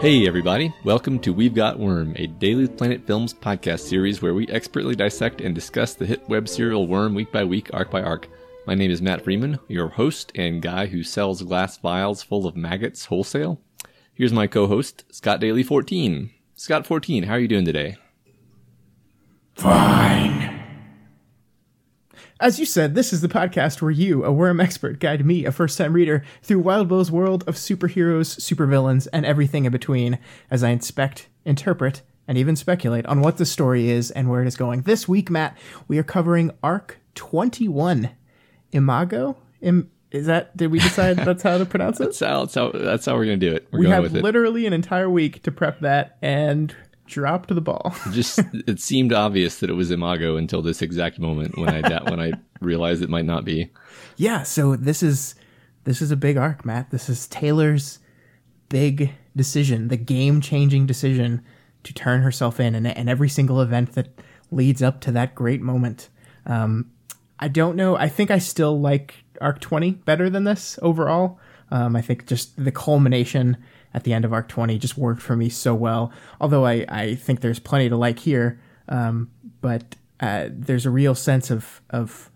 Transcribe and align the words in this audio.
Hey, 0.00 0.28
everybody. 0.28 0.72
Welcome 0.84 1.18
to 1.20 1.32
We've 1.32 1.52
Got 1.52 1.76
Worm, 1.76 2.12
a 2.14 2.28
Daily 2.28 2.68
Planet 2.68 3.04
Films 3.04 3.34
podcast 3.34 3.80
series 3.80 4.22
where 4.22 4.32
we 4.32 4.46
expertly 4.46 4.94
dissect 4.94 5.40
and 5.40 5.56
discuss 5.56 5.94
the 5.94 6.06
hit 6.06 6.28
web 6.28 6.48
serial 6.48 6.86
Worm 6.86 7.16
week 7.16 7.32
by 7.32 7.42
week, 7.42 7.68
arc 7.74 7.90
by 7.90 8.00
arc. 8.02 8.28
My 8.64 8.76
name 8.76 8.92
is 8.92 9.02
Matt 9.02 9.24
Freeman, 9.24 9.58
your 9.66 9.88
host 9.88 10.30
and 10.36 10.62
guy 10.62 10.86
who 10.86 11.02
sells 11.02 11.42
glass 11.42 11.78
vials 11.78 12.22
full 12.22 12.46
of 12.46 12.56
maggots 12.56 13.06
wholesale. 13.06 13.60
Here's 14.14 14.32
my 14.32 14.46
co 14.46 14.68
host, 14.68 15.02
Scott 15.10 15.40
Daly 15.40 15.64
14. 15.64 16.30
Scott 16.54 16.86
14, 16.86 17.24
how 17.24 17.34
are 17.34 17.40
you 17.40 17.48
doing 17.48 17.64
today? 17.64 17.96
Fine. 19.56 20.27
As 22.40 22.60
you 22.60 22.66
said, 22.66 22.94
this 22.94 23.12
is 23.12 23.20
the 23.20 23.26
podcast 23.26 23.82
where 23.82 23.90
you, 23.90 24.24
a 24.24 24.30
worm 24.30 24.60
expert, 24.60 25.00
guide 25.00 25.26
me, 25.26 25.44
a 25.44 25.50
first 25.50 25.76
time 25.76 25.92
reader, 25.92 26.22
through 26.40 26.60
Wildbow's 26.60 27.10
world 27.10 27.42
of 27.48 27.56
superheroes, 27.56 28.38
supervillains, 28.38 29.08
and 29.12 29.26
everything 29.26 29.64
in 29.64 29.72
between 29.72 30.20
as 30.48 30.62
I 30.62 30.68
inspect, 30.68 31.26
interpret, 31.44 32.02
and 32.28 32.38
even 32.38 32.54
speculate 32.54 33.06
on 33.06 33.22
what 33.22 33.38
the 33.38 33.46
story 33.46 33.90
is 33.90 34.12
and 34.12 34.30
where 34.30 34.40
it 34.40 34.46
is 34.46 34.56
going. 34.56 34.82
This 34.82 35.08
week, 35.08 35.30
Matt, 35.30 35.58
we 35.88 35.98
are 35.98 36.04
covering 36.04 36.52
Arc 36.62 36.98
21. 37.16 38.10
Imago? 38.70 39.36
Im- 39.60 39.90
is 40.12 40.26
that, 40.26 40.56
did 40.56 40.70
we 40.70 40.78
decide 40.78 41.16
that's 41.16 41.42
how 41.42 41.58
to 41.58 41.66
pronounce 41.66 41.98
it? 41.98 42.04
That's 42.04 42.20
how, 42.20 42.44
that's 42.44 42.54
how, 42.54 42.70
that's 42.70 43.06
how 43.06 43.16
we're 43.16 43.24
going 43.24 43.40
to 43.40 43.50
do 43.50 43.56
it. 43.56 43.66
We're 43.72 43.80
we 43.80 43.84
going 43.86 43.94
have 43.94 44.02
with 44.04 44.16
it. 44.16 44.22
literally 44.22 44.64
an 44.64 44.72
entire 44.72 45.10
week 45.10 45.42
to 45.42 45.50
prep 45.50 45.80
that 45.80 46.18
and 46.22 46.72
dropped 47.08 47.48
the 47.48 47.60
ball. 47.60 47.94
Just 48.12 48.40
it 48.66 48.80
seemed 48.80 49.12
obvious 49.12 49.58
that 49.60 49.70
it 49.70 49.74
was 49.74 49.90
Imago 49.90 50.36
until 50.36 50.62
this 50.62 50.82
exact 50.82 51.18
moment 51.18 51.58
when 51.58 51.68
I 51.68 51.80
da- 51.80 52.04
when 52.10 52.20
I 52.20 52.32
realized 52.60 53.02
it 53.02 53.10
might 53.10 53.24
not 53.24 53.44
be. 53.44 53.70
yeah, 54.16 54.42
so 54.42 54.76
this 54.76 55.02
is 55.02 55.34
this 55.84 56.00
is 56.02 56.10
a 56.10 56.16
big 56.16 56.36
arc, 56.36 56.64
Matt. 56.64 56.90
This 56.90 57.08
is 57.08 57.26
Taylor's 57.26 57.98
big 58.68 59.12
decision, 59.34 59.88
the 59.88 59.96
game-changing 59.96 60.86
decision 60.86 61.42
to 61.84 61.94
turn 61.94 62.22
herself 62.22 62.60
in, 62.60 62.74
and, 62.74 62.86
and 62.86 63.08
every 63.08 63.28
single 63.28 63.60
event 63.62 63.92
that 63.94 64.08
leads 64.50 64.82
up 64.82 65.00
to 65.00 65.12
that 65.12 65.34
great 65.34 65.62
moment. 65.62 66.10
Um, 66.44 66.90
I 67.38 67.48
don't 67.48 67.76
know. 67.76 67.96
I 67.96 68.08
think 68.08 68.30
I 68.30 68.38
still 68.38 68.78
like 68.80 69.24
Arc 69.40 69.60
20 69.60 69.92
better 69.92 70.28
than 70.28 70.44
this 70.44 70.78
overall. 70.82 71.38
Um, 71.70 71.96
I 71.96 72.02
think 72.02 72.26
just 72.26 72.62
the 72.62 72.72
culmination 72.72 73.56
at 73.94 74.04
the 74.04 74.12
end 74.12 74.24
of 74.24 74.32
Arc 74.32 74.48
20 74.48 74.78
just 74.78 74.98
worked 74.98 75.22
for 75.22 75.36
me 75.36 75.48
so 75.48 75.74
well. 75.74 76.12
Although 76.40 76.66
I, 76.66 76.84
I 76.88 77.14
think 77.14 77.40
there's 77.40 77.58
plenty 77.58 77.88
to 77.88 77.96
like 77.96 78.18
here, 78.18 78.60
um, 78.88 79.30
but 79.60 79.96
uh, 80.20 80.48
there's 80.50 80.86
a 80.86 80.90
real 80.90 81.14
sense 81.14 81.50
of 81.50 81.80
of 81.90 82.30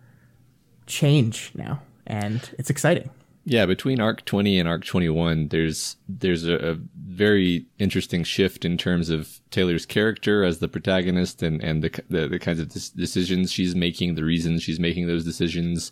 change 0.87 1.53
now, 1.55 1.83
and 2.07 2.51
it's 2.59 2.71
exciting. 2.71 3.11
Yeah, 3.45 3.67
between 3.67 4.01
arc 4.01 4.25
20 4.25 4.61
and 4.61 4.69
arc 4.69 4.85
21, 4.85 5.49
there's 5.49 5.97
there's 6.09 6.47
a, 6.47 6.73
a 6.73 6.77
very 6.95 7.67
interesting 7.79 8.23
shift 8.23 8.65
in 8.65 8.79
terms 8.79 9.11
of 9.11 9.41
Taylor's 9.51 9.85
character 9.85 10.45
as 10.45 10.61
the 10.61 10.69
protagonist 10.69 11.43
and 11.43 11.63
and 11.63 11.83
the 11.83 12.03
the, 12.09 12.29
the 12.29 12.39
kinds 12.39 12.61
of 12.61 12.69
decisions 12.69 13.51
she's 13.51 13.75
making, 13.75 14.15
the 14.15 14.25
reasons 14.25 14.63
she's 14.63 14.79
making 14.79 15.09
those 15.09 15.25
decisions, 15.25 15.91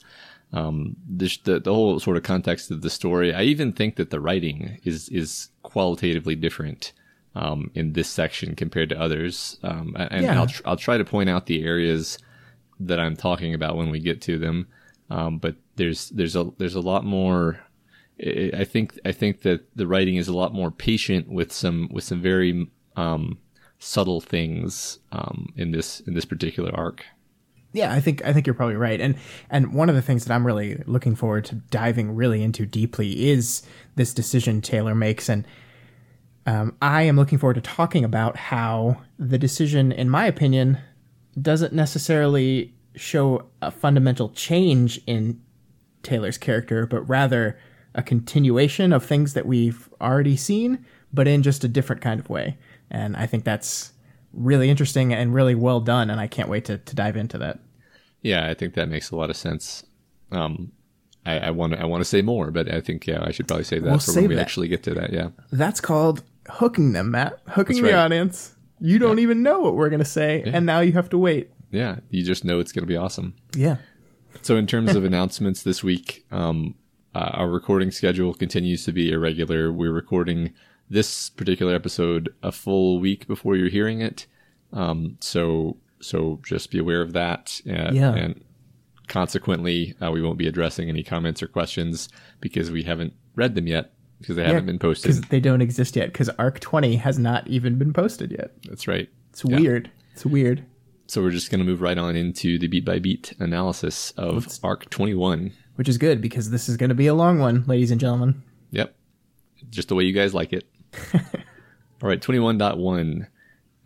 um, 0.53 0.97
the, 1.09 1.37
the 1.45 1.61
the 1.61 1.73
whole 1.75 2.01
sort 2.01 2.17
of 2.17 2.23
context 2.23 2.71
of 2.71 2.83
the 2.83 2.91
story. 2.91 3.33
I 3.35 3.43
even 3.43 3.73
think 3.73 3.97
that 3.97 4.11
the 4.11 4.21
writing 4.21 4.79
is 4.85 5.09
is 5.09 5.51
qualitatively 5.63 6.35
different 6.35 6.93
um, 7.35 7.71
in 7.75 7.93
this 7.93 8.09
section 8.09 8.57
compared 8.57 8.89
to 8.89 9.01
others. 9.01 9.59
Um, 9.63 9.95
and 9.97 10.25
Yeah. 10.25 10.39
I'll 10.39 10.47
tr- 10.49 10.63
I'll 10.65 10.77
try 10.77 10.99
to 10.99 11.05
point 11.05 11.31
out 11.31 11.47
the 11.47 11.63
areas 11.65 12.19
that 12.81 12.99
I'm 12.99 13.15
talking 13.17 13.55
about 13.55 13.77
when 13.77 13.91
we 13.91 14.01
get 14.01 14.21
to 14.23 14.39
them. 14.39 14.67
Um, 15.11 15.39
but 15.39 15.57
there's 15.77 16.09
there's 16.11 16.37
a 16.37 16.51
there's 16.59 16.75
a 16.75 16.81
lot 16.81 17.05
more. 17.05 17.61
I 18.21 18.51
I 18.59 18.65
think 18.65 18.99
I 19.05 19.13
think 19.13 19.43
that 19.43 19.61
the 19.77 19.87
writing 19.87 20.17
is 20.17 20.29
a 20.29 20.37
lot 20.37 20.53
more 20.53 20.71
patient 20.71 21.29
with 21.29 21.53
some 21.53 21.89
with 21.93 22.05
some 22.05 22.21
very 22.21 22.69
um, 22.97 23.39
subtle 23.79 24.21
things 24.21 24.99
um, 25.13 25.53
in 25.57 25.71
this 25.71 26.01
in 26.01 26.15
this 26.15 26.25
particular 26.25 26.71
arc. 26.75 27.05
Yeah, 27.73 27.93
I 27.93 28.01
think 28.01 28.25
I 28.25 28.33
think 28.33 28.47
you're 28.47 28.55
probably 28.55 28.77
right. 28.77 29.01
And 29.01 29.17
and 29.49 29.73
one 29.73 29.89
of 29.89 29.95
the 29.95 30.03
things 30.03 30.25
that 30.25 30.35
I'm 30.35 30.47
really 30.47 30.83
looking 30.87 31.15
forward 31.15 31.45
to 31.47 31.55
diving 31.55 32.15
really 32.17 32.43
into 32.43 32.67
deeply 32.67 33.31
is 33.31 33.63
this 33.97 34.13
decision 34.13 34.61
Taylor 34.61 34.95
makes 34.95 35.29
and 35.29 35.47
um, 36.47 36.77
I 36.81 37.03
am 37.03 37.17
looking 37.17 37.39
forward 37.39 37.55
to 37.55 37.61
talking 37.61 38.05
about 38.05 38.37
how 38.37 39.03
the 39.19 39.39
decision, 39.39 39.93
in 39.93 40.09
my 40.09 40.27
opinion, 40.27 40.79
doesn't 41.41 41.73
necessarily 41.73 42.75
show 42.97 43.47
a 43.63 43.71
fundamental 43.71 44.31
change 44.31 45.01
in 45.07 45.41
Taylor's 46.03 46.39
character, 46.39 46.87
but 46.87 47.03
rather 47.03 47.59
a 47.95 48.03
continuation 48.03 48.93
of 48.93 49.05
things 49.05 49.35
that 49.35 49.47
we've 49.47 49.89
already 50.01 50.37
seen, 50.37 50.85
but 51.13 51.29
in 51.29 51.43
just 51.43 51.63
a 51.63 51.69
different 51.69 52.03
kind 52.03 52.19
of 52.19 52.31
way. 52.31 52.57
And 52.91 53.17
I 53.17 53.27
think 53.27 53.45
that's 53.45 53.93
really 54.33 54.71
interesting 54.71 55.13
and 55.13 55.35
really 55.35 55.55
well 55.55 55.81
done. 55.81 56.11
And 56.11 56.21
I 56.21 56.27
can't 56.27 56.49
wait 56.49 56.65
to, 56.67 56.79
to 56.79 56.95
dive 56.95 57.17
into 57.17 57.39
that. 57.39 57.59
Yeah, 58.23 58.49
I 58.49 58.55
think 58.55 58.75
that 58.75 58.89
makes 58.89 59.11
a 59.11 59.17
lot 59.17 59.31
of 59.31 59.37
sense. 59.37 59.85
Um, 60.31 60.73
I, 61.27 61.39
I 61.39 61.51
want 61.51 61.73
to 61.75 61.81
I 61.81 61.85
want 61.85 62.01
to 62.03 62.05
say 62.05 62.23
more, 62.23 62.51
but 62.51 62.73
I 62.73 62.81
think 62.81 63.07
yeah, 63.07 63.23
I 63.23 63.31
should 63.31 63.49
probably 63.49 63.65
save 63.65 63.83
that 63.83 63.91
We'll 63.91 63.99
for 63.99 64.11
save 64.13 64.23
when 64.23 64.29
we 64.31 64.35
that. 64.37 64.43
actually 64.43 64.69
get 64.69 64.83
to 64.85 64.95
that. 64.95 65.13
Yeah, 65.13 65.31
That's 65.53 65.81
called 65.81 66.23
hooking 66.49 66.93
them, 66.93 67.11
Matt. 67.11 67.41
Hooking 67.49 67.77
That's 67.83 67.93
the 67.93 67.99
audience. 67.99 68.55
You 68.79 68.99
don't 68.99 69.19
even 69.19 69.43
know 69.43 69.61
what 69.61 69.75
we're 69.75 69.91
to 70.01 70.07
say, 70.07 70.43
and 70.47 70.65
now 70.65 70.81
you 70.81 70.93
have 70.93 71.11
to 71.11 71.19
wait. 71.19 71.51
yeah, 71.71 71.97
you 72.09 72.25
just 72.25 72.45
know 72.45 72.61
it's 72.61 72.73
to 72.83 72.87
be 72.87 72.97
awesome. 72.97 73.35
Yeah. 73.55 73.77
So, 74.43 74.57
in 74.57 74.67
terms 74.67 74.95
of 74.95 75.05
announcements 75.11 75.63
this 75.63 75.85
week, 75.85 76.25
um, 76.31 76.75
uh, 77.15 77.31
our 77.35 77.49
recording 77.51 77.91
schedule 77.91 78.33
continues 78.33 78.85
to 78.85 78.93
be 78.93 79.13
irregular. 79.13 79.71
We're 79.71 79.93
recording 79.93 80.55
this 80.91 81.31
particular 81.31 81.75
episode 81.75 82.35
a 82.43 82.53
full 82.53 82.99
week 82.99 83.27
before 83.27 83.57
you're 83.57 83.69
hearing 83.71 84.01
it. 84.01 84.27
Um, 84.73 85.17
so, 85.21 85.77
so 86.01 86.41
just 86.45 86.71
be 86.71 86.79
aware 86.79 87.01
of 87.01 87.13
that. 87.13 87.61
Uh, 87.69 87.91
Yeah. 87.93 88.15
And 88.15 88.45
consequently, 89.07 89.95
uh, 90.03 90.11
we 90.11 90.21
won't 90.23 90.39
be 90.39 90.49
addressing 90.49 90.89
any 90.89 91.03
comments 91.03 91.43
or 91.43 91.47
questions 91.47 92.09
because 92.41 92.71
we 92.71 92.83
haven't 92.83 93.13
read 93.37 93.55
them 93.55 93.67
yet 93.67 93.93
because 94.21 94.37
they 94.37 94.45
haven't 94.45 94.67
been 94.67 94.79
posted. 94.79 95.11
Because 95.13 95.29
they 95.31 95.41
don't 95.41 95.63
exist 95.63 95.97
yet, 95.97 96.13
because 96.13 96.29
ARC 96.31 96.61
20 96.61 96.97
has 96.97 97.19
not 97.19 97.47
even 97.49 97.79
been 97.79 97.93
posted 97.93 98.33
yet. 98.33 98.53
That's 98.69 98.87
right. 98.87 99.09
It's 99.31 99.45
weird. 99.45 99.91
It's 100.13 100.27
weird. 100.27 100.65
So 101.07 101.23
we're 101.23 101.31
just 101.31 101.51
going 101.51 101.59
to 101.61 101.65
move 101.65 101.81
right 101.81 101.99
on 101.99 102.15
into 102.17 102.59
the 102.59 102.69
beat 102.69 102.85
by 102.85 102.99
beat 102.99 103.33
analysis 103.41 104.13
of 104.13 104.47
Arc 104.63 104.89
21. 104.91 105.53
Which 105.77 105.89
is 105.89 105.99
good, 105.99 106.21
because 106.21 106.51
this 106.51 106.69
is 106.69 106.77
going 106.77 106.91
to 106.91 106.95
be 106.95 107.07
a 107.07 107.15
long 107.15 107.39
one, 107.39 107.65
ladies 107.67 107.91
and 107.91 108.01
gentlemen. 108.01 108.43
Yep. 108.73 108.95
Just 109.71 109.89
the 109.89 109.95
way 109.95 110.05
you 110.05 110.13
guys 110.13 110.35
like 110.35 110.53
it. 110.53 110.69
All 112.03 112.09
right, 112.09 112.21
21.1. 112.21 113.27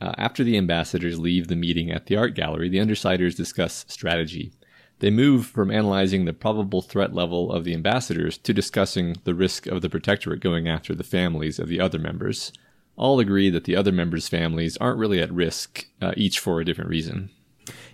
Uh, 0.00 0.12
after 0.18 0.44
the 0.44 0.56
ambassadors 0.56 1.18
leave 1.18 1.48
the 1.48 1.56
meeting 1.56 1.90
at 1.90 2.06
the 2.06 2.16
art 2.16 2.34
gallery, 2.34 2.68
the 2.68 2.78
Undersiders 2.78 3.36
discuss 3.36 3.84
strategy. 3.88 4.52
They 5.00 5.10
move 5.10 5.46
from 5.46 5.70
analyzing 5.70 6.24
the 6.24 6.32
probable 6.32 6.82
threat 6.82 7.14
level 7.14 7.52
of 7.52 7.64
the 7.64 7.74
ambassadors 7.74 8.38
to 8.38 8.54
discussing 8.54 9.16
the 9.24 9.34
risk 9.34 9.66
of 9.66 9.82
the 9.82 9.90
Protectorate 9.90 10.40
going 10.40 10.68
after 10.68 10.94
the 10.94 11.04
families 11.04 11.58
of 11.58 11.68
the 11.68 11.80
other 11.80 11.98
members. 11.98 12.52
All 12.96 13.18
agree 13.18 13.50
that 13.50 13.64
the 13.64 13.76
other 13.76 13.92
members' 13.92 14.28
families 14.28 14.76
aren't 14.76 14.98
really 14.98 15.20
at 15.20 15.32
risk, 15.32 15.86
uh, 16.00 16.12
each 16.16 16.38
for 16.38 16.60
a 16.60 16.64
different 16.64 16.90
reason. 16.90 17.30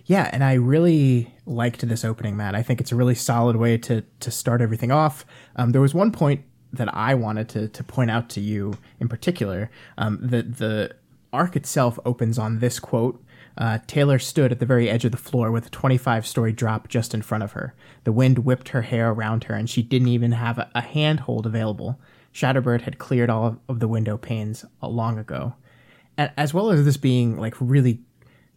Yeah, 0.05 0.29
and 0.31 0.43
I 0.43 0.53
really 0.53 1.33
liked 1.45 1.87
this 1.87 2.05
opening, 2.05 2.35
Matt. 2.35 2.55
I 2.55 2.61
think 2.61 2.81
it's 2.81 2.91
a 2.91 2.95
really 2.95 3.15
solid 3.15 3.55
way 3.55 3.77
to 3.79 4.03
to 4.19 4.31
start 4.31 4.61
everything 4.61 4.91
off. 4.91 5.25
Um, 5.55 5.71
there 5.71 5.81
was 5.81 5.93
one 5.93 6.11
point 6.11 6.43
that 6.73 6.93
I 6.93 7.13
wanted 7.13 7.49
to 7.49 7.67
to 7.67 7.83
point 7.83 8.11
out 8.11 8.29
to 8.29 8.41
you 8.41 8.73
in 8.99 9.07
particular. 9.07 9.69
Um, 9.97 10.19
the 10.21 10.43
the 10.43 10.95
arc 11.33 11.55
itself 11.55 11.99
opens 12.05 12.37
on 12.37 12.59
this 12.59 12.79
quote. 12.79 13.23
Uh, 13.57 13.79
Taylor 13.85 14.17
stood 14.17 14.51
at 14.51 14.59
the 14.59 14.65
very 14.65 14.89
edge 14.89 15.03
of 15.03 15.11
the 15.11 15.17
floor 15.17 15.51
with 15.51 15.67
a 15.67 15.69
25 15.69 16.25
story 16.25 16.53
drop 16.53 16.87
just 16.87 17.13
in 17.13 17.21
front 17.21 17.43
of 17.43 17.51
her. 17.51 17.73
The 18.05 18.11
wind 18.11 18.39
whipped 18.39 18.69
her 18.69 18.83
hair 18.83 19.11
around 19.11 19.45
her, 19.45 19.55
and 19.55 19.69
she 19.69 19.81
didn't 19.81 20.07
even 20.07 20.31
have 20.31 20.57
a, 20.57 20.69
a 20.73 20.81
handhold 20.81 21.45
available. 21.45 21.99
Shatterbird 22.33 22.81
had 22.81 22.97
cleared 22.97 23.29
all 23.29 23.59
of, 23.67 23.79
the 23.79 23.89
window 23.89 24.17
panes 24.17 24.63
uh, 24.81 24.87
long 24.87 25.17
ago. 25.17 25.55
As 26.17 26.53
well 26.53 26.71
as 26.71 26.85
this 26.85 26.97
being 26.97 27.37
like 27.37 27.55
really 27.59 28.01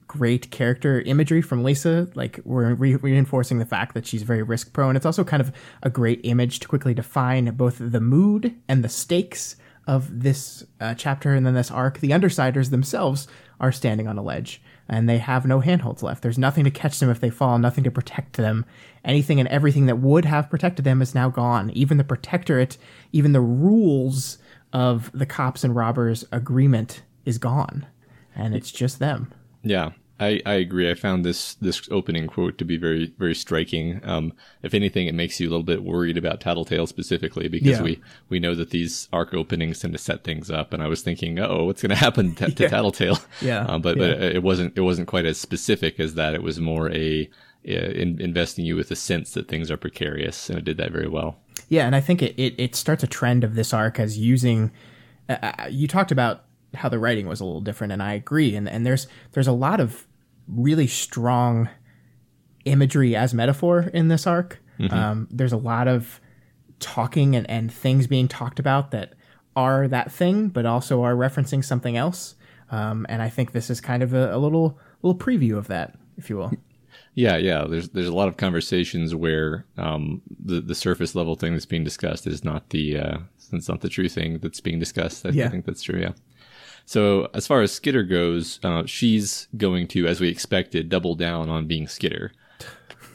great 0.07 0.51
character 0.51 1.01
imagery 1.03 1.43
from 1.43 1.63
Lisa. 1.63 2.09
Like 2.15 2.41
we're 2.45 2.75
re- 2.75 2.97
reinforcing 2.97 3.59
the 3.59 3.67
fact 3.67 3.95
that 3.95 4.07
she's 4.07 4.23
very 4.23 4.43
risk 4.43 4.73
prone. 4.73 4.97
It's 4.97 5.07
also 5.07 5.25
kind 5.25 5.41
of 5.41 5.53
a 5.83 5.91
great 5.91 6.21
image 6.25 6.61
to 6.61 6.69
quickly 6.69 6.95
define 6.95 7.47
both 7.57 7.77
the 7.79 8.01
mood 8.01 8.55
and 8.69 8.85
the 8.85 8.89
stakes 8.89 9.57
of 9.87 10.23
this 10.23 10.65
uh, 10.81 10.95
chapter 10.95 11.35
and 11.35 11.47
then 11.47 11.55
this 11.55 11.71
arc. 11.71 12.01
The 12.01 12.11
Undersiders 12.11 12.71
themselves 12.71 13.29
are 13.61 13.73
standing 13.73 14.09
on 14.09 14.19
a 14.19 14.23
ledge 14.23 14.63
and 14.89 15.09
they 15.09 15.19
have 15.19 15.47
no 15.47 15.61
handholds 15.61 16.03
left. 16.03 16.23
There's 16.23 16.39
nothing 16.39 16.65
to 16.65 16.71
catch 16.71 16.99
them 16.99 17.11
if 17.11 17.21
they 17.21 17.31
fall, 17.31 17.59
nothing 17.59 17.85
to 17.85 17.91
protect 17.91 18.37
them. 18.37 18.65
Anything 19.05 19.41
and 19.41 19.49
everything 19.49 19.87
that 19.87 19.99
would 19.99 20.25
have 20.25 20.51
protected 20.51 20.85
them 20.85 21.01
is 21.03 21.15
now 21.15 21.29
gone. 21.29 21.71
Even 21.71 21.97
the 21.97 22.05
protectorate, 22.05 22.77
even 23.13 23.33
the 23.33 23.41
rules 23.41 24.39
of 24.73 25.11
the 25.13 25.27
cops 25.27 25.65
and 25.65 25.75
robbers 25.75 26.25
agreement 26.33 27.03
is 27.25 27.39
gone. 27.39 27.87
And 28.35 28.55
it's 28.55 28.73
just 28.73 28.99
them. 28.99 29.33
Yeah. 29.65 29.91
I, 30.21 30.41
I 30.47 30.55
agree. 30.55 30.89
I 30.89 30.95
found 30.95 31.25
this 31.25 31.55
this 31.55 31.89
opening 31.91 32.29
quote 32.29 32.57
to 32.59 32.65
be 32.65 32.77
very 32.77 33.13
very 33.19 33.35
striking. 33.35 34.01
Um, 34.05 34.33
if 34.63 34.73
anything, 34.73 35.09
it 35.09 35.15
makes 35.15 35.41
you 35.41 35.49
a 35.49 35.51
little 35.51 35.65
bit 35.65 35.83
worried 35.83 36.17
about 36.17 36.41
Tattletale 36.41 36.87
specifically 36.87 37.49
because 37.49 37.79
Yeah. 37.79 37.83
we 37.83 38.01
we 38.29 38.39
know 38.39 38.55
that 38.55 38.71
these 38.71 39.09
arc 39.13 39.35
openings 39.35 39.81
tend 39.81 39.93
to 39.93 39.99
set 39.99 40.23
things 40.23 40.53
up, 40.53 40.73
and 40.73 40.85
I 40.85 40.87
was 40.87 41.03
thinking, 41.03 41.41
oh, 41.41 41.65
what's 41.65 41.83
going 41.83 41.91
to 41.91 41.97
happen 41.97 42.37
to, 42.37 42.49
to 42.49 42.69
Tattletale? 42.69 43.19
Yeah. 43.43 43.65
um, 43.67 43.83
but 43.83 43.97
Yeah. 43.97 44.11
but 44.11 44.23
it 44.23 44.43
wasn't 44.45 44.79
it 44.79 44.83
wasn't 44.83 45.09
quite 45.09 45.27
as 45.27 45.37
specific 45.41 45.99
as 45.99 46.15
that. 46.15 46.33
It 46.33 46.45
was 46.45 46.61
more 46.61 46.93
a 46.93 47.29
in, 47.65 48.21
investing 48.21 48.65
you 48.65 48.77
with 48.77 48.93
a 48.93 48.97
sense 48.97 49.33
that 49.33 49.49
things 49.49 49.69
are 49.69 49.77
precarious, 49.77 50.49
and 50.49 50.59
it 50.61 50.65
did 50.65 50.77
that 50.77 50.93
very 50.93 51.09
well. 51.09 51.39
Yeah, 51.69 51.87
and 51.87 51.97
I 51.97 52.01
think 52.01 52.23
it, 52.23 52.35
it, 52.39 52.55
it 52.57 52.77
starts 52.77 53.03
a 53.03 53.07
trend 53.09 53.43
of 53.43 53.57
this 53.57 53.73
arc 53.75 53.99
as 53.99 54.17
using. 54.17 54.71
Uh, 55.29 55.39
uh, 55.43 55.67
you 55.71 55.89
talked 55.89 56.13
about 56.13 56.44
how 56.75 56.89
the 56.89 56.99
writing 56.99 57.27
was 57.27 57.41
a 57.41 57.45
little 57.45 57.61
different, 57.61 57.93
and 57.93 58.03
I 58.03 58.15
agree. 58.15 58.55
And 58.57 58.69
and 58.69 58.85
there's 58.85 59.07
there's 59.33 59.49
a 59.49 59.53
lot 59.53 59.81
of 59.81 60.07
really 60.49 60.87
strong 60.87 61.69
imagery 62.65 63.15
as 63.17 63.35
metaphor 63.35 63.91
in 63.93 64.09
this 64.09 64.27
arc. 64.27 64.61
Um, 64.91 65.29
there's 65.31 65.53
a 65.53 65.57
lot 65.57 65.87
of 65.87 66.21
talking 66.81 67.37
and, 67.37 67.49
and 67.49 67.73
things 67.73 68.07
being 68.07 68.29
talked 68.29 68.59
about 68.59 68.91
that 68.91 69.15
are 69.57 69.87
that 69.89 70.11
thing, 70.11 70.49
but 70.49 70.67
also 70.67 71.03
are 71.03 71.15
referencing 71.15 71.65
something 71.65 71.97
else. 71.97 72.35
Um, 72.71 73.07
and 73.09 73.23
I 73.23 73.29
think 73.29 73.53
this 73.53 73.71
is 73.71 73.81
kind 73.81 74.03
of 74.03 74.15
a, 74.15 74.35
a 74.35 74.39
little 74.39 74.79
little 75.03 75.19
preview 75.19 75.57
of 75.57 75.69
that, 75.69 75.97
if 76.17 76.29
you 76.29 76.37
will. 76.37 76.53
Yeah, 77.15 77.37
yeah. 77.37 77.65
There's 77.69 77.91
there's 77.91 78.09
a 78.09 78.15
lot 78.15 78.29
of 78.29 78.37
conversations 78.37 79.15
where 79.15 79.67
um, 79.77 80.23
the 80.45 80.61
the 80.61 80.75
surface 80.75 81.15
level 81.15 81.37
thing 81.37 81.53
that's 81.53 81.67
being 81.67 81.85
discussed 81.85 82.27
is 82.27 82.43
not 82.45 82.71
the 82.71 82.99
uh, 82.99 83.19
it's 83.53 83.69
not 83.69 83.81
the 83.81 83.89
true 83.89 84.09
thing 84.09 84.39
that's 84.39 84.61
being 84.61 84.81
discussed. 84.81 85.25
I, 85.25 85.31
Yeah. 85.31 85.47
I 85.47 85.49
think 85.49 85.65
that's 85.65 85.83
true. 85.83 86.01
Yeah. 86.01 86.13
So 86.87 87.29
as 87.35 87.47
far 87.47 87.63
as 87.63 87.73
Skitter 87.73 88.03
goes, 88.03 88.61
uh, 88.63 88.85
she's 88.87 89.49
going 89.57 89.89
to, 89.89 90.07
as 90.07 90.21
we 90.21 90.29
expected, 90.29 90.89
double 90.89 91.15
down 91.15 91.49
on 91.49 91.67
being 91.67 91.89
Skitter. 91.89 92.33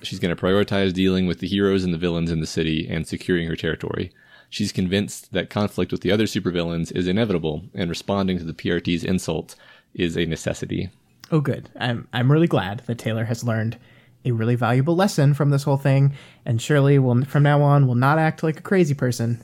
She's 0.01 0.19
going 0.19 0.35
to 0.35 0.41
prioritize 0.41 0.93
dealing 0.93 1.27
with 1.27 1.39
the 1.39 1.47
heroes 1.47 1.83
and 1.83 1.93
the 1.93 1.97
villains 1.97 2.31
in 2.31 2.39
the 2.39 2.47
city 2.47 2.87
and 2.89 3.07
securing 3.07 3.47
her 3.47 3.55
territory. 3.55 4.11
She's 4.49 4.71
convinced 4.71 5.33
that 5.33 5.49
conflict 5.49 5.91
with 5.91 6.01
the 6.01 6.11
other 6.11 6.23
supervillains 6.25 6.91
is 6.95 7.07
inevitable, 7.07 7.65
and 7.75 7.89
responding 7.89 8.39
to 8.39 8.43
the 8.43 8.53
PRT's 8.53 9.03
insult 9.03 9.55
is 9.93 10.17
a 10.17 10.25
necessity. 10.25 10.89
Oh, 11.31 11.41
good. 11.41 11.69
I'm 11.79 12.07
I'm 12.11 12.31
really 12.31 12.47
glad 12.47 12.79
that 12.87 12.97
Taylor 12.97 13.25
has 13.25 13.43
learned 13.43 13.77
a 14.25 14.31
really 14.31 14.55
valuable 14.55 14.95
lesson 14.95 15.33
from 15.33 15.51
this 15.51 15.63
whole 15.63 15.77
thing, 15.77 16.13
and 16.45 16.61
surely 16.61 16.97
will 16.97 17.23
from 17.25 17.43
now 17.43 17.61
on 17.61 17.85
will 17.85 17.95
not 17.95 18.17
act 18.17 18.41
like 18.41 18.57
a 18.59 18.63
crazy 18.63 18.95
person. 18.95 19.43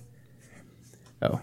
Oh, 1.21 1.41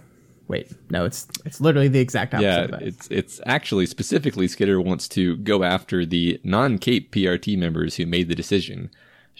wait, 0.53 0.71
no, 0.91 1.05
it's 1.05 1.27
it's 1.45 1.61
literally 1.61 1.89
the 1.89 1.99
exact 1.99 2.35
opposite. 2.35 2.47
Yeah, 2.47 2.61
of 2.61 2.71
that. 2.73 2.83
it's 2.83 3.09
it's 3.11 3.41
actually 3.47 3.87
specifically 3.87 4.47
Skitter 4.47 4.81
wants 4.81 5.09
to 5.09 5.37
go 5.39 5.65
after 5.65 6.07
the 6.07 6.41
non-Cape 6.45 7.11
PRT 7.13 7.59
members 7.59 7.97
who 7.97 8.07
made 8.07 8.29
the 8.29 8.37
decision. 8.37 8.91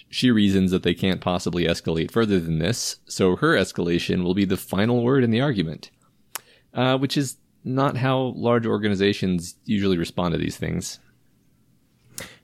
She 0.09 0.31
reasons 0.31 0.71
that 0.71 0.83
they 0.83 0.93
can't 0.93 1.21
possibly 1.21 1.65
escalate 1.65 2.11
further 2.11 2.39
than 2.39 2.59
this, 2.59 2.97
so 3.05 3.35
her 3.37 3.55
escalation 3.55 4.23
will 4.23 4.33
be 4.33 4.45
the 4.45 4.57
final 4.57 5.03
word 5.03 5.23
in 5.23 5.31
the 5.31 5.39
argument. 5.39 5.91
Uh, 6.73 6.97
which 6.97 7.15
is 7.15 7.37
not 7.63 7.97
how 7.97 8.33
large 8.35 8.65
organizations 8.65 9.55
usually 9.65 9.97
respond 9.97 10.31
to 10.33 10.39
these 10.39 10.57
things. 10.57 10.99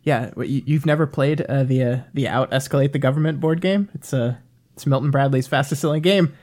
yeah. 0.04 0.32
You, 0.38 0.62
you've 0.66 0.86
never 0.86 1.08
played 1.08 1.42
uh, 1.42 1.64
the 1.64 1.84
uh, 1.84 1.98
the 2.14 2.28
out 2.28 2.52
escalate 2.52 2.92
the 2.92 3.00
government 3.00 3.40
board 3.40 3.60
game? 3.62 3.90
It's 3.96 4.14
uh, 4.14 4.36
it's 4.76 4.86
Milton 4.86 5.10
Bradley's 5.10 5.48
fastest 5.48 5.82
selling 5.82 6.04
game, 6.04 6.34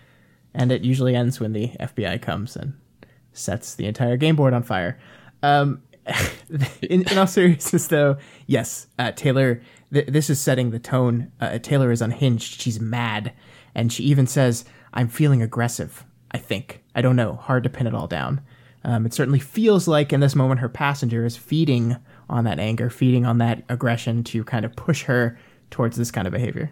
and 0.57 0.73
it 0.73 0.83
usually 0.83 1.15
ends 1.15 1.39
when 1.39 1.53
the 1.53 1.69
FBI 1.79 2.21
comes 2.21 2.57
and 2.57 2.75
sets 3.33 3.75
the 3.75 3.87
entire 3.87 4.17
game 4.17 4.35
board 4.35 4.55
on 4.55 4.63
fire. 4.63 4.99
Um, 5.43 5.83
in, 6.83 7.03
in 7.03 7.19
all 7.19 7.27
seriousness, 7.27 7.87
though, 7.87 8.17
yes, 8.47 8.89
uh, 8.99 9.13
Taylor. 9.13 9.61
Th- 9.93 10.07
this 10.07 10.29
is 10.31 10.41
setting 10.41 10.71
the 10.71 10.81
tone. 10.81 11.31
Uh, 11.41 11.59
Taylor 11.59 11.93
is 11.93 12.03
unhinged. 12.03 12.61
She's 12.61 12.81
mad, 12.81 13.33
and 13.75 13.93
she 13.93 14.03
even 14.05 14.27
says, 14.27 14.65
"I'm 14.93 15.09
feeling 15.09 15.43
aggressive." 15.43 16.05
I 16.33 16.39
think. 16.39 16.83
I 16.95 17.03
don't 17.03 17.17
know. 17.17 17.35
Hard 17.35 17.63
to 17.65 17.71
pin 17.71 17.87
it 17.87 17.95
all 17.95 18.09
down. 18.09 18.41
Um, 18.85 19.07
it 19.07 19.15
certainly 19.15 19.39
feels 19.39 19.87
like 19.89 20.13
in 20.13 20.21
this 20.21 20.35
moment 20.35 20.61
her 20.61 20.69
passenger 20.69 21.25
is 21.25 21.37
feeding 21.37 21.97
on 22.29 22.45
that 22.45 22.59
anger, 22.59 22.91
feeding 22.91 23.25
on 23.25 23.39
that 23.39 23.63
aggression 23.69 24.25
to 24.25 24.45
kind 24.45 24.65
of 24.65 24.75
push 24.77 25.05
her 25.05 25.39
towards 25.71 25.97
this 25.97 26.11
kind 26.11 26.27
of 26.27 26.33
behavior. 26.33 26.71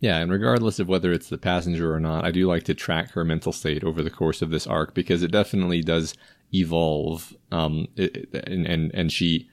Yeah, 0.00 0.18
and 0.18 0.30
regardless 0.30 0.78
of 0.78 0.88
whether 0.88 1.12
it's 1.12 1.28
the 1.28 1.38
passenger 1.38 1.94
or 1.94 2.00
not, 2.00 2.24
I 2.24 2.30
do 2.30 2.46
like 2.46 2.64
to 2.64 2.74
track 2.74 3.12
her 3.12 3.24
mental 3.24 3.52
state 3.52 3.82
over 3.82 4.02
the 4.02 4.10
course 4.10 4.42
of 4.42 4.50
this 4.50 4.66
arc 4.66 4.94
because 4.94 5.22
it 5.22 5.32
definitely 5.32 5.80
does 5.82 6.14
evolve. 6.52 7.34
Um, 7.50 7.88
it, 7.96 8.28
and 8.46 8.66
and 8.66 8.94
and 8.94 9.10
she 9.10 9.48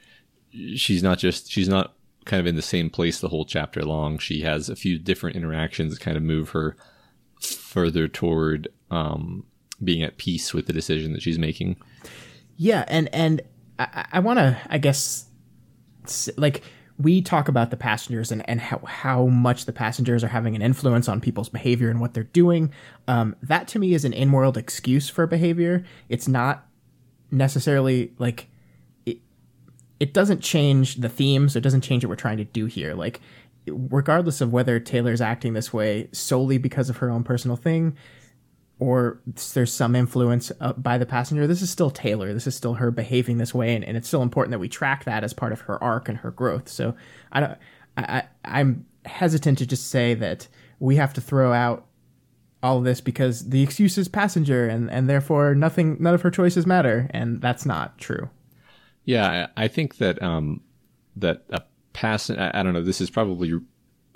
she's 0.75 1.01
not 1.01 1.17
just 1.17 1.49
she's 1.49 1.69
not 1.69 1.93
kind 2.25 2.39
of 2.39 2.47
in 2.47 2.55
the 2.55 2.61
same 2.61 2.89
place 2.89 3.19
the 3.19 3.29
whole 3.29 3.45
chapter 3.45 3.83
long. 3.83 4.17
She 4.17 4.41
has 4.41 4.69
a 4.69 4.75
few 4.75 4.99
different 4.99 5.35
interactions 5.35 5.93
that 5.93 6.03
kind 6.03 6.17
of 6.17 6.23
move 6.23 6.49
her 6.49 6.75
further 7.41 8.07
toward 8.07 8.67
um, 8.91 9.45
being 9.83 10.03
at 10.03 10.17
peace 10.17 10.53
with 10.53 10.67
the 10.67 10.73
decision 10.73 11.13
that 11.13 11.21
she's 11.21 11.39
making. 11.39 11.77
Yeah, 12.57 12.85
and 12.87 13.13
and 13.13 13.41
I, 13.79 14.05
I 14.13 14.19
want 14.19 14.39
to, 14.39 14.57
I 14.69 14.77
guess, 14.77 15.25
like 16.37 16.63
we 17.03 17.21
talk 17.21 17.47
about 17.47 17.69
the 17.69 17.77
passengers 17.77 18.31
and 18.31 18.47
and 18.49 18.59
how 18.59 18.79
how 18.79 19.27
much 19.27 19.65
the 19.65 19.73
passengers 19.73 20.23
are 20.23 20.29
having 20.29 20.55
an 20.55 20.61
influence 20.61 21.07
on 21.07 21.21
people's 21.21 21.49
behavior 21.49 21.89
and 21.89 21.99
what 22.01 22.13
they're 22.13 22.23
doing. 22.23 22.71
Um, 23.07 23.35
that 23.43 23.67
to 23.69 23.79
me 23.79 23.93
is 23.93 24.05
an 24.05 24.13
in-world 24.13 24.57
excuse 24.57 25.09
for 25.09 25.27
behavior. 25.27 25.83
It's 26.09 26.27
not 26.27 26.65
necessarily 27.29 28.13
like 28.17 28.47
it. 29.05 29.19
It 29.99 30.13
doesn't 30.13 30.41
change 30.41 30.95
the 30.95 31.09
themes. 31.09 31.55
It 31.55 31.61
doesn't 31.61 31.81
change 31.81 32.03
what 32.03 32.09
we're 32.09 32.15
trying 32.15 32.37
to 32.37 32.45
do 32.45 32.65
here. 32.65 32.93
Like 32.95 33.21
regardless 33.67 34.41
of 34.41 34.51
whether 34.51 34.79
Taylor's 34.79 35.21
acting 35.21 35.53
this 35.53 35.71
way 35.71 36.09
solely 36.11 36.57
because 36.57 36.89
of 36.89 36.97
her 36.97 37.09
own 37.09 37.23
personal 37.23 37.55
thing 37.55 37.95
or 38.83 39.21
there's 39.53 39.71
some 39.71 39.95
influence 39.95 40.51
uh, 40.59 40.73
by 40.73 40.97
the 40.97 41.05
passenger. 41.05 41.47
This 41.47 41.61
is 41.61 41.69
still 41.69 41.89
Taylor. 41.89 42.33
This 42.33 42.47
is 42.47 42.53
still 42.53 42.73
her 42.73 42.91
behaving 42.91 43.37
this 43.37 43.53
way, 43.53 43.73
and, 43.73 43.83
and 43.85 43.95
it's 43.95 44.09
still 44.09 44.21
important 44.21 44.51
that 44.51 44.59
we 44.59 44.67
track 44.67 45.05
that 45.05 45.23
as 45.23 45.31
part 45.31 45.53
of 45.53 45.61
her 45.61 45.81
arc 45.81 46.09
and 46.09 46.17
her 46.17 46.31
growth. 46.31 46.67
So 46.67 46.93
I 47.31 47.39
don't. 47.39 47.57
I, 47.95 48.03
I 48.03 48.23
I'm 48.43 48.85
hesitant 49.05 49.59
to 49.59 49.65
just 49.65 49.89
say 49.89 50.15
that 50.15 50.49
we 50.79 50.97
have 50.97 51.13
to 51.13 51.21
throw 51.21 51.53
out 51.53 51.85
all 52.61 52.79
of 52.79 52.83
this 52.83 52.99
because 52.99 53.47
the 53.47 53.63
excuse 53.63 53.97
is 53.97 54.09
passenger, 54.09 54.67
and 54.67 54.91
and 54.91 55.07
therefore 55.07 55.55
nothing, 55.55 55.95
none 56.01 56.13
of 56.13 56.21
her 56.21 56.31
choices 56.31 56.67
matter, 56.67 57.07
and 57.11 57.39
that's 57.39 57.65
not 57.65 57.97
true. 57.97 58.29
Yeah, 59.05 59.47
I 59.55 59.69
think 59.69 59.97
that 59.99 60.21
um, 60.21 60.59
that 61.15 61.45
a 61.51 61.61
pass. 61.93 62.29
I 62.29 62.51
I 62.53 62.63
don't 62.63 62.73
know. 62.73 62.83
This 62.83 62.99
is 62.99 63.09
probably 63.09 63.53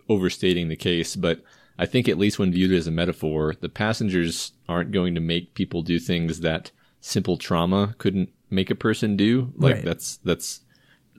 overstating 0.09 0.67
the 0.67 0.75
case, 0.75 1.15
but 1.15 1.41
I 1.79 1.85
think 1.85 2.09
at 2.09 2.17
least 2.17 2.39
when 2.39 2.51
viewed 2.51 2.71
as 2.73 2.87
a 2.87 2.91
metaphor, 2.91 3.55
the 3.59 3.69
passengers 3.69 4.53
aren't 4.67 4.91
going 4.91 5.13
to 5.15 5.21
make 5.21 5.53
people 5.53 5.81
do 5.83 5.99
things 5.99 6.39
that 6.41 6.71
simple 7.01 7.37
trauma 7.37 7.93
couldn't 7.99 8.29
make 8.49 8.69
a 8.71 8.75
person 8.75 9.15
do. 9.15 9.53
Like 9.57 9.75
Right. 9.75 9.85
that's 9.85 10.17
that's 10.17 10.61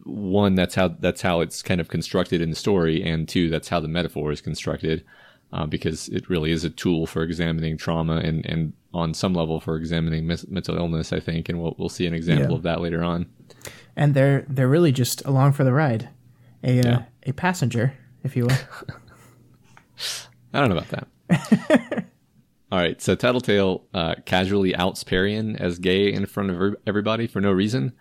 one. 0.04 0.54
That's 0.56 0.74
how 0.74 0.88
that's 0.88 1.22
how 1.22 1.40
it's 1.40 1.62
kind 1.62 1.80
of 1.80 1.88
constructed 1.88 2.40
in 2.40 2.50
the 2.50 2.56
story, 2.56 3.02
and 3.02 3.28
two, 3.28 3.48
that's 3.50 3.68
how 3.68 3.78
the 3.80 3.88
metaphor 3.88 4.32
is 4.32 4.40
constructed. 4.40 5.04
Uh, 5.50 5.64
because 5.64 6.08
it 6.10 6.28
really 6.28 6.50
is 6.50 6.62
a 6.62 6.68
tool 6.68 7.06
for 7.06 7.22
examining 7.22 7.78
trauma 7.78 8.16
and, 8.16 8.44
and 8.44 8.74
on 8.92 9.14
some 9.14 9.32
level 9.32 9.60
for 9.60 9.76
examining 9.76 10.26
mis- 10.26 10.46
mental 10.46 10.76
illness, 10.76 11.10
I 11.10 11.20
think, 11.20 11.48
and 11.48 11.58
we'll 11.58 11.74
we'll 11.78 11.88
see 11.88 12.06
an 12.06 12.12
example 12.12 12.50
Yeah. 12.50 12.56
of 12.56 12.62
that 12.64 12.80
later 12.82 13.02
on. 13.02 13.24
And 13.96 14.12
they're 14.12 14.44
they're 14.48 14.68
really 14.68 14.92
just 14.92 15.24
along 15.24 15.52
for 15.52 15.64
the 15.64 15.72
ride, 15.72 16.10
a 16.62 16.80
uh, 16.80 16.82
Yeah. 16.84 17.02
a 17.26 17.32
passenger, 17.32 17.94
if 18.24 18.36
you 18.36 18.44
will. 18.46 18.56
I 20.52 20.60
don't 20.60 20.70
know 20.70 20.78
about 20.78 21.08
that. 21.28 22.04
All 22.72 22.78
right, 22.78 23.00
so 23.00 23.14
Tattletale 23.14 23.84
uh, 23.94 24.16
casually 24.26 24.74
outs 24.76 25.02
Parian 25.02 25.56
as 25.56 25.78
gay 25.78 26.12
in 26.12 26.26
front 26.26 26.50
of 26.50 26.76
everybody 26.86 27.26
for 27.26 27.40
no 27.40 27.50
reason. 27.50 27.92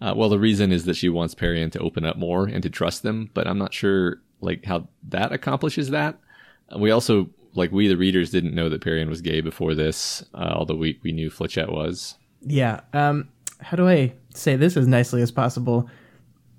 Uh, 0.00 0.14
well, 0.16 0.28
the 0.28 0.38
reason 0.38 0.72
is 0.72 0.84
that 0.84 0.96
she 0.96 1.08
wants 1.08 1.34
Parian 1.34 1.70
to 1.70 1.78
open 1.78 2.04
up 2.04 2.16
more 2.16 2.46
and 2.46 2.62
to 2.62 2.70
trust 2.70 3.02
them, 3.02 3.30
but 3.34 3.46
I'm 3.46 3.58
not 3.58 3.72
sure 3.72 4.20
like 4.40 4.64
how 4.64 4.88
that 5.08 5.32
accomplishes 5.32 5.90
that. 5.90 6.18
We 6.76 6.90
also 6.90 7.30
like 7.54 7.72
we 7.72 7.88
the 7.88 7.96
readers 7.96 8.30
didn't 8.30 8.54
know 8.54 8.68
that 8.68 8.82
Parian 8.82 9.08
was 9.08 9.20
gay 9.20 9.40
before 9.40 9.74
this, 9.74 10.24
uh, 10.34 10.52
although 10.54 10.76
we 10.76 10.98
we 11.02 11.12
knew 11.12 11.30
Flechette 11.30 11.72
was. 11.72 12.16
Yeah. 12.42 12.80
Um. 12.92 13.28
How 13.60 13.76
do 13.76 13.86
I 13.88 14.14
say 14.34 14.56
this 14.56 14.76
as 14.76 14.86
nicely 14.86 15.20
as 15.20 15.30
possible? 15.30 15.88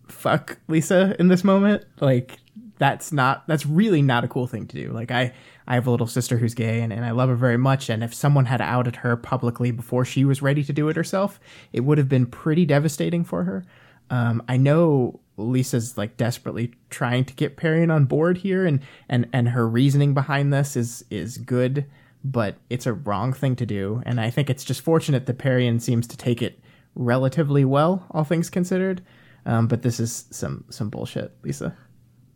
Fuck 0.07 0.59
Lisa 0.67 1.15
in 1.17 1.29
this 1.29 1.43
moment. 1.43 1.85
Like 1.99 2.37
that's 2.81 3.11
not. 3.11 3.47
That's 3.47 3.65
really 3.65 4.01
not 4.01 4.23
a 4.23 4.27
cool 4.27 4.47
thing 4.47 4.65
to 4.67 4.75
do. 4.75 4.91
Like 4.91 5.11
I. 5.11 5.33
I 5.67 5.75
have 5.75 5.87
a 5.87 5.91
little 5.91 6.07
sister 6.07 6.37
who's 6.37 6.53
gay 6.53 6.81
and, 6.81 6.91
and 6.91 7.05
I 7.05 7.11
love 7.11 7.29
her 7.29 7.35
very 7.35 7.55
much. 7.55 7.87
And 7.89 8.03
if 8.03 8.13
someone 8.13 8.45
had 8.45 8.59
outed 8.59 8.97
her 8.97 9.15
publicly 9.15 9.71
before 9.71 10.03
she 10.03 10.25
was 10.25 10.41
ready 10.41 10.65
to 10.65 10.73
do 10.73 10.89
it 10.89 10.97
herself, 10.97 11.39
it 11.71 11.81
would 11.81 11.97
have 11.97 12.09
been 12.09 12.25
pretty 12.25 12.65
devastating 12.65 13.23
for 13.23 13.45
her. 13.45 13.63
Um, 14.09 14.43
I 14.49 14.57
know 14.57 15.21
Lisa's 15.37 15.97
like 15.97 16.17
desperately 16.17 16.73
trying 16.89 17.23
to 17.25 17.33
get 17.33 17.55
Parian 17.55 17.89
on 17.89 18.05
board 18.05 18.39
here, 18.39 18.65
and 18.65 18.81
and 19.07 19.27
and 19.31 19.49
her 19.49 19.67
reasoning 19.67 20.13
behind 20.13 20.51
this 20.51 20.75
is 20.75 21.05
is 21.09 21.37
good, 21.37 21.85
but 22.23 22.57
it's 22.69 22.85
a 22.85 22.93
wrong 22.93 23.31
thing 23.31 23.55
to 23.57 23.65
do. 23.65 24.03
And 24.05 24.19
I 24.19 24.29
think 24.29 24.49
it's 24.49 24.65
just 24.65 24.81
fortunate 24.81 25.25
that 25.27 25.37
Parian 25.37 25.79
seems 25.79 26.05
to 26.07 26.17
take 26.17 26.41
it 26.41 26.59
relatively 26.95 27.63
well, 27.63 28.05
all 28.11 28.25
things 28.25 28.49
considered. 28.49 29.01
Um, 29.45 29.67
but 29.67 29.83
this 29.83 29.99
is 29.99 30.25
some 30.31 30.65
some 30.69 30.89
bullshit, 30.89 31.31
Lisa. 31.43 31.77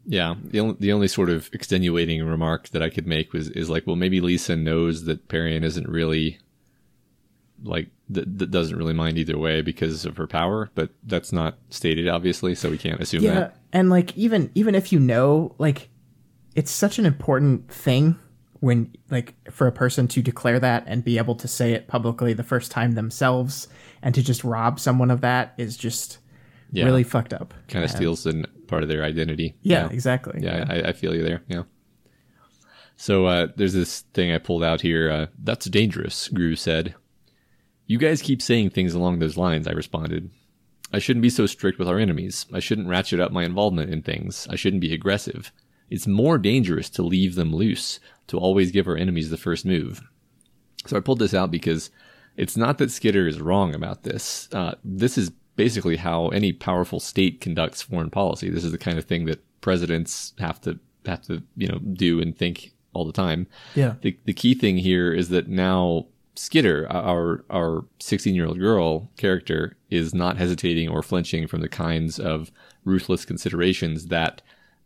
Yeah, 0.08 0.36
the 0.44 0.60
only 0.60 0.76
the 0.80 0.92
only 0.94 1.08
sort 1.08 1.30
of 1.30 1.50
extenuating 1.54 2.24
remark 2.26 2.70
that 2.70 2.84
I 2.84 2.90
could 2.90 3.08
make 3.08 3.34
was 3.34 3.50
is 3.50 3.70
like, 3.70 3.88
well, 3.88 3.96
maybe 3.96 4.22
Lisa 4.22 4.56
knows 4.56 5.06
that 5.06 5.28
Parian 5.30 5.64
isn't 5.64 5.88
really 5.90 6.38
like 7.64 7.88
that, 8.10 8.38
that 8.38 8.52
doesn't 8.52 8.78
really 8.78 8.94
mind 8.94 9.18
either 9.18 9.38
way 9.38 9.62
because 9.62 10.06
of 10.06 10.18
her 10.18 10.28
power, 10.28 10.70
but 10.76 10.92
that's 11.04 11.32
not 11.32 11.58
stated 11.70 12.08
obviously, 12.08 12.54
so 12.54 12.70
we 12.70 12.78
can't 12.78 13.02
assume 13.02 13.24
Yeah, 13.24 13.34
that. 13.34 13.58
and 13.74 13.90
like 13.90 14.16
even 14.18 14.52
even 14.56 14.76
if 14.76 14.92
you 14.92 15.00
know, 15.00 15.56
like 15.58 15.90
it's 16.56 16.72
such 16.72 17.00
an 17.00 17.06
important 17.06 17.72
thing 17.72 18.18
when 18.60 18.94
like 19.10 19.34
for 19.52 19.68
a 19.68 19.72
person 19.72 20.08
to 20.10 20.22
declare 20.22 20.60
that 20.60 20.84
and 20.88 21.04
be 21.04 21.18
able 21.18 21.36
to 21.36 21.48
say 21.48 21.74
it 21.74 21.88
publicly 21.88 22.34
the 22.34 22.44
first 22.44 22.72
time 22.72 22.92
themselves 22.94 23.68
and 24.02 24.14
to 24.16 24.22
just 24.24 24.44
rob 24.44 24.80
someone 24.80 25.10
of 25.12 25.22
that 25.22 25.54
is 25.58 25.76
just 25.78 26.20
Yeah. 26.72 26.86
really 26.86 27.04
fucked 27.04 27.34
up. 27.34 27.54
Kind 27.68 27.84
of 27.86 27.92
steals 27.92 28.26
an 28.26 28.46
part 28.68 28.84
of 28.84 28.90
their 28.90 29.04
identity. 29.04 29.56
Yeah, 29.62 29.90
exactly. 29.90 30.42
Yeah, 30.42 30.66
I, 30.68 30.90
I 30.90 30.92
feel 30.94 31.16
you 31.16 31.24
there. 31.24 31.44
Yeah. 31.48 31.64
So 32.98 33.26
uh, 33.26 33.48
there's 33.56 33.74
this 33.74 34.02
thing 34.14 34.32
I 34.32 34.38
pulled 34.38 34.64
out 34.64 34.82
here. 34.82 35.12
Uh, 35.12 35.26
That's 35.42 35.66
dangerous, 35.66 36.30
Grue 36.30 36.56
said. 36.56 36.96
You 37.88 37.98
guys 37.98 38.22
keep 38.22 38.42
saying 38.42 38.72
things 38.72 38.94
along 38.94 39.20
those 39.20 39.38
lines, 39.38 39.68
I 39.68 39.72
responded. 39.72 40.32
I 40.94 41.00
shouldn't 41.00 41.24
be 41.24 41.30
so 41.30 41.46
strict 41.46 41.78
with 41.78 41.88
our 41.88 42.00
enemies. 42.00 42.46
I 42.54 42.60
shouldn't 42.60 42.88
ratchet 42.88 43.20
up 43.20 43.32
my 43.32 43.44
involvement 43.44 43.92
in 43.92 44.02
things. 44.02 44.48
I 44.50 44.56
shouldn't 44.56 44.82
be 44.82 44.94
aggressive. 44.94 45.52
It's 45.90 46.08
more 46.08 46.38
dangerous 46.38 46.90
to 46.92 47.04
leave 47.04 47.36
them 47.36 47.54
loose, 47.54 48.00
to 48.28 48.38
always 48.38 48.72
give 48.72 48.88
our 48.88 48.98
enemies 48.98 49.30
the 49.30 49.38
first 49.38 49.66
move. 49.66 50.02
So 50.88 50.98
I 50.98 51.02
pulled 51.02 51.20
this 51.20 51.34
out 51.34 51.52
because 51.52 51.92
it's 52.38 52.58
not 52.58 52.78
that 52.78 52.92
Skitter 52.92 53.28
is 53.28 53.42
wrong 53.42 53.76
about 53.76 54.04
this. 54.04 54.48
Uh, 54.52 54.76
this 54.84 55.18
is 55.18 55.32
basically 55.56 55.98
how 55.98 56.30
any 56.30 56.52
powerful 56.52 57.00
state 57.00 57.42
conducts 57.42 57.82
foreign 57.82 58.10
policy. 58.10 58.50
This 58.50 58.64
is 58.64 58.72
the 58.72 58.78
kind 58.78 58.98
of 58.98 59.06
thing 59.06 59.26
that 59.26 59.44
presidents 59.62 60.34
have 60.40 60.60
to 60.62 60.80
have 61.06 61.22
to 61.24 61.44
you 61.56 61.68
know 61.68 61.80
do 61.80 62.20
and 62.20 62.38
think 62.38 62.74
all 62.94 63.06
the 63.06 63.14
time. 63.14 63.48
Yeah. 63.76 63.96
The 64.02 64.18
the 64.26 64.34
key 64.34 64.54
thing 64.54 64.78
here 64.78 65.14
is 65.14 65.30
that 65.30 65.48
now 65.48 66.08
Skitter, 66.36 66.92
our 66.92 67.46
our 67.50 67.86
16 68.00 68.36
year 68.36 68.46
old 68.46 68.60
girl 68.60 69.10
character, 69.18 69.78
is 69.90 70.14
not 70.14 70.38
hesitating 70.38 70.90
or 70.90 71.02
flinching 71.02 71.48
from 71.48 71.62
the 71.62 71.70
kinds 71.70 72.20
of 72.20 72.52
ruthless 72.84 73.26
considerations 73.26 74.08
that 74.08 74.42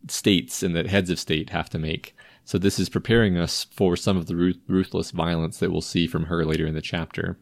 states 0.08 0.62
and 0.62 0.74
that 0.76 0.86
heads 0.86 1.10
of 1.10 1.18
state 1.18 1.50
have 1.50 1.68
to 1.70 1.78
make. 1.78 2.14
So 2.44 2.56
this 2.56 2.78
is 2.78 2.88
preparing 2.88 3.36
us 3.36 3.66
for 3.70 3.96
some 3.96 4.16
of 4.16 4.26
the 4.26 4.36
ruth- 4.36 4.60
ruthless 4.66 5.10
violence 5.10 5.58
that 5.58 5.70
we'll 5.70 5.82
see 5.82 6.06
from 6.06 6.24
her 6.24 6.44
later 6.44 6.66
in 6.66 6.74
the 6.74 6.80
chapter. 6.80 7.38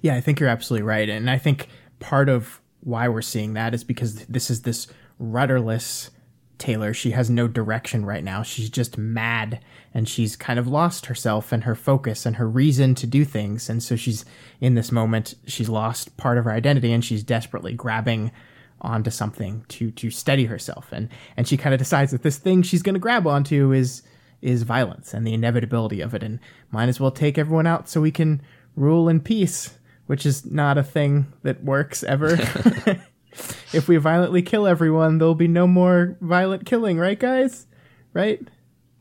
Yeah, 0.00 0.16
I 0.16 0.20
think 0.20 0.40
you're 0.40 0.48
absolutely 0.48 0.86
right. 0.86 1.08
And 1.08 1.30
I 1.30 1.38
think 1.38 1.68
part 2.00 2.28
of 2.28 2.60
why 2.80 3.08
we're 3.08 3.22
seeing 3.22 3.54
that 3.54 3.74
is 3.74 3.84
because 3.84 4.26
this 4.26 4.50
is 4.50 4.62
this 4.62 4.86
rudderless 5.18 6.10
Taylor. 6.58 6.92
She 6.92 7.12
has 7.12 7.30
no 7.30 7.48
direction 7.48 8.04
right 8.04 8.22
now. 8.22 8.42
She's 8.42 8.68
just 8.68 8.98
mad 8.98 9.60
and 9.94 10.08
she's 10.08 10.36
kind 10.36 10.58
of 10.58 10.66
lost 10.66 11.06
herself 11.06 11.52
and 11.52 11.64
her 11.64 11.74
focus 11.74 12.26
and 12.26 12.36
her 12.36 12.48
reason 12.48 12.94
to 12.96 13.06
do 13.06 13.24
things. 13.24 13.70
And 13.70 13.82
so 13.82 13.96
she's 13.96 14.24
in 14.60 14.74
this 14.74 14.92
moment, 14.92 15.34
she's 15.46 15.68
lost 15.68 16.16
part 16.16 16.36
of 16.36 16.44
her 16.44 16.52
identity 16.52 16.92
and 16.92 17.04
she's 17.04 17.22
desperately 17.22 17.74
grabbing 17.74 18.32
onto 18.80 19.10
something 19.10 19.64
to 19.66 19.90
to 19.90 20.08
steady 20.08 20.44
herself 20.44 20.92
and 20.92 21.08
and 21.36 21.48
she 21.48 21.56
kind 21.56 21.74
of 21.74 21.78
decides 21.78 22.12
that 22.12 22.22
this 22.22 22.38
thing 22.38 22.62
she's 22.62 22.80
going 22.80 22.94
to 22.94 23.00
grab 23.00 23.26
onto 23.26 23.72
is 23.72 24.02
is 24.40 24.62
violence 24.62 25.12
and 25.12 25.26
the 25.26 25.34
inevitability 25.34 26.00
of 26.00 26.14
it 26.14 26.22
and 26.22 26.38
might 26.70 26.88
as 26.88 27.00
well 27.00 27.10
take 27.10 27.36
everyone 27.36 27.66
out 27.66 27.88
so 27.88 28.00
we 28.00 28.12
can 28.12 28.40
rule 28.76 29.08
in 29.08 29.18
peace 29.18 29.77
which 30.08 30.26
is 30.26 30.44
not 30.44 30.76
a 30.76 30.82
thing 30.82 31.32
that 31.44 31.62
works 31.64 32.02
ever 32.02 32.32
if 33.72 33.86
we 33.88 33.96
violently 33.96 34.42
kill 34.42 34.66
everyone 34.66 35.18
there'll 35.18 35.34
be 35.34 35.48
no 35.48 35.66
more 35.66 36.16
violent 36.20 36.66
killing 36.66 36.98
right 36.98 37.20
guys 37.20 37.66
right 38.12 38.40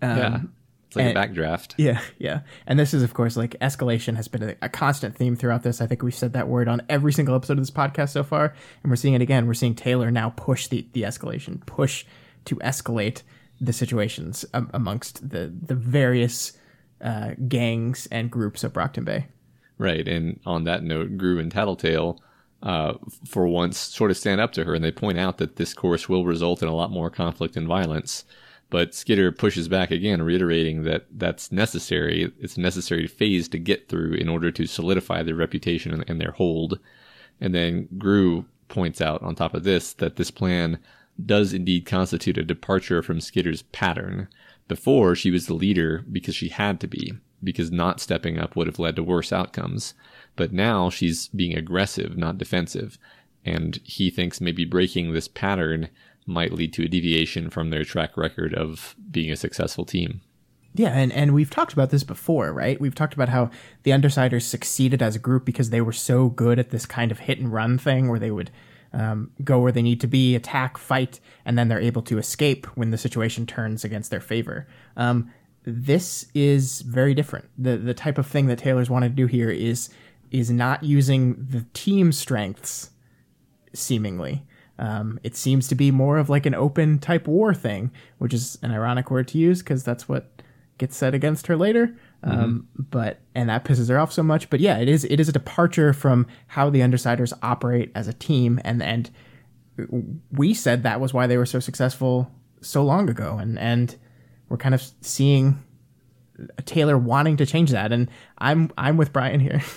yeah. 0.01 0.41
It's 0.87 0.95
like 0.95 1.05
and- 1.05 1.17
a 1.17 1.21
backdraft. 1.21 1.73
yeah, 1.77 1.99
yeah. 2.17 2.41
And 2.65 2.79
this 2.79 2.93
is, 2.93 3.03
of 3.03 3.13
course, 3.13 3.35
like 3.35 3.57
escalation 3.59 4.15
has 4.15 4.29
been 4.29 4.43
a, 4.43 4.55
a 4.61 4.69
constant 4.69 5.17
theme 5.17 5.35
throughout 5.35 5.63
this. 5.63 5.81
I 5.81 5.87
think 5.87 6.01
we've 6.01 6.15
said 6.15 6.31
that 6.33 6.47
word 6.47 6.69
on 6.69 6.81
every 6.87 7.11
single 7.11 7.35
episode 7.35 7.57
of 7.57 7.59
this 7.59 7.71
podcast 7.71 8.11
so 8.11 8.23
far. 8.23 8.53
And 8.83 8.89
we're 8.89 8.95
seeing 8.95 9.13
it 9.13 9.21
again. 9.21 9.47
We're 9.47 9.53
seeing 9.53 9.75
Taylor 9.75 10.11
now 10.11 10.29
push 10.37 10.67
the, 10.67 10.87
the 10.93 11.01
escalation, 11.01 11.65
push 11.65 12.05
to 12.45 12.55
escalate 12.57 13.23
the 13.59 13.73
situations 13.73 14.45
um, 14.53 14.69
amongst 14.73 15.29
the, 15.29 15.53
the 15.61 15.75
various 15.75 16.53
uh, 17.01 17.31
gangs 17.49 18.07
and 18.09 18.31
groups 18.31 18.63
of 18.63 18.71
Brockton 18.71 19.03
Bay. 19.03 19.27
Right. 19.77 20.07
And 20.07 20.39
on 20.46 20.63
that 20.63 20.84
note, 20.84 21.17
Grue 21.17 21.39
and 21.39 21.51
Tattletale, 21.51 22.19
uh, 22.63 22.93
for 23.25 23.48
once, 23.48 23.77
sort 23.77 24.10
of 24.10 24.17
stand 24.17 24.41
up 24.41 24.51
to 24.53 24.65
her 24.65 24.74
and 24.74 24.84
they 24.84 24.91
point 24.91 25.19
out 25.19 25.38
that 25.38 25.57
this 25.57 25.74
course 25.74 26.10
will 26.10 26.25
result 26.25 26.63
in 26.63 26.67
a 26.67 26.75
lot 26.75 26.91
more 26.91 27.10
conflict 27.10 27.55
and 27.55 27.67
violence. 27.67 28.25
But 28.69 28.93
Skitter 28.93 29.31
pushes 29.31 29.67
back 29.67 29.91
again, 29.91 30.22
reiterating 30.22 30.84
that 30.84 31.05
that's 31.12 31.51
necessary. 31.51 32.34
It's 32.39 32.57
a 32.57 32.62
necessary 32.62 33.07
phase 33.07 33.48
to 33.50 33.60
get 33.60 33.88
through 33.88 34.13
in 34.13 34.27
order 34.27 34.51
to 34.51 34.65
solidify 34.65 35.24
their 35.24 35.36
reputation 35.36 35.93
and, 35.93 36.03
and 36.10 36.19
their 36.19 36.31
hold. 36.31 36.79
And 37.39 37.55
then 37.55 37.88
Grue 37.98 38.46
points 38.67 39.00
out 39.00 39.22
on 39.22 39.36
top 39.36 39.53
of 39.53 39.63
this 39.63 39.93
that 39.93 40.17
this 40.17 40.31
plan 40.31 40.79
does 41.24 41.53
indeed 41.53 41.86
constitute 41.86 42.38
a 42.38 42.43
departure 42.43 43.01
from 43.01 43.22
Skitter's 43.22 43.62
pattern. 43.62 44.27
Before, 44.67 45.15
she 45.15 45.31
was 45.31 45.48
the 45.48 45.53
leader 45.53 46.03
because 46.12 46.36
she 46.36 46.50
had 46.50 46.79
to 46.81 46.88
be, 46.88 47.13
because 47.44 47.72
not 47.72 48.00
stepping 48.00 48.38
up 48.38 48.56
would 48.56 48.67
have 48.67 48.79
led 48.79 48.96
to 48.96 49.03
worse 49.03 49.32
outcomes. 49.32 49.94
But 50.36 50.53
now 50.53 50.89
she's 50.89 51.27
being 51.29 51.58
aggressive, 51.58 52.17
not 52.17 52.38
defensive. 52.38 52.98
And 53.46 53.79
he 53.84 54.10
thinks 54.10 54.41
maybe 54.41 54.65
breaking 54.65 55.13
this 55.13 55.27
pattern 55.27 55.89
might 56.25 56.53
lead 56.53 56.74
to 56.74 56.84
a 56.84 56.88
deviation 56.88 57.50
from 57.50 57.70
their 57.70 57.86
track 57.86 58.17
record 58.17 58.53
of 58.53 58.96
being 59.10 59.32
a 59.32 59.38
successful 59.38 59.86
team. 59.86 60.22
Yeah, 60.74 60.89
and, 60.89 61.12
and 61.12 61.34
we've 61.34 61.50
talked 61.50 61.74
about 61.74 61.89
this 61.89 62.03
before, 62.03 62.53
right? 62.53 62.79
We've 62.79 62.94
talked 62.94 63.15
about 63.15 63.29
how 63.29 63.50
the 63.84 63.91
Undersiders 63.91 64.44
succeeded 64.44 65.01
as 65.01 65.15
a 65.15 65.20
group 65.20 65.44
because 65.44 65.72
they 65.72 65.82
were 65.82 65.94
so 65.94 66.29
good 66.29 66.60
at 66.60 66.70
this 66.70 66.86
kind 66.86 67.12
of 67.12 67.20
hit 67.20 67.39
and 67.39 67.51
run 67.51 67.77
thing 67.79 68.10
where 68.10 68.20
they 68.20 68.29
would 68.29 68.51
um, 68.94 69.32
go 69.44 69.60
where 69.60 69.72
they 69.72 69.82
need 69.82 70.00
to 70.01 70.08
be, 70.08 70.36
attack, 70.36 70.77
fight, 70.77 71.20
and 71.46 71.58
then 71.58 71.67
they're 71.67 71.79
able 71.79 72.01
to 72.03 72.17
escape 72.17 72.65
when 72.75 72.91
the 72.91 72.98
situation 72.98 73.46
turns 73.46 73.84
against 73.84 74.12
their 74.12 74.22
favor. 74.22 74.67
Um, 74.96 75.32
this 75.69 76.27
is 76.33 76.79
very 76.81 77.13
different. 77.13 77.50
The 77.57 77.75
the 77.75 77.93
type 77.93 78.17
of 78.17 78.25
thing 78.25 78.47
that 78.47 78.57
Taylor's 78.57 78.89
wanted 78.89 79.09
to 79.09 79.15
do 79.15 79.27
here 79.27 79.50
is 79.50 79.89
is 80.31 80.50
not 80.50 80.81
using 80.81 81.36
the 81.36 81.65
team 81.74 82.13
strengths 82.13 82.91
seemingly. 83.74 84.45
Um, 84.79 85.19
it 85.24 85.36
seems 85.36 85.67
to 85.67 85.75
be 85.75 85.91
more 85.91 86.19
of 86.19 86.29
like 86.29 86.45
an 86.45 86.55
open 86.55 87.00
type 87.00 87.27
war 87.27 87.53
thing, 87.53 87.91
which 88.17 88.33
is 88.33 88.57
an 88.62 88.71
ironic 88.71 89.12
word 89.12 89.27
to 89.29 89.38
use 89.38 89.59
because 89.59 89.83
that's 89.83 90.07
what 90.07 90.41
gets 90.77 90.95
said 90.95 91.13
against 91.13 91.47
her 91.47 91.57
later. 91.57 91.97
Um, 92.24 92.67
But 92.77 93.19
and 93.36 93.50
that 93.50 93.65
pisses 93.65 93.89
her 93.89 94.00
off 94.00 94.13
so 94.13 94.24
much. 94.24 94.50
But 94.50 94.62
yeah, 94.62 94.77
it 94.77 94.88
is 94.88 95.03
it 95.03 95.19
is 95.19 95.27
a 95.27 95.33
departure 95.33 95.91
from 95.91 96.27
how 96.47 96.69
the 96.69 96.79
Undersiders 96.79 97.33
operate 97.41 97.91
as 97.93 98.07
a 98.07 98.13
team, 98.13 98.62
and 98.63 98.81
and 98.81 99.12
we 100.31 100.53
said 100.53 100.83
that 100.83 101.01
was 101.01 101.13
why 101.13 101.27
they 101.27 101.38
were 101.38 101.45
so 101.45 101.59
successful 101.59 102.31
so 102.62 102.83
long 102.86 103.09
ago, 103.09 103.38
and 103.38 103.59
and 103.59 103.97
we're 104.50 104.58
kind 104.58 104.75
of 104.75 104.84
seeing 105.01 105.63
Taylor 106.66 106.98
wanting 106.98 107.38
to 107.38 107.46
change 107.46 107.72
that, 107.72 107.92
and 107.92 108.10
I'm 108.38 108.72
I'm 108.77 108.98
with 108.98 109.13
Brian 109.13 109.39
here. 109.39 109.62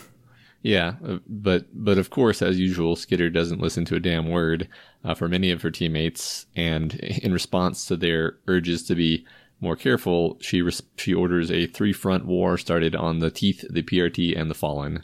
Yeah, 0.63 0.97
uh, 1.07 1.19
but 1.27 1.67
but 1.73 1.97
of 1.97 2.11
course, 2.11 2.43
as 2.43 2.59
usual, 2.59 2.95
Skitter 2.95 3.31
doesn't 3.31 3.63
listen 3.63 3.87
to 3.87 3.95
a 3.95 4.01
damn 4.01 4.29
word 4.29 4.69
uh, 5.05 5.15
for 5.15 5.27
many 5.27 5.51
of 5.51 5.63
her 5.63 5.71
teammates, 5.71 6.45
and 6.55 6.95
in 7.23 7.33
response 7.33 7.87
to 7.87 7.97
their 7.97 8.37
urges 8.47 8.83
to 8.85 8.95
be 8.95 9.27
more 9.61 9.77
careful, 9.77 10.37
she 10.41 10.61
res- 10.61 10.83
she 10.97 11.15
orders 11.15 11.51
a 11.51 11.67
three 11.67 11.93
front 11.93 12.27
war 12.27 12.59
started 12.59 12.95
on 12.95 13.21
the 13.21 13.31
Teeth, 13.31 13.65
the 13.71 13.83
PRT, 13.83 14.39
and 14.39 14.51
the 14.51 14.55
Fallen. 14.55 15.03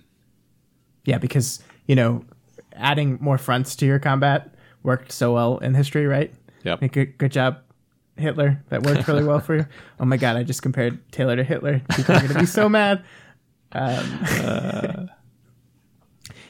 Yeah, 1.07 1.19
because 1.19 1.63
you 1.87 1.95
know, 1.95 2.25
adding 2.75 3.17
more 3.21 3.39
fronts 3.39 3.75
to 3.77 3.87
your 3.87 3.99
combat 3.99 4.55
worked 4.83 5.11
so 5.11 5.33
well 5.33 5.59
in 5.59 5.75
history, 5.75 6.07
right? 6.07 6.33
Yep. 6.65 6.93
Good, 6.93 7.19
good 7.19 7.33
job, 7.33 7.61
Hitler. 8.17 8.63
That 8.69 8.83
worked 8.83 9.07
really 9.09 9.25
well 9.25 9.41
for 9.41 9.57
you. 9.57 9.67
Oh 10.01 10.05
my 10.05 10.17
god, 10.17 10.37
I 10.37 10.43
just 10.43 10.63
compared 10.63 11.11
Taylor 11.13 11.37
to 11.37 11.45
Hitler. 11.45 11.81
People 11.95 12.17
are 12.17 12.27
gonna 12.27 12.41
be 12.41 12.47
so 12.47 12.69
mad. 12.71 13.03
Um, 13.73 15.11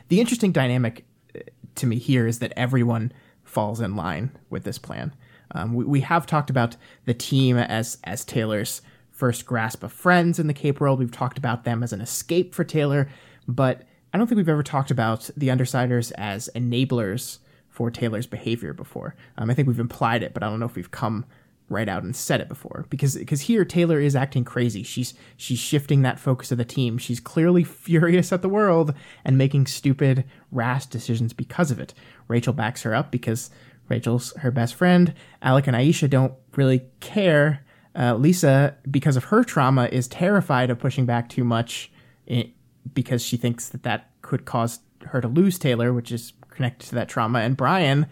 the 0.08 0.20
interesting 0.20 0.52
dynamic 0.52 1.04
uh, 1.34 1.40
to 1.76 1.86
me 1.86 1.98
here 1.98 2.26
is 2.26 2.40
that 2.40 2.52
everyone 2.56 3.12
falls 3.44 3.80
in 3.80 3.96
line 3.96 4.36
with 4.50 4.64
this 4.64 4.78
plan. 4.78 5.14
Um, 5.52 5.74
we, 5.74 5.84
we 5.84 6.00
have 6.00 6.26
talked 6.26 6.50
about 6.50 6.76
the 7.04 7.14
team 7.14 7.56
as 7.56 7.98
as 8.04 8.24
Taylor's 8.24 8.82
first 9.10 9.46
grasp 9.46 9.82
of 9.82 9.92
friends 9.92 10.38
in 10.38 10.46
the 10.46 10.54
Cape 10.54 10.80
world. 10.80 10.98
We've 10.98 11.10
talked 11.10 11.38
about 11.38 11.64
them 11.64 11.82
as 11.82 11.92
an 11.92 12.00
escape 12.00 12.54
for 12.54 12.64
Taylor, 12.64 13.08
but 13.48 13.82
I 14.12 14.18
don't 14.18 14.26
think 14.26 14.36
we've 14.36 14.48
ever 14.48 14.62
talked 14.62 14.90
about 14.90 15.30
the 15.36 15.48
Undersiders 15.48 16.12
as 16.18 16.50
enablers 16.54 17.38
for 17.68 17.90
Taylor's 17.90 18.26
behavior 18.26 18.72
before. 18.72 19.14
Um, 19.38 19.50
I 19.50 19.54
think 19.54 19.68
we've 19.68 19.80
implied 19.80 20.22
it, 20.22 20.34
but 20.34 20.42
I 20.42 20.48
don't 20.48 20.60
know 20.60 20.66
if 20.66 20.74
we've 20.76 20.90
come 20.90 21.24
right 21.68 21.88
out 21.88 22.04
and 22.04 22.14
said 22.14 22.40
it 22.40 22.48
before 22.48 22.86
because 22.90 23.16
because 23.16 23.42
here 23.42 23.64
Taylor 23.64 23.98
is 23.98 24.14
acting 24.14 24.44
crazy. 24.44 24.82
She's 24.82 25.14
she's 25.36 25.58
shifting 25.58 26.02
that 26.02 26.20
focus 26.20 26.52
of 26.52 26.58
the 26.58 26.64
team. 26.64 26.98
She's 26.98 27.20
clearly 27.20 27.64
furious 27.64 28.32
at 28.32 28.42
the 28.42 28.48
world 28.48 28.94
and 29.24 29.38
making 29.38 29.66
stupid 29.66 30.24
rash 30.52 30.86
decisions 30.86 31.32
because 31.32 31.70
of 31.70 31.80
it. 31.80 31.94
Rachel 32.28 32.52
backs 32.52 32.82
her 32.82 32.94
up 32.94 33.10
because 33.10 33.50
Rachel's 33.88 34.32
her 34.38 34.50
best 34.50 34.74
friend. 34.74 35.14
Alec 35.42 35.66
and 35.66 35.76
Aisha 35.76 36.08
don't 36.08 36.34
really 36.56 36.82
care. 37.00 37.64
Uh, 37.94 38.14
Lisa, 38.14 38.76
because 38.90 39.16
of 39.16 39.24
her 39.24 39.42
trauma, 39.42 39.86
is 39.86 40.06
terrified 40.06 40.68
of 40.68 40.78
pushing 40.78 41.06
back 41.06 41.30
too 41.30 41.44
much 41.44 41.90
in, 42.26 42.52
because 42.92 43.22
she 43.22 43.38
thinks 43.38 43.68
that 43.70 43.84
that 43.84 44.10
could 44.20 44.44
cause 44.44 44.80
her 45.06 45.20
to 45.20 45.28
lose 45.28 45.58
Taylor, 45.58 45.92
which 45.92 46.12
is 46.12 46.34
connected 46.50 46.88
to 46.88 46.94
that 46.94 47.08
trauma. 47.08 47.38
And 47.40 47.56
Brian, 47.56 48.06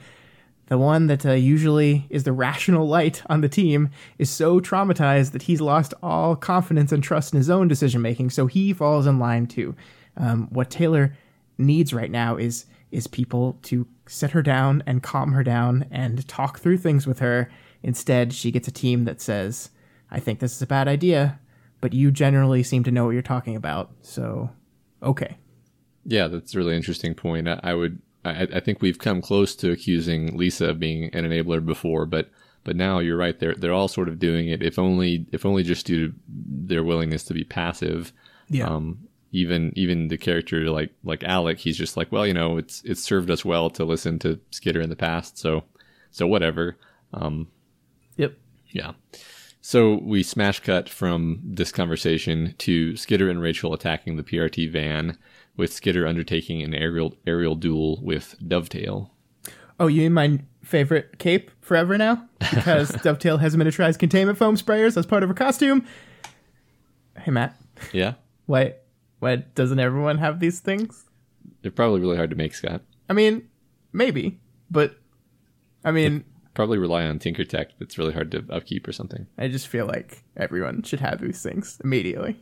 the 0.67 0.79
one 0.79 1.07
that 1.09 1.27
uh, 1.27 1.33
usually 1.33 2.07
is 2.09 2.25
the 2.25 2.33
rational 2.33 2.87
light 2.89 3.23
on 3.27 3.41
the 3.41 3.49
team, 3.49 3.91
is 4.19 4.31
so 4.31 4.61
traumatized 4.61 5.33
that 5.33 5.43
he's 5.43 5.61
lost 5.61 5.95
all 6.03 6.37
confidence 6.37 6.93
and 6.93 7.03
trust 7.03 7.33
in 7.33 7.39
his 7.39 7.51
own 7.51 7.69
decision 7.69 8.01
making. 8.01 8.31
So 8.31 8.47
he 8.47 8.73
falls 8.73 9.07
in 9.07 9.19
line 9.19 9.47
too. 9.47 9.75
Um, 10.17 10.49
what 10.51 10.71
Taylor 10.71 11.17
needs 11.59 11.93
right 11.93 12.11
now 12.11 12.37
is 12.37 12.67
is 12.91 13.07
people 13.09 13.59
to 13.63 13.87
sit 14.07 14.31
her 14.31 14.43
down 14.43 14.83
and 14.87 15.03
calm 15.03 15.33
her 15.33 15.43
down 15.43 15.85
and 15.91 16.27
talk 16.29 16.61
through 16.61 16.79
things 16.79 17.07
with 17.07 17.19
her. 17.19 17.51
Instead, 17.83 18.33
she 18.33 18.53
gets 18.53 18.69
a 18.69 18.73
team 18.73 19.05
that 19.05 19.21
says, 19.21 19.71
"I 20.11 20.21
think 20.21 20.39
this 20.39 20.55
is 20.55 20.63
a 20.63 20.67
bad 20.67 20.87
idea, 20.89 21.41
but 21.81 21.93
you 21.93 22.11
generally 22.11 22.63
seem 22.63 22.85
to 22.85 22.91
know 22.91 23.05
what 23.05 23.11
you're 23.11 23.23
talking 23.23 23.57
about, 23.57 23.91
so 24.01 24.51
okay." 25.03 25.37
Yeah, 26.07 26.29
that's 26.29 26.55
a 26.55 26.59
really 26.59 26.77
interesting 26.77 27.15
point. 27.15 27.49
I, 27.49 27.59
I 27.63 27.75
would 27.75 28.01
I, 28.25 28.49
I 28.55 28.61
think 28.61 28.81
we've 28.81 28.99
come 28.99 29.21
close 29.21 29.55
to 29.57 29.71
accusing 29.71 30.37
Lisa 30.37 30.71
of 30.71 30.81
being 30.81 31.15
an 31.15 31.25
enabler 31.25 31.65
before, 31.65 32.07
but 32.07 32.31
but 32.65 32.77
now 32.77 32.99
you're 32.99 33.17
right. 33.17 33.39
They're 33.39 33.55
they're 33.55 33.73
all 33.73 33.89
sort 33.89 34.09
of 34.09 34.19
doing 34.19 34.49
it. 34.49 34.63
If 34.63 34.79
only 34.79 35.27
if 35.33 35.45
only 35.45 35.63
just 35.63 35.87
due 35.87 36.09
to 36.09 36.15
their 36.29 36.83
willingness 36.85 37.25
to 37.25 37.35
be 37.35 37.45
passive. 37.45 38.13
Yeah. 38.49 38.67
Um, 38.69 39.09
even 39.33 39.73
even 39.75 40.09
the 40.09 40.17
character 40.17 40.71
like 40.71 40.91
like 41.03 41.25
Alec, 41.25 41.59
he's 41.59 41.77
just 41.77 41.97
like, 41.97 42.11
well, 42.13 42.27
you 42.27 42.35
know, 42.35 42.57
it's 42.57 42.83
it's 42.85 43.03
served 43.03 43.31
us 43.31 43.45
well 43.45 43.69
to 43.71 43.85
listen 43.85 44.19
to 44.21 44.39
Skitter 44.51 44.81
in 44.81 44.91
the 44.91 44.97
past, 44.97 45.39
so 45.39 45.65
so 46.11 46.27
whatever. 46.27 46.77
Um, 47.13 47.49
Yep. 48.17 48.35
yeah. 48.71 48.93
So 49.61 49.95
we 50.03 50.23
smash 50.23 50.61
cut 50.61 50.89
from 50.89 51.41
this 51.43 51.73
conversation 51.73 52.55
to 52.59 52.97
Skitter 52.97 53.29
and 53.31 53.41
Rachel 53.41 53.73
attacking 53.73 54.17
the 54.17 54.23
PRT 54.23 54.71
van, 54.71 55.19
with 55.57 55.73
Skitter 55.73 56.07
undertaking 56.07 56.63
an 56.63 56.75
aerial 56.75 57.17
aerial 57.27 57.55
duel 57.55 58.01
with 58.03 58.37
Dovetail. 58.47 59.11
Oh, 59.81 59.87
you 59.89 60.03
mean 60.03 60.13
my 60.13 60.39
favorite 60.63 61.19
cape 61.19 61.51
forever 61.61 61.99
now? 61.99 62.27
Because 62.39 62.89
Dovetail 63.03 63.39
has 63.39 63.57
miniaturized 63.57 63.99
containment 63.99 64.39
foam 64.39 64.57
sprayers 64.57 64.97
as 64.97 65.05
part 65.07 65.23
of 65.23 65.29
her 65.29 65.35
costume. 65.35 65.85
Hey, 67.19 67.31
Matt. 67.31 67.57
Yeah, 67.93 68.15
Why, 68.47 68.75
why 69.19 69.37
doesn't 69.37 69.79
everyone 69.81 70.19
have 70.19 70.41
these 70.41 70.61
things? 70.61 71.05
they're 71.63 71.71
probably 71.73 71.99
really 72.01 72.17
hard 72.17 72.31
to 72.31 72.37
make, 72.37 72.55
Scott. 72.55 72.83
I 73.09 73.15
mean, 73.15 73.49
maybe, 73.93 74.39
but 74.71 74.97
I 75.85 75.91
mean, 75.93 76.25
Probably 76.55 76.79
rely 76.79 77.05
on 77.07 77.19
Tinker 77.19 77.45
Tech. 77.45 77.71
That's 77.81 77.99
really 77.99 78.13
hard 78.13 78.31
to 78.31 78.45
upkeep 78.51 78.87
or 78.87 78.93
something. 78.93 79.27
I 79.37 79.49
just 79.49 79.67
feel 79.67 79.87
like 79.87 80.23
everyone 80.37 80.83
should 80.85 81.01
have 81.01 81.21
these 81.21 81.43
things 81.43 81.81
immediately. 81.83 82.39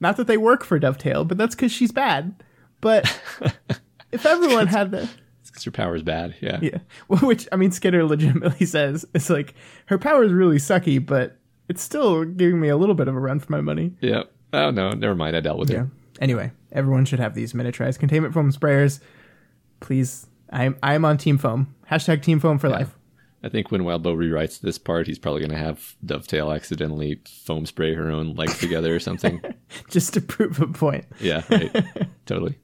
Not 0.00 0.16
that 0.16 0.28
they 0.28 0.36
work 0.36 0.62
for 0.64 0.78
Dovetail, 0.78 1.24
but 1.24 1.38
that's 1.38 1.56
because 1.56 1.72
she's 1.72 1.90
bad. 1.90 2.44
But 2.80 3.20
if 4.12 4.24
everyone 4.26 4.66
had 4.68 4.90
the 4.90 5.08
because 5.46 5.64
her 5.64 5.70
power's 5.70 6.02
bad. 6.02 6.34
Yeah. 6.40 6.58
yeah, 6.62 6.78
well, 7.08 7.20
which 7.20 7.48
I 7.50 7.56
mean, 7.56 7.70
Skitter 7.72 8.04
legitimately 8.04 8.66
says 8.66 9.04
it's 9.14 9.30
like 9.30 9.54
her 9.86 9.98
power 9.98 10.22
is 10.24 10.32
really 10.32 10.58
sucky, 10.58 11.04
but 11.04 11.36
it's 11.68 11.82
still 11.82 12.24
giving 12.24 12.60
me 12.60 12.68
a 12.68 12.76
little 12.76 12.94
bit 12.94 13.08
of 13.08 13.14
a 13.16 13.20
run 13.20 13.40
for 13.40 13.50
my 13.52 13.60
money. 13.60 13.92
Yeah. 14.00 14.24
Oh 14.52 14.70
no, 14.70 14.90
never 14.92 15.14
mind. 15.14 15.36
I 15.36 15.40
dealt 15.40 15.58
with 15.58 15.70
Yeah. 15.70 15.82
it. 15.82 15.88
Anyway, 16.20 16.52
everyone 16.72 17.04
should 17.04 17.20
have 17.20 17.34
these 17.34 17.52
miniaturized 17.52 17.98
containment 17.98 18.34
foam 18.34 18.52
sprayers. 18.52 19.00
Please, 19.80 20.26
I'm 20.50 20.76
I'm 20.82 21.04
on 21.04 21.18
Team 21.18 21.38
Foam. 21.38 21.74
Hashtag 21.90 22.22
Team 22.22 22.40
Foam 22.40 22.58
for 22.58 22.68
life. 22.68 22.94
I 23.42 23.48
think 23.48 23.70
when 23.70 23.82
Wildbow 23.82 24.16
rewrites 24.16 24.60
this 24.60 24.78
part, 24.78 25.06
he's 25.06 25.18
probably 25.18 25.40
going 25.40 25.52
to 25.52 25.56
have 25.58 25.94
Dovetail 26.04 26.50
accidentally 26.50 27.20
foam 27.44 27.66
spray 27.66 27.94
her 27.94 28.10
own 28.10 28.34
legs 28.34 28.58
together 28.58 28.92
or 28.92 28.98
something. 28.98 29.40
Just 29.88 30.12
to 30.14 30.20
prove 30.20 30.60
a 30.60 30.66
point. 30.66 31.04
Yeah, 31.20 31.44
right. 31.48 31.86
totally. 32.26 32.58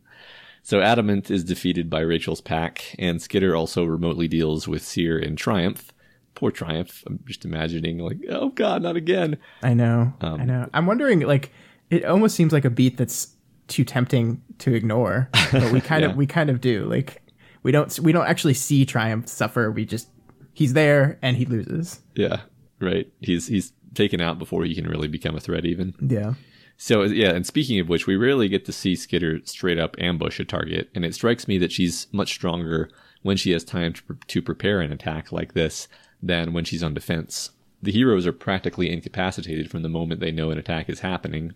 So 0.66 0.80
Adamant 0.80 1.30
is 1.30 1.44
defeated 1.44 1.90
by 1.90 2.00
Rachel's 2.00 2.40
pack, 2.40 2.96
and 2.98 3.20
Skitter 3.20 3.54
also 3.54 3.84
remotely 3.84 4.26
deals 4.28 4.66
with 4.66 4.82
Sere 4.82 5.18
and 5.18 5.36
Triumph. 5.36 5.92
Poor 6.34 6.50
Triumph. 6.50 7.04
I'm 7.06 7.20
just 7.26 7.44
imagining, 7.44 7.98
like, 7.98 8.16
oh 8.30 8.48
god, 8.48 8.82
not 8.82 8.96
again. 8.96 9.36
I 9.62 9.74
know. 9.74 10.14
Um, 10.22 10.40
I 10.40 10.44
know. 10.44 10.68
I'm 10.72 10.86
wondering, 10.86 11.20
like, 11.20 11.52
it 11.90 12.04
almost 12.06 12.34
seems 12.34 12.52
like 12.52 12.64
a 12.64 12.70
beat 12.70 12.96
that's 12.96 13.36
too 13.68 13.84
tempting 13.84 14.40
to 14.60 14.74
ignore, 14.74 15.28
but 15.52 15.70
we 15.70 15.80
kind 15.82 16.02
Yeah. 16.02 16.10
of 16.10 16.16
we 16.16 16.26
kind 16.26 16.48
of 16.48 16.62
do. 16.62 16.86
Like, 16.86 17.22
we 17.62 17.70
don't 17.70 17.96
we 18.00 18.12
don't 18.12 18.26
actually 18.26 18.54
see 18.54 18.86
Triumph 18.86 19.28
suffer. 19.28 19.70
We 19.70 19.84
just 19.84 20.08
he's 20.54 20.72
there 20.72 21.18
and 21.20 21.36
he 21.36 21.44
loses. 21.44 22.00
Yeah, 22.14 22.40
right. 22.80 23.06
He's 23.20 23.46
he's 23.48 23.72
taken 23.92 24.20
out 24.22 24.38
before 24.38 24.64
he 24.64 24.74
can 24.74 24.86
really 24.88 25.08
become 25.08 25.36
a 25.36 25.40
threat, 25.40 25.66
even. 25.66 25.94
Yeah. 26.00 26.34
So 26.76 27.02
yeah, 27.02 27.30
and 27.30 27.46
speaking 27.46 27.78
of 27.80 27.88
which, 27.88 28.06
we 28.06 28.16
rarely 28.16 28.48
get 28.48 28.64
to 28.66 28.72
see 28.72 28.96
Skitter 28.96 29.40
straight 29.44 29.78
up 29.78 29.96
ambush 29.98 30.40
a 30.40 30.44
target, 30.44 30.90
and 30.94 31.04
it 31.04 31.14
strikes 31.14 31.46
me 31.46 31.58
that 31.58 31.72
she's 31.72 32.08
much 32.12 32.32
stronger 32.32 32.90
when 33.22 33.36
she 33.36 33.52
has 33.52 33.64
time 33.64 33.92
to, 33.92 34.02
pre- 34.02 34.16
to 34.26 34.42
prepare 34.42 34.80
an 34.80 34.92
attack 34.92 35.32
like 35.32 35.54
this 35.54 35.88
than 36.22 36.52
when 36.52 36.64
she's 36.64 36.82
on 36.82 36.94
defense. 36.94 37.50
The 37.82 37.92
heroes 37.92 38.26
are 38.26 38.32
practically 38.32 38.90
incapacitated 38.90 39.70
from 39.70 39.82
the 39.82 39.88
moment 39.88 40.20
they 40.20 40.30
know 40.30 40.50
an 40.50 40.58
attack 40.58 40.88
is 40.88 41.00
happening. 41.00 41.54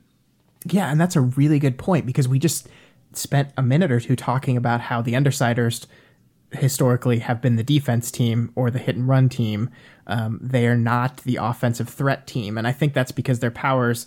Yeah, 0.64 0.90
and 0.90 1.00
that's 1.00 1.16
a 1.16 1.20
really 1.20 1.58
good 1.58 1.78
point 1.78 2.06
because 2.06 2.28
we 2.28 2.38
just 2.38 2.68
spent 3.12 3.50
a 3.56 3.62
minute 3.62 3.90
or 3.90 4.00
two 4.00 4.16
talking 4.16 4.56
about 4.56 4.82
how 4.82 5.00
the 5.00 5.14
Undersiders 5.14 5.86
historically 6.52 7.18
have 7.20 7.40
been 7.40 7.56
the 7.56 7.62
defense 7.62 8.10
team 8.10 8.52
or 8.54 8.70
the 8.70 8.78
hit 8.78 8.96
and 8.96 9.08
run 9.08 9.28
team. 9.28 9.70
Um, 10.06 10.38
they 10.42 10.66
are 10.66 10.76
not 10.76 11.18
the 11.18 11.36
offensive 11.36 11.88
threat 11.88 12.26
team, 12.26 12.56
and 12.56 12.66
I 12.66 12.72
think 12.72 12.94
that's 12.94 13.12
because 13.12 13.40
their 13.40 13.50
powers 13.50 14.06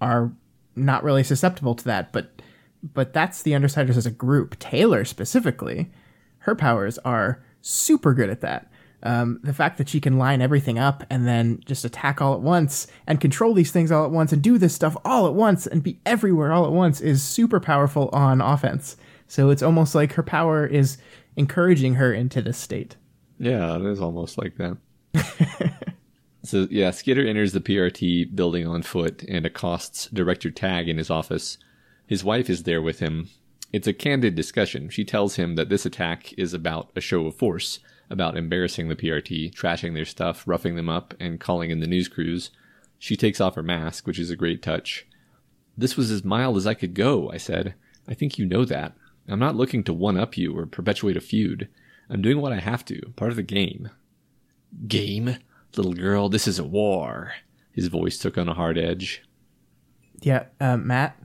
are 0.00 0.32
not 0.80 1.04
really 1.04 1.24
susceptible 1.24 1.74
to 1.74 1.84
that. 1.84 2.12
But 2.12 2.42
but 2.82 3.12
that's 3.12 3.42
the 3.42 3.52
Undersiders 3.52 3.96
as 3.96 4.06
a 4.06 4.10
group. 4.10 4.58
Taylor 4.58 5.04
specifically, 5.04 5.90
her 6.38 6.54
powers 6.54 6.98
are 6.98 7.42
super 7.60 8.14
good 8.14 8.30
at 8.30 8.40
that. 8.40 8.70
Um, 9.02 9.40
the 9.42 9.54
fact 9.54 9.78
that 9.78 9.88
she 9.88 10.00
can 10.00 10.18
line 10.18 10.42
everything 10.42 10.78
up 10.78 11.04
and 11.08 11.26
then 11.26 11.62
just 11.64 11.86
attack 11.86 12.20
all 12.20 12.34
at 12.34 12.40
once 12.40 12.86
and 13.06 13.20
control 13.20 13.54
these 13.54 13.72
things 13.72 13.90
all 13.90 14.04
at 14.04 14.10
once 14.10 14.30
and 14.30 14.42
do 14.42 14.58
this 14.58 14.74
stuff 14.74 14.94
all 15.06 15.26
at 15.26 15.32
once 15.32 15.66
and 15.66 15.82
be 15.82 15.98
everywhere 16.04 16.52
all 16.52 16.66
at 16.66 16.72
once 16.72 17.00
is 17.00 17.22
super 17.22 17.60
powerful 17.60 18.10
on 18.12 18.42
offense. 18.42 18.96
So 19.26 19.48
it's 19.48 19.62
almost 19.62 19.94
like 19.94 20.12
her 20.14 20.22
power 20.22 20.66
is 20.66 20.98
encouraging 21.36 21.94
her 21.94 22.12
into 22.12 22.42
this 22.42 22.58
state. 22.58 22.96
Yeah, 23.38 23.76
it 23.76 23.86
is 23.86 24.00
almost 24.00 24.36
like 24.36 24.56
that. 24.58 24.76
so 26.42 26.66
yeah, 26.70 26.90
Skitter 26.90 27.26
enters 27.26 27.52
the 27.52 27.60
PRT 27.60 28.34
building 28.34 28.66
on 28.66 28.82
foot 28.82 29.22
and 29.28 29.44
accosts 29.44 30.06
Director 30.08 30.50
Tagg 30.50 30.88
in 30.88 30.98
his 30.98 31.10
office. 31.10 31.58
His 32.06 32.24
wife 32.24 32.48
is 32.48 32.62
there 32.62 32.82
with 32.82 33.00
him. 33.00 33.28
It's 33.72 33.86
a 33.86 33.92
candid 33.92 34.34
discussion. 34.34 34.88
She 34.88 35.04
tells 35.04 35.36
him 35.36 35.54
that 35.54 35.68
this 35.68 35.86
attack 35.86 36.32
is 36.38 36.52
about 36.52 36.90
a 36.96 37.00
show 37.00 37.26
of 37.26 37.36
force, 37.36 37.78
about 38.08 38.36
embarrassing 38.36 38.88
the 38.88 38.96
PRT, 38.96 39.54
trashing 39.54 39.94
their 39.94 40.04
stuff, 40.04 40.42
roughing 40.46 40.74
them 40.74 40.88
up, 40.88 41.14
and 41.20 41.38
calling 41.38 41.70
in 41.70 41.80
the 41.80 41.86
news 41.86 42.08
crews. 42.08 42.50
She 42.98 43.16
takes 43.16 43.40
off 43.40 43.54
her 43.54 43.62
mask, 43.62 44.06
which 44.06 44.18
is 44.18 44.30
a 44.30 44.36
great 44.36 44.62
touch. 44.62 45.06
This 45.78 45.96
was 45.96 46.10
as 46.10 46.24
mild 46.24 46.56
as 46.56 46.66
I 46.66 46.74
could 46.74 46.94
go, 46.94 47.30
I 47.30 47.36
said. 47.36 47.74
I 48.08 48.14
think 48.14 48.38
you 48.38 48.46
know 48.46 48.64
that. 48.64 48.94
I'm 49.28 49.38
not 49.38 49.54
looking 49.54 49.84
to 49.84 49.94
one 49.94 50.16
up 50.16 50.36
you 50.36 50.56
or 50.56 50.66
perpetuate 50.66 51.16
a 51.16 51.20
feud. 51.20 51.68
I'm 52.08 52.22
doing 52.22 52.40
what 52.40 52.52
I 52.52 52.58
have 52.58 52.84
to, 52.86 53.12
part 53.14 53.30
of 53.30 53.36
the 53.36 53.42
game. 53.44 53.90
Game? 54.88 55.36
Little 55.76 55.92
girl, 55.94 56.28
this 56.28 56.48
is 56.48 56.58
a 56.58 56.64
war. 56.64 57.32
His 57.72 57.86
voice 57.86 58.18
took 58.18 58.36
on 58.36 58.48
a 58.48 58.54
hard 58.54 58.76
edge. 58.76 59.22
Yeah, 60.20 60.44
uh, 60.60 60.76
Matt, 60.76 61.16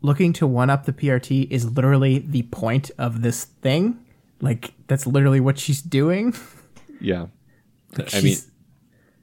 looking 0.00 0.32
to 0.34 0.46
one 0.46 0.70
up 0.70 0.86
the 0.86 0.92
PRT 0.92 1.50
is 1.50 1.70
literally 1.72 2.18
the 2.18 2.42
point 2.44 2.90
of 2.98 3.22
this 3.22 3.44
thing. 3.44 3.98
Like 4.40 4.72
that's 4.86 5.06
literally 5.06 5.40
what 5.40 5.58
she's 5.58 5.82
doing. 5.82 6.34
Yeah. 7.00 7.26
I 8.12 8.20
mean, 8.20 8.36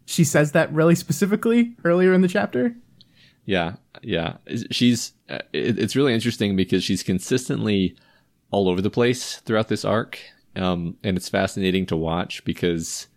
she 0.05 0.23
says 0.23 0.53
that 0.53 0.71
really 0.71 0.95
specifically 0.95 1.75
earlier 1.83 2.13
in 2.13 2.21
the 2.21 2.29
chapter. 2.29 2.73
yeah, 3.43 3.75
yeah. 4.01 4.37
She's, 4.71 5.11
uh, 5.27 5.39
it, 5.51 5.77
it's 5.77 5.93
really 5.93 6.13
interesting 6.13 6.55
because 6.55 6.85
she's 6.85 7.03
consistently 7.03 7.97
all 8.49 8.69
over 8.69 8.81
the 8.81 8.89
place 8.89 9.39
throughout 9.39 9.67
this 9.67 9.83
arc. 9.83 10.19
Um, 10.55 10.95
and 11.03 11.17
it's 11.17 11.27
fascinating 11.27 11.85
to 11.87 11.97
watch 11.97 12.45
because 12.45 13.07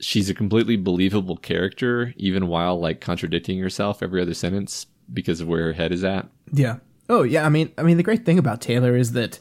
she's 0.00 0.28
a 0.30 0.34
completely 0.34 0.76
believable 0.76 1.36
character, 1.36 2.12
even 2.16 2.48
while 2.48 2.78
like 2.78 3.00
contradicting 3.00 3.58
herself 3.58 4.02
every 4.02 4.20
other 4.20 4.34
sentence 4.34 4.86
because 5.12 5.40
of 5.40 5.48
where 5.48 5.64
her 5.64 5.72
head 5.72 5.92
is 5.92 6.04
at. 6.04 6.28
Yeah. 6.52 6.78
Oh, 7.08 7.22
yeah. 7.22 7.46
I 7.46 7.48
mean, 7.48 7.72
I 7.78 7.82
mean, 7.82 7.96
the 7.96 8.02
great 8.02 8.24
thing 8.24 8.38
about 8.38 8.60
Taylor 8.60 8.96
is 8.96 9.12
that 9.12 9.38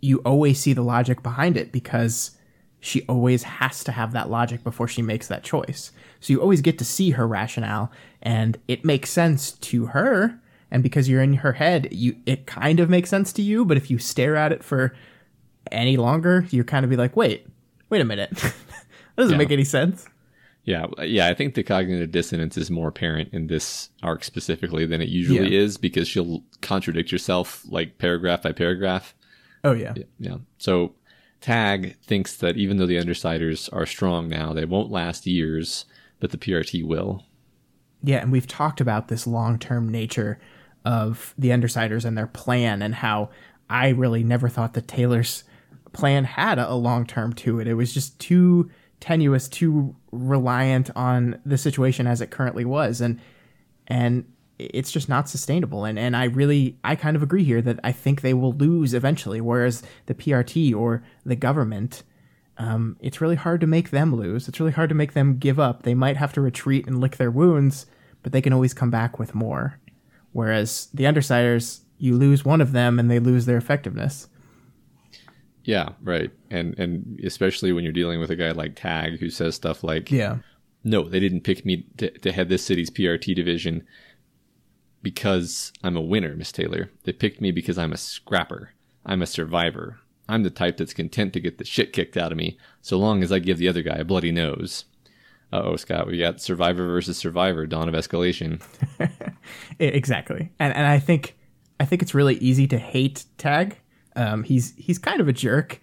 you 0.00 0.18
always 0.18 0.60
see 0.60 0.72
the 0.72 0.82
logic 0.82 1.22
behind 1.22 1.56
it 1.56 1.72
because 1.72 2.32
she 2.80 3.02
always 3.08 3.42
has 3.44 3.82
to 3.84 3.92
have 3.92 4.12
that 4.12 4.30
logic 4.30 4.62
before 4.62 4.88
she 4.88 5.02
makes 5.02 5.28
that 5.28 5.42
choice. 5.42 5.90
So 6.20 6.32
you 6.32 6.40
always 6.40 6.60
get 6.60 6.78
to 6.78 6.84
see 6.84 7.10
her 7.10 7.26
rationale 7.26 7.90
and 8.22 8.58
it 8.68 8.84
makes 8.84 9.10
sense 9.10 9.52
to 9.52 9.86
her. 9.86 10.38
And 10.70 10.82
because 10.82 11.08
you're 11.08 11.22
in 11.22 11.34
her 11.34 11.52
head, 11.52 11.88
you 11.92 12.16
it 12.26 12.46
kind 12.46 12.80
of 12.80 12.90
makes 12.90 13.08
sense 13.08 13.32
to 13.34 13.42
you, 13.42 13.64
but 13.64 13.76
if 13.76 13.90
you 13.90 13.98
stare 13.98 14.36
at 14.36 14.52
it 14.52 14.64
for 14.64 14.94
any 15.70 15.96
longer, 15.96 16.46
you're 16.50 16.64
kind 16.64 16.84
of 16.84 16.90
be 16.90 16.96
like, 16.96 17.16
wait, 17.16 17.46
wait 17.88 18.00
a 18.00 18.04
minute. 18.04 18.30
that 19.16 19.22
doesn't 19.22 19.34
Yeah. 19.34 19.38
make 19.38 19.50
any 19.52 19.64
sense. 19.64 20.06
Yeah, 20.64 20.86
yeah, 21.02 21.26
I 21.28 21.34
think 21.34 21.54
the 21.54 21.62
cognitive 21.62 22.10
dissonance 22.10 22.56
is 22.56 22.70
more 22.70 22.88
apparent 22.88 23.34
in 23.34 23.48
this 23.48 23.90
arc 24.02 24.24
specifically 24.24 24.86
than 24.86 25.02
it 25.02 25.10
usually 25.10 25.52
Yeah. 25.54 25.60
is 25.60 25.76
because 25.76 26.08
she'll 26.08 26.42
contradict 26.62 27.10
herself 27.10 27.62
like 27.68 27.98
paragraph 27.98 28.42
by 28.42 28.52
paragraph. 28.52 29.14
Oh 29.62 29.72
yeah. 29.72 29.92
Yeah. 30.18 30.38
So 30.56 30.94
Tagg 31.42 31.96
thinks 32.02 32.34
that 32.38 32.56
even 32.56 32.78
though 32.78 32.86
the 32.86 32.96
Undersiders 32.96 33.68
are 33.74 33.84
strong 33.84 34.28
now, 34.30 34.54
they 34.54 34.64
won't 34.64 34.90
last 34.90 35.26
years, 35.26 35.84
but 36.18 36.30
the 36.30 36.38
PRT 36.38 36.82
will. 36.82 37.24
Yeah, 38.02 38.22
and 38.22 38.32
we've 38.32 38.46
talked 38.46 38.80
about 38.80 39.08
this 39.08 39.26
long 39.26 39.58
term 39.58 39.90
nature 39.90 40.38
of 40.86 41.34
the 41.36 41.48
Undersiders 41.48 42.06
and 42.06 42.16
their 42.16 42.26
plan, 42.26 42.80
and 42.80 42.94
how 42.94 43.28
I 43.68 43.88
really 43.90 44.24
never 44.24 44.48
thought 44.48 44.72
that 44.74 44.88
Taylor's 44.88 45.44
plan 45.92 46.24
had 46.24 46.58
a 46.58 46.74
long 46.74 47.06
term 47.06 47.34
to 47.34 47.60
it. 47.60 47.68
It 47.68 47.74
was 47.74 47.92
just 47.92 48.18
too 48.18 48.70
tenuous, 49.04 49.48
too 49.48 49.94
reliant 50.12 50.90
on 50.96 51.38
the 51.44 51.58
situation 51.58 52.06
as 52.06 52.22
it 52.22 52.30
currently 52.30 52.64
was, 52.64 53.02
and 53.02 53.20
and 53.86 54.24
it's 54.58 54.90
just 54.90 55.10
not 55.10 55.28
sustainable. 55.28 55.84
And 55.84 55.98
and 55.98 56.16
I 56.16 56.24
really 56.24 56.78
I 56.82 56.96
kind 56.96 57.14
of 57.14 57.22
agree 57.22 57.44
here 57.44 57.60
that 57.60 57.80
I 57.84 57.92
think 57.92 58.22
they 58.22 58.32
will 58.32 58.54
lose 58.54 58.94
eventually, 58.94 59.42
whereas 59.42 59.82
the 60.06 60.14
PRT 60.14 60.74
or 60.74 61.04
the 61.26 61.36
government 61.36 62.02
um, 62.56 62.96
it's 63.00 63.20
really 63.20 63.36
hard 63.36 63.60
to 63.60 63.66
make 63.66 63.90
them 63.90 64.14
lose. 64.14 64.48
It's 64.48 64.60
really 64.60 64.72
hard 64.72 64.88
to 64.88 64.94
make 64.94 65.12
them 65.12 65.38
give 65.38 65.58
up. 65.58 65.82
They 65.82 65.94
might 65.94 66.16
have 66.16 66.32
to 66.34 66.40
retreat 66.40 66.86
and 66.86 67.00
lick 67.00 67.16
their 67.16 67.30
wounds, 67.30 67.84
but 68.22 68.32
they 68.32 68.40
can 68.40 68.52
always 68.52 68.72
come 68.72 68.90
back 68.90 69.18
with 69.18 69.34
more. 69.34 69.80
Whereas 70.32 70.88
the 70.94 71.04
Undersiders, 71.04 71.80
you 71.98 72.16
lose 72.16 72.44
one 72.44 72.60
of 72.60 72.72
them 72.72 72.98
and 72.98 73.10
they 73.10 73.18
lose 73.18 73.46
their 73.46 73.56
effectiveness. 73.56 74.28
Yeah, 75.64 75.90
right. 76.02 76.30
And 76.50 76.78
and 76.78 77.18
especially 77.24 77.72
when 77.72 77.84
you're 77.84 77.92
dealing 77.92 78.20
with 78.20 78.30
a 78.30 78.36
guy 78.36 78.50
like 78.52 78.76
Tagg 78.76 79.18
who 79.18 79.30
says 79.30 79.54
stuff 79.54 79.82
like 79.82 80.10
Yeah. 80.10 80.38
no, 80.84 81.08
they 81.08 81.20
didn't 81.20 81.40
pick 81.42 81.64
me 81.64 81.86
to, 81.96 82.10
to 82.18 82.32
head 82.32 82.48
this 82.48 82.64
city's 82.64 82.90
PRT 82.90 83.34
division 83.34 83.86
because 85.02 85.72
I'm 85.82 85.96
a 85.96 86.00
winner, 86.02 86.34
Miss 86.34 86.52
Taylor. 86.52 86.90
They 87.04 87.12
picked 87.12 87.40
me 87.40 87.50
because 87.50 87.78
I'm 87.78 87.92
a 87.92 87.96
scrapper. 87.96 88.70
I'm 89.04 89.22
a 89.22 89.26
survivor. 89.26 89.98
I'm 90.28 90.42
the 90.42 90.50
type 90.50 90.78
that's 90.78 90.94
content 90.94 91.32
to 91.34 91.40
get 91.40 91.58
the 91.58 91.64
shit 91.64 91.92
kicked 91.92 92.16
out 92.16 92.32
of 92.32 92.38
me 92.38 92.58
so 92.80 92.98
long 92.98 93.22
as 93.22 93.30
I 93.30 93.38
give 93.38 93.58
the 93.58 93.68
other 93.68 93.82
guy 93.82 93.96
a 93.96 94.04
bloody 94.04 94.32
nose. 94.32 94.86
Uh 95.52 95.62
oh, 95.64 95.76
Scott, 95.76 96.06
we 96.08 96.18
got 96.18 96.40
Survivor 96.40 96.86
versus 96.86 97.16
Survivor, 97.18 97.66
Dawn 97.66 97.88
of 97.88 97.94
Escalation. 97.94 98.60
Exactly. 99.78 100.50
And 100.58 100.74
and 100.74 100.86
I 100.86 100.98
think 100.98 101.36
I 101.78 101.84
think 101.84 102.00
it's 102.02 102.14
really 102.14 102.36
easy 102.36 102.66
to 102.68 102.78
hate 102.78 103.24
Tagg. 103.38 103.76
Um, 104.16 104.42
he's 104.44 104.74
he's 104.76 104.98
kind 104.98 105.20
of 105.20 105.28
a 105.28 105.32
jerk, 105.32 105.80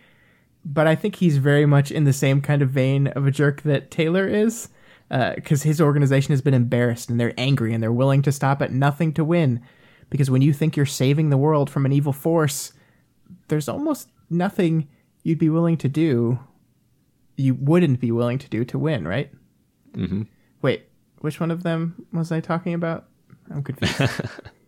but 0.64 0.88
I 0.88 0.96
think 0.96 1.16
he's 1.16 1.38
very 1.38 1.66
much 1.66 1.92
in 1.92 2.04
the 2.06 2.14
same 2.14 2.42
kind 2.42 2.62
of 2.62 2.70
vein 2.70 3.08
of 3.08 3.28
a 3.28 3.32
jerk 3.32 3.62
that 3.64 3.92
Taylor 3.92 4.28
is, 4.28 4.70
because 5.10 5.64
his 5.64 5.82
organization 5.82 6.32
has 6.32 6.42
been 6.42 6.54
embarrassed 6.54 7.10
and 7.10 7.20
they're 7.20 7.34
angry 7.38 7.74
and 7.74 7.84
they're 7.84 7.92
willing 7.92 8.22
to 8.22 8.32
stop 8.32 8.62
at 8.62 8.72
nothing 8.72 9.14
to 9.14 9.24
win. 9.24 9.62
Because 10.10 10.30
when 10.30 10.42
you 10.42 10.54
think 10.54 10.76
you're 10.76 10.86
saving 10.86 11.30
the 11.30 11.38
world 11.38 11.70
from 11.70 11.86
an 11.86 11.92
evil 11.94 12.14
force, 12.14 12.74
there's 13.48 13.70
almost 13.70 14.10
nothing 14.30 14.88
you'd 15.24 15.40
be 15.40 15.50
willing 15.50 15.78
to 15.78 15.88
do. 15.88 16.40
You 17.38 17.56
wouldn't 17.56 18.00
be 18.00 18.12
willing 18.12 18.38
to 18.40 18.50
do 18.50 18.64
to 18.66 18.78
win, 18.80 19.08
right? 19.08 19.32
hmm 19.96 20.24
Wait, 20.62 20.84
which 21.20 21.40
one 21.40 21.50
of 21.50 21.64
them 21.64 22.06
was 22.14 22.32
I 22.32 22.40
talking 22.40 22.74
about? 22.74 23.08
I'm 23.50 23.64
confused. 23.64 24.00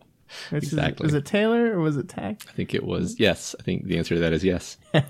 Which 0.50 0.64
is 0.64 0.74
it- 0.74 0.78
Exactly. 0.78 1.06
was 1.06 1.14
it 1.14 1.26
Taylor 1.26 1.74
or 1.78 1.80
was 1.80 1.98
it 1.98 2.08
Tagg? 2.08 2.42
I 2.48 2.52
think 2.52 2.74
it 2.74 2.84
was 2.84 3.20
yes. 3.20 3.56
I 3.60 3.64
think 3.64 3.86
the 3.86 3.98
answer 3.98 4.16
to 4.16 4.22
that 4.22 4.34
is 4.34 4.44
yes. 4.44 4.78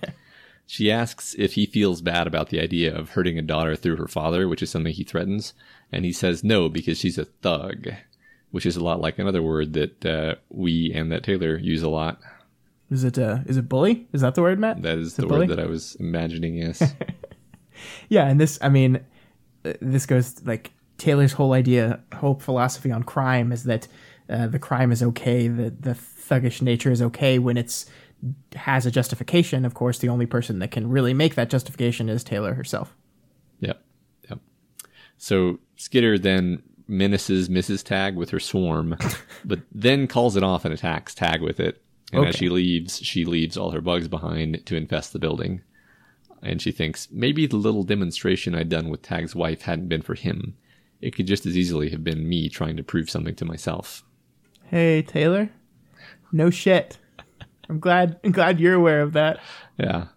she 0.68 0.92
asks 0.92 1.36
if 1.38 1.54
he 1.54 1.66
feels 1.66 2.02
bad 2.02 2.28
about 2.28 2.50
the 2.50 2.60
idea 2.62 2.96
of 2.96 3.12
hurting 3.12 3.38
a 3.38 3.42
daughter 3.42 3.76
through 3.76 3.98
her 3.98 4.08
father, 4.08 4.48
which 4.48 4.62
is 4.64 4.70
something 4.70 4.94
he 4.94 5.04
threatens, 5.04 5.54
and 5.92 6.06
he 6.06 6.12
says 6.12 6.44
no 6.44 6.70
because 6.70 6.98
she's 6.98 7.18
a 7.18 7.26
thug, 7.26 7.90
which 8.52 8.66
is 8.66 8.76
a 8.76 8.84
lot 8.84 9.02
like 9.02 9.20
another 9.20 9.42
word 9.44 9.74
that 9.74 10.06
uh, 10.06 10.36
we 10.50 10.92
and 10.94 11.12
that 11.12 11.24
Taylor 11.24 11.58
use 11.58 11.84
a 11.84 11.90
lot. 11.90 12.20
Is 12.92 13.04
it 13.04 13.18
uh, 13.18 13.40
is 13.46 13.58
it 13.58 13.68
bully? 13.70 14.08
Is 14.14 14.22
that 14.22 14.36
the 14.36 14.42
word, 14.42 14.60
Matt? 14.60 14.82
That 14.84 14.98
is 15.00 15.14
it 15.18 15.22
the 15.22 15.28
bully? 15.28 15.48
word 15.48 15.58
that 15.58 15.60
I 15.60 15.66
was 15.68 15.96
imagining. 15.96 16.56
Yes. 16.56 16.94
Yeah, 18.08 18.28
and 18.28 18.40
this, 18.40 18.60
I 18.62 18.70
mean, 18.70 18.98
uh, 19.66 19.74
this 19.82 20.06
goes 20.06 20.44
like 20.46 20.72
Taylor's 20.98 21.34
whole 21.34 21.54
idea, 21.54 22.00
whole 22.14 22.36
philosophy 22.36 22.92
on 22.92 23.04
crime 23.04 23.52
is 23.52 23.64
that 23.64 23.88
uh, 24.34 24.48
the 24.48 24.60
crime 24.60 24.92
is 24.92 25.04
okay, 25.04 25.48
the 25.48 25.70
the 25.70 25.94
thuggish 25.94 26.62
nature 26.62 26.92
is 26.92 27.02
okay 27.02 27.38
when 27.40 27.58
it's 27.58 27.86
has 28.56 28.86
a 28.86 28.92
justification. 28.92 29.66
Of 29.66 29.74
course, 29.74 30.00
the 30.00 30.10
only 30.10 30.26
person 30.26 30.60
that 30.60 30.72
can 30.72 30.90
really 30.90 31.14
make 31.14 31.36
that 31.36 31.50
justification 31.50 32.10
is 32.10 32.24
Taylor 32.24 32.54
herself. 32.54 32.96
Yep. 33.60 33.84
Yep. 34.30 34.40
So 35.18 35.60
Skitter 35.76 36.18
then 36.18 36.64
menaces 36.88 37.50
Mrs. 37.50 37.84
Tagg 37.84 38.16
with 38.16 38.30
her 38.32 38.40
swarm, 38.40 38.98
but 39.46 39.62
then 39.72 40.08
calls 40.08 40.36
it 40.36 40.44
off 40.44 40.66
and 40.66 40.74
attacks 40.74 41.14
Tagg 41.14 41.42
with 41.42 41.60
it. 41.60 41.82
And 42.12 42.28
as 42.28 42.36
she 42.36 42.48
leaves, 42.50 43.00
she 43.00 43.26
leaves 43.26 43.58
all 43.58 43.72
her 43.72 43.82
bugs 43.82 44.08
behind 44.08 44.64
to 44.68 44.76
infest 44.76 45.14
the 45.14 45.20
building. 45.20 45.62
And 46.44 46.62
she 46.62 46.72
thinks 46.72 47.08
maybe 47.12 47.48
the 47.48 47.56
little 47.56 47.84
demonstration 47.84 48.54
I'd 48.54 48.70
done 48.70 48.90
with 48.90 49.02
Tagg's 49.02 49.36
wife 49.36 49.64
hadn't 49.64 49.88
been 49.88 50.04
for 50.04 50.14
him. 50.14 50.56
It 51.02 51.16
could 51.16 51.26
just 51.26 51.48
as 51.48 51.58
easily 51.58 51.90
have 51.90 52.04
been 52.04 52.30
me 52.30 52.50
trying 52.50 52.78
to 52.78 52.84
prove 52.84 53.10
something 53.10 53.34
to 53.36 53.46
myself. 53.46 54.04
Hey, 54.74 55.04
Taylor. 55.04 55.52
No 56.32 56.50
shit. 56.50 56.98
I'm 57.70 57.80
glad. 57.80 58.20
I'm 58.24 58.32
glad 58.32 58.60
you're 58.60 58.74
aware 58.74 59.02
of 59.02 59.14
that. 59.14 59.40
Yeah. 59.78 60.08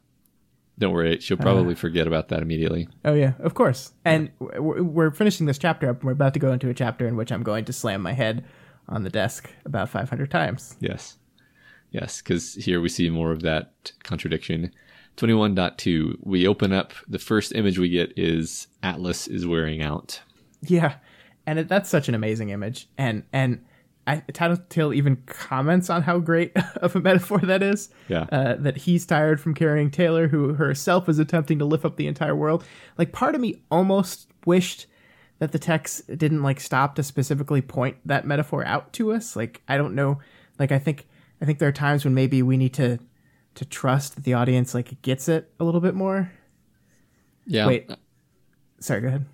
Don't 0.79 0.95
worry, 0.95 1.21
she'll 1.21 1.39
uh, 1.39 1.43
probably 1.43 1.75
forget 1.75 2.07
about 2.07 2.29
that 2.29 2.41
immediately. 2.41 2.89
Oh 3.05 3.13
yeah, 3.13 3.35
of 3.39 3.53
course. 3.53 3.93
And 4.07 4.31
we're, 4.39 4.83
we're 4.83 5.11
finishing 5.11 5.45
this 5.45 5.59
chapter 5.59 5.91
up. 5.91 5.97
and 5.97 6.05
We're 6.05 6.13
about 6.13 6.33
to 6.33 6.41
go 6.41 6.53
into 6.53 6.71
a 6.71 6.75
chapter 6.75 7.07
in 7.07 7.17
which 7.17 7.31
I'm 7.31 7.43
going 7.43 7.67
to 7.67 7.73
slam 7.75 8.01
my 8.01 8.15
head 8.15 8.47
on 8.89 9.03
the 9.03 9.11
desk 9.11 9.51
about 9.67 9.91
500 9.91 10.31
times. 10.31 10.75
Yes. 10.81 11.19
Yes, 11.91 12.23
because 12.23 12.55
here 12.55 12.81
we 12.81 12.89
see 12.89 13.11
more 13.11 13.33
of 13.33 13.43
that 13.43 13.93
contradiction. 14.05 14.73
21.2, 15.19 16.17
we 16.23 16.47
open 16.47 16.73
up, 16.73 16.95
the 17.07 17.19
first 17.19 17.55
image 17.55 17.79
we 17.79 17.91
get 17.91 18.15
is 18.17 18.69
Atlas 18.83 19.27
is 19.29 19.47
wearing 19.47 19.83
out. 19.83 20.23
Yeah, 20.63 20.95
and 21.47 21.59
it, 21.59 21.69
that's 21.69 21.91
such 21.91 22.09
an 22.09 22.15
amazing 22.15 22.49
image. 22.49 22.89
And 22.97 23.25
and 23.35 23.63
I, 24.07 24.23
Tattletale 24.33 24.93
even 24.93 25.17
comments 25.27 25.91
on 25.91 26.03
how 26.03 26.19
great 26.19 26.57
of 26.77 26.95
a 26.95 27.01
metaphor 27.01 27.39
that 27.41 27.63
is. 27.63 27.89
Yeah. 28.09 28.27
Uh, 28.31 28.55
that 28.57 28.77
he's 28.77 29.05
tired 29.05 29.41
from 29.41 29.55
carrying 29.55 29.91
Taylor, 29.91 30.29
who 30.29 30.55
herself 30.55 31.09
is 31.09 31.19
attempting 31.19 31.59
to 31.59 31.65
lift 31.65 31.85
up 31.85 31.97
the 31.97 32.07
entire 32.07 32.37
world. 32.37 32.65
Like 32.99 33.13
part 33.13 33.35
of 33.35 33.41
me 33.41 33.63
almost 33.71 34.29
wished 34.45 34.87
that 35.39 35.53
the 35.53 35.59
text 35.59 36.07
didn't 36.17 36.43
like 36.43 36.61
stop 36.61 36.95
to 36.95 37.03
specifically 37.03 37.61
point 37.61 37.97
that 38.05 38.27
metaphor 38.27 38.65
out 38.65 38.93
to 38.95 39.13
us. 39.13 39.37
Like 39.37 39.63
I 39.69 39.77
don't 39.77 39.95
know. 39.95 40.21
Like 40.59 40.73
I 40.73 40.79
think 40.79 41.07
I 41.41 41.45
think 41.45 41.59
there 41.59 41.69
are 41.69 41.73
times 41.73 42.05
when 42.05 42.15
maybe 42.15 42.43
we 42.43 42.57
need 42.57 42.75
to 42.75 42.99
to 43.57 43.65
trust 43.65 44.15
that 44.15 44.25
the 44.25 44.35
audience 44.35 44.75
like 44.75 45.03
gets 45.03 45.29
it 45.29 45.51
a 45.59 45.65
little 45.65 45.81
bit 45.81 45.95
more. 45.95 46.31
Yeah. 47.47 47.67
Wait. 47.67 47.91
Sorry, 48.81 49.01
go 49.01 49.09
ahead. 49.09 49.27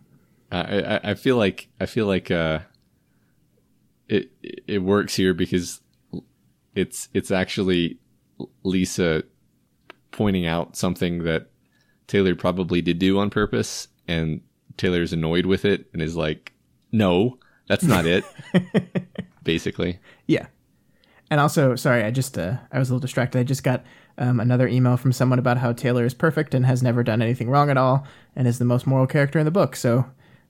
I, 0.51 0.61
I, 0.61 1.01
I 1.11 1.15
feel 1.15 1.37
like, 1.37 1.69
I 1.81 1.87
feel 1.87 2.07
like, 2.07 2.31
uh, 2.31 2.61
it, 4.13 4.31
it 4.67 4.79
works 4.79 5.15
here 5.15 5.33
because 5.33 5.81
it's, 6.75 7.09
it's 7.15 7.31
actually 7.31 7.99
Lisa 8.63 9.23
pointing 10.11 10.47
out 10.47 10.77
something 10.77 11.25
that 11.25 11.51
Taylor 12.07 12.35
probably 12.35 12.83
did 12.83 12.99
do 12.99 13.19
on 13.19 13.31
purpose 13.31 13.89
and 14.07 14.43
Taylor's 14.77 15.13
annoyed 15.13 15.47
with 15.47 15.65
it 15.65 15.87
and 15.93 16.03
is 16.03 16.17
like, 16.17 16.53
no, 16.93 17.39
that's 17.69 17.85
not 17.85 18.05
it. 18.05 18.25
Basically. 19.43 19.99
Yeah. 20.27 20.47
And 21.31 21.41
also, 21.41 21.75
sorry, 21.77 22.05
I 22.05 22.11
just 22.11 22.37
uh, 22.37 22.59
I 22.71 22.79
was 22.79 22.91
a 22.91 22.93
little 22.93 23.01
distracted. 23.01 23.39
I 23.39 23.45
just 23.45 23.65
got 23.65 23.83
um, 24.19 24.41
another 24.41 24.69
email 24.69 24.99
from 24.99 25.13
someone 25.13 25.39
about 25.39 25.57
how 25.57 25.73
Taylor 25.73 26.05
is 26.05 26.13
perfect 26.13 26.53
and 26.53 26.67
has 26.67 26.83
never 26.83 27.03
done 27.03 27.23
anything 27.23 27.49
wrong 27.49 27.71
at 27.71 27.79
all 27.79 28.07
and 28.37 28.47
is 28.47 28.59
the 28.59 28.67
most 28.67 28.87
moral 28.87 29.07
character 29.07 29.39
in 29.39 29.47
the 29.47 29.51
book. 29.51 29.75
So 29.75 30.05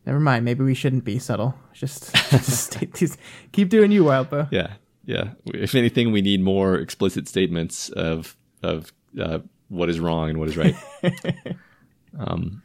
never 0.06 0.20
mind. 0.20 0.44
Maybe 0.44 0.64
we 0.64 0.74
shouldn't 0.74 1.04
be 1.04 1.18
subtle. 1.18 1.54
Just, 1.72 2.14
just 2.30 2.72
state 2.72 2.94
these, 2.94 3.16
keep 3.52 3.68
doing 3.68 3.92
you, 3.92 4.04
Wildbow. 4.04 4.48
Yeah, 4.50 4.74
yeah. 5.04 5.30
If 5.46 5.74
anything, 5.74 6.12
we 6.12 6.22
need 6.22 6.42
more 6.42 6.76
explicit 6.76 7.28
statements 7.28 7.88
of 7.90 8.36
of 8.62 8.92
uh, 9.20 9.40
what 9.68 9.88
is 9.88 10.00
wrong 10.00 10.30
and 10.30 10.38
what 10.38 10.48
is 10.48 10.56
right. 10.56 10.76
um, 12.18 12.62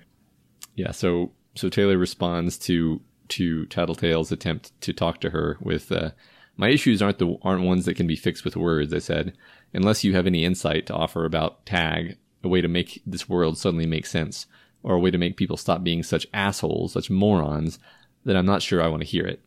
yeah. 0.76 0.92
So 0.92 1.32
so 1.56 1.70
Taylor 1.70 1.98
responds 1.98 2.58
to 2.60 3.02
to 3.30 3.66
Tattletale's 3.66 4.32
attempt 4.32 4.80
to 4.82 4.94
talk 4.94 5.20
to 5.22 5.32
her 5.32 5.58
with, 5.60 5.92
uh, 5.92 6.12
"My 6.56 6.70
issues 6.70 7.02
aren't 7.02 7.20
the 7.20 7.38
aren't 7.42 7.64
ones 7.64 7.86
that 7.86 7.96
can 7.96 8.08
be 8.08 8.16
fixed 8.16 8.46
with 8.46 8.56
words." 8.56 8.94
I 8.94 9.00
said, 9.00 9.34
"Unless 9.74 10.04
you 10.04 10.14
have 10.14 10.28
any 10.28 10.46
insight 10.46 10.86
to 10.88 10.94
offer 10.94 11.26
about 11.26 11.66
Tagg 11.66 12.18
a 12.44 12.48
way 12.48 12.62
to 12.62 12.68
make 12.68 13.02
this 13.06 13.28
world 13.28 13.58
suddenly 13.58 13.86
make 13.86 14.06
sense, 14.06 14.46
or 14.88 14.96
a 14.96 15.00
way 15.00 15.12
to 15.12 15.18
make 15.18 15.36
people 15.36 15.58
stop 15.58 15.84
being 15.84 16.02
such 16.02 16.26
assholes, 16.34 16.94
such 16.94 17.10
morons, 17.10 17.78
then 18.24 18.38
I'm 18.38 18.46
not 18.46 18.62
sure 18.62 18.82
I 18.82 18.88
want 18.88 19.02
to 19.02 19.08
hear 19.08 19.26
it. 19.28 19.42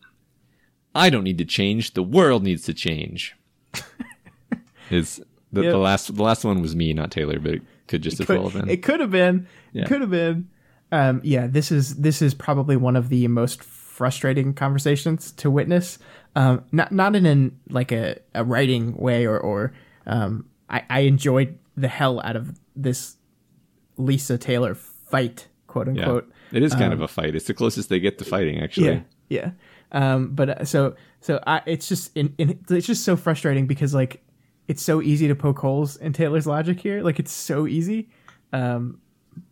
I 0.95 1.09
don't 1.09 1.25
need 1.25 1.39
to 1.39 1.47
change. 1.47 1.95
The 1.95 2.03
world 2.03 2.43
needs 2.45 2.65
to 2.65 2.75
change. 2.75 3.35
Is 4.91 5.23
the, 5.53 5.63
Yep. 5.63 5.73
the 5.73 5.79
last 5.79 6.15
the 6.15 6.23
last 6.23 6.45
one 6.45 6.61
was 6.61 6.77
me, 6.77 6.93
not 6.93 7.11
Taylor, 7.11 7.39
but 7.39 7.55
it 7.55 7.63
could 7.87 8.03
just 8.03 8.21
as 8.21 8.29
well 8.29 8.49
have 8.49 8.53
been. 8.61 8.69
It 8.69 8.83
could 8.83 9.01
have 9.01 9.11
been. 9.11 9.47
Yeah. 9.73 9.83
It 9.83 9.89
could 9.89 10.01
have 10.03 10.11
been. 10.11 10.49
Um, 10.93 11.21
yeah, 11.25 11.47
this 11.47 11.73
is 11.73 11.97
this 11.97 12.21
is 12.21 12.35
probably 12.35 12.77
one 12.77 12.97
of 12.97 13.09
the 13.09 13.27
most 13.29 13.63
frustrating 13.63 14.53
conversations 14.53 15.33
to 15.33 15.51
witness. 15.51 15.99
Um, 16.37 16.65
not 16.71 16.93
not 16.93 17.17
in 17.17 17.25
an 17.25 17.59
like 17.71 17.93
a, 17.93 18.19
a 18.35 18.45
writing 18.45 18.97
way 18.97 19.27
or 19.27 19.39
or 19.39 19.73
um, 20.07 20.47
I, 20.69 20.83
I 20.91 21.01
enjoyed 21.01 21.59
the 21.77 21.89
hell 21.89 22.21
out 22.21 22.37
of 22.37 22.59
this 22.77 23.17
Lisa 23.97 24.37
Taylor 24.39 24.75
fight, 25.11 25.49
quote 25.67 25.95
yeah, 25.95 26.05
unquote. 26.05 26.33
it 26.53 26.63
is 26.63 26.75
kind 26.75 26.93
of 26.93 27.01
a 27.01 27.09
fight. 27.09 27.35
It's 27.35 27.47
the 27.47 27.55
closest 27.55 27.89
they 27.89 28.01
get 28.01 28.19
to 28.19 28.25
fighting, 28.25 28.61
actually. 28.61 28.91
Um, 28.91 29.05
Yeah, 29.29 29.41
yeah. 29.41 29.51
Um, 29.93 30.29
but 30.35 30.51
uh, 30.51 30.65
so 30.65 30.95
so 31.21 31.43
I, 31.47 31.63
it's 31.67 31.89
just 31.89 32.17
in, 32.17 32.35
in, 32.39 32.65
it's 32.71 32.87
just 32.87 33.05
so 33.05 33.17
frustrating 33.17 33.67
because 33.67 33.95
like 33.95 34.23
it's 34.69 34.83
so 34.83 35.03
easy 35.03 35.29
to 35.29 35.35
poke 35.35 35.59
holes 35.59 35.97
in 35.97 36.13
Taylor's 36.13 36.47
logic 36.47 36.81
here. 36.81 37.03
Like 37.03 37.19
it's 37.19 37.33
so 37.33 37.67
easy. 37.67 38.09
Um, 38.53 39.01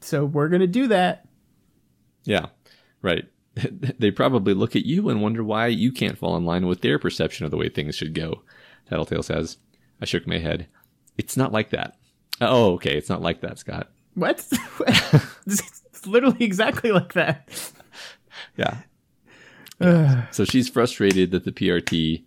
so 0.01 0.25
we're 0.25 0.49
gonna 0.49 0.67
do 0.67 0.89
that. 0.89 1.27
Yeah, 2.25 2.47
right. 3.03 3.25
they 3.99 4.11
probably 4.11 4.55
look 4.55 4.77
at 4.77 4.87
you 4.87 5.09
and 5.09 5.21
wonder 5.21 5.43
why 5.43 5.67
you 5.67 5.91
can't 5.91 6.19
fall 6.19 6.37
in 6.37 6.45
line 6.45 6.67
with 6.67 6.81
their 6.81 6.99
perception 6.99 7.45
of 7.45 7.51
the 7.51 7.57
way 7.57 7.69
things 7.69 7.97
should 7.97 8.15
go. 8.15 8.43
Tattletale 8.89 9.23
says. 9.23 9.57
I 10.01 10.05
shook 10.05 10.27
my 10.29 10.39
head. 10.39 10.69
It's 11.17 11.37
not 11.37 11.53
like 11.53 11.71
that. 11.71 11.97
Oh, 12.41 12.75
okay. 12.75 12.97
It's 12.97 13.09
not 13.09 13.23
like 13.23 13.41
that, 13.41 13.59
Scott. 13.59 13.91
What? 14.19 14.45
it's 15.47 16.07
literally 16.07 16.45
exactly 16.45 16.91
like 16.91 17.13
that. 17.13 17.49
Yeah. 18.57 18.79
Yeah. 19.81 20.29
so 20.33 20.45
she's 20.45 20.69
frustrated 20.69 21.31
that 21.31 21.45
the 21.45 21.53
PRT, 21.53 22.25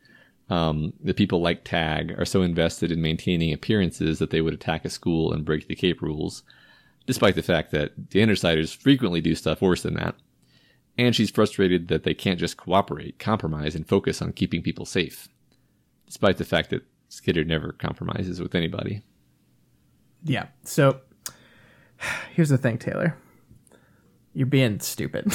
um, 0.49 0.93
the 1.03 1.13
people 1.13 1.41
like 1.41 1.65
Tag, 1.65 2.17
are 2.17 2.23
so 2.23 2.43
invested 2.43 2.93
in 2.93 3.01
maintaining 3.01 3.51
appearances 3.51 4.19
that 4.19 4.29
they 4.29 4.39
would 4.39 4.53
attack 4.53 4.85
a 4.85 4.89
school 4.89 5.33
and 5.33 5.43
break 5.43 5.67
the 5.67 5.75
Cape 5.75 6.01
rules, 6.01 6.43
despite 7.07 7.35
the 7.35 7.43
fact 7.43 7.71
that 7.71 7.91
the 8.11 8.21
Undersiders 8.21 8.73
frequently 8.73 9.19
do 9.19 9.35
stuff 9.35 9.61
worse 9.61 9.83
than 9.83 9.95
that. 9.95 10.15
And 10.97 11.13
she's 11.13 11.29
frustrated 11.29 11.89
that 11.89 12.03
they 12.03 12.13
can't 12.13 12.39
just 12.39 12.55
cooperate, 12.55 13.19
compromise, 13.19 13.75
and 13.75 13.85
focus 13.85 14.21
on 14.21 14.31
keeping 14.31 14.61
people 14.61 14.85
safe, 14.85 15.27
despite 16.05 16.37
the 16.37 16.45
fact 16.45 16.69
that 16.69 16.85
Skitter 17.09 17.43
never 17.43 17.73
compromises 17.73 18.39
with 18.39 18.55
anybody. 18.55 19.01
Yeah. 20.23 20.47
So 20.63 21.01
here's 22.33 22.49
the 22.49 22.57
thing, 22.57 22.77
Taylor. 22.77 23.15
You're 24.33 24.47
being 24.47 24.79
stupid. 24.79 25.31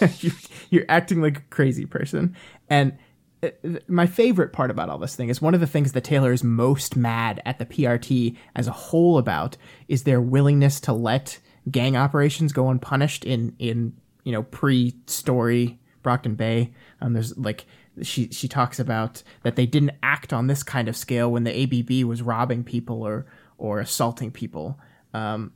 you're, 0.20 0.32
you're 0.70 0.84
acting 0.88 1.20
like 1.20 1.38
a 1.38 1.44
crazy 1.50 1.84
person. 1.84 2.36
And 2.70 2.96
uh, 3.42 3.50
my 3.88 4.06
favorite 4.06 4.52
part 4.52 4.70
about 4.70 4.88
all 4.88 4.98
this 4.98 5.16
thing 5.16 5.28
is 5.28 5.42
one 5.42 5.54
of 5.54 5.60
the 5.60 5.66
things 5.66 5.92
that 5.92 6.04
Taylor 6.04 6.32
is 6.32 6.44
most 6.44 6.96
mad 6.96 7.42
at 7.44 7.58
the 7.58 7.66
PRT 7.66 8.36
as 8.54 8.68
a 8.68 8.72
whole 8.72 9.18
about 9.18 9.56
is 9.88 10.04
their 10.04 10.20
willingness 10.20 10.80
to 10.80 10.92
let 10.92 11.38
gang 11.70 11.96
operations 11.96 12.52
go 12.52 12.70
unpunished 12.70 13.24
in 13.24 13.54
in 13.58 13.92
you 14.22 14.32
know 14.32 14.44
pre-story 14.44 15.78
Brockton 16.02 16.36
Bay. 16.36 16.72
Um, 17.00 17.12
there's 17.12 17.36
like 17.36 17.66
she 18.02 18.28
she 18.30 18.48
talks 18.48 18.78
about 18.78 19.22
that 19.42 19.56
they 19.56 19.66
didn't 19.66 19.92
act 20.02 20.32
on 20.32 20.46
this 20.46 20.62
kind 20.62 20.88
of 20.88 20.96
scale 20.96 21.30
when 21.30 21.44
the 21.44 21.62
ABB 21.62 22.06
was 22.06 22.22
robbing 22.22 22.62
people 22.64 23.02
or 23.02 23.26
or 23.58 23.80
assaulting 23.80 24.30
people. 24.30 24.78
Um, 25.12 25.52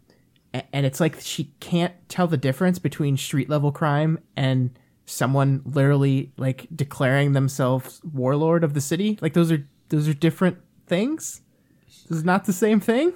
and 0.52 0.84
it's 0.86 1.00
like 1.00 1.20
she 1.20 1.52
can't 1.60 1.94
tell 2.08 2.26
the 2.26 2.36
difference 2.36 2.78
between 2.78 3.16
street 3.16 3.48
level 3.48 3.72
crime 3.72 4.18
and 4.36 4.76
someone 5.06 5.62
literally 5.64 6.32
like 6.36 6.66
declaring 6.74 7.32
themselves 7.32 8.00
warlord 8.12 8.64
of 8.64 8.74
the 8.74 8.80
city. 8.80 9.18
Like 9.20 9.34
those 9.34 9.52
are 9.52 9.66
those 9.88 10.08
are 10.08 10.14
different 10.14 10.58
things. 10.86 11.42
This 12.08 12.18
is 12.18 12.24
not 12.24 12.44
the 12.44 12.52
same 12.52 12.80
thing. 12.80 13.12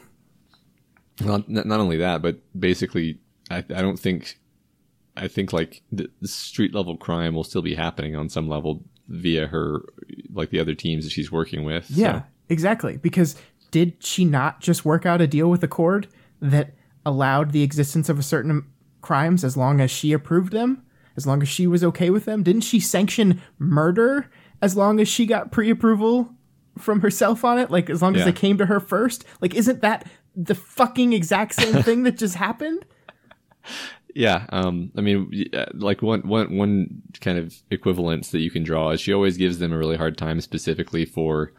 Not, 1.20 1.48
not 1.48 1.66
not 1.66 1.80
only 1.80 1.96
that, 1.98 2.22
but 2.22 2.38
basically, 2.58 3.20
I, 3.50 3.58
I 3.58 3.82
don't 3.82 3.98
think, 3.98 4.38
I 5.16 5.28
think 5.28 5.52
like 5.52 5.82
the, 5.92 6.10
the 6.20 6.28
street 6.28 6.74
level 6.74 6.96
crime 6.96 7.34
will 7.34 7.44
still 7.44 7.62
be 7.62 7.74
happening 7.74 8.16
on 8.16 8.28
some 8.28 8.48
level 8.48 8.82
via 9.08 9.46
her, 9.46 9.82
like 10.32 10.50
the 10.50 10.58
other 10.58 10.74
teams 10.74 11.04
that 11.04 11.10
she's 11.10 11.30
working 11.30 11.64
with. 11.64 11.86
So, 11.86 11.94
Yeah, 11.94 12.22
exactly. 12.48 12.96
Because 12.96 13.36
did 13.70 14.02
she 14.02 14.24
not 14.24 14.60
just 14.60 14.84
work 14.84 15.06
out 15.06 15.20
a 15.20 15.26
deal 15.26 15.48
with 15.50 15.60
the 15.60 15.68
court 15.68 16.08
that 16.40 16.74
allowed 17.06 17.52
the 17.52 17.62
existence 17.62 18.08
of 18.08 18.18
a 18.18 18.22
certain 18.22 18.64
crimes 19.02 19.44
as 19.44 19.56
long 19.56 19.80
as 19.80 19.90
she 19.90 20.12
approved 20.12 20.52
them, 20.52 20.82
as 21.16 21.26
long 21.26 21.42
as 21.42 21.48
she 21.48 21.66
was 21.66 21.84
okay 21.84 22.10
with 22.10 22.24
them? 22.24 22.42
Didn't 22.42 22.62
she 22.62 22.80
sanction 22.80 23.40
murder 23.58 24.30
as 24.62 24.76
long 24.76 25.00
as 25.00 25.08
she 25.08 25.26
got 25.26 25.52
pre-approval 25.52 26.30
from 26.78 27.00
herself 27.00 27.44
on 27.44 27.58
it? 27.58 27.70
Like 27.70 27.90
as 27.90 28.00
long 28.02 28.14
as 28.14 28.20
Yeah. 28.20 28.24
they 28.26 28.32
came 28.32 28.58
to 28.58 28.66
her 28.66 28.80
first? 28.80 29.24
Like 29.40 29.54
isn't 29.54 29.82
that 29.82 30.08
the 30.34 30.54
fucking 30.54 31.12
exact 31.12 31.54
same 31.54 31.82
thing 31.82 32.02
that 32.04 32.16
just 32.18 32.34
happened? 32.36 32.84
yeah. 34.14 34.46
Um, 34.50 34.90
I 34.96 35.00
mean, 35.00 35.30
y- 35.32 35.66
like 35.74 36.02
one 36.02 36.20
one 36.22 36.56
one 36.56 37.02
kind 37.20 37.38
of 37.38 37.54
equivalence 37.70 38.30
that 38.30 38.40
you 38.40 38.50
can 38.50 38.62
draw 38.62 38.90
is 38.90 39.00
she 39.00 39.12
always 39.12 39.36
gives 39.36 39.58
them 39.58 39.72
a 39.72 39.78
really 39.78 39.96
hard 39.96 40.16
time, 40.16 40.40
specifically 40.40 41.04
for. 41.04 41.52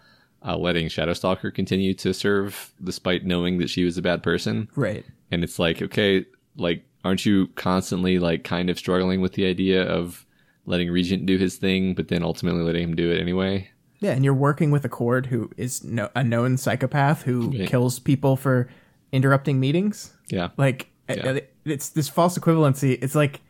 Uh, 0.48 0.56
letting 0.56 0.86
Shadowstalker 0.86 1.52
continue 1.52 1.96
to 1.96 2.14
serve 2.14 2.72
despite 2.84 3.26
knowing 3.26 3.58
that 3.58 3.68
she 3.68 3.84
was 3.84 3.98
a 3.98 4.02
bad 4.04 4.22
person. 4.22 4.70
Right. 4.76 5.04
And 5.32 5.44
it's 5.44 5.60
like 5.60 5.82
okay 5.82 6.26
like 6.56 6.86
aren't 7.04 7.26
you 7.26 7.48
constantly 7.56 8.20
like 8.20 8.44
kind 8.44 8.70
of 8.70 8.78
struggling 8.78 9.22
with 9.22 9.34
the 9.34 9.46
idea 9.46 9.84
of 9.84 10.26
letting 10.66 10.90
regent 10.90 11.26
do 11.26 11.38
his 11.38 11.58
thing 11.58 11.94
but 11.94 12.08
then 12.08 12.24
ultimately 12.24 12.62
letting 12.64 12.84
him 12.84 12.96
do 12.96 13.12
it 13.12 13.20
anyway 13.20 13.70
Yeah, 14.00 14.12
and 14.12 14.24
you're 14.26 14.34
working 14.34 14.72
with 14.72 14.86
Accord 14.86 15.26
who 15.28 15.50
is 15.58 15.84
no, 15.84 16.10
a 16.16 16.24
known 16.24 16.58
psychopath 16.58 17.24
who 17.24 17.52
Yeah. 17.54 17.66
kills 17.68 18.00
people 18.00 18.36
for 18.38 18.70
interrupting 19.12 19.60
meetings. 19.60 20.14
yeah 20.30 20.50
Like 20.58 20.88
Yeah. 21.10 21.40
it's 21.66 21.90
this 21.90 22.10
false 22.10 22.38
equivalency. 22.38 22.98
It's 23.02 23.16
like, 23.16 23.42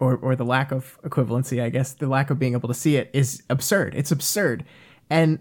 or 0.00 0.16
or 0.16 0.36
the 0.36 0.44
lack 0.44 0.70
of 0.72 0.98
equivalency, 1.02 1.60
I 1.62 1.70
guess. 1.70 1.92
The 1.92 2.06
lack 2.06 2.30
of 2.30 2.38
being 2.38 2.52
able 2.54 2.68
to 2.68 2.74
see 2.74 2.96
it 2.96 3.10
is 3.12 3.42
absurd. 3.50 3.94
It's 3.96 4.12
absurd, 4.12 4.64
and 5.10 5.40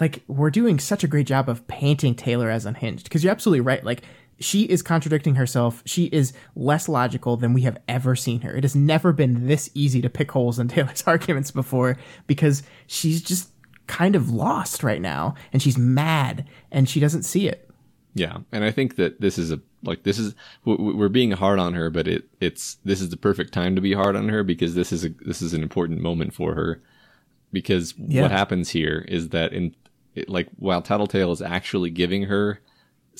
like 0.00 0.22
we're 0.26 0.50
doing 0.50 0.78
such 0.78 1.04
a 1.04 1.08
great 1.08 1.26
job 1.26 1.48
of 1.50 1.66
painting 1.68 2.14
Taylor 2.14 2.48
as 2.48 2.64
unhinged 2.64 3.04
because 3.04 3.22
you're 3.22 3.30
absolutely 3.30 3.60
right. 3.60 3.84
Like 3.84 4.02
she 4.40 4.62
is 4.64 4.82
contradicting 4.82 5.34
herself. 5.34 5.82
She 5.84 6.04
is 6.06 6.32
less 6.56 6.88
logical 6.88 7.36
than 7.36 7.52
we 7.52 7.62
have 7.62 7.78
ever 7.88 8.16
seen 8.16 8.40
her. 8.40 8.54
It 8.56 8.64
has 8.64 8.74
never 8.74 9.12
been 9.12 9.46
this 9.46 9.70
easy 9.74 10.00
to 10.02 10.08
pick 10.10 10.30
holes 10.32 10.58
in 10.58 10.68
Taylor's 10.74 11.04
arguments 11.06 11.50
before 11.50 11.96
because 12.26 12.62
she's 12.86 13.22
just 13.22 13.50
kind 13.86 14.14
of 14.16 14.30
lost 14.30 14.82
right 14.82 15.00
now 15.02 15.34
and 15.52 15.60
she's 15.60 15.76
mad 15.76 16.48
and 16.70 16.88
she 16.88 17.00
doesn't 17.00 17.24
see 17.24 17.48
it. 17.48 17.68
yeah 18.14 18.38
and 18.52 18.62
i 18.64 18.70
think 18.70 18.94
that 18.96 19.20
this 19.20 19.36
is 19.36 19.50
a 19.50 19.58
like 19.82 20.04
this 20.04 20.16
is 20.18 20.32
we're 20.64 21.08
being 21.08 21.32
hard 21.32 21.58
on 21.58 21.74
her 21.74 21.90
but 21.90 22.06
it 22.06 22.24
it's 22.40 22.76
this 22.84 23.00
is 23.00 23.08
the 23.10 23.16
perfect 23.16 23.52
time 23.52 23.74
to 23.74 23.80
be 23.80 23.92
hard 23.92 24.14
on 24.14 24.28
her 24.28 24.44
because 24.44 24.74
this 24.76 24.92
is 24.92 25.04
a 25.04 25.08
this 25.26 25.42
is 25.42 25.52
an 25.54 25.62
important 25.62 26.00
moment 26.00 26.32
for 26.32 26.54
her 26.54 26.80
because 27.52 27.94
Yeah. 27.98 28.22
what 28.22 28.30
happens 28.30 28.70
here 28.70 29.04
is 29.08 29.30
that 29.30 29.52
in 29.52 29.74
it, 30.14 30.28
like 30.28 30.48
while 30.56 30.82
tattletale 30.82 31.32
is 31.32 31.42
actually 31.42 31.90
giving 31.90 32.24
her 32.24 32.60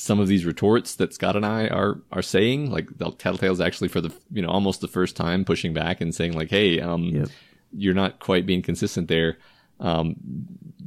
some 0.01 0.19
of 0.19 0.27
these 0.27 0.45
retorts 0.45 0.95
that 0.95 1.13
Scott 1.13 1.35
and 1.35 1.45
I 1.45 1.67
are 1.67 2.01
are 2.11 2.23
saying, 2.23 2.71
like 2.71 2.87
the 2.97 3.11
is 3.51 3.61
actually 3.61 3.87
for 3.87 4.01
the 4.01 4.11
you 4.31 4.41
know 4.41 4.49
almost 4.49 4.81
the 4.81 4.87
first 4.87 5.15
time 5.15 5.45
pushing 5.45 5.73
back 5.73 6.01
and 6.01 6.13
saying 6.13 6.33
like, 6.33 6.49
hey, 6.49 6.79
um, 6.81 7.03
Yep. 7.03 7.29
you're 7.71 7.93
not 7.93 8.19
quite 8.19 8.47
being 8.47 8.63
consistent 8.63 9.07
there. 9.07 9.37
Um, 9.79 10.15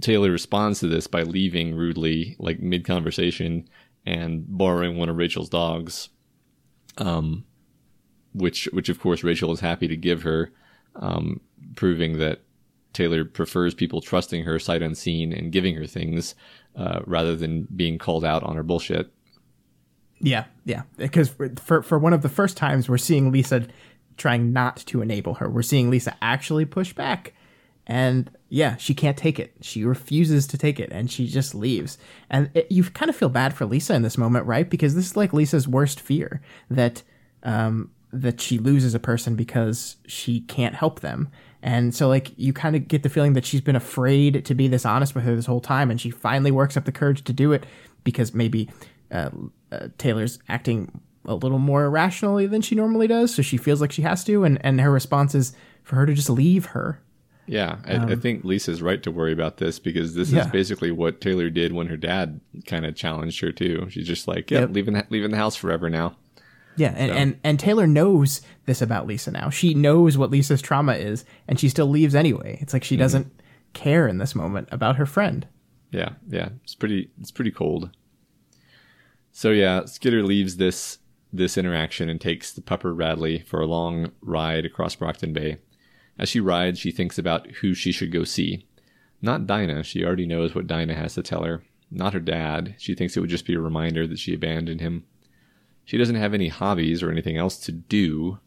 Taylor 0.01 0.33
responds 0.33 0.81
to 0.81 0.89
this 0.89 1.07
by 1.07 1.23
leaving 1.23 1.77
rudely, 1.77 2.35
like 2.41 2.59
mid 2.59 2.85
conversation, 2.85 3.69
and 4.05 4.45
borrowing 4.49 4.97
one 4.99 5.09
of 5.09 5.17
Rachel's 5.17 5.49
dogs, 5.49 6.09
um, 6.99 7.45
which 8.33 8.65
which 8.73 8.89
of 8.89 8.99
course 8.99 9.23
Rachel 9.23 9.53
is 9.53 9.61
happy 9.61 9.87
to 9.87 9.97
give 9.97 10.23
her, 10.23 10.51
um, 10.97 11.41
proving 11.77 12.19
that 12.19 12.41
Taylor 12.93 13.25
prefers 13.25 13.75
people 13.75 14.01
trusting 14.01 14.43
her 14.43 14.59
sight 14.59 14.83
unseen 14.83 15.33
and 15.33 15.53
giving 15.53 15.77
her 15.77 15.87
things 15.87 16.35
uh, 16.77 17.01
rather 17.07 17.37
than 17.37 17.67
being 17.75 17.99
called 17.99 18.25
out 18.25 18.43
on 18.43 18.57
her 18.57 18.63
bullshit. 18.63 19.13
Yeah, 20.21 20.45
yeah. 20.65 20.83
Because 20.97 21.35
for, 21.63 21.83
for 21.83 21.99
one 21.99 22.13
of 22.13 22.23
the 22.23 22.29
first 22.29 22.57
times, 22.57 22.89
we're 22.89 22.99
seeing 22.99 23.31
Lisa 23.31 23.67
trying 24.17 24.53
not 24.53 24.77
to 24.87 25.03
enable 25.03 25.35
her. 25.35 25.49
We're 25.49 25.63
seeing 25.63 25.91
Lisa 25.91 26.17
actually 26.23 26.65
push 26.65 26.93
back, 26.93 27.35
and 27.87 28.31
yeah, 28.49 28.77
she 28.77 28.95
can't 28.95 29.17
take 29.17 29.39
it. 29.39 29.55
She 29.61 29.85
refuses 29.85 30.47
to 30.49 30.59
take 30.59 30.81
it, 30.81 30.91
and 30.93 31.11
she 31.11 31.27
just 31.27 31.55
leaves. 31.55 31.99
And 32.31 32.51
it, 32.55 32.71
you 32.71 32.85
kind 32.85 33.09
of 33.09 33.17
feel 33.17 33.29
bad 33.29 33.55
for 33.55 33.67
Lisa 33.67 33.95
in 33.95 34.03
this 34.03 34.17
moment, 34.17 34.47
right? 34.47 34.69
Because 34.69 34.95
this 34.95 35.07
is 35.07 35.17
like 35.17 35.33
Lisa's 35.33 35.69
worst 35.69 36.01
fear 36.01 36.41
that 36.71 37.03
um, 37.43 37.91
that 38.13 38.41
she 38.41 38.59
loses 38.59 38.95
a 38.95 39.01
person 39.01 39.35
because 39.35 39.97
she 40.07 40.41
can't 40.43 40.75
help 40.75 41.01
them. 41.01 41.29
And 41.65 41.95
so, 41.95 42.09
like, 42.09 42.31
you 42.37 42.53
kind 42.53 42.77
of 42.77 42.87
get 42.89 43.03
the 43.03 43.09
feeling 43.09 43.33
that 43.33 43.47
she's 43.47 43.63
been 43.63 43.75
afraid 43.75 44.45
to 44.45 44.55
be 44.55 44.69
this 44.69 44.85
honest 44.85 45.15
with 45.15 45.25
her 45.25 45.35
this 45.35 45.47
whole 45.47 45.63
time, 45.63 45.91
and 45.91 45.99
she 46.01 46.11
finally 46.11 46.51
works 46.51 46.77
up 46.77 46.85
the 46.85 46.93
courage 46.93 47.25
to 47.25 47.33
do 47.33 47.53
it 47.53 47.65
because 48.05 48.35
maybe 48.35 48.69
uh, 49.11 49.31
uh, 49.73 49.89
Taylor's 49.97 50.39
acting 50.49 51.01
a 51.25 51.35
little 51.35 51.59
more 51.59 51.85
irrationally 51.87 52.47
than 52.47 52.61
she 52.61 52.75
normally 52.75 53.07
does, 53.07 53.35
so 53.35 53.41
she 53.41 53.57
feels 53.57 53.81
like 53.81 53.93
she 53.93 54.03
has 54.03 54.23
to, 54.25 54.45
and 54.45 54.59
and 54.63 54.79
her 54.79 54.91
response 54.93 55.35
is 55.35 55.55
for 55.83 55.97
her 55.97 56.05
to 56.05 56.13
just 56.13 56.29
leave 56.29 56.67
her. 56.67 57.01
Yeah, 57.47 57.77
I, 57.87 58.13
I 58.13 58.17
think 58.17 58.45
Lisa's 58.45 58.81
right 58.83 59.03
to 59.03 59.11
worry 59.11 59.33
about 59.33 59.57
this 59.57 59.79
because 59.79 60.15
this 60.15 60.31
Yeah. 60.31 60.41
is 60.43 60.47
basically 60.49 60.91
what 60.93 61.21
Taylor 61.23 61.49
did 61.51 61.73
when 61.73 61.87
her 61.89 61.97
dad 61.97 62.41
kind 62.67 62.85
of 62.87 62.95
challenged 62.95 63.41
her 63.41 63.53
too. 63.53 63.87
She's 63.91 64.07
just 64.07 64.27
like, 64.29 64.51
yeah, 64.51 64.61
Yep. 64.61 64.71
leaving 64.73 64.95
the, 64.95 65.07
leaving 65.11 65.31
the 65.31 65.37
house 65.39 65.55
forever 65.57 65.89
now. 65.91 66.17
Yeah, 66.77 66.93
and, 66.97 67.13
and 67.13 67.41
and 67.45 67.61
Taylor 67.61 67.87
knows 67.87 68.41
this 68.67 68.83
about 68.83 69.07
Lisa 69.07 69.31
now. 69.31 69.51
She 69.51 69.75
knows 69.75 70.19
what 70.19 70.31
Lisa's 70.31 70.63
trauma 70.63 70.95
is, 70.95 71.25
and 71.47 71.59
she 71.61 71.69
still 71.69 71.87
leaves 71.87 72.15
anyway. 72.15 72.59
It's 72.61 72.73
like 72.73 72.85
she 72.85 72.95
mm-hmm. 72.95 73.03
doesn't 73.03 73.41
care 73.73 74.09
in 74.09 74.19
this 74.19 74.35
moment 74.35 74.69
about 74.73 74.97
her 74.97 75.07
friend. 75.07 75.47
Yeah, 75.91 76.11
yeah, 76.29 76.49
it's 76.63 76.75
pretty 76.75 77.11
it's 77.21 77.31
pretty 77.31 77.53
cold. 77.53 77.91
So 79.31 79.51
yeah, 79.51 79.85
Skitter 79.85 80.23
leaves 80.23 80.57
this 80.57 80.99
this 81.33 81.59
interaction 81.59 82.09
and 82.09 82.21
takes 82.21 82.53
the 82.53 82.61
pupper 82.61 82.97
Radley 82.97 83.41
for 83.41 83.61
a 83.61 83.67
long 83.67 84.13
ride 84.21 84.65
across 84.65 84.95
Brockton 84.95 85.33
Bay. 85.33 85.59
As 86.19 86.29
she 86.29 86.41
rides, 86.41 86.79
she 86.79 86.93
thinks 86.93 87.19
about 87.19 87.51
who 87.61 87.75
she 87.75 87.91
should 87.91 88.13
go 88.13 88.23
see. 88.25 88.67
Not 89.21 89.47
Dinah, 89.47 89.83
she 89.83 90.05
already 90.05 90.27
knows 90.27 90.55
what 90.55 90.67
Dinah 90.67 90.95
has 90.95 91.15
to 91.15 91.23
tell 91.23 91.43
her. 91.43 91.65
Not 91.91 92.13
her 92.13 92.21
dad, 92.21 92.77
she 92.79 92.95
thinks 92.95 93.17
it 93.17 93.21
would 93.21 93.31
just 93.31 93.47
be 93.47 93.55
a 93.55 93.61
reminder 93.61 94.07
that 94.07 94.19
she 94.19 94.35
abandoned 94.35 94.81
him. 94.81 95.05
She 95.85 95.99
doesn't 95.99 96.15
have 96.17 96.35
any 96.35 96.49
hobbies 96.49 97.03
or 97.03 97.11
anything 97.11 97.37
else 97.37 97.59
to 97.59 97.73
do, 97.73 98.39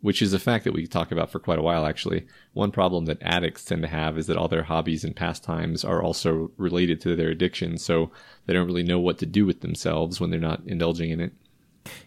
which 0.00 0.20
is 0.20 0.32
a 0.32 0.38
fact 0.38 0.64
that 0.64 0.74
we 0.74 0.86
talk 0.86 1.10
about 1.10 1.30
for 1.30 1.38
quite 1.38 1.58
a 1.58 1.62
while 1.62 1.86
actually. 1.86 2.26
One 2.52 2.70
problem 2.70 3.06
that 3.06 3.22
addicts 3.22 3.64
tend 3.64 3.82
to 3.82 3.88
have 3.88 4.18
is 4.18 4.26
that 4.26 4.36
all 4.36 4.48
their 4.48 4.64
hobbies 4.64 5.04
and 5.04 5.16
pastimes 5.16 5.84
are 5.84 6.02
also 6.02 6.50
related 6.56 7.00
to 7.02 7.16
their 7.16 7.28
addiction, 7.28 7.78
so 7.78 8.10
they 8.46 8.52
don't 8.52 8.66
really 8.66 8.82
know 8.82 8.98
what 8.98 9.18
to 9.18 9.26
do 9.26 9.46
with 9.46 9.60
themselves 9.60 10.20
when 10.20 10.30
they're 10.30 10.40
not 10.40 10.62
indulging 10.66 11.10
in 11.10 11.20
it. 11.20 11.32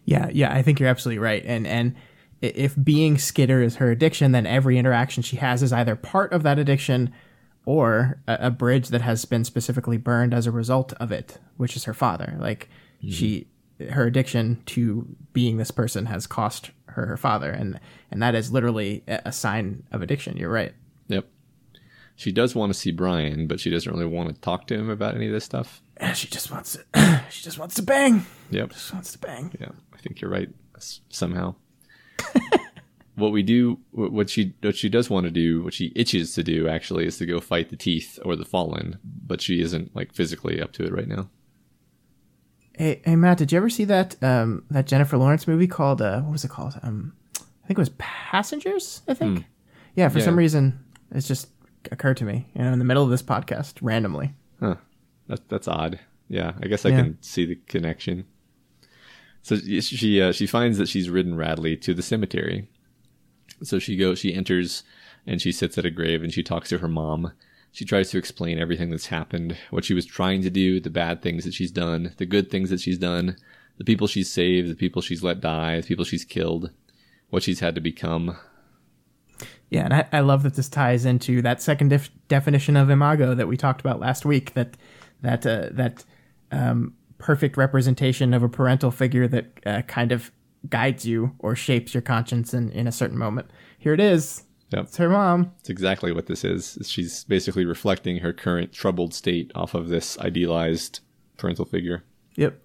Yeah, 0.06 0.30
yeah, 0.32 0.54
I 0.54 0.62
think 0.62 0.80
you're 0.80 0.90
absolutely 0.90 1.20
right. 1.20 1.44
And 1.46 1.66
and 1.66 1.96
if 2.42 2.76
being 2.82 3.18
Skitter 3.18 3.62
is 3.62 3.78
her 3.78 3.92
addiction, 3.92 4.32
then 4.32 4.46
every 4.46 4.78
interaction 4.78 5.24
she 5.24 5.38
has 5.38 5.64
is 5.64 5.74
either 5.74 5.96
part 5.96 6.32
of 6.32 6.44
that 6.44 6.60
addiction 6.60 7.12
or 7.66 8.20
a, 8.28 8.38
a 8.42 8.52
bridge 8.52 8.90
that 8.90 9.02
has 9.02 9.26
been 9.26 9.44
specifically 9.44 9.98
burned 9.98 10.34
as 10.34 10.46
a 10.46 10.52
result 10.52 10.94
of 10.94 11.12
it, 11.12 11.40
which 11.58 11.76
is 11.76 11.86
her 11.86 11.94
father. 11.94 12.38
Like 12.40 12.70
she 13.08 13.40
mm-hmm. 13.40 13.50
Her 13.92 14.06
addiction 14.06 14.62
to 14.68 15.08
being 15.34 15.58
this 15.58 15.72
person 15.72 16.06
has 16.06 16.28
cost 16.28 16.72
her 16.88 17.06
her 17.08 17.18
father 17.18 17.52
and 17.52 17.80
and 18.10 18.22
that 18.22 18.36
is 18.36 18.52
literally 18.52 19.04
a 19.08 19.32
sign 19.32 19.84
of 19.92 20.02
addiction. 20.02 20.38
You're 20.38 20.50
right. 20.52 20.74
Yep. 21.08 21.28
She 22.16 22.32
does 22.32 22.56
want 22.56 22.72
to 22.72 22.80
see 22.80 22.92
Brian, 22.92 23.48
but 23.48 23.60
she 23.60 23.70
doesn't 23.70 23.92
really 23.92 24.06
want 24.06 24.34
to 24.34 24.40
talk 24.40 24.68
to 24.68 24.74
him 24.76 24.90
about 24.90 25.16
any 25.16 25.28
of 25.28 25.34
this 25.34 25.44
stuff. 25.44 25.82
Eh, 25.98 26.14
She 26.14 26.28
just 26.30 26.50
wants 26.52 26.78
to 26.94 27.24
she 27.30 27.44
just 27.44 27.60
wants 27.60 27.76
to 27.76 27.82
bang. 27.84 28.26
Yep. 28.52 28.70
Just 28.72 28.94
wants 28.94 29.12
to 29.12 29.20
bang. 29.20 29.52
Yeah, 29.60 29.70
I 29.94 29.98
think 29.98 30.22
you're 30.22 30.32
right 30.32 30.50
somehow. 31.10 31.56
what 33.16 33.32
we 33.32 33.44
do, 33.44 33.80
what 33.92 34.30
she 34.30 34.54
what 34.62 34.76
she 34.78 34.90
does 34.90 35.10
want 35.10 35.26
to 35.26 35.32
do, 35.32 35.64
what 35.64 35.74
she 35.74 35.92
itches 35.96 36.34
to 36.36 36.44
do 36.44 36.68
actually, 36.68 37.06
is 37.06 37.18
to 37.18 37.26
go 37.26 37.40
fight 37.40 37.70
the 37.70 37.76
teeth 37.76 38.20
or 38.24 38.36
the 38.36 38.46
fallen, 38.46 39.00
but 39.04 39.42
she 39.42 39.62
isn't 39.62 39.96
like 39.96 40.14
physically 40.14 40.62
up 40.62 40.72
to 40.74 40.86
it 40.86 40.94
right 40.94 41.08
now. 41.08 41.30
Hey, 42.78 43.02
hey 43.06 43.16
Matt, 43.16 43.38
did 43.38 43.52
you 43.52 43.58
ever 43.58 43.70
see 43.70 43.86
that 43.86 44.22
um 44.24 44.64
that 44.70 44.86
Jennifer 44.88 45.18
Lawrence 45.18 45.48
movie 45.48 45.68
called 45.68 46.02
uh 46.02 46.22
what 46.22 46.32
was 46.32 46.44
it 46.46 46.50
called? 46.52 46.74
Um 46.84 47.14
I 47.38 47.68
think 47.68 47.78
it 47.80 47.82
was 47.82 47.92
Passengers, 47.98 49.02
I 49.08 49.14
think. 49.14 49.46
Yeah, 49.96 50.10
for 50.10 50.20
Yeah. 50.20 50.26
some 50.26 50.38
reason 50.38 50.84
it's 51.12 51.28
just 51.28 51.48
occurred 51.92 52.18
to 52.18 52.26
me, 52.26 52.48
you 52.54 52.62
know, 52.64 52.74
in 52.74 52.80
the 52.80 52.86
middle 52.86 53.04
of 53.04 53.10
this 53.10 53.24
podcast 53.24 53.76
randomly. 53.82 54.34
Huh. 54.60 54.76
That, 55.28 55.48
that's 55.50 55.68
odd. 55.68 56.00
Yeah, 56.28 56.54
I 56.62 56.68
guess 56.68 56.86
I 56.86 56.90
Yeah. 56.90 57.02
can 57.04 57.18
see 57.22 57.46
the 57.46 57.56
connection. 57.68 58.26
So 59.42 59.56
she 59.58 60.22
uh, 60.22 60.32
she 60.32 60.48
finds 60.48 60.78
that 60.80 60.90
she's 60.90 61.10
ridden 61.10 61.36
Radley 61.38 61.78
to 61.78 61.94
the 61.94 62.02
cemetery. 62.02 62.68
So 63.64 63.80
she 63.80 63.96
goes, 63.96 64.20
she 64.20 64.34
enters, 64.34 64.84
and 65.26 65.42
she 65.42 65.52
sits 65.52 65.78
at 65.78 65.86
a 65.86 65.92
grave 65.92 66.24
and 66.24 66.34
she 66.34 66.44
talks 66.44 66.70
to 66.70 66.80
her 66.80 66.88
mom. 66.88 67.32
She 67.76 67.84
tries 67.84 68.10
to 68.12 68.18
explain 68.18 68.58
everything 68.58 68.90
that's 68.90 69.08
happened, 69.08 69.58
what 69.70 69.84
she 69.84 69.94
was 69.94 70.06
trying 70.06 70.42
to 70.44 70.50
do, 70.50 70.80
the 70.80 70.90
bad 70.90 71.22
things 71.22 71.44
that 71.44 71.54
she's 71.54 71.72
done, 71.72 72.14
the 72.16 72.26
good 72.26 72.50
things 72.50 72.70
that 72.70 72.80
she's 72.80 72.98
done, 72.98 73.36
the 73.78 73.84
people 73.84 74.08
she's 74.08 74.32
saved, 74.32 74.70
the 74.70 74.76
people 74.76 75.02
she's 75.02 75.22
let 75.22 75.42
die, 75.42 75.82
the 75.82 75.86
people 75.86 76.06
she's 76.06 76.24
killed, 76.24 76.72
what 77.32 77.44
she's 77.44 77.60
had 77.60 77.76
to 77.76 77.82
become. 77.82 78.38
Yeah, 79.70 79.84
and 79.84 79.94
I, 79.94 80.08
I 80.14 80.20
love 80.22 80.44
that 80.44 80.56
this 80.56 80.70
ties 80.70 81.04
into 81.04 81.42
that 81.42 81.62
second 81.62 81.90
def- 81.90 82.12
definition 82.30 82.78
of 82.78 82.90
imago 82.90 83.36
that 83.36 83.50
we 83.50 83.58
talked 83.58 83.82
about 83.82 84.00
last 84.00 84.24
week. 84.24 84.54
That 84.54 84.78
that 85.22 85.46
uh, 85.46 85.68
that 85.72 86.06
um, 86.54 86.94
perfect 87.18 87.58
representation 87.58 88.34
of 88.34 88.42
a 88.42 88.48
parental 88.48 88.90
figure 88.90 89.28
that 89.28 89.60
uh, 89.66 89.82
kind 89.82 90.14
of 90.14 90.32
guides 90.70 91.06
you 91.06 91.36
or 91.40 91.58
shapes 91.58 91.94
your 91.94 92.02
conscience 92.02 92.54
in, 92.54 92.72
in 92.72 92.88
a 92.88 92.92
certain 92.94 93.18
moment. 93.18 93.52
Here 93.78 93.94
it 93.94 94.00
is. 94.00 94.45
Yep. 94.76 94.84
It's 94.84 94.98
her 94.98 95.10
mom. 95.10 95.54
It's 95.62 95.70
exactly 95.70 96.12
what 96.12 96.26
this 96.26 96.44
is. 96.44 96.78
She's 96.86 97.24
basically 97.24 97.64
reflecting 97.64 98.18
her 98.18 98.34
current 98.34 98.74
troubled 98.74 99.14
state 99.14 99.50
off 99.56 99.74
of 99.74 99.88
this 99.88 100.20
idealized 100.20 101.00
parental 101.38 101.64
figure. 101.64 102.04
Yep. 102.36 102.60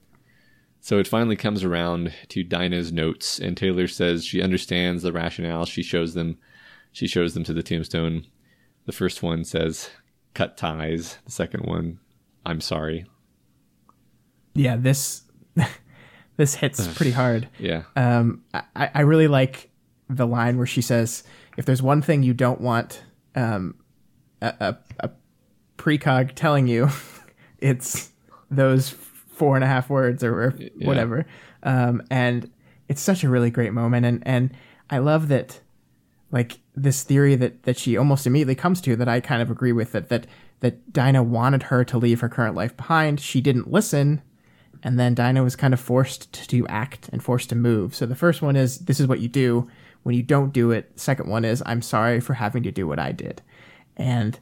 So 0.80 0.98
it 0.98 1.06
finally 1.06 1.36
comes 1.36 1.62
around 1.62 2.12
to 2.30 2.42
Dinah's 2.42 2.90
notes, 2.90 3.38
and 3.38 3.56
Taylor 3.56 3.86
says 3.86 4.24
she 4.24 4.42
understands 4.42 5.04
the 5.04 5.12
rationale. 5.12 5.66
She 5.66 5.84
shows 5.84 6.14
them, 6.14 6.36
she 6.90 7.06
shows 7.06 7.34
them 7.34 7.44
to 7.44 7.52
the 7.52 7.62
tombstone. 7.62 8.26
The 8.86 8.92
first 8.92 9.22
one 9.22 9.44
says, 9.44 9.90
"Cut 10.34 10.56
ties." 10.56 11.18
The 11.26 11.30
second 11.30 11.66
one, 11.66 12.00
"I'm 12.44 12.60
sorry." 12.60 13.04
Yeah. 14.54 14.76
This 14.76 15.22
this 16.36 16.56
hits 16.56 16.88
pretty 16.94 17.12
hard. 17.12 17.48
Yeah, 17.58 17.82
um, 17.94 18.42
I, 18.52 18.90
I 18.94 19.00
really 19.02 19.28
like 19.28 19.70
the 20.08 20.26
line 20.26 20.56
where 20.56 20.66
she 20.66 20.82
says, 20.82 21.22
"If 21.60 21.66
there's 21.66 21.82
one 21.82 22.00
thing 22.00 22.22
you 22.22 22.32
don't 22.32 22.58
want 22.58 23.02
um, 23.34 23.74
a, 24.40 24.54
a, 24.60 24.76
a 25.00 25.10
precog 25.76 26.34
telling 26.34 26.66
you, 26.66 26.88
it's 27.58 28.12
those 28.50 28.88
four 28.88 29.56
and 29.56 29.62
a 29.62 29.66
half 29.66 29.90
words 29.90 30.24
or, 30.24 30.42
or 30.42 30.50
whatever." 30.80 31.26
Um, 31.62 32.02
and 32.10 32.50
it's 32.88 33.02
such 33.02 33.24
a 33.24 33.28
really 33.28 33.50
great 33.50 33.74
moment, 33.74 34.06
and 34.06 34.22
and 34.24 34.54
I 34.88 34.98
love 34.98 35.28
that, 35.28 35.60
like 36.32 36.60
this 36.74 37.02
theory 37.02 37.34
that 37.34 37.64
that 37.64 37.76
she 37.76 37.94
almost 37.94 38.26
immediately 38.26 38.54
comes 38.54 38.80
to 38.80 38.96
that 38.96 39.06
I 39.06 39.20
kind 39.20 39.42
of 39.42 39.50
agree 39.50 39.72
with 39.72 39.92
that 39.92 40.08
that 40.08 40.26
that 40.60 40.94
Dinah 40.94 41.24
wanted 41.24 41.64
her 41.64 41.84
to 41.84 41.98
leave 41.98 42.20
her 42.20 42.30
current 42.30 42.54
life 42.54 42.74
behind. 42.74 43.20
She 43.20 43.42
didn't 43.42 43.70
listen 43.70 44.22
and 44.82 44.98
then 44.98 45.14
Dinah 45.14 45.42
was 45.42 45.56
kind 45.56 45.74
of 45.74 45.80
forced 45.80 46.32
to 46.48 46.66
act 46.68 47.10
and 47.12 47.22
forced 47.22 47.50
to 47.50 47.54
move. 47.54 47.94
So 47.94 48.06
the 48.06 48.16
first 48.16 48.40
one 48.40 48.56
is 48.56 48.78
this 48.78 48.98
is 48.98 49.06
what 49.06 49.20
you 49.20 49.28
do 49.28 49.68
when 50.02 50.14
you 50.14 50.22
don't 50.22 50.52
do 50.52 50.70
it. 50.70 50.92
Second 50.98 51.28
one 51.28 51.44
is 51.44 51.62
I'm 51.66 51.82
sorry 51.82 52.20
for 52.20 52.34
having 52.34 52.62
to 52.64 52.70
do 52.70 52.86
what 52.86 52.98
I 52.98 53.12
did. 53.12 53.42
And 53.96 54.38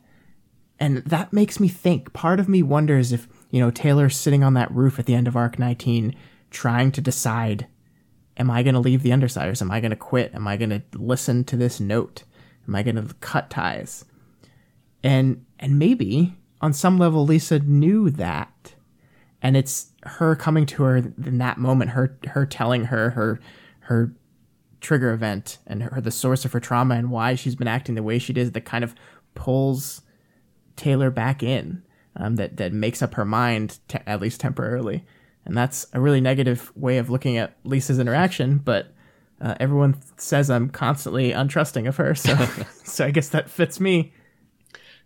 and 0.80 0.98
that 0.98 1.32
makes 1.32 1.58
me 1.58 1.68
think. 1.68 2.12
Part 2.12 2.38
of 2.38 2.48
me 2.48 2.62
wonders 2.62 3.12
if, 3.12 3.26
you 3.50 3.60
know, 3.60 3.70
Taylor's 3.70 4.16
sitting 4.16 4.44
on 4.44 4.54
that 4.54 4.70
roof 4.70 4.98
at 4.98 5.06
the 5.06 5.14
end 5.14 5.26
of 5.26 5.36
Arc 5.36 5.58
19 5.58 6.14
trying 6.50 6.92
to 6.92 7.00
decide 7.00 7.66
am 8.36 8.50
I 8.50 8.62
going 8.62 8.74
to 8.74 8.80
leave 8.80 9.02
the 9.02 9.10
Undersiders? 9.10 9.60
Am 9.60 9.70
I 9.70 9.80
going 9.80 9.90
to 9.90 9.96
quit? 9.96 10.32
Am 10.32 10.46
I 10.46 10.56
going 10.56 10.70
to 10.70 10.82
listen 10.94 11.42
to 11.44 11.56
this 11.56 11.80
note? 11.80 12.22
Am 12.68 12.74
I 12.76 12.84
going 12.84 12.94
to 12.94 13.12
cut 13.14 13.50
ties? 13.50 14.04
And 15.02 15.44
and 15.58 15.78
maybe 15.78 16.36
on 16.60 16.72
some 16.72 16.98
level 16.98 17.24
Lisa 17.24 17.58
knew 17.58 18.10
that 18.10 18.74
and 19.42 19.56
it's 19.56 19.92
her 20.04 20.34
coming 20.34 20.66
to 20.66 20.82
her 20.82 20.96
in 20.96 21.38
that 21.38 21.58
moment 21.58 21.90
her 21.90 22.18
her 22.28 22.46
telling 22.46 22.84
her 22.84 23.10
her 23.10 23.40
her 23.80 24.12
trigger 24.80 25.12
event 25.12 25.58
and 25.66 25.82
her 25.82 26.00
the 26.00 26.10
source 26.10 26.44
of 26.44 26.52
her 26.52 26.60
trauma 26.60 26.94
and 26.94 27.10
why 27.10 27.34
she's 27.34 27.56
been 27.56 27.68
acting 27.68 27.94
the 27.94 28.02
way 28.02 28.18
she 28.18 28.32
did 28.32 28.52
that 28.52 28.64
kind 28.64 28.84
of 28.84 28.94
pulls 29.34 30.02
Taylor 30.76 31.10
back 31.10 31.42
in 31.42 31.82
um, 32.16 32.36
that 32.36 32.56
that 32.56 32.72
makes 32.72 33.02
up 33.02 33.14
her 33.14 33.24
mind 33.24 33.78
te- 33.88 33.98
at 34.06 34.20
least 34.20 34.40
temporarily 34.40 35.04
and 35.44 35.56
that's 35.56 35.86
a 35.92 36.00
really 36.00 36.20
negative 36.20 36.72
way 36.76 36.98
of 36.98 37.10
looking 37.10 37.36
at 37.36 37.56
Lisa's 37.64 37.98
interaction 37.98 38.58
but 38.58 38.92
uh, 39.40 39.54
everyone 39.60 39.96
says 40.16 40.50
I'm 40.50 40.68
constantly 40.68 41.32
untrusting 41.32 41.88
of 41.88 41.96
her 41.96 42.14
so 42.14 42.36
so 42.84 43.04
I 43.04 43.10
guess 43.10 43.28
that 43.30 43.50
fits 43.50 43.80
me 43.80 44.12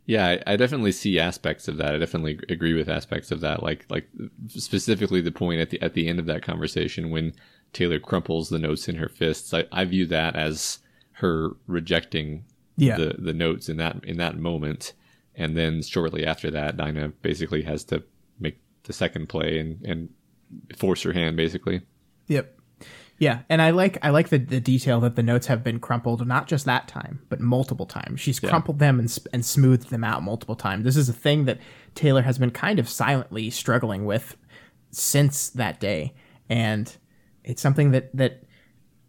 yeah. 0.04 0.26
I, 0.46 0.54
I 0.54 0.56
definitely 0.56 0.92
see 0.92 1.18
aspects 1.18 1.68
of 1.68 1.76
that. 1.76 1.94
I 1.94 1.98
definitely 1.98 2.40
agree 2.48 2.74
with 2.74 2.88
aspects 2.88 3.30
of 3.30 3.40
that. 3.40 3.62
Like, 3.62 3.86
like 3.88 4.08
specifically 4.48 5.20
the 5.20 5.30
point 5.30 5.60
at 5.60 5.70
the 5.70 5.80
at 5.80 5.94
the 5.94 6.08
end 6.08 6.18
of 6.18 6.26
that 6.26 6.42
conversation 6.42 7.10
when 7.10 7.32
Taylor 7.72 7.98
crumples 7.98 8.48
the 8.48 8.58
notes 8.58 8.88
in 8.88 8.96
her 8.96 9.08
fists. 9.08 9.52
I, 9.54 9.64
I 9.72 9.84
view 9.84 10.06
that 10.06 10.36
as 10.36 10.78
her 11.12 11.50
rejecting 11.66 12.44
Yeah. 12.76 12.96
the 12.96 13.16
the 13.18 13.32
notes 13.32 13.68
in 13.68 13.76
that 13.78 14.04
in 14.04 14.16
that 14.18 14.36
moment, 14.38 14.92
and 15.34 15.56
then 15.56 15.82
shortly 15.82 16.26
after 16.26 16.50
that, 16.50 16.76
Dinah 16.76 17.08
basically 17.22 17.62
has 17.62 17.84
to 17.84 18.02
make 18.38 18.58
the 18.84 18.92
second 18.92 19.28
play 19.28 19.58
and 19.58 19.80
and 19.84 20.08
force 20.76 21.02
her 21.02 21.12
hand 21.12 21.36
basically. 21.36 21.82
Yep. 22.28 22.58
Yeah, 23.18 23.40
and 23.48 23.62
I 23.62 23.70
like 23.70 23.98
I 24.02 24.10
like 24.10 24.30
the, 24.30 24.38
the 24.38 24.58
detail 24.60 24.98
that 25.00 25.14
the 25.14 25.22
notes 25.22 25.46
have 25.46 25.62
been 25.62 25.78
crumpled 25.78 26.26
not 26.26 26.48
just 26.48 26.64
that 26.64 26.88
time, 26.88 27.20
but 27.28 27.40
multiple 27.40 27.86
times. 27.86 28.20
She's 28.20 28.40
crumpled 28.40 28.80
them 28.80 28.98
and 28.98 29.18
and 29.32 29.44
smoothed 29.44 29.90
them 29.90 30.02
out 30.02 30.22
multiple 30.24 30.56
times. 30.56 30.84
This 30.84 30.96
is 30.96 31.08
a 31.08 31.12
thing 31.12 31.44
that 31.44 31.58
Taylor 31.94 32.22
has 32.22 32.38
been 32.38 32.50
kind 32.50 32.78
of 32.80 32.88
silently 32.88 33.48
struggling 33.50 34.04
with 34.06 34.36
since 34.90 35.48
that 35.50 35.78
day, 35.78 36.14
and 36.48 36.96
it's 37.44 37.62
something 37.62 37.90
that 37.92 38.14
that 38.16 38.42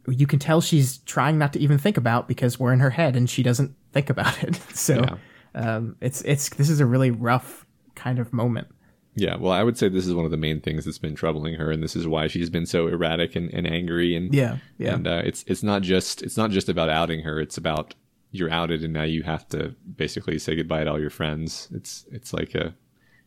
you 0.07 0.27
can 0.27 0.39
tell 0.39 0.59
she's 0.59 0.97
trying 0.99 1.37
not 1.37 1.53
to 1.53 1.59
even 1.59 1.77
think 1.77 1.95
about 1.97 2.27
because 2.27 2.59
we're 2.59 2.73
in 2.73 2.79
her 2.81 2.89
head 2.89 3.15
and 3.15 3.29
she 3.29 3.41
doesn't 3.43 3.73
think 3.93 4.09
about 4.09 4.43
it. 4.43 4.59
So 4.75 4.95
Yeah. 4.95 5.15
um, 5.55 5.95
it's 6.01 6.21
it's 6.23 6.49
this 6.49 6.69
is 6.69 6.79
a 6.79 6.85
really 6.85 7.11
rough 7.11 7.65
kind 7.95 8.19
of 8.19 8.33
moment. 8.33 8.67
Yeah, 9.15 9.35
well, 9.35 9.51
I 9.51 9.61
would 9.61 9.77
say 9.77 9.89
this 9.89 10.07
is 10.07 10.13
one 10.15 10.25
of 10.25 10.31
the 10.31 10.37
main 10.37 10.59
things 10.59 10.85
that's 10.85 10.97
been 10.97 11.13
troubling 11.13 11.53
her, 11.53 11.69
and 11.71 11.83
this 11.83 11.95
is 11.95 12.07
why 12.07 12.25
she's 12.25 12.49
been 12.49 12.65
so 12.65 12.87
erratic 12.87 13.35
and, 13.35 13.53
and 13.53 13.67
angry. 13.67 14.15
And 14.15 14.33
Yeah, 14.33 14.57
yeah. 14.79 14.95
and 14.95 15.07
uh, 15.07 15.21
it's 15.23 15.43
it's 15.47 15.61
not 15.61 15.83
just 15.83 16.23
it's 16.23 16.35
not 16.35 16.49
just 16.49 16.67
about 16.67 16.89
outing 16.89 17.21
her. 17.21 17.39
It's 17.39 17.57
about 17.57 17.93
you're 18.31 18.49
outed, 18.49 18.83
and 18.83 18.91
now 18.91 19.03
you 19.03 19.21
have 19.21 19.47
to 19.49 19.75
basically 19.95 20.39
say 20.39 20.55
goodbye 20.55 20.83
to 20.85 20.89
all 20.89 20.99
your 20.99 21.11
friends. 21.11 21.69
It's 21.71 22.05
it's 22.11 22.33
like 22.33 22.55
a 22.55 22.73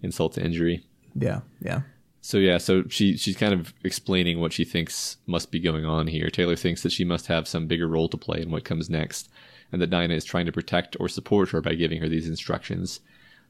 insult 0.03 0.33
to 0.35 0.45
injury. 0.45 0.85
Yeah, 1.15 1.41
yeah. 1.63 1.83
So 2.27 2.39
yeah, 2.39 2.59
so 2.59 2.83
she 2.89 3.17
she's 3.17 3.37
kind 3.37 3.55
of 3.55 3.73
explaining 3.85 4.41
what 4.41 4.53
she 4.53 4.65
thinks 4.65 5.19
must 5.29 5.53
be 5.53 5.61
going 5.61 5.85
on 5.85 6.09
here. 6.09 6.29
Taylor 6.29 6.57
thinks 6.57 6.83
that 6.83 6.91
she 6.91 7.05
must 7.05 7.29
have 7.29 7.47
some 7.47 7.69
bigger 7.69 7.87
role 7.87 8.09
to 8.09 8.17
play 8.17 8.43
in 8.43 8.51
what 8.51 8.65
comes 8.65 8.91
next, 8.91 9.31
and 9.71 9.81
that 9.81 9.91
Dinah 9.91 10.13
is 10.13 10.25
trying 10.25 10.47
to 10.47 10.51
protect 10.51 10.97
or 10.99 11.09
support 11.09 11.51
her 11.51 11.61
by 11.61 11.75
giving 11.75 12.01
her 12.01 12.09
these 12.09 12.29
instructions. 12.29 12.99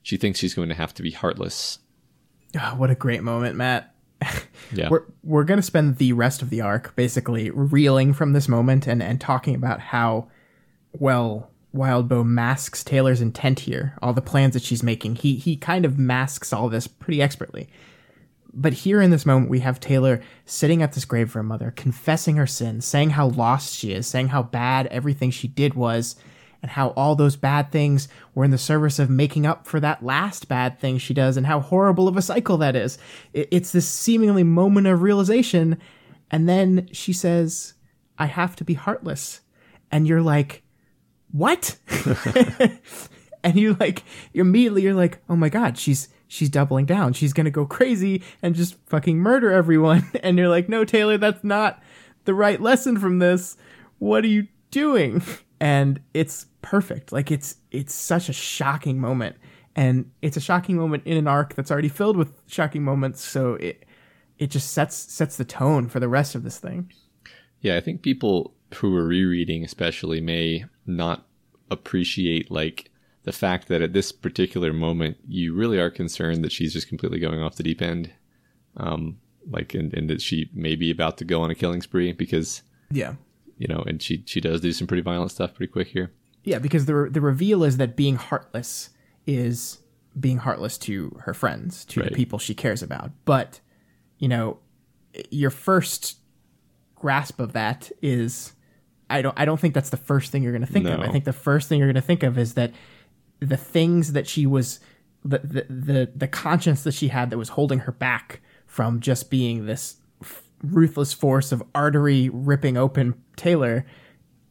She 0.03 0.19
thinks 0.19 0.39
she's 0.39 0.53
going 0.53 0.69
to 0.69 0.75
have 0.75 0.93
to 0.93 1.03
be 1.03 1.11
heartless. 1.11 1.79
Ah, 2.55 2.75
what 2.77 2.91
a 2.91 2.95
great 2.95 3.23
moment, 3.23 3.57
Matt. 3.57 3.95
Yeah. 4.73 4.89
We're 4.91 5.05
we're 5.23 5.45
gonna 5.45 5.63
spend 5.63 5.97
the 5.97 6.13
rest 6.13 6.43
of 6.43 6.51
the 6.51 6.61
arc 6.61 6.97
basically 6.97 7.51
reeling 7.51 8.13
from 8.13 8.33
this 8.33 8.49
moment 8.49 8.87
and 8.87 9.03
and 9.03 9.21
talking 9.21 9.55
about 9.55 9.81
how 9.81 10.29
well 10.93 11.51
Wildbow 11.75 12.27
masks 12.27 12.83
Taylor's 12.83 13.21
intent 13.21 13.61
here, 13.61 13.97
all 14.03 14.13
the 14.13 14.21
plans 14.21 14.55
that 14.55 14.63
she's 14.63 14.83
making. 14.83 15.17
He 15.17 15.37
he 15.37 15.57
kind 15.57 15.85
of 15.85 15.99
masks 15.99 16.53
all 16.53 16.69
this 16.69 16.87
pretty 16.87 17.23
expertly. 17.23 17.71
But 18.59 18.73
here 18.73 19.03
in 19.03 19.11
this 19.11 19.27
moment, 19.27 19.51
we 19.51 19.61
have 19.61 19.79
Taylor 19.79 20.23
sitting 20.47 20.83
at 20.83 20.95
this 20.95 21.05
grave 21.05 21.29
of 21.29 21.35
her 21.35 21.43
mother, 21.43 21.73
confessing 21.77 22.37
her 22.37 22.47
sins, 22.47 22.87
saying 22.87 23.11
how 23.11 23.29
lost 23.29 23.75
she 23.75 23.93
is, 23.93 24.07
saying 24.07 24.29
how 24.29 24.43
bad 24.43 24.87
everything 24.87 25.31
she 25.31 25.47
did 25.47 25.75
was, 25.75 26.17
and 26.63 26.71
how 26.71 26.89
all 26.91 27.15
those 27.15 27.37
bad 27.37 27.71
things 27.71 28.09
were 28.35 28.47
in 28.47 28.51
the 28.51 28.57
service 28.57 28.99
of 28.99 29.11
making 29.11 29.45
up 29.45 29.67
for 29.67 29.79
that 29.81 30.03
last 30.03 30.49
bad 30.49 30.81
thing 30.81 30.97
she 30.97 31.13
does, 31.13 31.37
and 31.37 31.47
how 31.47 31.61
horrible 31.61 32.09
of 32.09 32.17
a 32.17 32.23
cycle 32.23 32.57
that 32.57 32.75
is. 32.75 32.97
It's 33.35 33.73
this 33.73 33.87
seemingly 33.87 34.43
moment 34.43 34.87
of 34.87 35.03
realization, 35.03 35.79
and 36.31 36.49
then 36.49 36.89
she 36.93 37.13
says, 37.13 37.75
I 38.19 38.25
have 38.25 38.57
to 38.57 38.65
be 38.65 38.75
heartless. 38.75 39.43
And 39.93 40.09
you're 40.09 40.23
like, 40.23 40.63
what? 41.31 41.77
and 43.45 43.57
you 43.57 43.77
like 43.79 44.03
immediately 44.33 44.83
you're 44.83 44.95
like, 44.95 45.19
oh 45.29 45.37
my 45.37 45.51
god, 45.51 45.77
she's 45.77 46.09
she's 46.29 46.49
doubling 46.49 46.87
down. 46.87 47.13
She's 47.13 47.33
gonna 47.33 47.51
go 47.51 47.67
crazy 47.67 48.23
and 48.43 48.55
just 48.55 48.77
fucking 48.87 49.19
murder 49.19 49.53
everyone. 49.53 50.11
And 50.23 50.39
you're 50.39 50.49
like, 50.49 50.69
no, 50.69 50.85
Taylor, 50.85 51.19
that's 51.19 51.45
not 51.45 51.83
the 52.25 52.35
right 52.35 52.61
lesson 52.61 52.99
from 52.99 53.19
this. 53.19 53.57
What 53.99 54.25
are 54.25 54.29
you 54.29 54.49
doing? 54.71 55.23
And 55.61 56.01
it's 56.13 56.47
perfect. 56.63 57.13
Like 57.13 57.31
it's 57.31 57.57
it's 57.71 57.95
such 57.95 58.29
a 58.29 58.33
shocking 58.33 58.99
moment. 58.99 59.37
And 59.75 60.11
it's 60.23 60.37
a 60.37 60.41
shocking 60.41 60.77
moment 60.77 61.03
in 61.07 61.17
an 61.17 61.29
arc 61.29 61.55
that's 61.55 61.71
already 61.71 61.89
filled 61.89 62.17
with 62.17 62.33
shocking 62.47 62.83
moments, 62.83 63.23
so 63.23 63.55
it 63.55 63.85
it 64.39 64.51
just 64.51 64.73
sets 64.73 64.97
sets 64.97 65.37
the 65.37 65.45
tone 65.45 65.89
for 65.89 66.01
the 66.01 66.09
rest 66.09 66.35
of 66.35 66.43
this 66.43 66.59
thing. 66.59 66.93
Yeah, 67.61 67.77
I 67.77 67.81
think 67.81 68.03
people 68.03 68.55
who 68.75 68.95
are 68.97 69.07
rereading, 69.07 69.65
especially, 69.65 70.21
may 70.21 70.65
not 70.87 71.27
appreciate 71.71 72.51
like 72.51 72.91
the 73.27 73.33
fact 73.33 73.69
that 73.69 73.83
at 73.83 73.93
this 73.93 74.11
particular 74.13 74.73
moment, 74.73 75.19
you 75.29 75.53
really 75.53 75.79
are 75.79 75.91
concerned 75.91 76.43
that 76.45 76.53
she's 76.53 76.73
just 76.73 76.89
completely 76.89 77.19
going 77.19 77.41
off 77.43 77.57
the 77.57 77.63
deep 77.63 77.83
end, 77.83 78.11
um, 78.79 79.19
like, 79.51 79.75
and, 79.75 79.93
and 79.93 80.09
that 80.09 80.23
she 80.23 80.49
may 80.55 80.75
be 80.77 80.91
about 80.91 81.19
to 81.19 81.25
go 81.25 81.43
on 81.43 81.51
a 81.51 81.55
killing 81.55 81.83
spree 81.83 82.13
because 82.13 82.63
Yeah. 82.91 83.15
you 83.59 83.67
know, 83.67 83.83
and 83.87 84.01
she 84.01 84.23
she 84.27 84.41
does 84.41 84.61
do 84.61 84.73
some 84.73 84.87
pretty 84.87 85.03
violent 85.03 85.31
stuff 85.33 85.55
pretty 85.55 85.71
quick 85.73 85.89
here. 85.89 86.13
Yeah, 86.45 86.59
because 86.61 86.87
the 86.87 87.09
the 87.11 87.21
reveal 87.21 87.65
is 87.65 87.77
that 87.79 87.97
being 87.97 88.17
heartless 88.17 88.91
is 89.27 89.79
being 90.19 90.39
heartless 90.39 90.79
to 90.79 91.19
her 91.25 91.35
friends, 91.35 91.85
to 91.87 92.01
Right. 92.01 92.09
the 92.11 92.15
people 92.15 92.39
she 92.39 92.55
cares 92.55 92.83
about. 92.83 93.11
But 93.25 93.61
you 94.19 94.29
know, 94.29 94.59
your 95.31 95.51
first 95.51 96.19
grasp 96.95 97.41
of 97.41 97.53
that 97.55 97.91
is 98.01 98.53
I 99.11 99.21
don't 99.23 99.39
I 99.39 99.45
don't 99.45 99.59
think 99.61 99.75
that's 99.75 99.91
the 99.91 99.97
first 99.97 100.31
thing 100.33 100.43
you're 100.43 100.53
going 100.53 100.65
to 100.67 100.73
think 100.73 100.87
of. 100.87 101.01
I 101.01 101.11
think 101.11 101.25
the 101.25 101.33
first 101.33 101.69
thing 101.69 101.79
you're 101.79 101.89
going 101.89 101.95
to 101.97 102.01
think 102.07 102.23
of 102.23 102.39
is 102.39 102.55
that 102.55 102.73
the 103.41 103.57
things 103.57 104.13
that 104.13 104.27
she 104.27 104.47
was 104.47 104.81
the, 105.25 105.39
the 105.39 105.67
the 105.69 106.13
the 106.15 106.29
conscience 106.29 106.83
that 106.85 106.95
she 106.95 107.09
had 107.09 107.31
that 107.31 107.39
was 107.39 107.51
holding 107.51 107.81
her 107.81 107.93
back 107.93 108.41
from 108.67 109.01
just 109.01 109.31
being 109.31 109.67
this 109.67 109.97
ruthless 110.63 111.13
force 111.13 111.53
of 111.53 111.63
artery 111.75 112.31
ripping 112.33 112.77
open 112.77 113.15
Taylor 113.37 113.85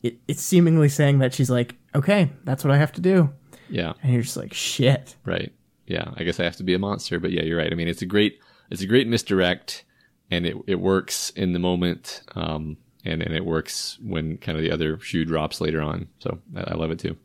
it, 0.04 0.18
it's 0.28 0.42
seemingly 0.42 0.90
saying 0.90 1.20
that 1.20 1.34
she's 1.34 1.50
like 1.50 1.76
okay 1.94 2.30
that's 2.44 2.64
what 2.64 2.72
I 2.72 2.78
have 2.78 2.92
to 2.94 3.02
do 3.02 3.30
Yeah, 3.70 3.94
and 4.04 4.14
you're 4.14 4.22
just 4.22 4.38
like 4.38 4.54
shit 4.54 5.16
right. 5.26 5.52
Yeah, 5.88 6.12
I 6.16 6.24
guess 6.24 6.40
I 6.40 6.44
have 6.44 6.56
to 6.56 6.64
be 6.64 6.74
a 6.74 6.80
monster, 6.80 7.20
but 7.20 7.32
yeah, 7.32 7.44
you're 7.44 7.60
right. 7.60 7.72
I 7.72 7.76
mean, 7.76 7.88
it's 7.88 8.02
a 8.02 8.08
great 8.08 8.40
it's 8.72 8.82
a 8.82 8.88
great 8.88 9.08
misdirect, 9.08 9.86
and 10.32 10.46
it 10.46 10.58
it 10.66 10.80
works 10.80 11.30
in 11.32 11.54
the 11.54 11.60
moment, 11.60 12.22
um, 12.34 12.78
and 13.04 13.22
and 13.22 13.36
it 13.36 13.46
works 13.46 14.00
when 14.02 14.38
kind 14.38 14.58
of 14.58 14.64
the 14.64 14.72
other 14.72 15.00
shoe 15.00 15.26
drops 15.26 15.62
later 15.62 15.82
on. 15.82 16.08
So 16.20 16.40
I, 16.56 16.72
I 16.72 16.74
love 16.74 16.90
it 16.92 17.00
too. 17.00 17.16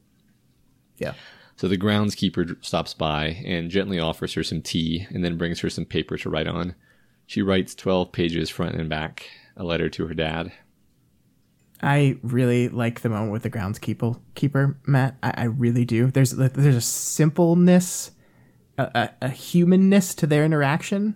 yeah 0.99 1.15
So 1.61 1.69
the 1.69 1.77
groundskeeper 1.77 2.65
stops 2.65 2.95
by 2.95 3.43
and 3.45 3.69
gently 3.71 3.99
offers 3.99 4.33
her 4.33 4.43
some 4.43 4.63
tea 4.63 5.07
and 5.11 5.23
then 5.23 5.37
brings 5.37 5.61
her 5.61 5.69
some 5.69 5.85
paper 5.85 6.17
to 6.17 6.31
write 6.31 6.47
on. 6.47 6.75
She 7.27 7.43
writes 7.43 7.75
12 7.75 8.13
pages 8.13 8.49
front 8.49 8.77
and 8.77 8.89
back, 8.89 9.29
a 9.59 9.63
letter 9.63 9.91
to 9.91 10.07
her 10.07 10.15
dad. 10.15 10.53
I 11.83 12.17
really 12.23 12.71
like 12.71 13.03
the 13.03 13.11
moment 13.11 13.33
with 13.33 13.43
the 13.43 13.51
groundskeeper 13.51 14.19
keeper 14.35 14.79
Matt 14.87 15.19
I, 15.23 15.35
I 15.37 15.45
really 15.45 15.85
do 15.85 16.11
there's 16.11 16.31
there's 16.31 16.77
a 16.77 16.81
simpleness 16.81 18.13
a, 18.79 18.91
a, 18.95 19.27
a 19.27 19.29
humanness 19.29 20.15
to 20.15 20.27
their 20.27 20.47
interaction 20.47 21.15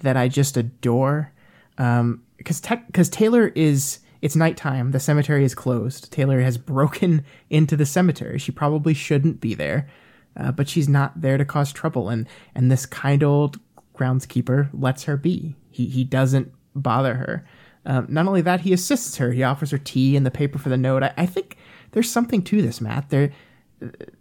that 0.00 0.16
I 0.16 0.26
just 0.26 0.56
adore. 0.56 1.32
Um, 1.78 2.24
because 2.36 2.60
because 2.60 3.08
Taylor 3.08 3.46
is 3.54 4.00
it's 4.24 4.34
nighttime. 4.34 4.92
The 4.92 5.00
cemetery 5.00 5.44
is 5.44 5.54
closed. 5.54 6.10
Taylor 6.10 6.40
has 6.40 6.56
broken 6.56 7.26
into 7.50 7.76
the 7.76 7.84
cemetery. 7.84 8.38
She 8.38 8.52
probably 8.52 8.94
shouldn't 8.94 9.38
be 9.38 9.52
there, 9.54 9.86
uh, 10.34 10.50
but 10.50 10.66
she's 10.66 10.88
not 10.88 11.20
there 11.20 11.36
to 11.36 11.44
cause 11.44 11.74
trouble. 11.74 12.08
And 12.08 12.26
and 12.54 12.72
this 12.72 12.86
kind 12.86 13.22
old 13.22 13.60
groundskeeper 13.94 14.70
lets 14.72 15.04
her 15.04 15.18
be. 15.18 15.56
He 15.70 15.86
he 15.88 16.04
doesn't 16.04 16.50
bother 16.74 17.16
her. 17.16 17.46
Um, 17.84 18.06
not 18.08 18.26
only 18.26 18.40
that, 18.40 18.62
he 18.62 18.72
assists 18.72 19.18
her. 19.18 19.32
He 19.32 19.42
offers 19.42 19.70
her 19.72 19.78
tea 19.78 20.16
and 20.16 20.24
the 20.24 20.30
paper 20.30 20.58
for 20.58 20.70
the 20.70 20.78
note. 20.78 21.02
I, 21.02 21.12
I 21.18 21.26
think 21.26 21.58
there's 21.90 22.10
something 22.10 22.42
to 22.44 22.62
this, 22.62 22.80
Matt. 22.80 23.10
There, 23.10 23.30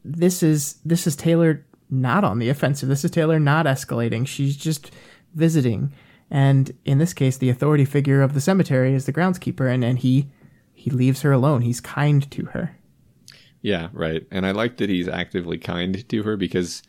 this 0.03 0.43
is 0.43 0.79
this 0.83 1.07
is 1.07 1.15
Taylor 1.15 1.65
not 1.89 2.25
on 2.25 2.39
the 2.39 2.49
offensive. 2.49 2.89
This 2.89 3.05
is 3.05 3.11
Taylor 3.11 3.39
not 3.39 3.67
escalating. 3.67 4.27
She's 4.27 4.57
just 4.57 4.91
visiting. 5.33 5.93
And 6.33 6.71
in 6.83 6.97
this 6.97 7.13
case, 7.13 7.37
the 7.37 7.49
authority 7.49 7.85
figure 7.85 8.21
of 8.23 8.33
the 8.33 8.41
cemetery 8.41 8.93
is 8.95 9.05
the 9.05 9.13
groundskeeper, 9.13 9.71
and, 9.71 9.83
and 9.83 9.99
he 9.99 10.29
he 10.73 10.89
leaves 10.89 11.21
her 11.21 11.31
alone. 11.31 11.61
He's 11.61 11.79
kind 11.79 12.29
to 12.31 12.45
her. 12.47 12.75
Yeah, 13.61 13.87
right. 13.93 14.25
And 14.31 14.45
I 14.45 14.51
like 14.51 14.77
that 14.77 14.89
he's 14.89 15.07
actively 15.07 15.57
kind 15.57 16.07
to 16.09 16.23
her 16.23 16.35
because 16.35 16.83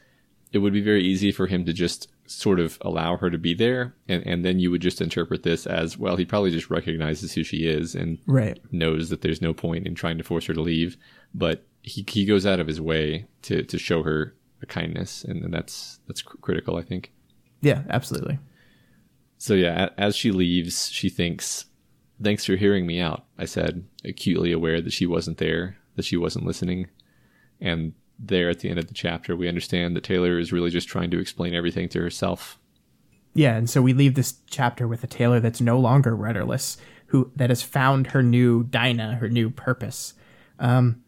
it 0.53 0.59
would 0.59 0.73
be 0.73 0.81
very 0.81 1.05
easy 1.05 1.31
for 1.31 1.47
him 1.47 1.65
to 1.67 1.73
just 1.73 2.09
sort 2.27 2.59
of 2.59 2.79
allow 2.81 3.17
her 3.19 3.29
to 3.31 3.39
be 3.39 3.55
there. 3.55 3.95
And, 4.09 4.27
and 4.27 4.45
then 4.45 4.59
you 4.59 4.71
would 4.71 4.81
just 4.81 5.01
interpret 5.01 5.43
this 5.45 5.67
as, 5.67 5.99
well, 5.99 6.17
he 6.17 6.25
probably 6.25 6.51
just 6.51 6.71
recognizes 6.71 7.35
who 7.35 7.45
she 7.45 7.69
is 7.69 7.95
and 7.95 8.19
Right. 8.27 8.59
knows 8.73 9.11
that 9.11 9.21
there's 9.21 9.43
no 9.43 9.53
point 9.53 9.87
in 9.87 9.95
trying 9.95 10.17
to 10.19 10.25
force 10.25 10.47
her 10.47 10.55
to 10.55 10.61
leave. 10.63 10.97
But 11.35 11.65
he, 11.83 12.05
he 12.09 12.25
goes 12.25 12.47
out 12.47 12.59
of 12.61 12.67
his 12.67 12.81
way 12.81 13.27
to, 13.43 13.63
to 13.63 13.79
show 13.79 14.03
her 14.03 14.35
a 14.63 14.67
kindness. 14.67 15.23
And, 15.23 15.53
that's, 15.53 16.01
that's 16.09 16.23
cr- 16.23 16.39
critical, 16.39 16.77
I 16.77 16.83
think. 16.83 17.13
Yeah, 17.61 17.83
absolutely. 17.91 18.39
So 19.39 19.55
yeah, 19.55 19.91
as 19.99 20.16
she 20.16 20.30
leaves, 20.30 20.91
she 20.91 21.09
thinks, 21.09 21.66
"Thanks 22.22 22.45
for 22.45 22.57
hearing 22.57 22.87
me 22.87 23.01
out," 23.01 23.26
I 23.39 23.45
said, 23.45 23.85
acutely 24.05 24.53
aware 24.53 24.80
that 24.80 24.93
she 24.93 25.07
wasn't 25.07 25.39
there, 25.39 25.76
that 25.97 26.05
she 26.05 26.16
wasn't 26.16 26.47
listening. 26.47 26.89
And 27.61 27.93
there 28.18 28.49
at 28.49 28.61
the 28.61 28.70
end 28.70 28.78
of 28.78 28.89
the 28.89 28.95
chapter, 28.95 29.37
we 29.37 29.49
understand 29.49 29.97
that 29.97 30.05
Taylor 30.05 30.39
is 30.39 30.53
really 30.53 30.70
just 30.70 30.89
trying 30.89 31.11
to 31.11 31.18
explain 31.18 31.55
everything 31.55 31.89
to 31.91 32.01
herself. 32.01 32.59
Yeah, 33.35 33.57
and 33.57 33.68
so 33.68 33.82
we 33.82 33.93
leave 33.93 34.14
this 34.14 34.35
chapter 34.49 34.87
with 34.87 35.03
a 35.03 35.09
Taylor 35.09 35.41
that's 35.41 35.61
no 35.61 35.78
longer 35.78 36.14
rudderless, 36.14 36.76
who 37.07 37.32
that 37.37 37.51
has 37.51 37.62
found 37.62 38.09
her 38.09 38.22
new 38.22 38.62
Dinah, 38.62 39.16
her 39.16 39.28
new 39.28 39.51
purpose. 39.51 40.14
Um, 40.59 41.03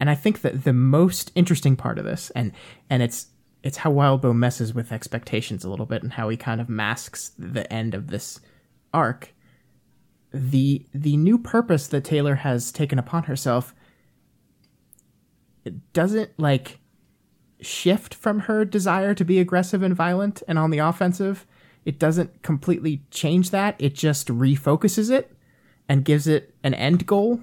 and 0.00 0.08
I 0.08 0.14
think 0.14 0.40
that 0.40 0.64
the 0.64 0.72
most 0.72 1.30
interesting 1.34 1.76
part 1.76 1.98
of 1.98 2.04
this, 2.04 2.30
and 2.30 2.52
and 2.88 3.02
it's 3.02 3.26
it's 3.64 3.78
how 3.78 3.92
Wildbow 3.92 4.36
messes 4.36 4.72
with 4.72 4.92
expectations 4.92 5.64
a 5.64 5.70
little 5.70 5.86
bit, 5.86 6.04
and 6.04 6.12
how 6.12 6.28
he 6.28 6.36
kind 6.36 6.60
of 6.60 6.68
masks 6.68 7.32
the 7.36 7.70
end 7.72 7.94
of 7.94 8.06
this 8.06 8.38
arc. 8.92 9.34
The 10.32 10.86
the 10.94 11.16
new 11.16 11.38
purpose 11.38 11.88
that 11.88 12.04
Taylor 12.04 12.36
has 12.36 12.70
taken 12.70 12.98
upon 12.98 13.24
herself 13.24 13.74
it 15.64 15.92
doesn't 15.92 16.30
like 16.38 16.80
shift 17.60 18.14
from 18.14 18.40
her 18.40 18.64
desire 18.64 19.14
to 19.14 19.24
be 19.24 19.38
aggressive 19.40 19.82
and 19.82 19.96
violent 19.96 20.42
and 20.46 20.58
on 20.58 20.70
the 20.70 20.78
offensive. 20.78 21.46
it 21.84 21.98
doesn't 21.98 22.42
completely 22.42 23.02
change 23.10 23.50
that. 23.50 23.76
It 23.78 23.94
just 23.94 24.28
refocuses 24.28 25.10
it 25.10 25.36
and 25.88 26.04
gives 26.04 26.26
it 26.26 26.54
an 26.62 26.72
end 26.74 27.06
goal. 27.06 27.40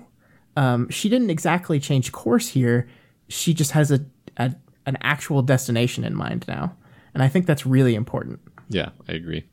Um, 0.58 0.90
she 0.90 1.10
didn't 1.10 1.30
exactly 1.30 1.80
change 1.80 2.12
course 2.12 2.50
here. 2.50 2.88
She 3.28 3.54
just 3.54 3.72
has 3.72 3.92
a, 3.92 4.06
a 4.38 4.56
an 4.86 4.98
actual 5.02 5.42
destination 5.42 6.04
in 6.04 6.16
mind 6.16 6.46
now, 6.48 6.76
and 7.14 7.22
I 7.24 7.28
think 7.28 7.46
that's 7.46 7.66
really 7.66 7.96
important. 7.96 8.40
Yeah, 8.70 8.90
I 9.08 9.14
agree. 9.14 9.46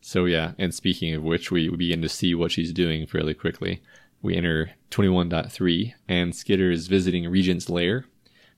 So 0.00 0.26
yeah, 0.26 0.52
and 0.58 0.74
speaking 0.74 1.14
of 1.14 1.22
which, 1.22 1.50
we 1.50 1.68
begin 1.68 2.02
to 2.02 2.08
see 2.08 2.34
what 2.34 2.52
she's 2.52 2.72
doing 2.72 3.06
fairly 3.06 3.34
quickly. 3.34 3.82
We 4.22 4.36
enter 4.36 4.70
21.3, 4.90 5.94
and 6.08 6.34
Skitter 6.34 6.70
is 6.70 6.88
visiting 6.88 7.28
Regent's 7.28 7.68
lair, 7.68 8.06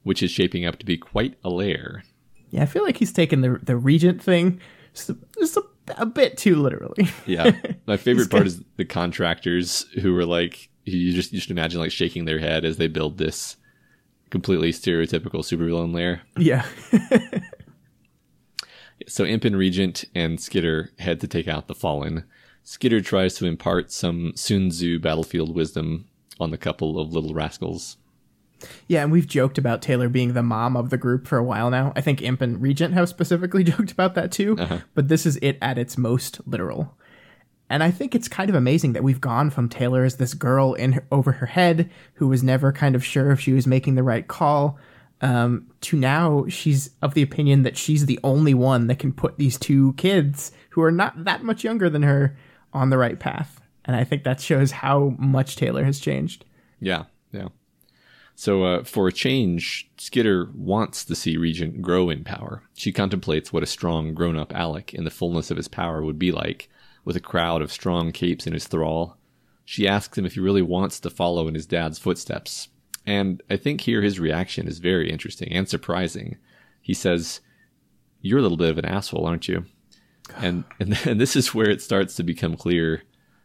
which 0.02 0.22
is 0.22 0.30
shaping 0.30 0.64
up 0.64 0.78
to 0.78 0.86
be 0.86 0.96
quite 0.96 1.36
a 1.44 1.50
lair. 1.50 2.02
Yeah, 2.50 2.62
I 2.62 2.66
feel 2.66 2.84
like 2.84 2.96
he's 2.96 3.12
taken 3.12 3.40
the 3.40 3.60
the 3.62 3.76
Regent 3.76 4.22
thing 4.22 4.60
just 4.96 5.10
a, 5.10 5.16
just 5.38 5.56
a, 5.56 5.62
a 5.98 6.06
bit 6.06 6.36
too 6.36 6.56
literally. 6.56 7.08
yeah, 7.26 7.52
my 7.86 7.96
favorite 7.96 8.30
part 8.30 8.46
is 8.46 8.62
the 8.76 8.84
contractors 8.84 9.82
who 10.00 10.14
were 10.14 10.24
like, 10.24 10.68
you 10.84 11.12
just 11.12 11.32
you 11.32 11.40
should 11.40 11.50
imagine 11.50 11.80
like 11.80 11.92
shaking 11.92 12.24
their 12.24 12.38
head 12.38 12.64
as 12.64 12.76
they 12.78 12.88
build 12.88 13.18
this 13.18 13.56
completely 14.30 14.72
stereotypical 14.72 15.40
supervillain 15.40 15.94
lair. 15.94 16.22
Yeah. 16.36 16.64
so 19.08 19.24
Imp 19.24 19.44
and 19.44 19.56
Regent 19.56 20.04
and 20.14 20.40
Skitter 20.40 20.90
head 20.98 21.20
to 21.20 21.28
take 21.28 21.48
out 21.48 21.68
the 21.68 21.74
Fallen. 21.74 22.24
Skitter 22.62 23.00
tries 23.00 23.34
to 23.36 23.46
impart 23.46 23.92
some 23.92 24.32
Sun 24.34 24.70
Tzu 24.70 24.98
battlefield 24.98 25.54
wisdom 25.54 26.08
on 26.40 26.50
the 26.50 26.58
couple 26.58 26.98
of 26.98 27.12
little 27.12 27.34
rascals. 27.34 27.96
Yeah, 28.88 29.02
and 29.02 29.12
we've 29.12 29.26
joked 29.26 29.58
about 29.58 29.82
Taylor 29.82 30.08
being 30.08 30.32
the 30.32 30.42
mom 30.42 30.76
of 30.76 30.90
the 30.90 30.96
group 30.96 31.26
for 31.26 31.38
a 31.38 31.44
while 31.44 31.70
now. 31.70 31.92
I 31.94 32.00
think 32.00 32.22
Imp 32.22 32.40
and 32.40 32.60
Regent 32.60 32.94
have 32.94 33.08
specifically 33.08 33.62
joked 33.64 33.92
about 33.92 34.14
that 34.14 34.32
too, 34.32 34.56
uh-huh. 34.58 34.80
but 34.94 35.08
this 35.08 35.26
is 35.26 35.36
it 35.42 35.58
at 35.60 35.78
its 35.78 35.98
most 35.98 36.40
literal. 36.46 36.96
And 37.68 37.82
I 37.82 37.90
think 37.90 38.14
it's 38.14 38.28
kind 38.28 38.48
of 38.48 38.56
amazing 38.56 38.92
that 38.92 39.02
we've 39.02 39.20
gone 39.20 39.50
from 39.50 39.68
Taylor 39.68 40.04
as 40.04 40.16
this 40.16 40.34
girl 40.34 40.74
in 40.74 40.92
her, 40.92 41.06
over 41.10 41.32
her 41.32 41.46
head 41.46 41.90
who 42.14 42.28
was 42.28 42.42
never 42.42 42.72
kind 42.72 42.94
of 42.94 43.04
sure 43.04 43.32
if 43.32 43.40
she 43.40 43.52
was 43.52 43.66
making 43.66 43.96
the 43.96 44.02
right 44.02 44.26
call 44.26 44.78
um, 45.20 45.66
to 45.80 45.96
now 45.96 46.46
she's 46.48 46.90
of 47.02 47.14
the 47.14 47.22
opinion 47.22 47.62
that 47.62 47.76
she's 47.76 48.06
the 48.06 48.20
only 48.22 48.54
one 48.54 48.86
that 48.86 48.98
can 48.98 49.12
put 49.12 49.38
these 49.38 49.58
two 49.58 49.94
kids 49.94 50.52
who 50.70 50.82
are 50.82 50.92
not 50.92 51.24
that 51.24 51.42
much 51.42 51.64
younger 51.64 51.88
than 51.88 52.02
her 52.02 52.36
on 52.72 52.90
the 52.90 52.98
right 52.98 53.18
path. 53.18 53.60
And 53.84 53.96
I 53.96 54.04
think 54.04 54.24
that 54.24 54.40
shows 54.40 54.70
how 54.70 55.14
much 55.18 55.56
Taylor 55.56 55.84
has 55.84 56.00
changed. 56.00 56.44
Yeah, 56.80 57.04
yeah. 57.32 57.48
So, 58.34 58.64
uh, 58.64 58.84
for 58.84 59.08
a 59.08 59.12
change, 59.12 59.88
Skitter 59.96 60.50
wants 60.54 61.06
to 61.06 61.14
see 61.14 61.38
Regent 61.38 61.80
grow 61.80 62.10
in 62.10 62.22
power. 62.22 62.62
She 62.74 62.92
contemplates 62.92 63.50
what 63.50 63.62
a 63.62 63.66
strong, 63.66 64.12
grown 64.12 64.36
up 64.36 64.54
Alec 64.54 64.92
in 64.92 65.04
the 65.04 65.10
fullness 65.10 65.50
of 65.50 65.56
his 65.56 65.68
power 65.68 66.02
would 66.02 66.18
be 66.18 66.32
like, 66.32 66.68
with 67.06 67.16
a 67.16 67.20
crowd 67.20 67.62
of 67.62 67.72
strong 67.72 68.12
capes 68.12 68.46
in 68.46 68.52
his 68.52 68.66
thrall. 68.66 69.16
She 69.64 69.88
asks 69.88 70.18
him 70.18 70.26
if 70.26 70.34
he 70.34 70.40
really 70.40 70.60
wants 70.60 71.00
to 71.00 71.08
follow 71.08 71.48
in 71.48 71.54
his 71.54 71.64
dad's 71.64 71.98
footsteps, 71.98 72.68
and 73.06 73.42
I 73.48 73.56
think 73.56 73.80
here 73.80 74.02
his 74.02 74.18
reaction 74.20 74.66
is 74.66 74.80
very 74.80 75.10
interesting 75.10 75.52
and 75.52 75.68
surprising. 75.68 76.36
He 76.82 76.92
says, 76.92 77.40
You're 78.20 78.40
a 78.40 78.42
little 78.42 78.56
bit 78.56 78.70
of 78.70 78.78
an 78.78 78.84
asshole, 78.84 79.26
aren't 79.26 79.48
you? 79.48 79.64
And, 80.36 80.64
and, 80.80 80.98
and 81.06 81.20
this 81.20 81.36
is 81.36 81.54
where 81.54 81.70
it 81.70 81.80
starts 81.80 82.16
to 82.16 82.24
become 82.24 82.56
clear 82.56 83.04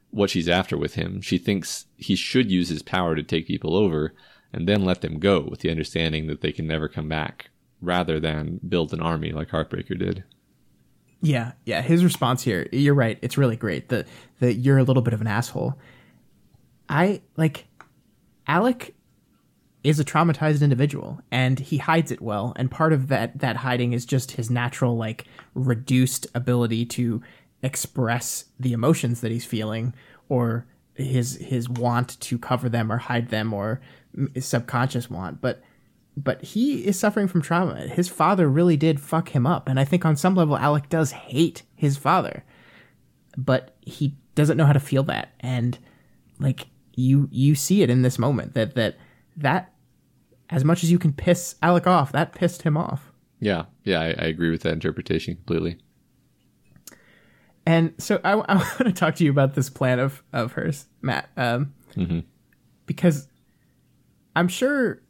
what 0.09 0.31
she's 0.31 0.49
after 0.49 0.77
with 0.77 0.95
him. 0.95 1.21
She 1.21 1.37
thinks 1.37 1.85
he 1.95 2.15
should 2.15 2.51
use 2.51 2.69
his 2.69 2.81
power 2.81 3.15
to 3.15 3.23
take 3.23 3.47
people 3.47 3.75
over 3.75 4.13
and 4.51 4.67
then 4.67 4.83
let 4.83 5.01
them 5.01 5.19
go 5.19 5.39
with 5.39 5.61
the 5.61 5.69
understanding 5.69 6.27
that 6.27 6.41
they 6.41 6.51
can 6.51 6.67
never 6.67 6.89
come 6.89 7.07
back, 7.07 7.49
rather 7.81 8.19
than 8.19 8.59
build 8.67 8.91
an 8.91 8.99
army 8.99 9.31
like 9.31 9.49
Heartbreaker 9.49 9.97
did. 9.97 10.23
Yeah, 11.21 11.51
yeah. 11.65 11.81
His 11.81 12.03
response 12.03 12.41
here, 12.41 12.67
you're 12.71 12.95
right. 12.95 13.19
It's 13.21 13.37
really 13.37 13.55
great. 13.55 13.89
that 13.89 14.07
that 14.39 14.55
you're 14.55 14.79
a 14.79 14.83
little 14.83 15.03
bit 15.03 15.13
of 15.13 15.21
an 15.21 15.27
asshole. 15.27 15.77
I 16.89 17.21
like 17.37 17.67
Alec 18.47 18.95
is 19.83 19.99
a 19.99 20.05
traumatized 20.05 20.61
individual 20.61 21.19
and 21.31 21.59
he 21.59 21.77
hides 21.77 22.11
it 22.11 22.21
well 22.21 22.53
and 22.55 22.69
part 22.69 22.93
of 22.93 23.07
that 23.07 23.39
that 23.39 23.55
hiding 23.57 23.93
is 23.93 24.05
just 24.05 24.31
his 24.31 24.49
natural 24.49 24.95
like 24.95 25.25
reduced 25.55 26.27
ability 26.35 26.85
to 26.85 27.21
express 27.63 28.45
the 28.59 28.73
emotions 28.73 29.21
that 29.21 29.31
he's 29.31 29.45
feeling 29.45 29.93
or 30.29 30.67
his 30.93 31.37
his 31.37 31.67
want 31.67 32.19
to 32.19 32.37
cover 32.37 32.69
them 32.69 32.91
or 32.91 32.97
hide 32.97 33.29
them 33.29 33.53
or 33.53 33.81
subconscious 34.39 35.09
want 35.09 35.41
but 35.41 35.63
but 36.17 36.41
he 36.43 36.85
is 36.85 36.99
suffering 36.99 37.27
from 37.27 37.41
trauma 37.41 37.87
his 37.87 38.09
father 38.09 38.49
really 38.49 38.77
did 38.77 38.99
fuck 38.99 39.29
him 39.29 39.47
up 39.47 39.67
and 39.67 39.79
i 39.79 39.85
think 39.85 40.05
on 40.05 40.15
some 40.15 40.35
level 40.35 40.57
alec 40.57 40.89
does 40.89 41.11
hate 41.11 41.63
his 41.75 41.97
father 41.97 42.43
but 43.37 43.75
he 43.81 44.15
doesn't 44.35 44.57
know 44.57 44.65
how 44.65 44.73
to 44.73 44.79
feel 44.79 45.03
that 45.03 45.33
and 45.39 45.79
like 46.39 46.67
you 46.95 47.27
you 47.31 47.55
see 47.55 47.81
it 47.81 47.89
in 47.89 48.01
this 48.01 48.19
moment 48.19 48.53
that 48.53 48.75
that 48.75 48.97
that 49.37 49.71
as 50.51 50.65
much 50.65 50.83
as 50.83 50.91
you 50.91 50.99
can 50.99 51.13
piss 51.13 51.55
Alec 51.61 51.87
off, 51.87 52.11
that 52.11 52.35
pissed 52.35 52.63
him 52.63 52.75
off. 52.75 53.11
Yeah, 53.39 53.65
yeah, 53.83 54.01
I, 54.01 54.07
I 54.07 54.25
agree 54.25 54.51
with 54.51 54.61
that 54.63 54.73
interpretation 54.73 55.35
completely. 55.35 55.79
And 57.65 57.93
so 57.97 58.19
I, 58.23 58.33
I 58.33 58.55
want 58.55 58.79
to 58.79 58.91
talk 58.91 59.15
to 59.15 59.23
you 59.23 59.31
about 59.31 59.55
this 59.55 59.69
plan 59.69 59.99
of 59.99 60.21
of 60.33 60.53
hers, 60.53 60.85
Matt, 61.01 61.29
um, 61.37 61.73
mm-hmm. 61.95 62.19
because 62.85 63.27
I'm 64.35 64.49
sure 64.49 65.01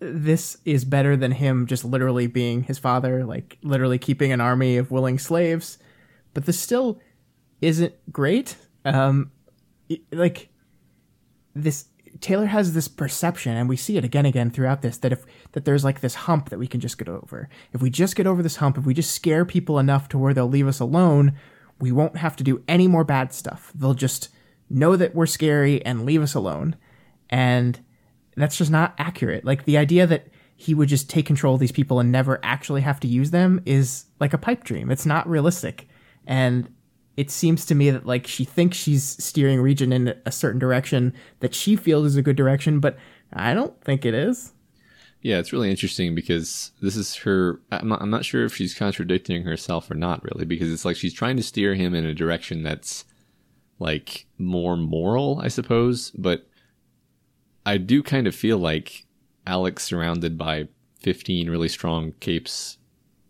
this 0.00 0.56
is 0.64 0.84
better 0.84 1.16
than 1.16 1.32
him 1.32 1.66
just 1.66 1.84
literally 1.84 2.26
being 2.26 2.62
his 2.62 2.78
father, 2.78 3.24
like 3.24 3.58
literally 3.62 3.98
keeping 3.98 4.32
an 4.32 4.40
army 4.40 4.76
of 4.76 4.90
willing 4.90 5.18
slaves. 5.18 5.78
But 6.34 6.46
this 6.46 6.58
still 6.58 7.00
isn't 7.60 7.94
great. 8.12 8.56
Um, 8.84 9.32
like 10.12 10.48
this 11.54 11.86
Taylor 12.20 12.46
has 12.46 12.72
this 12.72 12.88
perception, 12.88 13.56
and 13.56 13.68
we 13.68 13.76
see 13.76 13.96
it 13.96 14.04
again 14.04 14.24
and 14.24 14.34
again 14.34 14.50
throughout 14.50 14.82
this, 14.82 14.98
that 14.98 15.12
if 15.12 15.24
that 15.52 15.64
there's 15.64 15.84
like 15.84 16.00
this 16.00 16.14
hump 16.14 16.50
that 16.50 16.58
we 16.58 16.66
can 16.66 16.80
just 16.80 16.98
get 16.98 17.08
over. 17.08 17.48
If 17.72 17.82
we 17.82 17.90
just 17.90 18.16
get 18.16 18.26
over 18.26 18.42
this 18.42 18.56
hump, 18.56 18.78
if 18.78 18.84
we 18.84 18.94
just 18.94 19.12
scare 19.12 19.44
people 19.44 19.78
enough 19.78 20.08
to 20.10 20.18
where 20.18 20.34
they'll 20.34 20.48
leave 20.48 20.68
us 20.68 20.80
alone, 20.80 21.34
we 21.80 21.92
won't 21.92 22.16
have 22.16 22.36
to 22.36 22.44
do 22.44 22.62
any 22.66 22.88
more 22.88 23.04
bad 23.04 23.32
stuff. 23.32 23.72
They'll 23.74 23.94
just 23.94 24.30
know 24.70 24.96
that 24.96 25.14
we're 25.14 25.26
scary 25.26 25.84
and 25.84 26.04
leave 26.04 26.22
us 26.22 26.34
alone. 26.34 26.76
And 27.30 27.80
that's 28.40 28.56
just 28.56 28.70
not 28.70 28.94
accurate. 28.98 29.44
Like 29.44 29.64
the 29.64 29.78
idea 29.78 30.06
that 30.06 30.28
he 30.56 30.74
would 30.74 30.88
just 30.88 31.08
take 31.08 31.26
control 31.26 31.54
of 31.54 31.60
these 31.60 31.72
people 31.72 32.00
and 32.00 32.10
never 32.10 32.40
actually 32.42 32.80
have 32.80 32.98
to 33.00 33.08
use 33.08 33.30
them 33.30 33.62
is 33.64 34.06
like 34.18 34.32
a 34.32 34.38
pipe 34.38 34.64
dream. 34.64 34.90
It's 34.90 35.06
not 35.06 35.28
realistic. 35.28 35.88
And 36.26 36.68
it 37.16 37.30
seems 37.30 37.64
to 37.66 37.74
me 37.74 37.90
that 37.90 38.06
like 38.06 38.26
she 38.26 38.44
thinks 38.44 38.76
she's 38.76 39.04
steering 39.04 39.60
Regent 39.60 39.92
in 39.92 40.14
a 40.26 40.32
certain 40.32 40.58
direction 40.58 41.14
that 41.40 41.54
she 41.54 41.76
feels 41.76 42.06
is 42.06 42.16
a 42.16 42.22
good 42.22 42.36
direction, 42.36 42.80
but 42.80 42.96
I 43.32 43.54
don't 43.54 43.80
think 43.82 44.04
it 44.04 44.14
is. 44.14 44.52
Yeah, 45.20 45.38
it's 45.38 45.52
really 45.52 45.70
interesting 45.70 46.14
because 46.14 46.70
this 46.80 46.96
is 46.96 47.16
her. 47.16 47.60
I'm 47.72 47.88
not, 47.88 48.02
I'm 48.02 48.10
not 48.10 48.24
sure 48.24 48.44
if 48.44 48.54
she's 48.54 48.74
contradicting 48.74 49.42
herself 49.42 49.90
or 49.90 49.94
not, 49.94 50.22
really, 50.24 50.44
because 50.44 50.72
it's 50.72 50.84
like 50.84 50.96
she's 50.96 51.14
trying 51.14 51.36
to 51.36 51.42
steer 51.42 51.74
him 51.74 51.94
in 51.94 52.06
a 52.06 52.14
direction 52.14 52.62
that's 52.62 53.04
like 53.80 54.26
more 54.38 54.76
moral, 54.76 55.40
I 55.42 55.48
suppose. 55.48 56.10
But 56.12 56.47
I 57.68 57.76
do 57.76 58.02
kind 58.02 58.26
of 58.26 58.34
feel 58.34 58.56
like 58.56 59.04
Alex 59.46 59.84
surrounded 59.84 60.38
by 60.38 60.68
15 61.00 61.50
really 61.50 61.68
strong 61.68 62.12
capes 62.18 62.78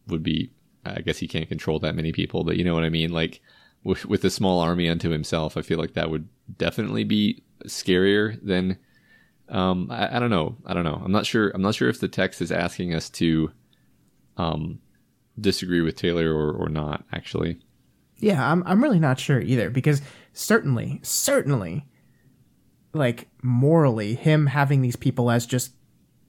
would 0.06 0.22
be. 0.22 0.52
I 0.84 1.00
guess 1.00 1.18
he 1.18 1.26
can't 1.26 1.48
control 1.48 1.80
that 1.80 1.96
many 1.96 2.12
people, 2.12 2.44
but 2.44 2.56
you 2.56 2.62
know 2.62 2.72
what 2.72 2.84
I 2.84 2.88
mean? 2.88 3.10
Like, 3.10 3.40
with, 3.82 4.06
with 4.06 4.24
a 4.24 4.30
small 4.30 4.60
army 4.60 4.88
unto 4.88 5.10
himself, 5.10 5.56
I 5.56 5.62
feel 5.62 5.76
like 5.76 5.94
that 5.94 6.08
would 6.08 6.28
definitely 6.56 7.02
be 7.02 7.42
scarier 7.64 8.38
than. 8.40 8.78
Um, 9.48 9.88
I, 9.90 10.16
I 10.16 10.20
don't 10.20 10.30
know. 10.30 10.56
I 10.64 10.72
don't 10.72 10.84
know. 10.84 11.02
I'm 11.04 11.10
not 11.10 11.26
sure. 11.26 11.50
I'm 11.50 11.62
not 11.62 11.74
sure 11.74 11.88
if 11.88 11.98
the 11.98 12.06
text 12.06 12.40
is 12.40 12.52
asking 12.52 12.94
us 12.94 13.10
to, 13.10 13.50
um, 14.36 14.78
disagree 15.40 15.80
with 15.80 15.96
Taylor 15.96 16.32
or, 16.32 16.52
or 16.52 16.68
not. 16.68 17.04
Actually. 17.12 17.58
Yeah, 18.18 18.48
I'm. 18.48 18.62
I'm 18.66 18.84
really 18.84 19.00
not 19.00 19.18
sure 19.18 19.40
either 19.40 19.68
because 19.68 20.00
certainly, 20.32 21.00
certainly, 21.02 21.86
like 22.92 23.28
morally, 23.42 24.14
him 24.14 24.46
having 24.46 24.82
these 24.82 24.96
people 24.96 25.30
as 25.30 25.46
just 25.46 25.72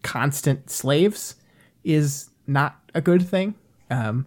constant 0.03 0.69
slaves 0.69 1.35
is 1.83 2.29
not 2.47 2.79
a 2.93 3.01
good 3.01 3.27
thing. 3.27 3.55
Um, 3.89 4.25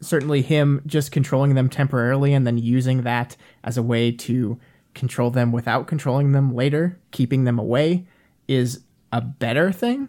certainly 0.00 0.42
him 0.42 0.82
just 0.86 1.12
controlling 1.12 1.54
them 1.54 1.68
temporarily 1.68 2.32
and 2.32 2.46
then 2.46 2.58
using 2.58 3.02
that 3.02 3.36
as 3.62 3.76
a 3.76 3.82
way 3.82 4.10
to 4.12 4.58
control 4.94 5.30
them 5.30 5.52
without 5.52 5.86
controlling 5.86 6.32
them 6.32 6.54
later, 6.54 6.98
keeping 7.10 7.44
them 7.44 7.58
away, 7.58 8.06
is 8.48 8.82
a 9.12 9.20
better 9.20 9.70
thing. 9.72 10.08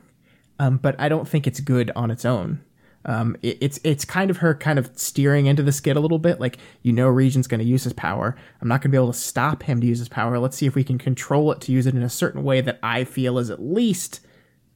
Um, 0.59 0.77
but 0.77 0.95
I 0.99 1.09
don't 1.09 1.27
think 1.27 1.47
it's 1.47 1.59
good 1.59 1.91
on 1.95 2.11
its 2.11 2.25
own. 2.25 2.63
Um, 3.05 3.35
it, 3.41 3.57
it's 3.61 3.79
it's 3.83 4.05
kind 4.05 4.29
of 4.29 4.37
her 4.37 4.53
kind 4.53 4.77
of 4.77 4.89
steering 4.95 5.45
into 5.47 5.63
the 5.63 5.71
skid 5.71 5.97
a 5.97 5.99
little 5.99 6.19
bit. 6.19 6.39
Like 6.39 6.57
you 6.83 6.93
know, 6.93 7.07
Regent's 7.07 7.47
going 7.47 7.59
to 7.59 7.65
use 7.65 7.83
his 7.83 7.93
power. 7.93 8.35
I'm 8.61 8.67
not 8.67 8.75
going 8.81 8.91
to 8.91 8.95
be 8.95 8.97
able 8.97 9.11
to 9.11 9.17
stop 9.17 9.63
him 9.63 9.81
to 9.81 9.87
use 9.87 9.99
his 9.99 10.09
power. 10.09 10.37
Let's 10.39 10.57
see 10.57 10.65
if 10.67 10.75
we 10.75 10.83
can 10.83 10.97
control 10.97 11.51
it 11.51 11.61
to 11.61 11.71
use 11.71 11.87
it 11.87 11.95
in 11.95 12.03
a 12.03 12.09
certain 12.09 12.43
way 12.43 12.61
that 12.61 12.79
I 12.83 13.03
feel 13.03 13.37
is 13.39 13.49
at 13.49 13.61
least 13.61 14.19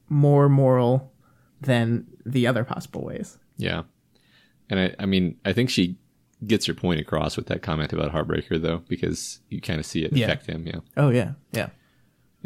more 0.08 0.48
moral 0.48 1.12
than 1.60 2.06
the 2.24 2.46
other 2.46 2.64
possible 2.64 3.02
ways. 3.04 3.38
Yeah, 3.56 3.82
and 4.68 4.80
I, 4.80 4.94
I 4.98 5.06
mean, 5.06 5.36
I 5.44 5.52
think 5.52 5.70
she 5.70 5.96
gets 6.46 6.66
your 6.68 6.74
point 6.74 7.00
across 7.00 7.36
with 7.36 7.46
that 7.46 7.62
comment 7.62 7.92
about 7.92 8.12
Heartbreaker, 8.12 8.60
though, 8.60 8.82
because 8.88 9.40
you 9.48 9.60
kind 9.60 9.80
of 9.80 9.86
see 9.86 10.04
it 10.04 10.12
Yeah. 10.12 10.26
affect 10.26 10.46
him. 10.46 10.66
Yeah. 10.66 10.80
Oh 10.96 11.08
yeah, 11.10 11.32
yeah. 11.52 11.68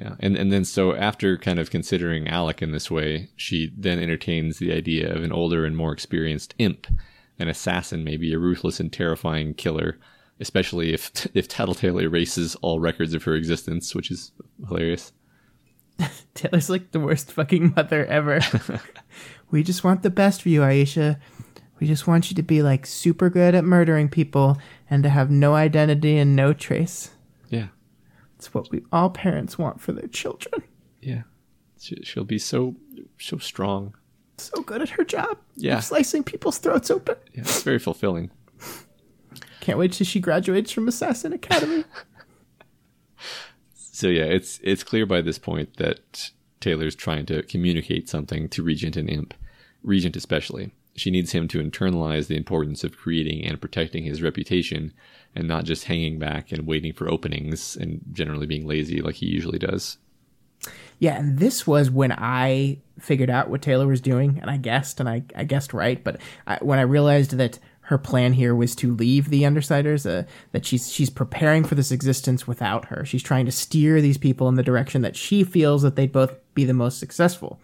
Yeah, 0.00 0.14
and 0.18 0.34
and 0.34 0.50
then 0.50 0.64
so 0.64 0.94
after 0.96 1.36
kind 1.36 1.58
of 1.58 1.70
considering 1.70 2.26
Alec 2.26 2.62
in 2.62 2.72
this 2.72 2.90
way, 2.90 3.28
she 3.36 3.70
then 3.76 3.98
entertains 3.98 4.56
the 4.56 4.72
idea 4.72 5.14
of 5.14 5.22
an 5.22 5.30
older 5.30 5.66
and 5.66 5.76
more 5.76 5.92
experienced 5.92 6.54
imp, 6.58 6.86
an 7.38 7.48
assassin, 7.48 8.02
maybe 8.02 8.32
a 8.32 8.38
ruthless 8.38 8.80
and 8.80 8.90
terrifying 8.90 9.52
killer, 9.52 9.98
especially 10.40 10.94
if 10.94 11.26
if 11.34 11.48
Tattletale 11.48 11.98
erases 11.98 12.56
all 12.62 12.80
records 12.80 13.12
of 13.12 13.24
her 13.24 13.34
existence, 13.34 13.94
which 13.94 14.10
is 14.10 14.32
hilarious. 14.66 15.12
Taylor's 16.34 16.70
like 16.70 16.92
the 16.92 17.00
worst 17.00 17.30
fucking 17.30 17.74
mother 17.76 18.06
ever. 18.06 18.40
we 19.50 19.62
just 19.62 19.84
want 19.84 20.02
the 20.02 20.08
best 20.08 20.40
for 20.40 20.48
you, 20.48 20.62
Aisha. 20.62 21.20
We 21.78 21.86
just 21.86 22.06
want 22.06 22.30
you 22.30 22.36
to 22.36 22.42
be 22.42 22.62
like 22.62 22.86
super 22.86 23.28
good 23.28 23.54
at 23.54 23.64
murdering 23.64 24.08
people 24.08 24.56
and 24.88 25.02
to 25.02 25.10
have 25.10 25.30
no 25.30 25.54
identity 25.56 26.16
and 26.16 26.34
no 26.34 26.54
trace. 26.54 27.10
It's 28.40 28.54
what 28.54 28.70
we 28.70 28.80
all 28.90 29.10
parents 29.10 29.58
want 29.58 29.82
for 29.82 29.92
their 29.92 30.08
children. 30.08 30.62
yeah, 31.02 31.24
she, 31.78 31.96
she'll 32.02 32.24
be 32.24 32.38
so 32.38 32.74
so 33.18 33.36
strong. 33.36 33.94
So 34.38 34.62
good 34.62 34.80
at 34.80 34.88
her 34.90 35.04
job. 35.04 35.36
Yeah. 35.56 35.80
slicing 35.80 36.24
people's 36.24 36.56
throats 36.56 36.90
open. 36.90 37.16
Yeah, 37.34 37.42
it's 37.42 37.62
very 37.62 37.78
fulfilling. 37.78 38.30
Can't 39.60 39.78
wait 39.78 39.92
till 39.92 40.06
she 40.06 40.20
graduates 40.20 40.72
from 40.72 40.88
Assassin 40.88 41.34
Academy. 41.34 41.84
So 43.74 44.08
yeah, 44.08 44.24
it's 44.24 44.58
it's 44.62 44.82
clear 44.82 45.04
by 45.04 45.20
this 45.20 45.38
point 45.38 45.76
that 45.76 46.30
Taylor's 46.60 46.94
trying 46.94 47.26
to 47.26 47.42
communicate 47.42 48.08
something 48.08 48.48
to 48.48 48.62
Regent 48.62 48.96
and 48.96 49.10
Imp, 49.10 49.34
Regent 49.82 50.16
especially. 50.16 50.72
She 50.96 51.10
needs 51.10 51.32
him 51.32 51.46
to 51.48 51.62
internalize 51.62 52.26
the 52.26 52.36
importance 52.38 52.82
of 52.82 52.96
creating 52.96 53.44
and 53.44 53.60
protecting 53.60 54.04
his 54.04 54.22
reputation, 54.22 54.94
and 55.34 55.46
not 55.46 55.64
just 55.64 55.84
hanging 55.84 56.18
back 56.18 56.52
and 56.52 56.66
waiting 56.66 56.92
for 56.92 57.10
openings 57.10 57.76
and 57.76 58.00
generally 58.12 58.46
being 58.46 58.66
lazy 58.66 59.00
like 59.00 59.16
he 59.16 59.26
usually 59.26 59.58
does. 59.58 59.98
Yeah, 60.98 61.16
and 61.16 61.38
this 61.38 61.66
was 61.66 61.90
when 61.90 62.12
I 62.12 62.78
figured 62.98 63.30
out 63.30 63.48
what 63.48 63.62
Taylor 63.62 63.86
was 63.86 64.02
doing, 64.02 64.38
and 64.40 64.50
I 64.50 64.58
guessed, 64.58 65.00
and 65.00 65.08
I, 65.08 65.22
I 65.34 65.44
guessed 65.44 65.72
right. 65.72 66.02
But 66.04 66.20
I, 66.46 66.58
when 66.60 66.78
I 66.78 66.82
realized 66.82 67.32
that 67.32 67.58
her 67.82 67.96
plan 67.96 68.34
here 68.34 68.54
was 68.54 68.76
to 68.76 68.94
leave 68.94 69.30
the 69.30 69.42
Undersiders, 69.42 70.08
uh, 70.08 70.26
that 70.52 70.66
she's 70.66 70.92
she's 70.92 71.10
preparing 71.10 71.64
for 71.64 71.74
this 71.74 71.90
existence 71.90 72.46
without 72.46 72.84
her. 72.86 73.04
She's 73.04 73.22
trying 73.22 73.46
to 73.46 73.52
steer 73.52 74.00
these 74.00 74.18
people 74.18 74.48
in 74.48 74.56
the 74.56 74.62
direction 74.62 75.00
that 75.02 75.16
she 75.16 75.42
feels 75.42 75.82
that 75.82 75.96
they'd 75.96 76.12
both 76.12 76.34
be 76.54 76.64
the 76.64 76.74
most 76.74 76.98
successful. 76.98 77.58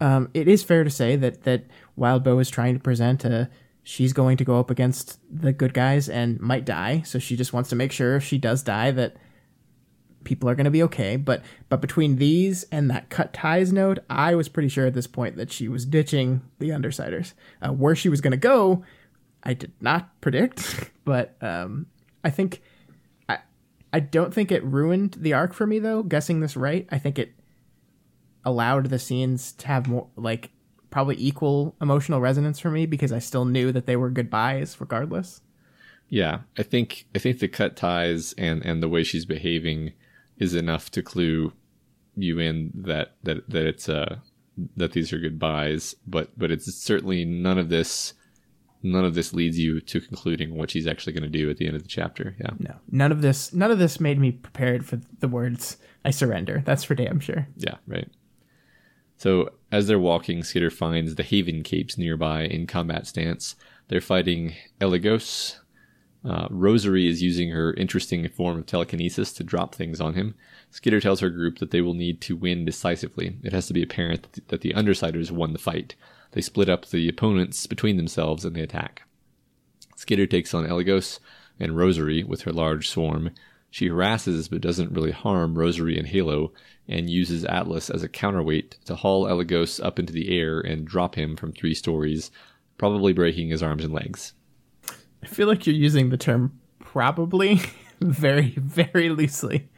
Um, 0.00 0.30
it 0.32 0.46
is 0.46 0.62
fair 0.62 0.84
to 0.84 0.90
say 0.90 1.16
that 1.16 1.42
that 1.42 1.64
Wildbow 1.98 2.40
is 2.40 2.50
trying 2.50 2.74
to 2.74 2.80
present 2.80 3.24
a 3.24 3.50
she's 3.84 4.12
going 4.12 4.36
to 4.38 4.44
go 4.44 4.58
up 4.58 4.70
against 4.70 5.20
the 5.30 5.52
good 5.52 5.74
guys 5.74 6.08
and 6.08 6.40
might 6.40 6.64
die, 6.64 7.02
so 7.02 7.20
she 7.20 7.36
just 7.36 7.52
wants 7.52 7.68
to 7.70 7.76
make 7.76 7.92
sure 7.92 8.16
if 8.16 8.24
she 8.24 8.38
does 8.38 8.62
die 8.62 8.90
that 8.90 9.16
people 10.24 10.48
are 10.48 10.54
going 10.54 10.64
to 10.64 10.70
be 10.70 10.82
okay. 10.82 11.16
But 11.16 11.44
but 11.68 11.80
between 11.80 12.16
these 12.16 12.64
and 12.72 12.90
that 12.90 13.10
cut 13.10 13.32
ties 13.32 13.72
note, 13.72 14.00
I 14.10 14.34
was 14.34 14.48
pretty 14.48 14.70
sure 14.70 14.86
at 14.86 14.94
this 14.94 15.06
point 15.06 15.36
that 15.36 15.52
she 15.52 15.68
was 15.68 15.84
ditching 15.84 16.42
the 16.58 16.70
Undersiders. 16.70 17.34
Uh, 17.62 17.72
where 17.72 17.94
she 17.94 18.08
was 18.08 18.20
going 18.20 18.32
to 18.32 18.36
go, 18.36 18.82
I 19.44 19.54
did 19.54 19.72
not 19.80 20.20
predict, 20.20 20.90
but 21.04 21.36
um, 21.40 21.86
I 22.24 22.30
think 22.30 22.62
I 23.28 23.38
I 23.92 24.00
don't 24.00 24.34
think 24.34 24.50
it 24.50 24.64
ruined 24.64 25.16
the 25.20 25.34
arc 25.34 25.52
for 25.52 25.66
me 25.66 25.78
though. 25.78 26.02
Guessing 26.02 26.40
this 26.40 26.56
right, 26.56 26.88
I 26.90 26.98
think 26.98 27.18
it 27.18 27.34
allowed 28.46 28.86
the 28.86 28.98
scenes 28.98 29.52
to 29.52 29.66
have 29.68 29.88
more 29.88 30.08
like 30.16 30.50
probably 30.94 31.16
equal 31.18 31.74
emotional 31.80 32.20
resonance 32.20 32.60
for 32.60 32.70
me 32.70 32.86
because 32.86 33.10
I 33.10 33.18
still 33.18 33.44
knew 33.44 33.72
that 33.72 33.84
they 33.84 33.96
were 33.96 34.10
goodbyes 34.10 34.80
regardless. 34.80 35.40
Yeah, 36.08 36.42
I 36.56 36.62
think 36.62 37.08
I 37.16 37.18
think 37.18 37.40
the 37.40 37.48
cut 37.48 37.74
ties 37.74 38.32
and 38.38 38.64
and 38.64 38.80
the 38.80 38.88
way 38.88 39.02
she's 39.02 39.24
behaving 39.24 39.94
is 40.38 40.54
enough 40.54 40.92
to 40.92 41.02
clue 41.02 41.52
you 42.14 42.38
in 42.38 42.70
that 42.76 43.16
that 43.24 43.50
that 43.50 43.66
it's 43.66 43.88
uh 43.88 44.18
that 44.76 44.92
these 44.92 45.12
are 45.12 45.18
goodbyes, 45.18 45.96
but 46.06 46.30
but 46.38 46.52
it's 46.52 46.72
certainly 46.72 47.24
none 47.24 47.58
of 47.58 47.70
this 47.70 48.14
none 48.84 49.04
of 49.04 49.16
this 49.16 49.32
leads 49.34 49.58
you 49.58 49.80
to 49.80 50.00
concluding 50.00 50.54
what 50.54 50.70
she's 50.70 50.86
actually 50.86 51.12
going 51.12 51.24
to 51.24 51.38
do 51.38 51.50
at 51.50 51.56
the 51.56 51.66
end 51.66 51.74
of 51.74 51.82
the 51.82 51.88
chapter. 51.88 52.36
Yeah. 52.38 52.50
No, 52.60 52.74
none 52.92 53.10
of 53.10 53.20
this 53.20 53.52
none 53.52 53.72
of 53.72 53.80
this 53.80 53.98
made 53.98 54.20
me 54.20 54.30
prepared 54.30 54.86
for 54.86 55.00
the 55.18 55.26
words 55.26 55.76
"I 56.04 56.12
surrender." 56.12 56.62
That's 56.64 56.84
for 56.84 56.94
damn 56.94 57.18
sure. 57.18 57.48
Yeah, 57.56 57.78
right. 57.88 58.08
So 59.16 59.50
as 59.70 59.86
they're 59.86 59.98
walking, 59.98 60.42
Skitter 60.42 60.70
finds 60.70 61.14
the 61.14 61.22
Haven 61.22 61.62
Capes 61.62 61.96
nearby 61.96 62.42
in 62.42 62.66
combat 62.66 63.06
stance. 63.06 63.56
They're 63.88 64.00
fighting 64.00 64.54
Eligos. 64.80 65.56
Uh, 66.24 66.46
Rosary 66.50 67.06
is 67.06 67.22
using 67.22 67.50
her 67.50 67.74
interesting 67.74 68.26
form 68.30 68.58
of 68.58 68.66
telekinesis 68.66 69.32
to 69.34 69.44
drop 69.44 69.74
things 69.74 70.00
on 70.00 70.14
him. 70.14 70.34
Skitter 70.70 71.00
tells 71.00 71.20
her 71.20 71.28
group 71.28 71.58
that 71.58 71.70
they 71.70 71.82
will 71.82 71.94
need 71.94 72.20
to 72.22 72.36
win 72.36 72.64
decisively. 72.64 73.36
It 73.42 73.52
has 73.52 73.66
to 73.66 73.74
be 73.74 73.82
apparent 73.82 74.40
that 74.48 74.62
the, 74.62 74.72
Undersiders 74.72 75.30
won 75.30 75.52
the 75.52 75.58
fight. 75.58 75.94
They 76.32 76.40
split 76.40 76.68
up 76.68 76.86
the 76.86 77.08
opponents 77.08 77.66
between 77.66 77.96
themselves 77.96 78.44
and 78.44 78.56
they 78.56 78.62
attack. 78.62 79.02
Skitter 79.96 80.26
takes 80.26 80.54
on 80.54 80.66
Eligos 80.66 81.20
and 81.60 81.76
Rosary 81.76 82.24
with 82.24 82.42
her 82.42 82.52
large 82.52 82.88
swarm. 82.88 83.30
She 83.74 83.88
harasses 83.88 84.46
but 84.46 84.60
doesn't 84.60 84.92
really 84.92 85.10
harm 85.10 85.58
Rosary 85.58 85.98
and 85.98 86.06
Halo, 86.06 86.52
and 86.86 87.10
uses 87.10 87.44
Atlas 87.44 87.90
as 87.90 88.04
a 88.04 88.08
counterweight 88.08 88.78
to 88.84 88.94
haul 88.94 89.24
Eligos 89.24 89.84
up 89.84 89.98
into 89.98 90.12
the 90.12 90.38
air 90.38 90.60
and 90.60 90.86
drop 90.86 91.16
him 91.16 91.34
from 91.34 91.50
three 91.50 91.74
stories, 91.74 92.30
probably 92.78 93.12
breaking 93.12 93.48
his 93.48 93.64
arms 93.64 93.84
and 93.84 93.92
legs. 93.92 94.32
I 95.24 95.26
feel 95.26 95.48
like 95.48 95.66
you're 95.66 95.74
using 95.74 96.10
the 96.10 96.16
term 96.16 96.56
"probably" 96.78 97.62
very, 98.00 98.50
very 98.50 99.08
loosely. 99.08 99.68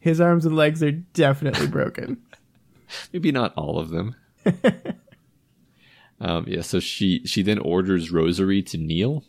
His 0.00 0.18
arms 0.18 0.46
and 0.46 0.56
legs 0.56 0.82
are 0.82 0.92
definitely 0.92 1.66
broken. 1.66 2.22
Maybe 3.12 3.32
not 3.32 3.52
all 3.54 3.78
of 3.78 3.90
them. 3.90 4.16
um, 6.22 6.46
yeah, 6.48 6.62
so 6.62 6.80
she 6.80 7.20
she 7.26 7.42
then 7.42 7.58
orders 7.58 8.10
Rosary 8.10 8.62
to 8.62 8.78
kneel, 8.78 9.24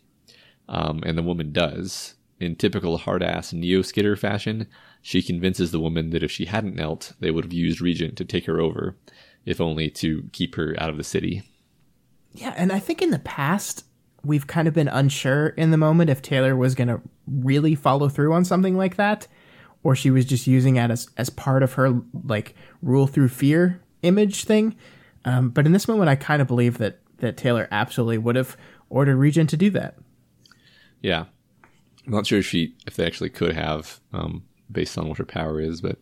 um, 0.70 1.04
and 1.06 1.18
the 1.18 1.24
woman 1.24 1.52
does. 1.52 2.16
In 2.44 2.58
typical 2.58 2.98
hard 2.98 3.24
ass 3.24 3.54
Neo 3.54 3.82
Skitter 3.82 4.18
fashion, 4.18 4.68
she 5.02 5.22
convinces 5.22 5.72
the 5.72 5.80
woman 5.80 6.10
that 6.10 6.24
if 6.24 6.30
she 6.30 6.44
hadn't 6.44 6.76
knelt, 6.76 7.14
they 7.22 7.32
would 7.32 7.46
have 7.46 7.54
used 7.54 7.80
Regent 7.80 8.18
to 8.18 8.26
take 8.26 8.48
her 8.48 8.60
over, 8.60 8.98
if 9.46 9.62
only 9.62 9.90
to 9.92 10.30
keep 10.34 10.56
her 10.56 10.76
out 10.78 10.90
of 10.90 10.98
the 10.98 11.06
city. 11.06 11.44
Yeah, 12.34 12.54
and 12.58 12.74
I 12.74 12.80
think 12.80 13.02
in 13.02 13.12
the 13.12 13.20
past 13.20 13.86
we've 14.26 14.46
kind 14.46 14.68
of 14.68 14.74
been 14.74 14.90
unsure 14.90 15.48
in 15.48 15.72
the 15.72 15.78
moment 15.78 16.10
if 16.10 16.22
Taylor 16.22 16.54
was 16.54 16.76
going 16.76 16.90
to 16.90 17.00
really 17.28 17.76
follow 17.76 18.10
through 18.10 18.34
on 18.34 18.44
something 18.44 18.76
like 18.76 18.98
that 18.98 19.26
or 19.82 19.96
she 19.96 20.12
was 20.12 20.26
just 20.26 20.46
using 20.46 20.76
it 20.76 20.92
as 20.92 21.08
as 21.16 21.30
part 21.30 21.64
of 21.64 21.74
her 21.74 22.02
like 22.26 22.56
rule 22.82 23.08
through 23.08 23.30
fear 23.30 23.82
image 24.02 24.44
thing. 24.44 24.76
Um, 25.24 25.50
but 25.50 25.66
in 25.66 25.72
this 25.72 25.88
moment 25.88 26.10
I 26.10 26.16
kind 26.16 26.42
of 26.42 26.48
believe 26.50 26.78
that 26.80 27.00
that 27.20 27.38
Taylor 27.38 27.70
absolutely 27.72 28.18
would 28.18 28.36
have 28.36 28.58
ordered 28.90 29.16
Regent 29.16 29.50
to 29.52 29.58
do 29.58 29.70
that. 29.72 29.96
Yeah, 31.02 31.26
I'm 32.06 32.14
not 32.14 32.28
sure 32.28 32.40
if 32.40 32.46
she 32.46 32.76
if 32.86 32.96
they 32.96 33.06
actually 33.06 33.30
could 33.30 33.54
have, 33.54 34.00
um, 34.12 34.44
based 34.72 34.98
on 34.98 35.08
what 35.08 35.18
her 35.18 35.26
power 35.26 35.60
is, 35.60 35.82
but 35.82 35.98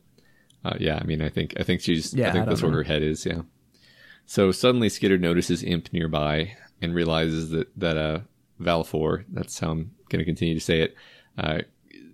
uh, 0.64 0.76
yeah, 0.80 0.98
I 1.02 1.04
mean, 1.04 1.22
I 1.22 1.30
think 1.30 1.54
I 1.60 1.64
think 1.64 1.82
she's 1.82 2.14
Yeah, 2.14 2.30
I 2.30 2.32
think 2.32 2.44
I 2.44 2.50
that's 2.50 2.62
don't 2.62 2.72
where 2.72 2.84
her 2.84 2.88
head 2.88 3.02
is. 3.04 3.26
Yeah. 3.26 3.42
So 4.26 4.52
suddenly 4.52 4.90
Skitter 4.90 5.18
notices 5.18 5.64
Imp 5.64 5.92
nearby 5.92 6.56
and 6.82 6.96
realizes 6.96 7.50
that 7.50 7.68
that 7.78 7.98
uh 7.98 8.20
Valfor, 8.62 9.26
that's 9.30 9.60
how 9.60 9.72
I'm 9.72 9.92
going 10.10 10.20
to 10.20 10.26
continue 10.26 10.54
to 10.54 10.60
say 10.60 10.82
it, 10.82 10.96
uh, 11.38 11.60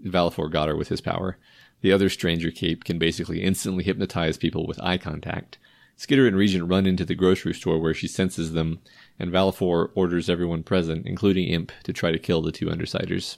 Valfor 0.05 0.49
got 0.51 0.69
her 0.69 0.75
with 0.75 0.87
his 0.87 1.01
power. 1.01 1.37
The 1.81 1.91
other 1.91 2.09
stranger 2.09 2.51
cape 2.51 2.85
can 2.85 2.97
basically 2.97 3.43
instantly 3.43 3.83
hypnotize 3.83 4.37
people 4.37 4.65
with 4.65 4.81
eye 4.81 4.97
contact. 4.97 5.57
Skitter 5.95 6.27
and 6.27 6.35
Regent 6.35 6.69
run 6.69 6.85
into 6.85 7.05
the 7.05 7.15
grocery 7.15 7.53
store 7.53 7.79
where 7.79 7.93
she 7.93 8.07
senses 8.07 8.53
them, 8.53 8.79
and 9.19 9.31
Valfor 9.31 9.89
orders 9.95 10.29
everyone 10.29 10.63
present, 10.63 11.05
including 11.05 11.47
Imp, 11.47 11.71
to 11.83 11.91
try 11.91 12.11
to 12.11 12.19
kill 12.19 12.41
the 12.41 12.51
two 12.51 12.67
Undersiders. 12.67 13.37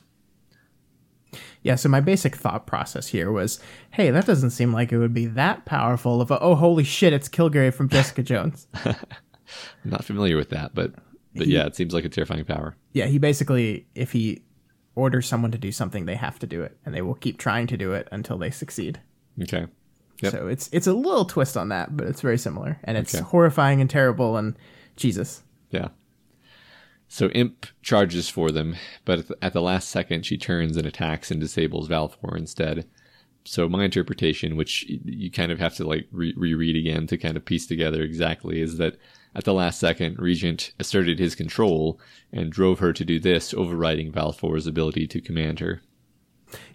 Yeah, 1.61 1.75
so 1.75 1.89
my 1.89 1.99
basic 1.99 2.35
thought 2.35 2.65
process 2.65 3.07
here 3.07 3.31
was, 3.31 3.59
hey, 3.91 4.11
that 4.11 4.25
doesn't 4.25 4.51
seem 4.51 4.71
like 4.71 4.91
it 4.93 4.97
would 4.97 5.13
be 5.13 5.25
that 5.25 5.65
powerful 5.65 6.21
of 6.21 6.31
a 6.31 6.39
oh 6.39 6.55
holy 6.55 6.83
shit, 6.85 7.11
it's 7.13 7.27
Kilgrave 7.29 7.73
from 7.73 7.89
Jessica 7.89 8.23
Jones. 8.23 8.67
I'm 8.85 8.95
not 9.83 10.05
familiar 10.05 10.37
with 10.37 10.49
that, 10.49 10.73
but 10.73 10.93
but 11.35 11.47
yeah, 11.47 11.65
it 11.65 11.75
seems 11.75 11.93
like 11.93 12.05
a 12.05 12.09
terrifying 12.09 12.45
power. 12.45 12.75
yeah, 12.93 13.05
he 13.07 13.17
basically 13.17 13.87
if 13.95 14.11
he 14.13 14.43
orders 14.95 15.27
someone 15.27 15.51
to 15.51 15.57
do 15.57 15.71
something, 15.71 16.05
they 16.05 16.15
have 16.15 16.39
to 16.39 16.47
do 16.47 16.61
it, 16.63 16.77
and 16.85 16.95
they 16.95 17.01
will 17.01 17.13
keep 17.15 17.37
trying 17.37 17.67
to 17.67 17.77
do 17.77 17.91
it 17.93 18.07
until 18.11 18.37
they 18.37 18.51
succeed. 18.51 18.99
Okay. 19.41 19.67
Yep. 20.21 20.31
So 20.33 20.47
it's 20.47 20.69
it's 20.73 20.87
a 20.87 20.93
little 20.93 21.25
twist 21.25 21.55
on 21.57 21.69
that, 21.69 21.95
but 21.95 22.07
it's 22.07 22.21
very 22.21 22.37
similar, 22.37 22.79
and 22.85 22.97
it's 22.97 23.13
Okay. 23.15 23.23
horrifying 23.23 23.79
and 23.81 23.89
terrible. 23.89 24.37
And 24.37 24.57
Jesus, 24.95 25.43
Yeah. 25.71 25.89
So 27.11 27.29
Imp 27.29 27.65
charges 27.81 28.29
for 28.29 28.51
them, 28.51 28.75
but 29.03 29.25
at 29.41 29.53
the, 29.53 29.61
last 29.61 29.89
second, 29.89 30.27
she 30.27 30.37
turns 30.37 30.77
and 30.77 30.85
attacks 30.85 31.31
and 31.31 31.41
disables 31.41 31.89
Valfor 31.89 32.37
instead. 32.37 32.87
So 33.43 33.67
my 33.67 33.83
interpretation, 33.83 34.55
which 34.55 34.85
you 34.87 35.31
kind 35.31 35.51
of 35.51 35.57
have 35.57 35.75
to 35.77 35.87
like 35.87 36.07
re- 36.11 36.35
reread 36.37 36.75
again 36.75 37.07
to 37.07 37.17
kind 37.17 37.35
of 37.35 37.45
piece 37.45 37.65
together 37.65 38.03
exactly, 38.03 38.61
is 38.61 38.77
that 38.77 38.97
at 39.33 39.43
the 39.43 39.55
last 39.55 39.79
second, 39.79 40.19
Regent 40.19 40.71
asserted 40.79 41.17
his 41.17 41.33
control 41.33 41.99
and 42.31 42.51
drove 42.51 42.77
her 42.77 42.93
to 42.93 43.03
do 43.03 43.19
this, 43.19 43.55
overriding 43.55 44.11
Valefor's 44.11 44.67
ability 44.67 45.07
to 45.07 45.19
command 45.19 45.59
her. 45.61 45.81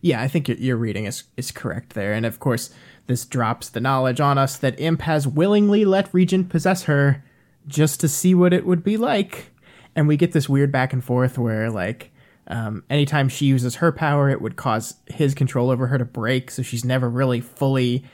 Yeah, 0.00 0.20
I 0.20 0.26
think 0.26 0.48
your 0.48 0.76
reading 0.76 1.04
is, 1.04 1.24
is 1.36 1.52
correct 1.52 1.94
there. 1.94 2.12
And 2.12 2.26
of 2.26 2.40
course, 2.40 2.70
this 3.06 3.24
drops 3.24 3.68
the 3.68 3.80
knowledge 3.80 4.20
on 4.20 4.36
us 4.36 4.56
that 4.56 4.80
Imp 4.80 5.02
has 5.02 5.28
willingly 5.28 5.84
let 5.84 6.12
Regent 6.12 6.48
possess 6.48 6.84
her 6.84 7.24
just 7.66 8.00
to 8.00 8.08
see 8.08 8.34
what 8.34 8.52
it 8.52 8.66
would 8.66 8.82
be 8.82 8.96
like. 8.96 9.52
And 9.96 10.08
we 10.08 10.16
get 10.16 10.32
this 10.32 10.48
weird 10.48 10.72
back 10.72 10.92
and 10.92 11.02
forth 11.02 11.38
where, 11.38 11.70
like, 11.70 12.10
um, 12.46 12.84
anytime 12.90 13.28
she 13.28 13.46
uses 13.46 13.76
her 13.76 13.92
power, 13.92 14.28
it 14.28 14.40
would 14.40 14.56
cause 14.56 14.94
his 15.06 15.34
control 15.34 15.70
over 15.70 15.86
her 15.86 15.98
to 15.98 16.04
break. 16.04 16.50
So 16.50 16.62
she's 16.62 16.84
never 16.84 17.08
really 17.08 17.40
fully 17.40 18.04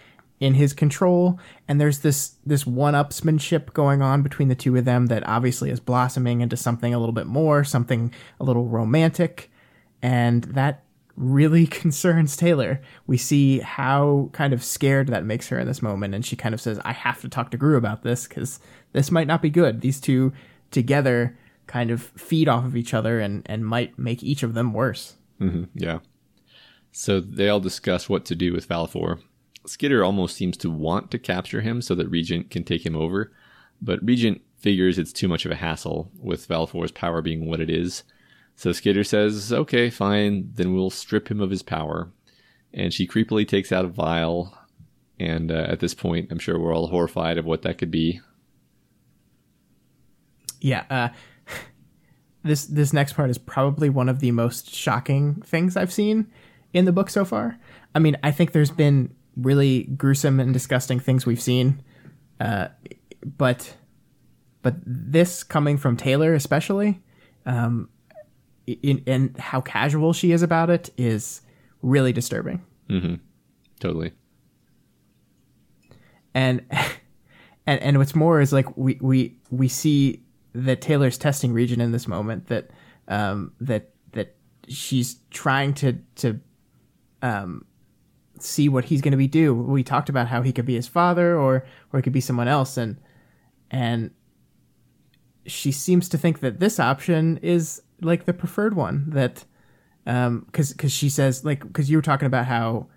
in 0.41 0.55
his 0.55 0.73
control. 0.73 1.39
And 1.69 1.81
there's 1.81 2.01
this 2.01 2.35
this 2.45 2.67
one-upsmanship 2.67 3.73
going 3.75 4.03
on 4.03 4.23
between 4.23 4.49
the 4.49 4.55
two 4.55 4.77
of 4.77 4.87
them 4.87 5.07
that 5.07 5.27
obviously 5.29 5.71
is 5.71 5.79
blossoming 5.79 6.41
into 6.41 6.57
something 6.57 6.95
a 6.95 6.99
little 6.99 7.13
bit 7.13 7.27
more 7.27 7.63
something 7.63 8.13
a 8.41 8.45
little 8.45 8.67
romantic. 8.67 9.51
And 10.03 10.45
that 10.45 10.83
really 11.15 11.67
concerns 11.83 12.37
taylor. 12.37 12.81
We 13.07 13.19
see 13.19 13.61
how 13.61 14.31
kind 14.33 14.55
of 14.55 14.65
scared 14.65 15.09
that 15.09 15.25
makes 15.25 15.49
her 15.49 15.59
in 15.59 15.67
this 15.67 15.83
moment 15.83 16.15
and 16.15 16.25
she 16.25 16.37
kind 16.37 16.55
of 16.55 16.61
says 16.61 16.81
i 16.85 16.93
have 16.93 17.21
to 17.21 17.29
talk 17.29 17.51
to 17.51 17.59
Grue 17.59 17.77
about 17.77 18.03
this 18.03 18.27
because 18.27 18.59
this 18.93 19.11
might 19.11 19.27
not 19.27 19.43
be 19.43 19.51
good. 19.51 19.83
These 19.83 20.01
two 20.01 20.33
together 20.71 21.37
kind 21.71 21.91
of 21.91 22.03
feed 22.03 22.49
off 22.49 22.65
of 22.65 22.77
each 22.77 22.93
other 22.93 23.21
and 23.21 23.43
and 23.47 23.65
might 23.65 23.99
make 23.99 24.23
each 24.23 24.43
of 24.43 24.55
them 24.55 24.73
worse 24.73 25.15
mm-hmm. 25.41 25.65
yeah 25.75 25.99
so 26.93 27.21
they 27.21 27.49
all 27.49 27.61
discuss 27.61 28.09
what 28.09 28.25
to 28.25 28.35
do 28.35 28.53
with 28.53 28.69
Valefor 28.69 29.21
Skitter 29.67 30.05
almost 30.05 30.37
seems 30.37 30.57
to 30.59 30.71
want 30.71 31.11
to 31.11 31.19
capture 31.19 31.61
him 31.61 31.83
so 31.83 31.95
that 31.95 32.09
Regent 32.09 32.51
can 32.51 32.65
take 32.65 32.85
him 32.85 32.97
over, 32.97 33.33
but 33.81 34.05
Regent 34.05 34.41
figures 34.57 34.99
it's 34.99 35.13
too 35.13 35.29
much 35.29 35.45
of 35.45 35.53
a 35.53 35.57
hassle 35.57 36.11
with 36.19 36.49
Valefor's 36.49 36.93
power 36.93 37.23
being 37.23 37.47
what 37.47 37.61
it 37.61 37.71
is. 37.71 38.03
So 38.57 38.73
Skitter 38.73 39.05
says, 39.05 39.53
okay, 39.53 39.89
fine, 39.91 40.51
then 40.55 40.75
we'll 40.75 40.91
strip 40.91 41.31
him 41.31 41.41
of 41.41 41.51
his 41.51 41.63
power. 41.63 42.11
And 42.73 42.93
she 42.93 43.07
creepily 43.07 43.47
takes 43.47 43.73
out 43.73 43.85
a 43.85 43.89
vial, 43.89 44.57
and 45.19 45.51
uh, 45.51 45.67
at 45.69 45.81
this 45.81 45.95
point, 45.95 46.31
I'm 46.31 46.39
sure 46.39 46.59
we're 46.59 46.75
all 46.75 46.89
horrified 46.89 47.37
of 47.37 47.45
what 47.45 47.63
that 47.63 47.79
could 47.79 47.91
be. 47.91 48.21
Yeah, 50.61 50.85
uh, 50.91 51.09
this 52.43 52.67
this 52.67 52.93
next 52.93 53.15
part 53.15 53.31
is 53.31 53.39
probably 53.39 53.91
one 53.91 54.09
of 54.09 54.21
the 54.21 54.31
most 54.31 54.75
shocking 54.75 55.43
things 55.43 55.77
I've 55.77 55.93
seen 55.93 56.27
in 56.73 56.85
the 56.85 56.93
book 56.93 57.11
so 57.11 57.25
far. 57.25 57.59
I 57.95 57.99
mean, 57.99 58.17
I 58.23 58.31
think 58.31 58.53
there's 58.53 58.71
been 58.71 59.15
really 59.37 59.85
gruesome 59.85 60.41
and 60.41 60.53
disgusting 60.53 61.01
things 61.01 61.27
we've 61.27 61.41
seen. 61.41 61.83
Uh, 62.39 62.69
but 63.37 63.77
but 64.63 64.77
this 64.85 65.43
coming 65.43 65.77
from 65.77 65.97
Taylor 65.97 66.35
especially, 66.35 67.01
um, 67.47 67.89
in, 68.67 69.03
and 69.07 69.37
how 69.39 69.61
casual 69.61 70.13
she 70.13 70.33
is 70.33 70.43
about 70.43 70.71
it 70.71 70.91
is 70.97 71.43
really 71.83 72.13
disturbing. 72.13 72.65
Mm-hmm. 72.89 73.17
Totally. 73.81 74.13
And 76.35 76.65
and 77.67 77.81
and 77.83 77.99
what's 77.99 78.15
more 78.15 78.41
is 78.41 78.53
like 78.53 78.77
we 78.77 78.99
we 79.01 79.39
we 79.51 79.69
see 79.69 80.23
that 80.53 80.81
Taylor's 80.81 81.19
testing 81.19 81.53
Regent 81.53 81.81
in 81.81 81.93
this 81.93 82.09
moment 82.09 82.47
that 82.49 82.71
um, 83.09 83.53
that 83.61 83.91
that 84.13 84.35
she's 84.69 85.17
trying 85.31 85.75
to 85.75 85.99
to 86.17 86.41
um, 87.23 87.65
see 88.39 88.69
what 88.69 88.87
he's 88.87 89.01
going 89.01 89.13
to 89.13 89.19
be 89.19 89.27
do. 89.27 89.55
We 89.55 89.83
talked 89.83 90.09
about 90.09 90.29
how 90.29 90.43
he 90.43 90.53
could 90.53 90.67
be 90.67 90.75
his 90.75 90.89
father 90.89 91.37
or 91.37 91.65
or 91.93 91.99
he 91.99 92.03
could 92.03 92.13
be 92.13 92.21
someone 92.21 92.49
else 92.49 92.77
and 92.77 92.99
and 93.71 94.11
she 95.47 95.73
seems 95.73 96.09
to 96.09 96.19
think 96.19 96.41
that 96.41 96.61
this 96.61 96.79
option 96.79 97.39
is 97.39 97.83
like 98.01 98.25
the 98.25 98.33
preferred 98.33 98.75
one 98.75 99.11
that 99.11 99.45
um 100.07 100.47
cuz 100.53 100.73
cuz 100.75 100.93
she 100.93 101.09
says 101.09 101.45
like 101.45 101.73
cuz 101.73 101.91
you 101.91 101.97
were 101.97 102.03
talking 102.03 102.27
about 102.27 102.47
how 102.47 102.89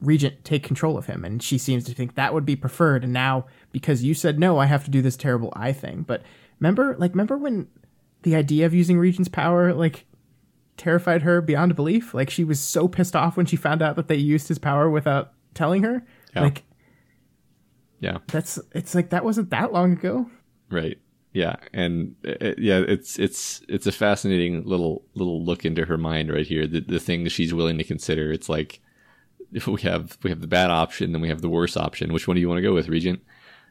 regent 0.00 0.44
take 0.44 0.62
control 0.62 0.98
of 0.98 1.06
him 1.06 1.24
and 1.24 1.42
she 1.42 1.56
seems 1.56 1.84
to 1.84 1.94
think 1.94 2.14
that 2.14 2.34
would 2.34 2.44
be 2.44 2.56
preferred 2.56 3.04
and 3.04 3.12
now 3.12 3.46
because 3.72 4.02
you 4.02 4.12
said 4.12 4.38
no 4.38 4.58
I 4.58 4.66
have 4.66 4.84
to 4.84 4.90
do 4.90 5.02
this 5.02 5.16
terrible 5.16 5.52
eye 5.56 5.72
thing. 5.72 6.04
But 6.06 6.22
remember 6.60 6.96
like 6.98 7.12
remember 7.12 7.36
when 7.36 7.68
the 8.22 8.34
idea 8.36 8.66
of 8.66 8.74
using 8.74 8.98
regent's 8.98 9.28
power 9.28 9.72
like 9.74 10.06
terrified 10.76 11.22
her 11.22 11.40
beyond 11.40 11.74
belief. 11.76 12.14
Like 12.14 12.30
she 12.30 12.44
was 12.44 12.60
so 12.60 12.88
pissed 12.88 13.14
off 13.14 13.36
when 13.36 13.46
she 13.46 13.56
found 13.56 13.82
out 13.82 13.96
that 13.96 14.08
they 14.08 14.16
used 14.16 14.48
his 14.48 14.58
power 14.58 14.90
without 14.90 15.32
telling 15.54 15.82
her. 15.82 16.04
Yeah. 16.34 16.42
Like 16.42 16.62
Yeah. 18.00 18.18
That's 18.28 18.58
it's 18.72 18.94
like 18.94 19.10
that 19.10 19.24
wasn't 19.24 19.50
that 19.50 19.72
long 19.72 19.92
ago. 19.92 20.30
Right. 20.70 20.98
Yeah, 21.34 21.56
and 21.72 22.14
it, 22.22 22.60
yeah, 22.60 22.84
it's 22.86 23.18
it's 23.18 23.60
it's 23.68 23.88
a 23.88 23.92
fascinating 23.92 24.62
little 24.64 25.04
little 25.14 25.44
look 25.44 25.64
into 25.64 25.84
her 25.84 25.98
mind 25.98 26.32
right 26.32 26.46
here. 26.46 26.64
The 26.64 26.78
the 26.78 27.00
things 27.00 27.32
she's 27.32 27.52
willing 27.52 27.76
to 27.78 27.82
consider. 27.82 28.30
It's 28.30 28.48
like 28.48 28.80
if 29.52 29.66
we 29.66 29.80
have 29.82 30.16
we 30.22 30.30
have 30.30 30.40
the 30.40 30.46
bad 30.46 30.70
option, 30.70 31.10
then 31.10 31.20
we 31.20 31.28
have 31.28 31.42
the 31.42 31.48
worse 31.48 31.76
option. 31.76 32.12
Which 32.12 32.28
one 32.28 32.36
do 32.36 32.40
you 32.40 32.48
want 32.48 32.58
to 32.58 32.62
go 32.62 32.72
with, 32.72 32.88
Regent? 32.88 33.20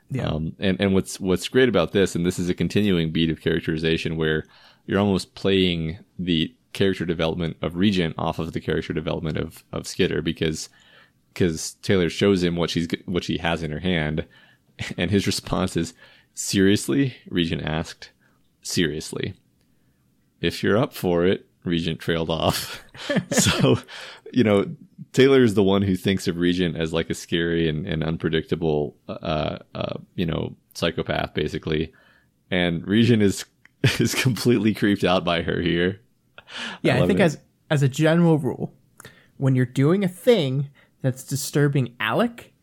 Yeah. 0.10 0.28
Um, 0.28 0.56
and 0.60 0.80
and 0.80 0.94
what's 0.94 1.20
what's 1.20 1.48
great 1.48 1.70
about 1.70 1.92
this, 1.92 2.16
and 2.16 2.26
this 2.26 2.40
is 2.40 2.50
a 2.50 2.54
continuing 2.54 3.12
beat 3.12 3.30
of 3.30 3.42
characterization 3.42 4.16
where 4.16 4.46
you're 4.86 5.00
almost 5.00 5.36
playing 5.36 6.00
the 6.20 6.54
character 6.74 7.06
development 7.06 7.58
of 7.62 7.76
Regent 7.76 8.16
off 8.18 8.40
of 8.40 8.54
the 8.54 8.62
character 8.62 8.94
development 8.94 9.38
of 9.38 9.64
of 9.72 9.88
Skitter 9.88 10.22
because 10.22 10.70
because 11.34 11.74
Taylor 11.82 12.10
shows 12.10 12.44
him 12.44 12.56
what 12.56 12.70
she's 12.70 12.88
what 13.06 13.24
she 13.24 13.38
has 13.38 13.64
in 13.64 13.72
her 13.72 13.80
hand, 13.80 14.26
and 14.98 15.10
his 15.10 15.26
response 15.26 15.76
is, 15.78 15.94
"Seriously?" 16.34 17.16
Regent 17.30 17.64
asked. 17.64 18.12
"Seriously." 18.62 19.34
If 20.42 20.62
you're 20.62 20.78
up 20.78 20.94
for 20.94 21.26
it, 21.26 21.48
Regent 21.64 22.00
trailed 22.00 22.30
off. 22.30 22.84
so, 23.32 23.78
you 24.34 24.44
know, 24.44 24.66
Taylor 25.14 25.44
is 25.44 25.54
the 25.54 25.64
one 25.64 25.82
who 25.82 25.96
thinks 25.96 26.28
of 26.28 26.38
Regent 26.38 26.76
as 26.76 26.92
like 26.94 27.10
a 27.10 27.14
scary 27.14 27.70
and, 27.70 27.86
and 27.86 28.04
unpredictable, 28.04 28.96
uh, 29.08 29.60
uh, 29.76 29.98
you 30.16 30.26
know, 30.26 30.56
psychopath, 30.74 31.34
basically. 31.34 31.94
And 32.52 32.86
Regent 32.88 33.22
is 33.22 33.46
is 34.00 34.16
completely 34.16 34.74
creeped 34.74 35.04
out 35.04 35.24
by 35.24 35.42
her 35.42 35.62
here. 35.62 36.02
Yeah, 36.82 36.98
I, 36.98 37.04
I 37.04 37.08
think 37.08 37.20
it. 37.20 37.24
as 37.24 37.40
as 37.70 37.84
a 37.84 37.90
general 37.90 38.38
rule, 38.38 38.74
when 39.38 39.56
you're 39.56 39.66
doing 39.66 40.04
a 40.04 40.08
thing 40.08 40.70
that's 41.02 41.24
disturbing 41.24 41.96
Alec, 42.00 42.54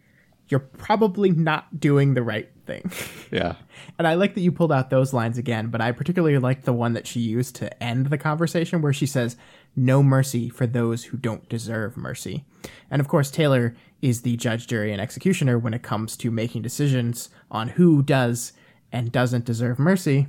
you're 0.49 0.61
probably 0.61 1.31
not 1.31 1.79
doing 1.79 2.15
the 2.15 2.23
right 2.23 2.51
thing. 2.67 2.91
Yeah. 3.33 3.55
and 3.97 4.09
I 4.09 4.15
like 4.15 4.35
that 4.35 4.41
you 4.41 4.51
pulled 4.51 4.73
out 4.73 4.91
those 4.91 5.13
lines 5.15 5.39
again, 5.39 5.69
but 5.69 5.81
I 5.81 5.93
particularly 5.93 6.37
like 6.39 6.65
the 6.65 6.73
one 6.73 6.95
that 6.95 7.07
she 7.07 7.21
used 7.21 7.55
to 7.57 7.81
end 7.81 8.07
the 8.07 8.19
conversation 8.19 8.83
where 8.83 8.93
she 8.93 9.07
says, 9.07 9.37
No 9.77 10.03
mercy 10.03 10.49
for 10.49 10.67
those 10.67 11.05
who 11.05 11.17
don't 11.17 11.49
deserve 11.49 11.97
mercy. 11.97 12.45
And 12.91 13.01
of 13.01 13.09
course, 13.09 13.31
Taylor 13.31 13.75
is 14.03 14.23
the 14.23 14.37
judge, 14.37 14.67
jury, 14.67 14.93
and 14.93 15.01
executioner 15.01 15.59
when 15.59 15.75
it 15.75 15.83
comes 15.83 16.17
to 16.19 16.31
making 16.31 16.63
decisions 16.63 17.29
on 17.51 17.69
who 17.69 18.03
does 18.03 18.53
and 18.93 19.13
doesn't 19.13 19.45
deserve 19.45 19.79
mercy. 19.79 20.27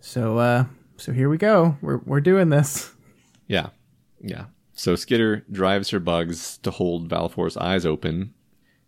So, 0.00 0.38
uh, 0.38 0.64
so 0.96 1.12
here 1.12 1.28
we 1.28 1.38
go. 1.38 1.76
We're 1.82 1.98
we're 1.98 2.20
doing 2.20 2.50
this. 2.50 2.92
Yeah, 3.46 3.70
yeah. 4.20 4.46
So 4.74 4.94
Skitter 4.94 5.44
drives 5.50 5.90
her 5.90 5.98
bugs 5.98 6.58
to 6.58 6.70
hold 6.70 7.08
Valefor's 7.08 7.56
eyes 7.56 7.84
open, 7.84 8.34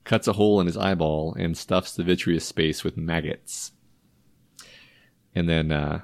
cuts 0.05 0.29
a 0.29 0.35
hole 0.35 0.61
in 0.61 0.67
his 0.67 0.77
eyeball, 0.77 1.35
and 1.35 1.59
stuffs 1.59 1.95
the 1.95 2.05
vitreous 2.05 2.45
space 2.45 2.85
with 2.85 2.97
maggots. 2.97 3.73
And 5.35 5.49
then, 5.49 5.73
uh, 5.73 6.03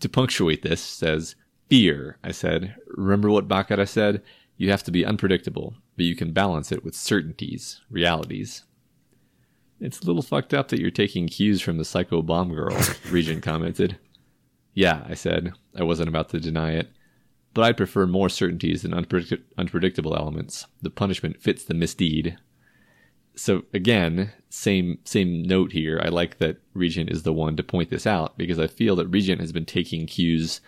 to 0.00 0.08
punctuate 0.08 0.62
this, 0.62 0.80
says, 0.80 1.34
Fear, 1.68 2.18
I 2.24 2.32
said. 2.32 2.74
Remember 2.88 3.30
what 3.30 3.48
Bakuda 3.48 3.86
said? 3.86 4.22
You 4.56 4.70
have 4.70 4.82
to 4.84 4.90
be 4.90 5.04
unpredictable, 5.04 5.74
but 5.96 6.06
you 6.06 6.16
can 6.16 6.32
balance 6.32 6.72
it 6.72 6.84
with 6.84 6.94
certainties, 6.94 7.80
realities. 7.90 8.64
It's 9.80 10.00
a 10.00 10.06
little 10.06 10.22
fucked 10.22 10.52
up 10.52 10.68
that 10.68 10.80
you're 10.80 10.90
taking 10.90 11.28
cues 11.28 11.60
from 11.60 11.78
the 11.78 11.84
psycho 11.84 12.22
bomb 12.22 12.52
girl, 12.52 12.76
Regent 13.10 13.42
commented. 13.42 13.98
Yeah, 14.74 15.04
I 15.08 15.14
said. 15.14 15.52
I 15.76 15.84
wasn't 15.84 16.08
about 16.08 16.30
to 16.30 16.40
deny 16.40 16.72
it. 16.72 16.90
But 17.54 17.64
I'd 17.64 17.76
prefer 17.76 18.06
more 18.06 18.28
certainties 18.28 18.82
than 18.82 18.92
unpredict- 18.92 19.42
unpredictable 19.56 20.16
elements. 20.16 20.66
The 20.82 20.90
punishment 20.90 21.40
fits 21.40 21.64
the 21.64 21.74
misdeed. 21.74 22.36
So 23.34 23.62
again, 23.72 24.32
same 24.50 24.98
same 25.04 25.42
note 25.42 25.72
here. 25.72 26.00
I 26.02 26.08
like 26.08 26.38
that 26.38 26.58
Regent 26.74 27.10
is 27.10 27.22
the 27.22 27.32
one 27.32 27.56
to 27.56 27.62
point 27.62 27.90
this 27.90 28.06
out 28.06 28.36
because 28.36 28.58
I 28.58 28.66
feel 28.66 28.96
that 28.96 29.06
Regent 29.06 29.40
has 29.40 29.52
been 29.52 29.64
taking 29.64 30.06
cues 30.06 30.60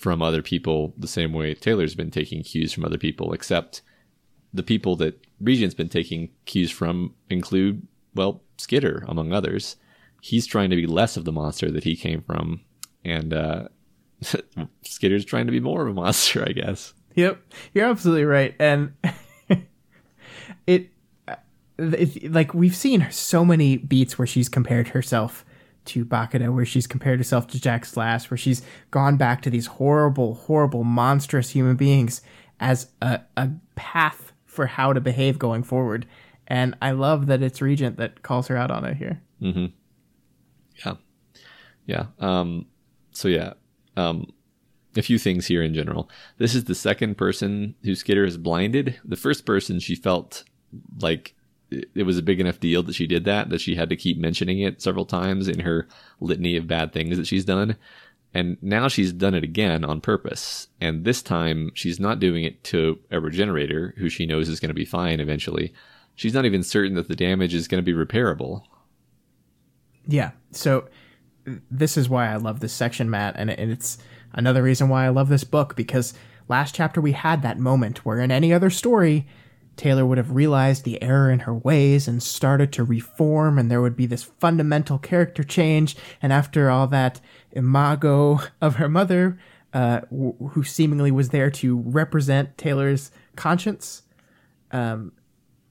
from 0.00 0.22
other 0.22 0.40
people 0.40 0.94
the 0.96 1.06
same 1.06 1.34
way 1.34 1.52
Taylor's 1.52 1.94
been 1.94 2.10
taking 2.10 2.42
cues 2.42 2.72
from 2.72 2.86
other 2.86 2.96
people, 2.96 3.34
except 3.34 3.82
the 4.54 4.62
people 4.62 4.96
that 4.96 5.22
Regent's 5.42 5.74
been 5.74 5.90
taking 5.90 6.30
cues 6.46 6.70
from 6.70 7.14
include, 7.28 7.86
well, 8.14 8.40
Skitter, 8.56 9.04
among 9.08 9.34
others. 9.34 9.76
He's 10.22 10.46
trying 10.46 10.70
to 10.70 10.76
be 10.76 10.86
less 10.86 11.18
of 11.18 11.26
the 11.26 11.32
monster 11.32 11.70
that 11.70 11.84
he 11.84 11.96
came 11.96 12.22
from 12.22 12.62
and 13.04 13.34
uh, 13.34 13.68
Skitter's 14.84 15.26
trying 15.26 15.44
to 15.44 15.52
be 15.52 15.60
more 15.60 15.82
of 15.82 15.88
a 15.88 15.92
monster, 15.92 16.44
I 16.48 16.52
guess. 16.52 16.94
Yep, 17.14 17.38
you're 17.74 17.86
absolutely 17.86 18.24
right, 18.24 18.54
and 18.58 18.94
it, 20.66 20.88
it, 21.76 22.32
like 22.32 22.54
we've 22.54 22.74
seen 22.76 23.06
so 23.10 23.44
many 23.44 23.76
beats 23.76 24.16
where 24.16 24.26
she's 24.26 24.48
compared 24.48 24.88
herself 24.88 25.44
to 25.86 26.04
Bakuda, 26.04 26.52
where 26.54 26.64
she's 26.64 26.86
compared 26.86 27.18
herself 27.18 27.46
to 27.48 27.60
Jack 27.60 27.84
Slash, 27.84 28.30
where 28.30 28.38
she's 28.38 28.62
gone 28.90 29.16
back 29.16 29.42
to 29.42 29.50
these 29.50 29.66
horrible, 29.66 30.34
horrible, 30.34 30.84
monstrous 30.84 31.50
human 31.50 31.76
beings 31.76 32.22
as 32.60 32.88
a, 33.00 33.20
a 33.36 33.50
path 33.74 34.32
for 34.44 34.66
how 34.66 34.92
to 34.92 35.00
behave 35.00 35.38
going 35.38 35.62
forward. 35.62 36.06
And 36.46 36.76
I 36.82 36.90
love 36.90 37.26
that 37.26 37.42
it's 37.42 37.62
Regent 37.62 37.96
that 37.98 38.22
calls 38.22 38.48
her 38.48 38.56
out 38.56 38.70
on 38.70 38.84
it 38.84 38.96
here. 38.96 39.22
Mm-hmm. 39.40 39.66
Yeah. 40.84 40.94
Yeah. 41.86 42.06
Um, 42.18 42.66
so 43.12 43.28
yeah. 43.28 43.54
Um, 43.96 44.32
a 44.96 45.02
few 45.02 45.18
things 45.18 45.46
here 45.46 45.62
in 45.62 45.72
general. 45.74 46.10
This 46.38 46.54
is 46.54 46.64
the 46.64 46.74
second 46.74 47.16
person 47.16 47.76
who 47.84 47.94
Skitter 47.94 48.24
has 48.24 48.36
blinded. 48.36 48.98
The 49.04 49.16
first 49.16 49.46
person 49.46 49.78
she 49.78 49.94
felt 49.94 50.44
like 51.00 51.34
it 51.70 52.04
was 52.04 52.18
a 52.18 52.22
big 52.22 52.40
enough 52.40 52.60
deal 52.60 52.82
that 52.82 52.94
she 52.94 53.06
did 53.06 53.24
that 53.24 53.50
that 53.50 53.60
she 53.60 53.74
had 53.74 53.88
to 53.90 53.96
keep 53.96 54.18
mentioning 54.18 54.60
it 54.60 54.82
several 54.82 55.06
times 55.06 55.48
in 55.48 55.60
her 55.60 55.86
litany 56.20 56.56
of 56.56 56.66
bad 56.66 56.92
things 56.92 57.16
that 57.16 57.26
she's 57.26 57.44
done. 57.44 57.76
And 58.32 58.56
now 58.62 58.88
she's 58.88 59.12
done 59.12 59.34
it 59.34 59.42
again 59.42 59.84
on 59.84 60.00
purpose. 60.00 60.68
And 60.80 61.04
this 61.04 61.20
time 61.20 61.72
she's 61.74 61.98
not 61.98 62.20
doing 62.20 62.44
it 62.44 62.62
to 62.64 62.98
a 63.10 63.20
regenerator 63.20 63.94
who 63.98 64.08
she 64.08 64.26
knows 64.26 64.48
is 64.48 64.60
going 64.60 64.68
to 64.68 64.74
be 64.74 64.84
fine 64.84 65.20
eventually. 65.20 65.72
She's 66.14 66.34
not 66.34 66.44
even 66.44 66.62
certain 66.62 66.94
that 66.94 67.08
the 67.08 67.16
damage 67.16 67.54
is 67.54 67.66
going 67.66 67.84
to 67.84 67.94
be 67.94 67.96
repairable. 67.98 68.62
Yeah. 70.06 70.30
So 70.52 70.88
this 71.70 71.96
is 71.96 72.08
why 72.08 72.28
I 72.28 72.36
love 72.36 72.60
this 72.60 72.72
section, 72.72 73.10
Matt, 73.10 73.34
and 73.36 73.50
it's 73.50 73.98
another 74.32 74.62
reason 74.62 74.88
why 74.88 75.06
I 75.06 75.08
love 75.08 75.28
this 75.28 75.44
book 75.44 75.74
because 75.74 76.14
last 76.48 76.74
chapter 76.74 77.00
we 77.00 77.12
had 77.12 77.42
that 77.42 77.58
moment 77.58 78.04
where 78.04 78.20
in 78.20 78.30
any 78.30 78.52
other 78.52 78.70
story 78.70 79.26
Taylor 79.80 80.04
would 80.04 80.18
have 80.18 80.32
realized 80.32 80.84
the 80.84 81.02
error 81.02 81.30
in 81.30 81.38
her 81.38 81.54
ways 81.54 82.06
and 82.06 82.22
started 82.22 82.70
to 82.74 82.84
reform, 82.84 83.58
and 83.58 83.70
there 83.70 83.80
would 83.80 83.96
be 83.96 84.04
this 84.04 84.22
fundamental 84.22 84.98
character 84.98 85.42
change. 85.42 85.96
And 86.20 86.34
after 86.34 86.68
all 86.68 86.86
that 86.88 87.18
imago 87.52 88.40
of 88.60 88.76
her 88.76 88.90
mother, 88.90 89.38
uh, 89.72 90.00
w- 90.10 90.34
who 90.50 90.64
seemingly 90.64 91.10
was 91.10 91.30
there 91.30 91.50
to 91.52 91.78
represent 91.78 92.58
Taylor's 92.58 93.10
conscience, 93.36 94.02
um, 94.70 95.12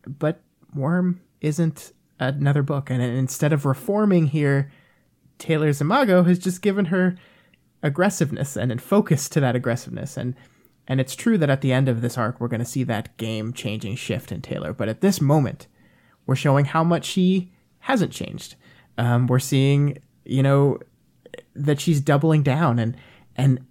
but 0.07 0.41
Worm 0.74 1.22
isn't 1.39 1.93
another 2.20 2.64
book, 2.64 2.89
and 2.89 3.03
instead 3.03 3.53
of 3.53 3.64
reforming 3.64 4.26
here, 4.26 4.72
Taylor's 5.38 5.82
imago 5.82 6.24
has 6.24 6.39
just 6.39 6.64
given 6.64 6.86
her 6.86 7.16
aggressiveness 7.84 8.57
and, 8.57 8.82
focus 8.82 9.30
to 9.30 9.39
that 9.39 9.55
aggressiveness 9.55 10.18
and 10.18 10.34
and 10.89 10.99
it's 10.99 11.15
true 11.15 11.37
that 11.37 11.51
at 11.51 11.61
the 11.61 11.71
end 11.71 11.87
of 11.87 12.01
this 12.01 12.17
arc, 12.17 12.41
we're 12.41 12.47
going 12.47 12.59
to 12.59 12.65
see 12.65 12.83
that 12.83 13.15
game 13.17 13.53
changing 13.53 13.95
shift 13.95 14.31
in 14.31 14.41
Taylor. 14.41 14.73
But 14.73 14.89
at 14.89 15.01
this 15.01 15.21
moment, 15.21 15.67
we're 16.25 16.35
showing 16.35 16.65
how 16.65 16.83
much 16.83 17.05
she 17.05 17.51
hasn't 17.79 18.11
changed. 18.11 18.55
Um, 18.97 19.27
we're 19.27 19.37
seeing, 19.37 19.99
you 20.25 20.41
know, 20.41 20.79
that 21.53 21.79
she's 21.79 22.01
doubling 22.01 22.41
down. 22.41 22.79
And, 22.79 22.97
and 23.35 23.65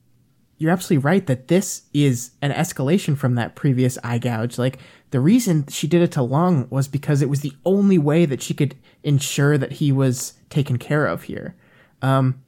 you're 0.58 0.70
absolutely 0.70 1.04
right 1.04 1.26
that 1.26 1.48
this 1.48 1.82
is 1.92 2.30
an 2.40 2.52
escalation 2.52 3.16
from 3.18 3.34
that 3.34 3.56
previous 3.56 3.98
eye 4.04 4.18
gouge. 4.18 4.56
Like, 4.56 4.78
the 5.10 5.20
reason 5.20 5.66
she 5.68 5.88
did 5.88 6.02
it 6.02 6.12
to 6.12 6.22
Lung 6.22 6.68
was 6.70 6.86
because 6.86 7.20
it 7.20 7.28
was 7.28 7.40
the 7.40 7.54
only 7.64 7.98
way 7.98 8.26
that 8.26 8.42
she 8.42 8.54
could 8.54 8.76
ensure 9.02 9.58
that 9.58 9.72
he 9.72 9.90
was 9.90 10.34
taken 10.50 10.78
care 10.78 11.06
of 11.06 11.24
here. 11.24 11.56
Um, 12.00 12.42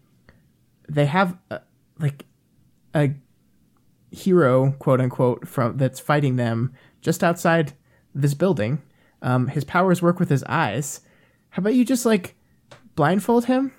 they 0.88 1.06
have, 1.06 1.36
uh, 1.50 1.58
like, 1.98 2.24
a 2.94 3.14
hero, 4.11 4.72
quote 4.78 5.00
unquote, 5.00 5.46
from 5.46 5.76
that's 5.76 6.00
fighting 6.00 6.36
them 6.36 6.72
just 7.00 7.22
outside 7.24 7.72
this 8.14 8.34
building. 8.34 8.82
Um, 9.22 9.48
his 9.48 9.64
powers 9.64 10.02
work 10.02 10.18
with 10.18 10.28
his 10.30 10.42
eyes. 10.44 11.00
How 11.50 11.61
about 11.61 11.74
you 11.74 11.84
just 11.84 12.06
like 12.06 12.34
blindfold 12.94 13.44
him? 13.46 13.72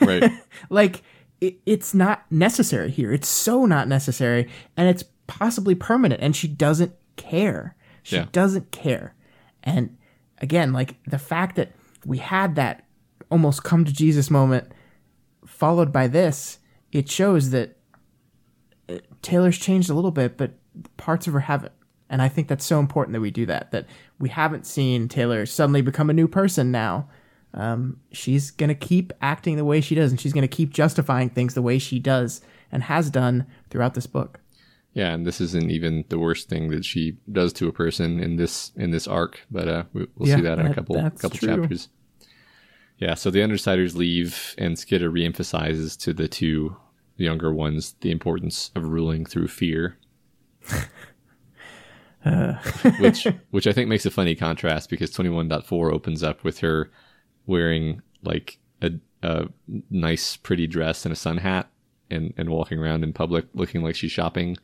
Right. 0.00 0.30
like 0.70 1.02
it, 1.40 1.58
it's 1.66 1.94
not 1.94 2.24
necessary 2.30 2.90
here. 2.90 3.12
It's 3.12 3.28
so 3.28 3.64
not 3.66 3.86
necessary, 3.88 4.48
and 4.76 4.88
it's 4.88 5.04
possibly 5.26 5.74
permanent. 5.74 6.20
And 6.22 6.34
she 6.34 6.48
doesn't 6.48 6.92
care. 7.16 7.76
She 8.02 8.16
Yeah. 8.16 8.26
doesn't 8.32 8.70
care. 8.70 9.14
And 9.62 9.96
again, 10.38 10.72
like 10.72 10.96
the 11.04 11.18
fact 11.18 11.56
that 11.56 11.72
we 12.06 12.18
had 12.18 12.54
that 12.56 12.84
almost 13.30 13.62
come 13.64 13.84
to 13.84 13.92
Jesus 13.92 14.30
moment, 14.30 14.72
followed 15.44 15.92
by 15.92 16.06
this, 16.06 16.58
it 16.92 17.08
shows 17.10 17.50
that 17.50 17.76
Taylor's 19.22 19.58
changed 19.58 19.90
a 19.90 19.94
little 19.94 20.10
bit, 20.10 20.36
but 20.36 20.52
parts 20.96 21.26
of 21.26 21.32
her 21.32 21.40
haven't. 21.40 21.72
And 22.10 22.22
I 22.22 22.28
think 22.28 22.48
that's 22.48 22.64
so 22.64 22.78
important 22.80 23.12
that 23.12 23.20
we 23.20 23.30
do 23.30 23.46
that. 23.46 23.70
That 23.72 23.86
we 24.18 24.28
haven't 24.30 24.66
seen 24.66 25.08
Taylor 25.08 25.44
suddenly 25.46 25.82
become 25.82 26.08
a 26.08 26.14
new 26.14 26.26
person 26.28 26.70
now. 26.70 27.08
Um, 27.54 28.00
she's 28.12 28.50
gonna 28.50 28.74
keep 28.74 29.12
acting 29.20 29.56
the 29.56 29.64
way 29.64 29.80
she 29.80 29.94
does, 29.94 30.10
and 30.10 30.20
she's 30.20 30.32
gonna 30.32 30.48
keep 30.48 30.72
justifying 30.72 31.30
things 31.30 31.54
the 31.54 31.62
way 31.62 31.78
she 31.78 31.98
does 31.98 32.40
and 32.72 32.82
has 32.84 33.10
done 33.10 33.46
throughout 33.70 33.94
this 33.94 34.06
book. 34.06 34.40
Yeah, 34.94 35.12
and 35.12 35.26
this 35.26 35.40
isn't 35.40 35.70
even 35.70 36.04
the 36.08 36.18
worst 36.18 36.48
thing 36.48 36.70
that 36.70 36.84
she 36.84 37.18
does 37.30 37.52
to 37.54 37.68
a 37.68 37.72
person 37.72 38.18
in 38.20 38.36
this 38.36 38.72
in 38.76 38.90
this 38.90 39.06
arc, 39.06 39.44
but 39.50 39.68
uh, 39.68 39.84
we, 39.92 40.06
we'll 40.16 40.28
Yeah, 40.28 40.36
see 40.36 40.42
that 40.42 40.58
in 40.58 40.66
a 40.66 40.74
couple 40.74 40.96
couple 41.10 41.30
true. 41.30 41.48
chapters. 41.60 41.88
Yeah, 42.98 43.14
so 43.14 43.30
the 43.30 43.40
Undersiders 43.40 43.94
leave, 43.94 44.54
and 44.58 44.78
Skitter 44.78 45.10
reemphasizes 45.10 45.96
to 46.00 46.12
the 46.12 46.26
two 46.26 46.76
younger 47.24 47.52
ones 47.52 47.94
the 48.00 48.10
importance 48.10 48.70
of 48.74 48.84
ruling 48.84 49.24
through 49.26 49.48
fear, 49.48 49.98
uh. 52.24 52.54
which 53.00 53.26
which 53.50 53.66
I 53.66 53.72
think 53.72 53.88
makes 53.88 54.06
a 54.06 54.10
funny 54.10 54.34
contrast 54.34 54.90
because 54.90 55.10
twenty 55.10 55.30
one 55.30 55.48
point 55.48 55.64
four 55.66 55.92
opens 55.92 56.22
up 56.22 56.44
with 56.44 56.58
her 56.60 56.90
wearing 57.46 58.02
like 58.22 58.58
a, 58.82 58.92
a 59.22 59.48
nice, 59.90 60.36
pretty 60.36 60.66
dress 60.66 61.04
and 61.06 61.12
a 61.12 61.16
sun 61.16 61.38
hat, 61.38 61.68
and 62.10 62.32
and 62.36 62.50
walking 62.50 62.78
around 62.78 63.04
in 63.04 63.12
public 63.12 63.46
looking 63.54 63.82
like 63.82 63.94
she's 63.96 64.12
shopping. 64.12 64.56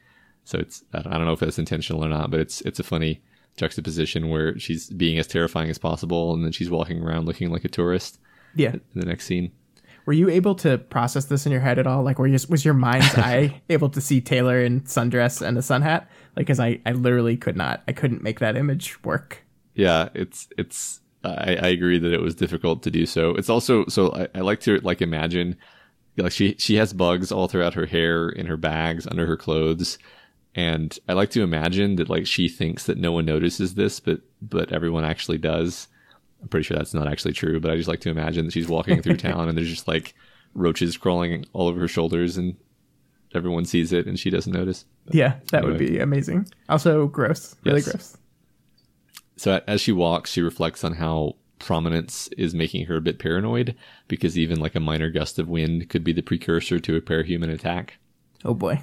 So 0.45 0.59
it's 0.59 0.85
I 0.93 1.03
don't 1.03 1.13
I 1.13 1.17
don't 1.17 1.27
know 1.27 1.33
if 1.33 1.41
that's 1.41 1.59
intentional 1.59 2.05
or 2.05 2.09
not, 2.09 2.31
but 2.31 2.41
it's 2.41 2.61
it's 2.63 2.81
a 2.81 2.85
funny 2.85 3.23
juxtaposition 3.57 4.31
where 4.31 4.59
she's 4.59 4.91
being 4.91 5.17
as 5.19 5.27
terrifying 5.29 5.71
as 5.71 5.79
possible, 5.79 6.35
and 6.35 6.45
then 6.45 6.53
she's 6.53 6.71
walking 6.71 7.01
around 7.03 7.25
looking 7.27 7.51
like 7.51 7.65
a 7.65 7.69
tourist 7.69 8.19
Yeah. 8.57 8.73
in 8.73 8.81
the 8.97 9.07
next 9.07 9.27
scene. 9.27 9.53
Were 10.07 10.13
you 10.13 10.29
able 10.29 10.55
to 10.57 10.79
process 10.79 11.27
this 11.27 11.47
in 11.47 11.53
your 11.53 11.61
head 11.61 11.79
at 11.79 11.87
all? 11.87 12.03
Like, 12.03 12.19
were 12.19 12.27
you, 12.27 12.39
was 12.49 12.65
your 12.65 12.75
mind's 12.75 13.15
eye 13.17 13.63
able 13.69 13.89
to 13.91 14.01
see 14.01 14.21
Taylor 14.21 14.61
in 14.61 14.83
sundress 14.83 15.41
and 15.41 15.57
a 15.57 15.63
sun 15.63 15.83
hat? 15.83 16.09
Like, 16.37 16.47
because 16.47 16.61
I, 16.61 16.81
I 16.85 16.93
literally 16.93 17.37
could 17.37 17.57
not. 17.57 17.83
I 17.89 17.93
couldn't 17.93 18.23
make 18.23 18.41
that 18.41 18.57
image 18.57 19.03
work. 19.05 19.43
Yeah, 19.75 20.09
it's 20.15 20.49
it's. 20.57 21.01
I, 21.25 21.57
I 21.57 21.69
agree 21.69 21.99
that 21.99 22.13
it 22.13 22.21
was 22.21 22.35
difficult 22.35 22.83
to 22.83 22.91
do 22.91 23.07
so. 23.07 23.31
It's 23.31 23.49
also 23.49 23.87
so 23.87 24.13
I, 24.13 24.29
I 24.35 24.41
like 24.41 24.61
to 24.61 24.79
like 24.81 25.01
imagine 25.01 25.57
like 26.17 26.33
she 26.33 26.55
she 26.59 26.77
has 26.77 26.93
bugs 26.93 27.33
all 27.33 27.49
throughout 27.49 27.75
her 27.75 27.87
hair, 27.87 28.29
in 28.29 28.47
her 28.47 28.57
bags, 28.57 29.07
under 29.07 29.27
her 29.27 29.37
clothes, 29.37 29.99
and 30.55 30.97
I 31.09 31.15
like 31.15 31.31
to 31.31 31.43
imagine 31.43 31.97
that 31.97 32.09
like 32.09 32.27
she 32.27 32.49
thinks 32.49 32.85
that 32.85 32.99
no 32.99 33.13
one 33.13 33.25
notices 33.25 33.75
this, 33.75 34.01
but 34.01 34.21
but 34.41 34.73
everyone 34.73 35.05
actually 35.05 35.39
does. 35.39 35.89
I'm 36.45 36.49
pretty 36.49 36.65
sure 36.65 36.77
that's 36.77 36.93
not 36.93 37.09
actually 37.09 37.33
true, 37.33 37.59
but 37.59 37.71
I 37.71 37.77
just 37.77 37.89
like 37.89 38.01
to 38.01 38.11
imagine 38.11 38.45
that 38.45 38.53
she's 38.53 38.69
walking 38.69 39.01
through 39.01 39.17
town 39.19 39.49
and 39.49 39.57
there's 39.57 39.71
just 39.71 39.89
like 39.89 40.15
roaches 40.53 40.97
crawling 40.99 41.47
all 41.55 41.69
over 41.69 41.81
her 41.81 41.89
shoulders 41.89 42.37
and 42.37 42.55
everyone 43.35 43.65
sees 43.65 43.93
it 43.93 44.07
and 44.07 44.19
she 44.21 44.29
doesn't 44.29 44.53
notice. 44.53 44.85
Yeah, 45.11 45.37
that 45.53 45.65
would 45.65 45.79
be 45.79 45.99
amazing. 45.99 46.47
Also, 46.69 47.07
gross. 47.07 47.57
Really 47.65 47.79
Yes. 47.81 47.91
gross. 47.91 48.17
So 49.37 49.61
as 49.67 49.81
she 49.81 49.91
walks, 49.91 50.31
she 50.31 50.43
reflects 50.43 50.85
on 50.85 50.93
how 50.95 51.37
prominence 51.59 52.29
is 52.37 52.55
making 52.55 52.85
her 52.87 52.97
a 52.97 53.01
bit 53.01 53.19
paranoid 53.19 53.75
because 54.07 54.37
even 54.39 54.61
like 54.61 54.75
a 54.75 54.81
minor 54.81 55.09
gust 55.11 55.39
of 55.39 55.49
wind 55.49 55.89
could 55.89 56.05
be 56.05 56.13
the 56.13 56.21
precursor 56.23 56.79
to 56.79 56.97
a 56.97 57.01
parahuman 57.01 57.51
attack. 57.51 57.95
Oh 58.45 58.53
boy. 58.55 58.83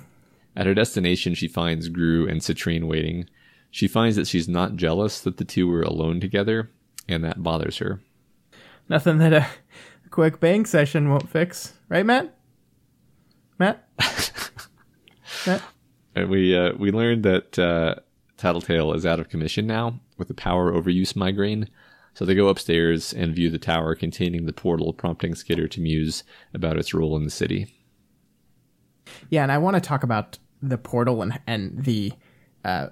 At 0.55 0.65
her 0.65 0.73
destination, 0.73 1.35
she 1.35 1.47
finds 1.47 1.87
Grue 1.89 2.27
and 2.27 2.41
Citrine 2.41 2.87
waiting. 2.87 3.29
She 3.69 3.87
finds 3.87 4.17
that 4.17 4.27
she's 4.27 4.49
not 4.49 4.75
jealous 4.75 5.21
that 5.21 5.37
the 5.37 5.45
two 5.45 5.67
were 5.67 5.83
alone 5.83 6.19
together, 6.19 6.69
and 7.11 7.23
that 7.23 7.41
bothers 7.41 7.77
her. 7.77 8.01
Nothing 8.89 9.19
that 9.19 9.33
a 9.33 9.47
quick 10.09 10.39
bang 10.39 10.65
session 10.65 11.09
won't 11.09 11.29
fix, 11.29 11.73
right, 11.89 12.05
Matt? 12.05 12.35
Matt? 13.57 13.87
Matt? 15.47 15.61
And 16.15 16.29
we 16.29 16.57
uh, 16.57 16.73
we 16.77 16.91
learned 16.91 17.23
that 17.23 17.57
uh, 17.57 17.95
Tattletale 18.37 18.93
is 18.93 19.05
out 19.05 19.19
of 19.19 19.29
commission 19.29 19.67
now 19.67 19.99
with 20.17 20.29
a 20.29 20.33
power 20.33 20.71
overuse 20.71 21.15
migraine. 21.15 21.69
So 22.13 22.25
they 22.25 22.35
go 22.35 22.49
upstairs 22.49 23.13
and 23.13 23.33
view 23.33 23.49
the 23.49 23.57
tower 23.57 23.95
containing 23.95 24.45
the 24.45 24.51
portal, 24.51 24.91
prompting 24.91 25.33
Skitter 25.35 25.67
to 25.69 25.79
muse 25.79 26.23
about 26.53 26.77
its 26.77 26.93
role 26.93 27.15
in 27.15 27.23
the 27.23 27.29
city. 27.29 27.73
Yeah, 29.29 29.43
and 29.43 29.51
I 29.51 29.57
want 29.57 29.75
to 29.75 29.81
talk 29.81 30.03
about 30.03 30.37
the 30.61 30.77
portal 30.77 31.21
and 31.21 31.39
and 31.47 31.83
the 31.83 32.13
uh, 32.65 32.87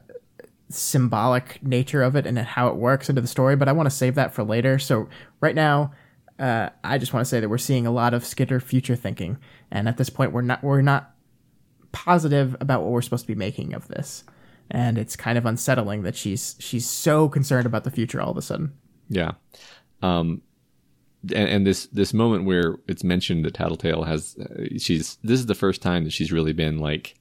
symbolic 0.70 1.62
nature 1.64 2.04
of 2.04 2.16
it 2.16 2.26
and 2.26 2.38
how 2.38 2.68
it 2.68 2.76
works 2.76 3.10
into 3.10 3.22
the 3.22 3.28
story, 3.28 3.56
but 3.56 3.68
I 3.68 3.72
want 3.72 3.88
to 3.88 3.96
save 3.96 4.16
that 4.16 4.34
for 4.34 4.44
later. 4.44 4.80
So 4.80 5.10
right 5.42 5.56
now, 5.56 5.92
uh, 6.38 6.70
I 6.84 6.98
just 6.98 7.14
want 7.14 7.26
to 7.26 7.30
say 7.30 7.40
that 7.40 7.50
we're 7.50 7.58
seeing 7.58 7.86
a 7.86 7.92
lot 7.92 8.14
of 8.14 8.26
Skitter 8.26 8.60
future 8.60 8.96
thinking, 8.96 9.38
and 9.72 9.90
at 9.90 9.98
this 9.98 10.10
point, 10.10 10.32
we're 10.32 10.42
not 10.42 10.64
we're 10.64 10.82
not 10.82 11.14
positive 11.92 12.56
about 12.62 12.82
what 12.82 12.92
we're 12.92 13.02
supposed 13.02 13.24
to 13.24 13.28
be 13.28 13.36
making 13.36 13.74
of 13.74 13.88
this, 13.90 14.24
and 14.72 14.98
it's 14.98 15.16
kind 15.16 15.38
of 15.38 15.46
unsettling 15.46 16.04
that 16.04 16.16
she's 16.16 16.56
she's 16.60 16.90
so 16.90 17.28
concerned 17.28 17.66
about 17.66 17.84
the 17.84 17.92
future 17.92 18.22
all 18.22 18.32
of 18.32 18.38
a 18.38 18.42
sudden. 18.42 18.74
Yeah. 19.10 19.32
Um, 20.02 20.42
and, 21.24 21.50
and 21.50 21.68
this 21.68 21.88
this 21.88 22.14
moment 22.14 22.46
where 22.46 22.78
it's 22.88 23.04
mentioned 23.04 23.44
that 23.44 23.56
Tattletale 23.56 24.04
has 24.04 24.38
uh, 24.38 24.78
she's 24.78 25.18
this 25.24 25.40
is 25.40 25.48
the 25.48 25.56
first 25.56 25.82
time 25.82 26.06
that 26.06 26.14
she's 26.14 26.32
really 26.32 26.54
been 26.54 26.80
like 26.80 27.16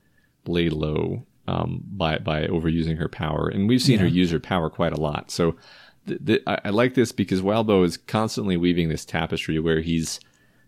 laid 0.46 0.72
low 0.72 1.26
um, 1.48 1.82
by 1.84 2.18
by 2.18 2.46
overusing 2.46 2.98
her 2.98 3.08
power, 3.08 3.48
and 3.48 3.68
we've 3.68 3.82
seen 3.82 3.96
Yeah. 3.98 4.02
her 4.02 4.08
use 4.08 4.30
her 4.30 4.40
power 4.40 4.68
quite 4.70 4.92
a 4.92 5.00
lot. 5.00 5.30
So 5.30 5.56
th- 6.06 6.20
th- 6.24 6.42
I, 6.46 6.58
I 6.66 6.70
like 6.70 6.94
this 6.94 7.12
because 7.12 7.40
Wildbow 7.42 7.84
is 7.84 7.96
constantly 7.96 8.56
weaving 8.56 8.88
this 8.88 9.04
tapestry 9.04 9.58
where 9.58 9.80
he's 9.80 10.20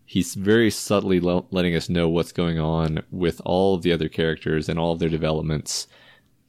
he's 0.07 0.35
very 0.35 0.71
subtly 0.71 1.21
le- 1.21 1.45
letting 1.51 1.75
us 1.77 1.89
know 1.89 2.09
what's 2.09 2.33
going 2.33 2.59
on 2.59 3.03
with 3.13 3.41
all 3.45 3.75
of 3.75 3.83
the 3.83 3.93
other 3.93 4.09
characters 4.09 4.69
and 4.69 4.79
all 4.79 4.93
of 4.93 4.99
their 4.99 5.09
developments 5.09 5.87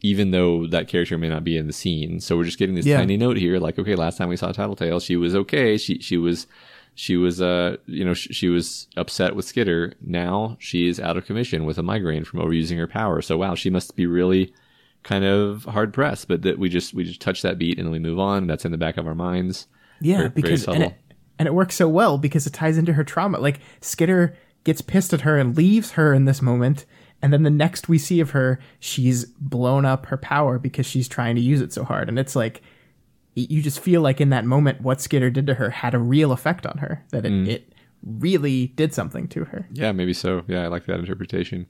even 0.03 0.31
though 0.31 0.65
that 0.65 0.87
character 0.87 1.15
may 1.15 1.29
not 1.29 1.43
be 1.43 1.55
in 1.55 1.67
the 1.67 1.73
scene 1.73 2.19
so 2.19 2.35
we're 2.35 2.43
just 2.43 2.57
getting 2.57 2.73
this 2.73 2.87
Yeah. 2.87 2.97
tiny 2.97 3.17
note 3.17 3.37
here 3.37 3.59
like 3.59 3.77
okay 3.77 3.93
last 3.95 4.17
time 4.17 4.29
we 4.29 4.35
saw 4.35 4.51
tattletale 4.51 4.99
she 4.99 5.15
was 5.15 5.35
okay 5.35 5.77
she 5.77 5.99
she 5.99 6.17
was 6.17 6.47
she 6.95 7.17
was 7.17 7.41
uh 7.41 7.77
you 7.85 8.03
know 8.05 8.13
sh- 8.13 8.27
she 8.31 8.49
was 8.49 8.87
upset 8.97 9.35
with 9.35 9.45
skitter. 9.45 9.93
Now 10.01 10.57
she 10.59 10.87
is 10.87 10.99
out 10.99 11.17
of 11.17 11.25
commission 11.25 11.65
with 11.65 11.77
a 11.77 11.83
migraine 11.83 12.23
from 12.25 12.39
overusing 12.41 12.77
her 12.77 12.87
power. 12.87 13.21
So 13.21 13.37
wow 13.37 13.55
she 13.55 13.69
must 13.69 13.95
be 13.95 14.05
really 14.05 14.53
kind 15.03 15.25
of 15.25 15.63
hard 15.63 15.93
pressed 15.93 16.27
but 16.27 16.43
that 16.43 16.59
we 16.59 16.69
just 16.69 16.93
we 16.93 17.03
just 17.03 17.21
touch 17.21 17.41
that 17.41 17.57
beat 17.57 17.77
and 17.77 17.87
then 17.87 17.91
we 17.91 17.99
move 17.99 18.19
on. 18.19 18.47
That's 18.47 18.65
in 18.65 18.71
the 18.71 18.77
back 18.77 18.97
of 18.97 19.07
our 19.07 19.15
minds. 19.15 19.67
Yeah, 19.99 20.17
Very- 20.17 20.29
very 20.29 20.41
because 20.41 20.67
and 20.67 20.83
it, 20.83 20.93
and 21.39 21.47
it 21.47 21.53
works 21.53 21.75
so 21.75 21.87
well 21.87 22.17
because 22.17 22.45
it 22.45 22.53
ties 22.53 22.77
into 22.77 22.93
her 22.93 23.03
trauma. 23.03 23.39
Like 23.39 23.59
Skitter 23.81 24.35
gets 24.63 24.81
pissed 24.81 25.13
at 25.13 25.21
her 25.21 25.37
and 25.37 25.55
leaves 25.57 25.91
her 25.91 26.13
in 26.13 26.25
this 26.25 26.41
moment, 26.41 26.85
and 27.21 27.31
then 27.33 27.43
the 27.43 27.49
next 27.49 27.87
we 27.89 27.97
see 27.97 28.19
of 28.19 28.31
her, 28.31 28.59
she's 28.79 29.25
blown 29.25 29.85
up 29.85 30.07
her 30.07 30.17
power 30.17 30.59
because 30.59 30.85
she's 30.85 31.07
trying 31.07 31.35
to 31.35 31.41
use 31.41 31.61
it 31.61 31.73
so 31.73 31.83
hard. 31.83 32.09
And 32.09 32.19
it's 32.19 32.35
like 32.35 32.61
you 33.35 33.61
just 33.61 33.79
feel 33.79 34.01
like 34.01 34.19
in 34.19 34.29
that 34.29 34.45
moment 34.45 34.81
what 34.81 35.01
Skitter 35.01 35.29
did 35.29 35.47
to 35.47 35.55
her 35.55 35.69
had 35.69 35.93
a 35.93 35.99
real 35.99 36.31
effect 36.31 36.65
on 36.65 36.79
her. 36.79 37.03
That 37.09 37.25
it, 37.25 37.31
mm. 37.31 37.47
it 37.47 37.73
really 38.03 38.67
did 38.67 38.93
something 38.93 39.27
to 39.29 39.45
her. 39.45 39.67
Yeah, 39.71 39.91
maybe 39.91 40.13
so. 40.13 40.43
Yeah, 40.47 40.63
I 40.63 40.67
like 40.67 40.85
that 40.85 40.99
interpretation. 40.99 41.67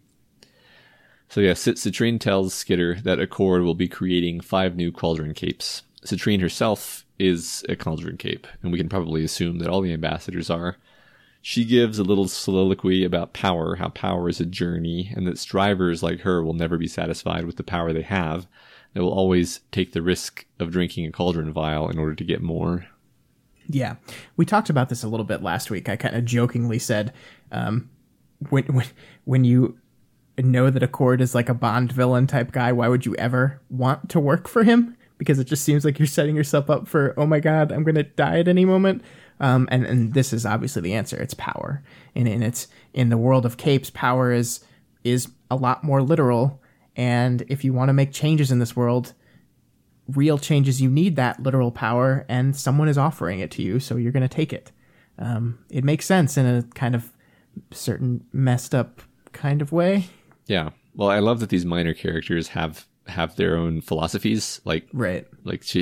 So 1.29 1.39
yeah, 1.39 1.53
Cit- 1.53 1.77
Citrine 1.77 2.19
tells 2.19 2.53
Skitter 2.53 2.99
that 3.01 3.19
Accord 3.19 3.63
will 3.63 3.75
be 3.75 3.87
creating 3.87 4.41
five 4.41 4.75
new 4.75 4.91
cauldron 4.91 5.33
capes. 5.33 5.83
Citrine 6.05 6.41
herself 6.41 7.05
is 7.19 7.63
a 7.69 7.75
cauldron 7.75 8.17
cape, 8.17 8.47
and 8.61 8.71
we 8.71 8.77
can 8.77 8.89
probably 8.89 9.23
assume 9.23 9.59
that 9.59 9.69
all 9.69 9.81
the 9.81 9.93
ambassadors 9.93 10.49
are. 10.49 10.77
She 11.41 11.63
gives 11.63 11.99
a 11.99 12.03
little 12.03 12.27
soliloquy 12.27 13.03
about 13.03 13.33
power, 13.33 13.75
how 13.75 13.89
power 13.89 14.29
is 14.29 14.39
a 14.39 14.45
journey, 14.45 15.11
and 15.15 15.25
that 15.25 15.39
strivers 15.39 16.03
like 16.03 16.21
her 16.21 16.43
will 16.43 16.53
never 16.53 16.77
be 16.77 16.87
satisfied 16.87 17.45
with 17.45 17.55
the 17.55 17.63
power 17.63 17.93
they 17.93 18.01
have. 18.01 18.47
They 18.93 18.99
will 18.99 19.13
always 19.13 19.61
take 19.71 19.93
the 19.93 20.01
risk 20.01 20.45
of 20.59 20.71
drinking 20.71 21.05
a 21.05 21.11
cauldron 21.11 21.53
vial 21.53 21.89
in 21.89 21.97
order 21.97 22.15
to 22.15 22.23
get 22.23 22.41
more. 22.41 22.87
Yeah, 23.67 23.95
we 24.35 24.45
talked 24.45 24.69
about 24.69 24.89
this 24.89 25.03
a 25.03 25.07
little 25.07 25.25
bit 25.25 25.41
last 25.41 25.71
week. 25.71 25.87
I 25.87 25.95
kind 25.95 26.15
of 26.15 26.25
jokingly 26.25 26.79
said, 26.79 27.13
um, 27.51 27.89
when 28.49 28.65
when 28.65 28.85
when 29.23 29.43
you 29.43 29.77
know 30.37 30.69
that 30.69 30.83
Accord 30.83 31.21
is 31.21 31.35
like 31.35 31.49
a 31.49 31.53
Bond 31.53 31.91
villain 31.91 32.27
type 32.27 32.51
guy, 32.51 32.71
why 32.71 32.87
would 32.87 33.05
you 33.05 33.15
ever 33.15 33.61
want 33.69 34.09
to 34.09 34.19
work 34.19 34.47
for 34.47 34.63
him? 34.63 34.97
Because 35.17 35.39
it 35.39 35.45
just 35.45 35.63
seems 35.63 35.85
like 35.85 35.99
you're 35.99 36.07
setting 36.07 36.35
yourself 36.35 36.69
up 36.69 36.87
for, 36.87 37.13
oh 37.15 37.27
my 37.27 37.39
god, 37.39 37.71
I'm 37.71 37.83
gonna 37.83 38.03
die 38.03 38.39
at 38.39 38.47
any 38.47 38.65
moment. 38.65 39.03
Um, 39.39 39.67
and 39.71 39.85
and 39.85 40.13
this 40.13 40.33
is 40.33 40.45
obviously 40.45 40.81
the 40.81 40.93
answer. 40.93 41.17
It's 41.17 41.33
power, 41.35 41.83
and 42.15 42.27
and 42.27 42.43
it's 42.43 42.67
in 42.93 43.09
the 43.09 43.17
world 43.17 43.45
of 43.45 43.57
capes, 43.57 43.89
power 43.89 44.31
is 44.31 44.59
is 45.03 45.29
a 45.49 45.55
lot 45.55 45.83
more 45.83 46.01
literal. 46.01 46.60
And 46.95 47.43
if 47.47 47.63
you 47.63 47.73
want 47.73 47.89
to 47.89 47.93
make 47.93 48.11
changes 48.11 48.51
in 48.51 48.59
this 48.59 48.75
world, 48.75 49.13
real 50.07 50.37
changes, 50.37 50.81
you 50.81 50.89
need 50.89 51.15
that 51.15 51.41
literal 51.41 51.71
power, 51.71 52.25
and 52.27 52.55
someone 52.55 52.89
is 52.89 52.97
offering 52.97 53.39
it 53.39 53.51
to 53.51 53.61
you, 53.61 53.79
so 53.79 53.95
you're 53.95 54.11
going 54.11 54.21
to 54.27 54.27
take 54.35 54.51
it. 54.51 54.71
Um, 55.17 55.59
it 55.69 55.83
makes 55.83 56.05
sense 56.05 56.37
in 56.37 56.45
a 56.45 56.63
kind 56.73 56.95
of 56.95 57.11
certain 57.71 58.25
messed 58.33 58.73
up 58.75 59.01
kind 59.31 59.61
of 59.61 59.71
way. 59.71 60.07
Yeah. 60.47 60.69
Well, 60.95 61.09
I 61.09 61.19
love 61.19 61.39
that 61.39 61.49
these 61.49 61.65
minor 61.65 61.93
characters 61.93 62.49
have 62.49 62.85
have 63.07 63.35
their 63.35 63.57
own 63.57 63.81
philosophies. 63.81 64.61
Like 64.63 64.87
Right. 64.93 65.27
like 65.43 65.63
she 65.63 65.81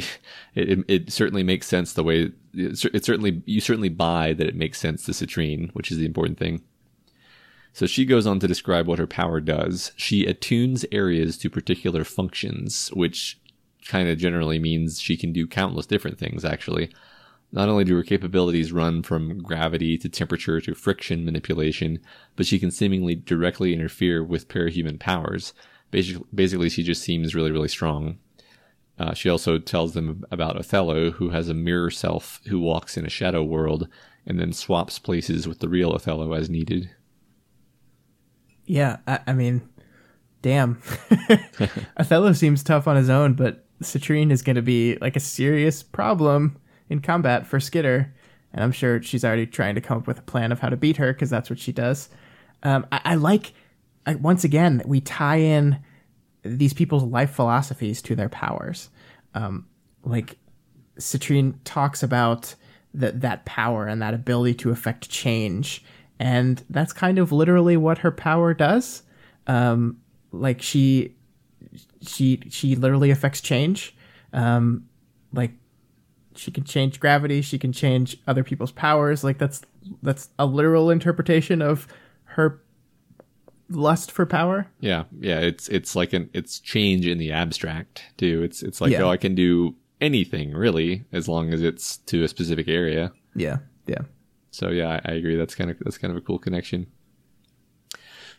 it, 0.55 0.69
it, 0.69 0.85
it 0.87 1.11
certainly 1.11 1.43
makes 1.43 1.67
sense 1.67 1.93
the 1.93 2.03
way 2.03 2.31
it, 2.53 2.85
it 2.93 3.05
certainly 3.05 3.41
you 3.45 3.61
certainly 3.61 3.89
buy 3.89 4.33
that 4.33 4.47
it 4.47 4.55
makes 4.55 4.79
sense 4.79 5.03
to 5.05 5.11
citrine 5.11 5.69
which 5.73 5.91
is 5.91 5.97
the 5.97 6.05
important 6.05 6.37
thing 6.39 6.61
so 7.79 7.85
she 7.85 8.03
goes 8.03 8.27
on 8.27 8.39
to 8.39 8.47
describe 8.47 8.87
what 8.87 8.99
her 8.99 9.07
power 9.07 9.39
does 9.39 9.91
she 9.95 10.25
attunes 10.25 10.85
areas 10.91 11.37
to 11.37 11.49
particular 11.49 12.03
functions 12.03 12.89
which 12.89 13.39
kind 13.87 14.09
of 14.09 14.17
generally 14.17 14.59
means 14.59 14.99
she 14.99 15.15
can 15.15 15.31
do 15.31 15.47
countless 15.47 15.85
different 15.85 16.19
things 16.19 16.43
actually 16.43 16.91
not 17.51 17.69
only 17.69 17.83
do 17.83 17.95
her 17.95 18.03
capabilities 18.03 18.71
run 18.71 19.01
from 19.01 19.41
gravity 19.41 19.97
to 19.97 20.09
temperature 20.09 20.61
to 20.61 20.75
friction 20.75 21.25
manipulation, 21.25 21.99
but 22.35 22.45
she 22.45 22.59
can 22.59 22.69
seemingly 22.69 23.15
directly 23.15 23.73
interfere 23.73 24.23
with 24.23 24.47
parahuman 24.47 24.99
powers. 24.99 25.53
Basically, 25.89 26.25
basically 26.33 26.69
she 26.69 26.83
just 26.83 27.01
seems 27.01 27.33
really, 27.33 27.51
really 27.51 27.67
strong. 27.67 28.19
Uh, 28.99 29.13
she 29.13 29.29
also 29.29 29.57
tells 29.57 29.93
them 29.93 30.25
about 30.29 30.57
Othello, 30.57 31.11
who 31.11 31.29
has 31.29 31.49
a 31.49 31.53
mirror 31.53 31.89
self 31.89 32.41
who 32.47 32.59
walks 32.59 32.97
in 32.97 33.05
a 33.05 33.09
shadow 33.09 33.43
world 33.43 33.87
and 34.25 34.39
then 34.39 34.53
swaps 34.53 34.99
places 34.99 35.47
with 35.47 35.59
the 35.59 35.69
real 35.69 35.91
Othello 35.91 36.33
as 36.33 36.49
needed. 36.49 36.91
Yeah, 38.69 38.97
I, 39.07 39.19
I 39.25 39.33
mean, 39.33 39.67
damn. 40.43 40.79
Othello 41.97 42.33
seems 42.33 42.61
tough 42.61 42.87
on 42.87 42.95
his 42.95 43.09
own, 43.09 43.33
but 43.33 43.65
Citrine 43.81 44.29
is 44.31 44.43
going 44.43 44.57
to 44.57 44.61
be 44.61 44.95
like 44.97 45.15
a 45.15 45.19
serious 45.19 45.81
problem 45.81 46.55
in 46.87 46.99
combat 46.99 47.47
for 47.47 47.59
Skitter. 47.59 48.13
And 48.53 48.63
I'm 48.63 48.71
sure 48.71 49.01
she's 49.01 49.25
already 49.25 49.47
trying 49.47 49.73
to 49.73 49.81
come 49.81 49.97
up 49.97 50.05
with 50.05 50.19
a 50.19 50.21
plan 50.21 50.51
of 50.51 50.59
how 50.59 50.69
to 50.69 50.77
beat 50.77 50.97
her 50.97 51.11
because 51.11 51.31
that's 51.31 51.49
what 51.49 51.57
she 51.57 51.71
does. 51.71 52.09
Um, 52.61 52.85
I, 52.91 53.01
I 53.05 53.15
like, 53.15 53.53
I, 54.05 54.13
once 54.13 54.43
again, 54.43 54.83
we 54.85 55.01
tie 55.01 55.37
in 55.37 55.79
these 56.43 56.73
people's 56.73 57.03
life 57.03 57.31
philosophies 57.31 58.03
to 58.03 58.15
their 58.15 58.29
powers. 58.29 58.91
Um, 59.33 59.65
like, 60.03 60.37
Citrine 60.99 61.55
talks 61.63 62.03
about 62.03 62.53
that 62.93 63.21
that 63.21 63.45
power 63.45 63.87
and 63.87 63.99
that 64.03 64.13
ability 64.13 64.53
to 64.55 64.69
affect 64.69 65.09
change, 65.09 65.83
and 66.19 66.63
that's 66.69 66.93
kind 66.93 67.17
of 67.17 67.31
literally 67.31 67.77
what 67.77 67.99
her 67.99 68.11
power 68.11 68.53
does. 68.53 69.03
Um, 69.47 69.97
like 70.31 70.61
she, 70.61 71.15
she, 72.01 72.41
she 72.49 72.75
literally 72.75 73.09
affects 73.09 73.41
change. 73.41 73.95
Um, 74.33 74.85
like 75.33 75.51
she 76.35 76.51
can 76.51 76.63
change 76.63 76.99
gravity, 76.99 77.41
she 77.41 77.57
can 77.57 77.71
change 77.71 78.17
other 78.27 78.43
people's 78.43 78.71
powers. 78.71 79.23
Like 79.23 79.37
that's 79.37 79.61
that's 80.01 80.29
a 80.37 80.45
literal 80.45 80.89
interpretation 80.89 81.61
of 81.61 81.87
her 82.25 82.61
lust 83.69 84.11
for 84.11 84.25
power. 84.25 84.67
Yeah, 84.79 85.03
yeah, 85.19 85.39
it's 85.39 85.67
it's 85.69 85.95
like 85.95 86.13
an 86.13 86.29
it's 86.33 86.59
change 86.59 87.05
in 87.05 87.17
the 87.17 87.31
abstract 87.31 88.03
too. 88.17 88.43
It's 88.43 88.61
it's 88.63 88.81
like 88.81 88.91
Yeah. 88.91 89.03
oh, 89.03 89.09
I 89.09 89.17
can 89.17 89.35
do 89.35 89.75
anything 90.01 90.53
really 90.53 91.05
as 91.11 91.27
long 91.27 91.53
as 91.53 91.61
it's 91.61 91.97
to 91.97 92.23
a 92.23 92.27
specific 92.27 92.67
area. 92.67 93.11
Yeah, 93.35 93.57
yeah. 93.87 94.01
So 94.51 94.69
yeah, 94.69 94.99
I, 95.05 95.11
agree. 95.11 95.35
That's 95.35 95.55
kind 95.55 95.69
of 95.69 95.77
that's 95.79 95.97
kind 95.97 96.11
of 96.11 96.17
a 96.17 96.21
cool 96.21 96.39
connection. 96.39 96.87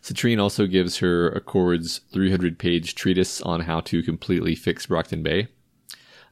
Citrine 0.01 0.41
also 0.41 0.65
gives 0.65 0.97
her 0.97 1.29
Accords 1.29 2.01
300 2.11 2.57
page 2.57 2.95
treatise 2.95 3.41
on 3.41 3.61
how 3.61 3.81
to 3.81 4.01
completely 4.01 4.55
fix 4.55 4.87
Brockton 4.87 5.21
Bay. 5.21 5.47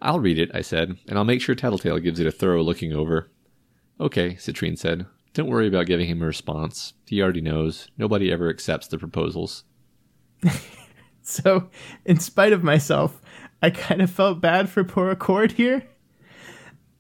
I'll 0.02 0.20
read 0.20 0.40
it, 0.40 0.50
I 0.54 0.62
said, 0.62 0.98
and 1.08 1.18
I'll 1.18 1.26
make 1.26 1.42
sure 1.42 1.54
Tattletale 1.54 2.00
gives 2.00 2.20
it 2.20 2.26
a 2.26 2.32
thorough 2.32 2.64
looking 2.64 2.94
over. 2.94 3.30
Okay, 4.00 4.36
Citrine 4.36 4.78
said. 4.78 5.06
Don't 5.34 5.50
worry 5.50 5.68
about 5.68 5.86
giving 5.86 6.08
him 6.08 6.24
a 6.24 6.26
response. 6.26 6.94
He 7.06 7.22
already 7.22 7.42
knows. 7.42 7.90
Nobody 7.98 8.32
ever 8.32 8.50
accepts 8.50 8.88
the 8.88 8.98
proposals. 8.98 9.66
So, 11.30 11.70
in 12.06 12.20
spite 12.20 12.54
of 12.54 12.64
myself, 12.64 13.22
I 13.62 13.70
kind 13.70 14.02
of 14.02 14.10
felt 14.10 14.42
bad 14.42 14.68
for 14.68 14.84
poor 14.84 15.12
Accord 15.12 15.52
here. 15.52 15.84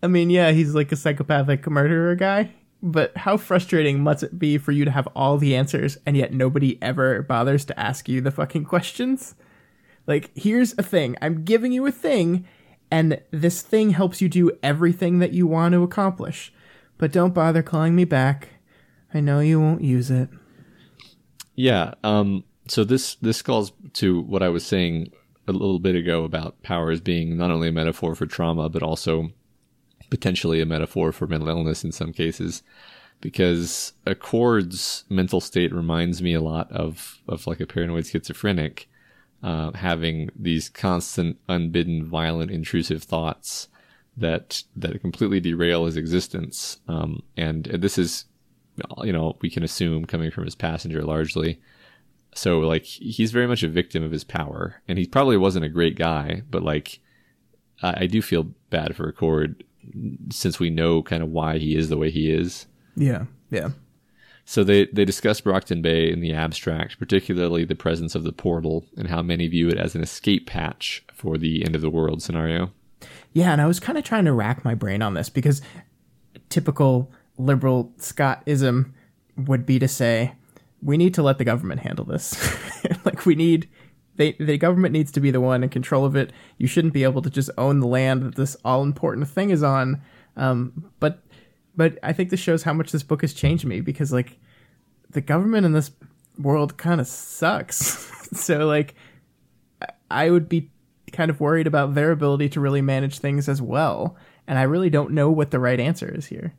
I 0.04 0.08
mean, 0.08 0.30
yeah, 0.30 0.52
he's 0.52 0.76
like 0.76 0.92
a 0.92 0.96
psychopathic 0.96 1.68
murderer 1.68 2.14
guy, 2.14 2.54
but 2.82 3.16
how 3.18 3.38
frustrating 3.38 4.02
must 4.02 4.24
it 4.24 4.40
be 4.40 4.58
for 4.58 4.72
you 4.72 4.86
to 4.86 4.92
have 4.92 5.08
all 5.16 5.38
the 5.38 5.56
answers 5.56 5.98
and 6.06 6.16
yet 6.16 6.34
nobody 6.34 6.82
ever 6.82 7.22
bothers 7.22 7.66
to 7.66 7.80
ask 7.80 8.08
you 8.08 8.22
the 8.22 8.32
fucking 8.32 8.66
questions? 8.66 9.36
Like, 10.08 10.32
here's 10.36 10.74
a 10.78 10.84
thing. 10.84 11.16
I'm 11.22 11.44
giving 11.44 11.72
you 11.72 11.86
a 11.86 11.92
thing, 11.92 12.48
and 12.90 13.22
this 13.32 13.62
thing 13.62 13.92
helps 13.92 14.22
you 14.22 14.30
do 14.30 14.52
everything 14.64 15.20
that 15.20 15.34
you 15.34 15.46
want 15.46 15.74
to 15.74 15.84
accomplish. 15.84 16.54
But 16.98 17.12
don't 17.12 17.34
bother 17.34 17.62
calling 17.62 17.96
me 17.96 18.06
back. 18.06 18.50
I 19.14 19.20
know 19.20 19.40
you 19.40 19.60
won't 19.60 19.84
use 19.84 20.10
it. 20.10 20.30
Yeah. 21.56 21.94
Um, 22.04 22.44
so 22.68 22.84
this 22.84 23.16
this 23.16 23.42
calls 23.42 23.72
to 23.94 24.22
what 24.22 24.44
I 24.44 24.50
was 24.50 24.66
saying 24.66 25.12
a 25.48 25.52
little 25.52 25.80
bit 25.80 25.96
ago 25.96 26.24
about 26.24 26.62
power 26.62 26.92
as 26.92 27.02
being 27.02 27.38
not 27.38 27.52
only 27.52 27.70
a 27.70 27.72
metaphor 27.72 28.16
for 28.16 28.26
trauma, 28.26 28.70
but 28.70 28.84
also 28.84 29.32
potentially 30.10 30.62
a 30.62 30.66
metaphor 30.66 31.12
for 31.12 31.28
mental 31.28 31.50
illness 31.50 31.84
in 31.84 31.92
some 31.92 32.14
cases. 32.14 32.64
Because 33.22 33.92
Accord's 34.06 35.04
mental 35.10 35.42
state 35.42 35.74
reminds 35.74 36.22
me 36.22 36.34
a 36.34 36.42
lot 36.42 36.72
of 36.72 37.22
of 37.28 37.48
like 37.48 37.60
a 37.60 37.68
paranoid 37.68 38.08
schizophrenic, 38.08 38.88
uh, 39.44 39.72
having 39.74 40.30
these 40.36 40.70
constant, 40.70 41.38
unbidden, 41.50 42.06
violent, 42.06 42.50
intrusive 42.50 43.04
thoughts 43.04 43.68
that 44.16 44.64
that 44.76 45.02
completely 45.02 45.42
derail 45.42 45.86
his 45.86 45.98
existence. 45.98 46.80
Um, 46.88 47.24
and 47.36 47.66
this 47.66 47.98
is, 47.98 48.26
you 49.04 49.12
know, 49.12 49.38
we 49.42 49.50
can 49.50 49.64
assume 49.64 50.06
coming 50.06 50.32
from 50.32 50.46
his 50.46 50.56
passenger 50.56 51.04
largely. 51.04 51.60
So 52.34 52.60
like 52.60 52.86
he's 52.86 53.32
very 53.32 53.48
much 53.48 53.64
a 53.64 53.68
victim 53.68 54.02
of 54.02 54.12
his 54.12 54.24
power, 54.24 54.82
and 54.88 54.98
he 54.98 55.06
probably 55.06 55.36
wasn't 55.36 55.66
a 55.66 55.70
great 55.70 55.98
guy, 55.98 56.44
but 56.50 56.64
like 56.64 57.00
I, 57.82 58.04
I 58.04 58.08
do 58.08 58.22
feel 58.22 58.44
bad 58.70 58.96
for 58.96 59.10
Accord 59.10 59.64
since 60.30 60.60
we 60.60 60.70
know 60.70 61.02
kind 61.04 61.24
of 61.24 61.30
why 61.30 61.58
he 61.58 61.76
is 61.76 61.90
the 61.90 61.98
way 61.98 62.12
he 62.12 62.32
is. 62.32 62.66
Yeah, 62.96 63.26
yeah. 63.50 63.70
So 64.46 64.64
they, 64.64 64.88
they 64.88 65.06
discuss 65.06 65.42
Brockton 65.42 65.82
Bay 65.84 66.12
in 66.12 66.22
the 66.22 66.34
abstract, 66.34 66.98
particularly 66.98 67.66
the 67.66 67.76
presence 67.76 68.16
of 68.16 68.24
the 68.24 68.32
portal 68.32 68.84
and 68.98 69.08
how 69.08 69.22
many 69.22 69.48
view 69.48 69.70
it 69.70 69.78
as 69.78 69.94
an 69.94 70.02
escape 70.02 70.50
hatch 70.50 71.06
for 71.14 71.38
the 71.38 71.64
end 71.64 71.76
of 71.76 71.82
the 71.82 71.90
world 71.90 72.24
scenario. 72.24 72.72
Yeah, 73.32 73.52
and 73.52 73.62
I 73.62 73.68
was 73.68 73.80
kind 73.80 73.98
of 73.98 74.04
trying 74.04 74.26
to 74.26 74.34
rack 74.34 74.66
my 74.66 74.74
brain 74.74 75.04
on 75.04 75.14
this 75.14 75.30
because 75.30 75.62
typical 76.50 77.12
liberal 77.38 77.94
Scottism 78.00 78.94
would 79.38 79.66
be 79.68 79.78
to 79.78 79.88
say, 79.88 80.34
we 80.82 80.98
need 80.98 81.14
to 81.14 81.22
let 81.22 81.38
the 81.38 81.46
government 81.46 81.82
handle 81.82 82.06
this. 82.06 82.36
like 83.06 83.26
we 83.26 83.36
need 83.36 83.70
they, 84.20 84.34
the 84.34 84.58
government 84.58 84.92
needs 84.92 85.14
to 85.14 85.22
be 85.22 85.32
the 85.32 85.40
one 85.40 85.64
in 85.64 85.70
control 85.70 86.04
of 86.04 86.14
it. 86.14 86.34
You 86.58 86.68
shouldn't 86.68 86.94
be 86.94 87.06
able 87.06 87.22
to 87.22 87.30
just 87.30 87.50
own 87.58 87.80
the 87.80 87.88
land 87.88 88.22
that 88.22 88.36
this 88.36 88.58
all 88.66 88.84
important 88.84 89.30
thing 89.30 89.50
is 89.50 89.64
on. 89.64 90.02
Um, 90.36 90.92
but 91.00 91.24
but 91.78 91.98
I 92.04 92.12
think 92.12 92.30
this 92.30 92.40
shows 92.42 92.64
how 92.64 92.74
much 92.74 92.92
this 92.92 93.02
book 93.02 93.22
has 93.22 93.34
changed 93.34 93.64
me 93.64 93.80
because 93.80 94.12
like 94.12 94.38
the 95.10 95.22
government 95.22 95.66
in 95.66 95.72
this 95.72 95.92
world 96.38 96.76
kind 96.76 97.00
of 97.00 97.08
sucks. 97.08 97.78
so 98.38 98.68
like 98.68 98.94
I 100.12 100.30
would 100.30 100.50
be 100.50 100.70
kind 101.14 101.32
of 101.32 101.40
worried 101.40 101.66
about 101.66 101.96
their 101.96 102.12
ability 102.12 102.50
to 102.50 102.60
really 102.60 102.82
manage 102.82 103.20
things 103.20 103.48
as 103.48 103.62
well. 103.62 104.18
And 104.48 104.60
I 104.60 104.64
really 104.64 104.90
don't 104.90 105.12
know 105.12 105.32
what 105.32 105.52
the 105.52 105.60
right 105.60 105.80
answer 105.80 106.14
is 106.14 106.26
here. 106.26 106.54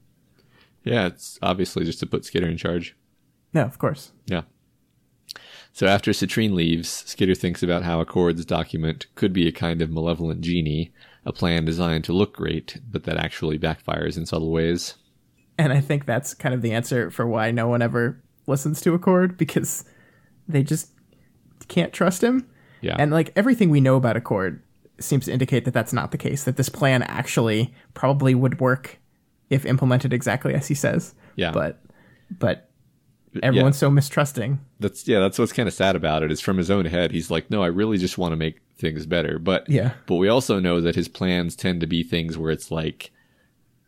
Yeah, 0.82 1.08
it's 1.08 1.38
obviously 1.42 1.84
just 1.84 2.00
to 2.00 2.06
put 2.06 2.24
Skitter 2.24 2.48
in 2.48 2.56
charge. 2.56 2.96
No, 3.52 3.64
of 3.64 3.78
course. 3.78 4.12
Yeah. 4.24 4.42
So 5.72 5.86
after 5.86 6.10
Citrine 6.10 6.52
leaves, 6.52 6.88
Skitter 6.88 7.34
thinks 7.34 7.62
about 7.62 7.84
how 7.84 8.00
Accord's 8.00 8.44
document 8.44 9.06
could 9.14 9.32
be 9.32 9.46
a 9.46 9.52
kind 9.52 9.80
of 9.80 9.90
malevolent 9.90 10.40
genie, 10.40 10.92
a 11.24 11.32
plan 11.32 11.64
designed 11.64 12.04
to 12.04 12.12
look 12.12 12.34
great, 12.34 12.78
but 12.90 13.04
that 13.04 13.16
actually 13.16 13.58
backfires 13.58 14.16
in 14.16 14.26
subtle 14.26 14.50
ways. 14.50 14.96
And 15.58 15.72
I 15.72 15.80
think 15.80 16.06
that's 16.06 16.34
kind 16.34 16.54
of 16.54 16.62
the 16.62 16.72
answer 16.72 17.10
for 17.10 17.26
why 17.26 17.50
no 17.50 17.68
one 17.68 17.82
ever 17.82 18.22
listens 18.46 18.80
to 18.80 18.94
Accord 18.94 19.36
because 19.36 19.84
they 20.48 20.62
just 20.62 20.90
can't 21.68 21.92
trust 21.92 22.22
him. 22.22 22.48
Yeah. 22.80 22.96
And 22.98 23.10
like 23.10 23.32
everything 23.36 23.70
we 23.70 23.80
know 23.80 23.96
about 23.96 24.16
Accord 24.16 24.62
seems 24.98 25.26
to 25.26 25.32
indicate 25.32 25.64
that 25.66 25.74
that's 25.74 25.92
not 25.92 26.12
the 26.12 26.18
case, 26.18 26.44
that 26.44 26.56
this 26.56 26.68
plan 26.68 27.02
actually 27.02 27.74
probably 27.94 28.34
would 28.34 28.60
work 28.60 28.98
if 29.50 29.66
implemented 29.66 30.12
exactly 30.12 30.54
as 30.54 30.68
he 30.68 30.74
says. 30.74 31.14
Yeah. 31.36 31.52
But 31.52 31.80
but 32.38 32.69
everyone's 33.42 33.76
yeah. 33.76 33.80
so 33.80 33.90
mistrusting. 33.90 34.58
That's 34.78 35.06
yeah, 35.06 35.20
that's 35.20 35.38
what's 35.38 35.52
kind 35.52 35.68
of 35.68 35.74
sad 35.74 35.96
about 35.96 36.22
it. 36.22 36.30
Is 36.30 36.40
from 36.40 36.58
his 36.58 36.70
own 36.70 36.84
head, 36.84 37.12
he's 37.12 37.30
like, 37.30 37.50
no, 37.50 37.62
I 37.62 37.66
really 37.66 37.98
just 37.98 38.18
want 38.18 38.32
to 38.32 38.36
make 38.36 38.60
things 38.76 39.06
better. 39.06 39.38
But 39.38 39.68
yeah, 39.68 39.92
but 40.06 40.16
we 40.16 40.28
also 40.28 40.58
know 40.58 40.80
that 40.80 40.94
his 40.94 41.08
plans 41.08 41.56
tend 41.56 41.80
to 41.80 41.86
be 41.86 42.02
things 42.02 42.36
where 42.36 42.50
it's 42.50 42.70
like, 42.70 43.12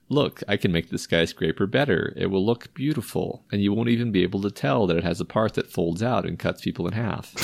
look, 0.09 0.43
I 0.49 0.57
can 0.57 0.73
make 0.73 0.91
the 0.91 0.99
skyscraper 0.99 1.67
better. 1.67 2.13
It 2.17 2.27
will 2.27 2.45
look 2.45 2.73
beautiful, 2.75 3.45
and 3.51 3.63
you 3.63 3.73
won't 3.73 3.89
even 3.89 4.13
be 4.13 4.23
able 4.23 4.43
to 4.43 4.51
tell 4.51 4.87
that 4.87 4.97
it 4.97 5.05
has 5.05 5.21
a 5.21 5.25
part 5.25 5.55
that 5.55 5.71
folds 5.71 6.03
out 6.03 6.27
and 6.27 6.39
cuts 6.39 6.63
people 6.63 6.87
in 6.87 6.93
half. 6.93 7.37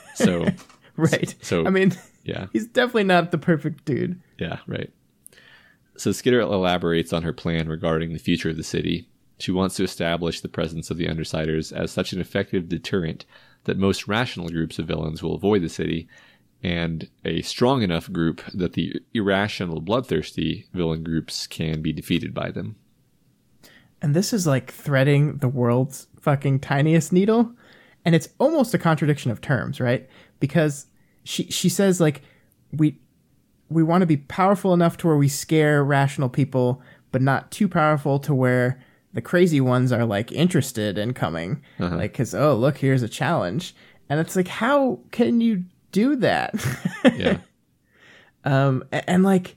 so, 0.14 0.46
right. 0.96 1.34
So 1.42 1.66
I 1.66 1.70
mean, 1.70 1.96
yeah, 2.24 2.46
he's 2.52 2.66
definitely 2.66 3.04
not 3.04 3.30
the 3.32 3.38
perfect 3.38 3.84
dude. 3.84 4.20
Yeah, 4.38 4.58
right. 4.66 4.92
So 5.96 6.12
Skitter 6.12 6.40
elaborates 6.40 7.12
on 7.12 7.24
her 7.24 7.32
plan 7.32 7.68
regarding 7.68 8.14
the 8.14 8.18
future 8.18 8.48
of 8.48 8.56
the 8.56 8.62
city 8.62 9.06
she 9.42 9.52
wants 9.52 9.76
to 9.76 9.84
establish 9.84 10.40
the 10.40 10.48
presence 10.48 10.90
of 10.90 10.96
the 10.96 11.06
Undersiders 11.06 11.72
as 11.72 11.90
such 11.90 12.12
an 12.12 12.20
effective 12.20 12.68
deterrent 12.68 13.24
that 13.64 13.78
most 13.78 14.08
rational 14.08 14.48
groups 14.48 14.78
of 14.78 14.86
villains 14.86 15.22
will 15.22 15.34
avoid 15.34 15.62
the 15.62 15.68
city, 15.68 16.08
and 16.62 17.08
a 17.24 17.42
strong 17.42 17.82
enough 17.82 18.10
group 18.12 18.42
that 18.52 18.74
the 18.74 19.00
irrational, 19.14 19.80
bloodthirsty 19.80 20.66
villain 20.72 21.02
groups 21.02 21.46
can 21.46 21.80
be 21.82 21.92
defeated 21.92 22.34
by 22.34 22.50
them. 22.50 22.76
And 24.02 24.14
this 24.14 24.32
is 24.32 24.46
like 24.46 24.72
threading 24.72 25.38
the 25.38 25.48
world's 25.48 26.06
fucking 26.20 26.60
tiniest 26.60 27.12
needle, 27.12 27.52
and 28.04 28.14
it's 28.14 28.30
almost 28.38 28.74
a 28.74 28.78
contradiction 28.78 29.30
of 29.30 29.40
terms, 29.40 29.80
right? 29.80 30.08
Because 30.38 30.86
she 31.24 31.44
she 31.44 31.68
says 31.68 32.00
like 32.00 32.22
we 32.72 32.98
we 33.68 33.82
want 33.82 34.02
to 34.02 34.06
be 34.06 34.16
powerful 34.16 34.74
enough 34.74 34.96
to 34.98 35.06
where 35.06 35.16
we 35.16 35.28
scare 35.28 35.84
rational 35.84 36.28
people, 36.28 36.82
but 37.12 37.22
not 37.22 37.50
too 37.50 37.68
powerful 37.68 38.18
to 38.20 38.34
where 38.34 38.82
the 39.12 39.20
crazy 39.20 39.60
ones 39.60 39.92
are 39.92 40.04
like 40.04 40.30
interested 40.32 40.98
in 40.98 41.12
coming 41.12 41.62
uh-huh. 41.78 41.96
like 41.96 42.12
because 42.12 42.34
oh 42.34 42.54
look 42.54 42.78
here's 42.78 43.02
a 43.02 43.08
challenge 43.08 43.74
and 44.08 44.20
it's 44.20 44.36
like 44.36 44.48
how 44.48 44.98
can 45.10 45.40
you 45.40 45.64
do 45.92 46.16
that 46.16 46.54
yeah 47.14 47.38
um 48.44 48.84
and, 48.92 49.04
and, 49.06 49.22
like 49.22 49.56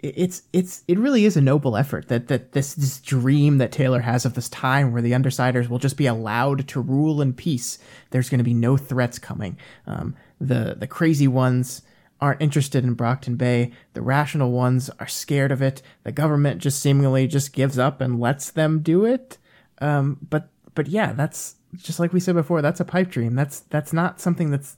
it's 0.00 0.42
it's 0.52 0.84
it 0.86 0.98
really 0.98 1.24
is 1.24 1.36
a 1.36 1.40
noble 1.40 1.76
effort 1.76 2.06
that 2.08 2.28
that 2.28 2.52
this 2.52 2.74
this 2.74 3.00
dream 3.00 3.58
that 3.58 3.72
Taylor 3.72 4.00
has 4.00 4.24
of 4.24 4.34
this 4.34 4.48
time 4.48 4.92
where 4.92 5.02
the 5.02 5.10
undersiders 5.10 5.68
will 5.68 5.80
just 5.80 5.96
be 5.96 6.06
allowed 6.06 6.68
to 6.68 6.80
rule 6.80 7.20
in 7.20 7.32
peace. 7.32 7.78
There's 8.10 8.28
going 8.28 8.38
to 8.38 8.44
be 8.44 8.54
no 8.54 8.76
threats 8.76 9.18
coming. 9.18 9.58
Um, 9.88 10.14
the 10.40 10.76
the 10.78 10.86
crazy 10.86 11.26
ones 11.26 11.82
aren't 12.20 12.42
interested 12.42 12.84
in 12.84 12.94
Brockton 12.94 13.36
Bay. 13.36 13.72
The 13.94 14.02
rational 14.02 14.50
ones 14.50 14.90
are 14.98 15.06
scared 15.06 15.52
of 15.52 15.62
it. 15.62 15.82
The 16.02 16.12
government 16.12 16.60
just 16.60 16.80
seemingly 16.80 17.26
just 17.26 17.52
gives 17.52 17.78
up 17.78 18.00
and 18.00 18.20
lets 18.20 18.50
them 18.50 18.80
do 18.80 19.04
it. 19.04 19.38
Um, 19.80 20.18
but 20.28 20.48
but 20.74 20.88
yeah, 20.88 21.12
that's 21.12 21.56
just 21.76 22.00
like 22.00 22.12
we 22.12 22.20
said 22.20 22.34
before. 22.34 22.62
That's 22.62 22.80
a 22.80 22.84
pipe 22.84 23.10
dream. 23.10 23.34
That's 23.34 23.60
that's 23.60 23.92
not 23.92 24.20
something 24.20 24.50
that's 24.50 24.76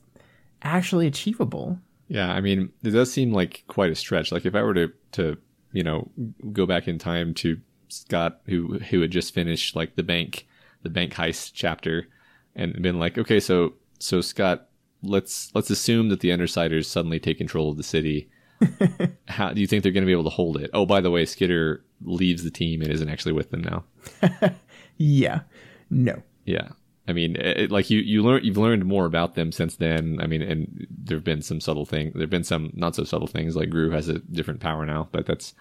actually 0.62 1.06
achievable. 1.06 1.78
Yeah, 2.08 2.32
I 2.32 2.40
mean, 2.40 2.72
it 2.82 2.90
does 2.90 3.12
seem 3.12 3.32
like 3.32 3.64
quite 3.68 3.92
a 3.92 3.94
stretch. 3.94 4.32
Like 4.32 4.44
if 4.44 4.54
I 4.54 4.62
were 4.62 4.74
to 4.74 4.92
to 5.12 5.38
you 5.72 5.82
know 5.82 6.10
go 6.52 6.66
back 6.66 6.88
in 6.88 6.98
time 6.98 7.34
to 7.34 7.60
Scott, 7.88 8.40
who 8.46 8.78
who 8.78 9.00
had 9.00 9.10
just 9.10 9.34
finished 9.34 9.76
like 9.76 9.96
the 9.96 10.02
bank 10.02 10.46
the 10.82 10.90
bank 10.90 11.14
heist 11.14 11.52
chapter, 11.54 12.08
and 12.54 12.80
been 12.82 12.98
like, 12.98 13.16
okay, 13.16 13.40
so 13.40 13.74
so 13.98 14.20
Scott 14.20 14.69
let's 15.02 15.50
let's 15.54 15.70
assume 15.70 16.08
that 16.08 16.20
the 16.20 16.30
Undersiders 16.30 16.86
suddenly 16.86 17.20
take 17.20 17.38
control 17.38 17.70
of 17.70 17.76
the 17.76 17.82
city. 17.82 18.30
How 19.28 19.52
do 19.52 19.60
you 19.60 19.66
think 19.66 19.82
they're 19.82 19.92
going 19.92 20.02
to 20.02 20.06
be 20.06 20.12
able 20.12 20.24
to 20.24 20.30
hold 20.30 20.58
it? 20.58 20.70
Oh, 20.74 20.84
by 20.84 21.00
the 21.00 21.10
way, 21.10 21.24
Skitter 21.24 21.84
leaves 22.02 22.44
the 22.44 22.50
team 22.50 22.82
and 22.82 22.90
isn't 22.90 23.08
actually 23.08 23.32
with 23.32 23.50
them 23.50 23.62
now. 23.62 23.84
yeah, 24.98 25.40
no. 25.88 26.22
Yeah, 26.44 26.68
I 27.08 27.12
mean, 27.12 27.36
it, 27.36 27.70
like 27.70 27.90
you 27.90 28.00
you 28.00 28.22
learn 28.22 28.44
you've 28.44 28.56
learned 28.58 28.84
more 28.84 29.06
about 29.06 29.34
them 29.34 29.52
since 29.52 29.76
then. 29.76 30.18
I 30.20 30.26
mean, 30.26 30.42
and 30.42 30.86
there've 30.90 31.24
been 31.24 31.42
some 31.42 31.60
subtle 31.60 31.86
things. 31.86 32.14
There've 32.14 32.28
been 32.28 32.44
some 32.44 32.70
not 32.74 32.94
so 32.94 33.04
subtle 33.04 33.28
things. 33.28 33.56
Like 33.56 33.70
Grue 33.70 33.90
has 33.90 34.08
a 34.08 34.18
different 34.18 34.60
power 34.60 34.84
now, 34.84 35.08
but 35.10 35.26
that's 35.26 35.54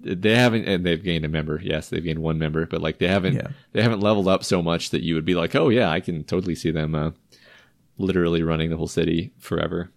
they 0.00 0.34
haven't 0.34 0.66
and 0.66 0.84
they've 0.84 1.02
gained 1.02 1.24
a 1.24 1.28
member 1.28 1.60
yes 1.62 1.88
they've 1.88 2.02
gained 2.02 2.18
one 2.18 2.38
member 2.38 2.66
but 2.66 2.82
like 2.82 2.98
they 2.98 3.06
haven't 3.06 3.34
yeah. 3.34 3.48
they 3.72 3.82
haven't 3.82 4.00
leveled 4.00 4.26
up 4.26 4.42
so 4.42 4.60
much 4.60 4.90
that 4.90 5.02
you 5.02 5.14
would 5.14 5.24
be 5.24 5.36
like 5.36 5.54
oh 5.54 5.68
yeah 5.68 5.88
i 5.90 6.00
can 6.00 6.24
totally 6.24 6.56
see 6.56 6.72
them 6.72 6.94
uh, 6.94 7.12
literally 8.02 8.42
running 8.42 8.70
the 8.70 8.76
whole 8.76 8.88
city 8.88 9.32
forever. 9.38 9.90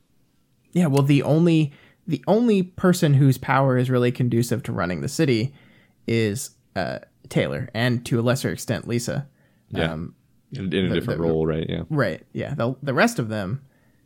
Yeah, 0.71 0.87
well 0.87 1.03
the 1.03 1.23
only 1.23 1.73
the 2.07 2.23
only 2.27 2.63
person 2.63 3.15
whose 3.15 3.37
power 3.37 3.77
is 3.77 3.89
really 3.89 4.11
conducive 4.11 4.63
to 4.63 4.71
running 4.71 5.01
the 5.01 5.07
city 5.09 5.53
is 6.07 6.51
uh, 6.75 6.99
Taylor 7.29 7.69
and 7.73 8.05
to 8.05 8.19
a 8.19 8.21
lesser 8.21 8.51
extent 8.51 8.87
Lisa. 8.87 9.27
Yeah. 9.69 9.91
Um, 9.91 10.15
in, 10.51 10.71
in, 10.71 10.85
a 10.85 10.89
the, 10.89 10.95
different 10.95 11.21
the, 11.21 11.27
role, 11.27 11.45
right? 11.47 11.65
Yeah. 11.67 11.83
Right. 11.89 12.23
Yeah. 12.33 12.53
The 12.53 12.75
the 12.81 12.93
rest 12.93 13.19
of 13.19 13.29
them, 13.29 13.65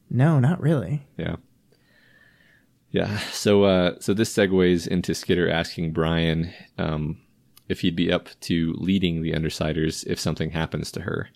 no, 0.10 0.40
not 0.40 0.62
really. 0.62 1.06
Yeah. 1.18 1.36
Yeah. 2.92 3.20
So 3.32 3.64
uh, 3.64 3.96
so 4.00 4.14
this 4.14 4.34
segues 4.34 4.88
into 4.88 5.14
Skitter 5.14 5.50
asking 5.50 5.92
Brian 5.94 6.54
um, 6.78 7.22
if 7.68 7.82
he'd 7.82 7.96
be 7.96 8.12
up 8.12 8.30
to 8.42 8.74
leading 8.78 9.22
the 9.22 9.34
Undersiders 9.34 10.06
if 10.08 10.20
something 10.20 10.52
happens 10.52 10.92
to 10.94 11.02
her. 11.02 11.30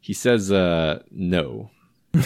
He 0.00 0.14
says 0.14 0.50
uh, 0.50 1.02
no. 1.10 1.70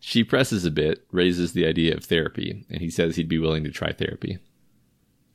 she 0.00 0.24
presses 0.24 0.64
a 0.64 0.70
bit, 0.70 1.06
raises 1.10 1.52
the 1.52 1.66
idea 1.66 1.94
of 1.94 2.04
therapy, 2.04 2.64
and 2.70 2.80
he 2.80 2.90
says 2.90 3.16
he'd 3.16 3.28
be 3.28 3.38
willing 3.38 3.64
to 3.64 3.70
try 3.70 3.92
therapy. 3.92 4.38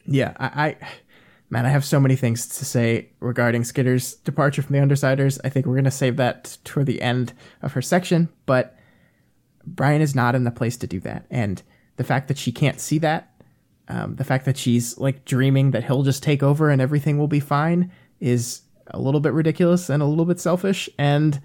Yeah, 0.05 0.33
I, 0.37 0.45
I 0.45 0.77
man, 1.49 1.65
I 1.65 1.69
have 1.69 1.85
so 1.85 1.99
many 1.99 2.15
things 2.15 2.47
to 2.47 2.65
say 2.65 3.09
regarding 3.19 3.63
Skitter's 3.63 4.15
departure 4.15 4.61
from 4.61 4.73
the 4.73 4.81
Undersiders. 4.81 5.39
I 5.43 5.49
think 5.49 5.65
we're 5.65 5.75
going 5.75 5.83
to 5.85 5.91
save 5.91 6.17
that 6.17 6.57
toward 6.63 6.87
the 6.87 7.01
end 7.01 7.33
of 7.61 7.73
her 7.73 7.81
section, 7.81 8.29
but 8.45 8.77
Brian 9.65 10.01
is 10.01 10.15
not 10.15 10.35
in 10.35 10.43
the 10.43 10.51
place 10.51 10.77
to 10.77 10.87
do 10.87 10.99
that. 11.01 11.25
And 11.29 11.61
the 11.97 12.03
fact 12.03 12.27
that 12.27 12.37
she 12.37 12.51
can't 12.51 12.79
see 12.79 12.97
that, 12.99 13.33
um, 13.87 14.15
the 14.15 14.23
fact 14.23 14.45
that 14.45 14.57
she's 14.57 14.97
like 14.97 15.25
dreaming 15.25 15.71
that 15.71 15.83
he'll 15.83 16.03
just 16.03 16.23
take 16.23 16.41
over 16.41 16.69
and 16.69 16.81
everything 16.81 17.17
will 17.17 17.27
be 17.27 17.39
fine 17.39 17.91
is 18.19 18.61
a 18.87 18.99
little 18.99 19.19
bit 19.19 19.33
ridiculous 19.33 19.89
and 19.89 20.01
a 20.01 20.07
little 20.07 20.25
bit 20.25 20.39
selfish. 20.39 20.89
And 20.97 21.39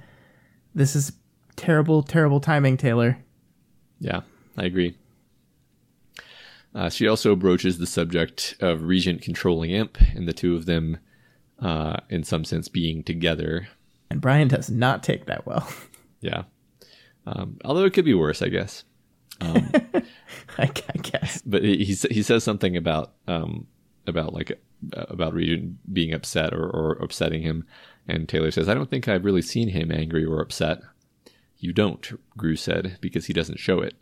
this 0.74 0.97
is 0.97 1.12
terrible, 1.59 2.02
terrible 2.02 2.40
timing, 2.40 2.76
Taylor. 2.76 3.18
Yeah, 4.01 4.22
I 4.56 4.64
agree. 4.64 4.97
Uh, 6.74 6.89
she 6.89 7.09
also 7.09 7.35
broaches 7.35 7.78
the 7.78 7.86
subject 7.86 8.55
of 8.60 8.82
Regent 8.82 9.22
controlling 9.22 9.70
Imp 9.70 9.98
and 10.14 10.28
the 10.28 10.32
two 10.32 10.55
of 10.55 10.66
them, 10.66 10.98
uh, 11.60 11.97
in 12.09 12.22
some 12.22 12.44
sense, 12.44 12.68
being 12.68 13.02
together. 13.02 13.68
And 14.10 14.20
Brian 14.20 14.48
does 14.48 14.70
not 14.70 15.02
take 15.02 15.26
that 15.26 15.47
well. 15.47 15.68
Yeah. 16.20 16.43
Um, 17.26 17.59
although 17.64 17.85
it 17.85 17.93
could 17.93 18.05
be 18.05 18.12
worse, 18.12 18.43
I 18.43 18.48
guess. 18.48 18.82
Um, 19.40 19.70
I, 20.59 20.64
I 20.64 20.98
guess. 21.01 21.40
but 21.47 21.62
he 21.62 21.85
he, 21.85 22.22
says 22.22 22.43
something 22.43 22.76
about 22.76 23.12
um, 23.28 23.68
about 24.05 24.35
like 24.35 24.60
about 24.93 25.32
Regent 25.32 25.76
being 25.94 26.12
upset 26.12 26.52
or, 26.52 26.68
or 26.68 26.94
upsetting 26.94 27.43
him, 27.43 27.68
and 28.09 28.28
Taylor 28.28 28.51
says, 28.51 28.68
"I 28.68 28.74
don't 28.74 28.90
think 28.90 29.06
I've 29.06 29.24
really 29.24 29.43
seen 29.43 29.68
him 29.68 29.93
angry 29.93 30.24
or 30.24 30.40
upset." 30.40 30.80
You 31.59 31.72
don't, 31.72 32.18
Grue 32.36 32.56
said, 32.56 32.98
because 33.01 33.26
he 33.26 33.32
doesn't 33.32 33.59
show 33.59 33.80
it. 33.80 33.94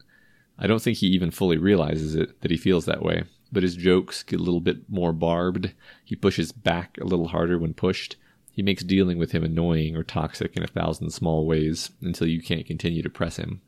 I 0.58 0.66
don't 0.66 0.80
think 0.80 0.98
he 0.98 1.08
even 1.08 1.30
fully 1.30 1.58
realizes 1.58 2.14
it 2.14 2.40
that 2.40 2.50
he 2.50 2.56
feels 2.56 2.86
that 2.86 3.02
way. 3.02 3.24
But 3.52 3.62
his 3.62 3.76
jokes 3.76 4.22
get 4.22 4.40
a 4.40 4.42
little 4.42 4.60
bit 4.60 4.88
more 4.88 5.12
barbed. 5.12 5.72
He 6.04 6.16
pushes 6.16 6.52
back 6.52 6.98
a 7.00 7.04
little 7.04 7.28
harder 7.28 7.58
when 7.58 7.74
pushed. 7.74 8.16
He 8.50 8.62
makes 8.62 8.82
dealing 8.82 9.18
with 9.18 9.32
him 9.32 9.44
annoying 9.44 9.96
or 9.96 10.02
toxic 10.02 10.56
in 10.56 10.62
a 10.62 10.68
thousand 10.68 11.10
small 11.10 11.46
ways 11.46 11.90
until 12.00 12.26
you 12.26 12.42
can't 12.42 12.66
continue 12.66 13.02
to 13.02 13.10
press 13.10 13.36
him. 13.36 13.60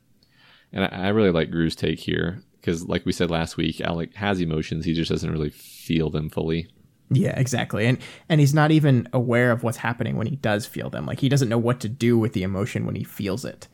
And 0.73 0.83
I, 0.85 0.87
I 0.87 1.07
really 1.09 1.31
like 1.31 1.51
Grue's 1.51 1.75
take 1.75 1.99
here 1.99 2.43
because, 2.59 2.87
like 2.87 3.05
we 3.05 3.11
said 3.11 3.31
last 3.31 3.55
week, 3.55 3.81
Alec 3.81 4.15
has 4.15 4.41
emotions. 4.41 4.85
He 4.85 4.93
just 4.93 5.11
doesn't 5.11 5.31
really 5.31 5.51
feel 5.51 6.09
them 6.09 6.29
fully. 6.29 6.67
Yeah, 7.11 7.39
exactly. 7.39 7.85
And 7.87 7.97
and 8.27 8.39
he's 8.39 8.53
not 8.53 8.71
even 8.71 9.07
aware 9.13 9.51
of 9.51 9.63
what's 9.63 9.77
happening 9.77 10.15
when 10.15 10.27
he 10.27 10.35
does 10.35 10.65
feel 10.65 10.89
them. 10.89 11.05
Like 11.05 11.19
he 11.19 11.29
doesn't 11.29 11.49
know 11.49 11.57
what 11.57 11.79
to 11.81 11.89
do 11.89 12.17
with 12.17 12.33
the 12.33 12.43
emotion 12.43 12.85
when 12.85 12.95
he 12.95 13.03
feels 13.03 13.45
it. 13.45 13.67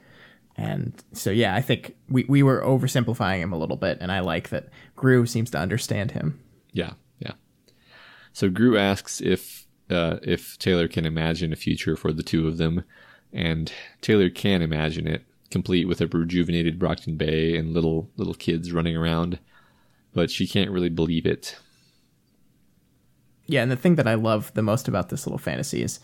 And 0.57 0.94
so 1.11 1.32
yeah, 1.32 1.56
I 1.56 1.61
think 1.61 1.95
we, 2.10 2.23
we 2.30 2.41
were 2.41 2.61
oversimplifying 2.61 3.40
him 3.40 3.52
a 3.52 3.57
little 3.57 3.76
bit, 3.76 3.98
and 3.99 4.11
I 4.11 4.22
like 4.22 4.49
that 4.49 4.69
Grue 4.95 5.26
seems 5.26 5.52
to 5.52 5.57
understand 5.57 6.11
him. 6.11 6.40
Yeah, 6.72 6.94
yeah. 7.19 7.34
So 8.32 8.49
Grue 8.49 8.77
asks 8.77 9.22
if 9.22 9.68
uh, 9.90 10.18
if 10.23 10.57
Taylor 10.57 10.88
can 10.88 11.06
imagine 11.06 11.52
a 11.52 11.57
future 11.57 11.95
for 11.95 12.11
the 12.14 12.23
two 12.23 12.48
of 12.48 12.57
them, 12.57 12.84
and 13.34 13.72
Taylor 14.02 14.30
can 14.30 14.61
imagine 14.61 15.07
it, 15.07 15.26
complete 15.52 15.88
with 15.88 16.02
a 16.02 16.07
rejuvenated 16.07 16.80
Brockton 16.80 17.18
Bay 17.18 17.57
and 17.57 17.73
little 17.73 18.10
little 18.15 18.34
kids 18.34 18.72
running 18.72 18.95
around, 18.95 19.40
but 20.14 20.32
she 20.32 20.48
can't 20.48 20.72
really 20.72 20.90
believe 20.90 21.26
it. 21.26 21.57
Yeah, 23.48 23.61
and 23.61 23.72
the 23.72 23.76
thing 23.76 23.95
that 23.95 24.07
I 24.07 24.15
love 24.15 24.53
the 24.53 24.64
most 24.64 24.88
about 24.88 25.10
this 25.10 25.27
little 25.27 25.38
fantasy 25.38 25.84
is 25.84 25.99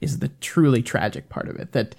is 0.00 0.18
the 0.18 0.28
truly 0.40 0.82
tragic 0.82 1.28
part 1.28 1.48
of 1.48 1.56
it 1.56 1.72
that 1.72 1.94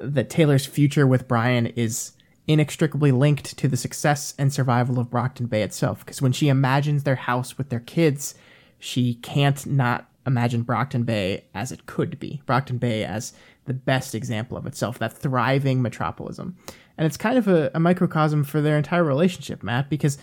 that 0.00 0.30
Taylor's 0.30 0.66
future 0.66 1.06
with 1.06 1.28
Brian 1.28 1.66
is 1.66 2.12
inextricably 2.46 3.12
linked 3.12 3.56
to 3.58 3.68
the 3.68 3.76
success 3.76 4.34
and 4.38 4.52
survival 4.52 4.98
of 4.98 5.10
Brockton 5.10 5.46
Bay 5.46 5.62
itself. 5.62 6.00
Because 6.00 6.22
when 6.22 6.32
she 6.32 6.48
imagines 6.48 7.02
their 7.02 7.16
house 7.16 7.58
with 7.58 7.70
their 7.70 7.80
kids, 7.80 8.34
she 8.78 9.14
can't 9.14 9.66
not 9.66 10.08
imagine 10.26 10.62
Brockton 10.62 11.04
Bay 11.04 11.44
as 11.54 11.72
it 11.72 11.86
could 11.86 12.18
be. 12.18 12.42
Brockton 12.46 12.78
Bay 12.78 13.04
as 13.04 13.32
the 13.64 13.74
best 13.74 14.14
example 14.14 14.56
of 14.56 14.66
itself, 14.66 14.98
that 14.98 15.12
thriving 15.12 15.82
metropolism. 15.82 16.54
And 16.96 17.06
it's 17.06 17.16
kind 17.16 17.36
of 17.36 17.48
a, 17.48 17.70
a 17.74 17.80
microcosm 17.80 18.44
for 18.44 18.60
their 18.60 18.76
entire 18.76 19.04
relationship, 19.04 19.62
Matt, 19.62 19.90
because 19.90 20.18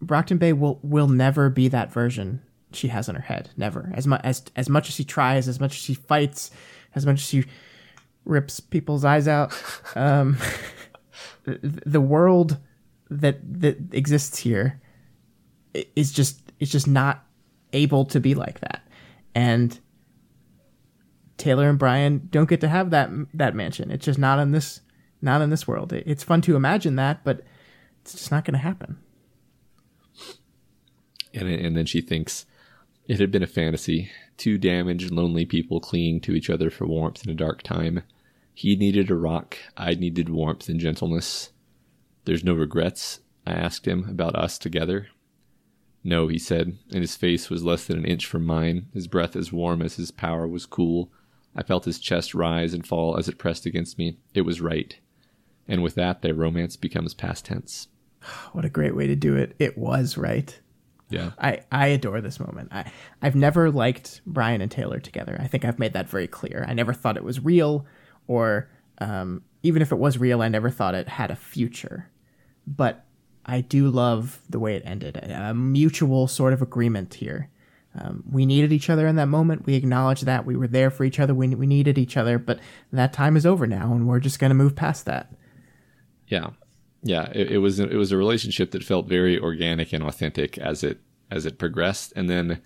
Brockton 0.00 0.38
Bay 0.38 0.52
will 0.52 0.78
will 0.82 1.08
never 1.08 1.50
be 1.50 1.68
that 1.68 1.92
version 1.92 2.42
she 2.72 2.88
has 2.88 3.08
in 3.08 3.14
her 3.14 3.22
head. 3.22 3.50
Never. 3.56 3.90
As 3.94 4.06
much 4.06 4.20
as 4.24 4.42
as 4.56 4.68
much 4.68 4.88
as 4.88 4.94
she 4.94 5.04
tries, 5.04 5.48
as 5.48 5.60
much 5.60 5.72
as 5.72 5.82
she 5.82 5.94
fights, 5.94 6.50
as 6.94 7.04
much 7.04 7.16
as 7.16 7.26
she 7.26 7.44
rips 8.24 8.60
people's 8.60 9.04
eyes 9.04 9.26
out. 9.28 9.52
Um, 9.94 10.38
the, 11.44 11.58
the 11.86 12.00
world 12.00 12.58
that 13.10 13.40
that 13.60 13.78
exists 13.92 14.38
here 14.38 14.80
is 15.96 16.12
just 16.12 16.40
is 16.60 16.70
just 16.70 16.86
not 16.86 17.24
able 17.72 18.04
to 18.06 18.20
be 18.20 18.34
like 18.34 18.60
that, 18.60 18.86
and 19.34 19.78
Taylor 21.36 21.68
and 21.68 21.78
Brian 21.78 22.28
don't 22.30 22.48
get 22.48 22.60
to 22.60 22.68
have 22.68 22.90
that 22.90 23.10
that 23.34 23.54
mansion. 23.54 23.90
It's 23.90 24.04
just 24.04 24.18
not 24.18 24.38
in 24.38 24.52
this 24.52 24.80
not 25.22 25.40
in 25.40 25.50
this 25.50 25.66
world. 25.66 25.92
It, 25.92 26.04
it's 26.06 26.22
fun 26.22 26.40
to 26.42 26.56
imagine 26.56 26.96
that, 26.96 27.24
but 27.24 27.42
it's 28.02 28.12
just 28.12 28.30
not 28.30 28.44
going 28.44 28.52
to 28.54 28.58
happen. 28.58 28.98
And 31.32 31.48
and 31.48 31.76
then 31.76 31.86
she 31.86 32.00
thinks 32.00 32.44
it 33.06 33.20
had 33.20 33.30
been 33.30 33.42
a 33.42 33.48
fantasy. 33.48 34.10
Two 34.38 34.56
damaged, 34.56 35.10
lonely 35.10 35.44
people 35.44 35.80
clinging 35.80 36.20
to 36.22 36.32
each 36.32 36.48
other 36.48 36.70
for 36.70 36.86
warmth 36.86 37.24
in 37.24 37.30
a 37.30 37.34
dark 37.34 37.62
time. 37.62 38.04
He 38.54 38.76
needed 38.76 39.10
a 39.10 39.16
rock. 39.16 39.58
I 39.76 39.94
needed 39.94 40.30
warmth 40.30 40.68
and 40.68 40.80
gentleness. 40.80 41.50
There's 42.24 42.44
no 42.44 42.54
regrets? 42.54 43.20
I 43.46 43.52
asked 43.52 43.86
him 43.86 44.06
about 44.08 44.36
us 44.36 44.58
together. 44.58 45.08
No, 46.04 46.28
he 46.28 46.38
said, 46.38 46.78
and 46.90 47.00
his 47.00 47.16
face 47.16 47.50
was 47.50 47.64
less 47.64 47.84
than 47.84 47.98
an 47.98 48.04
inch 48.04 48.26
from 48.26 48.46
mine, 48.46 48.86
his 48.94 49.08
breath 49.08 49.34
as 49.34 49.52
warm 49.52 49.82
as 49.82 49.96
his 49.96 50.10
power 50.10 50.46
was 50.46 50.66
cool. 50.66 51.10
I 51.56 51.62
felt 51.62 51.84
his 51.84 51.98
chest 51.98 52.34
rise 52.34 52.72
and 52.72 52.86
fall 52.86 53.16
as 53.18 53.28
it 53.28 53.38
pressed 53.38 53.66
against 53.66 53.98
me. 53.98 54.18
It 54.34 54.42
was 54.42 54.60
right. 54.60 54.98
And 55.66 55.82
with 55.82 55.96
that, 55.96 56.22
their 56.22 56.34
romance 56.34 56.76
becomes 56.76 57.12
past 57.14 57.44
tense. 57.46 57.88
What 58.52 58.64
a 58.64 58.70
great 58.70 58.94
way 58.94 59.06
to 59.06 59.16
do 59.16 59.34
it. 59.36 59.54
It 59.58 59.76
was 59.76 60.16
right. 60.16 60.60
Yeah. 61.10 61.30
I, 61.38 61.60
I 61.72 61.88
adore 61.88 62.20
this 62.20 62.38
moment. 62.38 62.68
I, 62.72 62.90
I've 63.22 63.34
never 63.34 63.70
liked 63.70 64.20
Brian 64.26 64.60
and 64.60 64.70
Taylor 64.70 65.00
together. 65.00 65.38
I 65.40 65.46
think 65.46 65.64
I've 65.64 65.78
made 65.78 65.94
that 65.94 66.08
very 66.08 66.28
clear. 66.28 66.64
I 66.68 66.74
never 66.74 66.92
thought 66.92 67.16
it 67.16 67.24
was 67.24 67.42
real, 67.44 67.86
or 68.26 68.70
um, 68.98 69.42
even 69.62 69.82
if 69.82 69.90
it 69.92 69.98
was 69.98 70.18
real, 70.18 70.42
I 70.42 70.48
never 70.48 70.70
thought 70.70 70.94
it 70.94 71.08
had 71.08 71.30
a 71.30 71.36
future. 71.36 72.10
But 72.66 73.04
I 73.46 73.62
do 73.62 73.88
love 73.88 74.40
the 74.50 74.58
way 74.58 74.76
it 74.76 74.82
ended. 74.84 75.16
A 75.16 75.54
mutual 75.54 76.28
sort 76.28 76.52
of 76.52 76.60
agreement 76.60 77.14
here. 77.14 77.48
Um, 77.98 78.22
we 78.30 78.44
needed 78.44 78.72
each 78.72 78.90
other 78.90 79.06
in 79.06 79.16
that 79.16 79.26
moment. 79.26 79.64
We 79.64 79.74
acknowledged 79.74 80.26
that. 80.26 80.44
We 80.44 80.56
were 80.56 80.68
there 80.68 80.90
for 80.90 81.04
each 81.04 81.18
other. 81.18 81.34
We, 81.34 81.48
we 81.48 81.66
needed 81.66 81.96
each 81.96 82.18
other. 82.18 82.38
But 82.38 82.60
that 82.92 83.14
time 83.14 83.36
is 83.36 83.46
over 83.46 83.66
now, 83.66 83.94
and 83.94 84.06
we're 84.06 84.20
just 84.20 84.38
going 84.38 84.50
to 84.50 84.54
move 84.54 84.76
past 84.76 85.06
that. 85.06 85.32
Yeah. 86.28 86.50
Yeah. 87.02 87.30
It, 87.34 87.52
it 87.52 87.58
was 87.58 87.78
it 87.80 87.94
was 87.94 88.12
a 88.12 88.16
relationship 88.16 88.70
that 88.72 88.84
felt 88.84 89.06
very 89.06 89.38
organic 89.38 89.92
and 89.92 90.02
authentic 90.04 90.58
as 90.58 90.82
it 90.84 91.00
as 91.30 91.46
it 91.46 91.58
progressed, 91.58 92.12
and 92.16 92.28
then 92.28 92.60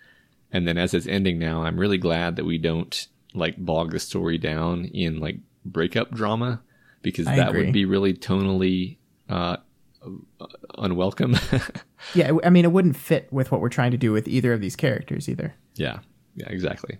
and 0.52 0.66
then 0.68 0.78
as 0.78 0.94
it's 0.94 1.06
ending 1.06 1.38
now, 1.38 1.62
I'm 1.64 1.78
really 1.78 1.98
glad 1.98 2.36
that 2.36 2.44
we 2.44 2.58
don't 2.58 3.08
like 3.34 3.56
bog 3.56 3.92
the 3.92 3.98
story 3.98 4.38
down 4.38 4.84
in 4.86 5.18
like 5.20 5.36
breakup 5.64 6.10
drama 6.12 6.60
because 7.02 7.26
I 7.26 7.36
that 7.36 7.48
agree. 7.50 7.64
would 7.64 7.72
be 7.72 7.84
really 7.84 8.14
tonally 8.14 8.98
uh, 9.28 9.56
unwelcome. 10.78 11.36
Yeah, 12.16 12.32
I 12.42 12.50
mean, 12.50 12.64
it 12.64 12.72
wouldn't 12.72 12.96
fit 12.96 13.32
with 13.32 13.52
what 13.52 13.60
we're 13.60 13.68
trying 13.68 13.92
to 13.92 13.96
do 13.96 14.10
with 14.10 14.26
either 14.26 14.52
of 14.52 14.60
these 14.60 14.74
characters 14.74 15.28
either. 15.28 15.54
yeah. 15.76 16.00
Yeah. 16.34 16.48
Exactly. 16.48 16.98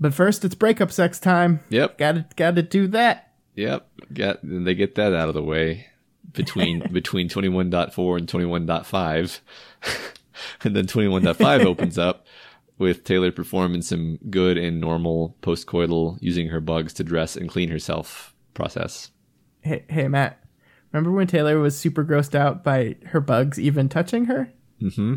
But 0.00 0.12
first, 0.12 0.44
it's 0.44 0.54
breakup 0.56 0.90
sex 0.90 1.20
time. 1.20 1.60
Yep. 1.68 1.96
Gotta, 1.96 2.26
gotta 2.34 2.62
do 2.62 2.88
that. 2.88 3.29
Yep. 3.60 3.88
Get 4.14 4.42
and 4.42 4.66
they 4.66 4.74
get 4.74 4.94
that 4.94 5.14
out 5.14 5.28
of 5.28 5.34
the 5.34 5.42
way 5.42 5.86
between 6.32 6.80
between 6.92 7.28
21.4 7.28 8.18
and 8.18 8.26
21.5. 8.26 9.40
and 10.64 10.76
then 10.76 10.86
21.5 10.86 11.64
opens 11.66 11.98
up 11.98 12.26
with 12.78 13.04
Taylor 13.04 13.30
performing 13.30 13.82
some 13.82 14.18
good 14.30 14.56
and 14.56 14.80
normal 14.80 15.36
postcoital 15.42 16.16
using 16.22 16.48
her 16.48 16.60
bugs 16.60 16.94
to 16.94 17.04
dress 17.04 17.36
and 17.36 17.50
clean 17.50 17.68
herself 17.68 18.34
process. 18.54 19.10
Hey, 19.60 19.84
hey, 19.88 20.08
Matt. 20.08 20.42
Remember 20.90 21.12
when 21.12 21.26
Taylor 21.26 21.58
was 21.58 21.78
super 21.78 22.02
grossed 22.02 22.34
out 22.34 22.64
by 22.64 22.96
her 23.06 23.20
bugs 23.20 23.60
even 23.60 23.90
touching 23.90 24.24
her? 24.24 24.50
Mm-hmm. 24.80 25.16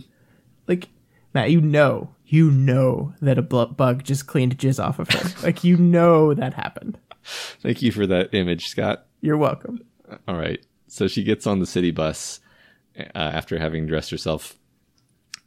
Like, 0.68 0.90
Matt, 1.34 1.49
you 1.52 1.61
know, 1.61 2.14
you 2.26 2.52
know 2.52 3.14
that 3.22 3.38
a 3.38 3.41
bug 3.41 4.03
just 4.03 4.28
cleaned 4.28 4.57
jizz 4.57 4.84
off 4.84 4.99
of 4.99 5.10
her. 5.10 5.45
like, 5.45 5.64
you 5.64 5.78
know 5.78 6.34
that 6.34 6.53
happened. 6.53 6.98
Thank 7.62 7.82
you 7.82 7.91
for 7.91 8.06
that 8.08 8.34
image, 8.34 8.68
Scott. 8.68 9.06
You're 9.22 9.38
welcome. 9.38 9.82
All 10.28 10.38
right. 10.38 10.64
So 10.88 11.08
she 11.08 11.24
gets 11.24 11.48
on 11.48 11.60
the 11.60 11.66
city 11.66 11.91
bus 11.91 12.40
uh, 12.98 13.04
after 13.16 13.58
having 13.58 13.88
dressed 13.88 14.12
herself, 14.12 14.58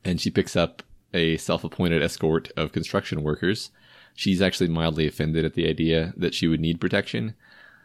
and 0.04 0.20
she 0.20 0.30
picks 0.30 0.56
up 0.56 0.82
a 1.14 1.36
self 1.36 1.64
appointed 1.64 2.02
escort 2.02 2.50
of 2.56 2.72
construction 2.72 3.22
workers. 3.22 3.70
She's 4.14 4.40
actually 4.40 4.68
mildly 4.68 5.06
offended 5.06 5.44
at 5.44 5.54
the 5.54 5.68
idea 5.68 6.14
that 6.16 6.34
she 6.34 6.48
would 6.48 6.60
need 6.60 6.80
protection. 6.80 7.34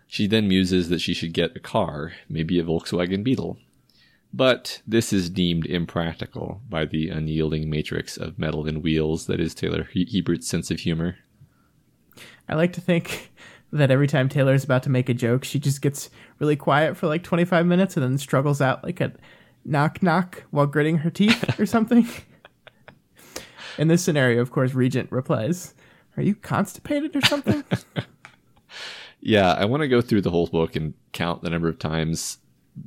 She 0.07 0.27
then 0.27 0.47
muses 0.47 0.89
that 0.89 1.01
she 1.01 1.13
should 1.13 1.33
get 1.33 1.55
a 1.55 1.59
car, 1.59 2.13
maybe 2.29 2.59
a 2.59 2.63
Volkswagen 2.63 3.23
Beetle. 3.23 3.57
But 4.33 4.81
this 4.87 5.11
is 5.11 5.29
deemed 5.29 5.65
impractical 5.65 6.61
by 6.69 6.85
the 6.85 7.09
unyielding 7.09 7.69
matrix 7.69 8.15
of 8.15 8.39
metal 8.39 8.65
and 8.65 8.81
wheels 8.81 9.27
that 9.27 9.41
is 9.41 9.53
Taylor 9.53 9.89
Hebert's 9.93 10.47
sense 10.47 10.71
of 10.71 10.79
humor. 10.79 11.17
I 12.47 12.55
like 12.55 12.73
to 12.73 12.81
think 12.81 13.31
that 13.71 13.91
every 13.91 14.07
time 14.07 14.27
Taylor's 14.29 14.63
about 14.63 14.83
to 14.83 14.89
make 14.89 15.07
a 15.09 15.13
joke, 15.13 15.43
she 15.43 15.59
just 15.59 15.81
gets 15.81 16.09
really 16.39 16.55
quiet 16.55 16.97
for 16.97 17.07
like 17.07 17.23
25 17.23 17.65
minutes 17.65 17.95
and 17.95 18.03
then 18.03 18.17
struggles 18.17 18.61
out 18.61 18.83
like 18.83 18.99
a 19.01 19.11
knock 19.63 20.01
knock 20.03 20.43
while 20.51 20.65
gritting 20.67 20.97
her 20.99 21.09
teeth 21.09 21.59
or 21.59 21.65
something. 21.65 22.07
In 23.77 23.87
this 23.87 24.03
scenario, 24.03 24.41
of 24.41 24.51
course, 24.51 24.73
Regent 24.73 25.11
replies, 25.11 25.73
Are 26.17 26.23
you 26.23 26.35
constipated 26.35 27.15
or 27.15 27.21
something? 27.21 27.63
Yeah, 29.23 29.51
I 29.53 29.65
want 29.65 29.81
to 29.81 29.87
go 29.87 30.01
through 30.01 30.21
the 30.21 30.31
whole 30.31 30.47
book 30.47 30.75
and 30.75 30.95
count 31.11 31.43
the 31.43 31.51
number 31.51 31.67
of 31.69 31.77
times 31.77 32.39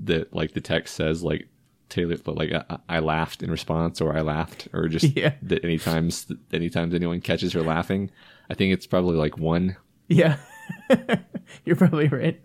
that 0.03 0.35
like 0.35 0.53
the 0.53 0.61
text 0.61 0.97
says 0.97 1.23
like 1.23 1.47
Taylor, 1.89 2.17
but 2.17 2.35
like 2.35 2.53
I, 2.53 2.79
I 2.89 2.99
laughed 2.99 3.43
in 3.45 3.53
response, 3.53 4.01
or 4.01 4.17
I 4.17 4.21
laughed, 4.23 4.67
or 4.73 4.89
just 4.89 5.05
Yeah. 5.17 5.35
that 5.43 5.65
any 5.65 5.79
times 5.79 6.27
any 6.53 6.71
times 6.71 6.93
anyone 6.93 7.21
catches 7.21 7.53
her 7.53 7.63
laughing. 7.63 8.11
I 8.51 8.55
think 8.55 8.73
it's 8.73 8.85
probably 8.87 9.17
like 9.17 9.39
one. 9.39 9.77
Yeah. 10.09 10.39
You're 11.65 11.77
probably 11.77 12.09
right. 12.09 12.41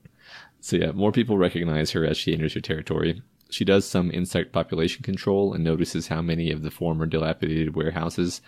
So 0.62 0.76
yeah, 0.76 0.92
more 0.92 1.12
people 1.12 1.38
recognize 1.38 1.92
her 1.92 2.06
as 2.06 2.18
she 2.18 2.34
enters 2.34 2.54
her 2.54 2.62
territory. 2.62 3.22
She 3.50 3.66
does 3.66 3.86
some 3.86 4.12
insect 4.12 4.52
population 4.52 5.04
control 5.04 5.54
and 5.54 5.64
notices 5.64 6.08
how 6.08 6.22
many 6.22 6.52
of 6.52 6.62
the 6.62 6.72
former 6.72 7.06
dilapidated 7.06 7.76
warehouses 7.76 8.42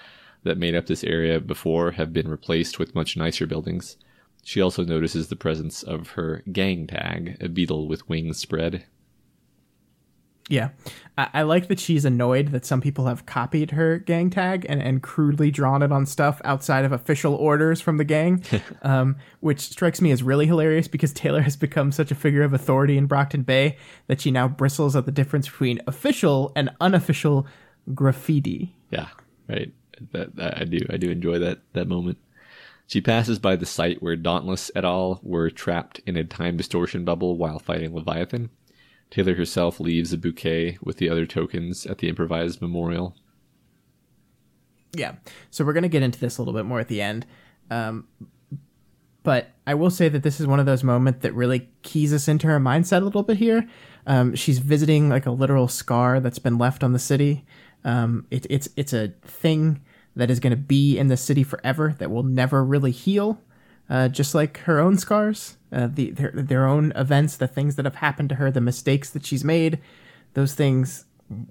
that 0.43 0.57
made 0.57 0.75
up 0.75 0.87
this 0.87 1.03
area 1.03 1.39
before 1.39 1.91
have 1.91 2.13
been 2.13 2.27
replaced 2.27 2.79
with 2.79 2.95
much 2.95 3.17
nicer 3.17 3.45
buildings. 3.45 3.97
She 4.43 4.61
also 4.61 4.83
notices 4.83 5.27
the 5.27 5.35
presence 5.35 5.83
of 5.83 6.11
her 6.11 6.43
gang 6.51 6.87
tag, 6.87 7.37
a 7.39 7.47
beetle 7.47 7.87
with 7.87 8.07
wings 8.09 8.39
spread. 8.39 8.85
Yeah. 10.49 10.69
I, 11.17 11.29
I 11.33 11.41
like 11.43 11.67
that 11.67 11.79
she's 11.79 12.05
annoyed 12.05 12.49
that 12.49 12.65
some 12.65 12.81
people 12.81 13.05
have 13.05 13.25
copied 13.25 13.71
her 13.71 13.97
gang 13.97 14.29
tag 14.29 14.65
and, 14.67 14.81
and 14.81 15.01
crudely 15.01 15.51
drawn 15.51 15.81
it 15.81 15.91
on 15.91 16.05
stuff 16.05 16.41
outside 16.43 16.85
of 16.85 16.91
official 16.91 17.35
orders 17.35 17.79
from 17.79 17.97
the 17.97 18.03
gang, 18.03 18.43
um, 18.81 19.15
which 19.39 19.61
strikes 19.61 20.01
me 20.01 20.11
as 20.11 20.23
really 20.23 20.45
hilarious 20.45 20.87
because 20.87 21.13
Taylor 21.13 21.41
has 21.41 21.55
become 21.55 21.91
such 21.91 22.11
a 22.11 22.15
figure 22.15 22.43
of 22.43 22.53
authority 22.53 22.97
in 22.97 23.05
Brockton 23.05 23.43
Bay 23.43 23.77
that 24.07 24.21
she 24.21 24.31
now 24.31 24.47
bristles 24.47 24.95
at 24.95 25.05
the 25.05 25.11
difference 25.11 25.47
between 25.47 25.79
official 25.87 26.51
and 26.55 26.69
unofficial 26.81 27.47
graffiti. 27.93 28.75
Yeah, 28.89 29.07
right. 29.47 29.71
That, 30.11 30.35
that 30.35 30.57
I 30.57 30.63
do. 30.65 30.79
I 30.89 30.97
do 30.97 31.11
enjoy 31.11 31.39
that 31.39 31.59
that 31.73 31.87
moment. 31.87 32.17
She 32.87 32.99
passes 32.99 33.39
by 33.39 33.55
the 33.55 33.65
site 33.65 34.01
where 34.01 34.17
Dauntless 34.17 34.69
et 34.75 34.83
al. 34.83 35.21
were 35.23 35.49
trapped 35.49 36.01
in 36.05 36.17
a 36.17 36.25
time 36.25 36.57
distortion 36.57 37.05
bubble 37.05 37.37
while 37.37 37.59
fighting 37.59 37.95
Leviathan. 37.95 38.49
Taylor 39.11 39.35
herself 39.35 39.79
leaves 39.79 40.11
a 40.11 40.17
bouquet 40.17 40.77
with 40.81 40.97
the 40.97 41.09
other 41.09 41.25
tokens 41.25 41.85
at 41.85 41.99
the 41.99 42.09
improvised 42.09 42.61
memorial. 42.61 43.15
Yeah. 44.93 45.15
So 45.51 45.63
we're 45.63 45.73
going 45.73 45.83
to 45.83 45.89
get 45.89 46.01
into 46.01 46.19
this 46.19 46.37
a 46.37 46.41
little 46.41 46.53
bit 46.53 46.65
more 46.65 46.79
at 46.79 46.87
the 46.87 47.01
end. 47.01 47.25
Um, 47.69 48.07
but 49.23 49.51
I 49.67 49.75
will 49.75 49.91
say 49.91 50.09
that 50.09 50.23
this 50.23 50.39
is 50.39 50.47
one 50.47 50.59
of 50.59 50.65
those 50.65 50.83
moments 50.83 51.21
that 51.21 51.33
really 51.33 51.69
keys 51.83 52.13
us 52.13 52.27
into 52.27 52.47
her 52.47 52.59
mindset 52.59 53.01
a 53.01 53.05
little 53.05 53.23
bit 53.23 53.37
here. 53.37 53.67
Um, 54.07 54.35
she's 54.35 54.59
visiting 54.59 55.09
like 55.09 55.25
a 55.25 55.31
literal 55.31 55.67
scar 55.67 56.19
that's 56.19 56.39
been 56.39 56.57
left 56.57 56.83
on 56.83 56.93
the 56.93 56.99
city. 56.99 57.45
Um, 57.83 58.25
it, 58.31 58.47
it's 58.49 58.69
it's 58.75 58.93
a 58.93 59.09
thing 59.21 59.81
that 60.15 60.31
is 60.31 60.39
going 60.39 60.51
to 60.51 60.57
be 60.57 60.97
in 60.97 61.07
the 61.07 61.17
city 61.17 61.43
forever 61.43 61.95
that 61.99 62.11
will 62.11 62.23
never 62.23 62.63
really 62.63 62.91
heal, 62.91 63.41
uh, 63.89 64.07
just 64.07 64.33
like 64.35 64.57
her 64.59 64.79
own 64.79 64.97
scars, 64.97 65.57
uh, 65.71 65.87
the 65.91 66.11
their, 66.11 66.31
their 66.31 66.67
own 66.67 66.91
events, 66.95 67.37
the 67.37 67.47
things 67.47 67.75
that 67.75 67.85
have 67.85 67.95
happened 67.95 68.29
to 68.29 68.35
her, 68.35 68.51
the 68.51 68.61
mistakes 68.61 69.09
that 69.11 69.25
she's 69.25 69.43
made. 69.43 69.79
Those 70.33 70.53
things 70.53 71.05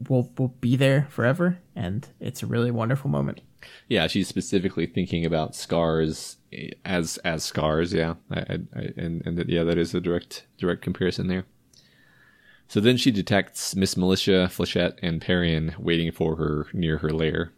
will 0.08 0.30
will 0.38 0.54
be 0.60 0.76
there 0.76 1.06
forever, 1.10 1.58
and 1.74 2.08
it's 2.20 2.42
a 2.42 2.46
really 2.46 2.70
wonderful 2.70 3.10
moment. 3.10 3.40
Yeah, 3.88 4.06
she's 4.06 4.28
specifically 4.28 4.86
thinking 4.86 5.24
about 5.24 5.54
scars 5.54 6.36
as 6.84 7.18
as 7.18 7.44
scars. 7.44 7.92
Yeah, 7.92 8.14
I, 8.30 8.40
I, 8.40 8.58
I, 8.74 8.92
and 8.96 9.22
and 9.26 9.48
yeah, 9.48 9.64
that 9.64 9.78
is 9.78 9.94
a 9.94 10.00
direct 10.00 10.46
direct 10.58 10.82
comparison 10.82 11.28
there. 11.28 11.44
So 12.68 12.78
then 12.78 12.96
she 12.96 13.10
detects 13.10 13.74
Miss 13.74 13.96
Militia, 13.96 14.48
Flechette, 14.48 14.98
and 15.02 15.20
Parian 15.20 15.74
waiting 15.76 16.12
for 16.12 16.36
her 16.36 16.68
near 16.72 16.98
her 16.98 17.10
lair. 17.10 17.52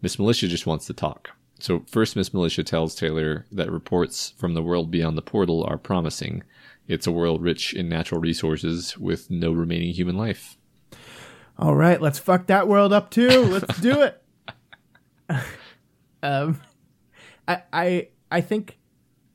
Miss 0.00 0.18
Militia 0.18 0.48
just 0.48 0.66
wants 0.66 0.86
to 0.86 0.94
talk. 0.94 1.35
So 1.58 1.84
first, 1.86 2.16
Miss 2.16 2.34
Militia 2.34 2.64
tells 2.64 2.94
Taylor 2.94 3.46
that 3.50 3.70
reports 3.70 4.34
from 4.36 4.54
the 4.54 4.62
world 4.62 4.90
beyond 4.90 5.16
the 5.16 5.22
portal 5.22 5.64
are 5.64 5.78
promising. 5.78 6.42
It's 6.86 7.06
a 7.06 7.12
world 7.12 7.42
rich 7.42 7.72
in 7.72 7.88
natural 7.88 8.20
resources 8.20 8.96
with 8.98 9.30
no 9.30 9.52
remaining 9.52 9.92
human 9.92 10.16
life. 10.16 10.56
All 11.58 11.74
right, 11.74 12.00
let's 12.00 12.18
fuck 12.18 12.46
that 12.46 12.68
world 12.68 12.92
up 12.92 13.10
too. 13.10 13.28
Let's 13.44 13.80
do 13.80 14.02
it. 14.02 14.22
um, 16.22 16.60
I 17.48 17.62
I 17.72 18.08
I 18.30 18.40
think 18.42 18.78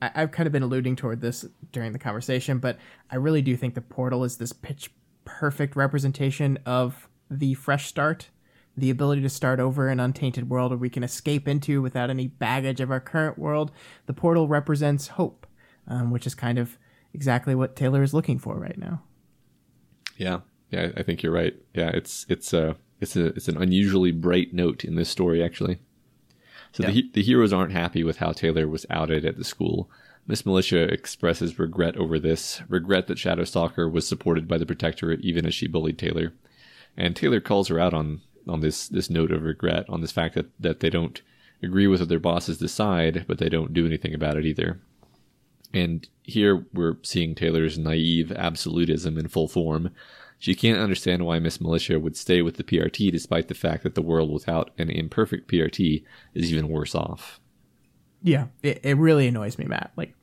I, 0.02 0.12
I've 0.14 0.32
kind 0.32 0.46
of 0.46 0.54
been 0.54 0.62
alluding 0.62 0.96
toward 0.96 1.22
this 1.22 1.46
during 1.72 1.94
the 1.94 2.00
conversation, 2.00 2.60
but 2.60 2.78
I 3.10 3.16
really 3.16 3.42
do 3.42 3.58
think 3.58 3.74
the 3.74 3.82
portal 3.82 4.24
is 4.24 4.38
this 4.38 4.54
pitch 4.54 4.92
perfect 5.26 5.76
representation 5.76 6.60
of 6.66 7.10
the 7.30 7.56
fresh 7.56 7.88
start, 7.88 8.30
the 8.78 8.90
ability 8.90 9.22
to 9.22 9.30
start 9.30 9.60
over 9.60 9.90
an 9.90 10.00
untainted 10.00 10.50
world 10.50 10.72
where 10.72 10.78
we 10.78 10.90
can 10.90 11.04
escape 11.04 11.48
into 11.48 11.82
without 11.82 12.10
any 12.10 12.28
baggage 12.28 12.80
of 12.80 12.90
our 12.92 13.00
current 13.02 13.38
world. 13.38 13.72
The 14.06 14.14
portal 14.14 14.48
represents 14.48 15.10
hope, 15.10 15.46
um, 15.88 16.12
which 16.12 16.26
is 16.26 16.36
kind 16.36 16.58
of 16.58 16.78
exactly 17.14 17.54
what 17.54 17.76
Taylor 17.76 18.02
is 18.04 18.14
looking 18.14 18.40
for 18.40 18.58
right 18.58 18.78
now. 18.78 19.02
Yeah, 20.18 20.40
yeah, 20.70 20.92
I 20.96 21.04
think 21.04 21.22
you're 21.24 21.34
right. 21.34 21.56
Yeah, 21.74 21.90
it's 21.90 22.26
it's 22.30 22.54
a 22.54 22.76
it's 23.00 23.16
a 23.16 23.28
it's 23.28 23.48
an 23.48 23.62
unusually 23.62 24.12
bright 24.12 24.54
note 24.54 24.86
in 24.86 24.96
this 24.96 25.10
story 25.10 25.44
actually. 25.44 25.80
So 26.72 26.84
Yeah. 26.84 26.92
the 26.92 27.10
the 27.14 27.24
heroes 27.24 27.52
aren't 27.52 27.74
happy 27.74 28.04
with 28.04 28.18
how 28.18 28.32
Taylor 28.32 28.68
was 28.68 28.86
outed 28.90 29.26
at 29.26 29.38
the 29.38 29.44
school. 29.44 29.90
Miss 30.28 30.46
Militia 30.46 30.84
expresses 30.84 31.58
regret 31.58 31.98
over 31.98 32.20
this, 32.20 32.62
regret 32.70 33.08
that 33.08 33.18
Shadow 33.18 33.44
Stalker 33.44 33.90
was 33.90 34.08
supported 34.08 34.48
by 34.48 34.58
the 34.60 34.68
Protectorate 34.68 35.22
even 35.22 35.46
as 35.48 35.54
she 35.54 35.68
bullied 35.68 35.98
Taylor. 35.98 36.34
And 36.96 37.16
Taylor 37.16 37.42
calls 37.42 37.70
her 37.70 37.80
out 37.80 37.94
on 37.94 38.22
on 38.48 38.62
this 38.62 38.88
this 38.88 39.10
note 39.10 39.32
of 39.32 39.44
regret, 39.44 39.86
on 39.90 40.02
this 40.02 40.12
fact 40.12 40.36
that, 40.36 40.48
that 40.60 40.80
they 40.80 40.90
don't 40.90 41.22
agree 41.64 41.88
with 41.88 42.00
what 42.00 42.10
their 42.10 42.20
bosses 42.20 42.58
decide, 42.58 43.26
but 43.28 43.38
they 43.38 43.50
don't 43.50 43.74
do 43.74 43.86
anything 43.86 44.14
about 44.14 44.38
it 44.38 44.46
either. 44.46 44.80
And 45.74 46.08
here 46.24 46.66
we're 46.74 46.98
seeing 47.04 47.36
Taylor's 47.36 47.78
naive 47.78 48.32
absolutism 48.32 49.18
in 49.18 49.28
full 49.28 49.48
form. 49.48 49.92
She 50.40 50.56
can't 50.56 50.80
understand 50.80 51.26
why 51.26 51.40
Miss 51.40 51.62
Militia 51.62 52.00
would 52.00 52.18
stay 52.18 52.42
with 52.42 52.58
the 52.58 52.64
PRT 52.64 53.12
despite 53.12 53.48
the 53.48 53.54
fact 53.54 53.84
that 53.84 53.96
the 53.96 54.02
world 54.02 54.32
without 54.32 54.72
an 54.78 54.90
imperfect 54.90 55.50
PRT 55.50 56.04
is 56.34 56.52
even 56.52 56.68
worse 56.68 56.96
off. 56.96 57.40
Yeah, 58.24 58.48
it, 58.64 58.80
it 58.84 58.98
really 58.98 59.28
annoys 59.28 59.58
me, 59.58 59.66
Matt. 59.66 59.92
Like, 59.96 60.16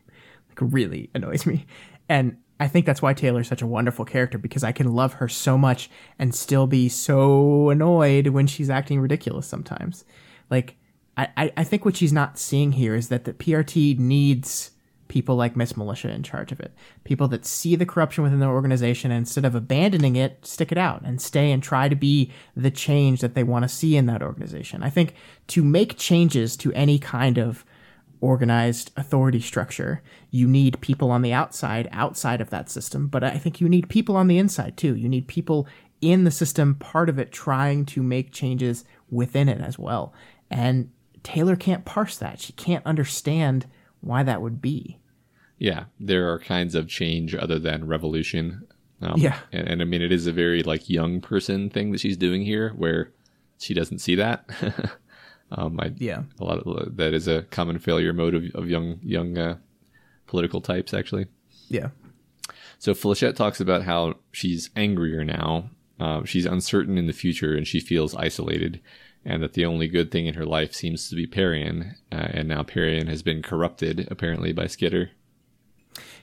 like 0.48 0.58
really 0.60 1.10
annoys 1.14 1.46
me. 1.46 1.66
And 2.08 2.38
I 2.60 2.68
think 2.68 2.86
that's 2.86 3.02
why 3.02 3.14
Taylor's 3.14 3.48
such 3.48 3.62
a 3.62 3.66
wonderful 3.66 4.04
character 4.04 4.38
because 4.38 4.64
I 4.64 4.72
can 4.72 4.92
love 4.92 5.14
her 5.14 5.28
so 5.28 5.56
much 5.56 5.90
and 6.18 6.34
still 6.34 6.66
be 6.66 6.88
so 6.88 7.70
annoyed 7.70 8.28
when 8.28 8.46
she's 8.46 8.70
acting 8.70 9.00
ridiculous 9.00 9.46
sometimes. 9.46 10.04
Like, 10.50 10.76
I, 11.16 11.52
I, 11.56 11.64
think 11.64 11.84
what 11.84 11.96
she's 11.96 12.12
not 12.12 12.38
seeing 12.38 12.72
here 12.72 12.94
is 12.94 13.08
that 13.08 13.24
the 13.24 13.32
PRT 13.32 13.98
needs 13.98 14.70
people 15.08 15.34
like 15.34 15.56
Miss 15.56 15.76
Militia 15.76 16.10
in 16.10 16.22
charge 16.22 16.52
of 16.52 16.60
it. 16.60 16.72
People 17.02 17.26
that 17.28 17.44
see 17.44 17.74
the 17.74 17.86
corruption 17.86 18.22
within 18.22 18.38
their 18.38 18.50
organization 18.50 19.10
and 19.10 19.18
instead 19.18 19.44
of 19.44 19.54
abandoning 19.54 20.14
it, 20.14 20.46
stick 20.46 20.70
it 20.70 20.78
out 20.78 21.02
and 21.02 21.20
stay 21.20 21.50
and 21.50 21.62
try 21.62 21.88
to 21.88 21.96
be 21.96 22.30
the 22.56 22.70
change 22.70 23.20
that 23.20 23.34
they 23.34 23.42
want 23.42 23.64
to 23.64 23.68
see 23.68 23.96
in 23.96 24.06
that 24.06 24.22
organization. 24.22 24.82
I 24.82 24.90
think 24.90 25.14
to 25.48 25.64
make 25.64 25.98
changes 25.98 26.56
to 26.58 26.72
any 26.74 26.98
kind 26.98 27.38
of 27.38 27.64
organized 28.20 28.90
authority 28.96 29.40
structure, 29.40 30.02
you 30.30 30.46
need 30.46 30.80
people 30.80 31.10
on 31.10 31.22
the 31.22 31.32
outside, 31.32 31.88
outside 31.92 32.40
of 32.40 32.50
that 32.50 32.70
system. 32.70 33.06
But 33.08 33.24
I 33.24 33.38
think 33.38 33.60
you 33.60 33.68
need 33.68 33.88
people 33.88 34.16
on 34.16 34.28
the 34.28 34.38
inside 34.38 34.76
too. 34.76 34.96
You 34.96 35.08
need 35.08 35.28
people 35.28 35.66
in 36.00 36.24
the 36.24 36.30
system, 36.30 36.74
part 36.76 37.08
of 37.08 37.18
it, 37.18 37.32
trying 37.32 37.84
to 37.86 38.02
make 38.02 38.32
changes 38.32 38.84
within 39.10 39.48
it 39.48 39.60
as 39.60 39.78
well. 39.78 40.12
And 40.50 40.90
Taylor 41.22 41.56
can't 41.56 41.84
parse 41.84 42.16
that. 42.18 42.40
She 42.40 42.52
can't 42.52 42.86
understand 42.86 43.66
why 44.00 44.22
that 44.22 44.40
would 44.40 44.60
be. 44.62 44.98
Yeah, 45.58 45.84
there 45.98 46.32
are 46.32 46.38
kinds 46.38 46.74
of 46.76 46.86
change 46.88 47.34
other 47.34 47.58
than 47.58 47.86
revolution. 47.88 48.66
Um, 49.02 49.18
Yeah. 49.20 49.38
and, 49.52 49.66
and 49.68 49.82
I 49.82 49.84
mean 49.84 50.02
it 50.02 50.12
is 50.12 50.26
a 50.26 50.32
very 50.32 50.62
like 50.62 50.88
young 50.88 51.20
person 51.20 51.68
thing 51.70 51.90
that 51.92 52.00
she's 52.00 52.16
doing 52.16 52.42
here, 52.42 52.70
where 52.76 53.12
she 53.58 53.74
doesn't 53.74 53.98
see 53.98 54.14
that. 54.14 54.48
um, 55.50 55.78
I, 55.80 55.92
Yeah. 55.96 56.22
a 56.38 56.44
lot 56.44 56.58
of 56.58 56.96
that 56.96 57.14
is 57.14 57.26
a 57.28 57.42
common 57.42 57.78
failure 57.78 58.12
mode 58.12 58.34
of, 58.34 58.44
of 58.54 58.68
young 58.68 58.98
young 59.02 59.36
uh, 59.38 59.56
political 60.26 60.60
types 60.60 60.92
actually. 60.94 61.26
Yeah. 61.68 61.88
So 62.78 62.92
Flechette 62.94 63.34
talks 63.34 63.60
about 63.60 63.82
how 63.82 64.14
she's 64.32 64.70
angrier 64.76 65.24
now. 65.24 65.70
Uh, 65.98 66.24
she's 66.24 66.46
uncertain 66.46 66.96
in 66.96 67.06
the 67.06 67.12
future 67.12 67.56
and 67.56 67.66
she 67.66 67.80
feels 67.80 68.14
isolated, 68.14 68.80
and 69.24 69.42
that 69.42 69.54
the 69.54 69.64
only 69.64 69.88
good 69.88 70.10
thing 70.12 70.26
in 70.26 70.34
her 70.34 70.46
life 70.46 70.72
seems 70.72 71.08
to 71.08 71.16
be 71.16 71.26
Parian, 71.26 71.96
uh, 72.12 72.28
and 72.30 72.46
now 72.48 72.62
Parian 72.62 73.08
has 73.08 73.22
been 73.22 73.42
corrupted 73.42 74.06
apparently 74.10 74.52
by 74.52 74.68
Skitter. 74.68 75.10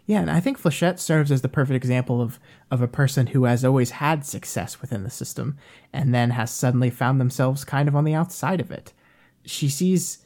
Yeah, 0.05 0.21
and 0.21 0.29
I 0.31 0.39
think 0.39 0.61
Flechette 0.61 0.99
serves 0.99 1.31
as 1.31 1.41
the 1.41 1.49
perfect 1.49 1.75
example 1.75 2.21
of, 2.21 2.39
of 2.69 2.81
a 2.81 2.87
person 2.87 3.27
who 3.27 3.45
has 3.45 3.65
always 3.65 3.89
had 3.91 4.23
success 4.25 4.79
within 4.79 5.03
the 5.03 5.09
system 5.09 5.57
and 5.91 6.13
then 6.13 6.29
has 6.29 6.51
suddenly 6.51 6.91
found 6.91 7.19
themselves 7.19 7.65
kind 7.65 7.89
of 7.89 7.95
on 7.95 8.03
the 8.03 8.13
outside 8.13 8.61
of 8.61 8.71
it. 8.71 8.93
She 9.45 9.69
sees 9.69 10.19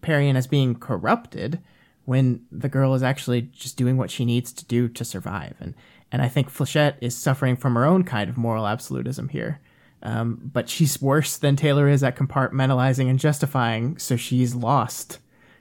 Parian 0.00 0.36
as 0.36 0.46
being 0.46 0.74
corrupted 0.74 1.60
when 2.04 2.44
the 2.52 2.68
girl 2.68 2.94
is 2.94 3.02
actually 3.02 3.42
just 3.42 3.76
doing 3.76 3.96
what 3.96 4.10
she 4.10 4.24
needs 4.24 4.52
to 4.52 4.64
do 4.64 4.88
to 4.88 5.04
survive. 5.04 5.54
And, 5.60 5.74
and 6.12 6.22
I 6.22 6.28
think 6.28 6.48
Flechette 6.48 6.96
is 7.00 7.16
suffering 7.16 7.56
from 7.56 7.74
her 7.74 7.84
own 7.84 8.04
kind 8.04 8.30
of 8.30 8.36
moral 8.36 8.66
absolutism 8.66 9.28
here. 9.28 9.60
Um, 10.02 10.50
but 10.52 10.68
she's 10.68 11.02
worse 11.02 11.36
than 11.36 11.56
Taylor 11.56 11.88
is 11.88 12.04
at 12.04 12.16
compartmentalizing 12.16 13.10
and 13.10 13.18
justifying, 13.18 13.98
so 13.98 14.16
she's 14.16 14.54
lost 14.54 15.18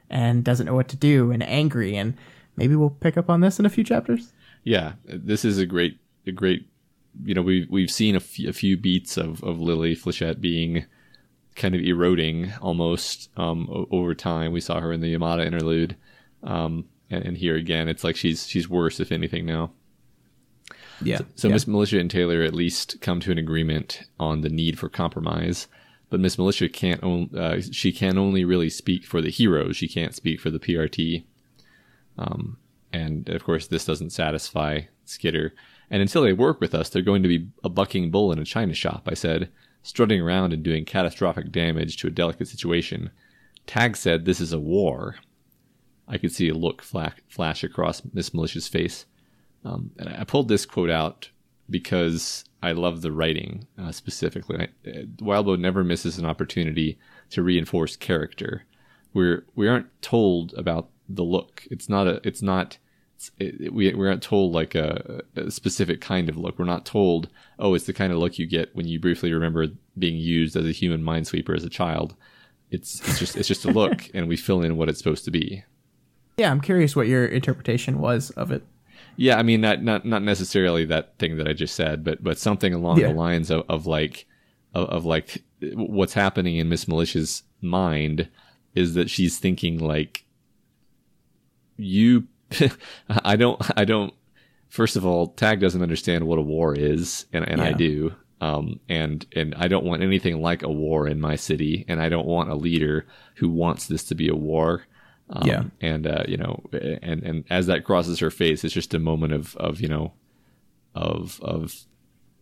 and 0.09 0.43
doesn't 0.43 0.67
know 0.67 0.75
what 0.75 0.89
to 0.89 0.95
do 0.95 1.31
and 1.31 1.41
angry 1.41 1.95
and 1.95 2.15
maybe 2.55 2.75
we'll 2.75 2.89
pick 2.89 3.17
up 3.17 3.29
on 3.29 3.41
this 3.41 3.59
in 3.59 3.65
a 3.65 3.69
few 3.69 3.83
chapters. 3.83 4.33
Yeah, 4.63 4.93
this 5.05 5.45
is 5.45 5.57
a 5.57 5.65
great 5.65 5.99
a 6.27 6.31
great 6.31 6.67
you 7.23 7.33
know 7.33 7.41
we've 7.41 7.69
we've 7.69 7.91
seen 7.91 8.15
a, 8.15 8.19
f- 8.19 8.39
a 8.47 8.53
few 8.53 8.77
beats 8.77 9.17
of 9.17 9.43
of 9.43 9.59
Lily 9.59 9.95
Flechette 9.95 10.41
being 10.41 10.85
kind 11.55 11.75
of 11.75 11.81
eroding 11.81 12.51
almost 12.61 13.29
um, 13.37 13.69
o- 13.71 13.87
over 13.91 14.13
time. 14.13 14.51
We 14.51 14.61
saw 14.61 14.79
her 14.79 14.91
in 14.91 15.01
the 15.01 15.13
Yamada 15.13 15.45
interlude, 15.45 15.95
um, 16.43 16.85
and, 17.09 17.25
and 17.25 17.37
here 17.37 17.55
again, 17.55 17.87
it's 17.87 18.03
like 18.03 18.15
she's 18.15 18.47
she's 18.47 18.69
worse 18.69 18.99
if 18.99 19.11
anything 19.11 19.45
now. 19.45 19.71
Yeah. 21.01 21.19
So 21.35 21.47
yeah. 21.47 21.55
Miss 21.55 21.67
Militia 21.67 21.99
and 21.99 22.09
Taylor 22.09 22.41
at 22.41 22.53
least 22.53 23.01
come 23.01 23.19
to 23.21 23.31
an 23.31 23.37
agreement 23.37 24.03
on 24.19 24.41
the 24.41 24.49
need 24.49 24.79
for 24.79 24.89
compromise. 24.89 25.67
But 26.09 26.19
Miss 26.19 26.37
Militia 26.37 26.69
can't. 26.69 27.03
On, 27.03 27.29
uh, 27.35 27.61
she 27.71 27.91
can 27.91 28.17
only 28.17 28.45
really 28.45 28.69
speak 28.69 29.05
for 29.05 29.21
the 29.21 29.31
heroes. 29.31 29.75
She 29.75 29.87
can't 29.87 30.15
speak 30.15 30.39
for 30.39 30.49
the 30.49 30.59
PRT. 30.59 31.25
Um, 32.17 32.57
and 32.93 33.27
of 33.29 33.43
course, 33.43 33.67
this 33.67 33.85
doesn't 33.85 34.11
satisfy 34.11 34.81
Skitter. 35.03 35.53
And 35.89 36.01
until 36.01 36.23
they 36.23 36.33
work 36.33 36.61
with 36.61 36.73
us, 36.73 36.89
they're 36.89 37.01
going 37.01 37.23
to 37.23 37.29
be 37.29 37.47
a 37.63 37.69
bucking 37.69 38.11
bull 38.11 38.31
in 38.31 38.39
a 38.39 38.45
china 38.45 38.73
shop. 38.73 39.07
I 39.07 39.13
said, 39.13 39.49
strutting 39.85 40.19
around 40.19 40.51
and 40.51 40.63
doing 40.63 40.83
catastrophic 40.83 41.51
damage 41.51 41.95
to 41.97 42.07
a 42.07 42.09
delicate 42.09 42.47
situation. 42.47 43.11
Tagg 43.67 43.95
said 43.95 44.25
this 44.25 44.41
is 44.41 44.51
a 44.51 44.59
war. 44.59 45.15
I 46.07 46.17
could 46.17 46.31
see 46.31 46.49
a 46.49 46.55
look 46.55 46.81
flash, 46.81 47.63
across 47.63 48.01
Miss 48.11 48.33
Militia's 48.33 48.67
face. 48.67 49.05
Um, 49.63 49.91
and 49.99 50.09
I 50.09 50.23
pulled 50.23 50.47
this 50.47 50.65
quote 50.65 50.89
out 50.89 51.29
because 51.69 52.45
I 52.63 52.71
love 52.71 53.03
the 53.03 53.11
writing 53.11 53.67
uh, 53.77 53.91
specifically. 53.91 54.69
Uh, 54.87 55.05
Wildbow 55.17 55.59
never 55.59 55.83
misses 55.83 56.17
an 56.17 56.25
opportunity 56.25 56.97
to 57.29 57.43
reinforce 57.43 57.95
character. 57.95 58.65
We're 59.13 59.45
we 59.55 59.67
aren't 59.67 60.01
told 60.01 60.53
about 60.55 60.89
the 61.07 61.23
look. 61.23 61.63
It's 61.69 61.89
not 61.89 62.07
a. 62.07 62.21
It's 62.23 62.41
not. 62.41 62.79
It's, 63.15 63.31
it, 63.39 63.71
we 63.71 63.93
we 63.93 64.07
aren't 64.07 64.23
told 64.23 64.51
like 64.51 64.73
a, 64.73 65.21
a 65.35 65.51
specific 65.51 66.01
kind 66.01 66.27
of 66.27 66.37
look. 66.37 66.57
We're 66.57 66.65
not 66.65 66.85
told. 66.87 67.29
Oh, 67.57 67.73
it's 67.73 67.85
the 67.85 67.93
kind 67.93 68.11
of 68.11 68.19
look 68.19 68.37
you 68.37 68.45
get 68.45 68.75
when 68.75 68.87
you 68.87 68.99
briefly 68.99 69.31
remember 69.33 69.67
being 69.97 70.17
used 70.17 70.55
as 70.55 70.65
a 70.65 70.71
human 70.71 71.01
minesweeper 71.01 71.55
as 71.55 71.63
a 71.63 71.69
child. 71.69 72.15
It's 72.71 72.99
it's 73.07 73.19
just 73.19 73.35
it's 73.37 73.47
just 73.47 73.65
a 73.65 73.71
look, 73.71 74.09
and 74.13 74.27
we 74.27 74.35
fill 74.35 74.61
in 74.61 74.75
what 74.77 74.89
it's 74.89 74.97
supposed 74.97 75.23
to 75.25 75.31
be. 75.31 75.63
yeah, 76.37 76.51
I'm 76.51 76.61
curious 76.61 76.95
what 76.95 77.07
your 77.07 77.25
interpretation 77.25 77.99
was 77.99 78.31
of 78.31 78.51
it. 78.51 78.63
Yeah, 79.17 79.37
I 79.37 79.43
mean 79.43 79.61
not 79.61 79.81
not 79.83 80.05
not 80.05 80.23
necessarily 80.23 80.83
that 80.85 81.17
thing 81.19 81.37
that 81.37 81.47
I 81.47 81.53
just 81.53 81.75
said, 81.75 82.03
but 82.03 82.23
but 82.23 82.37
something 82.37 82.73
along 82.73 82.99
Yeah. 82.99 83.07
the 83.07 83.13
lines 83.13 83.49
of, 83.49 83.63
of 83.69 83.85
like 83.87 84.25
of, 84.73 84.89
of 84.89 85.05
like 85.05 85.41
what's 85.73 86.13
happening 86.13 86.57
in 86.57 86.67
Miss 86.67 86.87
Militia's 86.87 87.43
mind 87.61 88.27
is 88.73 88.93
that 88.95 89.09
she's 89.09 89.39
thinking 89.39 89.77
like 89.79 90.25
you 91.77 92.27
I 93.09 93.35
don't 93.35 93.61
I 93.77 93.85
don't 93.85 94.13
first 94.75 94.95
of 94.95 95.05
all, 95.05 95.27
Tagg 95.27 95.59
doesn't 95.61 95.81
understand 95.81 96.27
what 96.27 96.37
a 96.37 96.41
war 96.41 96.75
is, 96.75 97.25
and, 97.33 97.47
and 97.47 97.61
I 97.61 97.71
do. 97.73 98.13
Um, 98.41 98.81
and 98.89 99.25
and 99.33 99.55
I 99.55 99.67
don't 99.69 99.85
want 99.85 100.03
anything 100.03 100.41
like 100.41 100.61
a 100.61 100.69
war 100.69 101.07
in 101.07 101.21
my 101.21 101.37
city, 101.37 101.85
and 101.87 102.01
I 102.01 102.09
don't 102.09 102.27
want 102.27 102.49
a 102.51 102.55
leader 102.55 103.05
who 103.35 103.49
wants 103.49 103.87
this 103.87 104.03
to 104.05 104.15
be 104.15 104.27
a 104.27 104.35
war. 104.35 104.83
Um, 105.29 105.47
Yeah. 105.47 105.63
And 105.81 106.05
uh, 106.05 106.23
you 106.27 106.37
know, 106.37 106.61
and 107.01 107.23
and 107.23 107.45
as 107.49 107.67
that 107.67 107.85
crosses 107.85 108.19
her 108.19 108.29
face, 108.29 108.63
it's 108.65 108.73
just 108.73 108.93
a 108.93 108.99
moment 108.99 109.33
of 109.33 109.55
of 109.55 109.79
you 109.79 109.87
know, 109.87 110.13
of 110.93 111.39
of 111.41 111.85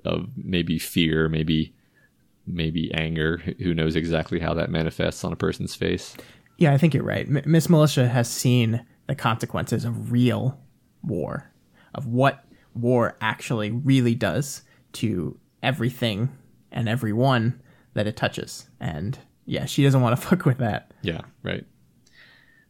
of 0.04 0.30
maybe 0.36 0.80
fear, 0.80 1.30
maybe 1.30 1.74
maybe 2.48 2.92
anger. 2.94 3.38
Who 3.60 3.74
knows 3.76 3.96
exactly 3.96 4.40
how 4.40 4.56
that 4.56 4.72
manifests 4.72 5.24
on 5.24 5.32
a 5.32 5.38
person's 5.38 5.76
face? 5.76 6.18
Yeah, 6.58 6.74
I 6.74 6.78
think 6.78 6.94
you're 6.94 7.04
right. 7.04 7.28
M- 7.28 7.44
Miss 7.46 7.70
Militia 7.70 8.08
has 8.08 8.28
seen 8.28 8.84
the 9.08 9.16
consequences 9.16 9.86
of 9.86 10.12
real 10.12 10.60
war, 11.04 11.52
of 11.94 12.06
what 12.06 12.46
war 12.74 13.18
actually 13.22 13.72
really 13.72 14.16
does 14.16 14.64
to 14.94 15.38
everything 15.62 16.30
and 16.72 16.90
everyone 16.90 17.62
that 17.94 18.08
it 18.08 18.18
touches. 18.18 18.68
And 18.80 19.18
yeah, 19.46 19.66
she 19.66 19.84
doesn't 19.84 20.02
want 20.02 20.20
to 20.20 20.28
fuck 20.28 20.46
with 20.46 20.58
that. 20.58 20.92
Yeah, 21.02 21.22
right. 21.44 21.66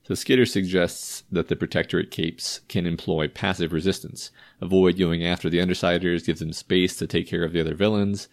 So 0.06 0.16
Skitter 0.16 0.46
suggests 0.46 1.24
that 1.32 1.48
the 1.48 1.56
Protectorate 1.56 2.12
capes 2.12 2.60
can 2.68 2.86
employ 2.86 3.30
passive 3.30 3.72
resistance, 3.72 4.32
avoid 4.60 4.98
going 4.98 5.26
after 5.26 5.50
the 5.50 5.60
Undersiders, 5.60 6.26
give 6.26 6.40
them 6.40 6.52
space 6.52 6.98
to 6.98 7.08
take 7.08 7.26
care 7.28 7.44
of 7.44 7.54
the 7.54 7.62
other 7.62 7.74
villains. 7.74 8.28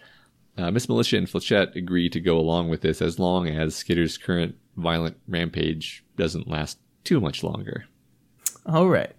Uh, 0.58 0.72
Miss 0.72 0.88
Militia 0.88 1.16
and 1.16 1.28
Flechette 1.28 1.76
agree 1.76 2.10
to 2.10 2.18
go 2.18 2.36
along 2.36 2.70
with 2.70 2.80
this 2.80 3.00
as 3.00 3.20
long 3.20 3.48
as 3.48 3.76
Skitter's 3.76 4.18
current 4.18 4.56
violent 4.76 5.16
rampage 5.28 6.04
doesn't 6.16 6.48
last 6.48 6.78
too 7.04 7.20
much 7.20 7.44
longer. 7.44 7.84
All 8.66 8.88
right. 8.88 9.12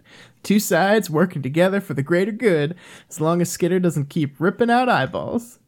Two 0.44 0.60
sides 0.60 1.10
working 1.10 1.42
together 1.42 1.80
for 1.82 1.94
the 1.94 2.04
greater 2.04 2.32
good 2.32 2.76
as 3.10 3.22
long 3.22 3.42
as 3.42 3.52
Skitter 3.52 3.80
doesn't 3.80 4.10
keep 4.10 4.40
ripping 4.40 4.70
out 4.70 4.90
eyeballs. 4.90 5.60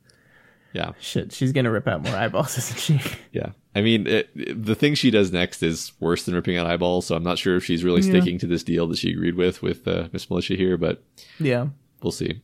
Yeah, 0.74 0.94
Shit, 1.00 1.32
she's 1.32 1.52
going 1.52 1.66
to 1.66 1.72
rip 1.72 1.88
out 1.88 2.02
more 2.02 2.16
eyeballs, 2.16 2.58
isn't 2.58 2.80
she? 2.80 3.00
yeah. 3.32 3.52
I 3.76 3.82
mean, 3.82 4.08
it, 4.08 4.30
it- 4.36 4.66
the 4.66 4.74
thing 4.74 4.96
she 4.96 5.12
does 5.12 5.32
next 5.32 5.62
is 5.62 5.92
worse 6.00 6.24
than 6.26 6.34
ripping 6.34 6.58
out 6.58 6.66
eyeballs, 6.66 7.06
so 7.06 7.16
I'm 7.16 7.24
not 7.24 7.38
sure 7.38 7.56
if 7.56 7.64
she's 7.64 7.84
really 7.84 8.02
Yeah. 8.02 8.10
sticking 8.10 8.40
to 8.40 8.48
this 8.48 8.64
deal 8.64 8.88
that 8.88 8.98
she 8.98 9.12
agreed 9.12 9.36
with 9.36 9.62
with 9.62 9.88
uh, 9.88 10.08
Miss 10.12 10.30
Militia 10.30 10.56
here, 10.56 10.78
but 10.78 11.04
yeah. 11.40 11.68
we'll 12.02 12.12
see. 12.12 12.42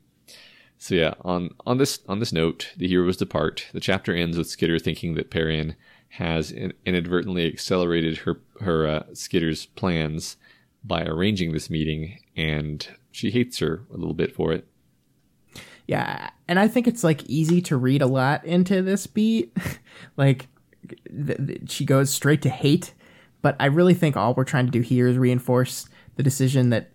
So 0.78 0.94
yeah, 0.96 1.16
on 1.22 1.50
on 1.66 1.78
this 1.80 2.00
on 2.08 2.20
this 2.20 2.32
note, 2.32 2.70
the 2.78 2.88
heroes 2.88 3.18
depart. 3.18 3.66
The 3.74 3.80
chapter 3.82 4.14
ends 4.16 4.38
with 4.38 4.48
Skitter 4.48 4.80
thinking 4.80 5.16
that 5.16 5.30
Parian 5.32 5.76
has 6.14 6.52
in, 6.52 6.72
inadvertently 6.86 7.46
accelerated 7.48 8.20
her 8.20 8.40
her 8.62 8.88
uh, 8.88 9.04
Skitter's 9.14 9.66
plans 9.66 10.38
by 10.84 11.04
arranging 11.04 11.52
this 11.52 11.70
meeting, 11.70 12.20
and 12.36 12.88
she 13.12 13.32
hates 13.32 13.60
her 13.60 13.86
a 13.94 13.98
little 13.98 14.14
bit 14.14 14.34
for 14.34 14.54
it. 14.54 14.68
Yeah, 15.88 16.30
and 16.48 16.60
I 16.60 16.68
think 16.68 16.88
it's 16.88 17.04
like 17.04 17.24
easy 17.26 17.62
to 17.64 17.78
read 17.78 18.02
a 18.02 18.08
lot 18.08 18.46
into 18.46 18.82
this 18.82 19.08
beat. 19.08 19.58
like 20.18 20.48
th- 21.10 21.38
th- 21.38 21.72
she 21.72 21.84
goes 21.84 22.12
straight 22.12 22.44
to 22.44 22.50
hate, 22.50 22.94
but 23.42 23.56
I 23.60 23.66
really 23.66 23.96
think 23.96 24.16
all 24.16 24.34
we're 24.34 24.44
trying 24.44 24.66
to 24.66 24.72
do 24.72 24.82
here 24.82 25.08
is 25.08 25.18
reinforce 25.18 25.90
the 26.16 26.24
decision 26.24 26.70
that 26.70 26.92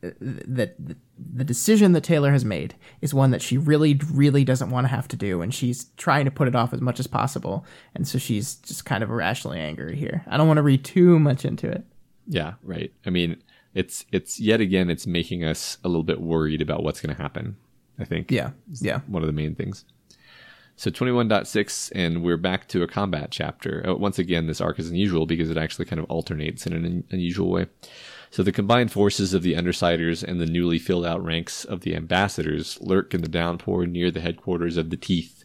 that 0.00 0.76
the 1.18 1.44
decision 1.44 1.92
that 1.92 2.04
Taylor 2.04 2.30
has 2.30 2.44
made 2.44 2.76
is 3.00 3.12
one 3.12 3.32
that 3.32 3.42
she 3.42 3.58
really 3.58 4.00
really 4.12 4.44
doesn't 4.44 4.70
want 4.70 4.84
to 4.84 4.88
have 4.88 5.08
to 5.08 5.16
do 5.16 5.42
and 5.42 5.52
she's 5.52 5.86
trying 5.96 6.24
to 6.24 6.30
put 6.30 6.46
it 6.46 6.54
off 6.54 6.72
as 6.72 6.80
much 6.80 7.00
as 7.00 7.06
possible. 7.06 7.64
And 7.94 8.06
so 8.06 8.18
she's 8.18 8.56
just 8.56 8.84
kind 8.84 9.02
of 9.02 9.10
irrationally 9.10 9.58
angry 9.58 9.96
here. 9.96 10.22
I 10.28 10.36
don't 10.36 10.46
want 10.46 10.58
to 10.58 10.62
read 10.62 10.84
too 10.84 11.18
much 11.18 11.44
into 11.44 11.68
it. 11.68 11.84
Yeah, 12.28 12.54
right. 12.62 12.92
I 13.04 13.10
mean, 13.10 13.42
it's 13.74 14.04
it's 14.12 14.38
yet 14.38 14.60
again 14.60 14.90
it's 14.90 15.06
making 15.06 15.44
us 15.44 15.78
a 15.82 15.88
little 15.88 16.04
bit 16.04 16.20
worried 16.20 16.62
about 16.62 16.82
what's 16.82 17.00
going 17.00 17.14
to 17.14 17.20
happen. 17.20 17.56
I 17.98 18.04
think. 18.04 18.30
Yeah. 18.30 18.50
Yeah. 18.80 19.00
one 19.06 19.22
of 19.22 19.26
the 19.26 19.32
main 19.32 19.54
things. 19.54 19.84
So 20.76 20.92
21.6, 20.92 21.90
and 21.96 22.22
we're 22.22 22.36
back 22.36 22.68
to 22.68 22.84
a 22.84 22.86
combat 22.86 23.32
chapter. 23.32 23.84
Uh, 23.84 23.94
once 23.96 24.16
again, 24.16 24.46
this 24.46 24.60
arc 24.60 24.78
is 24.78 24.88
unusual 24.88 25.26
because 25.26 25.50
it 25.50 25.56
actually 25.56 25.86
kind 25.86 25.98
of 25.98 26.08
alternates 26.08 26.68
in 26.68 26.72
an 26.72 27.02
unusual 27.10 27.50
way. 27.50 27.66
So 28.30 28.44
the 28.44 28.52
combined 28.52 28.92
forces 28.92 29.34
of 29.34 29.42
the 29.42 29.54
Undersiders 29.54 30.22
and 30.22 30.40
the 30.40 30.46
newly 30.46 30.78
filled 30.78 31.04
out 31.04 31.24
ranks 31.24 31.64
of 31.64 31.80
the 31.80 31.96
Ambassadors 31.96 32.78
lurk 32.80 33.12
in 33.12 33.22
the 33.22 33.28
downpour 33.28 33.86
near 33.86 34.12
the 34.12 34.20
headquarters 34.20 34.76
of 34.76 34.90
the 34.90 34.96
Teeth. 34.96 35.44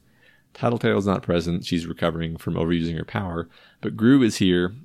Tattletale 0.53 0.99
is 0.99 1.07
not 1.07 1.23
present. 1.23 1.65
She's 1.65 1.87
recovering 1.87 2.37
from 2.37 2.53
overusing 2.53 2.95
her 2.95 3.05
power. 3.05 3.49
But 3.81 3.97
Grue 3.97 4.21
is 4.21 4.35
here, 4.35 4.75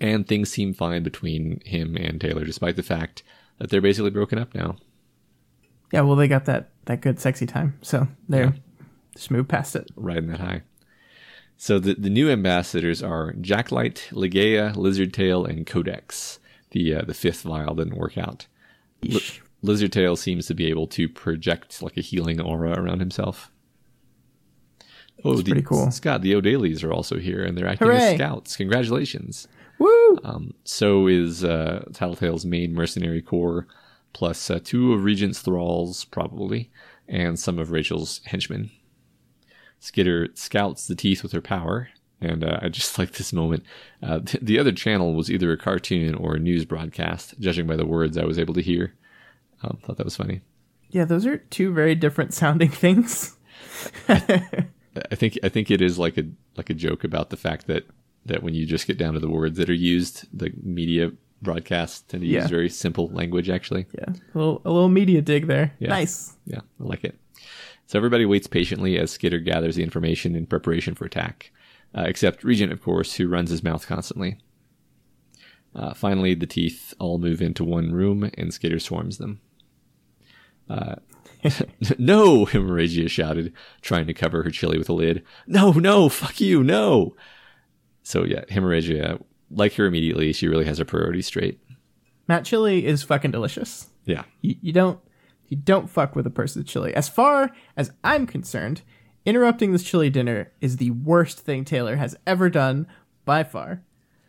and 0.00 0.26
things 0.26 0.50
seem 0.50 0.74
fine 0.74 1.02
between 1.02 1.60
him 1.64 1.96
and 1.96 2.20
Taylor, 2.20 2.44
despite 2.44 2.76
the 2.76 2.82
fact 2.82 3.22
that 3.58 3.70
they're 3.70 3.80
basically 3.80 4.10
broken 4.10 4.38
up 4.38 4.54
now. 4.54 4.76
Yeah, 5.92 6.02
well 6.02 6.16
they 6.16 6.28
got 6.28 6.44
that 6.44 6.70
that 6.84 7.00
good 7.00 7.18
sexy 7.18 7.46
time. 7.46 7.78
So 7.82 8.08
they're 8.28 8.54
just 9.14 9.30
move 9.30 9.48
past 9.48 9.74
it. 9.74 9.90
riding 9.96 10.28
that 10.28 10.40
high. 10.40 10.62
So 11.56 11.80
the, 11.80 11.94
the 11.94 12.10
new 12.10 12.30
ambassadors 12.30 13.02
are 13.02 13.32
Jacklight, 13.32 14.10
Ligeia, 14.10 14.74
Lizardtail, 14.76 15.48
and 15.48 15.66
Codex. 15.66 16.38
The 16.70 16.94
uh, 16.94 17.02
the 17.02 17.14
fifth 17.14 17.42
vial 17.42 17.74
didn't 17.74 17.96
work 17.96 18.16
out. 18.16 18.46
Yeesh. 19.02 19.40
Lizardtail 19.64 20.16
seems 20.16 20.46
to 20.46 20.54
be 20.54 20.66
able 20.66 20.86
to 20.86 21.08
project 21.08 21.82
like 21.82 21.96
a 21.96 22.00
healing 22.00 22.40
aura 22.40 22.80
around 22.80 23.00
himself. 23.00 23.50
Oh, 25.24 25.36
the, 25.36 25.42
pretty 25.42 25.66
cool. 25.66 25.90
Scott, 25.90 26.22
the 26.22 26.34
O'Dailies 26.36 26.84
are 26.84 26.92
also 26.92 27.18
here, 27.18 27.42
and 27.42 27.58
they're 27.58 27.66
acting 27.66 27.88
Hooray. 27.88 28.12
as 28.12 28.14
scouts. 28.14 28.56
Congratulations. 28.56 29.48
Woo! 29.78 30.18
Um, 30.24 30.54
so 30.64 31.06
is 31.06 31.44
uh, 31.44 31.84
Tattletale's 31.92 32.44
main 32.44 32.74
mercenary 32.74 33.22
corps, 33.22 33.66
plus 34.12 34.50
uh, 34.50 34.58
two 34.62 34.92
of 34.92 35.04
Regent's 35.04 35.40
thralls, 35.40 36.04
probably, 36.04 36.70
and 37.06 37.38
some 37.38 37.58
of 37.58 37.70
Rachel's 37.70 38.20
henchmen. 38.26 38.70
Skitter 39.80 40.28
scouts 40.34 40.86
the 40.86 40.96
teeth 40.96 41.22
with 41.22 41.32
her 41.32 41.40
power, 41.40 41.88
and 42.20 42.42
uh, 42.42 42.58
I 42.62 42.68
just 42.68 42.98
like 42.98 43.12
this 43.12 43.32
moment. 43.32 43.64
Uh, 44.02 44.20
th- 44.20 44.42
the 44.42 44.58
other 44.58 44.72
channel 44.72 45.14
was 45.14 45.30
either 45.30 45.52
a 45.52 45.58
cartoon 45.58 46.14
or 46.14 46.34
a 46.34 46.40
news 46.40 46.64
broadcast, 46.64 47.38
judging 47.38 47.66
by 47.66 47.76
the 47.76 47.86
words 47.86 48.18
I 48.18 48.24
was 48.24 48.38
able 48.38 48.54
to 48.54 48.62
hear. 48.62 48.94
Um, 49.62 49.78
thought 49.82 49.96
that 49.96 50.04
was 50.04 50.16
funny. 50.16 50.40
Yeah, 50.90 51.04
those 51.04 51.26
are 51.26 51.36
two 51.36 51.72
very 51.72 51.94
different 51.94 52.34
sounding 52.34 52.70
things. 52.70 53.36
I 54.08 55.14
think 55.14 55.38
I 55.42 55.48
think 55.48 55.70
it 55.70 55.82
is 55.82 55.98
like 55.98 56.16
a 56.18 56.24
like 56.56 56.70
a 56.70 56.74
joke 56.74 57.04
about 57.04 57.30
the 57.30 57.36
fact 57.36 57.66
that 57.66 57.84
that 58.28 58.42
when 58.42 58.54
you 58.54 58.64
just 58.66 58.86
get 58.86 58.98
down 58.98 59.14
to 59.14 59.20
the 59.20 59.28
words 59.30 59.56
that 59.58 59.68
are 59.68 59.74
used, 59.74 60.26
the 60.36 60.52
media 60.62 61.10
broadcasts 61.42 62.02
tend 62.02 62.22
to 62.22 62.26
Yeah. 62.26 62.42
use 62.42 62.50
very 62.50 62.68
simple 62.68 63.08
language. 63.08 63.48
Actually, 63.50 63.86
Yeah, 63.96 64.10
a 64.34 64.38
little, 64.38 64.62
a 64.64 64.70
little 64.70 64.88
media 64.88 65.22
dig 65.22 65.46
there. 65.46 65.74
Yeah. 65.78 65.88
Nice. 65.90 66.36
Yeah, 66.46 66.60
I 66.80 66.84
like 66.84 67.04
it. 67.04 67.16
So 67.86 67.98
everybody 67.98 68.26
waits 68.26 68.46
patiently 68.46 68.98
as 68.98 69.10
Skitter 69.10 69.38
gathers 69.38 69.76
the 69.76 69.82
information 69.82 70.34
in 70.36 70.46
preparation 70.46 70.94
for 70.94 71.04
attack, 71.06 71.52
uh, 71.94 72.04
except 72.06 72.44
Regent, 72.44 72.70
of 72.72 72.82
course, 72.82 73.14
who 73.14 73.28
runs 73.28 73.50
his 73.50 73.62
mouth 73.62 73.86
constantly. 73.86 74.38
Uh, 75.74 75.94
finally, 75.94 76.34
the 76.34 76.46
teeth 76.46 76.92
all 76.98 77.18
move 77.18 77.40
into 77.40 77.62
one 77.64 77.92
room, 77.92 78.30
and 78.36 78.52
Skitter 78.52 78.78
swarms 78.78 79.18
them. 79.18 79.40
Uh, 80.68 80.96
no, 81.98 82.44
Hemorrhagia 82.46 83.08
shouted, 83.08 83.52
trying 83.80 84.06
to 84.06 84.14
cover 84.14 84.42
her 84.42 84.50
chili 84.50 84.76
with 84.76 84.88
a 84.88 84.92
lid. 84.92 85.22
No, 85.46 85.72
no, 85.72 86.08
fuck 86.08 86.40
you, 86.40 86.62
no. 86.64 87.14
So 88.08 88.24
yeah, 88.24 88.44
Hemorrhagia, 88.50 89.22
like 89.50 89.74
her 89.74 89.84
immediately, 89.84 90.32
she 90.32 90.48
really 90.48 90.64
has 90.64 90.78
her 90.78 90.84
priorities 90.86 91.26
straight. 91.26 91.60
Matt 92.26 92.46
chili 92.46 92.86
is 92.86 93.02
fucking 93.02 93.32
delicious. 93.32 93.88
Yeah. 94.06 94.24
You, 94.40 94.56
you 94.62 94.72
don't 94.72 94.98
you 95.48 95.58
don't 95.58 95.90
fuck 95.90 96.16
with 96.16 96.26
a 96.26 96.30
person's 96.30 96.64
chili. 96.70 96.94
As 96.94 97.06
far 97.06 97.50
as 97.76 97.92
I'm 98.02 98.26
concerned, 98.26 98.80
interrupting 99.26 99.72
this 99.72 99.82
chili 99.82 100.08
dinner 100.08 100.50
is 100.62 100.78
the 100.78 100.90
worst 100.92 101.40
thing 101.40 101.66
Taylor 101.66 101.96
has 101.96 102.16
ever 102.26 102.48
done 102.48 102.86
by 103.26 103.44
far. 103.44 103.82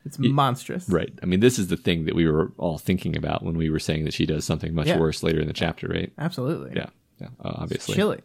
It's 0.04 0.20
monstrous. 0.20 0.90
Right. 0.90 1.18
I 1.24 1.26
mean, 1.26 1.40
this 1.40 1.58
is 1.58 1.68
the 1.68 1.78
thing 1.78 2.04
that 2.06 2.16
we 2.16 2.28
were 2.30 2.52
all 2.58 2.78
thinking 2.80 3.16
about 3.16 3.44
when 3.44 3.58
we 3.58 3.70
were 3.70 3.80
saying 3.80 4.04
that 4.06 4.14
she 4.14 4.26
does 4.26 4.44
something 4.44 4.74
much 4.74 4.88
Yeah. 4.88 5.00
worse 5.00 5.24
later 5.24 5.40
in 5.40 5.48
the 5.48 5.54
chapter, 5.54 5.88
right? 5.88 6.12
Absolutely. 6.18 6.72
Yeah. 6.76 6.88
Yeah. 7.22 7.28
Uh, 7.40 7.52
obviously. 7.56 7.96
Chili. 7.96 8.20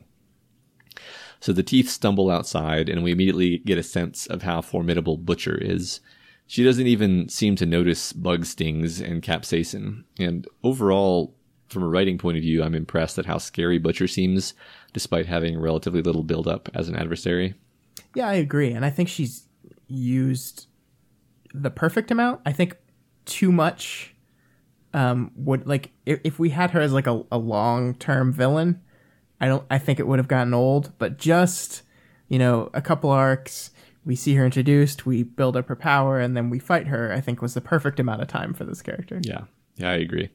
So 1.44 1.52
the 1.52 1.62
teeth 1.62 1.90
stumble 1.90 2.30
outside, 2.30 2.88
and 2.88 3.04
we 3.04 3.12
immediately 3.12 3.58
get 3.58 3.76
a 3.76 3.82
sense 3.82 4.26
of 4.26 4.44
how 4.44 4.62
formidable 4.62 5.18
Butcher 5.18 5.58
is. 5.60 6.00
She 6.46 6.64
doesn't 6.64 6.86
even 6.86 7.28
seem 7.28 7.54
to 7.56 7.66
notice 7.66 8.14
bug 8.14 8.46
stings 8.46 8.98
and 8.98 9.22
capsaicin. 9.22 10.04
And 10.18 10.48
overall, 10.62 11.34
from 11.68 11.82
a 11.82 11.88
writing 11.88 12.16
point 12.16 12.38
of 12.38 12.42
view, 12.42 12.62
I'm 12.62 12.74
impressed 12.74 13.18
at 13.18 13.26
how 13.26 13.36
scary 13.36 13.76
Butcher 13.76 14.08
seems, 14.08 14.54
despite 14.94 15.26
having 15.26 15.60
relatively 15.60 16.00
little 16.00 16.22
build-up 16.22 16.70
as 16.72 16.88
an 16.88 16.96
adversary. 16.96 17.52
Yeah, 18.14 18.28
I 18.28 18.36
agree. 18.36 18.72
And 18.72 18.82
I 18.82 18.88
think 18.88 19.10
she's 19.10 19.46
used 19.86 20.66
the 21.52 21.70
perfect 21.70 22.10
amount. 22.10 22.40
I 22.46 22.52
think 22.52 22.74
too 23.26 23.52
much 23.52 24.14
um, 24.94 25.30
would 25.36 25.66
like 25.66 25.90
if, 26.06 26.38
we 26.38 26.48
had 26.48 26.70
her 26.70 26.80
as 26.80 26.94
like 26.94 27.06
a, 27.06 27.22
a 27.30 27.36
long 27.36 27.96
term 27.96 28.32
villain, 28.32 28.80
I 29.44 29.48
don't 29.48 29.64
I 29.70 29.78
think 29.78 29.98
it 30.00 30.06
would 30.06 30.18
have 30.18 30.28
gotten 30.28 30.54
old, 30.54 30.92
but 30.98 31.18
just, 31.18 31.82
you 32.28 32.38
know, 32.38 32.70
a 32.72 32.80
couple 32.80 33.10
arcs, 33.10 33.70
we 34.06 34.16
see 34.16 34.34
her 34.36 34.44
introduced, 34.44 35.04
we 35.04 35.22
build 35.22 35.56
up 35.56 35.68
her 35.68 35.76
power, 35.76 36.18
and 36.18 36.34
then 36.36 36.48
we 36.50 36.58
fight 36.58 36.86
her, 36.86 37.12
I 37.12 37.20
think 37.20 37.42
was 37.42 37.52
the 37.54 37.60
perfect 37.60 38.00
amount 38.00 38.22
of 38.22 38.28
time 38.28 38.54
for 38.54 38.64
this 38.64 38.80
character. 38.82 39.20
Yeah, 39.22 39.42
yeah, 39.76 39.90
I 39.90 39.94
agree. 39.96 40.30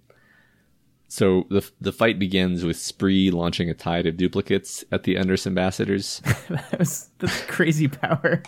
So 1.07 1.48
the 1.49 1.68
the 1.81 1.91
fight 1.91 2.19
begins 2.19 2.64
with 2.64 2.77
Spree 2.77 3.31
launching 3.31 3.69
a 3.69 3.73
tide 3.73 4.06
of 4.06 4.15
duplicates 4.15 4.84
at 4.91 5.03
the 5.03 5.15
Unders 5.15 5.48
ambassadors. 5.48 6.22
that 6.49 6.77
was 6.77 7.10
that's 7.18 7.41
crazy 7.45 7.88
power. 7.88 8.44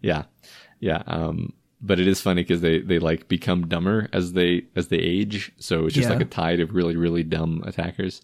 yeah, 0.00 0.24
yeah. 0.80 1.02
Um, 1.06 1.52
but 1.80 2.00
it 2.00 2.08
is 2.08 2.20
funny 2.20 2.42
because 2.42 2.60
they 2.60 2.80
they 2.80 2.98
like 2.98 3.28
become 3.28 3.68
dumber 3.68 4.08
as 4.12 4.32
they 4.32 4.64
as 4.74 4.88
they 4.88 4.96
age. 4.98 5.52
So 5.58 5.86
it's 5.86 5.94
just 5.94 6.08
Yeah. 6.08 6.14
like 6.16 6.22
a 6.26 6.28
tide 6.28 6.58
of 6.60 6.74
really 6.74 6.96
really 6.96 7.22
dumb 7.22 7.62
attackers. 7.64 8.22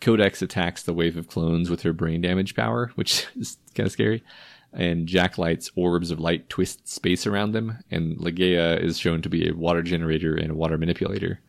Codex 0.00 0.42
attacks 0.42 0.82
the 0.82 0.94
wave 0.94 1.16
of 1.16 1.28
clones 1.28 1.70
with 1.70 1.82
her 1.82 1.92
brain 1.92 2.20
damage 2.20 2.54
power, 2.54 2.92
which 2.94 3.26
is 3.36 3.58
kind 3.74 3.86
of 3.86 3.92
scary. 3.92 4.22
And 4.72 5.06
Jacklight's 5.06 5.70
orbs 5.74 6.10
of 6.10 6.20
light 6.20 6.48
twist 6.50 6.88
space 6.88 7.26
around 7.26 7.52
them, 7.52 7.78
and 7.90 8.18
Ligeia 8.18 8.82
is 8.82 8.98
shown 8.98 9.22
to 9.22 9.28
be 9.28 9.48
a 9.48 9.54
water 9.54 9.82
generator 9.82 10.36
and 10.36 10.50
a 10.50 10.54
water 10.54 10.76
manipulator. 10.76 11.40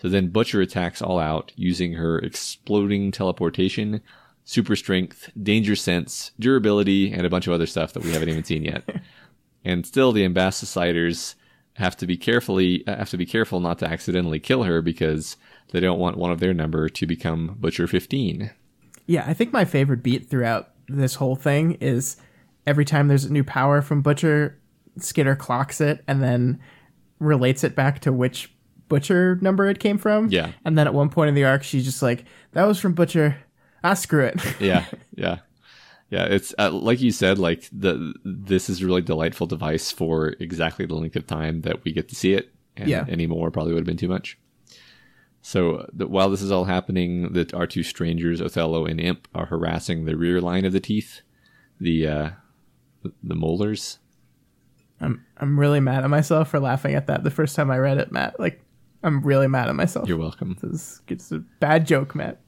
So 0.00 0.08
then 0.08 0.28
Butcher 0.28 0.60
attacks 0.60 1.02
all 1.02 1.18
out 1.18 1.52
using 1.54 1.92
her 1.94 2.18
exploding 2.18 3.12
teleportation, 3.12 4.00
super 4.44 4.74
strength, 4.74 5.30
danger 5.40 5.76
sense, 5.76 6.32
durability, 6.40 7.12
and 7.12 7.26
a 7.26 7.30
bunch 7.30 7.46
of 7.46 7.52
other 7.52 7.66
stuff 7.66 7.92
that 7.92 8.02
we 8.02 8.12
haven't 8.12 8.28
even 8.28 8.44
seen 8.44 8.64
yet. 8.64 8.88
And 9.64 9.86
still, 9.86 10.10
the 10.10 10.24
ambassadors 10.24 11.36
have 11.74 11.96
to 11.96 12.06
be 12.06 12.16
carefully 12.16 12.84
have 12.86 13.10
to 13.10 13.16
be 13.16 13.24
careful 13.24 13.60
not 13.60 13.78
to 13.78 13.86
accidentally 13.88 14.38
kill 14.38 14.64
her 14.64 14.82
because 14.82 15.36
they 15.72 15.80
don't 15.80 15.98
want 15.98 16.16
one 16.16 16.30
of 16.30 16.38
their 16.40 16.54
number 16.54 16.88
to 16.88 17.06
become 17.06 17.56
Butcher 17.58 17.86
15. 17.86 18.50
Yeah, 19.06 19.24
I 19.26 19.34
think 19.34 19.52
my 19.52 19.64
favorite 19.64 20.02
beat 20.02 20.30
throughout 20.30 20.70
this 20.88 21.16
whole 21.16 21.34
thing 21.36 21.72
is 21.80 22.16
every 22.66 22.84
time 22.84 23.08
there's 23.08 23.24
a 23.24 23.32
new 23.32 23.42
power 23.44 23.82
from 23.82 24.00
Butcher, 24.02 24.58
Skitter 24.98 25.34
clocks 25.34 25.80
it 25.80 26.04
and 26.06 26.22
then 26.22 26.60
relates 27.18 27.64
it 27.64 27.74
back 27.74 28.00
to 28.00 28.12
which 28.12 28.52
Butcher 28.88 29.38
number 29.40 29.66
it 29.68 29.80
came 29.80 29.96
from. 29.98 30.28
Yeah. 30.28 30.52
And 30.64 30.76
then 30.76 30.86
at 30.86 30.94
one 30.94 31.08
point 31.08 31.28
in 31.30 31.34
the 31.34 31.44
arc, 31.44 31.62
she's 31.62 31.84
just 31.84 32.02
like, 32.02 32.24
that 32.52 32.64
was 32.64 32.78
from 32.78 32.92
Butcher. 32.92 33.38
Ah, 33.82 33.94
screw 33.94 34.24
it. 34.24 34.40
Yeah, 34.60 34.84
yeah, 35.16 35.38
yeah. 36.10 36.24
It's 36.26 36.54
uh, 36.58 36.70
like 36.70 37.00
you 37.00 37.10
said. 37.10 37.38
Like 37.38 37.68
the 37.72 38.14
this 38.24 38.70
is 38.70 38.80
a 38.82 38.86
really 38.86 39.02
delightful 39.02 39.46
device 39.48 39.90
for 39.90 40.28
exactly 40.38 40.86
the 40.86 40.94
length 40.94 41.16
of 41.16 41.26
time 41.26 41.62
that 41.62 41.82
we 41.84 41.92
get 41.92 42.08
to 42.10 42.14
see 42.14 42.34
it. 42.34 42.52
And 42.76 42.88
Yeah. 42.88 43.04
any 43.08 43.26
more 43.26 43.50
probably 43.50 43.72
would 43.72 43.80
have 43.80 43.86
been 43.86 43.96
too 43.96 44.08
much. 44.08 44.38
So 45.42 45.88
the, 45.92 46.06
while 46.06 46.30
this 46.30 46.40
is 46.40 46.52
all 46.52 46.64
happening, 46.64 47.32
that 47.32 47.52
our 47.52 47.66
two 47.66 47.82
strangers, 47.82 48.40
Othello 48.40 48.86
and 48.86 49.00
Imp, 49.00 49.26
are 49.34 49.46
harassing 49.46 50.04
the 50.04 50.16
rear 50.16 50.40
line 50.40 50.64
of 50.64 50.72
the 50.72 50.80
teeth, 50.80 51.22
the 51.80 52.06
uh, 52.06 52.30
the, 53.22 53.34
molars. 53.34 53.98
I'm, 55.00 55.24
I'm 55.38 55.58
really 55.58 55.80
mad 55.80 56.04
at 56.04 56.10
myself 56.10 56.48
for 56.48 56.60
laughing 56.60 56.94
at 56.94 57.08
that 57.08 57.24
the 57.24 57.30
first 57.30 57.56
time 57.56 57.72
I 57.72 57.78
read 57.78 57.98
it, 57.98 58.12
Matt. 58.12 58.38
Like, 58.38 58.62
I'm 59.02 59.20
really 59.22 59.48
mad 59.48 59.68
at 59.68 59.74
myself. 59.74 60.08
You're 60.08 60.16
welcome. 60.16 60.56
It's, 60.62 61.02
it's 61.08 61.32
a 61.32 61.40
bad 61.58 61.88
joke, 61.88 62.14
Matt. 62.14 62.40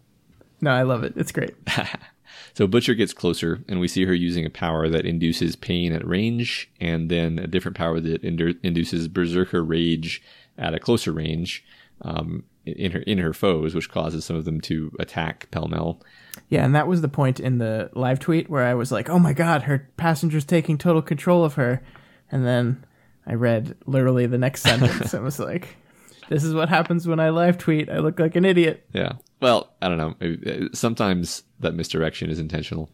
No, 0.60 0.70
I 0.70 0.82
love 0.82 1.02
it. 1.02 1.14
It's 1.16 1.32
great. 1.32 1.54
So 2.54 2.66
Butcher 2.66 2.94
gets 2.94 3.12
closer, 3.12 3.64
and 3.68 3.80
we 3.80 3.88
see 3.88 4.04
her 4.04 4.14
using 4.14 4.46
a 4.46 4.50
power 4.50 4.88
that 4.88 5.04
induces 5.04 5.56
pain 5.56 5.92
at 5.92 6.06
range, 6.06 6.70
and 6.80 7.10
then 7.10 7.38
a 7.38 7.46
different 7.46 7.76
power 7.76 8.00
that 8.00 8.22
indu- 8.22 8.58
induces 8.62 9.08
berserker 9.08 9.62
rage 9.62 10.22
at 10.56 10.74
a 10.74 10.78
closer 10.78 11.12
range 11.12 11.64
um, 12.02 12.44
in 12.66 12.92
her 12.92 13.00
in 13.00 13.18
her 13.18 13.32
foes, 13.32 13.74
which 13.74 13.90
causes 13.90 14.24
some 14.24 14.36
of 14.36 14.44
them 14.44 14.60
to 14.62 14.92
attack 14.98 15.50
pell 15.50 15.68
mell. 15.68 16.00
Yeah, 16.48 16.64
and 16.64 16.74
that 16.74 16.88
was 16.88 17.00
the 17.00 17.08
point 17.08 17.40
in 17.40 17.58
the 17.58 17.90
live 17.94 18.18
tweet 18.18 18.48
where 18.50 18.64
I 18.64 18.74
was 18.74 18.90
like, 18.92 19.08
"Oh 19.08 19.18
my 19.18 19.32
god, 19.32 19.62
her 19.62 19.88
passenger's 19.96 20.44
taking 20.44 20.78
total 20.78 21.02
control 21.02 21.44
of 21.44 21.54
her," 21.54 21.82
and 22.30 22.44
then 22.46 22.84
I 23.26 23.34
read 23.34 23.76
literally 23.86 24.26
the 24.26 24.38
next 24.38 24.62
sentence 24.62 25.14
and 25.14 25.24
was 25.24 25.38
like, 25.38 25.76
"This 26.28 26.44
is 26.44 26.54
what 26.54 26.68
happens 26.68 27.06
when 27.06 27.20
I 27.20 27.30
live 27.30 27.58
tweet. 27.58 27.88
I 27.88 27.98
look 27.98 28.18
like 28.18 28.36
an 28.36 28.44
idiot." 28.44 28.86
Yeah. 28.92 29.12
Well, 29.40 29.74
I 29.82 29.88
don't 29.88 29.98
know. 29.98 30.14
Uh, 30.20 30.68
Sometimes 30.72 31.42
that 31.60 31.74
misdirection 31.74 32.30
is 32.30 32.38
intentional. 32.38 32.90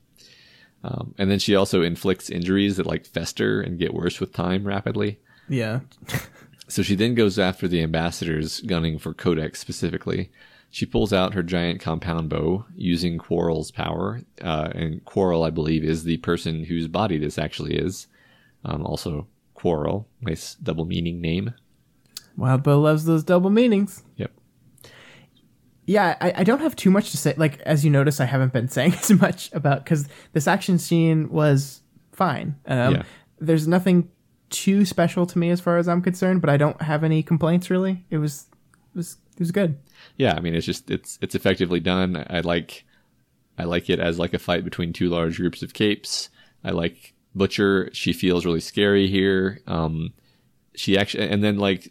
Um, 0.82 1.14
and 1.18 1.30
then 1.30 1.38
she 1.38 1.54
also 1.54 1.82
inflicts 1.82 2.30
injuries 2.30 2.76
that 2.78 2.86
like 2.86 3.06
fester 3.06 3.60
and 3.60 3.78
get 3.78 3.94
worse 3.94 4.18
with 4.18 4.32
time 4.32 4.66
rapidly. 4.66 5.20
Yeah, 5.48 5.80
So 6.70 6.82
she 6.82 6.94
then 6.94 7.14
goes 7.14 7.38
after 7.38 7.66
the 7.66 7.82
ambassadors, 7.82 8.60
gunning 8.60 8.98
for 8.98 9.12
Codex 9.12 9.58
specifically. 9.58 10.30
She 10.70 10.86
pulls 10.86 11.12
out 11.12 11.34
her 11.34 11.42
giant 11.42 11.80
compound 11.80 12.30
bow 12.30 12.64
using 12.76 13.18
Quarrel's 13.18 13.72
power, 13.72 14.22
uh, 14.40 14.70
and 14.72 15.04
Quarrel, 15.04 15.42
I 15.42 15.50
believe, 15.50 15.82
is 15.82 16.04
the 16.04 16.18
person 16.18 16.64
whose 16.64 16.86
body 16.86 17.18
this 17.18 17.38
actually 17.38 17.74
is. 17.74 18.06
Um, 18.64 18.86
also, 18.86 19.26
Quarrel, 19.54 20.06
nice 20.20 20.54
double 20.54 20.84
meaning 20.84 21.20
name. 21.20 21.54
Wildbow 22.38 22.80
loves 22.80 23.04
those 23.04 23.24
double 23.24 23.50
meanings. 23.50 24.04
Yep. 24.16 24.30
Yeah, 25.86 26.16
I, 26.20 26.32
I 26.36 26.44
don't 26.44 26.60
have 26.60 26.76
too 26.76 26.90
much 26.92 27.10
to 27.10 27.16
say. 27.16 27.34
Like 27.36 27.60
as 27.62 27.84
you 27.84 27.90
notice, 27.90 28.20
I 28.20 28.26
haven't 28.26 28.52
been 28.52 28.68
saying 28.76 28.94
as 28.94 29.10
much 29.10 29.52
about 29.52 29.84
because 29.84 30.06
this 30.34 30.46
action 30.46 30.78
scene 30.78 31.30
was 31.30 31.82
fine. 32.12 32.56
Um, 32.66 32.94
Yeah. 32.94 33.02
There's 33.40 33.66
nothing 33.66 34.08
too 34.50 34.84
special 34.84 35.26
to 35.26 35.38
me 35.38 35.50
as 35.50 35.60
far 35.60 35.78
as 35.78 35.88
I'm 35.88 36.02
concerned, 36.02 36.40
but 36.40 36.50
I 36.50 36.56
don't 36.56 36.80
have 36.82 37.04
any 37.04 37.22
complaints 37.22 37.70
really. 37.70 38.04
It 38.10 38.18
was 38.18 38.46
it 38.94 38.98
was 38.98 39.16
it 39.32 39.40
was 39.40 39.52
good. 39.52 39.78
Yeah, 40.16 40.34
I 40.34 40.40
mean, 40.40 40.54
it's 40.54 40.66
just 40.66 40.90
it's 40.90 41.18
it's 41.22 41.34
effectively 41.34 41.80
done. 41.80 42.24
I 42.28 42.40
like 42.40 42.84
I 43.58 43.64
like 43.64 43.88
it 43.88 44.00
as 44.00 44.18
like 44.18 44.34
a 44.34 44.38
fight 44.38 44.64
between 44.64 44.92
two 44.92 45.08
large 45.08 45.36
groups 45.36 45.62
of 45.62 45.74
capes. 45.74 46.28
I 46.64 46.70
like 46.70 47.14
Butcher. 47.34 47.90
She 47.92 48.12
feels 48.12 48.44
really 48.44 48.60
scary 48.60 49.06
here. 49.06 49.60
Um, 49.66 50.12
she 50.74 50.96
actually, 50.96 51.28
and 51.28 51.42
then 51.42 51.58
like 51.58 51.90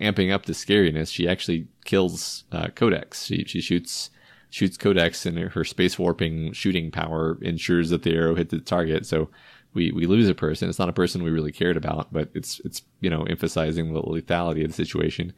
amping 0.00 0.32
up 0.32 0.46
the 0.46 0.52
scariness, 0.52 1.12
she 1.12 1.28
actually 1.28 1.68
kills 1.84 2.44
uh, 2.52 2.68
Codex. 2.74 3.26
She 3.26 3.44
she 3.44 3.60
shoots 3.60 4.10
shoots 4.50 4.76
Codex, 4.76 5.26
and 5.26 5.38
her, 5.38 5.48
her 5.50 5.64
space 5.64 5.98
warping 5.98 6.52
shooting 6.52 6.90
power 6.90 7.38
ensures 7.42 7.90
that 7.90 8.02
the 8.02 8.14
arrow 8.14 8.34
hit 8.34 8.50
the 8.50 8.58
target. 8.58 9.06
So 9.06 9.30
we 9.74 9.92
we 9.92 10.06
lose 10.06 10.28
a 10.28 10.34
person. 10.34 10.68
It's 10.68 10.78
not 10.78 10.88
a 10.88 10.92
person 10.94 11.22
we 11.22 11.30
really 11.30 11.52
cared 11.52 11.76
about, 11.76 12.12
but 12.12 12.30
it's 12.34 12.60
it's 12.64 12.82
you 13.00 13.10
know 13.10 13.22
emphasizing 13.24 13.92
the 13.92 14.02
lethality 14.02 14.62
of 14.64 14.70
the 14.70 14.84
situation. 14.84 15.32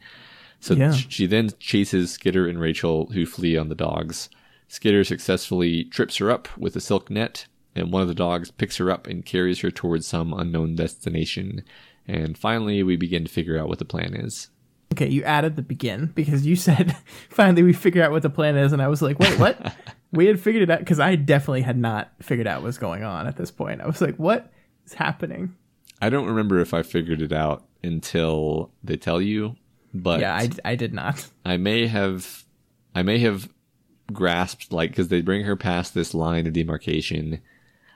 So 0.59 0.73
Yeah. 0.75 0.93
sh- 0.93 1.07
she 1.09 1.25
then 1.25 1.49
chases 1.59 2.11
Skitter 2.11 2.47
and 2.47 2.59
Rachel, 2.59 3.07
who 3.13 3.25
flee 3.25 3.57
on 3.57 3.69
the 3.69 3.75
dogs. 3.75 4.29
Skitter 4.67 5.03
successfully 5.03 5.83
trips 5.83 6.17
her 6.17 6.31
up 6.31 6.47
with 6.57 6.75
a 6.75 6.79
silk 6.79 7.09
net, 7.09 7.47
and 7.75 7.91
one 7.91 8.01
of 8.01 8.07
the 8.07 8.15
dogs 8.15 8.49
picks 8.49 8.77
her 8.77 8.89
up 8.89 9.05
and 9.07 9.25
carries 9.25 9.59
her 9.59 9.69
towards 9.71 10.07
some 10.07 10.33
unknown 10.33 10.75
destination. 10.75 11.63
And 12.07 12.37
finally, 12.37 12.81
we 12.83 12.95
begin 12.95 13.23
to 13.25 13.31
figure 13.31 13.57
out 13.59 13.67
what 13.67 13.79
the 13.79 13.85
plan 13.85 14.13
is. 14.15 14.49
Okay, 14.93 15.09
you 15.09 15.23
added 15.23 15.55
the 15.55 15.61
begin 15.61 16.11
because 16.15 16.45
you 16.45 16.55
said 16.55 16.95
finally 17.29 17.63
we 17.63 17.73
figure 17.73 18.03
out 18.03 18.11
what 18.11 18.21
the 18.23 18.29
plan 18.29 18.55
is, 18.57 18.71
and 18.73 18.81
I 18.81 18.87
was 18.87 19.01
like, 19.01 19.19
wait, 19.19 19.37
what? 19.39 19.75
we 20.13 20.27
had 20.27 20.39
figured 20.39 20.63
it 20.63 20.69
out 20.69 20.79
because 20.79 20.99
I 20.99 21.15
definitely 21.15 21.63
had 21.63 21.77
not 21.77 22.11
figured 22.21 22.47
out 22.47 22.61
what's 22.61 22.77
going 22.77 23.03
on 23.03 23.27
at 23.27 23.35
this 23.35 23.51
point. 23.51 23.81
I 23.81 23.87
was 23.87 23.99
like, 23.99 24.15
what 24.15 24.51
is 24.85 24.93
happening? 24.93 25.55
I 26.01 26.09
don't 26.09 26.27
remember 26.27 26.59
if 26.59 26.73
I 26.73 26.83
figured 26.83 27.21
it 27.21 27.33
out 27.33 27.65
until 27.83 28.71
they 28.83 28.95
tell 28.95 29.19
you, 29.19 29.55
but 29.93 30.19
Yeah, 30.21 30.35
I, 30.35 30.49
I 30.63 30.75
did 30.75 30.93
not. 30.93 31.27
I 31.43 31.57
may 31.57 31.87
have 31.87 32.43
I 32.95 33.01
may 33.01 33.17
have 33.19 33.49
grasped 34.11 34.71
like 34.71 34.91
because 34.91 35.07
they 35.07 35.21
bring 35.21 35.45
her 35.45 35.55
past 35.55 35.93
this 35.93 36.13
line 36.13 36.45
of 36.45 36.53
demarcation. 36.53 37.41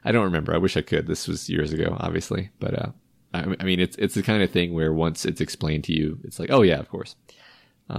I 0.04 0.12
don't 0.12 0.24
remember. 0.24 0.54
I 0.54 0.58
wish 0.58 0.76
I 0.76 0.82
could. 0.82 1.06
This 1.06 1.28
was 1.28 1.50
years 1.50 1.72
ago, 1.72 1.96
obviously, 2.00 2.50
but 2.60 2.74
uh, 2.74 2.92
I, 3.34 3.56
I 3.60 3.64
mean, 3.64 3.80
it's 3.80 3.96
it's 3.98 4.16
the 4.16 4.24
kind 4.24 4.42
of 4.42 4.50
thing 4.50 4.74
where 4.74 4.92
once 4.92 5.26
it's 5.26 5.42
explained 5.42 5.84
to 5.86 5.94
you, 5.94 6.20
it's 6.24 6.40
like, 6.40 6.50
oh 6.50 6.62
yeah, 6.64 6.80
of 6.80 6.90
course. 6.90 7.16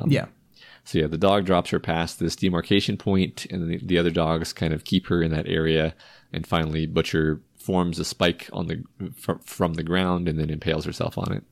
yeah. 0.09 0.27
So 0.89 1.01
yeah, 1.01 1.07
the 1.07 1.19
dog 1.19 1.45
drops 1.45 1.69
her 1.69 1.79
past 1.79 2.19
this 2.19 2.35
demarcation 2.35 2.97
point, 2.97 3.45
and 3.51 3.69
the, 3.69 3.77
the 3.77 3.99
other 3.99 4.09
dogs 4.11 4.55
kind 4.55 4.73
of 4.73 4.85
keep 4.85 5.09
her 5.09 5.23
in 5.23 5.31
that 5.33 5.47
area. 5.47 5.95
And 6.33 6.47
finally, 6.47 6.87
Butcher 6.87 7.43
forms 7.59 7.99
a 7.99 8.07
spike 8.07 8.49
on 8.55 8.69
the 8.69 8.83
fr- 9.15 9.43
from 9.45 9.75
the 9.75 9.83
ground 9.83 10.29
and 10.29 10.41
then 10.41 10.49
impales 10.49 10.87
herself 10.87 11.19
on 11.19 11.31
it. 11.31 11.45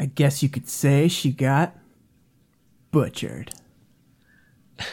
I 0.00 0.06
guess 0.06 0.42
you 0.42 0.48
could 0.48 0.68
say 0.68 1.06
she 1.06 1.30
got 1.30 1.76
butchered. 2.90 3.52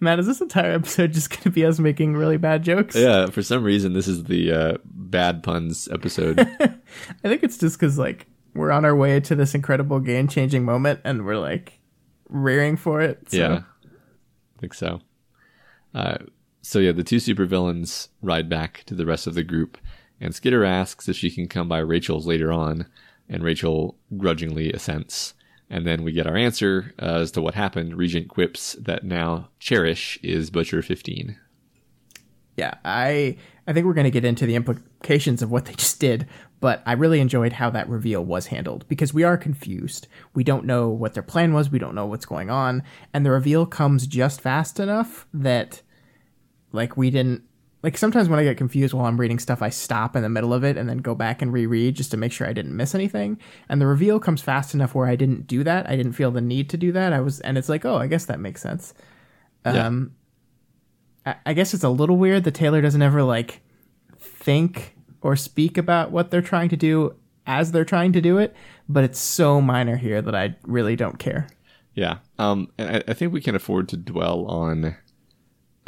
Matt, 0.00 0.18
is 0.18 0.26
this 0.26 0.40
entire 0.40 0.72
episode 0.72 1.12
just 1.12 1.30
going 1.30 1.42
to 1.42 1.50
be 1.50 1.64
us 1.64 1.78
making 1.78 2.16
really 2.16 2.38
bad 2.38 2.64
jokes? 2.64 2.96
Yeah, 2.96 3.26
for 3.26 3.42
some 3.42 3.62
reason, 3.62 3.92
this 3.92 4.08
is 4.08 4.24
the 4.24 4.50
uh, 4.50 4.78
bad 4.84 5.44
puns 5.44 5.88
episode. 5.92 6.40
I 6.60 7.28
think 7.28 7.44
it's 7.44 7.56
just 7.56 7.78
because 7.78 7.98
like 7.98 8.26
we're 8.56 8.70
on 8.70 8.84
our 8.84 8.96
way 8.96 9.20
to 9.20 9.34
this 9.34 9.54
incredible 9.54 10.00
game 10.00 10.28
changing 10.28 10.64
moment 10.64 11.00
and 11.04 11.24
we're 11.24 11.38
like 11.38 11.80
rearing 12.28 12.76
for 12.76 13.00
it. 13.00 13.30
So. 13.30 13.36
Yeah, 13.36 13.62
I 13.84 14.60
think 14.60 14.74
so. 14.74 15.00
Uh, 15.94 16.18
so 16.62 16.78
yeah, 16.78 16.92
the 16.92 17.04
two 17.04 17.16
supervillains 17.16 18.08
ride 18.22 18.48
back 18.48 18.82
to 18.86 18.94
the 18.94 19.06
rest 19.06 19.26
of 19.26 19.34
the 19.34 19.44
group, 19.44 19.78
and 20.20 20.34
Skitter 20.34 20.64
asks 20.64 21.08
if 21.08 21.16
she 21.16 21.30
can 21.30 21.46
come 21.48 21.68
by 21.68 21.78
Rachel's 21.78 22.26
later 22.26 22.52
on, 22.52 22.86
and 23.28 23.42
Rachel 23.44 23.96
grudgingly 24.16 24.72
assents. 24.72 25.34
And 25.70 25.86
then 25.86 26.04
we 26.04 26.12
get 26.12 26.26
our 26.26 26.36
answer 26.36 26.94
uh, 27.00 27.20
as 27.20 27.32
to 27.32 27.42
what 27.42 27.54
happened. 27.54 27.96
Regent 27.96 28.28
quips 28.28 28.74
that 28.74 29.04
now 29.04 29.48
Cherish 29.58 30.18
is 30.22 30.50
Butcher 30.50 30.80
15. 30.82 31.36
yeah, 32.56 32.74
I 32.84 33.36
I 33.66 33.72
think 33.72 33.84
we're 33.86 33.94
going 33.94 34.04
to 34.04 34.10
get 34.10 34.24
into 34.24 34.46
the 34.46 34.54
implications 34.54 35.42
of 35.42 35.50
what 35.50 35.64
they 35.64 35.72
just 35.74 35.98
did, 36.00 36.26
but 36.60 36.82
I 36.86 36.92
really 36.92 37.20
enjoyed 37.20 37.52
how 37.54 37.70
that 37.70 37.88
reveal 37.88 38.24
was 38.24 38.46
handled 38.46 38.86
because 38.88 39.12
we 39.12 39.24
are 39.24 39.36
confused. 39.36 40.08
We 40.34 40.44
don't 40.44 40.64
know 40.64 40.88
what 40.88 41.14
their 41.14 41.22
plan 41.22 41.52
was, 41.52 41.70
we 41.70 41.78
don't 41.78 41.94
know 41.94 42.06
what's 42.06 42.26
going 42.26 42.50
on, 42.50 42.82
and 43.12 43.24
the 43.24 43.30
reveal 43.30 43.66
comes 43.66 44.06
just 44.06 44.40
fast 44.40 44.80
enough 44.80 45.26
that 45.32 45.82
like 46.72 46.96
we 46.96 47.10
didn't 47.10 47.42
like 47.82 47.96
sometimes 47.96 48.28
when 48.28 48.40
I 48.40 48.42
get 48.42 48.56
confused 48.56 48.94
while 48.94 49.06
I'm 49.06 49.20
reading 49.20 49.38
stuff, 49.38 49.62
I 49.62 49.68
stop 49.68 50.16
in 50.16 50.22
the 50.22 50.28
middle 50.28 50.52
of 50.52 50.64
it 50.64 50.76
and 50.76 50.88
then 50.88 50.98
go 50.98 51.14
back 51.14 51.40
and 51.40 51.52
reread 51.52 51.94
just 51.94 52.10
to 52.10 52.16
make 52.16 52.32
sure 52.32 52.48
I 52.48 52.52
didn't 52.52 52.74
miss 52.74 52.96
anything. 52.96 53.38
And 53.68 53.80
the 53.80 53.86
reveal 53.86 54.18
comes 54.18 54.42
fast 54.42 54.74
enough 54.74 54.92
where 54.92 55.06
I 55.06 55.14
didn't 55.14 55.46
do 55.46 55.62
that. 55.62 55.88
I 55.88 55.94
didn't 55.94 56.14
feel 56.14 56.32
the 56.32 56.40
need 56.40 56.68
to 56.70 56.76
do 56.76 56.90
that. 56.90 57.12
I 57.12 57.20
was, 57.20 57.38
and 57.40 57.56
it's 57.56 57.68
like, 57.68 57.84
oh, 57.84 57.96
I 57.96 58.08
guess 58.08 58.24
that 58.24 58.40
makes 58.40 58.60
sense. 58.60 58.92
Yeah. 59.64 59.86
Um, 59.86 60.16
I, 61.24 61.36
I 61.46 61.52
guess 61.52 61.74
it's 61.74 61.84
a 61.84 61.88
little 61.88 62.16
weird 62.16 62.42
that 62.42 62.54
Taylor 62.54 62.80
doesn't 62.80 63.02
ever 63.02 63.22
like 63.22 63.60
think 64.18 64.95
or 65.26 65.34
speak 65.34 65.76
about 65.76 66.12
what 66.12 66.30
they're 66.30 66.40
trying 66.40 66.68
to 66.68 66.76
do 66.76 67.12
as 67.48 67.72
they're 67.72 67.84
trying 67.84 68.12
to 68.12 68.20
do 68.20 68.38
it, 68.38 68.54
but 68.88 69.02
it's 69.02 69.18
so 69.18 69.60
minor 69.60 69.96
here 69.96 70.22
that 70.22 70.36
I 70.36 70.54
really 70.62 70.94
don't 70.94 71.18
care. 71.18 71.48
Yeah. 71.94 72.18
Um, 72.38 72.70
and 72.78 72.98
I, 72.98 73.10
I 73.10 73.12
think 73.12 73.32
we 73.32 73.40
can 73.40 73.56
afford 73.56 73.88
to 73.88 73.96
dwell 73.96 74.46
on 74.46 74.94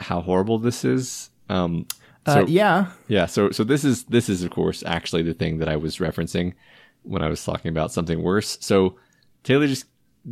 how 0.00 0.22
horrible 0.22 0.58
this 0.58 0.84
is. 0.84 1.30
Um, 1.48 1.86
Uh, 2.26 2.46
yeah, 2.48 2.90
Yeah, 3.06 3.26
so 3.26 3.52
so 3.52 3.62
this 3.62 3.84
is 3.84 4.04
this 4.04 4.28
is 4.28 4.42
of 4.42 4.50
course 4.50 4.82
actually 4.84 5.22
the 5.22 5.34
thing 5.34 5.58
that 5.60 5.68
I 5.68 5.76
was 5.76 5.98
referencing 5.98 6.54
when 7.04 7.22
I 7.22 7.28
was 7.28 7.44
talking 7.44 7.70
about 7.70 7.92
something 7.92 8.20
worse. 8.22 8.58
So 8.60 8.96
Taylor 9.44 9.68
just 9.68 9.86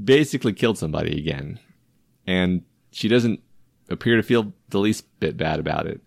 basically 0.05 0.53
killed 0.53 0.79
somebody 0.79 1.17
again, 1.17 1.61
and 2.27 2.63
she 2.91 3.07
doesn't 3.07 3.41
appear 3.89 4.17
to 4.17 4.23
feel 4.25 4.53
the 4.71 4.81
least 4.81 5.05
bit 5.21 5.37
bad 5.37 5.61
about 5.61 5.87
it 5.87 6.01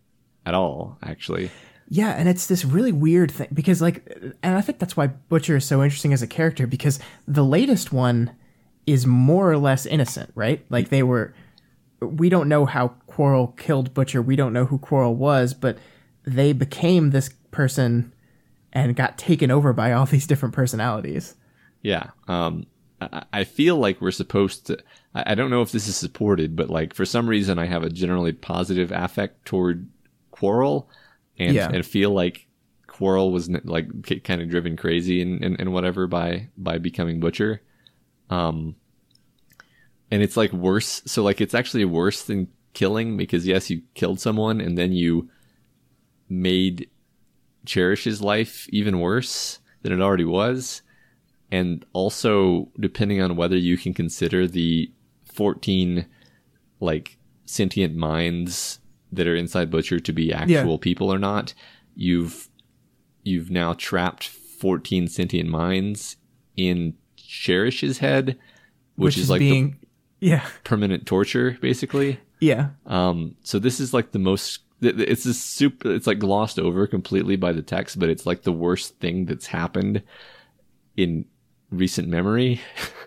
at 0.45 0.53
all. 0.53 0.97
Actually, 1.01 1.49
Yeah, 1.89 2.09
and 2.11 2.29
it's 2.29 2.45
this 2.45 2.63
really 2.63 2.91
weird 2.91 3.31
thing 3.31 3.47
because, 3.51 3.81
like, 3.81 4.07
and 4.43 4.55
I 4.55 4.61
think 4.61 4.77
that's 4.77 4.95
why 4.95 5.07
Butcher 5.07 5.57
is 5.57 5.65
so 5.65 5.83
interesting 5.83 6.13
as 6.13 6.21
a 6.21 6.27
character 6.27 6.67
because 6.67 6.99
the 7.27 7.43
latest 7.43 7.91
one 7.91 8.31
is 8.85 9.07
more 9.07 9.51
or 9.51 9.57
less 9.57 9.85
innocent, 9.85 10.31
right? 10.35 10.63
Like, 10.69 10.89
they 10.89 11.03
were. 11.03 11.33
We 12.01 12.29
don't 12.29 12.47
know 12.47 12.65
how 12.65 12.89
Quarrel 13.07 13.47
killed 13.57 13.93
Butcher. 13.93 14.21
We 14.21 14.37
don't 14.37 14.53
know 14.53 14.65
who 14.65 14.77
Quarrel 14.77 15.15
was, 15.15 15.53
but 15.53 15.77
they 16.23 16.53
became 16.53 17.09
this 17.09 17.29
person 17.51 18.13
and 18.71 18.95
got 18.95 19.17
taken 19.17 19.51
over 19.51 19.73
by 19.73 19.91
all 19.91 20.05
these 20.07 20.27
different 20.27 20.55
personalities. 20.55 21.35
yeah. 21.81 22.11
Um, 22.27 22.67
I, 23.01 23.23
I 23.33 23.43
feel 23.43 23.77
like 23.77 24.01
we're 24.01 24.11
supposed 24.11 24.67
to. 24.67 24.77
I, 25.13 25.33
don't 25.35 25.49
know 25.49 25.61
if 25.61 25.71
this 25.71 25.87
is 25.87 25.97
supported, 25.97 26.55
but 26.55 26.69
like 26.69 26.93
for 26.93 27.05
some 27.05 27.27
reason, 27.27 27.57
I 27.57 27.65
have 27.65 27.83
a 27.83 27.89
generally 27.89 28.33
positive 28.33 28.91
affect 28.91 29.45
toward 29.45 29.87
Quarrel, 30.31 30.89
and 31.39 31.53
Yeah. 31.55 31.69
and 31.71 31.85
feel 31.85 32.11
like 32.11 32.47
Quarrel 32.87 33.31
was 33.31 33.49
like 33.63 33.87
kind 34.23 34.41
of 34.41 34.49
driven 34.49 34.75
crazy 34.75 35.21
and, 35.21 35.43
and, 35.43 35.59
and 35.59 35.71
whatever 35.73 36.05
by 36.07 36.49
by 36.57 36.77
becoming 36.77 37.19
Butcher. 37.19 37.61
Um, 38.29 38.75
and 40.11 40.21
it's 40.21 40.35
like 40.37 40.51
worse. 40.51 41.01
So 41.05 41.23
like 41.23 41.39
it's 41.41 41.53
actually 41.53 41.85
worse 41.85 42.23
than 42.23 42.47
killing 42.73 43.17
because 43.17 43.47
yes, 43.47 43.69
you 43.69 43.81
killed 43.93 44.19
someone 44.19 44.59
and 44.61 44.77
then 44.77 44.91
you 44.91 45.29
made 46.27 46.89
Cherish's 47.65 48.21
life 48.21 48.67
even 48.71 48.99
worse 48.99 49.59
than 49.81 49.91
it 49.93 50.01
already 50.01 50.25
was. 50.25 50.81
And 51.51 51.83
also, 51.93 52.69
depending 52.79 53.21
on 53.21 53.35
whether 53.35 53.57
you 53.57 53.77
can 53.77 53.93
consider 53.93 54.45
the 54.47 54.91
14 55.33 56.05
like 56.79 57.17
sentient 57.45 57.95
minds 57.95 58.79
that 59.11 59.27
are 59.27 59.35
inside 59.35 59.71
Butcher 59.71 59.99
to 59.99 60.13
be 60.13 60.31
actual 60.33 60.77
people 60.77 61.11
or 61.11 61.17
not, 61.19 61.53
you've 61.95 62.49
you've 63.23 63.49
now 63.51 63.73
trapped 63.73 64.27
14 64.27 65.07
sentient 65.07 65.49
minds 65.49 66.17
in 66.55 66.93
Cherish's 67.17 67.99
head, 67.99 68.37
which, 68.95 69.17
is, 69.17 69.29
like 69.29 69.39
the 69.39 69.73
yeah, 70.19 70.45
permanent 70.63 71.05
torture, 71.05 71.57
basically. 71.61 72.19
yeah. 72.39 72.69
Um, 72.85 73.35
so 73.43 73.59
this 73.59 73.79
is 73.79 73.93
like 73.93 74.11
the 74.11 74.19
most. 74.19 74.61
It's 74.81 75.25
a 75.25 75.33
super. 75.33 75.93
It's 75.93 76.07
like 76.07 76.19
glossed 76.19 76.57
over 76.59 76.87
completely 76.87 77.35
by 77.35 77.51
the 77.51 77.61
text, 77.61 77.99
but 77.99 78.09
it's 78.09 78.25
like 78.25 78.43
the 78.43 78.51
worst 78.51 78.97
thing 78.99 79.25
that's 79.25 79.47
happened 79.47 80.01
in 80.95 81.25
recent 81.69 82.07
memory, 82.07 82.61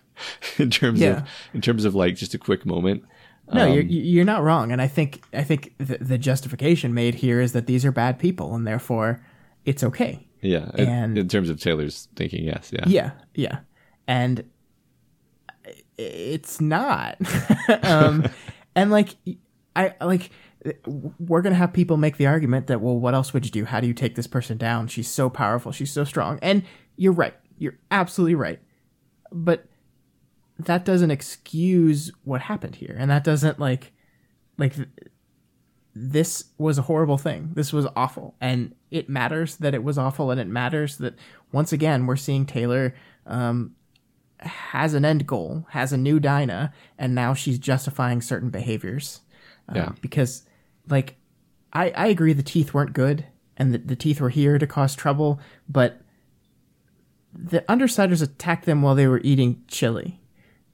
in 0.59 0.71
terms 0.71 1.01
Yeah. 1.01 1.19
of 1.23 1.29
in 1.55 1.61
terms 1.63 1.85
of 1.85 1.95
like 1.95 2.17
just 2.17 2.35
a 2.35 2.39
quick 2.39 2.65
moment. 2.67 3.05
No, 3.53 3.67
Um, 3.67 3.73
you're 3.75 3.83
you're 3.85 4.25
not 4.25 4.43
wrong, 4.43 4.73
and 4.73 4.81
I 4.81 4.89
think 4.89 5.23
I 5.33 5.43
think 5.45 5.75
the, 5.79 5.99
the 5.99 6.19
justification 6.19 6.95
made 6.95 7.15
here 7.17 7.41
is 7.41 7.53
that 7.53 7.67
these 7.67 7.85
are 7.85 7.93
bad 7.93 8.19
people, 8.19 8.55
and 8.55 8.67
therefore 8.67 9.25
it's 9.65 9.83
okay. 9.85 10.27
Yeah, 10.41 10.71
and- 10.75 11.17
in 11.19 11.29
terms 11.29 11.51
of 11.51 11.61
Taylor's 11.61 12.09
thinking, 12.17 12.45
yes, 12.45 12.71
yeah, 12.73 12.85
Yeah, 12.87 13.11
yeah, 13.35 13.59
and 14.09 14.45
it's 15.99 16.61
not. 16.61 17.17
um, 17.83 18.25
and 18.75 18.91
like 18.91 19.17
I 19.77 19.95
like 20.01 20.31
we're 21.19 21.43
gonna 21.43 21.55
have 21.57 21.73
people 21.73 21.97
make 21.97 22.17
the 22.17 22.27
argument 22.27 22.67
that 22.69 22.81
well, 22.81 22.99
what 22.99 23.15
else 23.15 23.33
would 23.35 23.45
you 23.45 23.51
do? 23.51 23.65
How 23.65 23.81
do 23.81 23.87
you 23.87 23.95
take 23.95 24.15
this 24.15 24.27
person 24.27 24.57
down? 24.57 24.87
She's 24.89 25.09
so 25.09 25.29
powerful. 25.29 25.73
She's 25.73 25.93
so 25.93 26.05
strong. 26.05 26.39
And 26.43 26.63
you're 26.97 27.13
right. 27.13 27.35
You're 27.59 27.79
absolutely 27.91 28.35
right. 28.35 28.61
But 29.31 29.67
that 30.59 30.85
doesn't 30.85 31.11
excuse 31.11 32.13
what 32.25 32.43
happened 32.43 32.77
here, 32.77 32.95
and 32.99 33.11
that 33.11 33.25
doesn't 33.25 33.59
like 33.59 33.93
like 34.59 34.75
th- 34.77 34.89
this 35.95 36.45
was 36.57 36.79
a 36.79 36.83
horrible 36.83 37.19
thing. 37.19 37.51
This 37.55 37.73
was 37.73 37.87
awful, 37.97 38.35
and 38.41 38.75
it 38.91 39.09
matters 39.09 39.57
that 39.57 39.75
it 39.75 39.83
was 39.85 39.99
awful, 39.99 40.31
and 40.31 40.41
it 40.41 40.47
matters 40.47 40.99
that 40.99 41.15
once 41.53 41.73
again 41.73 42.07
we're 42.07 42.17
seeing 42.17 42.47
Taylor 42.47 42.95
um, 43.27 43.75
has 44.39 44.95
an 44.95 45.05
end 45.05 45.27
goal, 45.27 45.67
has 45.71 45.93
a 45.93 45.99
new 45.99 46.19
Dinah, 46.19 46.73
and 46.99 47.15
now 47.15 47.35
she's 47.35 47.59
justifying 47.59 48.21
certain 48.21 48.51
behaviors. 48.51 49.21
Uh, 49.69 49.73
Yeah. 49.77 49.93
Because, 50.01 50.45
like, 50.89 51.17
I 51.73 51.91
I 51.91 52.07
agree 52.07 52.33
the 52.33 52.43
teeth 52.43 52.73
weren't 52.73 52.93
good, 52.95 53.27
and 53.57 53.75
the, 53.75 53.79
the 53.79 53.97
teeth 53.97 54.21
were 54.21 54.31
here 54.31 54.59
to 54.59 54.67
cause 54.67 54.95
trouble, 54.95 55.41
but 55.69 56.01
the 57.35 57.61
Undersiders 57.69 58.23
attacked 58.23 58.65
them 58.67 58.83
while 58.83 58.95
they 58.95 59.07
were 59.07 59.21
eating 59.23 59.63
chili, 59.69 60.21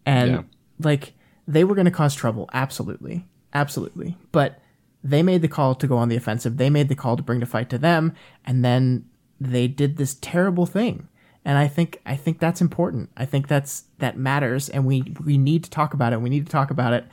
and 0.08 0.30
Yeah. 0.30 0.42
like 0.80 1.12
they 1.46 1.64
were 1.64 1.74
going 1.74 1.84
to 1.84 1.90
cause 1.90 2.14
trouble. 2.14 2.48
Absolutely, 2.52 3.26
absolutely, 3.52 4.16
but 4.32 4.60
they 5.04 5.22
made 5.22 5.42
the 5.42 5.48
call 5.48 5.74
to 5.76 5.86
go 5.86 5.96
on 5.96 6.08
the 6.08 6.16
offensive. 6.16 6.56
They 6.56 6.70
made 6.70 6.88
the 6.88 6.94
call 6.96 7.16
to 7.16 7.22
bring 7.22 7.40
the 7.40 7.46
fight 7.46 7.70
to 7.70 7.78
them, 7.78 8.12
and 8.44 8.64
then 8.64 9.04
they 9.40 9.68
did 9.68 9.96
this 9.96 10.16
terrible 10.20 10.66
thing. 10.66 11.08
And 11.44 11.56
I 11.56 11.68
think 11.68 12.00
I 12.04 12.16
think 12.16 12.40
that's 12.40 12.60
important. 12.60 13.10
I 13.16 13.24
think 13.24 13.48
that's 13.48 13.84
that 13.98 14.18
matters, 14.18 14.68
and 14.68 14.84
we 14.84 15.14
we 15.24 15.38
need 15.38 15.64
to 15.64 15.70
talk 15.70 15.94
about 15.94 16.12
it. 16.12 16.20
We 16.20 16.30
need 16.30 16.46
to 16.46 16.52
talk 16.52 16.70
about 16.70 16.92
it 16.92 17.04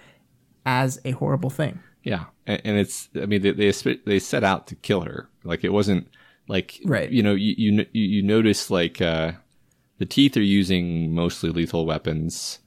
as 0.66 1.00
a 1.06 1.12
horrible 1.12 1.50
thing. 1.50 1.80
Yeah, 2.04 2.26
and, 2.46 2.62
and 2.66 2.78
it's 2.78 3.10
I 3.16 3.26
mean 3.28 3.42
they, 3.42 3.52
they 3.52 3.72
they 4.06 4.20
set 4.20 4.44
out 4.44 4.68
to 4.68 4.76
kill 4.76 5.02
her. 5.02 5.30
Like 5.44 5.64
it 5.64 5.72
wasn't 5.74 6.08
like 6.48 6.80
Right. 6.86 7.10
You 7.10 7.24
know 7.24 7.34
you 7.34 7.54
you 7.58 7.86
you, 7.94 8.04
you 8.16 8.24
notice 8.24 8.70
like 8.70 9.02
uh, 9.02 9.34
the 10.00 10.06
teeth 10.06 10.36
are 10.38 10.42
using 10.42 11.14
mostly 11.14 11.50
lethal 11.52 11.86
weapons. 11.86 12.60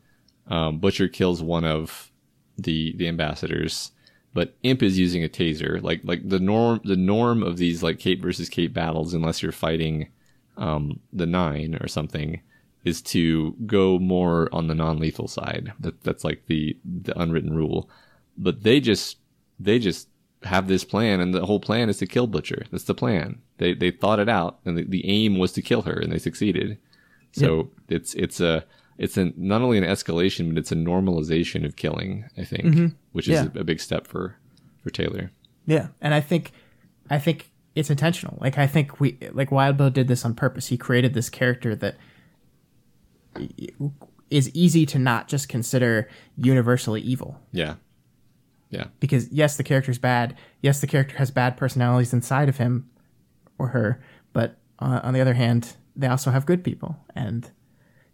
Um, 0.48 0.78
Butcher 0.78 1.08
kills 1.08 1.42
one 1.42 1.64
of 1.64 2.10
the 2.56 2.94
the 2.96 3.08
ambassadors, 3.08 3.92
but 4.34 4.56
Imp 4.62 4.82
is 4.82 4.98
using 4.98 5.22
a 5.24 5.28
taser. 5.28 5.82
Like 5.82 6.00
like 6.04 6.28
the 6.28 6.40
norm 6.40 6.80
the 6.84 6.96
norm 6.96 7.42
of 7.42 7.56
these 7.56 7.82
like 7.82 7.98
cape 7.98 8.22
versus 8.22 8.48
cape 8.48 8.72
battles, 8.72 9.14
unless 9.14 9.42
you're 9.42 9.52
fighting 9.52 10.08
um, 10.56 11.00
the 11.12 11.26
Nine 11.26 11.78
or 11.80 11.88
something, 11.88 12.40
is 12.84 13.02
to 13.02 13.54
go 13.66 13.98
more 13.98 14.48
on 14.52 14.66
the 14.66 14.74
non 14.74 14.98
lethal 14.98 15.28
side. 15.28 15.72
That 15.80 16.02
that's 16.02 16.24
like 16.24 16.46
the 16.46 16.76
the 16.84 17.18
unwritten 17.18 17.54
rule. 17.54 17.88
But 18.36 18.62
they 18.62 18.80
just 18.80 19.18
they 19.60 19.78
just 19.78 20.08
have 20.44 20.68
this 20.68 20.84
plan, 20.84 21.20
and 21.20 21.34
the 21.34 21.46
whole 21.46 21.60
plan 21.60 21.88
is 21.88 21.98
to 21.98 22.06
kill 22.06 22.26
Butcher. 22.26 22.64
That's 22.70 22.84
the 22.84 22.94
plan. 22.94 23.40
They 23.58 23.74
they 23.74 23.90
thought 23.90 24.20
it 24.20 24.28
out, 24.28 24.60
and 24.64 24.78
the, 24.78 24.84
the 24.84 25.06
aim 25.06 25.38
was 25.38 25.52
to 25.52 25.62
kill 25.62 25.82
her, 25.82 25.98
and 25.98 26.12
they 26.12 26.18
succeeded. 26.18 26.78
So 27.32 27.70
it's 27.88 28.14
it's 28.14 28.40
a 28.40 28.64
it's 28.98 29.16
a 29.16 29.32
not 29.36 29.62
only 29.62 29.78
an 29.78 29.84
escalation, 29.84 30.48
but 30.50 30.58
it's 30.58 30.72
a 30.72 30.76
normalization 30.76 31.64
of 31.64 31.76
killing. 31.76 32.24
I 32.36 32.44
think, 32.44 32.94
which 33.12 33.28
is 33.28 33.34
Yeah. 33.34 33.48
a, 33.54 33.60
a 33.60 33.64
big 33.64 33.80
step 33.80 34.06
for 34.06 34.36
for 34.82 34.90
Taylor. 34.90 35.30
Yeah, 35.66 35.88
and 36.00 36.14
I 36.14 36.20
think, 36.20 36.52
I 37.10 37.18
think 37.18 37.50
it's 37.74 37.90
intentional. 37.90 38.38
Like 38.40 38.56
I 38.58 38.66
think 38.66 39.00
we, 39.00 39.18
like 39.32 39.50
Wildbow 39.50 39.92
did 39.92 40.08
this 40.08 40.24
on 40.24 40.34
purpose. 40.34 40.66
He 40.68 40.76
created 40.76 41.14
this 41.14 41.28
character 41.30 41.74
that 41.76 41.96
is 44.30 44.50
easy 44.54 44.84
to 44.86 44.98
not 44.98 45.28
just 45.28 45.48
consider 45.48 46.08
universally 46.36 47.00
evil. 47.00 47.40
Yeah, 47.52 47.74
yeah, 48.70 48.86
Because 49.00 49.28
yes, 49.30 49.56
the 49.56 49.62
character's 49.64 49.98
bad. 49.98 50.36
Yes, 50.60 50.80
the 50.80 50.86
character 50.86 51.16
has 51.16 51.30
bad 51.30 51.56
personalities 51.56 52.12
inside 52.12 52.48
of 52.48 52.58
him 52.58 52.90
or 53.58 53.68
her. 53.68 54.00
But 54.32 54.58
uh, 54.78 55.00
on 55.02 55.14
the 55.14 55.20
other 55.20 55.34
hand, 55.34 55.76
they 55.96 56.06
also 56.06 56.30
have 56.30 56.44
good 56.46 56.62
people. 56.62 56.96
And 57.14 57.50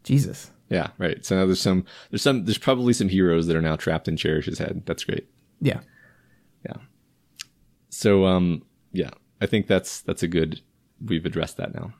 Jesus, 0.05 0.51
yeah. 0.75 0.89
Right. 0.99 1.25
So 1.25 1.37
now 1.37 1.47
there's 1.47 1.61
some 1.61 1.85
there's 2.11 2.23
some 2.23 2.45
there's 2.45 2.59
probably 2.59 2.93
some 2.93 3.09
heroes 3.09 3.47
that 3.47 3.55
are 3.55 3.63
now 3.63 3.77
trapped 3.77 4.09
in 4.09 4.17
Cherish's 4.17 4.59
head. 4.59 4.83
That's 4.87 5.05
great. 5.05 5.29
yeah, 5.61 5.81
Yeah. 6.67 6.79
So 7.91 8.27
um 8.27 8.65
yeah, 8.93 9.11
I 9.41 9.47
think 9.47 9.69
that's 9.69 10.01
that's 10.01 10.25
a 10.25 10.29
good 10.29 10.61
we've 11.05 11.25
addressed 11.25 11.59
that 11.59 11.75
now. 11.75 11.93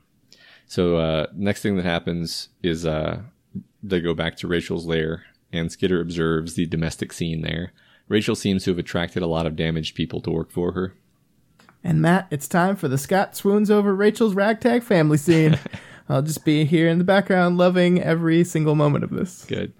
So 0.67 0.97
uh 0.97 1.27
next 1.33 1.61
thing 1.61 1.77
that 1.77 1.85
happens 1.85 2.49
is 2.61 2.85
uh 2.85 3.21
they 3.81 4.01
go 4.01 4.13
back 4.13 4.35
to 4.37 4.47
Rachel's 4.47 4.85
lair 4.85 5.23
and 5.53 5.71
Skitter 5.71 6.01
observes 6.01 6.55
the 6.55 6.65
domestic 6.65 7.13
scene 7.13 7.43
there. 7.43 7.71
Rachel 8.09 8.35
seems 8.35 8.65
to 8.65 8.71
have 8.71 8.79
attracted 8.79 9.23
a 9.23 9.27
lot 9.27 9.45
of 9.45 9.55
damaged 9.55 9.95
people 9.95 10.19
to 10.21 10.31
work 10.31 10.51
for 10.51 10.73
her. 10.73 10.93
And 11.81 12.01
Matt, 12.01 12.27
it's 12.29 12.47
time 12.47 12.75
for 12.75 12.87
the 12.87 12.97
Scott 12.97 13.35
swoons 13.35 13.71
over 13.71 13.95
Rachel's 13.95 14.33
ragtag 14.33 14.83
family 14.83 15.17
scene. 15.17 15.57
I'll 16.07 16.21
just 16.21 16.45
be 16.45 16.65
here 16.65 16.87
in 16.87 16.97
the 16.99 17.03
background, 17.03 17.57
loving 17.57 18.01
every 18.01 18.43
single 18.43 18.75
moment 18.75 19.03
of 19.03 19.09
this. 19.09 19.45
Good. 19.45 19.73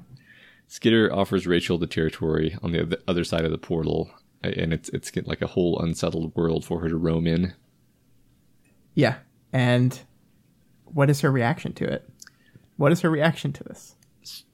Skitter 0.68 1.14
offers 1.14 1.46
Rachel 1.46 1.78
the 1.78 1.86
territory 1.88 2.58
on 2.64 2.72
the 2.72 3.00
other 3.08 3.24
side 3.24 3.46
of 3.46 3.52
the 3.52 3.58
portal, 3.58 4.10
and 4.44 4.74
it's 4.74 4.90
it's 4.90 5.12
like 5.26 5.42
a 5.44 5.48
whole 5.48 5.80
unsettled 5.80 6.36
world 6.36 6.66
for 6.66 6.80
her 6.82 6.90
to 6.90 6.98
roam 6.98 7.28
in. 7.28 7.54
Yeah. 8.96 9.18
And 9.54 10.00
what 10.86 11.10
is 11.10 11.22
her 11.22 11.32
reaction 11.32 11.74
to 11.74 11.86
it? 11.86 12.10
What 12.78 12.92
is 12.92 13.02
her 13.02 13.10
reaction 13.10 13.54
to 13.54 13.64
this? 13.64 13.96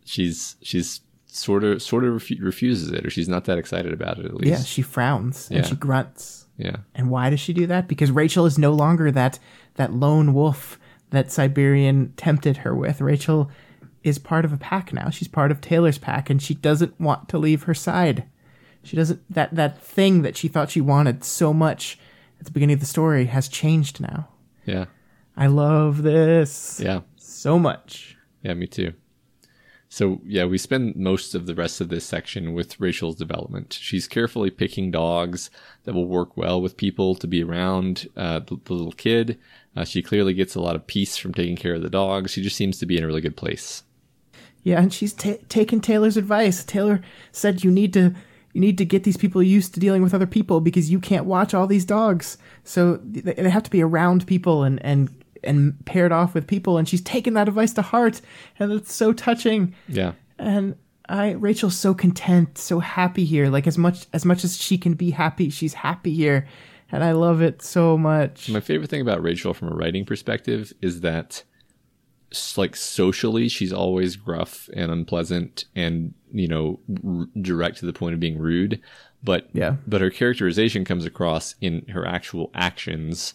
She's 0.05 0.57
she's 0.61 1.01
sort 1.27 1.63
of 1.63 1.81
sort 1.81 2.03
of 2.03 2.15
refu- 2.15 2.41
refuses 2.41 2.91
it, 2.91 3.05
or 3.05 3.09
she's 3.09 3.29
not 3.29 3.45
that 3.45 3.57
excited 3.57 3.93
about 3.93 4.19
it 4.19 4.25
at 4.25 4.33
least. 4.35 4.49
Yeah, 4.51 4.63
she 4.63 4.81
frowns 4.81 5.49
and 5.49 5.59
Yeah. 5.59 5.65
she 5.65 5.75
grunts. 5.75 6.47
Yeah. 6.57 6.77
And 6.93 7.09
why 7.09 7.29
does 7.29 7.39
she 7.39 7.53
do 7.53 7.65
that? 7.67 7.87
Because 7.87 8.11
Rachel 8.11 8.45
is 8.45 8.57
no 8.57 8.73
longer 8.73 9.11
that 9.11 9.39
that 9.75 9.93
lone 9.93 10.33
wolf 10.33 10.77
that 11.11 11.31
Siberian 11.31 12.13
tempted 12.17 12.57
her 12.57 12.75
with. 12.75 12.99
Rachel 13.01 13.49
is 14.03 14.17
part 14.17 14.43
of 14.45 14.51
a 14.51 14.57
pack 14.57 14.91
now. 14.91 15.09
She's 15.09 15.27
part 15.27 15.51
of 15.51 15.61
Taylor's 15.61 15.97
pack 15.99 16.29
and 16.29 16.41
she 16.41 16.55
doesn't 16.55 16.99
want 16.99 17.29
to 17.29 17.37
leave 17.37 17.63
her 17.63 17.73
side. 17.73 18.25
She 18.83 18.95
doesn't 18.97 19.21
that 19.31 19.53
that 19.55 19.79
thing 19.81 20.23
that 20.23 20.35
she 20.35 20.47
thought 20.47 20.71
she 20.71 20.81
wanted 20.81 21.23
so 21.23 21.53
much 21.53 21.99
at 22.39 22.45
the 22.45 22.51
beginning 22.51 22.73
of 22.73 22.79
the 22.79 22.85
story 22.87 23.25
has 23.25 23.47
changed 23.47 24.01
now. 24.01 24.29
Yeah. 24.65 24.85
I 25.37 25.47
love 25.47 26.01
this 26.01 26.81
Yeah. 26.83 27.01
so 27.15 27.59
much. 27.59 28.17
Yeah, 28.41 28.55
me 28.55 28.65
too. 28.67 28.93
So, 29.87 30.21
yeah, 30.25 30.45
we 30.45 30.57
spend 30.57 30.95
most 30.95 31.35
of 31.35 31.45
the 31.47 31.53
rest 31.53 31.81
of 31.81 31.89
this 31.89 32.05
section 32.05 32.53
with 32.53 32.79
Rachel's 32.79 33.17
development. 33.17 33.77
She's 33.79 34.07
carefully 34.07 34.49
picking 34.49 34.89
dogs 34.89 35.49
that 35.83 35.93
will 35.93 36.07
work 36.07 36.37
well 36.37 36.61
with 36.61 36.77
people 36.77 37.13
to 37.15 37.27
be 37.27 37.43
around 37.43 38.07
uh, 38.15 38.39
the, 38.39 38.57
the 38.63 38.73
little 38.73 38.93
kid. 38.93 39.37
Uh, 39.75 39.85
she 39.85 40.01
clearly 40.01 40.33
gets 40.33 40.55
a 40.55 40.61
lot 40.61 40.75
of 40.75 40.85
peace 40.85 41.17
from 41.17 41.33
taking 41.33 41.55
care 41.55 41.75
of 41.75 41.81
the 41.81 41.89
dogs. 41.89 42.31
She 42.31 42.41
just 42.41 42.55
seems 42.55 42.77
to 42.79 42.85
be 42.85 42.97
in 42.97 43.03
a 43.03 43.07
really 43.07 43.21
good 43.21 43.37
place. 43.37 43.83
Yeah, 44.63 44.79
and 44.79 44.93
she's 44.93 45.13
ta 45.13 45.33
taken 45.49 45.79
Taylor's 45.79 46.17
advice. 46.17 46.63
Taylor 46.63 47.01
said 47.31 47.63
you 47.63 47.71
need 47.71 47.93
to 47.93 48.13
you 48.53 48.61
need 48.61 48.77
to 48.77 48.85
get 48.85 49.03
these 49.03 49.17
people 49.17 49.41
used 49.41 49.73
to 49.73 49.79
dealing 49.79 50.03
with 50.03 50.13
other 50.13 50.27
people 50.27 50.59
because 50.59 50.91
you 50.91 50.99
can't 50.99 51.25
watch 51.25 51.53
all 51.53 51.67
these 51.67 51.85
dogs. 51.85 52.37
So 52.63 52.97
they, 52.97 53.33
they 53.33 53.49
have 53.49 53.63
to 53.63 53.71
be 53.71 53.81
around 53.81 54.27
people 54.27 54.63
and 54.63 54.83
and 54.83 55.09
and 55.43 55.83
paired 55.85 56.11
off 56.11 56.33
with 56.33 56.47
people. 56.47 56.77
And 56.77 56.87
she's 56.87 57.01
taken 57.01 57.33
that 57.33 57.47
advice 57.47 57.73
to 57.73 57.81
heart, 57.81 58.21
and 58.59 58.71
it's 58.71 58.93
so 58.93 59.13
touching. 59.13 59.73
Yeah. 59.87 60.13
And 60.37 60.75
I 61.09 61.31
Rachel's 61.31 61.77
so 61.77 61.93
content, 61.93 62.57
so 62.57 62.79
happy 62.79 63.25
here. 63.25 63.49
Like 63.49 63.67
as 63.67 63.77
much 63.77 64.05
as 64.13 64.25
much 64.25 64.43
as 64.43 64.57
she 64.57 64.77
can 64.77 64.93
be 64.93 65.11
happy, 65.11 65.49
she's 65.49 65.73
happy 65.73 66.13
here, 66.13 66.47
and 66.91 67.03
I 67.03 67.11
love 67.13 67.41
it 67.41 67.61
so 67.61 67.97
much. 67.97 68.49
My 68.49 68.59
favorite 68.59 68.89
thing 68.89 69.01
about 69.01 69.21
Rachel 69.23 69.53
from 69.53 69.69
a 69.71 69.75
writing 69.75 70.05
perspective 70.05 70.73
is 70.81 71.01
that, 71.01 71.43
like, 72.57 72.75
socially, 72.75 73.47
she's 73.49 73.73
always 73.73 74.15
gruff 74.15 74.69
and 74.73 74.91
unpleasant 74.91 75.65
and, 75.75 76.13
you 76.31 76.47
know, 76.47 76.79
r- 77.05 77.27
direct 77.41 77.77
to 77.79 77.85
the 77.85 77.93
point 77.93 78.13
of 78.13 78.19
being 78.19 78.37
rude. 78.37 78.81
But, 79.23 79.49
Yeah. 79.53 79.75
but 79.85 80.01
her 80.01 80.09
characterization 80.09 80.83
comes 80.85 81.05
across 81.05 81.55
in 81.61 81.85
her 81.89 82.05
actual 82.07 82.49
actions 82.53 83.33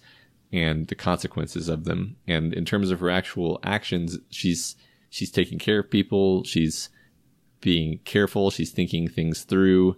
and 0.52 0.86
the 0.88 0.94
consequences 0.94 1.68
of 1.68 1.84
them. 1.84 2.16
And 2.26 2.52
in 2.54 2.64
terms 2.64 2.90
of 2.90 3.00
her 3.00 3.10
actual 3.10 3.60
actions, 3.62 4.18
she's, 4.30 4.76
she's 5.10 5.30
taking 5.30 5.58
care 5.58 5.80
of 5.80 5.90
people. 5.90 6.42
She's 6.44 6.88
being 7.60 8.00
careful. 8.04 8.50
She's 8.50 8.70
thinking 8.72 9.08
things 9.08 9.42
through. 9.42 9.96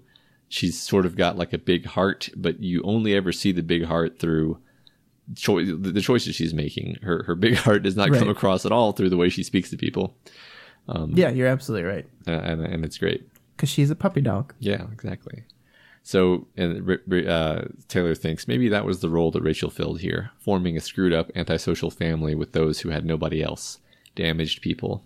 She's 0.49 0.81
sort 0.81 1.07
of 1.07 1.17
got 1.17 1.37
like 1.37 1.53
a 1.53 1.59
big 1.59 1.87
heart, 1.87 2.31
but 2.37 2.61
you 2.61 2.83
only 2.83 3.15
ever 3.15 3.33
see 3.33 3.53
the 3.53 3.63
big 3.63 3.85
heart 3.85 4.19
through 4.19 4.59
the 5.35 5.79
the 5.93 6.01
choices 6.01 6.35
she's 6.35 6.55
making. 6.55 6.97
Her 7.03 7.23
her 7.25 7.35
big 7.35 7.55
heart 7.65 7.83
does 7.83 7.97
not 7.97 8.13
come 8.13 8.29
across 8.29 8.65
at 8.65 8.73
all 8.73 8.93
through 8.93 9.11
the 9.11 9.17
way 9.17 9.29
she 9.29 9.43
speaks 9.43 9.71
to 9.71 9.77
people, 9.77 10.15
yeah, 11.15 11.31
you're 11.31 11.49
absolutely 11.49 11.89
right. 11.89 12.07
uh, 12.27 12.33
and 12.33 12.65
and 12.65 12.85
it's 12.85 12.99
great. 12.99 13.29
Because 13.57 13.69
she's 13.69 13.91
a 13.91 13.97
puppy 13.97 14.21
dog. 14.21 14.55
Yeah, 14.59 14.87
exactly. 14.93 15.45
So, 16.05 16.47
and 16.57 16.89
uh, 17.29 17.65
Taylor 17.89 18.15
thinks 18.15 18.49
maybe 18.49 18.69
that 18.69 18.87
was 18.87 19.01
the 19.01 19.11
role 19.11 19.31
that 19.33 19.43
Rachel 19.43 19.69
filled 19.69 20.01
here, 20.01 20.31
forming 20.39 20.77
a 20.77 20.81
screwed 20.81 21.13
up 21.13 21.31
antisocial 21.35 21.91
family 21.91 22.35
with 22.35 22.53
those 22.53 22.81
who 22.81 22.89
had 22.89 23.05
nobody 23.05 23.43
else, 23.43 23.79
damaged 24.15 24.63
people. 24.63 25.05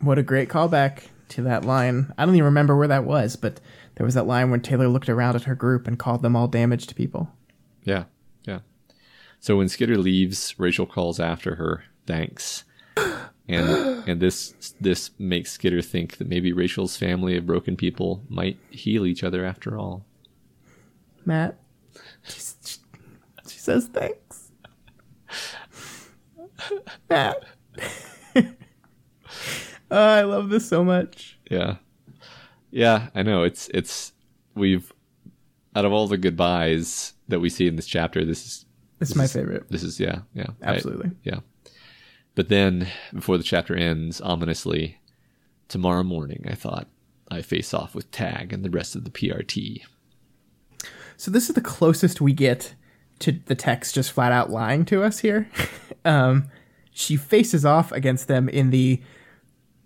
What 0.00 0.18
a 0.18 0.24
great 0.24 0.48
callback 0.48 1.04
to 1.28 1.42
that 1.42 1.64
line. 1.64 2.12
I 2.18 2.24
don't 2.24 2.34
even 2.34 2.46
remember 2.46 2.76
where 2.76 2.88
that 2.88 3.04
was, 3.04 3.36
but 3.36 3.60
there 3.96 4.04
was 4.04 4.14
that 4.14 4.26
line 4.26 4.50
when 4.50 4.60
Taylor 4.60 4.88
looked 4.88 5.08
around 5.08 5.36
at 5.36 5.44
her 5.44 5.54
group 5.54 5.86
and 5.88 5.98
called 5.98 6.22
them 6.22 6.36
all 6.36 6.48
damaged 6.48 6.94
people. 6.96 7.30
Yeah, 7.82 8.04
yeah. 8.44 8.60
So 9.40 9.56
when 9.56 9.68
Skitter 9.68 9.96
leaves, 9.96 10.54
Rachel 10.58 10.86
calls 10.86 11.18
after 11.18 11.56
her, 11.56 11.84
thanks. 12.06 12.64
And 13.48 13.68
and 14.08 14.20
this 14.20 14.74
this 14.80 15.10
makes 15.18 15.52
Skitter 15.52 15.80
think 15.82 16.18
that 16.18 16.28
maybe 16.28 16.52
Rachel's 16.52 16.96
family 16.96 17.36
of 17.36 17.46
broken 17.46 17.76
people 17.76 18.22
might 18.28 18.58
heal 18.70 19.06
each 19.06 19.24
other 19.24 19.44
after 19.44 19.78
all. 19.78 20.04
Matt, 21.24 21.58
she, 22.22 22.40
she, 22.64 22.78
she 23.48 23.58
says 23.58 23.88
thanks. 23.92 24.50
Matt. 27.10 27.44
oh, 28.36 28.44
I 29.90 30.22
love 30.22 30.50
this 30.50 30.68
so 30.68 30.84
much. 30.84 31.38
Yeah. 31.50 31.76
Yeah, 32.76 33.08
I 33.14 33.22
know. 33.22 33.42
It's 33.42 33.68
it's 33.72 34.12
we've 34.54 34.92
out 35.74 35.86
of 35.86 35.92
all 35.92 36.06
the 36.08 36.18
goodbyes 36.18 37.14
that 37.28 37.40
we 37.40 37.48
see 37.48 37.66
in 37.66 37.76
this 37.76 37.86
chapter, 37.86 38.22
this 38.22 38.44
is 38.44 38.66
This 38.98 39.10
is 39.10 39.16
my 39.16 39.26
favorite. 39.26 39.70
this 39.70 39.82
is 39.82 39.98
yeah, 39.98 40.20
yeah. 40.34 40.48
I- 40.62 40.74
Absolutely. 40.74 41.12
yeah. 41.24 41.40
But 42.34 42.50
then 42.50 42.86
before 43.14 43.38
the 43.38 43.44
chapter 43.44 43.74
ends, 43.74 44.20
ominously, 44.20 44.98
tomorrow 45.68 46.02
morning 46.02 46.44
I 46.50 46.54
thought 46.54 46.86
I 47.30 47.40
face 47.40 47.72
off 47.72 47.94
with 47.94 48.10
Tagg 48.10 48.52
and 48.52 48.62
the 48.62 48.68
rest 48.70 48.94
of 48.94 49.04
the 49.04 49.10
PRT. 49.10 49.80
So 51.16 51.30
this 51.30 51.48
is 51.48 51.54
the 51.54 51.62
closest 51.62 52.20
we 52.20 52.34
get 52.34 52.74
to 53.20 53.32
the 53.46 53.54
text 53.54 53.94
just 53.94 54.12
flat 54.12 54.32
out 54.32 54.50
lying 54.50 54.84
to 54.84 55.02
us 55.02 55.20
here. 55.20 55.48
um, 56.04 56.50
she 56.90 57.16
faces 57.16 57.64
off 57.64 57.90
against 57.90 58.28
them 58.28 58.50
in 58.50 58.68
the 58.68 59.00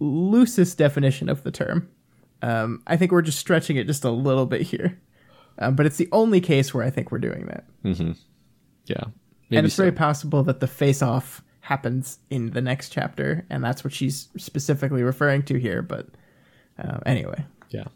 loosest 0.01 0.77
definition 0.77 1.29
of 1.29 1.45
the 1.45 1.53
term. 1.53 1.89
Um, 2.43 2.83
I 2.87 2.97
think 2.97 3.13
we're 3.13 3.23
just 3.23 3.39
stretching 3.39 3.77
it 3.77 3.87
just 3.87 4.05
a 4.05 4.11
little 4.11 4.47
bit 4.47 4.63
here, 4.63 4.99
um, 5.59 5.77
but 5.77 5.87
it's 5.87 5.97
the 5.97 6.09
only 6.13 6.41
case 6.41 6.73
where 6.73 6.85
I 6.85 6.91
think 6.91 7.11
we're 7.11 7.19
doing 7.19 7.47
that. 7.47 7.65
Yeah. 8.87 9.05
and 9.51 9.67
it's 9.67 9.75
so. 9.75 9.83
very 9.83 9.93
possible 9.93 10.43
that 10.45 10.61
the 10.61 10.67
face-off 10.67 11.43
happens 11.61 12.19
in 12.31 12.51
the 12.51 12.61
next 12.61 12.91
chapter, 12.91 13.47
and 13.51 13.63
that's 13.63 13.85
what 13.85 13.93
she's 13.93 14.29
specifically 14.37 15.03
referring 15.03 15.43
to 15.45 15.59
here. 15.59 15.83
But 15.83 16.09
uh, 16.79 16.99
anyway, 17.07 17.45
Yeah. 17.71 17.89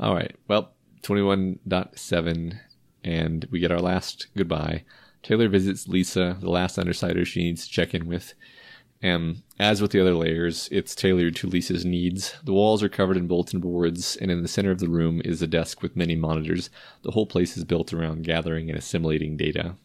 All 0.00 0.14
right. 0.14 0.34
Well, 0.48 0.72
21.7, 1.02 2.58
and 3.04 3.48
we 3.50 3.60
get 3.60 3.72
our 3.72 3.80
last 3.80 4.28
goodbye. 4.36 4.84
Taylor 5.22 5.48
visits 5.48 5.88
Lisa, 5.88 6.36
the 6.40 6.50
last 6.50 6.78
Undersider 6.78 7.24
she 7.24 7.42
needs 7.42 7.66
to 7.66 7.72
check 7.72 7.94
in 7.94 8.06
with. 8.06 8.34
And 9.00 9.42
as 9.60 9.80
with 9.80 9.92
the 9.92 10.00
other 10.00 10.14
lairs, 10.14 10.68
it's 10.72 10.94
tailored 10.94 11.36
to 11.36 11.46
Lisa's 11.46 11.84
needs. 11.84 12.34
The 12.42 12.52
walls 12.52 12.82
are 12.82 12.88
covered 12.88 13.16
in 13.16 13.28
bulletin 13.28 13.60
boards, 13.60 14.16
and 14.16 14.30
in 14.30 14.42
the 14.42 14.48
center 14.48 14.72
of 14.72 14.80
the 14.80 14.88
room 14.88 15.22
is 15.24 15.40
a 15.40 15.46
desk 15.46 15.82
with 15.82 15.96
many 15.96 16.16
monitors. 16.16 16.68
The 17.02 17.12
whole 17.12 17.26
place 17.26 17.56
is 17.56 17.64
built 17.64 17.92
around 17.92 18.24
gathering 18.24 18.68
and 18.68 18.78
assimilating 18.78 19.36
data. 19.36 19.76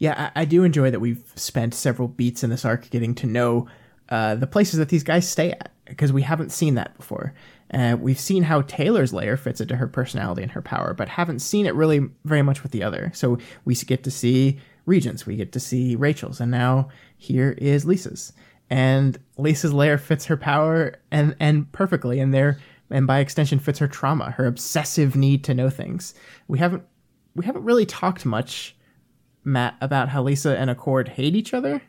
yeah, 0.00 0.30
I, 0.34 0.42
I 0.42 0.44
do 0.44 0.64
enjoy 0.64 0.90
that 0.90 1.00
we've 1.00 1.22
spent 1.36 1.74
several 1.74 2.08
beats 2.08 2.42
in 2.42 2.50
this 2.50 2.64
arc 2.64 2.90
getting 2.90 3.14
to 3.16 3.26
know 3.26 3.68
uh, 4.08 4.34
the 4.34 4.46
places 4.46 4.78
that 4.78 4.88
these 4.88 5.04
guys 5.04 5.28
stay 5.28 5.52
at 5.52 5.70
because 5.84 6.12
we 6.12 6.22
haven't 6.22 6.50
seen 6.50 6.74
that 6.74 6.96
before. 6.96 7.32
Uh, 7.72 7.96
we've 8.00 8.18
seen 8.18 8.42
how 8.42 8.62
Taylor's 8.62 9.12
lair 9.12 9.36
fits 9.36 9.60
into 9.60 9.76
her 9.76 9.86
personality 9.86 10.42
and 10.42 10.50
her 10.50 10.62
power, 10.62 10.94
but 10.94 11.08
haven't 11.08 11.38
seen 11.38 11.66
it 11.66 11.74
really 11.74 12.00
very 12.24 12.42
much 12.42 12.64
with 12.64 12.72
the 12.72 12.82
other. 12.82 13.12
So 13.14 13.38
we 13.64 13.74
get 13.76 14.02
to 14.04 14.10
see 14.10 14.58
Regent's, 14.86 15.26
we 15.26 15.36
get 15.36 15.52
to 15.52 15.60
see 15.60 15.94
Rachel's, 15.94 16.40
and 16.40 16.50
now 16.50 16.88
here 17.20 17.54
is 17.58 17.84
Lisa's. 17.84 18.32
And 18.70 19.18
Lisa's 19.36 19.74
lair 19.74 19.98
fits 19.98 20.24
her 20.26 20.36
power 20.36 20.94
and 21.10 21.36
and 21.38 21.70
perfectly, 21.72 22.18
and 22.18 22.32
there 22.32 22.58
and 22.88 23.06
by 23.06 23.18
extension 23.18 23.58
fits 23.58 23.78
her 23.78 23.88
trauma, 23.88 24.30
her 24.32 24.46
obsessive 24.46 25.14
need 25.14 25.44
to 25.44 25.54
know 25.54 25.70
things. 25.70 26.14
We 26.48 26.58
haven't 26.58 26.84
we 27.36 27.44
haven't 27.44 27.64
really 27.64 27.84
talked 27.84 28.24
much 28.24 28.74
Matt 29.44 29.76
about 29.80 30.08
how 30.08 30.22
Lisa 30.22 30.58
and 30.58 30.70
Accord 30.70 31.08
hate 31.08 31.36
each 31.36 31.52
other, 31.52 31.82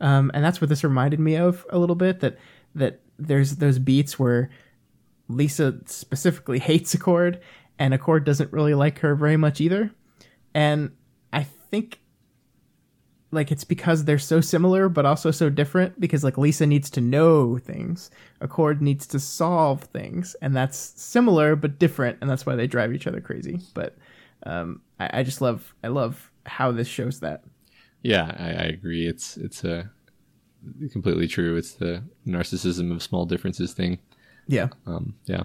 um, 0.00 0.30
and 0.34 0.44
that's 0.44 0.60
what 0.60 0.68
this 0.68 0.84
reminded 0.84 1.20
me 1.20 1.36
of 1.36 1.66
a 1.70 1.78
little 1.78 1.96
bit. 1.96 2.20
That 2.20 2.38
that 2.74 3.00
there's 3.18 3.56
those 3.56 3.78
beats 3.78 4.18
where 4.18 4.50
Lisa 5.28 5.80
specifically 5.86 6.58
hates 6.60 6.94
Accord, 6.94 7.40
and 7.78 7.92
Accord 7.92 8.24
doesn't 8.24 8.52
really 8.52 8.74
like 8.74 9.00
her 9.00 9.16
very 9.16 9.36
much 9.36 9.60
either. 9.60 9.90
And 10.54 10.92
I 11.32 11.42
think 11.42 11.98
like 13.30 13.50
it's 13.50 13.64
because 13.64 14.04
they're 14.04 14.18
so 14.18 14.40
similar 14.40 14.88
but 14.88 15.04
also 15.04 15.30
so 15.30 15.50
different 15.50 15.98
because 16.00 16.22
like 16.22 16.38
Lisa 16.38 16.66
needs 16.66 16.90
to 16.90 17.00
know 17.00 17.58
things, 17.58 18.10
Accord 18.40 18.80
needs 18.80 19.06
to 19.08 19.18
solve 19.20 19.82
things, 19.84 20.36
and 20.40 20.54
that's 20.54 20.78
similar 20.96 21.56
but 21.56 21.78
different, 21.78 22.18
and 22.20 22.30
that's 22.30 22.46
why 22.46 22.54
they 22.54 22.66
drive 22.66 22.92
each 22.94 23.06
other 23.06 23.20
crazy. 23.20 23.60
But 23.74 23.96
um, 24.44 24.80
I, 25.00 25.20
I 25.20 25.22
just 25.22 25.40
love 25.40 25.74
I 25.82 25.88
love 25.88 26.30
how 26.46 26.72
this 26.72 26.88
shows 26.88 27.20
that. 27.20 27.44
Yeah, 28.02 28.34
I, 28.38 28.48
I 28.50 28.66
agree. 28.66 29.06
It's 29.06 29.36
it's 29.36 29.64
a 29.64 29.90
completely 30.92 31.28
true. 31.28 31.56
It's 31.56 31.72
the 31.72 32.02
narcissism 32.26 32.92
of 32.92 33.02
small 33.02 33.24
differences 33.24 33.72
thing. 33.72 33.98
Yeah. 34.46 34.68
Um, 34.86 35.14
yeah. 35.24 35.44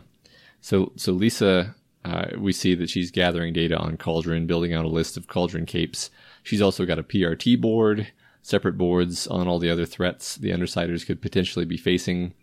So 0.61 0.91
so 0.95 1.11
Lisa, 1.11 1.75
uh, 2.05 2.27
we 2.37 2.53
see 2.53 2.75
that 2.75 2.89
she's 2.89 3.11
gathering 3.11 3.53
data 3.53 3.77
on 3.77 3.97
Cauldron, 3.97 4.47
building 4.47 4.73
out 4.73 4.85
a 4.85 4.89
list 4.89 5.17
of 5.17 5.27
Cauldron 5.27 5.65
capes. 5.65 6.11
She's 6.43 6.61
also 6.61 6.85
got 6.85 6.99
a 6.99 7.03
PRT 7.03 7.59
board, 7.59 8.11
separate 8.41 8.77
boards 8.77 9.27
on 9.27 9.47
all 9.47 9.59
the 9.59 9.69
other 9.69 9.85
threats 9.85 10.35
the 10.35 10.51
Undersiders 10.51 11.05
could 11.05 11.21
potentially 11.21 11.65
be 11.65 11.77
facing, 11.77 12.33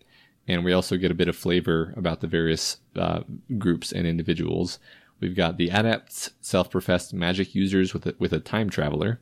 and 0.46 0.64
we 0.64 0.72
also 0.72 0.96
get 0.96 1.10
a 1.10 1.14
bit 1.14 1.28
of 1.28 1.36
flavor 1.36 1.92
about 1.96 2.20
the 2.20 2.26
various 2.26 2.78
uh, 2.96 3.20
groups 3.58 3.92
and 3.92 4.06
individuals. 4.06 4.78
We've 5.20 5.36
got 5.36 5.56
the 5.56 5.70
adepts, 5.70 6.30
self-professed 6.40 7.12
magic 7.12 7.54
users 7.54 7.92
with 7.92 8.06
a, 8.06 8.14
with 8.18 8.32
a 8.32 8.40
time 8.40 8.70
traveler. 8.70 9.20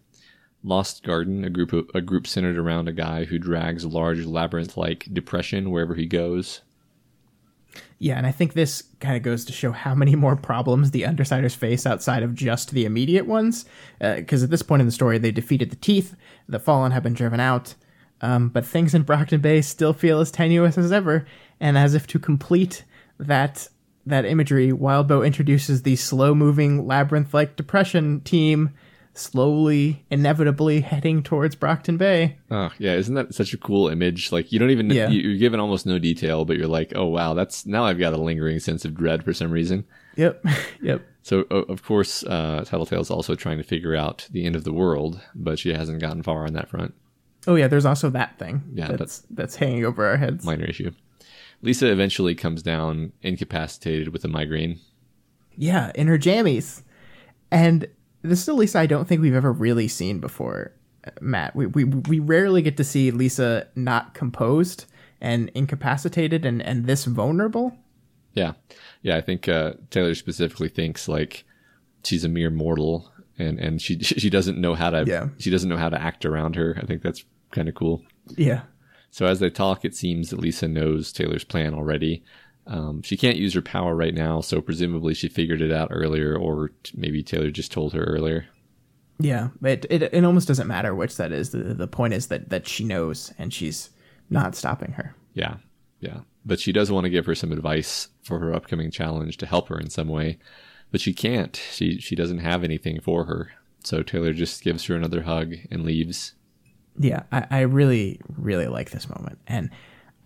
Lost 0.62 1.02
Garden, 1.02 1.44
a 1.44 1.50
group 1.50 1.72
of, 1.72 1.90
a 1.94 2.00
group 2.00 2.26
centered 2.26 2.58
around 2.58 2.88
a 2.88 2.92
guy 2.92 3.24
who 3.24 3.38
drags 3.38 3.84
large 3.84 4.24
labyrinth-like 4.24 5.08
depression 5.12 5.70
wherever 5.70 5.94
he 5.94 6.06
goes. 6.06 6.62
Yeah, 7.98 8.18
and 8.18 8.26
I 8.26 8.30
think 8.30 8.52
this 8.52 8.82
kind 9.00 9.16
of 9.16 9.22
goes 9.22 9.44
to 9.46 9.52
show 9.52 9.72
how 9.72 9.94
many 9.94 10.14
more 10.14 10.36
problems 10.36 10.90
the 10.90 11.02
Undersiders 11.02 11.56
face 11.56 11.86
outside 11.86 12.22
of 12.22 12.34
just 12.34 12.72
the 12.72 12.84
immediate 12.84 13.26
ones. 13.26 13.64
Because 13.98 14.42
at 14.42 14.50
this 14.50 14.62
point 14.62 14.80
in 14.80 14.86
the 14.86 14.92
story, 14.92 15.18
they 15.18 15.30
defeated 15.30 15.70
the 15.70 15.76
Teeth, 15.76 16.14
the 16.48 16.58
Fallen 16.58 16.92
have 16.92 17.02
been 17.02 17.14
driven 17.14 17.40
out, 17.40 17.74
um, 18.20 18.48
but 18.48 18.66
things 18.66 18.94
in 18.94 19.02
Brockton 19.02 19.40
Bay 19.40 19.62
still 19.62 19.92
feel 19.92 20.20
as 20.20 20.30
tenuous 20.30 20.76
as 20.76 20.92
ever. 20.92 21.26
And 21.58 21.78
as 21.78 21.94
if 21.94 22.06
to 22.08 22.18
complete 22.18 22.84
that 23.18 23.68
that 24.04 24.24
imagery, 24.24 24.70
Wildbow 24.70 25.26
introduces 25.26 25.82
the 25.82 25.96
slow-moving 25.96 26.86
labyrinth-like 26.86 27.56
depression 27.56 28.20
team, 28.20 28.70
slowly, 29.18 30.04
inevitably 30.10 30.80
heading 30.80 31.22
towards 31.22 31.54
Brockton 31.54 31.96
Bay. 31.96 32.38
Oh 32.50 32.70
yeah, 32.78 32.94
isn't 32.94 33.14
that 33.14 33.34
such 33.34 33.52
a 33.52 33.58
cool 33.58 33.88
image? 33.88 34.30
Like 34.32 34.52
you 34.52 34.58
don't 34.58 34.70
even 34.70 34.90
Yeah. 34.90 35.08
you, 35.08 35.20
you're 35.20 35.38
given 35.38 35.60
almost 35.60 35.86
no 35.86 35.98
detail, 35.98 36.44
but 36.44 36.56
you're 36.56 36.66
like, 36.68 36.92
oh 36.94 37.06
wow, 37.06 37.34
that's 37.34 37.66
now 37.66 37.84
I've 37.84 37.98
got 37.98 38.12
a 38.12 38.16
lingering 38.18 38.58
sense 38.60 38.84
of 38.84 38.94
dread 38.94 39.24
for 39.24 39.32
some 39.32 39.50
reason. 39.50 39.84
Yep, 40.16 40.44
yep. 40.82 41.06
So 41.22 41.40
of 41.50 41.82
course, 41.82 42.22
uh, 42.24 42.64
Tattletale's 42.66 43.10
also 43.10 43.34
trying 43.34 43.58
to 43.58 43.64
figure 43.64 43.96
out 43.96 44.28
the 44.30 44.46
end 44.46 44.54
of 44.56 44.64
the 44.64 44.72
world, 44.72 45.20
but 45.34 45.58
she 45.58 45.72
hasn't 45.72 46.00
gotten 46.00 46.22
far 46.22 46.46
on 46.46 46.52
that 46.52 46.68
front. 46.68 46.94
Oh 47.48 47.54
yeah, 47.54 47.68
there's 47.68 47.86
also 47.86 48.10
that 48.10 48.38
thing 48.38 48.62
Yeah, 48.74 48.92
that's 48.92 49.24
that's 49.30 49.56
hanging 49.56 49.84
over 49.84 50.04
our 50.06 50.16
heads. 50.16 50.44
Minor 50.44 50.64
issue. 50.66 50.92
Lisa 51.62 51.90
eventually 51.90 52.34
comes 52.34 52.62
down 52.62 53.12
incapacitated 53.22 54.08
with 54.08 54.24
a 54.24 54.28
migraine. 54.28 54.78
Yeah, 55.56 55.90
in 55.94 56.06
her 56.06 56.18
jammies. 56.18 56.82
And 57.50 57.88
this 58.26 58.42
is 58.42 58.48
a 58.48 58.54
Lisa 58.54 58.78
I 58.80 58.86
don't 58.86 59.06
think 59.08 59.20
we've 59.20 59.34
ever 59.34 59.52
really 59.52 59.88
seen 59.88 60.18
before, 60.20 60.72
uh, 61.06 61.10
Matt. 61.20 61.56
We, 61.56 61.66
we, 61.66 61.84
we 61.84 62.18
rarely 62.18 62.62
get 62.62 62.76
to 62.76 62.84
see 62.84 63.10
Lisa 63.10 63.66
not 63.74 64.14
composed 64.14 64.84
and 65.20 65.50
incapacitated 65.54 66.44
and, 66.44 66.60
and 66.62 66.86
this 66.86 67.04
vulnerable. 67.04 67.76
Yeah, 68.34 68.52
yeah. 69.02 69.16
I 69.16 69.22
think 69.22 69.48
uh, 69.48 69.72
Taylor 69.90 70.14
specifically 70.14 70.68
thinks 70.68 71.08
like 71.08 71.44
she's 72.04 72.24
a 72.24 72.28
mere 72.28 72.50
mortal, 72.50 73.10
and 73.38 73.58
and 73.58 73.80
she 73.80 73.98
she 74.02 74.28
doesn't 74.28 74.58
know 74.58 74.74
how 74.74 74.90
to 74.90 75.04
Yeah. 75.06 75.28
she 75.38 75.50
doesn't 75.50 75.68
know 75.70 75.78
how 75.78 75.88
to 75.88 76.00
act 76.00 76.24
around 76.26 76.56
her. 76.56 76.78
I 76.80 76.84
think 76.86 77.02
that's 77.02 77.24
kind 77.52 77.68
of 77.68 77.74
cool. 77.74 78.02
Yeah. 78.36 78.62
So 79.10 79.24
as 79.24 79.40
they 79.40 79.48
talk, 79.48 79.84
it 79.86 79.94
seems 79.94 80.28
that 80.30 80.40
Lisa 80.40 80.68
knows 80.68 81.10
Taylor's 81.12 81.44
plan 81.44 81.72
already. 81.72 82.22
Um, 82.66 83.02
she 83.02 83.16
can't 83.16 83.36
use 83.36 83.54
her 83.54 83.62
power 83.62 83.94
right 83.94 84.14
now, 84.14 84.40
so 84.40 84.60
presumably 84.60 85.14
she 85.14 85.28
figured 85.28 85.60
it 85.60 85.72
out 85.72 85.88
earlier, 85.92 86.36
or 86.36 86.70
t- 86.82 86.94
maybe 86.96 87.22
Taylor 87.22 87.50
just 87.50 87.70
told 87.70 87.92
her 87.92 88.04
earlier. 88.04 88.46
Yeah. 89.18 89.48
It, 89.62 89.86
it, 89.88 90.02
it 90.02 90.24
almost 90.24 90.48
doesn't 90.48 90.66
matter 90.66 90.94
which 90.94 91.16
that 91.16 91.32
is. 91.32 91.50
The, 91.50 91.58
the 91.58 91.86
point 91.86 92.14
is 92.14 92.26
that, 92.26 92.50
that 92.50 92.66
she 92.66 92.84
knows 92.84 93.32
and 93.38 93.52
she's 93.54 93.90
not 94.30 94.54
stopping 94.56 94.92
her. 94.92 95.14
Yeah, 95.34 95.56
yeah. 96.00 96.20
But 96.44 96.60
she 96.60 96.72
does 96.72 96.90
want 96.90 97.04
to 97.04 97.10
give 97.10 97.26
her 97.26 97.34
some 97.34 97.52
advice 97.52 98.08
for 98.22 98.38
her 98.40 98.52
upcoming 98.52 98.90
challenge 98.90 99.36
to 99.38 99.46
help 99.46 99.68
her 99.68 99.78
in 99.78 99.90
some 99.90 100.08
way, 100.08 100.38
but 100.90 101.00
she 101.00 101.12
can't. 101.12 101.60
She 101.72 101.98
she 101.98 102.14
doesn't 102.14 102.38
have 102.38 102.64
anything 102.64 103.00
for 103.00 103.24
her. 103.24 103.52
So 103.84 104.02
Taylor 104.02 104.32
just 104.32 104.62
gives 104.62 104.84
her 104.86 104.96
another 104.96 105.22
hug 105.22 105.54
and 105.70 105.84
leaves. 105.84 106.34
Yeah, 106.98 107.24
I, 107.30 107.46
I 107.50 107.60
really, 107.60 108.20
really 108.36 108.66
like 108.66 108.90
this 108.90 109.08
moment. 109.08 109.38
And 109.46 109.70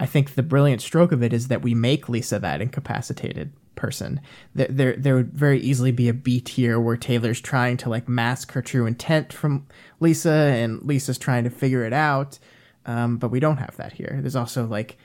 I 0.01 0.07
think 0.07 0.35
the 0.35 0.43
brilliant 0.43 0.81
stroke 0.81 1.13
of 1.13 1.23
it 1.23 1.33
is 1.33 1.49
that 1.49 1.61
we 1.61 1.75
make 1.75 2.09
Lisa 2.09 2.39
that 2.39 2.63
incapacitated 2.63 3.53
person. 3.77 4.21
There, 4.55 4.69
there, 4.69 4.97
there 4.97 5.15
would 5.15 5.33
very 5.33 5.61
easily 5.61 5.93
be 5.93 6.09
a 6.09 6.15
beat 6.15 6.49
here 6.49 6.81
where 6.81 6.97
Taylor's 6.97 7.41
trying 7.41 7.77
to 7.79 7.91
like 7.91 8.09
mask 8.09 8.53
her 8.53 8.63
true 8.63 8.87
intent 8.87 9.31
from 9.31 9.67
Lisa, 10.01 10.31
and 10.31 10.83
Lisa's 10.83 11.19
trying 11.19 11.45
to 11.45 11.51
figure 11.51 11.85
it 11.85 11.93
out. 11.93 12.39
Um, 12.87 13.19
but 13.19 13.31
we 13.31 13.41
don't 13.41 13.59
have 13.59 13.77
that 13.77 13.93
here. 13.93 14.19
There's 14.21 14.37
also 14.37 14.67
like, 14.67 14.97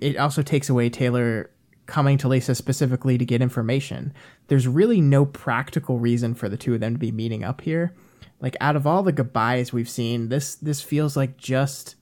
it 0.00 0.18
also 0.18 0.42
takes 0.42 0.68
away 0.68 0.90
Taylor 0.90 1.50
coming 1.86 2.18
to 2.18 2.28
Lisa 2.28 2.54
specifically 2.54 3.16
to 3.16 3.24
get 3.24 3.40
information. 3.40 4.12
There's 4.48 4.68
really 4.68 5.00
no 5.00 5.24
practical 5.24 5.98
reason 5.98 6.34
for 6.34 6.50
the 6.50 6.58
two 6.58 6.74
of 6.74 6.80
them 6.80 6.92
to 6.92 6.98
be 6.98 7.12
meeting 7.12 7.44
up 7.44 7.62
here. 7.62 7.94
Like 8.40 8.56
out 8.60 8.76
of 8.76 8.86
all 8.86 9.02
the 9.02 9.12
goodbyes 9.12 9.72
we've 9.72 9.88
seen, 9.88 10.28
this 10.28 10.54
this 10.56 10.82
feels 10.82 11.16
like 11.16 11.38
just 11.38 11.94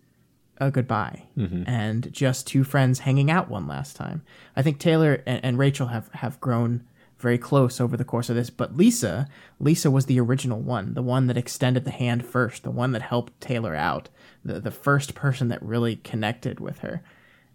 a 0.58 0.70
goodbye 0.70 1.24
mm-hmm. 1.36 1.64
and 1.66 2.12
just 2.12 2.46
two 2.46 2.64
friends 2.64 3.00
hanging 3.00 3.30
out 3.30 3.48
one 3.48 3.66
last 3.66 3.96
time. 3.96 4.22
I 4.56 4.62
think 4.62 4.78
Taylor 4.78 5.22
and, 5.26 5.44
and 5.44 5.58
Rachel 5.58 5.88
have 5.88 6.08
have 6.12 6.40
grown 6.40 6.84
very 7.18 7.38
close 7.38 7.80
over 7.80 7.96
the 7.96 8.04
course 8.04 8.28
of 8.28 8.36
this, 8.36 8.50
but 8.50 8.76
Lisa, 8.76 9.28
Lisa 9.58 9.90
was 9.90 10.06
the 10.06 10.20
original 10.20 10.60
one, 10.60 10.94
the 10.94 11.02
one 11.02 11.26
that 11.26 11.38
extended 11.38 11.84
the 11.84 11.90
hand 11.90 12.24
first, 12.24 12.64
the 12.64 12.70
one 12.70 12.92
that 12.92 13.02
helped 13.02 13.40
Taylor 13.40 13.74
out, 13.74 14.08
the 14.44 14.60
the 14.60 14.70
first 14.70 15.14
person 15.14 15.48
that 15.48 15.62
really 15.62 15.96
connected 15.96 16.60
with 16.60 16.80
her. 16.80 17.02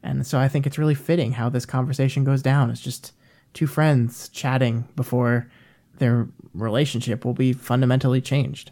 And 0.01 0.25
so 0.25 0.39
I 0.39 0.47
think 0.47 0.65
it's 0.65 0.77
really 0.77 0.95
fitting 0.95 1.33
how 1.33 1.49
this 1.49 1.65
conversation 1.65 2.23
goes 2.23 2.41
down. 2.41 2.69
It's 2.69 2.81
just 2.81 3.13
two 3.53 3.67
friends 3.67 4.29
chatting 4.29 4.87
before 4.95 5.49
their 5.97 6.27
relationship 6.53 7.25
will 7.25 7.33
be 7.33 7.53
fundamentally 7.53 8.21
changed. 8.21 8.71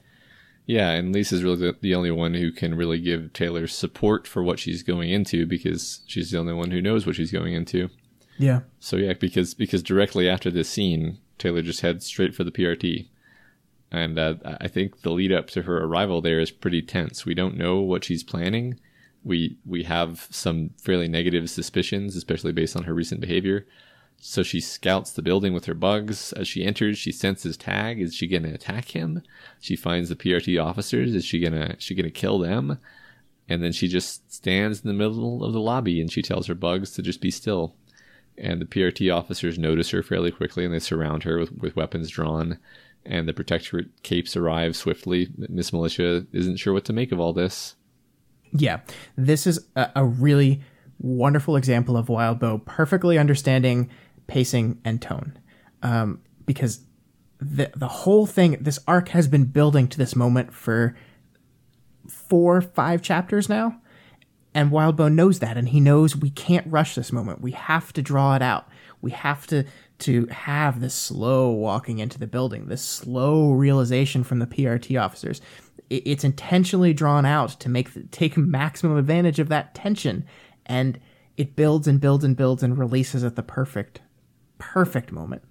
Yeah, 0.67 0.91
and 0.91 1.15
Lisa's 1.15 1.45
really 1.45 1.55
the, 1.55 1.77
the 1.79 1.95
only 1.95 2.11
one 2.11 2.33
who 2.33 2.51
can 2.51 2.75
really 2.75 2.99
give 2.99 3.31
Taylor 3.31 3.67
support 3.67 4.27
for 4.27 4.43
what 4.43 4.59
she's 4.59 4.83
going 4.83 5.09
into 5.09 5.45
because 5.45 6.01
she's 6.07 6.29
the 6.29 6.37
only 6.37 6.53
one 6.53 6.71
who 6.71 6.81
knows 6.81 7.07
what 7.07 7.15
she's 7.15 7.31
going 7.31 7.53
into. 7.53 7.89
Yeah. 8.37 8.61
So 8.81 8.97
yeah, 8.97 9.13
because 9.13 9.53
because 9.53 9.81
directly 9.81 10.29
after 10.29 10.51
this 10.51 10.69
scene, 10.69 11.19
Taylor 11.37 11.61
just 11.61 11.81
heads 11.81 12.05
straight 12.05 12.35
for 12.35 12.43
the 12.43 12.51
PRT, 12.51 13.07
and 13.91 14.19
uh, 14.19 14.35
I 14.43 14.67
think 14.67 15.01
the 15.01 15.11
lead 15.11 15.31
up 15.31 15.47
to 15.51 15.63
her 15.63 15.83
arrival 15.85 16.21
there 16.21 16.39
is 16.39 16.51
pretty 16.51 16.81
tense. 16.81 17.25
We 17.25 17.33
don't 17.33 17.57
know 17.57 17.79
what 17.79 18.03
she's 18.03 18.23
planning. 18.23 18.77
We 19.23 19.57
we 19.65 19.83
have 19.83 20.27
some 20.31 20.71
fairly 20.77 21.07
negative 21.07 21.49
suspicions, 21.49 22.17
especially 22.17 22.51
based 22.51 22.75
on 22.75 22.83
her 22.83 22.93
recent 22.93 23.21
behavior. 23.21 23.65
So 24.19 24.43
she 24.43 24.59
scouts 24.59 25.11
the 25.11 25.21
building 25.21 25.53
with 25.53 25.65
her 25.65 25.73
bugs. 25.73 26.33
As 26.33 26.47
she 26.47 26.65
enters, 26.65 26.97
she 26.97 27.11
senses 27.11 27.55
Tagg. 27.55 28.01
Is 28.01 28.15
she 28.15 28.27
gonna 28.27 28.53
attack 28.53 28.89
him? 28.89 29.21
She 29.59 29.75
finds 29.75 30.09
the 30.09 30.15
PRT 30.15 30.61
officers. 30.63 31.13
Is 31.13 31.23
she 31.23 31.39
gonna 31.39 31.75
she 31.79 31.95
gonna 31.95 32.09
kill 32.09 32.39
them? 32.39 32.79
And 33.47 33.63
then 33.63 33.71
she 33.71 33.87
just 33.87 34.31
stands 34.33 34.81
in 34.81 34.87
the 34.87 34.93
middle 34.93 35.43
of 35.43 35.53
the 35.53 35.59
lobby 35.59 36.01
and 36.01 36.11
she 36.11 36.21
tells 36.21 36.47
her 36.47 36.55
bugs 36.55 36.91
to 36.91 37.01
just 37.01 37.21
be 37.21 37.31
still. 37.31 37.75
And 38.37 38.59
the 38.61 38.65
PRT 38.65 39.13
officers 39.15 39.57
notice 39.57 39.91
her 39.91 40.03
fairly 40.03 40.31
quickly 40.31 40.65
and 40.65 40.73
they 40.73 40.79
surround 40.79 41.23
her 41.23 41.39
with, 41.39 41.51
with 41.53 41.75
weapons 41.75 42.09
drawn. 42.09 42.59
And 43.05 43.27
the 43.27 43.33
protectorate 43.33 44.03
capes 44.03 44.35
arrive 44.35 44.75
swiftly. 44.75 45.29
Miss 45.37 45.71
Militia 45.71 46.27
isn't 46.33 46.57
sure 46.57 46.73
what 46.73 46.83
to 46.85 46.93
make 46.93 47.13
of 47.13 47.19
all 47.21 47.31
this. 47.31 47.75
Yeah, 48.51 48.81
this 49.15 49.47
is 49.47 49.65
a, 49.75 49.89
a 49.95 50.05
really 50.05 50.61
wonderful 50.99 51.55
example 51.55 51.95
of 51.95 52.07
Wildbow 52.07 52.65
perfectly 52.65 53.17
understanding 53.17 53.89
pacing 54.27 54.79
and 54.83 55.01
tone, 55.01 55.37
um, 55.81 56.21
because 56.45 56.81
the 57.39 57.71
the 57.75 57.87
whole 57.87 58.25
thing, 58.25 58.57
this 58.59 58.79
arc 58.87 59.09
has 59.09 59.27
been 59.27 59.45
building 59.45 59.87
to 59.87 59.97
this 59.97 60.15
moment 60.15 60.53
for 60.53 60.95
four, 62.07 62.61
five 62.61 63.01
chapters 63.01 63.49
now, 63.49 63.79
and 64.53 64.71
Wildbow 64.71 65.13
knows 65.13 65.39
that, 65.39 65.57
and 65.57 65.69
he 65.69 65.79
knows 65.79 66.15
we 66.15 66.29
can't 66.29 66.67
rush 66.67 66.95
this 66.95 67.11
moment. 67.11 67.41
We 67.41 67.51
have 67.51 67.93
to 67.93 68.01
draw 68.01 68.35
it 68.35 68.41
out. 68.41 68.67
We 69.01 69.11
have 69.11 69.47
to 69.47 69.65
to 69.99 70.27
have 70.27 70.79
this 70.79 70.93
slow 70.93 71.49
walking 71.49 71.99
into 71.99 72.19
the 72.19 72.27
building, 72.27 72.67
this 72.67 72.83
slow 72.83 73.51
realization 73.51 74.23
from 74.23 74.39
the 74.39 74.45
PRT 74.45 75.01
officers 75.01 75.41
it's 75.89 76.23
intentionally 76.23 76.93
drawn 76.93 77.25
out 77.25 77.51
to 77.51 77.69
make 77.69 78.11
take 78.11 78.37
maximum 78.37 78.97
advantage 78.97 79.39
of 79.39 79.49
that 79.49 79.73
tension 79.73 80.25
and 80.65 80.99
it 81.37 81.55
builds 81.55 81.87
and 81.87 82.01
builds 82.01 82.23
and 82.23 82.35
builds 82.35 82.63
and 82.63 82.77
releases 82.77 83.23
at 83.23 83.35
the 83.35 83.43
perfect 83.43 84.01
perfect 84.57 85.11
moment 85.11 85.43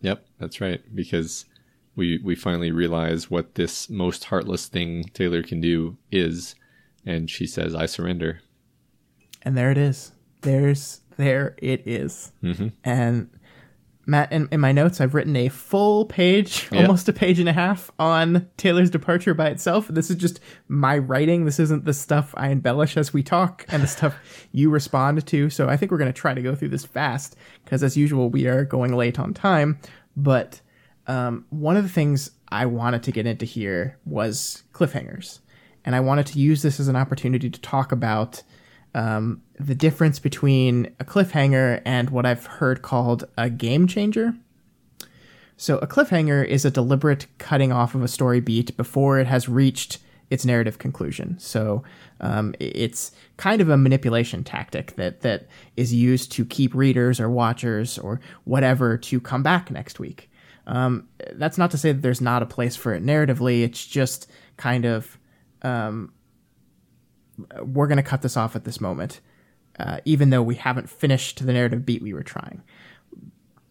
yep 0.00 0.26
that's 0.38 0.60
right 0.60 0.82
because 0.94 1.44
we 1.96 2.18
we 2.24 2.34
finally 2.34 2.70
realize 2.70 3.30
what 3.30 3.54
this 3.54 3.88
most 3.90 4.24
heartless 4.24 4.66
thing 4.66 5.04
taylor 5.14 5.42
can 5.42 5.60
do 5.60 5.96
is 6.10 6.54
and 7.04 7.30
she 7.30 7.46
says 7.46 7.74
i 7.74 7.86
surrender 7.86 8.40
and 9.42 9.56
there 9.56 9.70
it 9.70 9.78
is 9.78 10.12
there's 10.42 11.02
there 11.16 11.54
it 11.58 11.86
is. 11.86 12.32
Mm-hmm. 12.42 12.68
and 12.84 13.30
Matt, 14.04 14.32
in, 14.32 14.48
in, 14.50 14.60
my 14.60 14.72
notes, 14.72 15.00
I've 15.00 15.14
written 15.14 15.36
a 15.36 15.48
full 15.48 16.06
page, 16.06 16.68
yep. 16.72 16.82
almost 16.82 17.08
a 17.08 17.12
page 17.12 17.38
and 17.38 17.48
a 17.48 17.52
half, 17.52 17.90
on 18.00 18.48
Taylor's 18.56 18.90
departure 18.90 19.32
by 19.32 19.48
itself. 19.48 19.86
This 19.86 20.10
is 20.10 20.16
just 20.16 20.40
my 20.66 20.98
writing. 20.98 21.44
This 21.44 21.60
isn't 21.60 21.84
the 21.84 21.94
stuff 21.94 22.34
I 22.36 22.48
embellish 22.48 22.96
as 22.96 23.12
we 23.12 23.22
talk 23.22 23.64
and 23.68 23.82
the 23.82 23.86
stuff 23.86 24.16
you 24.50 24.70
respond 24.70 25.24
to. 25.28 25.50
So 25.50 25.68
I 25.68 25.76
think 25.76 25.92
we're 25.92 25.98
going 25.98 26.12
to 26.12 26.20
try 26.20 26.34
to 26.34 26.42
go 26.42 26.54
through 26.56 26.70
this 26.70 26.84
fast 26.84 27.36
because, 27.64 27.84
as 27.84 27.96
usual, 27.96 28.28
we 28.28 28.46
are 28.48 28.64
going 28.64 28.92
late 28.92 29.20
on 29.20 29.34
time. 29.34 29.78
But 30.16 30.60
um, 31.06 31.46
one 31.50 31.76
of 31.76 31.84
the 31.84 31.88
things 31.88 32.32
I 32.48 32.66
wanted 32.66 33.04
to 33.04 33.12
get 33.12 33.26
into 33.26 33.46
here 33.46 33.98
was 34.04 34.64
cliffhangers. 34.72 35.38
And 35.84 35.94
I 35.94 36.00
wanted 36.00 36.26
to 36.26 36.38
use 36.38 36.62
this 36.62 36.80
as 36.80 36.88
an 36.88 36.96
opportunity 36.96 37.50
to 37.50 37.60
talk 37.60 37.92
about 37.92 38.42
um, 38.94 39.42
the 39.66 39.74
difference 39.74 40.18
between 40.18 40.94
a 40.98 41.04
cliffhanger 41.04 41.82
and 41.84 42.10
what 42.10 42.26
I've 42.26 42.46
heard 42.46 42.82
called 42.82 43.24
a 43.36 43.50
game 43.50 43.86
changer. 43.86 44.34
So, 45.56 45.78
a 45.78 45.86
cliffhanger 45.86 46.44
is 46.44 46.64
a 46.64 46.70
deliberate 46.70 47.26
cutting 47.38 47.70
off 47.72 47.94
of 47.94 48.02
a 48.02 48.08
story 48.08 48.40
beat 48.40 48.76
before 48.76 49.20
it 49.20 49.26
has 49.26 49.48
reached 49.48 49.98
its 50.30 50.44
narrative 50.44 50.78
conclusion. 50.78 51.38
So, 51.38 51.84
um, 52.20 52.54
it's 52.58 53.12
kind 53.36 53.60
of 53.60 53.68
a 53.68 53.76
manipulation 53.76 54.42
tactic 54.44 54.96
that, 54.96 55.20
that 55.20 55.46
is 55.76 55.92
used 55.92 56.32
to 56.32 56.44
keep 56.44 56.74
readers 56.74 57.20
or 57.20 57.30
watchers 57.30 57.98
or 57.98 58.20
whatever 58.44 58.96
to 58.96 59.20
come 59.20 59.42
back 59.42 59.70
next 59.70 60.00
week. 60.00 60.30
Um, 60.66 61.08
that's 61.32 61.58
not 61.58 61.70
to 61.72 61.78
say 61.78 61.92
that 61.92 62.02
there's 62.02 62.20
not 62.20 62.42
a 62.42 62.46
place 62.46 62.76
for 62.76 62.94
it 62.94 63.04
narratively, 63.04 63.62
it's 63.62 63.86
just 63.86 64.28
kind 64.56 64.84
of 64.84 65.18
um, 65.62 66.12
we're 67.62 67.86
going 67.86 67.96
to 67.96 68.02
cut 68.02 68.22
this 68.22 68.36
off 68.36 68.56
at 68.56 68.64
this 68.64 68.80
moment, 68.80 69.20
uh, 69.78 69.98
even 70.04 70.30
though 70.30 70.42
we 70.42 70.54
haven't 70.54 70.88
finished 70.88 71.44
the 71.44 71.52
narrative 71.52 71.84
beat 71.86 72.02
we 72.02 72.12
were 72.12 72.22
trying. 72.22 72.62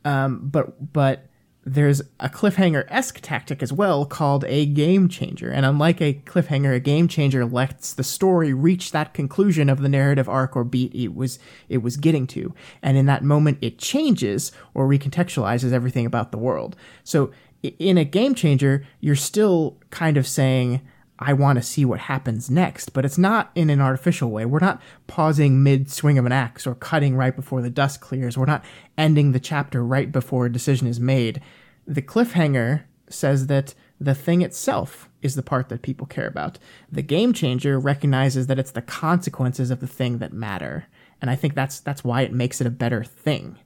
Um, 0.04 0.40
but 0.44 0.94
but 0.94 1.28
there's 1.64 2.02
a 2.20 2.28
cliffhanger 2.28 2.86
esque 2.88 3.20
tactic 3.22 3.62
as 3.62 3.72
well 3.72 4.04
called 4.04 4.44
a 4.46 4.66
game 4.66 5.08
changer. 5.08 5.52
And 5.52 5.64
unlike 5.64 6.02
a 6.02 6.16
cliffhanger, 6.26 6.76
a 6.76 6.80
game 6.80 7.08
changer 7.08 7.46
lets 7.46 7.94
the 7.94 8.04
story 8.04 8.52
reach 8.52 8.92
that 8.92 9.14
conclusion 9.14 9.70
of 9.70 9.82
the 9.82 9.90
narrative 9.90 10.28
arc 10.28 10.56
or 10.56 10.64
beat 10.64 10.94
it 10.96 11.14
was 11.14 11.38
it 11.70 11.80
was 11.80 11.98
getting 11.98 12.26
to. 12.28 12.54
And 12.82 12.98
in 12.98 13.06
that 13.06 13.24
moment 13.24 13.60
it 13.62 13.78
changes 13.78 14.52
or 14.74 14.88
recontextualizes 14.88 15.72
everything 15.72 16.08
about 16.08 16.32
the 16.32 16.40
world. 16.40 16.76
So 17.04 17.32
in 17.62 17.98
a 17.98 18.06
game 18.06 18.34
changer, 18.34 18.86
you're 19.00 19.16
still 19.16 19.78
kind 19.92 20.18
of 20.18 20.28
saying, 20.28 20.82
I 21.22 21.34
want 21.34 21.58
to 21.58 21.64
see 21.64 21.86
what 21.86 22.00
happens 22.00 22.50
next, 22.50 22.94
but 22.94 23.06
it's 23.06 23.18
not 23.18 23.52
in 23.54 23.70
an 23.70 23.80
artificial 23.80 24.32
way. 24.32 24.44
We're 24.44 24.60
not 24.60 24.82
pausing 25.06 25.62
mid 25.62 25.92
swing 25.92 26.18
of 26.18 26.26
an 26.26 26.32
axe 26.32 26.66
or 26.66 26.74
cutting 26.74 27.16
right 27.16 27.36
before 27.36 27.62
the 27.62 27.70
dust 27.70 28.02
clears. 28.02 28.38
We're 28.38 28.46
not 28.46 28.66
ending 28.98 29.32
the 29.32 29.40
chapter 29.40 29.86
right 29.86 30.12
before 30.12 30.48
a 30.48 30.52
decision 30.52 30.88
is 30.88 31.00
made. 31.00 31.40
The 31.86 32.02
cliffhanger 32.02 32.84
says 33.08 33.48
that 33.48 33.76
the 34.00 34.16
thing 34.16 34.42
itself 34.42 35.10
is 35.22 35.36
the 35.36 35.44
part 35.44 35.70
that 35.70 35.84
people 35.84 36.08
care 36.08 36.28
about. 36.28 36.58
The 36.92 37.04
game 37.04 37.34
changer 37.34 37.80
recognizes 37.80 38.48
that 38.48 38.58
it's 38.58 38.72
the 38.72 38.82
consequences 38.82 39.70
of 39.70 39.80
the 39.80 39.88
thing 39.88 40.18
that 40.18 40.34
matter. 40.34 40.88
And 41.22 41.30
I 41.30 41.36
think 41.36 41.54
that's 41.54 41.80
that's 41.80 42.04
why 42.04 42.22
it 42.22 42.34
makes 42.34 42.62
it 42.62 42.68
a 42.68 42.72
better 42.72 43.04
thing. 43.04 43.60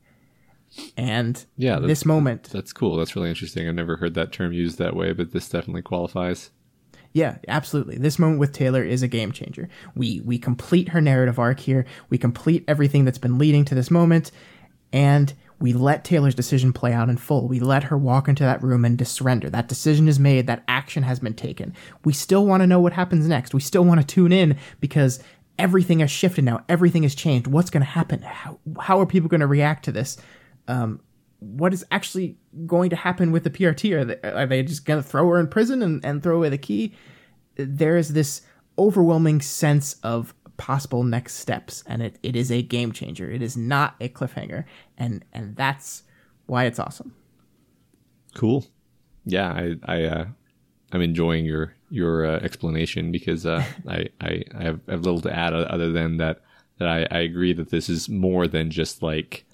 And 0.98 1.46
yeah, 1.56 1.80
this 1.80 2.04
moment 2.04 2.50
That's 2.52 2.74
cool. 2.74 2.98
That's 2.98 3.16
really 3.16 3.30
interesting. 3.30 3.66
I've 3.66 3.76
never 3.76 3.96
heard 3.96 4.14
that 4.16 4.34
term 4.34 4.52
used 4.52 4.78
that 4.80 4.94
way, 4.94 5.14
but 5.14 5.32
this 5.32 5.48
definitely 5.48 5.84
qualifies. 5.84 6.52
Yeah, 7.16 7.38
absolutely. 7.48 7.98
This 7.98 8.20
moment 8.20 8.42
with 8.42 8.52
Taylor 8.52 8.84
is 8.84 9.02
a 9.02 9.08
game 9.08 9.32
changer. 9.32 9.70
We 9.96 10.20
we 10.26 10.38
complete 10.38 10.90
her 10.90 11.00
narrative 11.00 11.40
arc 11.40 11.62
here. 11.62 11.86
We 12.10 12.18
complete 12.18 12.66
everything 12.68 13.06
that's 13.06 13.18
been 13.18 13.38
leading 13.38 13.64
to 13.66 13.74
this 13.74 13.90
moment, 13.90 14.32
and 14.92 15.34
we 15.58 15.72
let 15.72 16.04
Taylor's 16.04 16.36
decision 16.36 16.74
play 16.74 16.92
out 16.92 17.08
in 17.08 17.16
full. 17.16 17.48
We 17.48 17.62
let 17.62 17.84
her 17.84 17.98
walk 17.98 18.28
into 18.28 18.44
that 18.44 18.62
room 18.62 18.84
and 18.84 19.08
surrender. 19.08 19.50
That 19.50 19.70
decision 19.70 20.10
is 20.10 20.20
made. 20.20 20.46
That 20.48 20.66
action 20.68 21.04
has 21.04 21.22
been 21.22 21.36
taken. 21.36 21.74
We 22.04 22.12
still 22.12 22.46
want 22.46 22.64
to 22.64 22.68
know 22.68 22.82
what 22.82 22.92
happens 22.92 23.26
next. 23.30 23.54
We 23.54 23.62
still 23.62 23.86
want 23.86 24.02
to 24.02 24.06
tune 24.06 24.34
in 24.34 24.58
because 24.82 25.24
everything 25.58 26.00
has 26.00 26.12
shifted 26.12 26.44
now. 26.44 26.66
Everything 26.68 27.04
has 27.04 27.16
changed. 27.16 27.48
What's 27.48 27.70
going 27.70 27.80
to 27.80 27.90
happen? 27.90 28.24
How, 28.24 28.60
how 28.82 29.00
are 29.00 29.06
people 29.06 29.30
going 29.30 29.40
to 29.40 29.48
react 29.48 29.86
to 29.86 29.94
this? 29.94 30.18
Um, 30.68 31.00
what 31.40 31.74
is 31.74 31.86
actually 31.92 32.38
going 32.66 32.90
to 32.90 32.96
happen 32.96 33.32
with 33.32 33.44
the 33.44 33.50
PRT? 33.50 33.92
Are 33.94 34.06
they, 34.06 34.22
are 34.30 34.46
they 34.46 34.64
just 34.64 34.86
going 34.86 35.02
to 35.02 35.08
throw 35.08 35.28
her 35.30 35.40
in 35.40 35.48
prison 35.48 35.82
and, 35.82 36.04
and 36.06 36.24
throw 36.24 36.38
away 36.38 36.50
the 36.50 36.58
key? 36.58 36.94
There 37.56 37.98
is 37.98 38.14
this 38.14 38.42
overwhelming 38.78 39.42
sense 39.42 39.96
of 40.04 40.34
possible 40.58 41.04
next 41.04 41.36
steps, 41.36 41.84
and 41.88 42.02
it, 42.02 42.18
it 42.24 42.36
is 42.36 42.52
a 42.52 42.62
game 42.62 42.92
changer. 42.92 43.30
It 43.30 43.42
is 43.42 43.58
not 43.58 43.96
a 44.00 44.10
cliffhanger, 44.10 44.66
and 44.98 45.24
and 45.34 45.56
that's 45.56 46.04
why 46.46 46.66
it's 46.66 46.80
awesome. 46.80 47.14
Cool. 48.34 48.66
Yeah, 49.26 49.52
I 49.52 49.76
I 49.86 50.04
uh, 50.04 50.26
I'm 50.92 51.02
enjoying 51.02 51.46
your 51.46 51.74
your 51.90 52.26
uh, 52.26 52.40
explanation 52.40 53.12
because 53.12 53.46
uh, 53.46 53.64
I, 53.88 54.10
I 54.22 54.44
I 54.58 54.64
have, 54.64 54.80
I 54.88 54.92
have 54.92 55.02
little 55.06 55.22
to 55.22 55.36
add 55.36 55.54
other 55.54 55.92
than 55.92 56.18
that 56.18 56.42
that 56.78 56.88
I, 56.88 57.08
I 57.10 57.20
agree 57.20 57.54
that 57.54 57.70
this 57.70 57.90
is 57.90 58.10
more 58.10 58.48
than 58.48 58.70
just 58.70 59.02
like 59.02 59.46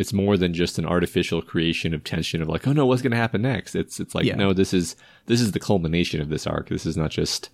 it's 0.00 0.14
more 0.14 0.38
than 0.38 0.54
just 0.54 0.78
an 0.78 0.86
artificial 0.86 1.42
creation 1.42 1.92
of 1.92 2.02
tension 2.02 2.40
of 2.40 2.48
like, 2.48 2.66
oh 2.66 2.72
no, 2.72 2.86
what's 2.86 3.02
going 3.02 3.10
to 3.10 3.18
happen 3.18 3.42
next? 3.42 3.74
It's 3.74 4.00
it's 4.00 4.14
like 4.14 4.24
yeah. 4.24 4.34
no, 4.34 4.54
this 4.54 4.72
is 4.72 4.96
this 5.26 5.42
is 5.42 5.52
the 5.52 5.60
culmination 5.60 6.22
of 6.22 6.30
this 6.30 6.46
arc. 6.46 6.70
This 6.70 6.86
is 6.86 6.96
not 6.96 7.10
just 7.10 7.50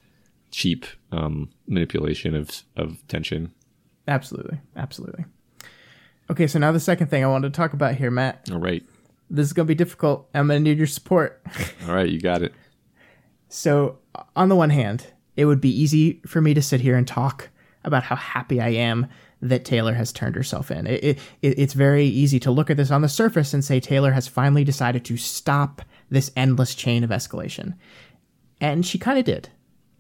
cheap 0.53 0.87
um, 1.11 1.51
manipulation 1.67 2.37
of 2.37 2.63
of 2.77 3.07
tension. 3.09 3.53
Absolutely, 4.07 4.61
absolutely. 4.77 5.25
Okay, 6.31 6.47
so 6.47 6.61
now 6.61 6.71
the 6.71 6.79
second 6.79 7.09
thing 7.09 7.25
I 7.25 7.27
wanted 7.27 7.53
to 7.53 7.57
talk 7.57 7.73
about 7.73 7.97
here, 7.97 8.13
Matt. 8.13 8.49
All 8.53 8.61
right. 8.61 8.85
This 9.29 9.47
is 9.47 9.53
going 9.53 9.67
to 9.67 9.69
be 9.69 9.75
difficult. 9.75 10.29
I'm 10.33 10.47
going 10.47 10.63
to 10.63 10.71
need 10.71 10.79
your 10.79 10.87
support. 10.87 11.43
All 11.89 11.95
right, 11.95 12.09
you 12.09 12.21
got 12.21 12.43
it. 12.43 12.55
So, 13.49 13.99
on 14.37 14.49
the 14.49 14.55
one 14.55 14.71
hand, 14.71 15.09
it 15.35 15.47
would 15.47 15.61
be 15.61 15.71
easy 15.71 16.21
for 16.27 16.41
me 16.41 16.55
to 16.55 16.63
sit 16.63 16.81
here 16.81 16.97
and 16.97 17.09
talk 17.09 17.51
about 17.87 18.03
how 18.03 18.17
happy 18.17 18.61
I 18.61 18.69
am 18.69 19.07
that 19.41 19.65
Taylor 19.65 19.95
has 19.95 20.13
turned 20.13 20.35
herself 20.35 20.71
in. 20.71 20.87
It, 20.87 21.05
it, 21.05 21.19
it's 21.41 21.75
very 21.75 22.05
easy 22.05 22.39
to 22.41 22.51
look 22.51 22.71
at 22.71 22.77
this 22.77 22.91
on 22.91 23.03
the 23.03 23.09
surface 23.09 23.55
and 23.55 23.65
say 23.65 23.81
Taylor 23.81 24.13
has 24.13 24.29
finally 24.29 24.65
decided 24.65 25.05
to 25.07 25.17
stop 25.17 25.83
this 26.11 26.31
endless 26.37 26.75
chain 26.75 27.05
of 27.05 27.11
escalation. 27.11 27.75
and 28.61 28.87
she 28.87 28.99
kind 28.99 29.19
of 29.19 29.25
did, 29.25 29.49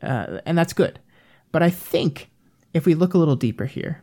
uh, 0.02 0.40
and 0.46 0.56
that's 0.56 0.72
good. 0.72 0.98
But 1.52 1.62
I 1.62 1.70
think 1.70 2.30
if 2.72 2.86
we 2.86 2.94
look 2.94 3.14
a 3.14 3.18
little 3.18 3.36
deeper 3.36 3.66
here, 3.66 4.02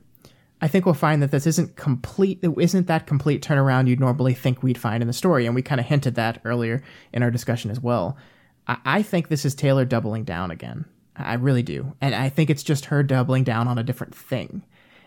I 0.62 0.68
think 0.68 0.86
we'll 0.86 0.94
find 0.94 1.22
that 1.22 1.32
this 1.32 1.46
isn't 1.46 1.76
complete. 1.76 2.40
It 2.42 2.54
isn't 2.58 2.88
that 2.88 3.08
complete 3.08 3.42
turnaround 3.42 3.88
you'd 3.88 4.00
normally 4.00 4.34
think 4.34 4.64
we'd 4.64 4.78
find 4.78 5.02
in 5.02 5.08
the 5.08 5.14
story, 5.14 5.46
and 5.46 5.56
we 5.56 5.62
kind 5.62 5.82
of 5.82 5.88
hinted 5.88 6.16
that 6.16 6.40
earlier 6.46 6.82
in 7.12 7.22
our 7.24 7.32
discussion 7.32 7.70
as 7.70 7.80
well. 7.80 8.18
I, 8.68 8.78
I 8.86 9.02
think 9.02 9.28
this 9.28 9.46
is 9.46 9.56
Taylor 9.56 9.86
doubling 9.86 10.24
down 10.24 10.52
again. 10.52 10.86
I 11.16 11.36
really 11.36 11.64
do, 11.64 11.94
and 12.02 12.16
I 12.16 12.30
think 12.30 12.50
it's 12.50 12.64
just 12.64 12.86
her 12.86 13.04
doubling 13.04 13.44
down 13.44 13.68
on 13.68 13.78
a 13.78 13.84
different 13.84 14.16
thing. 14.16 14.64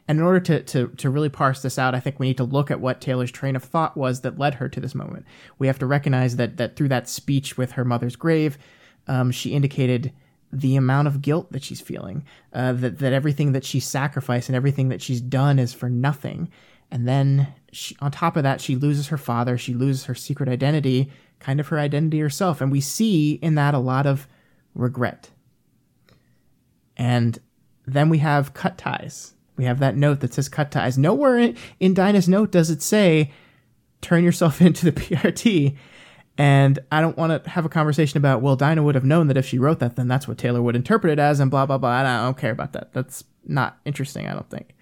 And 0.08 0.20
in 0.20 0.24
order 0.24 0.40
to, 0.40 0.62
to, 0.62 0.88
to 0.98 1.10
really 1.10 1.28
parse 1.28 1.62
this 1.62 1.78
out, 1.78 1.94
I 1.94 2.00
think 2.00 2.20
we 2.20 2.28
need 2.28 2.36
to 2.36 2.44
look 2.44 2.70
at 2.70 2.80
what 2.80 3.00
Taylor's 3.00 3.32
train 3.32 3.56
of 3.56 3.64
thought 3.64 3.96
was 3.96 4.20
that 4.20 4.38
led 4.38 4.54
her 4.54 4.68
to 4.68 4.78
this 4.78 4.94
moment. 4.94 5.26
We 5.58 5.66
have 5.66 5.80
to 5.80 5.86
recognize 5.86 6.36
that 6.36 6.58
that 6.58 6.76
through 6.76 6.88
that 6.90 7.08
speech 7.08 7.58
with 7.58 7.72
her 7.72 7.84
mother's 7.84 8.14
grave, 8.14 8.56
um, 9.08 9.32
she 9.32 9.52
indicated 9.52 10.12
the 10.52 10.76
amount 10.76 11.08
of 11.08 11.22
guilt 11.22 11.50
that 11.50 11.64
she's 11.64 11.80
feeling, 11.80 12.24
uh, 12.52 12.72
that 12.74 13.00
that 13.00 13.12
everything 13.12 13.50
that 13.52 13.64
she 13.64 13.80
sacrificed 13.80 14.48
and 14.48 14.54
everything 14.54 14.90
that 14.90 15.02
she's 15.02 15.20
done 15.20 15.58
is 15.58 15.74
for 15.74 15.90
nothing. 15.90 16.48
And 16.88 17.08
then 17.08 17.52
she, 17.72 17.96
on 18.00 18.12
top 18.12 18.36
of 18.36 18.44
that, 18.44 18.60
she 18.60 18.76
loses 18.76 19.08
her 19.08 19.18
father. 19.18 19.58
She 19.58 19.74
loses 19.74 20.04
her 20.04 20.14
secret 20.14 20.48
identity, 20.48 21.10
kind 21.40 21.58
of 21.58 21.66
her 21.68 21.80
identity 21.80 22.20
herself, 22.20 22.60
and 22.60 22.70
we 22.70 22.80
see 22.80 23.32
in 23.42 23.56
that 23.56 23.74
a 23.74 23.78
lot 23.78 24.06
of 24.06 24.28
regret. 24.72 25.30
And 26.96 27.38
then 27.86 28.08
we 28.08 28.18
have 28.18 28.54
cut 28.54 28.78
ties 28.78 29.34
we 29.56 29.64
have 29.64 29.78
that 29.78 29.96
note 29.96 30.20
that 30.20 30.34
says 30.34 30.48
cut 30.48 30.70
ties. 30.70 30.98
Nowhere 30.98 31.38
in, 31.38 31.56
in 31.80 31.94
Dinah's 31.94 32.28
note 32.28 32.50
does 32.50 32.70
it 32.70 32.82
say 32.82 33.32
turn 34.00 34.22
yourself 34.22 34.60
into 34.60 34.84
the 34.84 34.92
PRT. 34.92 35.76
And 36.38 36.78
I 36.92 37.00
don't 37.00 37.16
want 37.16 37.44
to 37.44 37.50
have 37.50 37.64
a 37.64 37.70
conversation 37.70 38.18
about, 38.18 38.42
well, 38.42 38.56
Dinah 38.56 38.82
would 38.82 38.94
have 38.94 39.04
known 39.04 39.28
that 39.28 39.38
if 39.38 39.46
she 39.46 39.58
wrote 39.58 39.78
that, 39.78 39.96
then 39.96 40.06
that's 40.06 40.28
what 40.28 40.36
Taylor 40.36 40.60
would 40.60 40.76
interpret 40.76 41.14
it 41.14 41.18
as, 41.18 41.40
and 41.40 41.50
blah, 41.50 41.64
blah, 41.64 41.78
blah. 41.78 41.90
I 41.90 42.02
don't 42.02 42.36
care 42.36 42.50
about 42.50 42.74
that. 42.74 42.92
That's 42.92 43.24
not 43.46 43.78
interesting, 43.86 44.28
I 44.28 44.34
don't 44.34 44.50
think. 44.50 44.74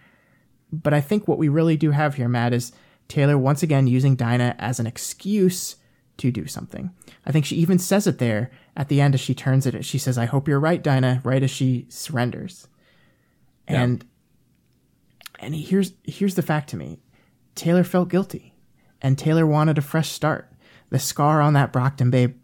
But 0.72 0.94
I 0.94 1.00
think 1.00 1.28
what 1.28 1.38
we 1.38 1.48
really 1.48 1.76
do 1.76 1.92
have 1.92 2.16
here, 2.16 2.28
Matt, 2.28 2.52
is 2.52 2.72
Taylor 3.06 3.38
once 3.38 3.62
again 3.62 3.86
using 3.86 4.16
Dinah 4.16 4.56
as 4.58 4.80
an 4.80 4.88
excuse 4.88 5.76
to 6.18 6.30
do 6.30 6.46
something. 6.46 6.90
I 7.26 7.32
think 7.32 7.44
she 7.44 7.56
even 7.56 7.78
says 7.78 8.06
it 8.06 8.18
there 8.18 8.50
at 8.76 8.88
the 8.88 9.00
end 9.00 9.14
as 9.14 9.20
she 9.20 9.34
turns 9.34 9.66
it. 9.66 9.84
She 9.84 9.98
says, 9.98 10.16
I 10.18 10.26
hope 10.26 10.48
you're 10.48 10.60
right, 10.60 10.82
Dinah, 10.82 11.22
right 11.24 11.42
as 11.42 11.50
she 11.50 11.86
surrenders. 11.88 12.68
Yeah. 13.68 13.82
And 13.82 14.04
and 15.40 15.54
here's 15.54 15.92
here's 16.04 16.34
the 16.34 16.42
fact 16.42 16.70
to 16.70 16.76
me. 16.76 17.00
Taylor 17.54 17.84
felt 17.84 18.08
guilty, 18.08 18.54
and 19.00 19.18
Taylor 19.18 19.46
wanted 19.46 19.78
a 19.78 19.82
fresh 19.82 20.10
start. 20.10 20.52
The 20.90 20.98
scar 20.98 21.40
on 21.40 21.54
that 21.54 21.72
Brockton 21.72 22.10
Bay 22.10 22.34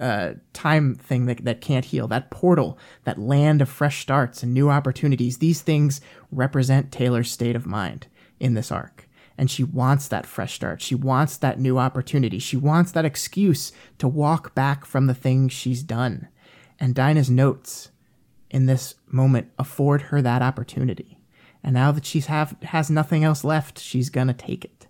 uh, 0.00 0.34
time 0.52 0.94
thing 0.94 1.26
that, 1.26 1.44
that 1.44 1.60
can't 1.60 1.86
heal, 1.86 2.06
that 2.08 2.30
portal, 2.30 2.78
that 3.04 3.18
land 3.18 3.62
of 3.62 3.68
fresh 3.68 4.02
starts 4.02 4.42
and 4.42 4.52
new 4.52 4.70
opportunities, 4.70 5.38
these 5.38 5.62
things 5.62 6.00
represent 6.30 6.92
Taylor's 6.92 7.30
state 7.30 7.56
of 7.56 7.66
mind 7.66 8.06
in 8.38 8.54
this 8.54 8.70
arc. 8.70 8.95
And 9.38 9.50
she 9.50 9.64
wants 9.64 10.08
that 10.08 10.26
fresh 10.26 10.54
start. 10.54 10.80
She 10.80 10.94
wants 10.94 11.36
that 11.36 11.60
new 11.60 11.78
opportunity. 11.78 12.38
She 12.38 12.56
wants 12.56 12.92
that 12.92 13.04
excuse 13.04 13.72
to 13.98 14.08
walk 14.08 14.54
back 14.54 14.84
from 14.84 15.06
the 15.06 15.14
things 15.14 15.52
she's 15.52 15.82
done. 15.82 16.28
And 16.80 16.94
Dinah's 16.94 17.30
notes 17.30 17.90
in 18.50 18.66
this 18.66 18.94
moment 19.06 19.50
afford 19.58 20.02
her 20.02 20.22
that 20.22 20.42
opportunity. 20.42 21.18
And 21.62 21.74
now 21.74 21.92
that 21.92 22.06
she's 22.06 22.26
have 22.26 22.56
has 22.62 22.90
nothing 22.90 23.24
else 23.24 23.44
left, 23.44 23.78
she's 23.78 24.08
gonna 24.08 24.32
take 24.32 24.64
it. 24.64 24.86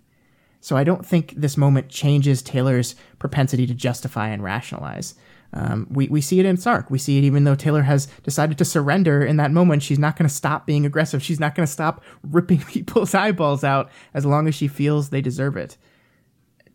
So 0.61 0.77
I 0.77 0.83
don't 0.83 1.05
think 1.05 1.33
this 1.35 1.57
moment 1.57 1.89
changes 1.89 2.41
Taylor's 2.41 2.95
propensity 3.19 3.65
to 3.67 3.73
justify 3.73 4.29
and 4.29 4.43
rationalize. 4.43 5.15
Um, 5.53 5.87
we, 5.89 6.07
we 6.07 6.21
see 6.21 6.39
it 6.39 6.45
in 6.45 6.57
Sark. 6.57 6.91
We 6.91 6.97
see 6.97 7.17
it 7.17 7.23
even 7.23 7.45
though 7.45 7.55
Taylor 7.55 7.83
has 7.83 8.07
decided 8.23 8.57
to 8.57 8.65
surrender 8.65 9.25
in 9.25 9.37
that 9.37 9.51
moment. 9.51 9.83
She's 9.83 9.99
not 9.99 10.17
going 10.17 10.27
to 10.27 10.33
stop 10.33 10.65
being 10.65 10.85
aggressive. 10.85 11.23
She's 11.23 11.39
not 11.39 11.55
going 11.55 11.65
to 11.65 11.71
stop 11.71 12.03
ripping 12.23 12.59
people's 12.59 13.15
eyeballs 13.15 13.63
out 13.63 13.89
as 14.13 14.25
long 14.25 14.47
as 14.47 14.55
she 14.55 14.67
feels 14.67 15.09
they 15.09 15.21
deserve 15.21 15.57
it. 15.57 15.77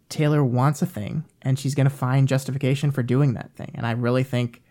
Taylor 0.09 0.45
wants 0.45 0.83
a 0.83 0.87
thing, 0.87 1.25
and 1.41 1.59
she's 1.59 1.75
going 1.75 1.89
to 1.89 1.95
find 1.95 2.29
justification 2.29 2.91
for 2.91 3.03
doing 3.03 3.33
that 3.33 3.55
thing. 3.55 3.71
And 3.75 3.87
I 3.87 3.93
really 3.93 4.25
think 4.25 4.63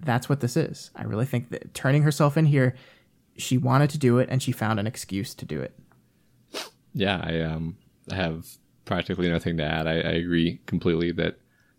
that's 0.00 0.28
what 0.28 0.40
this 0.40 0.56
is. 0.56 0.90
I 0.96 1.04
really 1.04 1.26
think 1.26 1.50
that 1.50 1.74
turning 1.74 2.02
herself 2.02 2.36
in 2.36 2.46
here, 2.46 2.74
she 3.36 3.56
wanted 3.56 3.90
to 3.90 3.98
do 3.98 4.18
it 4.18 4.28
and 4.30 4.42
she 4.42 4.52
found 4.52 4.80
an 4.80 4.86
excuse 4.86 5.34
to 5.34 5.44
do 5.44 5.60
it. 5.60 5.78
Yeah, 6.92 7.20
I 7.22 7.40
um 7.40 7.76
have 8.10 8.46
practically 8.84 9.28
nothing 9.28 9.56
to 9.58 9.64
add. 9.64 9.86
I, 9.86 9.94
I 9.94 10.12
agree 10.12 10.60
completely 10.66 11.12
that 11.12 11.38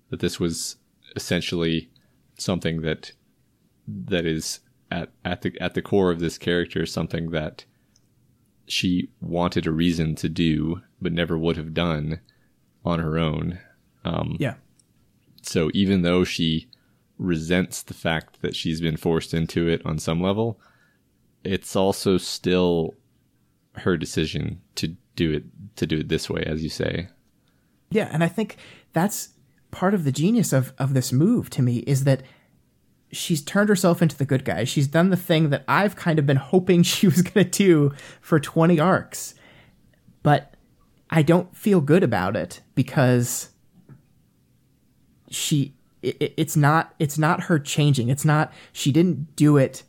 that 0.09 0.19
this 0.19 0.39
was 0.39 0.77
essentially 1.15 1.89
something 2.37 2.81
that 2.81 3.11
that 3.87 4.25
is 4.25 4.59
at 4.89 5.09
at 5.25 5.41
the 5.41 5.57
at 5.59 5.73
the 5.73 5.81
core 5.81 6.11
of 6.11 6.19
this 6.19 6.37
character 6.37 6.85
something 6.85 7.31
that 7.31 7.65
she 8.67 9.09
wanted 9.19 9.67
a 9.67 9.71
reason 9.71 10.15
to 10.15 10.29
do 10.29 10.81
but 11.01 11.11
never 11.11 11.37
would 11.37 11.57
have 11.57 11.73
done 11.73 12.19
on 12.85 12.99
her 12.99 13.17
own. 13.17 13.59
Um, 14.03 14.37
yeah. 14.39 14.55
So 15.41 15.69
even 15.73 16.01
though 16.01 16.23
she 16.23 16.67
resents 17.17 17.83
the 17.83 17.93
fact 17.93 18.41
that 18.41 18.55
she's 18.55 18.81
been 18.81 18.97
forced 18.97 19.33
into 19.33 19.67
it 19.67 19.81
on 19.85 19.99
some 19.99 20.21
level, 20.21 20.59
it's 21.43 21.75
also 21.75 22.17
still 22.17 22.95
her 23.75 23.97
decision 23.97 24.61
to 24.75 24.95
do 25.15 25.31
it 25.31 25.43
to 25.75 25.85
do 25.85 25.99
it 25.99 26.09
this 26.09 26.29
way, 26.29 26.43
as 26.43 26.63
you 26.63 26.69
say. 26.69 27.09
Yeah, 27.89 28.09
and 28.11 28.23
I 28.23 28.27
think 28.27 28.57
that's 28.93 29.29
part 29.71 29.93
of 29.93 30.03
the 30.03 30.11
genius 30.11 30.53
of 30.53 30.73
of 30.77 30.93
this 30.93 31.11
move 31.11 31.49
to 31.51 31.61
me 31.61 31.77
is 31.79 32.03
that 32.03 32.23
she's 33.11 33.41
turned 33.41 33.69
herself 33.69 34.01
into 34.01 34.17
the 34.17 34.25
good 34.25 34.45
guy. 34.45 34.63
She's 34.63 34.87
done 34.87 35.09
the 35.09 35.17
thing 35.17 35.49
that 35.49 35.63
I've 35.67 35.95
kind 35.95 36.19
of 36.19 36.25
been 36.25 36.37
hoping 36.37 36.83
she 36.83 37.07
was 37.07 37.21
going 37.21 37.49
to 37.49 37.51
do 37.51 37.93
for 38.21 38.39
20 38.39 38.79
arcs. 38.79 39.35
But 40.23 40.55
I 41.09 41.21
don't 41.21 41.55
feel 41.55 41.81
good 41.81 42.03
about 42.03 42.35
it 42.35 42.61
because 42.75 43.49
she 45.29 45.75
it, 46.01 46.33
it's 46.37 46.55
not 46.55 46.93
it's 46.99 47.17
not 47.17 47.43
her 47.43 47.59
changing. 47.59 48.09
It's 48.09 48.25
not 48.25 48.53
she 48.71 48.91
didn't 48.91 49.35
do 49.35 49.57
it. 49.57 49.83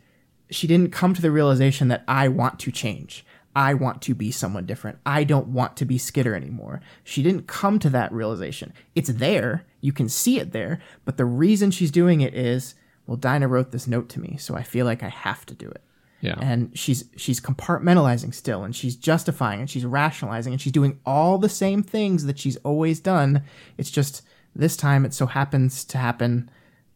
She 0.51 0.67
didn't 0.67 0.91
come 0.91 1.15
to 1.15 1.23
the 1.23 1.31
realization 1.31 1.89
that 1.89 2.05
I 2.07 2.29
want 2.29 2.59
to 2.61 2.73
change. 2.73 3.25
I 3.55 3.75
want 3.75 4.01
to 4.03 4.15
be 4.15 4.31
someone 4.31 4.65
different. 4.65 4.99
I 5.05 5.25
don't 5.25 5.49
want 5.49 5.77
to 5.77 5.85
be 5.85 5.99
Skitter 5.99 6.35
anymore. 6.35 6.81
She 7.05 7.23
didn't 7.23 7.47
come 7.47 7.79
to 7.81 7.91
that 7.91 8.13
realization. 8.13 8.73
It's 8.95 9.11
there. 9.11 9.67
You 9.83 9.93
can 9.93 10.09
see 10.09 10.41
it 10.41 10.53
there. 10.53 10.81
But 11.05 11.19
the 11.19 11.27
reason 11.27 11.71
she's 11.71 11.91
doing 11.91 12.23
it 12.23 12.35
is, 12.35 12.75
well, 13.07 13.19
Dinah 13.19 13.49
wrote 13.49 13.73
this 13.73 13.87
note 13.87 14.09
to 14.11 14.21
me, 14.21 14.39
so 14.39 14.55
I 14.55 14.63
feel 14.63 14.87
like 14.87 15.03
I 15.03 15.11
have 15.11 15.45
to 15.47 15.55
do 15.55 15.69
it. 15.69 15.83
Yeah. 16.23 16.37
And 16.41 16.77
she's 16.79 17.05
she's 17.17 17.41
compartmentalizing 17.41 18.33
still 18.33 18.63
and 18.63 18.75
she's 18.75 18.95
justifying 18.95 19.59
and 19.59 19.69
she's 19.69 19.85
rationalizing 19.85 20.53
and 20.53 20.63
she's 20.63 20.73
doing 20.73 21.01
all 21.05 21.37
the 21.37 21.49
same 21.49 21.83
things 21.83 22.27
that 22.27 22.39
she's 22.39 22.57
always 22.59 23.01
done. 23.01 23.43
It's 23.77 23.91
just 23.91 24.23
this 24.55 24.77
time 24.77 25.05
it 25.05 25.13
so 25.13 25.27
happens 25.27 25.85
to 25.87 25.99
happen 25.99 26.49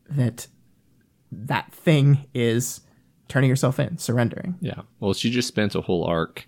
that 0.09 0.47
that 1.33 1.73
thing 1.73 2.27
is 2.35 2.83
turning 3.27 3.51
yourself 3.51 3.81
in, 3.81 3.99
surrendering. 3.99 4.57
Yeah. 4.61 4.83
Well, 5.01 5.13
she 5.13 5.31
just 5.31 5.49
spent 5.49 5.75
a 5.75 5.81
whole 5.81 6.05
arc 6.05 6.47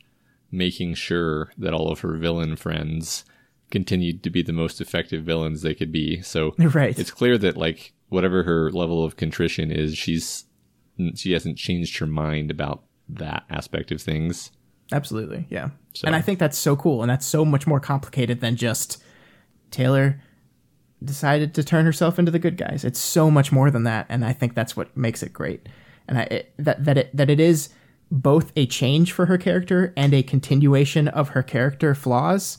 making 0.53 0.95
sure 0.95 1.51
that 1.59 1.75
all 1.75 1.91
of 1.91 2.01
her 2.01 2.17
villain 2.17 2.55
friends 2.55 3.25
continued 3.71 4.23
to 4.23 4.31
be 4.31 4.43
the 4.43 4.53
most 4.53 4.81
effective 4.81 5.25
villains 5.25 5.63
they 5.63 5.75
could 5.75 5.93
be. 5.93 6.23
So 6.23 6.55
right. 6.59 6.99
it's 6.99 7.11
clear 7.11 7.39
that 7.39 7.57
like 7.57 7.93
whatever 8.09 8.43
her 8.45 8.71
level 8.71 9.05
of 9.05 9.17
contrition 9.17 9.71
is, 9.71 9.97
she's 9.97 10.45
she 11.15 11.33
hasn't 11.33 11.57
changed 11.57 11.99
her 11.99 12.07
mind 12.07 12.51
about 12.51 12.83
that 13.09 13.45
aspect 13.51 13.93
of 13.93 14.03
things. 14.03 14.51
Absolutely. 14.91 15.47
Yeah. 15.51 15.71
So. 15.95 16.07
And 16.07 16.17
I 16.17 16.21
think 16.21 16.39
that's 16.39 16.59
so 16.59 16.77
cool 16.77 17.03
and 17.03 17.11
that's 17.11 17.27
so 17.27 17.45
much 17.45 17.67
more 17.67 17.81
complicated 17.81 18.41
than 18.41 18.57
just 18.57 19.03
Taylor 19.71 20.21
decided 21.05 21.55
to 21.55 21.63
turn 21.63 21.85
herself 21.85 22.19
into 22.19 22.31
the 22.31 22.39
good 22.39 22.57
guys. 22.57 22.85
It's 22.85 22.99
so 22.99 23.31
much 23.31 23.53
more 23.53 23.71
than 23.71 23.85
that, 23.85 24.07
and 24.09 24.25
I 24.25 24.33
think 24.33 24.55
that's 24.55 24.77
what 24.77 24.97
makes 24.97 25.23
it 25.23 25.33
great. 25.33 25.69
And 26.09 26.19
I, 26.19 26.23
it, 26.23 26.53
that 26.59 26.85
that 26.85 26.99
it 26.99 27.17
that 27.17 27.31
it 27.31 27.39
is 27.39 27.69
both 28.11 28.53
a 28.57 28.67
change 28.67 29.13
for 29.13 29.27
her 29.27 29.39
character 29.39 29.93
and 29.97 30.15
a 30.15 30.23
continuation 30.23 31.09
of 31.09 31.31
her 31.31 31.43
character 31.43 31.95
flaws 31.95 32.59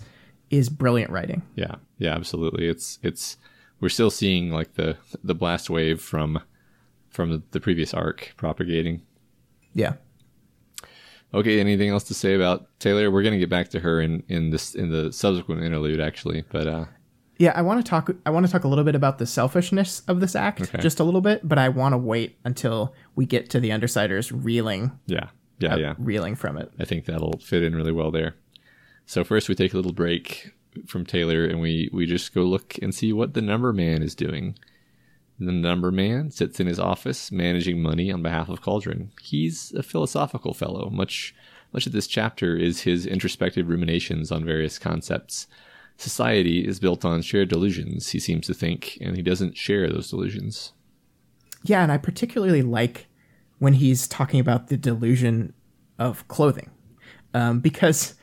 is 0.49 0.69
brilliant 0.69 1.11
writing. 1.11 1.41
Yeah, 1.55 1.76
yeah, 1.97 2.13
absolutely. 2.13 2.67
It's 2.67 2.99
it's 3.03 3.38
we're 3.80 3.89
still 3.89 4.11
seeing 4.11 4.51
like 4.51 4.73
the 4.73 4.97
the 5.23 5.35
blast 5.35 5.69
wave 5.69 6.01
from 6.01 6.41
from 7.09 7.43
the 7.51 7.59
previous 7.59 7.93
arc 7.93 8.34
propagating. 8.38 9.01
Yeah. 9.73 9.93
Okay, 11.34 11.59
anything 11.59 11.89
else 11.89 12.05
to 12.05 12.13
say 12.13 12.34
about 12.34 12.67
Taylor? 12.80 13.11
We're 13.11 13.23
gonna 13.23 13.38
get 13.38 13.49
back 13.49 13.69
to 13.69 13.80
her 13.80 14.01
in 14.01 14.23
in 14.27 14.49
this 14.49 14.76
in 14.76 14.89
the 14.89 15.13
subsequent 15.13 15.63
interlude, 15.63 16.01
actually. 16.01 16.43
But 16.51 16.67
uh, 16.67 16.85
yeah, 17.38 17.53
I 17.55 17.61
want 17.61 17.84
to 17.84 17.89
talk. 17.89 18.09
I 18.26 18.31
want 18.31 18.45
to 18.45 18.51
talk 18.51 18.63
a 18.63 18.67
little 18.67 18.84
bit 18.84 18.95
about 18.95 19.17
the 19.19 19.26
selfishness 19.26 20.01
of 20.07 20.19
this 20.19 20.35
act, 20.35 20.61
okay. 20.61 20.80
just 20.80 20.99
a 20.99 21.03
little 21.03 21.21
bit. 21.21 21.47
But 21.47 21.59
I 21.59 21.69
want 21.69 21.93
to 21.93 21.97
wait 21.97 22.38
until 22.43 22.93
we 23.15 23.26
get 23.26 23.49
to 23.51 23.59
the 23.59 23.69
Undersiders 23.69 24.31
reeling. 24.34 24.91
Yeah, 25.05 25.30
yeah, 25.59 25.73
uh, 25.73 25.77
yeah, 25.77 25.93
reeling 25.99 26.35
from 26.35 26.57
it. 26.57 26.71
I 26.80 26.85
think 26.85 27.05
that'll 27.05 27.38
fit 27.38 27.63
in 27.63 27.76
really 27.76 27.91
well 27.91 28.11
there. 28.11 28.35
So 29.10 29.23
first, 29.23 29.49
we 29.49 29.56
take 29.56 29.73
a 29.73 29.76
little 29.76 29.91
break 29.91 30.52
from 30.86 31.03
Taylor, 31.03 31.44
and 31.44 31.60
we 31.60 31.90
we 31.91 32.06
just 32.06 32.31
go 32.31 32.44
look 32.44 32.76
and 32.80 32.94
see 32.94 33.11
what 33.11 33.34
the 33.34 33.41
Number 33.41 33.73
Man 33.73 34.03
is 34.03 34.14
doing. 34.14 34.56
The 35.40 35.52
number 35.52 35.90
man 35.90 36.30
sits 36.30 36.60
in 36.60 36.68
his 36.68 36.80
office 36.80 37.31
managing 37.31 37.81
money 37.81 38.11
on 38.11 38.22
behalf 38.22 38.49
of 38.49 38.61
Cauldron. 38.61 39.11
He's 39.19 39.72
a 39.72 39.81
philosophical 39.81 40.53
fellow. 40.53 40.91
Much 40.91 41.34
much 41.73 41.88
of 41.88 41.91
this 41.91 42.06
chapter 42.06 42.56
is 42.56 42.81
his 42.81 43.07
introspective 43.07 43.68
ruminations 43.68 44.31
on 44.31 44.45
various 44.45 44.77
concepts. 44.77 45.48
Society 45.98 46.68
is 46.68 46.80
built 46.80 47.03
on 47.03 47.23
shared 47.23 47.49
delusions, 47.49 48.10
he 48.10 48.19
seems 48.19 48.45
to 48.45 48.53
think, 48.53 48.99
and 49.02 49.15
he 49.15 49.23
doesn't 49.23 49.57
share 49.57 49.90
those 49.90 50.11
delusions. 50.11 50.73
Yeah, 51.64 51.81
and 51.81 51.91
I 51.91 51.98
particularly 51.98 52.61
like 52.61 53.07
when 53.57 53.73
he's 53.73 54.07
talking 54.07 54.40
about 54.40 54.68
the 54.68 54.77
delusion 54.77 55.53
of 55.98 56.27
clothing. 56.27 56.69
Um, 57.34 57.60
because 57.60 58.14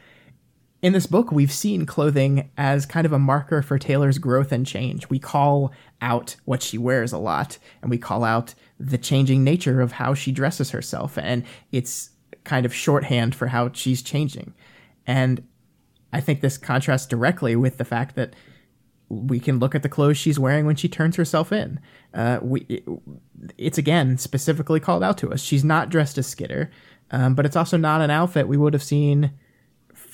in 0.87 0.93
this 0.93 1.09
book, 1.09 1.33
we've 1.33 1.51
seen 1.51 1.85
clothing 1.85 2.49
as 2.57 2.87
kind 2.87 3.07
of 3.07 3.13
a 3.13 3.19
marker 3.19 3.61
for 3.61 3.77
Taylor's 3.77 4.19
growth 4.19 4.53
and 4.53 4.65
change. 4.65 5.11
We 5.11 5.19
call 5.19 5.73
out 6.01 6.37
what 6.45 6.63
she 6.63 6.79
wears 6.79 7.13
a 7.13 7.19
lot, 7.19 7.59
and 7.83 7.91
we 7.91 7.99
call 7.99 8.23
out 8.23 8.55
the 8.79 8.97
changing 8.97 9.43
nature 9.43 9.81
of 9.81 9.91
how 9.91 10.15
she 10.15 10.31
dresses 10.31 10.71
herself, 10.71 11.19
and 11.19 11.43
it's 11.73 12.11
kind 12.45 12.65
of 12.65 12.73
shorthand 12.73 13.35
for 13.35 13.49
how 13.49 13.73
she's 13.73 14.01
changing. 14.01 14.55
And 15.09 15.43
I 16.13 16.21
think 16.21 16.41
this 16.41 16.57
contrasts 16.57 17.07
directly 17.07 17.57
with 17.57 17.79
the 17.79 17.85
fact 17.85 18.15
that 18.15 18.35
we 19.09 19.41
can 19.41 19.59
look 19.59 19.75
at 19.75 19.83
the 19.83 19.89
clothes 19.89 20.19
she's 20.19 20.39
wearing 20.39 20.67
when 20.67 20.77
she 20.77 20.89
turns 20.89 21.17
herself 21.17 21.51
in. 21.51 21.81
Uh, 22.15 22.39
we, 22.41 22.61
it, 22.69 22.85
it's 23.59 23.77
again 23.77 24.19
specifically 24.19 24.79
called 24.79 25.03
out 25.03 25.19
to 25.19 25.33
us. 25.33 25.41
She's 25.41 25.65
not 25.65 25.91
dressed 25.91 26.17
as 26.17 26.29
Skitter, 26.29 26.71
um, 27.11 27.35
but 27.35 27.45
it's 27.45 27.57
also 27.57 27.77
not 27.77 28.03
an 28.03 28.11
outfit 28.13 28.47
we 28.47 28.57
would 28.57 28.73
have 28.73 28.85
seen 28.85 29.33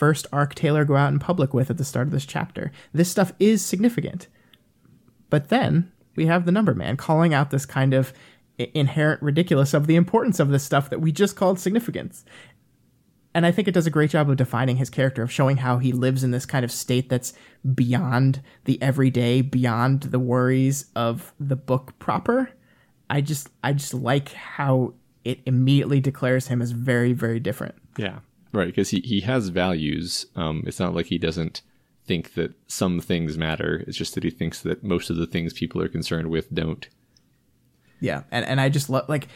first 0.02 0.26
arc 0.32 0.52
Taylor 0.56 0.84
go 0.84 0.96
out 0.96 1.12
in 1.12 1.20
public 1.20 1.54
with 1.54 1.70
at 1.70 1.78
the 1.78 1.84
start 1.84 2.08
of 2.08 2.12
this 2.12 2.26
chapter. 2.26 2.72
This 2.92 3.08
stuff 3.08 3.32
is 3.38 3.64
significant. 3.64 4.26
But 5.30 5.48
then 5.48 5.92
we 6.16 6.26
have 6.26 6.44
the 6.44 6.50
number 6.50 6.74
man 6.74 6.96
calling 6.96 7.32
out 7.32 7.52
this 7.52 7.64
kind 7.64 7.94
of 7.94 8.12
inherent 8.58 9.22
ridiculous 9.22 9.72
of 9.72 9.86
the 9.86 9.94
importance 9.94 10.40
of 10.40 10.48
this 10.48 10.64
stuff 10.64 10.90
that 10.90 11.00
we 11.00 11.12
just 11.12 11.36
called 11.36 11.60
significance. 11.60 12.24
And 13.32 13.46
I 13.46 13.52
think 13.52 13.68
it 13.68 13.74
does 13.74 13.86
a 13.86 13.90
great 13.90 14.10
job 14.10 14.28
of 14.28 14.36
defining 14.36 14.78
his 14.78 14.90
character, 14.90 15.22
of 15.22 15.30
showing 15.30 15.58
how 15.58 15.78
he 15.78 15.92
lives 15.92 16.24
in 16.24 16.32
this 16.32 16.46
kind 16.46 16.64
of 16.64 16.72
state 16.72 17.08
that's 17.08 17.32
beyond 17.72 18.42
the 18.64 18.82
everyday, 18.82 19.40
beyond 19.40 20.02
the 20.02 20.18
worries 20.18 20.86
of 20.96 21.32
the 21.38 21.54
book 21.54 21.96
proper. 22.00 22.50
I 23.08 23.20
just 23.20 23.50
I 23.62 23.72
just 23.72 23.94
like 23.94 24.32
how 24.32 24.94
it 25.22 25.38
immediately 25.46 26.00
declares 26.00 26.48
him 26.48 26.60
as 26.60 26.72
very, 26.72 27.12
very 27.12 27.38
different. 27.38 27.76
Yeah. 27.96 28.18
Right, 28.52 28.66
because 28.66 28.90
he, 28.90 29.00
he 29.00 29.20
has 29.22 29.48
values. 29.48 30.26
Um, 30.36 30.62
it's 30.66 30.78
not 30.78 30.94
like 30.94 31.06
he 31.06 31.18
doesn't 31.18 31.62
think 32.04 32.34
that 32.34 32.52
some 32.66 33.00
things 33.00 33.38
matter. 33.38 33.84
It's 33.86 33.96
just 33.96 34.14
that 34.14 34.24
he 34.24 34.30
thinks 34.30 34.60
that 34.60 34.84
most 34.84 35.08
of 35.08 35.16
the 35.16 35.26
things 35.26 35.52
people 35.52 35.80
are 35.80 35.88
concerned 35.88 36.28
with 36.28 36.52
don't. 36.54 36.86
Yeah, 38.00 38.24
and 38.30 38.44
and 38.44 38.60
I 38.60 38.68
just 38.68 38.90
love 38.90 39.08
like 39.08 39.28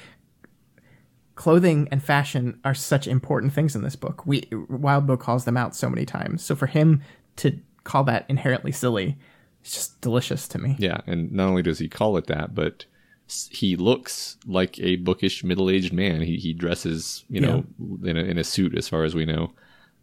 clothing 1.36 1.86
and 1.92 2.02
fashion 2.02 2.58
are 2.64 2.74
such 2.74 3.06
important 3.06 3.52
things 3.52 3.76
in 3.76 3.82
this 3.82 3.96
book. 3.96 4.26
We 4.26 4.42
Wildbow 4.42 5.20
calls 5.20 5.44
them 5.44 5.56
out 5.56 5.76
so 5.76 5.88
many 5.88 6.04
times. 6.04 6.42
So 6.42 6.56
for 6.56 6.66
him 6.66 7.02
to 7.36 7.58
call 7.84 8.02
that 8.04 8.26
inherently 8.28 8.72
silly, 8.72 9.16
it's 9.60 9.74
just 9.74 10.00
delicious 10.00 10.48
to 10.48 10.58
me. 10.58 10.76
Yeah, 10.78 11.00
and 11.06 11.30
not 11.30 11.48
only 11.48 11.62
does 11.62 11.78
he 11.78 11.88
call 11.88 12.16
it 12.16 12.26
that, 12.26 12.54
but 12.54 12.86
he 13.28 13.76
looks 13.76 14.36
like 14.46 14.78
a 14.78 14.96
bookish 14.96 15.42
middle-aged 15.42 15.92
man. 15.92 16.20
He 16.22 16.36
he 16.36 16.52
dresses, 16.52 17.24
you 17.28 17.40
know, 17.40 17.64
yeah. 17.78 18.10
in 18.10 18.16
a 18.16 18.20
in 18.20 18.38
a 18.38 18.44
suit 18.44 18.76
as 18.76 18.88
far 18.88 19.04
as 19.04 19.14
we 19.14 19.24
know. 19.24 19.52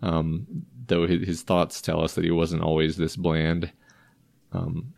Um, 0.01 0.65
though 0.87 1.07
his, 1.07 1.25
his, 1.25 1.41
thoughts 1.43 1.81
tell 1.81 2.03
us 2.03 2.15
that 2.15 2.25
he 2.25 2.31
wasn't 2.31 2.63
always 2.63 2.97
this 2.97 3.15
bland. 3.15 3.71
Um, 4.51 4.93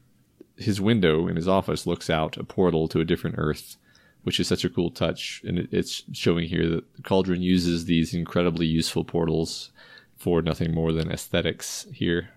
his 0.57 0.81
window 0.81 1.27
in 1.27 1.35
his 1.35 1.47
office 1.47 1.85
looks 1.85 2.09
out 2.09 2.37
a 2.37 2.43
portal 2.43 2.87
to 2.87 3.01
a 3.01 3.05
different 3.05 3.35
Earth, 3.37 3.77
which 4.23 4.39
is 4.39 4.47
such 4.47 4.65
a 4.65 4.69
cool 4.69 4.89
touch, 4.89 5.43
and 5.45 5.59
it, 5.59 5.69
it's 5.71 6.03
showing 6.11 6.47
here 6.47 6.67
that 6.67 7.03
Cauldron 7.03 7.43
uses 7.43 7.85
these 7.85 8.15
incredibly 8.15 8.65
useful 8.65 9.03
portals 9.03 9.71
for 10.17 10.41
nothing 10.41 10.73
more 10.73 10.91
than 10.91 11.11
aesthetics 11.11 11.85
here 11.93 12.29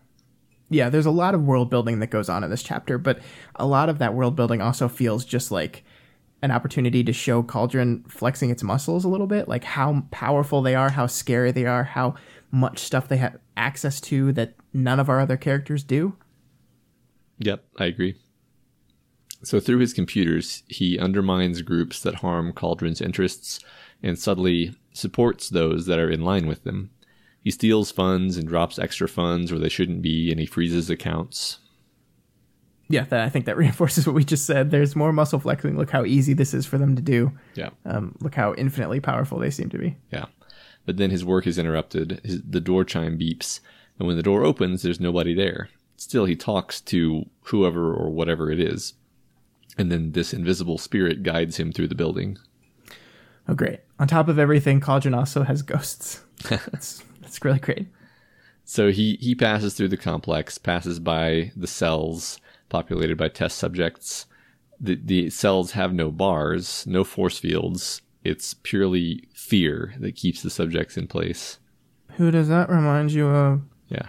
yeah, 0.71 0.91
there's 0.91 1.07
a 1.07 1.11
lot 1.11 1.35
of 1.35 1.43
world 1.43 1.71
building 1.71 2.01
that 2.01 2.11
goes 2.11 2.29
on 2.29 2.45
in 2.45 2.51
this 2.51 2.63
chapter, 2.63 2.99
but 2.99 3.21
a 3.57 3.67
lot 3.67 3.89
of 3.89 3.99
that 3.99 4.15
world 4.15 4.37
building 4.37 4.61
also 4.61 4.89
feels 4.89 5.25
just 5.25 5.51
like 5.51 5.85
an 6.43 6.51
opportunity 6.51 7.03
to 7.03 7.13
show 7.13 7.43
Cauldron 7.43 8.05
flexing 8.09 8.51
its 8.51 8.63
muscles 8.63 9.05
a 9.05 9.09
little 9.09 9.27
bit, 9.27 9.49
like 9.49 9.65
how 9.65 10.05
powerful 10.11 10.63
they 10.63 10.75
are, 10.75 10.91
how 10.91 11.07
scary 11.07 11.51
they 11.51 11.67
are, 11.67 11.85
how 11.85 12.15
much 12.51 12.79
stuff 12.79 13.09
they 13.09 13.17
have 13.17 13.39
access 13.57 14.01
to 14.01 14.33
that 14.33 14.55
none 14.73 15.01
of 15.01 15.09
our 15.09 15.21
other 15.21 15.37
characters 15.37 15.83
do. 15.83 16.17
Yep, 17.39 17.65
I 17.79 17.87
agree. 17.87 18.15
So 19.43 19.61
through 19.61 19.79
his 19.79 19.93
computers, 19.93 20.63
he 20.67 20.99
undermines 20.99 21.63
groups 21.63 22.03
that 22.03 22.17
harm 22.17 22.53
Cauldron's 22.53 23.01
interests 23.01 23.61
and 24.03 24.19
subtly 24.19 24.75
supports 24.93 25.49
those 25.49 25.87
that 25.87 25.99
are 25.99 26.11
in 26.11 26.23
line 26.23 26.47
with 26.47 26.65
them. 26.65 26.91
He 27.49 27.53
steals 27.53 27.91
funds 27.91 28.37
and 28.37 28.47
drops 28.47 28.79
extra 28.79 29.09
funds 29.09 29.51
where 29.51 29.59
they 29.59 29.71
shouldn't 29.71 30.03
be, 30.03 30.31
and 30.31 30.39
he 30.39 30.45
freezes 30.45 30.91
accounts. 30.91 31.61
Yeah, 32.91 33.05
that, 33.05 33.23
I 33.23 33.31
think 33.31 33.47
that 33.47 33.57
reinforces 33.57 34.07
what 34.07 34.15
we 34.15 34.23
just 34.23 34.45
said. 34.45 34.71
There's 34.71 34.95
more 34.95 35.15
muscle 35.15 35.41
flexing. 35.41 35.79
Look 35.79 35.89
how 35.89 36.05
easy 36.05 36.35
this 36.35 36.53
is 36.53 36.67
for 36.67 36.77
them 36.77 36.95
to 36.95 37.01
do. 37.01 37.33
Yeah. 37.55 37.71
Um, 37.87 38.15
look 38.21 38.35
how 38.35 38.53
infinitely 38.57 39.01
powerful 39.01 39.39
they 39.39 39.49
seem 39.49 39.71
to 39.71 39.79
be. 39.79 39.97
Yeah. 40.13 40.27
But 40.85 40.99
then 40.99 41.09
his 41.09 41.25
work 41.25 41.47
is 41.47 41.57
interrupted. 41.57 42.21
His, 42.23 42.43
the 42.43 42.61
door 42.61 42.85
chime 42.85 43.19
beeps, 43.19 43.61
and 43.99 44.07
when 44.07 44.19
the 44.19 44.23
door 44.23 44.45
opens, 44.45 44.83
there's 44.83 45.01
nobody 45.01 45.33
there. 45.33 45.71
Still, 45.97 46.27
he 46.27 46.37
talks 46.37 46.83
to 46.83 47.31
whoever 47.45 47.95
or 47.95 48.11
whatever 48.11 48.51
it 48.51 48.61
is, 48.61 48.93
and 49.79 49.91
then 49.91 50.13
this 50.13 50.35
invisible 50.35 50.77
spirit 50.77 51.23
guides 51.23 51.57
him 51.57 51.73
through 51.73 51.89
the 51.89 51.95
building. 51.95 52.37
Oh, 53.49 53.55
great! 53.55 53.81
On 53.99 54.07
top 54.07 54.29
of 54.29 54.39
everything, 54.39 54.81
Cauldron 54.81 55.15
also 55.15 55.45
has 55.45 55.63
ghosts. 55.63 56.21
That's 56.51 57.03
it's 57.29 57.45
really 57.45 57.59
great. 57.59 57.89
So 58.65 58.91
he 58.91 59.17
he 59.21 59.35
passes 59.35 59.75
through 59.75 59.89
the 59.89 59.97
complex, 59.97 60.59
passes 60.59 61.01
by 61.01 61.53
the 61.57 61.67
cells 61.67 62.41
populated 62.69 63.17
by 63.17 63.29
test 63.29 63.59
subjects. 63.59 64.27
The 64.81 64.97
the 65.03 65.31
cells 65.31 65.73
have 65.73 65.93
no 65.93 66.11
bars, 66.11 66.87
no 66.87 67.05
force 67.05 67.39
fields. 67.39 68.03
It's 68.25 68.55
purely 68.55 69.25
fear 69.33 69.95
that 70.01 70.17
keeps 70.17 70.43
the 70.43 70.51
subjects 70.51 70.97
in 70.97 71.07
place. 71.07 71.59
Who 72.17 72.31
does 72.31 72.49
that 72.49 72.69
remind 72.69 73.13
you 73.13 73.29
of? 73.29 73.63
Yeah. 73.89 74.09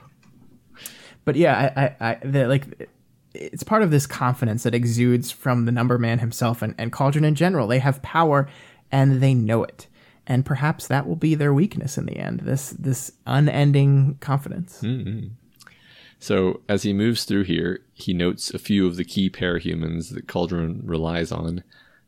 But 1.26 1.36
yeah, 1.36 1.72
I, 1.76 1.84
I, 1.84 2.12
I 2.12 2.18
the, 2.24 2.48
like 2.48 2.90
it's 3.34 3.64
part 3.64 3.84
of 3.84 3.92
this 3.92 4.08
confidence 4.08 4.64
that 4.64 4.76
exudes 4.76 5.32
from 5.32 5.66
the 5.66 5.72
number 5.72 5.98
man 5.98 6.20
himself 6.20 6.62
and, 6.62 6.76
and 6.78 6.92
Cauldron 6.92 7.24
in 7.24 7.36
general. 7.36 7.68
They 7.68 7.80
have 7.80 8.02
power 8.02 8.50
and 8.92 9.22
they 9.22 9.34
know 9.34 9.64
it 9.64 9.88
and 10.30 10.46
perhaps 10.46 10.88
that 10.88 11.08
will 11.08 11.16
be 11.16 11.34
their 11.36 11.54
weakness 11.54 11.98
in 11.98 12.06
the 12.06 12.18
end. 12.18 12.42
This 12.42 12.70
this 12.70 13.12
unending 13.26 14.18
confidence. 14.22 14.80
Mm-hmm. 14.82 15.30
So 16.20 16.62
as 16.70 16.84
he 16.84 16.94
moves 16.94 17.26
through 17.26 17.46
here, 17.46 17.82
he 17.94 18.14
notes 18.14 18.54
a 18.54 18.60
few 18.60 18.86
of 18.86 18.96
the 18.96 19.04
key 19.04 19.30
parahumans 19.30 20.14
that 20.14 20.28
Cauldron 20.28 20.82
relies 20.86 21.32
on: 21.32 21.64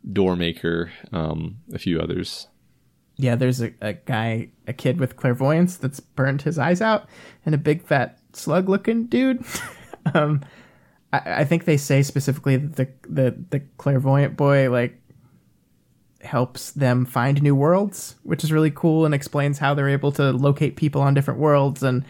Doormaker, 0.07 0.91
um, 1.11 1.57
a 1.73 1.79
few 1.79 1.99
others. 1.99 2.47
Yeah, 3.17 3.35
there's 3.35 3.61
a, 3.61 3.73
a 3.81 3.93
guy, 3.93 4.49
a 4.67 4.73
kid 4.73 4.99
with 4.99 5.15
clairvoyance 5.15 5.77
that's 5.77 5.99
burned 5.99 6.43
his 6.43 6.57
eyes 6.57 6.81
out, 6.81 7.07
and 7.45 7.55
a 7.55 7.57
big 7.57 7.83
fat 7.83 8.19
slug-looking 8.33 9.07
dude. 9.07 9.43
um, 10.13 10.41
I, 11.11 11.41
I 11.41 11.43
think 11.45 11.65
they 11.65 11.77
say 11.77 12.03
specifically 12.03 12.57
that 12.57 12.75
the 12.75 12.89
the 13.09 13.43
the 13.49 13.59
clairvoyant 13.77 14.37
boy 14.37 14.69
like 14.69 15.00
helps 16.23 16.71
them 16.71 17.05
find 17.05 17.41
new 17.41 17.55
worlds, 17.55 18.15
which 18.23 18.43
is 18.43 18.51
really 18.51 18.71
cool 18.71 19.05
and 19.05 19.13
explains 19.13 19.57
how 19.57 19.73
they're 19.73 19.89
able 19.89 20.11
to 20.13 20.31
locate 20.31 20.75
people 20.75 21.01
on 21.01 21.13
different 21.13 21.39
worlds 21.39 21.83
and 21.83 22.05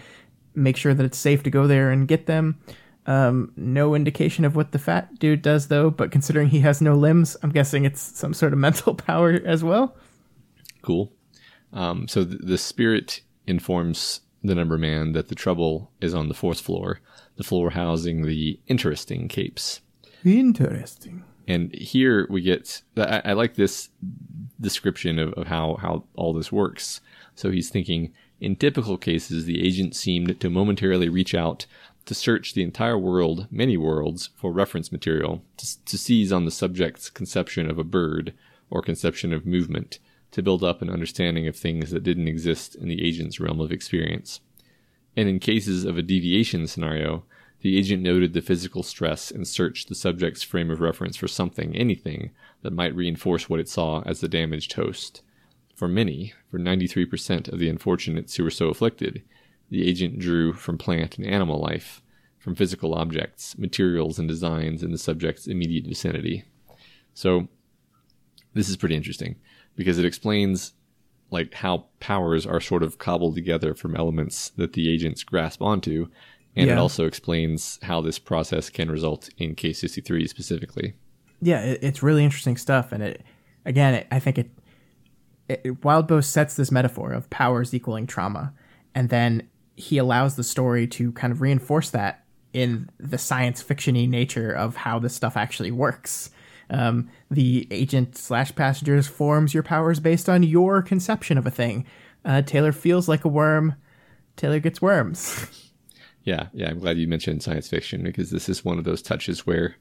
make 0.56 0.78
sure 0.78 0.94
that 0.94 1.06
it's 1.06 1.18
safe 1.18 1.44
to 1.44 1.50
go 1.50 1.68
there 1.68 1.92
and 1.92 2.08
get 2.08 2.26
them. 2.26 2.60
Um, 3.08 3.52
no 3.56 3.96
indication 3.96 4.46
of 4.46 4.56
what 4.56 4.72
the 4.72 4.80
fat 4.80 5.18
dude 5.18 5.42
does, 5.42 5.68
though, 5.68 5.90
but 5.90 6.12
considering 6.12 6.50
he 6.50 6.60
has 6.60 6.82
no 6.82 6.96
limbs, 6.96 7.36
I'm 7.42 7.52
guessing 7.52 7.86
it's 7.86 8.02
some 8.02 8.34
sort 8.34 8.54
of 8.54 8.60
mental 8.68 8.96
power 8.96 9.42
as 9.46 9.64
well. 9.64 9.96
Cool. 10.82 11.12
Um, 11.74 12.08
so 12.08 12.24
th- 12.26 12.42
the 12.44 12.58
spirit 12.58 13.22
informs 13.48 14.22
the 14.44 14.56
number 14.56 14.78
man 14.78 15.14
that 15.14 15.30
the 15.30 15.36
trouble 15.36 15.92
is 16.02 16.14
on 16.14 16.28
the 16.28 16.34
fourth 16.34 16.60
floor, 16.60 17.00
the 17.38 17.44
floor 17.44 17.72
housing 17.72 18.24
the 18.24 18.60
interesting 18.68 19.28
capes. 19.28 19.82
Interesting. 20.24 21.24
And 21.52 21.76
here 21.76 22.28
we 22.30 22.42
get, 22.42 22.82
I, 22.96 23.22
I 23.26 23.34
like 23.34 23.56
this 23.56 23.90
description 24.60 25.20
of, 25.20 25.34
of 25.34 25.48
how, 25.48 25.76
how 25.82 26.06
all 26.16 26.34
this 26.34 26.52
works. 26.52 27.02
So 27.36 27.52
he's 27.52 27.70
thinking, 27.70 28.14
in 28.40 28.56
typical 28.56 28.98
cases, 28.98 29.44
the 29.44 29.62
agent 29.62 29.94
seemed 29.94 30.40
to 30.40 30.50
momentarily 30.50 31.10
reach 31.10 31.36
out 31.36 31.66
to 32.06 32.16
search 32.16 32.54
the 32.54 32.64
entire 32.64 32.98
world, 32.98 33.48
many 33.52 33.76
worlds, 33.76 34.30
for 34.38 34.54
reference 34.54 34.94
material, 34.94 35.44
to, 35.58 35.84
to 35.84 35.98
seize 35.98 36.32
on 36.32 36.46
the 36.46 36.52
subject's 36.52 37.10
conception 37.10 37.70
of 37.70 37.78
a 37.78 37.84
bird 37.84 38.34
or 38.70 38.82
conception 38.82 39.34
of 39.34 39.46
movement, 39.46 40.00
to 40.32 40.42
build 40.42 40.64
up 40.64 40.82
an 40.82 40.90
understanding 40.90 41.50
of 41.50 41.56
things 41.58 41.92
that 41.92 42.04
didn't 42.04 42.30
exist 42.30 42.76
in 42.76 42.88
the 42.88 43.06
agent's 43.06 43.42
realm 43.42 43.60
of 43.60 43.74
experience. 43.74 44.40
And 45.18 45.28
in 45.28 45.40
cases 45.40 45.84
of 45.84 45.98
a 45.98 46.02
deviation 46.02 46.66
scenario, 46.68 47.26
The 47.62 47.78
agent 47.78 48.02
noted 48.02 48.34
the 48.34 48.42
physical 48.42 48.82
stress 48.82 49.30
and 49.30 49.48
searched 49.48 49.88
the 49.88 49.96
subject's 49.96 50.42
frame 50.42 50.72
of 50.72 50.82
reference 50.82 51.16
for 51.16 51.28
something, 51.28 51.76
anything, 51.76 52.32
that 52.64 52.74
might 52.74 52.96
reinforce 52.96 53.50
what 53.50 53.60
it 53.60 53.70
saw 53.70 54.02
as 54.02 54.20
the 54.20 54.28
damaged 54.28 54.74
host. 54.74 55.22
For 55.76 55.88
many, 55.88 56.34
for 56.50 56.60
93% 56.60 57.52
of 57.52 57.60
the 57.60 57.70
unfortunates 57.70 58.36
who 58.36 58.44
were 58.44 58.52
so 58.52 58.70
afflicted, 58.70 59.24
the 59.70 59.88
agent 59.88 60.20
drew 60.20 60.54
from 60.54 60.78
plant 60.78 61.18
and 61.18 61.26
animal 61.26 61.60
life, 61.60 62.02
from 62.40 62.56
physical 62.56 62.96
objects, 62.96 63.56
materials, 63.58 64.18
and 64.18 64.28
designs 64.28 64.82
in 64.82 64.92
the 64.92 64.98
subject's 64.98 65.46
immediate 65.46 65.86
vicinity. 65.86 66.44
So, 67.14 67.48
this 68.54 68.70
is 68.70 68.78
pretty 68.78 68.96
interesting 68.96 69.36
because 69.76 70.00
it 70.00 70.06
explains 70.06 70.74
like 71.30 71.54
how 71.54 71.86
powers 72.00 72.46
are 72.46 72.60
sort 72.60 72.84
of 72.84 72.98
cobbled 72.98 73.36
together 73.36 73.74
from 73.74 73.96
elements 73.96 74.50
that 74.58 74.74
the 74.74 74.92
agents 74.92 75.24
grasp 75.24 75.62
onto 75.62 76.10
and 76.56 76.70
it 76.70 76.78
also 76.78 77.06
explains 77.06 77.80
how 77.84 78.02
this 78.02 78.20
process 78.20 78.70
can 78.70 78.92
result 78.92 79.30
in 79.38 79.56
Case 79.56 79.82
53 79.82 80.28
specifically 80.28 80.96
yeah, 81.42 81.62
it, 81.62 81.80
it's 81.82 82.04
really 82.04 82.24
interesting 82.24 82.56
stuff, 82.56 82.92
and 82.92 83.04
it 83.04 83.24
again, 83.66 83.96
it, 83.96 84.08
I 84.12 84.20
think 84.20 84.38
it, 84.38 84.52
it 85.50 85.64
Wildbow 85.82 86.24
sets 86.24 86.56
this 86.56 86.72
metaphor 86.72 87.12
of 87.12 87.30
powers 87.30 87.74
equaling 87.74 88.08
trauma, 88.08 88.54
and 88.94 89.10
then 89.10 89.50
he 89.76 89.98
allows 89.98 90.36
the 90.36 90.44
story 90.44 90.88
to 90.88 91.12
kind 91.14 91.34
of 91.34 91.42
reinforce 91.42 91.90
that 91.90 92.24
in 92.54 92.90
the 93.00 93.18
science 93.18 93.64
fictiony 93.64 94.08
nature 94.08 94.52
of 94.52 94.76
how 94.76 95.00
this 95.00 95.16
stuff 95.16 95.36
actually 95.36 95.72
works. 95.72 96.30
Um, 96.70 97.10
the 97.30 97.68
agent 97.72 98.18
slash 98.18 98.54
passengers 98.56 99.08
forms 99.08 99.54
your 99.54 99.64
powers 99.64 100.00
based 100.00 100.30
on 100.30 100.44
your 100.44 100.82
conception 100.82 101.38
of 101.38 101.48
a 101.48 101.52
thing. 101.52 101.86
Uh, 102.24 102.42
Taylor 102.42 102.72
feels 102.72 103.10
like 103.10 103.26
a 103.26 103.30
worm. 103.30 103.76
Taylor 104.38 104.60
gets 104.60 104.82
worms. 104.82 105.70
yeah 106.24 106.48
yeah 106.54 106.70
i'm 106.70 106.80
glad 106.80 106.98
you 106.98 107.08
mentioned 107.08 107.42
science 107.44 107.68
fiction 107.68 108.04
because 108.04 108.30
this 108.32 108.48
is 108.50 108.64
one 108.66 108.78
of 108.78 108.84
those 108.84 109.02
touches 109.02 109.46
where 109.46 109.76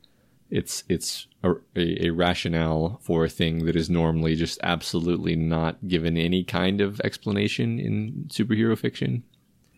it's 0.51 0.83
it's 0.89 1.27
a, 1.45 1.53
a, 1.77 2.07
a 2.07 2.11
rationale 2.11 2.99
for 3.03 3.25
a 3.25 3.29
thing 3.29 3.65
that 3.67 3.77
is 3.77 3.89
normally 3.91 4.35
just 4.35 4.59
absolutely 4.63 5.37
not 5.37 5.87
given 5.87 6.17
any 6.17 6.43
kind 6.43 6.81
of 6.81 7.01
explanation 7.03 7.79
in 7.79 8.25
superhero 8.29 8.77
fiction 8.77 9.23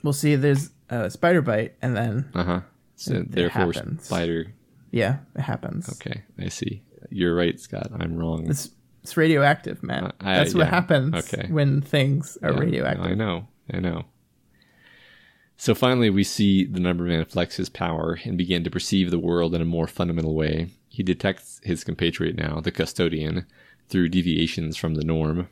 we'll 0.03 0.13
see. 0.13 0.35
There's 0.35 0.71
a 0.91 1.09
spider 1.11 1.43
bite, 1.43 1.75
and 1.83 1.97
then 1.97 2.31
uh-huh 2.35 2.61
so 2.97 3.15
It- 3.15 3.33
therefore 3.33 3.73
spider 4.01 4.55
yeah, 4.91 5.19
it 5.35 5.41
happens. 5.43 5.89
okay 5.95 6.23
i 6.39 6.49
see 6.49 6.83
you're 7.11 7.35
right 7.35 7.59
scott 7.61 7.91
i'm 7.99 8.17
wrong 8.17 8.49
It's 8.49 8.71
it's 9.03 9.17
radioactive, 9.17 9.83
man. 9.83 10.05
Uh, 10.05 10.13
I- 10.21 10.35
That's 10.37 10.55
what 10.55 10.67
yeah, 10.67 10.71
happens 10.71 11.15
okay. 11.15 11.49
when 11.51 11.81
things 11.81 12.39
are 12.41 12.53
Yeah, 12.53 12.59
radioactive. 12.61 13.05
I 13.05 13.15
know, 13.15 13.49
I 13.73 13.81
know. 13.81 14.05
So 15.63 15.77
finally, 15.77 16.11
we 16.11 16.25
see 16.25 16.65
the 16.65 16.81
number 16.81 17.05
man 17.05 17.25
flex 17.25 17.55
his 17.55 17.69
power 17.69 18.19
and 18.25 18.37
begin 18.37 18.65
to 18.65 18.71
perceive 18.71 19.13
the 19.13 19.19
world 19.21 19.55
in 19.55 19.63
a 19.63 19.65
more 19.65 19.87
fundamental 19.87 20.35
way. 20.35 20.71
He 20.89 21.05
detects 21.05 21.61
his 21.63 21.85
compatriot 21.85 22.35
now, 22.35 22.59
the 22.59 22.73
custodian, 22.73 23.47
through 23.89 24.09
deviations 24.09 24.77
from 24.77 24.97
the 24.97 25.05
norm. 25.05 25.49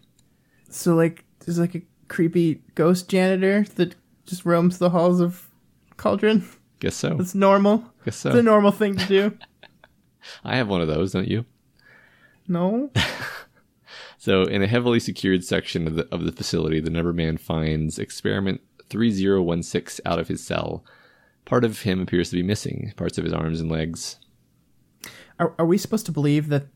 So 0.69 0.97
like 0.97 1.25
there's 1.39 1.61
like 1.61 1.77
a 1.77 1.83
creepy 2.09 2.61
ghost 2.75 3.09
janitor 3.09 3.65
that 3.77 3.95
just 4.27 4.45
roams 4.45 4.79
the 4.79 4.91
halls 4.91 5.21
of 5.21 5.49
Cauldron. 5.97 6.45
Guess 6.81 6.97
so. 6.97 7.17
It's 7.21 7.37
normal. 7.37 7.85
Guess 8.05 8.17
so. 8.17 8.31
It's 8.31 8.39
a 8.41 8.43
normal 8.43 8.73
thing 8.73 8.97
to 8.97 9.07
do. 9.07 9.39
I 10.45 10.57
have 10.57 10.67
one 10.67 10.81
of 10.81 10.89
those, 10.89 11.13
don't 11.13 11.29
you? 11.29 11.45
no. 12.49 12.91
So, 14.19 14.43
in 14.43 14.63
a 14.63 14.67
heavily 14.67 15.01
secured 15.01 15.45
section 15.45 15.87
of 15.87 15.95
the, 15.95 16.07
of 16.13 16.27
the 16.27 16.33
facility, 16.33 16.79
the 16.79 16.91
Numberman 16.91 17.41
finds 17.41 17.99
experiment 17.99 18.61
3016 18.91 20.03
out 20.05 20.19
of 20.19 20.29
his 20.29 20.45
cell. 20.45 20.85
Part 21.45 21.65
of 21.65 21.83
him 21.83 22.01
appears 22.01 22.31
to 22.31 22.37
be 22.37 22.43
missing, 22.43 22.93
parts 22.97 23.19
of 23.19 23.25
his 23.25 23.33
arms 23.33 23.61
and 23.61 23.71
legs. 23.71 24.17
Are, 25.39 25.55
are 25.59 25.67
we 25.67 25.79
supposed 25.79 26.07
to 26.07 26.13
believe 26.13 26.49
that 26.49 26.67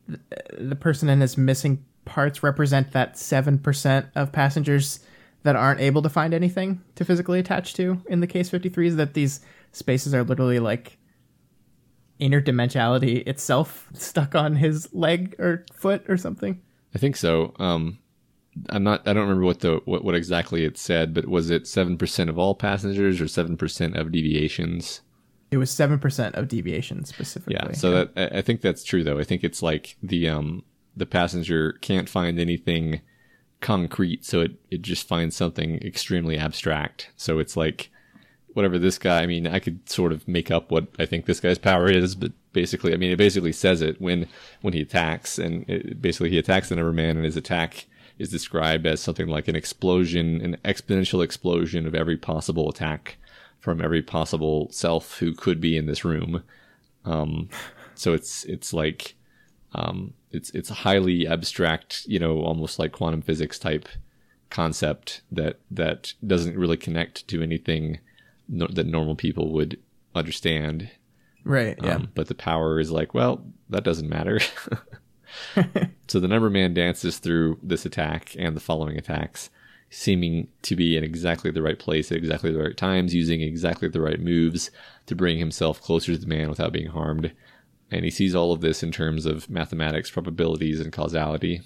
the 0.57 0.75
person 0.75 1.07
in 1.09 1.21
his 1.21 1.37
missing 1.37 1.85
parts 2.05 2.41
represent 2.41 2.91
that 2.91 3.15
7% 3.15 4.09
of 4.15 4.31
passengers 4.31 4.99
that 5.43 5.55
aren't 5.55 5.81
able 5.81 6.01
to 6.01 6.09
find 6.09 6.33
anything 6.33 6.81
to 6.95 7.05
physically 7.05 7.39
attach 7.39 7.75
to 7.75 8.01
in 8.07 8.19
the 8.19 8.27
case 8.27 8.49
53s 8.49 8.95
that 8.95 9.13
these 9.13 9.41
spaces 9.71 10.13
are 10.15 10.23
literally 10.23 10.57
like 10.57 10.97
interdimensionality 12.19 13.27
itself 13.27 13.87
stuck 13.93 14.33
on 14.33 14.55
his 14.55 14.91
leg 14.93 15.35
or 15.37 15.65
foot 15.71 16.03
or 16.09 16.17
something 16.17 16.61
I 16.95 16.97
think 16.97 17.17
so. 17.17 17.53
Um, 17.59 17.99
I'm 18.69 18.83
not. 18.83 19.07
I 19.07 19.13
don't 19.13 19.23
remember 19.23 19.45
what 19.45 19.59
the 19.59 19.81
what, 19.85 20.03
what 20.03 20.15
exactly 20.15 20.63
it 20.63 20.77
said, 20.77 21.13
but 21.13 21.27
was 21.27 21.49
it 21.49 21.67
seven 21.67 21.97
percent 21.97 22.29
of 22.29 22.37
all 22.37 22.55
passengers 22.55 23.19
or 23.19 23.27
seven 23.27 23.57
percent 23.57 23.95
of 23.95 24.11
deviations? 24.11 25.01
it 25.51 25.57
was 25.57 25.71
7% 25.71 26.33
of 26.33 26.47
deviations 26.47 27.09
specifically 27.09 27.55
Yeah. 27.55 27.71
So 27.73 27.91
that 27.91 28.11
I 28.15 28.39
I 28.39 28.41
think 28.41 28.61
that's 28.61 28.83
true 28.83 29.03
though. 29.03 29.19
I 29.19 29.23
think 29.23 29.43
it's 29.43 29.61
like 29.61 29.95
the 30.01 30.27
um 30.27 30.63
the 30.95 31.05
passenger 31.05 31.73
can't 31.81 32.09
find 32.09 32.39
anything 32.39 33.01
concrete, 33.61 34.25
so 34.25 34.41
it 34.41 34.53
it 34.71 34.81
just 34.81 35.07
finds 35.07 35.35
something 35.35 35.77
extremely 35.81 36.37
abstract. 36.37 37.11
So 37.15 37.39
it's 37.39 37.55
like 37.55 37.89
whatever 38.53 38.79
this 38.79 38.97
guy. 38.97 39.21
I 39.21 39.25
mean, 39.25 39.47
I 39.47 39.59
could 39.59 39.89
sort 39.89 40.11
of 40.11 40.27
make 40.27 40.51
up 40.51 40.71
what 40.71 40.87
I 40.97 41.05
think 41.05 41.25
this 41.25 41.39
guy's 41.39 41.57
power 41.57 41.89
is, 41.89 42.15
but 42.15 42.31
basically, 42.53 42.93
I 42.93 42.97
mean, 42.97 43.11
it 43.11 43.17
basically 43.17 43.51
says 43.51 43.81
it 43.81 43.99
when 44.01 44.27
when 44.61 44.73
he 44.73 44.81
attacks, 44.81 45.37
and 45.37 45.69
it, 45.69 46.01
basically 46.01 46.29
he 46.29 46.37
attacks 46.37 46.69
the 46.69 46.75
Number 46.75 46.93
Man, 46.93 47.17
and 47.17 47.25
his 47.25 47.37
attack 47.37 47.85
is 48.17 48.29
described 48.29 48.85
as 48.85 49.01
something 49.01 49.27
like 49.27 49.47
an 49.47 49.55
explosion, 49.55 50.41
an 50.41 50.57
exponential 50.63 51.23
explosion 51.23 51.85
of 51.85 51.95
every 51.95 52.17
possible 52.17 52.69
attack 52.69 53.17
from 53.59 53.81
every 53.81 54.01
possible 54.01 54.69
self 54.71 55.17
who 55.17 55.33
could 55.33 55.59
be 55.59 55.77
in 55.77 55.85
this 55.85 56.05
room. 56.05 56.43
Um, 57.03 57.49
so 57.95 58.13
it's 58.13 58.43
it's 58.45 58.73
like 58.73 59.15
um, 59.73 60.13
it's 60.31 60.49
it's 60.51 60.69
a 60.69 60.75
highly 60.75 61.27
abstract, 61.27 62.05
you 62.05 62.19
know, 62.19 62.41
almost 62.41 62.79
like 62.79 62.91
quantum 62.91 63.21
physics 63.21 63.59
type 63.59 63.87
concept 64.49 65.21
that 65.31 65.59
that 65.71 66.13
doesn't 66.25 66.57
really 66.57 66.77
connect 66.77 67.27
to 67.27 67.41
anything 67.41 67.99
no, 68.47 68.67
that 68.67 68.85
normal 68.85 69.15
people 69.15 69.51
would 69.53 69.79
understand. 70.13 70.89
right 71.43 71.77
yeah 71.83 71.95
Um, 71.95 72.11
but 72.15 72.27
the 72.27 72.35
power 72.35 72.79
is 72.79 72.91
like, 72.91 73.13
well, 73.13 73.43
that 73.69 73.83
doesn't 73.83 74.09
matter. 74.09 74.39
so 76.07 76.19
the 76.19 76.27
number 76.27 76.49
man 76.49 76.73
dances 76.73 77.17
through 77.17 77.59
this 77.61 77.85
attack 77.85 78.35
and 78.37 78.55
the 78.55 78.61
following 78.61 78.97
attacks, 78.97 79.49
seeming 79.89 80.47
to 80.63 80.75
be 80.75 80.97
in 80.97 81.03
exactly 81.03 81.51
the 81.51 81.61
right 81.61 81.79
place 81.79 82.11
at 82.11 82.17
exactly 82.17 82.51
the 82.51 82.61
right 82.61 82.77
times, 82.77 83.13
using 83.13 83.41
exactly 83.41 83.87
the 83.87 84.01
right 84.01 84.19
moves 84.19 84.71
to 85.05 85.15
bring 85.15 85.37
himself 85.37 85.81
closer 85.81 86.13
to 86.13 86.17
the 86.17 86.27
man 86.27 86.49
without 86.49 86.73
being 86.73 86.87
harmed. 86.87 87.31
And 87.91 88.03
he 88.03 88.11
sees 88.11 88.33
all 88.35 88.51
of 88.51 88.61
this 88.61 88.81
in 88.81 88.91
terms 88.91 89.25
of 89.25 89.49
mathematics, 89.49 90.09
probabilities, 90.09 90.79
and 90.79 90.91
causality. 90.91 91.61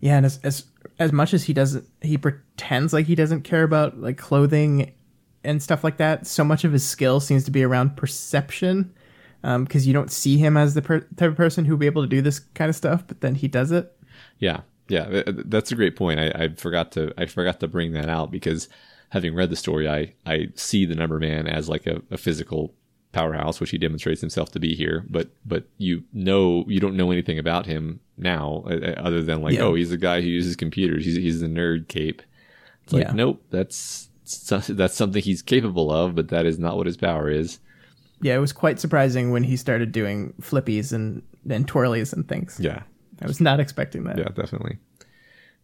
Yeah, 0.00 0.16
and 0.16 0.26
as 0.26 0.38
as 0.44 0.64
as 0.98 1.12
much 1.12 1.34
as 1.34 1.44
he 1.44 1.52
doesn't, 1.52 1.84
he 2.00 2.16
pretends 2.16 2.92
like 2.92 3.06
he 3.06 3.14
doesn't 3.14 3.42
care 3.42 3.64
about 3.64 3.98
like 3.98 4.18
clothing 4.18 4.92
and 5.44 5.62
stuff 5.62 5.84
like 5.84 5.96
that. 5.98 6.26
So 6.26 6.44
much 6.44 6.64
of 6.64 6.72
his 6.72 6.84
skill 6.84 7.20
seems 7.20 7.44
to 7.44 7.50
be 7.50 7.62
around 7.62 7.96
perception, 7.96 8.92
because 9.42 9.86
you 9.86 9.92
don't 9.92 10.10
see 10.10 10.38
him 10.38 10.56
as 10.56 10.74
the 10.74 10.82
per- 10.82 11.00
type 11.16 11.30
of 11.30 11.36
person 11.36 11.64
who 11.64 11.74
would 11.74 11.80
be 11.80 11.86
able 11.86 12.02
to 12.02 12.08
do 12.08 12.20
this 12.22 12.38
kind 12.38 12.68
of 12.68 12.76
stuff, 12.76 13.04
but 13.06 13.20
then 13.20 13.34
he 13.36 13.48
does 13.48 13.70
it. 13.72 13.96
Yeah, 14.38 14.60
yeah, 14.88 15.04
th- 15.06 15.24
th- 15.26 15.36
that's 15.46 15.72
a 15.72 15.76
great 15.76 15.96
point. 15.96 16.18
I, 16.20 16.30
I 16.44 16.48
forgot 16.54 16.92
to 16.92 17.12
I 17.18 17.26
forgot 17.26 17.60
to 17.60 17.68
bring 17.68 17.92
that 17.92 18.08
out 18.08 18.30
because 18.30 18.68
having 19.10 19.34
read 19.34 19.50
the 19.50 19.56
story, 19.56 19.88
I 19.88 20.12
I 20.26 20.48
see 20.54 20.84
the 20.84 20.94
Number 20.94 21.18
Man 21.18 21.46
as 21.46 21.68
like 21.68 21.86
a, 21.86 22.02
a 22.10 22.16
physical 22.18 22.74
powerhouse, 23.12 23.60
which 23.60 23.70
he 23.70 23.78
demonstrates 23.78 24.20
himself 24.20 24.50
to 24.52 24.58
be 24.60 24.74
here. 24.74 25.04
But 25.08 25.30
but 25.44 25.64
you 25.78 26.04
know 26.12 26.64
you 26.68 26.80
don't 26.80 26.96
know 26.96 27.10
anything 27.10 27.38
about 27.38 27.66
him 27.66 28.00
now, 28.18 28.64
uh, 28.66 28.74
uh, 28.74 28.94
other 29.00 29.22
than 29.22 29.42
like 29.42 29.54
Yeah. 29.54 29.62
oh 29.62 29.74
he's 29.74 29.92
a 29.92 29.96
guy 29.96 30.20
who 30.20 30.28
uses 30.28 30.56
computers. 30.56 31.04
He's 31.04 31.16
he's 31.16 31.40
the 31.40 31.46
nerd 31.46 31.88
cape. 31.88 32.22
It's 32.84 32.92
like 32.92 33.04
Yeah. 33.04 33.12
nope, 33.12 33.42
that's 33.50 34.08
that's 34.68 34.94
something 34.96 35.22
he's 35.22 35.40
capable 35.42 35.90
of, 35.92 36.14
but 36.14 36.28
that 36.28 36.46
is 36.46 36.58
not 36.58 36.76
what 36.76 36.86
his 36.86 36.96
power 36.96 37.30
is. 37.30 37.58
Yeah, 38.22 38.34
it 38.34 38.40
was 38.40 38.52
quite 38.52 38.80
surprising 38.80 39.30
when 39.30 39.44
he 39.44 39.56
started 39.56 39.92
doing 39.92 40.32
flippies 40.40 40.92
and 40.92 41.22
and 41.48 41.68
twirlies 41.68 42.12
and 42.12 42.26
things. 42.28 42.58
Yeah, 42.60 42.82
I 43.22 43.26
was 43.26 43.40
not 43.40 43.60
expecting 43.60 44.04
that. 44.04 44.18
Yeah, 44.18 44.28
definitely. 44.34 44.78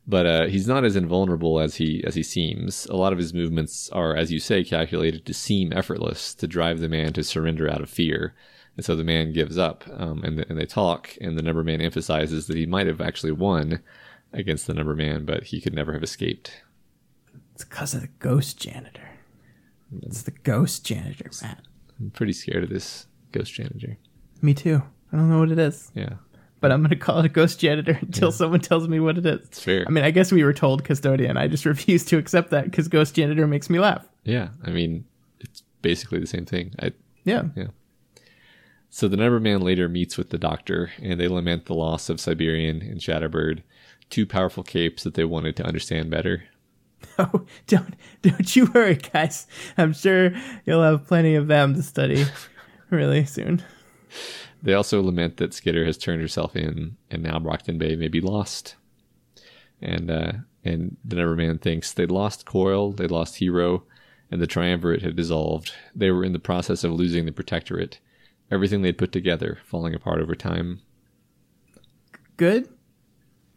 But 0.07 0.27
uh, 0.27 0.47
he's 0.47 0.67
not 0.67 0.85
as 0.85 0.97
invulnerable 0.97 1.61
as 1.61 1.77
he 1.77 2.03
as 2.05 2.15
he 2.15 2.23
seems. 2.23 2.87
A 2.87 2.97
lot 2.97 3.13
of 3.13 3.19
his 3.19 3.33
movements 3.33 3.89
are, 3.91 4.17
as 4.17 4.33
you 4.33 4.41
say, 4.41 4.65
calculated 4.65 5.25
to 5.27 5.35
seem 5.35 5.73
effortless 5.73 6.35
to 6.37 6.47
drive 6.47 6.81
the 6.81 6.89
man 6.89 7.13
to 7.15 7.25
surrender 7.25 7.71
out 7.71 7.81
of 7.81 7.89
fear. 7.89 8.35
And 8.77 8.85
so 8.85 8.97
the 8.97 9.05
man 9.05 9.33
gives 9.33 9.59
up, 9.59 9.85
um, 9.97 10.23
and 10.25 10.41
and 10.49 10.59
they 10.59 10.67
talk, 10.67 11.17
and 11.21 11.39
the 11.39 11.43
number 11.43 11.63
man 11.63 11.81
emphasizes 11.81 12.47
that 12.47 12.57
he 12.57 12.67
might 12.67 12.87
have 12.87 13.01
actually 13.01 13.33
won 13.33 13.81
against 14.33 14.67
the 14.67 14.75
number 14.75 14.95
man, 14.95 15.25
but 15.25 15.45
he 15.45 15.61
could 15.61 15.75
never 15.75 15.93
have 15.93 16.03
escaped. 16.03 16.63
It's 17.55 17.65
because 17.65 17.95
of 17.95 18.01
the 18.01 18.09
ghost 18.19 18.59
janitor. 18.59 19.11
It's 20.03 20.23
the 20.23 20.31
ghost 20.31 20.85
janitor, 20.87 21.31
man. 21.43 21.61
I'm 22.01 22.11
pretty 22.11 22.33
scared 22.33 22.65
of 22.65 22.71
this 22.71 23.07
ghost 23.33 23.53
janitor. 23.55 23.97
Me 24.41 24.55
too. 24.55 24.83
I 25.13 25.17
don't 25.17 25.29
know 25.31 25.39
what 25.39 25.51
it 25.51 25.59
is, 25.59 25.91
Yeah, 25.95 26.15
but 26.61 26.73
I'm 26.73 26.83
gonna 26.83 26.97
call 26.97 27.19
it 27.21 27.27
a 27.27 27.29
ghost 27.29 27.61
janitor 27.61 27.99
until 28.01 28.33
someone 28.33 28.61
tells 28.61 28.89
me 28.89 28.99
what 29.01 29.19
it 29.19 29.27
is. 29.27 29.41
it's 29.47 29.61
fair. 29.63 29.85
I 29.87 29.91
mean, 29.91 30.05
I 30.05 30.11
guess 30.11 30.33
we 30.33 30.43
were 30.45 30.53
told 30.55 30.85
custodian. 30.85 31.37
I 31.37 31.49
just 31.49 31.65
refuse 31.75 32.05
to 32.07 32.19
accept 32.19 32.51
that 32.51 32.65
because 32.65 32.89
ghost 32.89 33.15
janitor 33.15 33.47
makes 33.47 33.69
me 33.71 33.79
laugh. 33.79 34.07
yeah, 34.25 34.49
I 34.65 34.71
mean, 34.71 35.05
it's 35.41 35.63
basically 35.83 36.19
the 36.21 36.27
same 36.27 36.47
thing. 36.47 36.75
I 36.81 36.93
Yeah. 37.25 37.45
Yeah. 37.57 37.69
So 38.91 39.09
the 39.09 39.17
Numberman 39.17 39.63
later 39.63 39.89
meets 39.89 40.19
with 40.19 40.29
the 40.31 40.37
Doctor, 40.39 40.91
and 41.01 41.19
they 41.19 41.27
lament 41.29 41.65
the 41.65 41.75
loss 41.75 42.11
of 42.11 42.21
Siberian 42.21 42.83
and 42.83 43.01
Shatterbird, 43.01 43.63
two 44.11 44.27
powerful 44.27 44.63
capes 44.63 45.03
that 45.05 45.15
they 45.15 45.25
wanted 45.25 45.57
to 45.57 45.65
understand 45.65 46.11
better. 46.11 46.45
Oh, 47.19 47.45
don't 47.67 47.95
don't 48.23 48.57
you 48.57 48.67
worry, 48.73 48.95
guys. 48.95 49.47
I'm 49.77 49.93
sure 49.93 50.33
you'll 50.65 50.83
have 50.83 51.07
plenty 51.07 51.35
of 51.35 51.47
them 51.47 51.75
to 51.75 51.83
study 51.83 52.25
really 52.91 53.27
soon. 53.27 53.63
They 54.63 54.75
also 54.75 55.03
lament 55.03 55.37
that 55.37 55.53
Skitter 55.53 55.85
has 55.85 55.99
turned 55.99 56.23
herself 56.23 56.57
in, 56.57 56.97
and 57.11 57.23
now 57.23 57.39
Brockton 57.39 57.79
Bay 57.79 57.97
may 57.97 58.09
be 58.09 58.21
lost. 58.21 58.77
And 59.81 60.11
uh, 60.11 60.33
and 60.65 60.97
the 61.05 61.17
Number 61.17 61.37
Man 61.37 61.59
thinks 61.59 61.93
they'd 61.93 62.11
lost 62.11 62.47
Coil, 62.47 62.93
they'd 62.93 63.11
lost 63.11 63.37
Hero, 63.37 63.85
and 64.31 64.41
the 64.41 64.47
Triumvirate 64.47 65.03
had 65.03 65.17
dissolved. 65.17 65.73
They 65.95 66.11
were 66.11 66.25
in 66.25 66.33
the 66.33 66.39
process 66.39 66.85
of 66.85 66.93
losing 66.93 67.27
the 67.27 67.33
Protectorate. 67.33 67.99
Everything 68.51 68.83
they'd 68.83 68.99
put 68.99 69.13
together 69.13 69.59
falling 69.67 69.95
apart 69.95 70.21
over 70.21 70.35
time. 70.35 70.81
Good. 72.37 72.69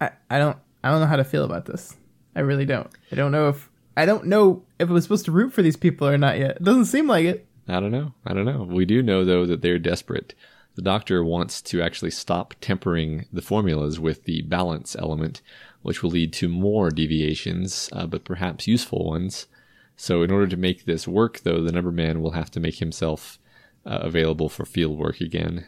I, 0.01 0.11
I 0.29 0.39
don't 0.39 0.57
I 0.83 0.89
don't 0.89 0.99
know 0.99 1.07
how 1.07 1.15
to 1.15 1.23
feel 1.23 1.45
about 1.45 1.65
this. 1.65 1.95
I 2.35 2.41
really 2.41 2.65
don't. 2.65 2.89
I 3.11 3.15
don't 3.15 3.31
know 3.31 3.49
if 3.49 3.69
I 3.97 4.05
don't 4.05 4.25
know 4.25 4.63
if 4.79 4.89
I 4.89 4.93
was 4.93 5.03
supposed 5.03 5.25
to 5.25 5.31
root 5.31 5.53
for 5.53 5.61
these 5.61 5.77
people 5.77 6.07
or 6.07 6.17
not 6.17 6.37
yet. 6.37 6.57
It 6.57 6.63
doesn't 6.63 6.85
seem 6.85 7.07
like 7.07 7.25
it. 7.25 7.47
I 7.67 7.79
don't 7.79 7.91
know. 7.91 8.13
I 8.25 8.33
don't 8.33 8.45
know. 8.45 8.63
We 8.63 8.85
do 8.85 9.01
know 9.01 9.23
though 9.23 9.45
that 9.45 9.61
they're 9.61 9.79
desperate. 9.79 10.35
The 10.75 10.81
doctor 10.81 11.23
wants 11.23 11.61
to 11.63 11.81
actually 11.81 12.11
stop 12.11 12.53
tempering 12.59 13.25
the 13.31 13.41
formulas 13.41 13.97
with 13.97 14.25
the 14.25 14.41
balance 14.41 14.95
element, 14.97 15.41
which 15.81 16.03
will 16.03 16.09
lead 16.09 16.33
to 16.33 16.49
more 16.49 16.89
deviations, 16.89 17.89
uh, 17.93 18.05
but 18.05 18.25
perhaps 18.25 18.67
useful 18.67 19.05
ones. 19.05 19.47
So, 19.95 20.21
in 20.21 20.31
order 20.31 20.47
to 20.47 20.57
make 20.57 20.83
this 20.83 21.07
work, 21.07 21.41
though, 21.41 21.61
the 21.61 21.71
number 21.71 21.91
man 21.91 22.21
will 22.21 22.31
have 22.31 22.51
to 22.51 22.59
make 22.59 22.79
himself 22.79 23.39
uh, 23.85 23.99
available 24.01 24.49
for 24.49 24.65
field 24.65 24.97
work 24.97 25.21
again. 25.21 25.65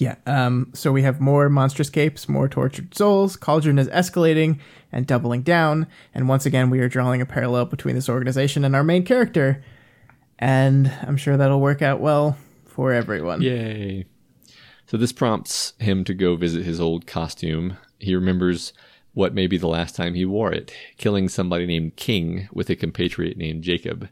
Yeah. 0.00 0.14
Um, 0.24 0.70
so 0.72 0.92
we 0.92 1.02
have 1.02 1.20
more 1.20 1.50
monstrous 1.50 1.90
capes, 1.90 2.26
more 2.26 2.48
tortured 2.48 2.96
souls. 2.96 3.36
Cauldron 3.36 3.78
is 3.78 3.86
escalating 3.88 4.58
and 4.90 5.06
doubling 5.06 5.42
down. 5.42 5.86
And 6.14 6.26
once 6.26 6.46
again, 6.46 6.70
we 6.70 6.80
are 6.80 6.88
drawing 6.88 7.20
a 7.20 7.26
parallel 7.26 7.66
between 7.66 7.96
this 7.96 8.08
organization 8.08 8.64
and 8.64 8.74
our 8.74 8.82
main 8.82 9.04
character. 9.04 9.62
And 10.38 10.90
I'm 11.02 11.18
sure 11.18 11.36
that'll 11.36 11.60
work 11.60 11.82
out 11.82 12.00
well 12.00 12.38
for 12.64 12.94
everyone. 12.94 13.42
Yay. 13.42 14.06
So 14.86 14.96
this 14.96 15.12
prompts 15.12 15.74
him 15.78 16.04
to 16.04 16.14
go 16.14 16.34
visit 16.34 16.64
his 16.64 16.80
old 16.80 17.06
costume. 17.06 17.76
He 17.98 18.14
remembers 18.14 18.72
what 19.12 19.34
may 19.34 19.46
be 19.46 19.58
the 19.58 19.68
last 19.68 19.94
time 19.94 20.14
he 20.14 20.24
wore 20.24 20.50
it, 20.50 20.72
killing 20.96 21.28
somebody 21.28 21.66
named 21.66 21.96
King 21.96 22.48
with 22.54 22.70
a 22.70 22.74
compatriot 22.74 23.36
named 23.36 23.64
Jacob. 23.64 24.08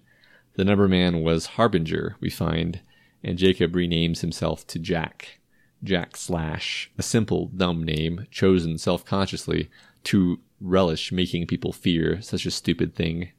The 0.57 0.67
number 0.67 0.87
man 0.87 1.23
was 1.23 1.47
Harbinger, 1.47 2.17
we 2.21 2.29
find, 2.29 2.81
and 3.25 3.39
Jacob 3.39 3.73
renames 3.73 4.21
himself 4.21 4.67
to 4.67 4.79
Jack. 4.79 5.39
Jack 5.85 6.17
Slash, 6.17 6.91
a 6.99 7.03
simple, 7.03 7.47
dumb 7.47 7.83
name 7.85 8.27
chosen 8.31 8.79
self 8.79 9.05
consciously 9.05 9.71
to 10.05 10.41
relish 10.61 11.13
making 11.13 11.47
people 11.47 11.73
fear 11.73 12.21
such 12.21 12.47
a 12.47 12.51
stupid 12.51 12.95
thing. 12.95 13.31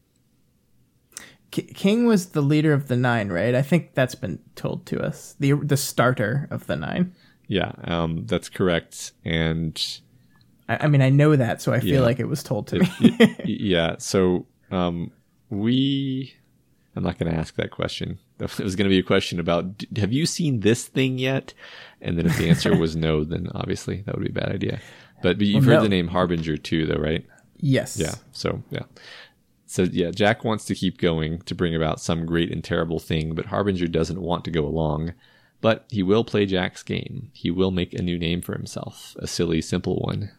K- 1.52 1.64
King 1.64 2.06
was 2.06 2.28
the 2.28 2.41
leader 2.41 2.74
of 2.74 2.88
the 2.88 2.95
Nine, 2.95 3.30
right? 3.30 3.56
I 3.56 3.61
think 3.61 3.94
that's 3.94 4.16
been 4.16 4.40
told 4.56 4.86
to 4.88 5.02
us. 5.02 5.36
The 5.40 5.53
the 5.53 5.78
starter 5.78 6.48
of 6.52 6.68
the 6.68 6.76
Nine. 6.76 7.14
Yeah, 7.48 7.72
um, 7.86 8.26
that's 8.28 8.49
correct. 8.49 9.14
And 9.26 9.82
I, 10.68 10.86
I 10.86 10.88
mean, 10.88 11.02
I 11.02 11.10
know 11.10 11.36
that, 11.36 11.61
so 11.61 11.74
I 11.74 11.80
feel 11.80 11.95
Yeah. 11.95 11.99
like 12.02 12.20
it 12.20 12.28
was 12.28 12.44
told 12.44 12.68
to 12.68 12.80
me. 12.80 12.90
Y- 12.99 13.36
yeah, 13.45 13.95
so 13.98 14.45
um, 14.72 15.11
we. 15.49 16.36
I'm 16.95 17.03
not 17.03 17.18
going 17.18 17.32
to 17.32 17.38
ask 17.38 17.56
that 17.56 17.72
question. 17.72 18.20
It 18.40 18.60
was 18.60 18.76
going 18.76 18.86
to 18.86 18.90
be 18.94 18.99
a 18.99 19.03
question 19.03 19.40
about 19.40 19.84
Have 19.98 20.11
you 20.11 20.26
seen 20.26 20.60
this 20.61 20.86
thing 20.88 21.18
yet? 21.18 21.53
And 22.02 22.18
then 22.18 22.26
if 22.26 22.38
the 22.38 22.50
answer 22.50 22.76
was 22.76 22.96
no, 22.96 23.24
then 23.24 23.48
obviously 23.54 24.02
that 24.06 24.16
would 24.16 24.24
be 24.24 24.30
a 24.30 24.34
bad 24.42 24.52
idea. 24.52 24.80
But, 25.22 25.38
but 25.38 25.46
you've 25.48 25.66
Well, 25.66 25.76
heard 25.76 25.84
no. 25.84 25.84
the 25.84 25.90
name 25.90 26.08
Harbinger 26.08 26.58
too, 26.58 26.86
though, 26.86 26.96
right? 27.02 27.26
yes. 27.58 27.98
Yeah. 28.00 28.16
So 28.32 28.64
yeah. 28.70 28.84
So 29.66 29.84
yeah, 29.84 30.10
Jack 30.12 30.44
wants 30.44 30.66
to 30.66 30.76
keep 30.76 30.98
going 30.98 31.40
to 31.42 31.54
bring 31.54 31.76
about 31.76 32.00
some 32.00 32.26
great 32.26 32.52
and 32.52 32.64
terrible 32.64 33.00
thing, 33.00 33.36
but 33.36 33.48
Harbinger 33.48 33.88
doesn't 33.88 34.22
want 34.22 34.46
to 34.46 34.52
go 34.52 34.66
along. 34.66 35.14
But 35.62 35.86
he 35.90 36.02
will 36.04 36.24
play 36.24 36.46
Jack's 36.46 36.84
game. 36.84 37.32
He 37.34 37.52
will 37.52 37.70
make 37.72 37.94
a 37.94 38.02
new 38.02 38.18
name 38.18 38.42
for 38.42 38.54
himself, 38.54 39.16
a 39.20 39.28
silly, 39.28 39.62
simple 39.62 39.98
one. 40.00 40.32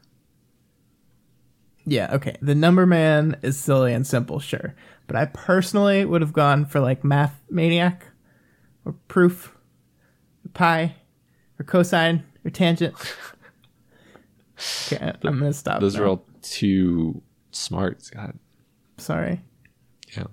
Yeah, 1.85 2.15
okay. 2.15 2.37
The 2.41 2.55
number 2.55 2.87
man 2.87 3.37
is 3.43 3.59
silly 3.59 3.93
and 3.93 4.07
simple, 4.07 4.39
sure. 4.39 4.75
But 5.07 5.17
I 5.17 5.27
personally 5.27 6.05
would 6.05 6.21
have 6.23 6.33
gone 6.33 6.65
for 6.65 6.81
like 6.81 7.05
math 7.05 7.41
maniac 7.51 8.07
or 8.85 8.95
proof 9.09 9.55
or 10.45 10.49
pi 10.55 10.95
or 11.61 11.65
cosine 11.65 12.25
or 12.45 12.51
tangent. 12.51 12.95
Okay, 14.87 15.13
I'm 15.25 15.39
gonna 15.39 15.53
stop. 15.53 15.81
Those 15.81 15.97
now. 15.97 16.03
are 16.03 16.07
all 16.07 16.25
too 16.43 17.23
smart. 17.51 18.11
God. 18.15 18.39
sorry. 18.99 19.41
Yeah. 20.17 20.25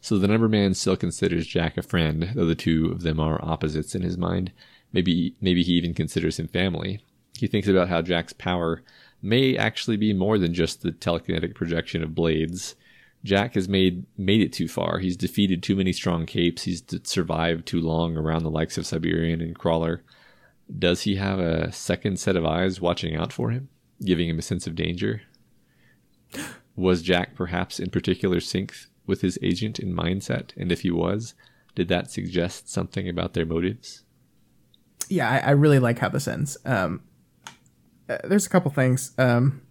So 0.00 0.18
the 0.18 0.28
number 0.28 0.48
man 0.48 0.74
still 0.74 0.96
considers 0.96 1.46
Jack 1.46 1.76
a 1.76 1.82
friend, 1.82 2.30
though 2.34 2.46
the 2.46 2.54
two 2.54 2.92
of 2.92 3.02
them 3.02 3.18
are 3.18 3.42
opposites 3.42 3.94
in 3.94 4.02
his 4.02 4.16
mind. 4.16 4.52
Maybe 4.92 5.34
maybe 5.40 5.62
he 5.62 5.72
even 5.72 5.94
considers 5.94 6.38
him 6.38 6.48
family. 6.48 7.00
He 7.38 7.46
thinks 7.46 7.68
about 7.68 7.88
how 7.88 8.02
Jack's 8.02 8.32
power 8.32 8.82
may 9.22 9.56
actually 9.56 9.96
be 9.96 10.12
more 10.12 10.38
than 10.38 10.54
just 10.54 10.82
the 10.82 10.92
telekinetic 10.92 11.54
projection 11.54 12.02
of 12.02 12.14
blades. 12.14 12.74
Jack 13.24 13.54
has 13.54 13.68
made 13.68 14.06
made 14.16 14.40
it 14.40 14.52
too 14.52 14.68
far. 14.68 14.98
He's 14.98 15.16
defeated 15.16 15.62
too 15.62 15.76
many 15.76 15.92
strong 15.92 16.24
capes. 16.24 16.62
He's 16.62 16.82
survived 17.04 17.66
too 17.66 17.80
long 17.80 18.16
around 18.16 18.44
the 18.44 18.50
likes 18.50 18.78
of 18.78 18.86
Siberian 18.86 19.40
and 19.40 19.58
Crawler. 19.58 20.02
Does 20.78 21.02
he 21.02 21.16
have 21.16 21.38
a 21.38 21.72
second 21.72 22.18
set 22.20 22.36
of 22.36 22.44
eyes 22.44 22.80
watching 22.80 23.16
out 23.16 23.32
for 23.32 23.50
him, 23.50 23.68
giving 24.04 24.28
him 24.28 24.38
a 24.38 24.42
sense 24.42 24.66
of 24.66 24.74
danger? 24.74 25.22
Was 26.76 27.02
Jack 27.02 27.34
perhaps 27.34 27.80
in 27.80 27.90
particular 27.90 28.40
sync 28.40 28.74
with 29.06 29.20
his 29.20 29.38
agent 29.42 29.78
in 29.78 29.94
mindset? 29.94 30.50
And 30.56 30.70
if 30.70 30.82
he 30.82 30.90
was, 30.90 31.34
did 31.74 31.88
that 31.88 32.10
suggest 32.10 32.68
something 32.68 33.08
about 33.08 33.34
their 33.34 33.46
motives? 33.46 34.04
Yeah, 35.08 35.28
I, 35.28 35.38
I 35.38 35.50
really 35.50 35.80
like 35.80 35.98
how 35.98 36.08
this 36.08 36.28
ends. 36.28 36.56
Um, 36.64 37.02
uh, 38.08 38.18
there's 38.24 38.46
a 38.46 38.50
couple 38.50 38.70
things. 38.70 39.12
Um, 39.18 39.62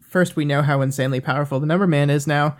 first, 0.00 0.36
we 0.36 0.44
know 0.44 0.62
how 0.62 0.82
insanely 0.82 1.20
powerful 1.20 1.60
the 1.60 1.66
number 1.66 1.86
man 1.86 2.10
is 2.10 2.26
now, 2.26 2.56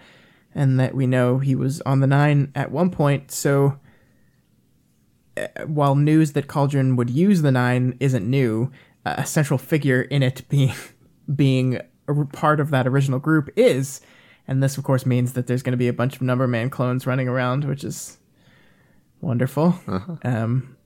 and 0.54 0.80
that 0.80 0.94
we 0.94 1.06
know 1.06 1.38
he 1.38 1.54
was 1.54 1.80
on 1.82 2.00
the 2.00 2.06
nine 2.06 2.52
at 2.54 2.70
one 2.70 2.90
point. 2.90 3.30
So, 3.30 3.78
while 5.66 5.94
news 5.94 6.32
that 6.32 6.48
Cauldron 6.48 6.96
would 6.96 7.10
use 7.10 7.42
the 7.42 7.52
nine 7.52 7.96
isn't 8.00 8.28
new, 8.28 8.70
uh, 9.04 9.16
a 9.18 9.26
central 9.26 9.58
figure 9.58 10.02
in 10.02 10.22
it 10.22 10.48
being 10.48 10.72
being 11.34 11.80
a 12.06 12.24
part 12.26 12.60
of 12.60 12.70
that 12.70 12.86
original 12.86 13.18
group 13.18 13.48
is. 13.56 14.00
And 14.46 14.62
this, 14.62 14.76
of 14.76 14.84
course, 14.84 15.06
means 15.06 15.32
that 15.32 15.46
there's 15.46 15.62
going 15.62 15.72
to 15.72 15.78
be 15.78 15.88
a 15.88 15.92
bunch 15.92 16.16
of 16.16 16.22
number 16.22 16.46
man 16.46 16.68
clones 16.68 17.06
running 17.06 17.28
around, 17.28 17.64
which 17.64 17.82
is 17.82 18.18
wonderful. 19.22 19.78
Um, 20.22 20.76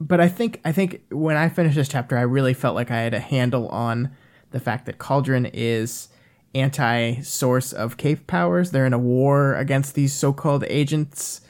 but 0.00 0.20
I 0.20 0.28
think 0.28 0.60
I 0.64 0.72
think 0.72 1.02
when 1.10 1.36
I 1.36 1.48
finished 1.48 1.76
this 1.76 1.88
chapter, 1.88 2.18
I 2.18 2.22
really 2.22 2.54
felt 2.54 2.74
like 2.74 2.90
I 2.90 3.00
had 3.00 3.14
a 3.14 3.20
handle 3.20 3.68
on 3.68 4.10
the 4.50 4.60
fact 4.60 4.86
that 4.86 4.98
Cauldron 4.98 5.46
is 5.46 6.08
anti-source 6.54 7.72
of 7.72 7.96
cape 7.96 8.26
powers. 8.26 8.70
They're 8.70 8.86
in 8.86 8.92
a 8.92 8.98
war 8.98 9.54
against 9.54 9.94
these 9.94 10.12
so-called 10.12 10.64
agents 10.68 11.42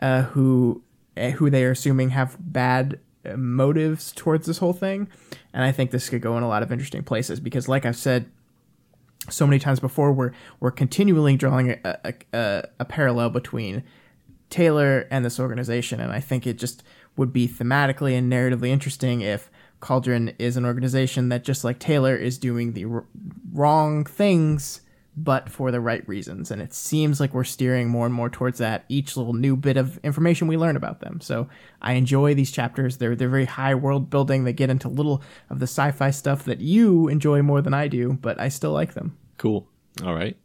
uh, 0.00 0.22
who 0.22 0.82
who 1.16 1.50
they 1.50 1.64
are 1.64 1.72
assuming 1.72 2.10
have 2.10 2.36
bad 2.40 2.98
uh, 3.24 3.36
motives 3.36 4.12
towards 4.12 4.46
this 4.46 4.58
whole 4.58 4.72
thing. 4.72 5.08
And 5.52 5.64
I 5.64 5.72
think 5.72 5.90
this 5.90 6.08
could 6.08 6.22
go 6.22 6.36
in 6.36 6.42
a 6.42 6.48
lot 6.48 6.62
of 6.62 6.72
interesting 6.72 7.02
places 7.02 7.40
because, 7.40 7.68
like 7.68 7.86
I've 7.86 7.96
said 7.96 8.30
so 9.28 9.46
many 9.46 9.58
times 9.58 9.80
before, 9.80 10.12
we're 10.12 10.32
we're 10.60 10.70
continually 10.70 11.36
drawing 11.36 11.70
a, 11.70 11.78
a, 11.84 12.14
a, 12.32 12.64
a 12.80 12.84
parallel 12.84 13.30
between 13.30 13.84
Taylor 14.50 15.06
and 15.10 15.24
this 15.24 15.38
organization, 15.38 16.00
and 16.00 16.12
I 16.12 16.20
think 16.20 16.46
it 16.46 16.58
just 16.58 16.82
would 17.16 17.32
be 17.32 17.46
thematically 17.46 18.16
and 18.16 18.32
narratively 18.32 18.68
interesting 18.68 19.20
if 19.20 19.50
Cauldron 19.80 20.32
is 20.38 20.56
an 20.56 20.64
organization 20.64 21.28
that, 21.28 21.44
just 21.44 21.64
like 21.64 21.78
Taylor, 21.78 22.16
is 22.16 22.38
doing 22.38 22.72
the 22.72 22.84
r- 22.84 23.04
wrong 23.52 24.04
things, 24.04 24.80
but 25.16 25.48
for 25.50 25.70
the 25.70 25.80
right 25.80 26.06
reasons. 26.08 26.50
And 26.50 26.62
it 26.62 26.72
seems 26.72 27.20
like 27.20 27.34
we're 27.34 27.44
steering 27.44 27.88
more 27.88 28.06
and 28.06 28.14
more 28.14 28.30
towards 28.30 28.58
that 28.58 28.84
each 28.88 29.16
little 29.16 29.34
new 29.34 29.56
bit 29.56 29.76
of 29.76 29.98
information 29.98 30.48
we 30.48 30.56
learn 30.56 30.76
about 30.76 31.00
them. 31.00 31.20
So 31.20 31.48
I 31.82 31.94
enjoy 31.94 32.34
these 32.34 32.50
chapters. 32.50 32.96
They're 32.96 33.14
they're 33.14 33.28
very 33.28 33.44
high 33.44 33.74
world 33.74 34.08
building. 34.08 34.44
They 34.44 34.52
get 34.52 34.70
into 34.70 34.88
little 34.88 35.22
of 35.50 35.58
the 35.58 35.64
sci-fi 35.64 36.10
stuff 36.10 36.44
that 36.44 36.60
you 36.60 37.08
enjoy 37.08 37.42
more 37.42 37.60
than 37.60 37.74
I 37.74 37.88
do, 37.88 38.14
but 38.14 38.40
I 38.40 38.48
still 38.48 38.72
like 38.72 38.94
them. 38.94 39.16
Cool. 39.36 39.68
All 40.02 40.14
right. 40.14 40.36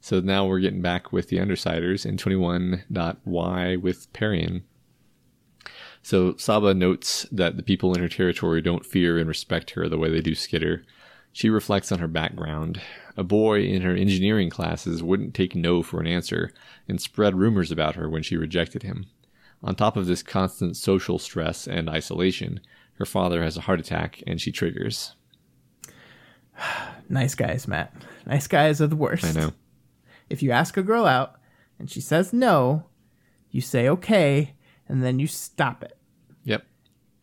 So 0.00 0.20
now 0.20 0.46
we're 0.46 0.60
getting 0.60 0.82
back 0.82 1.12
with 1.12 1.28
the 1.28 1.36
Undersiders 1.36 2.06
in 2.06 2.16
21.y 2.16 3.76
with 3.76 4.12
Parian. 4.12 4.64
So 6.02 6.32
Sabah 6.32 6.76
notes 6.76 7.26
that 7.30 7.56
the 7.56 7.62
people 7.62 7.94
in 7.94 8.00
her 8.00 8.08
territory 8.08 8.62
don't 8.62 8.86
fear 8.86 9.18
and 9.18 9.28
respect 9.28 9.72
her 9.72 9.88
the 9.88 9.98
way 9.98 10.10
they 10.10 10.22
do 10.22 10.34
Skitter. 10.34 10.84
She 11.32 11.50
reflects 11.50 11.92
on 11.92 11.98
her 11.98 12.08
background. 12.08 12.80
A 13.16 13.24
boy 13.24 13.62
in 13.62 13.82
her 13.82 13.94
engineering 13.94 14.50
classes 14.50 15.02
wouldn't 15.02 15.34
take 15.34 15.54
no 15.54 15.82
for 15.82 16.00
an 16.00 16.06
answer 16.06 16.52
and 16.88 17.00
spread 17.00 17.34
rumors 17.34 17.70
about 17.70 17.96
her 17.96 18.08
when 18.08 18.22
she 18.22 18.36
rejected 18.36 18.82
him. 18.82 19.06
On 19.62 19.74
top 19.74 19.96
of 19.96 20.06
this 20.06 20.22
constant 20.22 20.76
social 20.76 21.18
stress 21.18 21.66
and 21.66 21.88
isolation, 21.88 22.60
her 22.94 23.04
father 23.04 23.42
has 23.42 23.56
a 23.56 23.62
heart 23.62 23.80
attack 23.80 24.22
and 24.26 24.40
she 24.40 24.52
triggers. 24.52 25.14
Nice 27.12 27.34
guys, 27.34 27.66
Matt. 27.66 27.92
Nice 28.24 28.46
guys 28.46 28.80
are 28.80 28.86
the 28.86 28.94
worst. 28.94 29.24
I 29.24 29.32
know. 29.32 29.52
If 30.28 30.44
you 30.44 30.52
ask 30.52 30.76
a 30.76 30.82
girl 30.82 31.06
out 31.06 31.40
and 31.76 31.90
she 31.90 32.00
says 32.00 32.32
no, 32.32 32.84
you 33.50 33.60
say 33.60 33.88
okay, 33.88 34.54
and 34.88 35.02
then 35.02 35.18
you 35.18 35.26
stop 35.26 35.82
it. 35.82 35.98
Yep. 36.44 36.64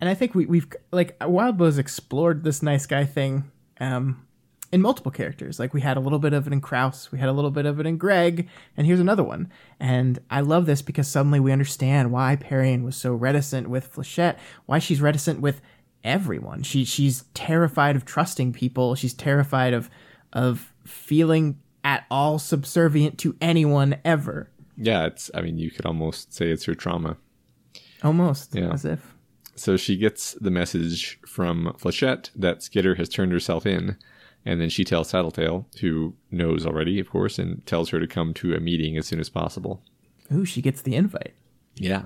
And 0.02 0.10
I 0.10 0.14
think 0.14 0.36
we, 0.36 0.46
we've 0.46 0.68
like 0.92 1.16
Wildbow's 1.22 1.78
explored 1.78 2.44
this 2.44 2.62
nice 2.62 2.86
guy 2.86 3.06
thing 3.06 3.50
um, 3.80 4.27
in 4.72 4.82
multiple 4.82 5.12
characters. 5.12 5.60
Like 5.60 5.74
we 5.74 5.82
had 5.82 5.98
a 5.98 6.00
little 6.02 6.20
bit 6.20 6.34
of 6.34 6.46
it 6.48 6.54
in 6.54 6.62
Krouse, 6.62 7.12
we 7.12 7.20
had 7.20 7.30
a 7.30 7.34
little 7.34 7.52
bit 7.52 7.66
of 7.66 7.80
it 7.80 7.86
in 7.86 7.98
Greg, 7.98 8.48
and 8.76 8.86
here's 8.88 9.00
another 9.00 9.24
one. 9.24 9.50
And 9.80 10.20
I 10.30 10.42
love 10.42 10.66
this 10.66 10.82
because 10.82 11.08
suddenly 11.08 11.40
we 11.40 11.52
understand 11.52 12.12
why 12.12 12.36
Parian 12.36 12.84
was 12.84 12.96
so 12.96 13.14
reticent 13.14 13.70
with 13.70 13.94
Flechette, 13.94 14.38
why 14.66 14.80
she's 14.80 15.02
reticent 15.02 15.40
with 15.42 15.62
everyone. 16.04 16.64
She 16.64 16.84
she's 16.86 17.24
terrified 17.34 17.96
of 17.96 18.06
trusting 18.06 18.54
people. 18.54 18.96
She's 18.96 19.14
terrified 19.14 19.74
of 19.74 19.90
of 20.34 20.74
feeling 20.86 21.60
at 21.84 22.06
all 22.12 22.38
subservient 22.40 23.18
to 23.20 23.36
anyone 23.42 23.96
ever. 24.04 24.50
Yeah, 24.76 25.06
it's 25.08 25.32
I 25.34 25.42
mean 25.42 25.58
you 25.58 25.72
could 25.72 25.86
almost 25.86 26.34
say 26.34 26.50
it's 26.52 26.66
her 26.66 26.76
trauma. 26.76 27.18
Almost 28.04 28.54
Yeah. 28.56 28.72
as 28.72 28.86
if. 28.86 29.14
So 29.56 29.76
she 29.76 29.98
gets 29.98 30.34
the 30.34 30.52
message 30.52 31.20
from 31.26 31.74
Flechette 31.80 32.30
that 32.36 32.62
Skitter 32.62 32.94
has 32.96 33.10
turned 33.10 33.32
herself 33.32 33.66
in, 33.66 33.98
and 34.48 34.62
then 34.62 34.70
she 34.70 34.86
tells 34.86 35.12
Tattletale, 35.12 35.68
who 35.82 36.14
knows 36.32 36.66
already, 36.66 37.02
of 37.02 37.10
course, 37.10 37.38
and 37.38 37.66
tells 37.66 37.90
her 37.90 38.00
to 38.00 38.08
come 38.08 38.34
to 38.36 38.56
a 38.56 38.62
meeting 38.62 38.96
as 38.96 39.06
soon 39.06 39.20
as 39.20 39.30
possible. 39.30 39.84
Ooh, 40.34 40.46
she 40.46 40.62
gets 40.62 40.82
the 40.82 40.96
invite. 40.96 41.34
Yeah. 41.76 42.04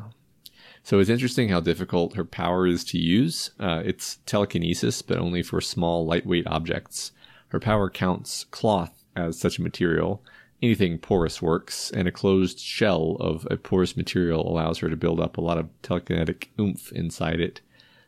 So 0.81 0.97
it's 0.97 1.09
interesting 1.11 1.49
how 1.49 1.59
difficult 1.59 2.15
her 2.15 2.26
power 2.26 2.65
is 2.65 2.84
to 2.85 2.97
use. 2.97 3.51
Uh, 3.59 3.84
it's 3.85 4.18
telekinesis, 4.26 5.03
but 5.03 5.19
only 5.19 5.43
for 5.43 5.61
small, 5.61 6.03
lightweight 6.07 6.47
objects. 6.47 7.11
Her 7.49 7.59
power 7.59 7.91
counts 7.91 8.45
cloth 8.45 9.03
as 9.15 9.38
such 9.38 9.59
a 9.59 9.61
material. 9.61 10.23
Anything 10.63 10.97
porous 10.97 11.43
works, 11.43 11.91
and 11.91 12.07
a 12.07 12.11
closed 12.11 12.57
shell 12.57 13.18
of 13.19 13.47
a 13.51 13.57
porous 13.57 13.95
material 13.95 14.51
allows 14.51 14.80
her 14.80 14.89
to 14.89 14.97
build 14.97 15.19
up 15.19 15.38
a 15.38 15.41
lot 15.41 15.59
of 15.59 15.69
telekinetic 15.84 16.47
oomph 16.59 16.91
inside 16.91 17.39
it. 17.39 17.61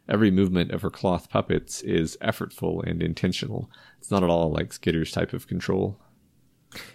Every 0.10 0.32
movement 0.32 0.72
of 0.72 0.82
her 0.82 0.90
cloth 0.90 1.30
puppets 1.30 1.82
is 1.82 2.18
effortful 2.22 2.84
and 2.84 3.02
intentional. 3.02 3.70
It's 4.04 4.12
not 4.12 4.22
at 4.22 4.30
all 4.30 4.52
like 4.52 4.74
Skitter's 4.74 5.14
type 5.14 5.32
of 5.32 5.48
control. 5.48 5.98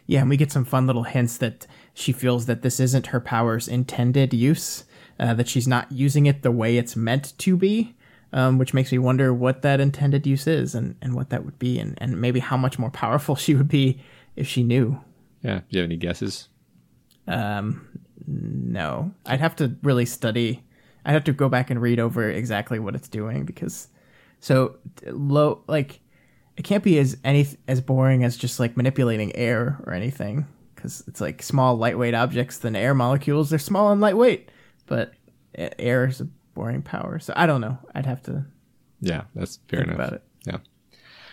Yeah, 0.05 0.21
and 0.21 0.29
we 0.29 0.37
get 0.37 0.53
some 0.53 0.67
fun 0.67 0.87
little 0.87 1.05
hints 1.05 1.39
that 1.39 1.67
she 1.95 2.13
feels 2.13 2.45
that 2.45 2.61
this 2.61 2.79
isn't 2.79 3.07
her 3.07 3.19
power's 3.19 3.67
intended 3.67 4.35
use, 4.35 4.85
uh, 5.19 5.33
that 5.33 5.49
she's 5.49 5.67
not 5.67 5.91
using 5.91 6.27
it 6.27 6.43
the 6.43 6.51
way 6.51 6.77
it's 6.77 6.97
meant 6.97 7.33
to 7.39 7.57
be, 7.57 7.97
um, 8.35 8.59
which 8.59 8.75
makes 8.75 8.93
me 8.93 8.99
wonder 8.99 9.33
what 9.33 9.63
that 9.63 9.81
intended 9.81 10.27
use 10.27 10.47
is 10.47 10.75
and, 10.75 10.97
and 11.01 11.15
what 11.15 11.31
that 11.31 11.47
would 11.47 11.59
be, 11.59 11.79
and, 11.79 11.97
and 11.97 12.21
maybe 12.21 12.41
how 12.41 12.59
much 12.59 12.79
more 12.79 12.91
powerful 13.03 13.37
she 13.37 13.55
would 13.55 13.69
be 13.69 14.03
if 14.37 14.47
she 14.47 14.63
knew. 14.63 15.01
Yeah, 15.43 15.61
do 15.61 15.65
you 15.71 15.79
have 15.79 15.89
any 15.89 15.97
guesses? 15.97 16.49
Um, 17.27 17.89
No, 18.27 19.13
I'd 19.25 19.41
have 19.41 19.57
to 19.57 19.75
really 19.83 20.05
study. 20.05 20.63
I'd 21.07 21.13
have 21.13 21.25
to 21.25 21.33
go 21.33 21.49
back 21.49 21.71
and 21.71 21.81
read 21.81 22.01
over 22.01 22.29
exactly 22.29 22.79
what 22.79 22.95
it's 22.95 23.09
doing 23.09 23.47
because, 23.47 23.89
so 24.41 24.77
low 25.07 25.65
like, 25.67 26.01
it 26.59 26.65
can't 26.65 26.85
be 26.85 26.99
as 26.99 27.17
any 27.25 27.47
as 27.69 27.81
boring 27.81 28.25
as 28.25 28.37
just 28.37 28.59
like 28.61 28.77
manipulating 28.77 29.35
air 29.37 29.81
or 29.87 29.95
anything 29.95 30.45
because 30.75 31.03
it's 31.07 31.21
like 31.21 31.43
small 31.43 31.77
lightweight 31.77 32.15
objects 32.15 32.59
than 32.59 32.77
air 32.77 32.95
molecules. 32.95 33.49
They're 33.51 33.59
small 33.59 33.91
and 33.93 34.01
lightweight, 34.01 34.51
but 34.87 35.15
air 35.55 36.07
is 36.07 36.21
a 36.21 36.29
boring 36.55 36.83
power. 36.83 37.19
So 37.19 37.33
I 37.37 37.47
don't 37.47 37.61
know. 37.61 37.79
I'd 37.95 38.07
have 38.07 38.23
to 38.25 38.45
Yeah, 39.01 39.23
that's 39.35 39.59
fair 39.69 39.83
enough. 39.83 39.95
about 39.95 40.13
it. 40.15 40.23
Yeah. 40.47 40.59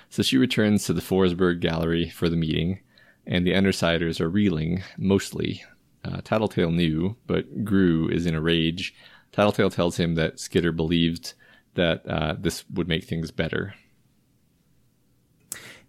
So 0.09 0.23
she 0.23 0.37
returns 0.37 0.85
to 0.85 0.93
the 0.93 1.01
Forsberg 1.01 1.59
Gallery 1.59 2.09
for 2.09 2.29
the 2.29 2.35
meeting, 2.37 2.79
and 3.25 3.45
the 3.45 3.51
Undersiders 3.53 4.21
are 4.21 4.29
reeling, 4.29 4.83
mostly. 4.97 5.63
Uh, 6.03 6.21
Tattletale 6.23 6.71
knew, 6.71 7.15
but 7.25 7.65
Grue 7.65 8.07
is 8.09 8.27
in 8.27 8.35
a 8.35 8.41
rage. 8.41 8.93
Tattletale 9.31 9.71
tells 9.71 9.97
him 9.97 10.13
that 10.15 10.39
Skitter 10.39 10.71
believed 10.71 11.33
that 11.73 12.07
uh, 12.07 12.35
this 12.39 12.63
would 12.69 12.87
make 12.87 13.03
things 13.05 13.31
better. 13.31 13.73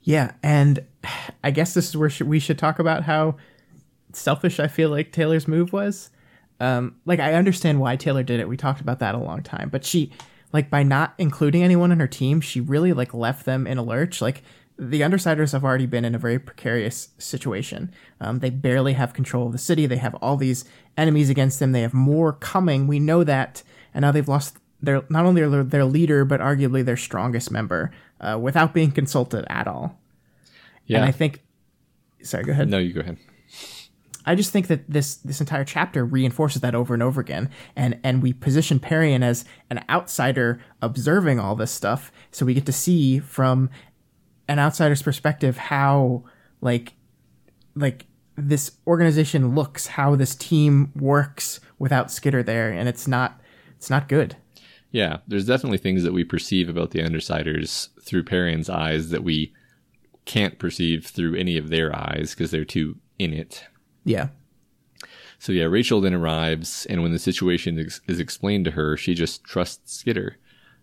Yeah, 0.06 0.32
and 0.42 0.82
I 1.44 1.50
guess 1.50 1.74
this 1.74 1.90
is 1.90 1.96
where 1.96 2.10
we 2.24 2.40
should 2.40 2.58
talk 2.58 2.78
about 2.78 3.02
how 3.02 3.36
selfish 4.14 4.58
I 4.58 4.68
feel 4.68 4.88
like 4.88 5.12
Taylor's 5.12 5.46
move 5.46 5.74
was. 5.74 6.08
Um, 6.58 6.96
like 7.04 7.20
I 7.20 7.34
understand 7.34 7.80
why 7.80 7.96
Taylor 7.96 8.22
did 8.22 8.40
it. 8.40 8.48
We 8.48 8.56
talked 8.56 8.80
about 8.80 9.00
that 9.00 9.14
a 9.14 9.18
long 9.18 9.42
time, 9.42 9.68
but 9.68 9.84
she, 9.84 10.10
like, 10.54 10.70
by 10.70 10.82
not 10.82 11.12
including 11.18 11.62
anyone 11.62 11.92
in 11.92 12.00
her 12.00 12.06
team, 12.06 12.40
she 12.40 12.60
really 12.60 12.94
like 12.94 13.12
left 13.12 13.44
them 13.44 13.66
in 13.66 13.76
a 13.76 13.82
lurch. 13.82 14.22
Like 14.22 14.42
the 14.78 15.02
Undersiders 15.02 15.52
have 15.52 15.64
already 15.64 15.84
been 15.84 16.06
in 16.06 16.14
a 16.14 16.18
very 16.18 16.38
precarious 16.38 17.10
situation. 17.18 17.92
Um, 18.22 18.38
they 18.38 18.48
barely 18.48 18.94
have 18.94 19.12
control 19.12 19.46
of 19.46 19.52
the 19.52 19.58
city. 19.58 19.86
They 19.86 19.96
have 19.96 20.14
all 20.16 20.36
these 20.36 20.64
enemies 20.96 21.28
against 21.28 21.58
them. 21.58 21.72
They 21.72 21.82
have 21.82 21.94
more 21.94 22.32
coming. 22.32 22.86
We 22.86 23.00
know 23.00 23.22
that, 23.24 23.62
and 23.92 24.02
now 24.02 24.12
they've 24.12 24.28
lost 24.28 24.56
their 24.80 25.02
not 25.08 25.26
only 25.26 25.42
their, 25.46 25.64
their 25.64 25.84
leader 25.84 26.24
but 26.24 26.40
arguably 26.40 26.84
their 26.84 26.96
strongest 26.96 27.50
member 27.50 27.90
uh, 28.20 28.38
without 28.40 28.74
being 28.74 28.90
consulted 28.90 29.44
at 29.48 29.66
all. 29.66 29.98
Yeah. 30.86 30.98
And 30.98 31.06
I 31.06 31.12
think, 31.12 31.42
sorry, 32.22 32.44
go 32.44 32.52
ahead. 32.52 32.68
no, 32.68 32.78
you 32.78 32.92
go 32.92 33.00
ahead. 33.00 33.18
I 34.28 34.34
just 34.34 34.50
think 34.50 34.66
that 34.66 34.90
this 34.90 35.16
this 35.16 35.40
entire 35.40 35.64
chapter 35.64 36.04
reinforces 36.04 36.60
that 36.62 36.74
over 36.74 36.94
and 36.94 37.02
over 37.02 37.20
again, 37.20 37.48
and 37.76 38.00
and 38.02 38.22
we 38.22 38.32
position 38.32 38.80
Parian 38.80 39.22
as 39.22 39.44
an 39.70 39.84
outsider 39.88 40.60
observing 40.82 41.38
all 41.38 41.54
this 41.54 41.70
stuff, 41.70 42.10
so 42.32 42.44
we 42.44 42.52
get 42.52 42.66
to 42.66 42.72
see 42.72 43.20
from 43.20 43.70
an 44.48 44.58
outsider's 44.58 45.02
perspective 45.02 45.56
how 45.56 46.24
like 46.60 46.94
like 47.76 48.06
this 48.36 48.72
organization 48.86 49.54
looks, 49.54 49.86
how 49.86 50.16
this 50.16 50.34
team 50.34 50.92
works 50.96 51.60
without 51.78 52.10
Skitter 52.10 52.42
there, 52.42 52.72
and 52.72 52.88
it's 52.88 53.06
not 53.06 53.40
it's 53.76 53.90
not 53.90 54.08
good. 54.08 54.36
Yeah, 54.92 55.18
there's 55.26 55.46
definitely 55.46 55.78
things 55.78 56.04
that 56.04 56.12
we 56.12 56.24
perceive 56.24 56.68
about 56.68 56.90
the 56.92 57.00
Undersiders 57.00 57.88
through 58.02 58.24
Parian's 58.24 58.70
eyes 58.70 59.10
that 59.10 59.24
we 59.24 59.52
can't 60.24 60.58
perceive 60.58 61.06
through 61.06 61.34
any 61.36 61.56
of 61.56 61.68
their 61.68 61.94
eyes 61.94 62.34
because 62.34 62.50
they're 62.50 62.64
too 62.64 62.96
in 63.18 63.32
it. 63.32 63.64
Yeah, 64.04 64.28
So 65.38 65.52
yeah, 65.52 65.64
Rachel 65.64 66.00
then 66.00 66.14
arrives, 66.14 66.86
and 66.86 67.02
when 67.02 67.12
the 67.12 67.18
situation 67.18 67.78
is, 67.78 68.00
is 68.06 68.20
explained 68.20 68.64
to 68.66 68.70
her, 68.72 68.96
she 68.96 69.14
just 69.14 69.42
trusts 69.44 69.94
Skitter, 69.94 70.36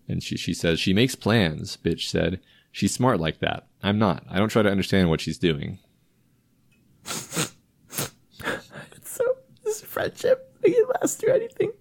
and 0.08 0.22
she 0.22 0.36
she 0.36 0.52
says 0.52 0.78
she 0.78 0.92
makes 0.92 1.14
plans. 1.14 1.78
Bitch 1.82 2.08
said 2.08 2.40
she's 2.70 2.92
smart 2.92 3.20
like 3.20 3.40
that. 3.40 3.66
I'm 3.82 3.98
not. 3.98 4.24
I 4.28 4.38
don't 4.38 4.50
try 4.50 4.62
to 4.62 4.70
understand 4.70 5.08
what 5.08 5.20
she's 5.22 5.38
doing. 5.38 5.78
so 7.04 7.54
this 9.64 9.80
friendship 9.82 10.54
it 10.62 10.72
can 10.74 10.84
last 11.00 11.20
through 11.20 11.34
anything. 11.34 11.72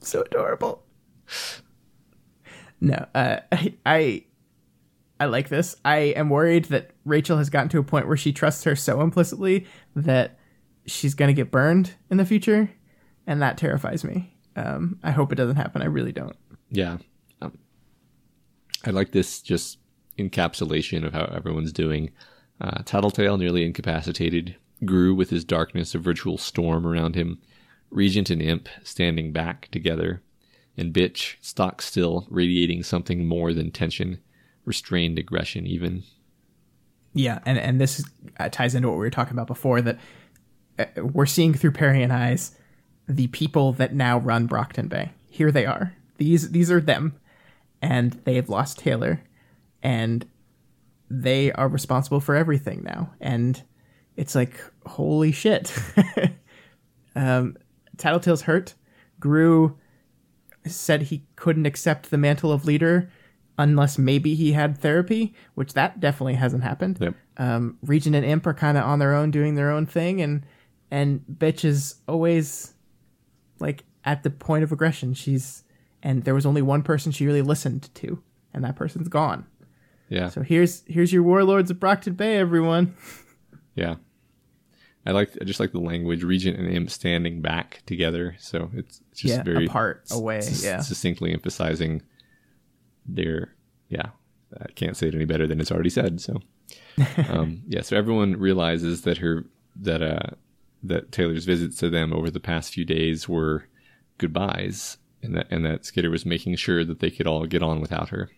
So 0.00 0.22
adorable. 0.22 0.84
No, 2.80 3.06
uh, 3.14 3.40
I, 3.52 3.74
I 3.86 4.24
I 5.18 5.26
like 5.26 5.48
this. 5.48 5.76
I 5.84 5.98
am 5.98 6.30
worried 6.30 6.66
that 6.66 6.92
Rachel 7.04 7.36
has 7.36 7.50
gotten 7.50 7.68
to 7.70 7.78
a 7.78 7.82
point 7.84 8.08
where 8.08 8.16
she 8.16 8.32
trusts 8.32 8.64
her 8.64 8.74
so 8.74 9.02
implicitly 9.02 9.66
that 9.94 10.38
she's 10.86 11.14
gonna 11.14 11.34
get 11.34 11.50
burned 11.50 11.94
in 12.10 12.16
the 12.16 12.24
future, 12.24 12.70
and 13.26 13.42
that 13.42 13.58
terrifies 13.58 14.04
me. 14.04 14.34
Um, 14.56 14.98
I 15.02 15.10
hope 15.10 15.32
it 15.32 15.36
doesn't 15.36 15.56
happen. 15.56 15.82
I 15.82 15.86
really 15.86 16.12
don't. 16.12 16.36
Yeah, 16.70 16.98
um, 17.42 17.58
I 18.84 18.90
like 18.90 19.12
this 19.12 19.40
just 19.40 19.78
encapsulation 20.18 21.04
of 21.04 21.12
how 21.12 21.24
everyone's 21.24 21.72
doing. 21.72 22.10
Uh, 22.60 22.82
Tattletale 22.84 23.38
nearly 23.38 23.64
incapacitated, 23.64 24.56
Grue 24.84 25.14
with 25.14 25.30
his 25.30 25.44
darkness 25.44 25.94
a 25.94 25.98
virtual 25.98 26.38
storm 26.38 26.86
around 26.86 27.14
him. 27.14 27.38
Regent 27.90 28.30
and 28.30 28.40
Imp 28.40 28.68
standing 28.82 29.32
back 29.32 29.68
together, 29.72 30.22
and 30.80 30.94
Bitch 30.94 31.36
stock 31.40 31.82
still, 31.82 32.26
radiating 32.30 32.82
something 32.82 33.26
more 33.26 33.52
than 33.52 33.70
tension, 33.70 34.18
restrained 34.64 35.18
aggression 35.18 35.66
even. 35.66 36.02
Yeah, 37.12 37.40
and 37.44 37.58
and 37.58 37.80
this 37.80 38.04
uh, 38.38 38.48
ties 38.48 38.74
into 38.74 38.88
what 38.88 38.94
we 38.94 39.00
were 39.00 39.10
talking 39.10 39.34
about 39.34 39.46
before 39.46 39.82
that 39.82 39.98
uh, 40.78 40.84
we're 40.96 41.26
seeing 41.26 41.54
through 41.54 41.72
Parian 41.72 42.10
eyes 42.10 42.56
the 43.08 43.26
people 43.28 43.72
that 43.74 43.94
now 43.94 44.18
run 44.18 44.46
Brockton 44.46 44.88
Bay. 44.88 45.10
Here 45.28 45.50
they 45.50 45.66
are. 45.66 45.94
These 46.16 46.50
these 46.52 46.70
are 46.70 46.80
them, 46.80 47.16
and 47.82 48.12
they've 48.24 48.48
lost 48.48 48.78
Taylor, 48.78 49.22
and 49.82 50.26
they 51.10 51.52
are 51.52 51.68
responsible 51.68 52.20
for 52.20 52.36
everything 52.36 52.82
now. 52.84 53.12
And 53.20 53.62
it's 54.16 54.34
like 54.34 54.54
holy 54.86 55.32
shit. 55.32 55.76
um, 57.16 57.56
Tattletale's 57.96 58.42
hurt. 58.42 58.74
Grue 59.18 59.76
said 60.66 61.02
he 61.02 61.24
couldn't 61.36 61.66
accept 61.66 62.10
the 62.10 62.18
mantle 62.18 62.52
of 62.52 62.64
leader 62.64 63.10
unless 63.58 63.98
maybe 63.98 64.34
he 64.34 64.52
had 64.52 64.78
therapy, 64.78 65.34
which 65.54 65.74
that 65.74 66.00
definitely 66.00 66.34
hasn't 66.34 66.62
happened. 66.62 66.98
Yep. 67.00 67.14
Um, 67.36 67.78
Regent 67.82 68.16
and 68.16 68.24
Imp 68.24 68.46
are 68.46 68.54
kind 68.54 68.78
of 68.78 68.84
on 68.84 68.98
their 68.98 69.14
own, 69.14 69.30
doing 69.30 69.54
their 69.54 69.70
own 69.70 69.86
thing, 69.86 70.20
and 70.20 70.44
and 70.90 71.24
bitch 71.30 71.64
is 71.64 71.96
always 72.08 72.74
like 73.58 73.84
at 74.04 74.22
the 74.22 74.30
point 74.30 74.64
of 74.64 74.72
aggression. 74.72 75.14
She's 75.14 75.64
and 76.02 76.24
there 76.24 76.34
was 76.34 76.46
only 76.46 76.62
one 76.62 76.82
person 76.82 77.12
she 77.12 77.26
really 77.26 77.42
listened 77.42 77.94
to, 77.96 78.22
and 78.54 78.64
that 78.64 78.76
person's 78.76 79.08
gone. 79.08 79.46
Yeah. 80.08 80.28
So 80.28 80.42
here's 80.42 80.82
here's 80.86 81.12
your 81.12 81.22
warlords 81.22 81.70
of 81.70 81.78
Brockton 81.78 82.14
Bay, 82.14 82.36
everyone. 82.36 82.94
Yeah. 83.74 83.96
I 85.06 85.12
like 85.12 85.30
I 85.40 85.44
just 85.44 85.60
like 85.60 85.72
the 85.72 85.80
language 85.80 86.22
Regent 86.22 86.58
and 86.58 86.68
Imp 86.68 86.90
standing 86.90 87.40
back 87.40 87.82
together. 87.86 88.36
So 88.38 88.70
it's, 88.74 89.00
it's 89.10 89.20
just 89.20 89.34
Yeah, 89.34 89.42
very 89.42 89.66
apart, 89.66 90.04
away, 90.10 90.38
s- 90.38 90.62
yeah. 90.64 90.80
Succinctly 90.80 91.32
emphasizing 91.32 92.02
their 93.06 93.54
yeah. 93.88 94.10
I 94.60 94.70
can't 94.72 94.96
say 94.96 95.08
it 95.08 95.14
any 95.14 95.24
better 95.26 95.46
than 95.46 95.60
it's 95.60 95.70
already 95.72 95.90
said. 95.90 96.20
So 96.20 96.40
um, 97.28 97.62
yeah, 97.66 97.80
so 97.82 97.96
everyone 97.96 98.36
realizes 98.38 99.02
that 99.02 99.18
her 99.18 99.46
that 99.76 100.02
uh 100.02 100.34
that 100.82 101.12
Taylor's 101.12 101.44
visits 101.44 101.76
to 101.78 101.88
them 101.90 102.12
over 102.12 102.30
the 102.30 102.40
past 102.40 102.72
few 102.74 102.84
days 102.84 103.28
were 103.28 103.64
goodbyes 104.18 104.98
and 105.22 105.34
that 105.36 105.46
and 105.50 105.64
that 105.64 105.84
Skitter 105.86 106.10
was 106.10 106.26
making 106.26 106.56
sure 106.56 106.84
that 106.84 107.00
they 107.00 107.10
could 107.10 107.26
all 107.26 107.46
get 107.46 107.62
on 107.62 107.80
without 107.80 108.10
her 108.10 108.30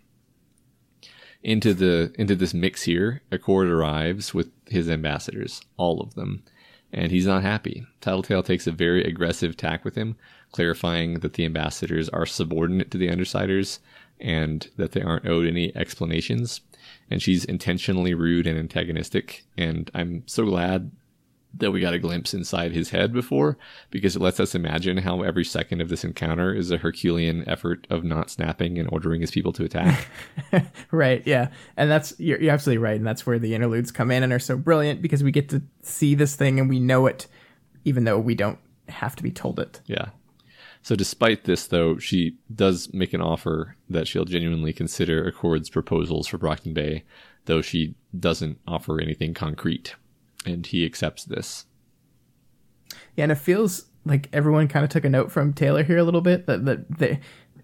into 1.43 1.74
the 1.74 2.14
into 2.18 2.36
this 2.36 2.55
mix 2.55 2.84
here, 2.84 3.22
Accord 3.32 3.66
arrives 3.68 4.32
with 4.32 4.51
his 4.68 4.89
ambassadors, 4.89 5.60
all 5.76 6.01
of 6.01 6.14
them, 6.14 6.44
and 6.93 7.10
he's 7.10 7.27
not 7.27 7.43
happy. 7.43 7.86
Tattletale 8.01 8.43
takes 8.43 8.66
a 8.66 8.73
very 8.73 9.05
aggressive 9.05 9.56
tack 9.56 9.85
with 9.85 9.94
him, 9.94 10.16
clarifying 10.52 11.20
that 11.20 11.35
the 11.35 11.44
ambassadors 11.44 12.09
are 12.10 12.27
subordinate 12.27 12.90
to 12.90 12.98
the 12.98 13.09
Undersiders 13.09 13.78
and 14.20 14.69
that 14.77 14.93
they 14.93 15.02
aren't 15.02 15.27
owed 15.27 15.47
any 15.47 15.74
explanations. 15.77 16.60
And 17.10 17.23
she's 17.23 17.44
intentionally 17.44 18.14
rude 18.14 18.47
and 18.47 18.59
antagonistic, 18.59 19.44
and 19.56 19.90
I'm 19.94 20.23
so 20.27 20.44
glad 20.44 20.90
that 21.55 21.70
we 21.70 21.81
got 21.81 21.95
a 21.95 21.99
glimpse 21.99 22.33
inside 22.33 22.73
his 22.73 22.91
head 22.91 23.12
before 23.12 23.59
because 23.91 24.16
it 24.16 24.23
lets 24.23 24.41
us 24.41 24.55
imagine 24.55 24.99
how 24.99 25.23
every 25.23 25.45
second 25.45 25.81
of 25.81 25.89
this 25.89 26.05
encounter 26.05 26.55
is 26.55 26.70
a 26.70 26.79
Herculean 26.79 27.47
effort 27.49 27.87
of 27.91 28.05
not 28.05 28.31
snapping 28.31 28.79
and 28.79 28.89
ordering 28.91 29.20
his 29.20 29.31
people 29.31 29.53
to 29.55 29.65
attack. 29.65 30.09
Right, 30.91 31.23
yeah. 31.27 31.49
And 31.77 31.91
that's 31.91 32.15
you're, 32.19 32.41
you're 32.41 32.53
absolutely 32.53 32.83
right, 32.83 32.97
and 32.97 33.07
that's 33.07 33.27
where 33.27 33.39
the 33.39 33.55
interludes 33.55 33.91
come 33.91 34.11
in 34.11 34.23
and 34.23 34.33
are 34.33 34.39
so 34.39 34.57
brilliant 34.57 35.01
because 35.01 35.23
we 35.23 35.31
get 35.31 35.49
to 35.51 35.62
see 35.83 36.15
this 36.15 36.37
thing 36.37 36.61
and 36.61 36.69
we 36.69 36.79
know 36.79 37.07
it 37.07 37.27
even 37.85 38.05
though 38.05 38.19
we 38.19 38.35
don't 38.35 38.59
have 38.89 39.16
to 39.16 39.23
be 39.23 39.31
told 39.31 39.59
it. 39.59 39.81
Yeah. 39.87 40.11
So 40.83 40.97
despite 40.97 41.45
this, 41.45 41.66
though, 41.66 41.99
she 41.99 42.37
does 42.55 42.93
make 42.93 43.12
an 43.12 43.23
offer 43.23 43.77
that 43.89 44.09
she'll 44.09 44.24
genuinely 44.24 44.73
consider 44.73 45.24
Accord's 45.27 45.70
proposals 45.70 46.27
for 46.27 46.39
Brockton 46.39 46.74
Bay, 46.74 47.05
though 47.45 47.62
she 47.62 47.95
doesn't 48.19 48.59
offer 48.66 49.01
anything 49.01 49.33
concrete. 49.33 49.95
And 50.44 50.66
he 50.66 50.85
accepts 50.85 51.24
this. 51.24 51.66
Yeah, 53.16 53.24
and 53.24 53.32
it 53.32 53.36
feels 53.36 53.86
like 54.05 54.28
everyone 54.32 54.69
kind 54.69 54.85
of 54.85 54.90
took 54.90 55.05
a 55.05 55.10
note 55.10 55.31
from 55.31 55.52
Taylor 55.52 55.82
here 55.82 55.98
a 55.98 56.05
little 56.05 56.20
bit 56.20 56.47
that, 56.47 56.64
that 56.64 56.98
they 56.98 57.20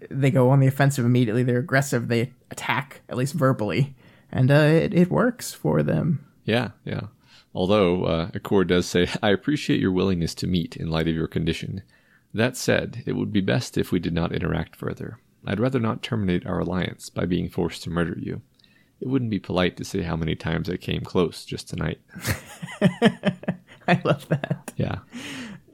they 0.09 0.31
go 0.31 0.49
on 0.49 0.59
the 0.59 0.67
offensive 0.67 1.05
immediately. 1.05 1.43
They're 1.43 1.59
aggressive. 1.59 2.07
They 2.07 2.31
attack 2.51 3.01
at 3.09 3.17
least 3.17 3.33
verbally, 3.33 3.95
and 4.31 4.49
uh, 4.49 4.53
it 4.53 4.93
it 4.93 5.11
works 5.11 5.53
for 5.53 5.83
them. 5.83 6.25
Yeah, 6.45 6.69
yeah. 6.85 7.07
Although 7.53 8.05
uh, 8.05 8.29
Accord 8.33 8.67
does 8.67 8.85
say, 8.85 9.07
I 9.23 9.31
appreciate 9.31 9.81
your 9.81 9.91
willingness 9.91 10.35
to 10.35 10.47
meet 10.47 10.77
in 10.77 10.89
light 10.89 11.07
of 11.07 11.15
your 11.15 11.27
condition. 11.27 11.81
That 12.33 12.55
said, 12.55 13.03
it 13.05 13.13
would 13.13 13.33
be 13.33 13.41
best 13.41 13.77
if 13.77 13.91
we 13.91 13.99
did 13.99 14.13
not 14.13 14.31
interact 14.31 14.75
further. 14.75 15.17
I'd 15.45 15.59
rather 15.59 15.79
not 15.79 16.03
terminate 16.03 16.45
our 16.45 16.59
alliance 16.59 17.09
by 17.09 17.25
being 17.25 17.49
forced 17.49 17.83
to 17.83 17.89
murder 17.89 18.15
you. 18.19 18.41
It 19.01 19.07
wouldn't 19.07 19.31
be 19.31 19.39
polite 19.39 19.77
to 19.77 19.85
say 19.85 20.01
how 20.01 20.15
many 20.15 20.35
times 20.35 20.69
I 20.69 20.77
came 20.77 21.01
close 21.01 21.45
just 21.45 21.69
tonight. 21.69 21.99
I 23.87 24.01
love 24.03 24.27
that. 24.29 24.73
Yeah. 24.75 24.99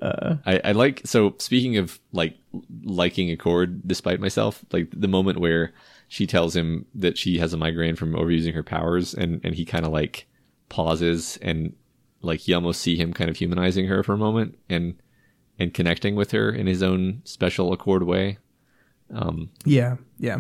Uh, 0.02 0.36
I, 0.46 0.62
I 0.64 0.72
like 0.74 1.02
so 1.06 1.36
speaking 1.40 1.78
of 1.78 2.00
like 2.12 2.38
liking 2.84 3.32
Accord 3.32 3.88
despite 3.88 4.20
myself, 4.20 4.64
like 4.72 4.90
the 4.92 5.08
moment 5.08 5.40
where 5.40 5.74
she 6.08 6.28
tells 6.28 6.56
him 6.56 6.86
that 6.94 7.18
she 7.18 7.40
has 7.40 7.54
a 7.54 7.58
migraine 7.58 7.96
from 7.96 8.14
overusing 8.14 8.54
her 8.54 8.64
powers 8.64 9.14
and, 9.14 9.42
and 9.44 9.56
he 9.56 9.66
kind 9.66 9.86
of 9.86 9.92
like 9.92 10.28
pauses 10.70 11.38
and 11.42 11.74
like 12.22 12.48
you 12.48 12.56
almost 12.56 12.82
see 12.82 12.96
him 12.96 13.14
kind 13.14 13.30
of 13.30 13.38
humanizing 13.38 13.88
her 13.88 14.04
for 14.04 14.14
a 14.14 14.18
moment 14.18 14.58
and 14.70 14.96
and 15.58 15.74
connecting 15.74 16.16
with 16.16 16.32
her 16.32 16.50
in 16.50 16.68
his 16.68 16.84
own 16.84 17.22
special 17.24 17.72
Accord 17.72 18.04
way. 18.04 18.38
Um, 19.14 19.50
yeah, 19.66 19.98
yeah, 20.18 20.40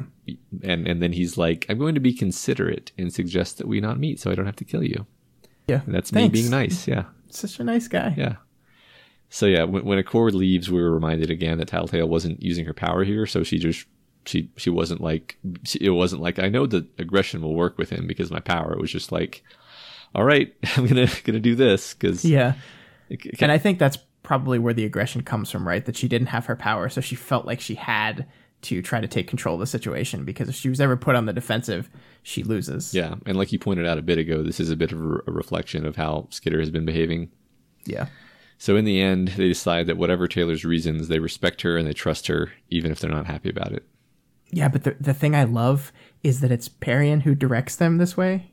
And 0.63 0.87
and 0.87 1.01
then 1.01 1.13
he's 1.13 1.37
like, 1.37 1.65
I'm 1.69 1.77
going 1.77 1.93
to 1.95 2.01
be 2.01 2.13
considerate 2.13 2.91
and 2.97 3.13
suggest 3.13 3.57
that 3.59 3.67
we 3.67 3.79
not 3.79 3.99
meet 3.99 4.19
so 4.19 4.31
I 4.31 4.35
don't 4.35 4.47
have 4.47 4.55
to 4.57 4.65
kill 4.65 4.83
you. 4.83 5.05
yeah. 5.67 5.81
And 5.85 5.93
that's 5.93 6.09
Thanks. 6.09 6.33
me 6.33 6.41
being 6.41 6.51
nice. 6.51 6.87
Yeah. 6.87 7.05
Such 7.29 7.59
a 7.59 7.63
nice 7.63 7.87
guy. 7.87 8.13
Yeah. 8.17 8.35
So 9.29 9.45
yeah, 9.45 9.63
when, 9.63 9.83
when 9.85 9.97
Accord 9.97 10.33
leaves, 10.33 10.71
we 10.71 10.81
were 10.81 10.91
reminded 10.91 11.29
again 11.29 11.57
that 11.57 11.67
Tattletale 11.67 12.07
wasn't 12.07 12.41
using 12.41 12.65
her 12.65 12.73
power 12.73 13.03
here. 13.03 13.25
So 13.25 13.43
she 13.43 13.59
just 13.59 13.85
she 14.25 14.49
she 14.57 14.69
wasn't 14.69 15.01
like 15.01 15.37
she, 15.63 15.79
it 15.81 15.89
wasn't 15.89 16.21
like 16.21 16.39
I 16.39 16.49
know 16.49 16.65
that 16.67 16.87
aggression 16.99 17.41
will 17.41 17.53
work 17.53 17.77
with 17.77 17.89
him 17.89 18.07
because 18.07 18.31
my 18.31 18.39
power. 18.39 18.73
It 18.73 18.79
was 18.79 18.91
just 18.91 19.11
like, 19.11 19.43
all 20.15 20.23
right, 20.23 20.53
I'm 20.75 20.87
gonna 20.87 21.09
gonna 21.23 21.39
do 21.39 21.55
this 21.55 21.93
because 21.93 22.25
Yeah. 22.25 22.53
And 23.39 23.51
I 23.51 23.59
think 23.59 23.77
that's 23.77 23.97
probably 24.23 24.57
where 24.57 24.73
the 24.73 24.85
aggression 24.85 25.21
comes 25.21 25.51
from, 25.51 25.67
right? 25.67 25.85
That 25.85 25.95
she 25.95 26.07
didn't 26.07 26.27
have 26.27 26.47
her 26.47 26.55
power, 26.55 26.89
so 26.89 27.01
she 27.01 27.15
felt 27.15 27.45
like 27.45 27.61
she 27.61 27.75
had 27.75 28.25
to 28.61 28.81
try 28.81 28.99
to 28.99 29.07
take 29.07 29.27
control 29.27 29.55
of 29.55 29.59
the 29.59 29.67
situation 29.67 30.25
because 30.25 30.49
if 30.49 30.55
she 30.55 30.69
was 30.69 30.81
ever 30.81 30.97
put 30.97 31.15
on 31.15 31.25
the 31.25 31.33
defensive, 31.33 31.89
she 32.23 32.43
loses. 32.43 32.93
yeah, 32.93 33.15
and 33.25 33.37
like 33.37 33.51
you 33.51 33.59
pointed 33.59 33.85
out 33.85 33.97
a 33.97 34.01
bit 34.01 34.17
ago, 34.17 34.41
this 34.41 34.59
is 34.59 34.71
a 34.71 34.75
bit 34.75 34.91
of 34.91 34.99
a, 34.99 35.21
reflection 35.27 35.85
of 35.85 35.95
how 35.95 36.27
Skitter 36.31 36.59
has 36.59 36.71
been 36.71 36.85
behaving. 36.85 37.29
Yeah. 37.85 38.07
So 38.57 38.75
in 38.75 38.85
the 38.85 39.01
end, 39.01 39.29
they 39.29 39.47
decide 39.47 39.87
that 39.87 39.97
whatever 39.97 40.27
Taylor's 40.27 40.65
reasons, 40.65 41.07
they 41.07 41.19
respect 41.19 41.61
her 41.61 41.77
and 41.77 41.87
they 41.87 41.93
trust 41.93 42.27
her, 42.27 42.51
even 42.69 42.91
if 42.91 42.99
they're 42.99 43.11
not 43.11 43.27
happy 43.27 43.49
about 43.49 43.73
it. 43.73 43.83
Yeah, 44.51 44.69
but 44.69 44.83
the, 44.83 44.95
the 44.99 45.13
thing 45.13 45.35
I 45.35 45.43
love 45.43 45.91
is 46.23 46.39
that 46.39 46.51
it's 46.51 46.69
Parian 46.69 47.21
who 47.21 47.35
directs 47.35 47.75
them 47.75 47.97
this 47.97 48.15
way 48.15 48.51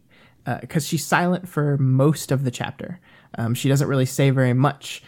because 0.61 0.87
she's 0.87 1.07
silent 1.07 1.49
for 1.49 1.79
most 1.79 2.33
of 2.33 2.45
the 2.45 2.51
chapter. 2.51 3.01
Um, 3.39 3.55
she 3.55 3.69
doesn't 3.69 3.89
really 3.89 4.07
say 4.07 4.31
very 4.31 4.53
much 4.53 5.03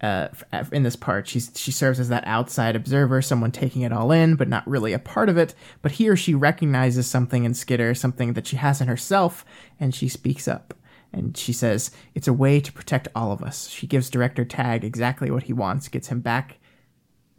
uh, 0.00 0.28
in 0.72 0.82
this 0.82 0.96
part. 0.96 1.26
She's, 1.26 1.50
she 1.54 1.70
serves 1.70 1.98
as 1.98 2.08
that 2.08 2.26
outside 2.26 2.76
observer, 2.76 3.20
someone 3.22 3.52
taking 3.52 3.82
it 3.82 3.92
all 3.92 4.12
in, 4.12 4.36
but 4.36 4.48
not 4.48 4.68
really 4.68 4.92
a 4.92 4.98
part 4.98 5.28
of 5.28 5.36
it. 5.36 5.54
But 5.82 5.92
here 5.92 6.16
she 6.16 6.34
recognizes 6.34 7.06
something 7.06 7.44
in 7.44 7.54
Skitter, 7.54 7.94
something 7.94 8.34
that 8.34 8.46
she 8.46 8.56
has 8.56 8.80
in 8.80 8.88
herself, 8.88 9.44
and 9.80 9.94
she 9.94 10.08
speaks 10.08 10.46
up. 10.46 10.74
And 11.12 11.36
she 11.36 11.52
says, 11.52 11.90
It's 12.14 12.28
a 12.28 12.32
way 12.32 12.60
to 12.60 12.72
protect 12.72 13.08
all 13.14 13.32
of 13.32 13.42
us. 13.42 13.68
She 13.68 13.86
gives 13.86 14.10
Director 14.10 14.44
Tagg 14.44 14.84
exactly 14.84 15.30
what 15.30 15.44
he 15.44 15.52
wants, 15.52 15.88
gets 15.88 16.08
him 16.08 16.20
back 16.20 16.58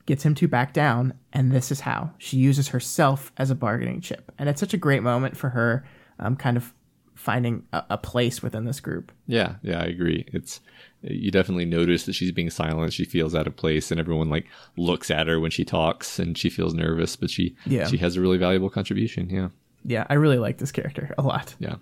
gets 0.10 0.26
him 0.26 0.34
to 0.34 0.48
back 0.48 0.74
down, 0.74 1.14
and 1.32 1.52
this 1.52 1.72
is 1.72 1.82
how 1.82 2.10
she 2.18 2.36
uses 2.36 2.70
herself 2.70 3.32
as 3.38 3.52
a 3.52 3.56
bargaining 3.56 4.02
chip. 4.02 4.32
And 4.40 4.50
it's 4.50 4.60
such 4.60 4.74
a 4.74 4.78
great 4.78 5.04
moment 5.04 5.38
for 5.38 5.50
her, 5.50 5.86
um, 6.18 6.36
kind 6.36 6.58
of 6.58 6.74
finding 7.20 7.64
a, 7.74 7.84
a 7.92 7.98
place 7.98 8.42
within 8.42 8.64
this 8.66 8.80
group. 8.80 9.12
Yeah, 9.28 9.56
yeah, 9.62 9.80
I 9.82 9.86
agree. 9.86 10.26
It's 10.34 10.62
you 11.02 11.32
definitely 11.32 11.66
notice 11.66 12.06
that 12.06 12.14
she's 12.14 12.32
being 12.32 12.50
silent. 12.50 12.94
She 12.94 13.06
feels 13.06 13.36
out 13.36 13.48
of 13.48 13.56
place, 13.56 13.92
and 13.92 14.00
everyone 14.00 14.30
like 14.30 14.48
looks 14.78 15.12
at 15.12 15.28
her 15.28 15.40
when 15.40 15.52
she 15.52 15.64
talks, 15.66 16.20
and 16.20 16.38
she 16.38 16.50
feels 16.50 16.74
nervous. 16.74 17.16
But 17.16 17.30
she, 17.30 17.56
Yeah. 17.66 17.88
she 17.88 17.98
has 17.98 18.16
a 18.16 18.22
really 18.22 18.38
valuable 18.38 18.70
contribution. 18.70 19.30
Yeah, 19.30 19.50
Yeah, 19.86 20.06
I 20.10 20.16
really 20.16 20.38
like 20.40 20.58
this 20.58 20.72
character 20.72 21.14
a 21.18 21.22
lot. 21.22 21.56
yeah. 21.60 21.76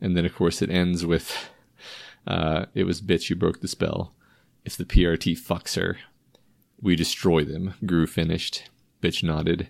And 0.00 0.16
then 0.16 0.24
of 0.24 0.34
course 0.34 0.62
it 0.62 0.70
ends 0.70 1.04
with, 1.04 1.50
uh, 2.26 2.66
"It 2.74 2.84
was 2.84 3.00
bitch 3.02 3.28
who 3.28 3.34
broke 3.34 3.60
the 3.60 3.68
spell. 3.68 4.14
If 4.64 4.76
the 4.76 4.84
PRT 4.84 5.34
fucks 5.36 5.76
her, 5.76 5.98
we 6.80 6.96
destroy 6.96 7.44
them." 7.44 7.74
Grue 7.84 8.06
finished. 8.06 8.70
Bitch 9.02 9.22
nodded. 9.22 9.68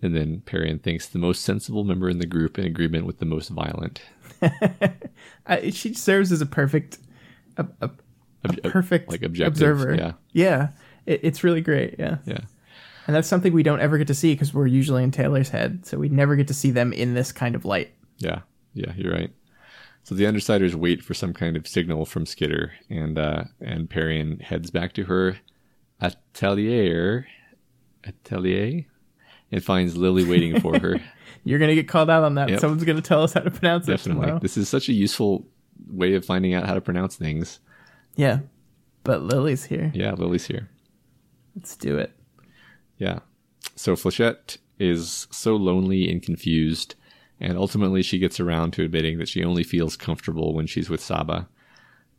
And 0.00 0.14
then 0.14 0.42
Parian 0.46 0.78
thinks 0.78 1.08
the 1.08 1.18
most 1.18 1.42
sensible 1.42 1.82
member 1.84 2.08
in 2.08 2.18
the 2.18 2.26
group 2.26 2.58
in 2.58 2.64
agreement 2.64 3.04
with 3.04 3.18
the 3.18 3.24
most 3.26 3.48
violent. 3.48 4.00
I, 5.46 5.70
she 5.70 5.92
serves 5.94 6.30
as 6.30 6.40
a 6.40 6.46
perfect, 6.46 6.98
a, 7.56 7.66
a, 7.80 7.90
a 8.44 8.52
perfect 8.70 9.10
like 9.10 9.22
objective, 9.22 9.52
observer. 9.54 9.94
yeah. 9.96 10.12
yeah, 10.32 10.68
it, 11.06 11.20
it's 11.24 11.42
really 11.42 11.60
great. 11.60 11.96
Yeah, 11.98 12.18
Yeah. 12.26 12.40
and 13.08 13.16
that's 13.16 13.26
something 13.26 13.52
we 13.52 13.64
don't 13.64 13.80
ever 13.80 13.98
get 13.98 14.06
to 14.06 14.14
see 14.14 14.34
because 14.34 14.54
we're 14.54 14.68
usually 14.68 15.02
in 15.02 15.10
Taylor's 15.10 15.48
head, 15.48 15.84
so 15.84 15.98
we 15.98 16.08
never 16.08 16.36
get 16.36 16.46
to 16.48 16.54
see 16.54 16.70
them 16.70 16.92
in 16.92 17.14
this 17.14 17.32
kind 17.32 17.56
of 17.56 17.64
light. 17.64 17.90
Yeah, 18.18 18.42
yeah, 18.74 18.92
you're 18.96 19.12
right. 19.12 19.32
So 20.04 20.14
the 20.14 20.24
Undersiders 20.24 20.74
wait 20.74 21.02
for 21.02 21.12
some 21.14 21.34
kind 21.34 21.56
of 21.56 21.66
signal 21.66 22.06
from 22.06 22.24
Skitter, 22.24 22.72
and 22.88 23.18
uh, 23.18 23.44
and 23.60 23.90
Parian 23.90 24.38
heads 24.38 24.70
back 24.70 24.92
to 24.94 25.04
her 25.04 25.38
atelier, 26.00 27.26
atelier, 28.04 28.84
and 29.52 29.62
finds 29.62 29.96
Lily 29.96 30.24
waiting 30.24 30.60
for 30.60 30.78
her. 30.78 31.00
You're 31.44 31.58
gonna 31.58 31.74
get 31.74 31.88
called 31.88 32.10
out 32.10 32.24
on 32.24 32.34
that. 32.34 32.48
Yep. 32.50 32.60
Someone's 32.60 32.84
gonna 32.84 33.00
tell 33.00 33.22
us 33.22 33.32
how 33.32 33.40
to 33.40 33.50
pronounce 33.50 33.88
it 33.88 33.92
Definitely, 33.92 34.22
tomorrow. 34.22 34.40
this 34.40 34.56
is 34.56 34.68
such 34.68 34.88
a 34.88 34.92
useful 34.92 35.46
way 35.88 36.14
of 36.14 36.24
finding 36.24 36.54
out 36.54 36.66
how 36.66 36.74
to 36.74 36.80
pronounce 36.80 37.16
things. 37.16 37.60
Yeah, 38.16 38.40
but 39.04 39.22
Lily's 39.22 39.64
here. 39.64 39.90
Yeah, 39.94 40.12
Lily's 40.12 40.46
here. 40.46 40.68
Let's 41.54 41.76
do 41.76 41.96
it. 41.98 42.12
Yeah. 42.98 43.20
So 43.76 43.94
Flechette 43.94 44.58
is 44.78 45.26
so 45.30 45.56
lonely 45.56 46.10
and 46.10 46.22
confused, 46.22 46.94
and 47.40 47.56
ultimately 47.56 48.02
she 48.02 48.18
gets 48.18 48.40
around 48.40 48.72
to 48.72 48.82
admitting 48.84 49.18
that 49.18 49.28
she 49.28 49.44
only 49.44 49.62
feels 49.62 49.96
comfortable 49.96 50.52
when 50.54 50.66
she's 50.66 50.90
with 50.90 51.00
Sabah. 51.00 51.46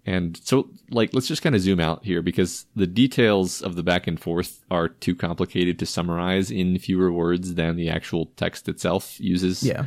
And 0.09 0.39
so, 0.43 0.67
like, 0.89 1.13
let's 1.13 1.27
just 1.27 1.43
kind 1.43 1.53
of 1.53 1.61
zoom 1.61 1.79
out 1.79 2.03
here 2.03 2.23
because 2.23 2.65
the 2.75 2.87
details 2.87 3.61
of 3.61 3.75
the 3.75 3.83
back 3.83 4.07
and 4.07 4.19
forth 4.19 4.65
are 4.71 4.87
too 4.89 5.15
complicated 5.15 5.77
to 5.77 5.85
summarize 5.85 6.49
in 6.49 6.79
fewer 6.79 7.11
words 7.11 7.53
than 7.53 7.75
the 7.75 7.91
actual 7.91 8.31
text 8.35 8.67
itself 8.67 9.19
uses. 9.19 9.61
Yeah. 9.61 9.85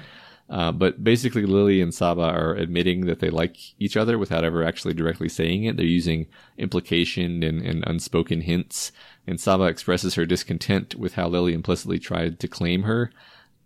Uh, 0.49 0.71
but 0.71 1.03
basically, 1.03 1.45
Lily 1.45 1.81
and 1.81 1.91
Sabah 1.91 2.33
are 2.33 2.55
admitting 2.55 3.07
that 3.07 3.19
they 3.19 3.31
like 3.31 3.57
each 3.81 3.97
other 3.97 4.17
without 4.17 4.45
ever 4.45 4.63
actually 4.63 4.95
directly 4.95 5.29
saying 5.29 5.65
it. 5.65 5.77
They're 5.77 5.87
using 5.87 6.29
implication 6.57 7.43
and, 7.43 7.61
and 7.61 7.83
unspoken 7.89 8.43
hints. 8.43 8.93
And 9.27 9.41
Sabah 9.41 9.69
expresses 9.69 10.15
her 10.15 10.25
discontent 10.25 10.95
with 10.95 11.15
how 11.15 11.27
Lily 11.27 11.53
implicitly 11.53 11.99
tried 11.99 12.39
to 12.39 12.47
claim 12.47 12.85
her, 12.85 13.11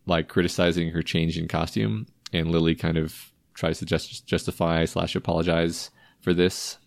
like 0.06 0.28
criticizing 0.28 0.92
her 0.92 1.02
change 1.02 1.36
in 1.36 1.48
costume. 1.48 2.06
And 2.32 2.50
Lily 2.50 2.74
kind 2.74 2.96
of 2.96 3.30
tries 3.52 3.78
to 3.80 3.84
just 3.84 4.26
justify 4.26 4.86
slash 4.86 5.14
apologize 5.14 5.90
for 6.26 6.34
this. 6.34 6.78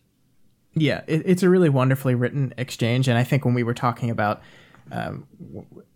Yeah, 0.73 1.01
it, 1.07 1.23
it's 1.25 1.43
a 1.43 1.49
really 1.49 1.69
wonderfully 1.69 2.13
written 2.13 2.53
exchange, 2.57 3.07
and 3.07 3.17
I 3.17 3.23
think 3.23 3.45
when 3.45 3.53
we 3.53 3.63
were 3.63 3.73
talking 3.73 4.09
about 4.09 4.41
um, 4.91 5.25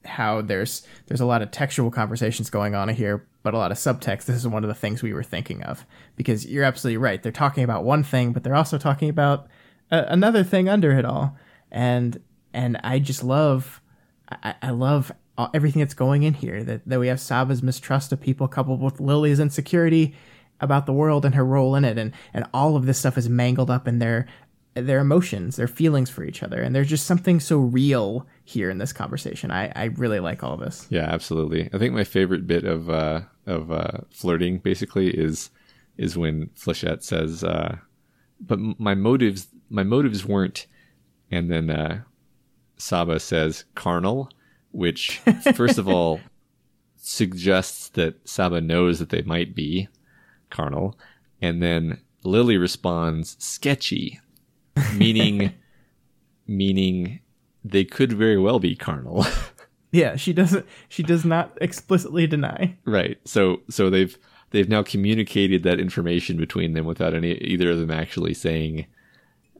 how 0.06 0.40
there's 0.40 0.88
there's 1.08 1.20
a 1.20 1.26
lot 1.26 1.42
of 1.42 1.52
textual 1.52 1.92
conversations 1.92 2.50
going 2.50 2.74
on 2.74 2.88
here, 2.88 3.28
but 3.44 3.54
a 3.54 3.58
lot 3.58 3.70
of 3.70 3.78
subtext. 3.78 4.24
This 4.26 4.38
is 4.38 4.48
one 4.48 4.64
of 4.64 4.70
the 4.70 4.74
things 4.74 5.04
we 5.04 5.12
were 5.12 5.24
thinking 5.24 5.62
of 5.62 5.86
because 6.16 6.46
you're 6.46 6.64
absolutely 6.64 6.96
right. 6.96 7.22
They're 7.22 7.34
talking 7.34 7.66
about 7.66 7.84
one 7.84 8.02
thing, 8.02 8.32
but 8.32 8.44
they're 8.44 8.56
also 8.56 8.78
talking 8.78 9.10
about 9.10 9.48
a, 9.92 10.06
another 10.08 10.46
thing 10.46 10.70
under 10.70 10.98
it 10.98 11.04
all, 11.04 11.38
and 11.70 12.22
and 12.54 12.80
I 12.82 13.00
just 13.00 13.26
love, 13.26 13.82
I, 14.32 14.56
I 14.62 14.70
love 14.70 15.12
everything 15.54 15.82
that's 15.82 15.94
going 15.94 16.24
in 16.24 16.36
here. 16.36 16.64
That 16.64 16.88
that 16.88 16.98
we 16.98 17.08
have 17.10 17.18
Sabah's 17.18 17.62
mistrust 17.62 18.14
of 18.14 18.22
people 18.22 18.48
coupled 18.48 18.82
with 18.82 19.02
Lily's 19.02 19.42
insecurity 19.42 20.16
about 20.64 20.86
the 20.86 20.94
world 20.94 21.26
and 21.26 21.36
her 21.36 21.46
role 21.46 21.76
in 21.76 21.86
it, 21.86 21.98
and 21.98 22.12
and 22.34 22.46
all 22.54 22.76
of 22.76 22.86
this 22.86 23.00
stuff 23.00 23.18
is 23.18 23.30
mangled 23.30 23.70
up 23.70 23.88
in 23.88 24.00
their 24.00 24.26
their 24.76 25.00
emotions, 25.00 25.56
their 25.56 25.68
feelings 25.68 26.10
for 26.10 26.24
each 26.24 26.42
other, 26.42 26.62
and 26.62 26.76
there's 26.76 26.90
just 26.90 27.06
something 27.06 27.40
so 27.40 27.58
real 27.58 28.26
here 28.44 28.70
in 28.70 28.80
this 28.80 28.94
conversation. 28.94 29.52
I, 29.52 29.72
I 29.76 29.84
really 29.86 30.20
like 30.20 30.44
all 30.44 30.58
this. 30.58 30.88
Yeah, 30.90 31.06
absolutely. 31.06 31.70
I 31.74 31.78
think 31.78 31.94
my 31.94 32.04
favorite 32.04 32.48
bit 32.48 32.64
of 32.64 32.90
uh, 32.90 33.22
of 33.46 33.72
uh, 33.72 34.00
flirting 34.10 34.60
basically 34.60 35.10
is 35.10 35.50
is 35.98 36.18
when 36.18 36.48
Flechette 36.56 37.04
says, 37.04 37.44
uh, 37.44 37.78
"But 38.40 38.60
my 38.80 38.96
motives 38.96 39.48
my 39.70 39.84
motives 39.84 40.26
weren't," 40.26 40.66
and 41.30 41.52
then 41.52 41.70
uh, 41.70 42.02
Sabah 42.80 43.22
says, 43.22 43.66
"carnal," 43.76 44.32
which 44.72 45.20
first 45.56 45.78
of 45.78 45.88
all 45.88 46.20
suggests 46.98 47.90
that 47.90 48.24
Sabah 48.26 48.64
knows 48.64 49.00
that 49.00 49.10
they 49.10 49.22
might 49.22 49.54
be 49.54 49.88
carnal, 50.54 50.98
and 51.42 51.62
then 51.62 52.00
Lily 52.24 52.58
responds, 52.58 53.36
"sketchy." 53.44 54.22
meaning 54.96 55.54
meaning 56.48 57.20
they 57.64 57.84
could 57.84 58.14
very 58.14 58.38
well 58.38 58.60
be 58.60 58.76
carnal. 58.76 59.26
yeah, 59.92 60.16
she 60.16 60.34
doesn't 60.34 60.66
she 60.90 61.04
does 61.04 61.26
not 61.26 61.58
explicitly 61.62 62.28
deny. 62.28 62.78
Right. 62.86 63.20
So 63.26 63.62
so 63.70 63.90
they've 63.90 64.18
they've 64.52 64.70
now 64.70 64.84
communicated 64.84 65.64
that 65.64 65.80
information 65.80 66.38
between 66.38 66.74
them 66.74 66.86
without 66.86 67.14
any 67.14 67.34
either 67.34 67.72
of 67.72 67.80
them 67.80 67.92
actually 67.92 68.34
saying 68.34 68.86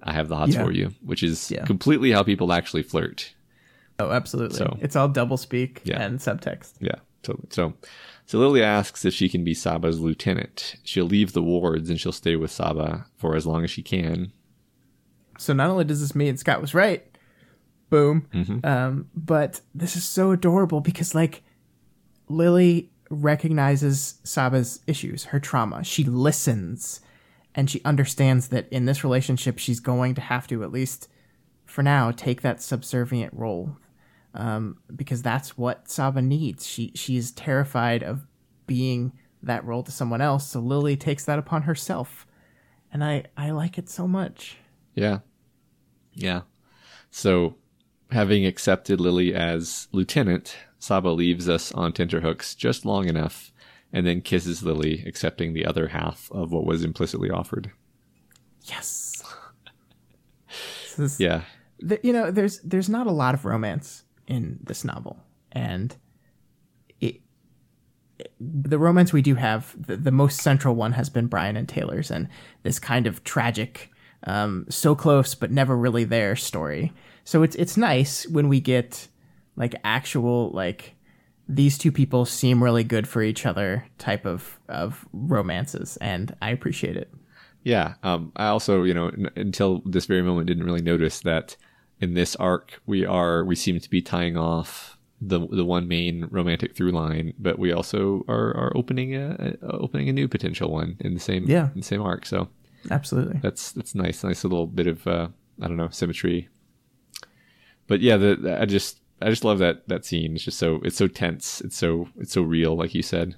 I 0.04 0.12
have 0.12 0.28
the 0.28 0.36
hots 0.36 0.56
yeah. 0.56 0.64
for 0.64 0.72
you, 0.72 0.94
which 1.04 1.24
is 1.24 1.50
yeah. 1.50 1.66
completely 1.66 2.12
how 2.12 2.24
people 2.24 2.52
actually 2.52 2.84
flirt. 2.84 3.34
Oh, 4.00 4.12
absolutely. 4.12 4.58
So, 4.58 4.78
it's 4.82 4.96
all 4.96 5.08
double 5.08 5.38
speak 5.38 5.82
yeah. 5.86 6.02
and 6.02 6.20
subtext. 6.20 6.74
Yeah, 6.82 6.96
totally. 7.22 7.48
So 7.52 7.74
so 8.26 8.40
Lily 8.40 8.64
asks 8.64 9.06
if 9.06 9.14
she 9.14 9.30
can 9.30 9.44
be 9.44 9.54
Sabah's 9.54 10.00
lieutenant. 10.00 10.76
She'll 10.84 11.06
leave 11.06 11.34
the 11.34 11.44
wards 11.44 11.90
and 11.90 12.00
she'll 12.00 12.12
stay 12.12 12.36
with 12.36 12.52
Sabah 12.52 13.06
for 13.18 13.36
as 13.36 13.46
long 13.46 13.64
as 13.64 13.72
she 13.72 13.82
can. 13.82 14.32
So 15.38 15.54
not 15.54 15.70
only 15.70 15.84
does 15.84 16.00
this 16.00 16.16
mean 16.16 16.38
Scott 16.38 16.62
was 16.62 16.74
right, 16.74 17.06
boom, 17.90 18.28
mm-hmm. 18.34 18.66
um, 18.66 19.10
but 19.16 19.62
this 19.76 19.96
is 19.96 20.04
so 20.04 20.32
adorable 20.32 20.80
because 20.80 21.14
like 21.14 21.44
Lily 22.30 22.92
recognizes 23.10 24.16
Sabah's 24.24 24.80
issues, 24.88 25.26
her 25.26 25.40
trauma. 25.40 25.84
She 25.84 26.04
listens 26.04 27.02
and 27.56 27.70
she 27.70 27.82
understands 27.84 28.48
that 28.48 28.68
in 28.72 28.86
this 28.86 29.04
relationship 29.04 29.60
she's 29.60 29.80
going 29.80 30.16
to 30.16 30.22
have 30.22 30.48
to 30.48 30.64
at 30.64 30.72
least 30.72 31.08
for 31.66 31.84
now 31.84 32.12
take 32.12 32.42
that 32.42 32.62
subservient 32.62 33.34
role 33.34 33.78
um, 34.34 34.78
because 34.96 35.22
that's 35.22 35.58
what 35.58 35.86
Sabah 35.86 36.24
needs. 36.24 36.66
She 36.66 36.92
she 36.96 37.18
is 37.18 37.32
terrified 37.32 38.04
of 38.04 38.26
being 38.68 39.14
that 39.42 39.66
role 39.66 39.84
to 39.84 39.92
someone 39.92 40.22
else, 40.22 40.50
so 40.50 40.60
Lily 40.60 40.96
takes 40.96 41.26
that 41.26 41.40
upon 41.40 41.64
herself, 41.64 42.26
and 42.92 43.04
I 43.04 43.26
I 43.38 43.52
like 43.52 43.78
it 43.78 43.90
so 43.90 44.08
much. 44.08 44.58
Yeah. 44.96 45.20
Yeah. 46.14 46.42
So, 47.10 47.56
having 48.12 48.46
accepted 48.46 49.00
Lily 49.00 49.34
as 49.34 49.88
lieutenant, 49.92 50.56
Sabah 50.80 51.16
leaves 51.16 51.50
us 51.50 51.72
on 51.72 51.94
tenterhooks 51.94 52.56
just 52.56 52.86
long 52.86 53.08
enough 53.08 53.52
and 53.94 54.08
then 54.08 54.22
kisses 54.22 54.64
Lily, 54.64 55.04
accepting 55.06 55.54
the 55.54 55.66
other 55.66 55.90
half 55.90 56.30
of 56.32 56.52
what 56.52 56.66
was 56.66 56.84
implicitly 56.84 57.30
offered. 57.30 57.72
Yes. 58.64 59.24
is, 60.98 61.20
yeah. 61.20 61.44
You 62.02 62.14
know, 62.14 62.32
there's 62.32 62.60
there's 62.62 62.90
not 62.90 63.08
a 63.08 63.12
lot 63.12 63.36
of 63.36 63.46
romance 63.46 64.03
in 64.28 64.60
this 64.64 64.84
novel, 64.84 65.20
and 65.52 65.96
it, 67.00 67.22
the 68.40 68.80
romance 68.80 69.14
we 69.14 69.22
do 69.22 69.36
have, 69.36 69.76
the, 69.88 69.98
the 69.98 70.12
most 70.12 70.42
central 70.42 70.76
one 70.76 70.94
has 70.94 71.10
been 71.10 71.28
Brian 71.28 71.58
and 71.58 71.68
Taylor's, 71.68 72.12
and 72.12 72.28
this 72.64 72.80
kind 72.80 73.08
of 73.08 73.24
tragic 73.24 73.90
um, 74.26 74.66
so 74.70 74.96
close 74.96 75.36
but 75.36 75.52
never 75.52 75.76
really 75.78 76.04
there 76.04 76.36
story. 76.36 76.94
So 77.24 77.44
it's 77.44 77.56
it's 77.56 77.78
nice 77.78 78.28
when 78.28 78.50
we 78.50 78.60
get 78.60 79.08
like 79.56 79.76
actual 79.84 80.50
like 80.52 80.96
these 81.48 81.78
two 81.78 81.92
people 81.92 82.26
seem 82.26 82.64
really 82.64 82.84
good 82.84 83.08
for 83.08 83.22
each 83.22 83.46
other 83.46 83.86
type 83.98 84.26
of 84.26 84.60
of 84.70 85.06
romances, 85.14 85.98
and 85.98 86.36
I 86.42 86.52
appreciate 86.52 86.98
it. 86.98 87.12
Yeah, 87.64 87.96
um, 88.04 88.32
I 88.36 88.48
also 88.48 88.84
you 88.84 88.94
know 88.94 89.08
n- 89.10 89.30
until 89.36 89.82
this 89.86 90.06
very 90.06 90.22
moment 90.22 90.48
didn't 90.48 90.66
really 90.66 90.82
notice 90.82 91.22
that 91.22 91.56
in 92.00 92.14
this 92.14 92.36
arc 92.36 92.82
we 92.86 93.06
are 93.06 93.46
we 93.46 93.56
seem 93.56 93.80
to 93.80 93.90
be 93.90 94.02
tying 94.02 94.38
off 94.38 94.98
the 95.22 95.48
the 95.48 95.66
one 95.66 95.88
main 95.88 96.28
romantic 96.32 96.76
through 96.76 96.92
line, 96.92 97.34
but 97.40 97.58
we 97.58 97.72
also 97.72 98.24
are 98.28 98.56
are 98.58 98.72
opening 98.76 99.16
a, 99.16 99.56
a 99.62 99.78
opening 99.78 100.10
a 100.10 100.14
new 100.14 100.28
potential 100.28 100.72
one 100.72 100.98
in 101.00 101.14
the 101.14 101.20
same 101.20 101.46
yeah. 101.46 101.70
in 101.74 101.80
the 101.80 101.86
same 101.86 102.02
arc. 102.02 102.26
So 102.26 102.50
Absolutely. 102.92 103.40
That's 103.42 103.72
that's 103.72 103.96
nice. 103.96 104.24
Nice 104.24 104.44
little 104.44 104.68
bit 104.68 104.88
of 104.88 105.06
uh, 105.08 105.30
I 105.62 105.68
don't 105.68 105.78
know 105.78 105.90
symmetry. 105.90 106.50
But 107.88 108.02
yeah, 108.02 108.18
the, 108.18 108.36
the, 108.36 108.62
I 108.62 108.66
just 108.66 109.00
I 109.22 109.30
just 109.30 109.44
love 109.44 109.60
that 109.60 109.88
that 109.88 110.06
scene. 110.06 110.36
It's 110.36 110.44
just 110.44 110.60
so 110.60 110.82
it's 110.84 110.98
so 110.98 111.08
tense. 111.08 111.62
It's 111.62 111.78
so 111.78 112.10
it's 112.18 112.34
so 112.34 112.42
real, 112.42 112.76
like 112.76 112.94
you 112.94 113.04
said. 113.04 113.36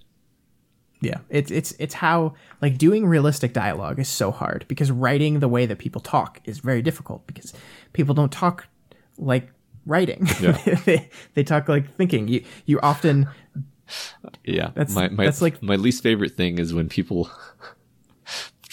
Yeah, 1.02 1.20
it's 1.30 1.52
it's 1.52 1.74
it's 1.78 1.94
how 1.94 2.34
like 2.62 2.78
doing 2.78 3.06
realistic 3.06 3.54
dialogue 3.54 4.00
is 4.00 4.08
so 4.08 4.32
hard 4.32 4.66
because 4.68 4.92
writing 4.92 5.40
the 5.40 5.48
way 5.48 5.66
that 5.66 5.78
people 5.78 6.02
talk 6.02 6.42
is 6.46 6.60
very 6.60 6.82
difficult 6.82 7.28
because 7.28 7.54
people 7.94 8.16
don't 8.16 8.32
talk 8.32 8.68
like 9.18 9.52
writing. 9.86 10.28
Yeah. 10.42 10.52
they, 10.86 11.10
they 11.34 11.44
talk 11.44 11.68
like 11.68 11.96
thinking. 11.96 12.28
You 12.28 12.44
you 12.66 12.80
often 12.82 13.28
yeah. 14.44 14.72
That's 14.74 14.94
my, 14.94 15.10
my 15.10 15.26
that's 15.26 15.42
like 15.42 15.62
my 15.62 15.76
least 15.76 16.04
favorite 16.04 16.36
thing 16.36 16.58
is 16.58 16.74
when 16.74 16.90
people 16.90 17.30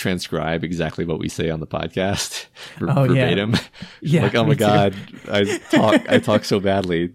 transcribe 0.03 0.65
exactly 0.65 1.05
what 1.05 1.21
we 1.21 1.29
say 1.29 1.49
on 1.49 1.61
the 1.61 1.67
podcast 1.67 2.47
oh, 2.81 3.07
verbatim. 3.07 3.53
Yeah. 3.53 3.61
yeah 4.01 4.23
like, 4.25 4.35
oh 4.35 4.45
my 4.45 4.55
god, 4.55 4.97
I 5.31 5.45
talk 5.71 6.03
I 6.09 6.19
talk 6.31 6.45
so 6.45 6.59
badly. 6.59 7.13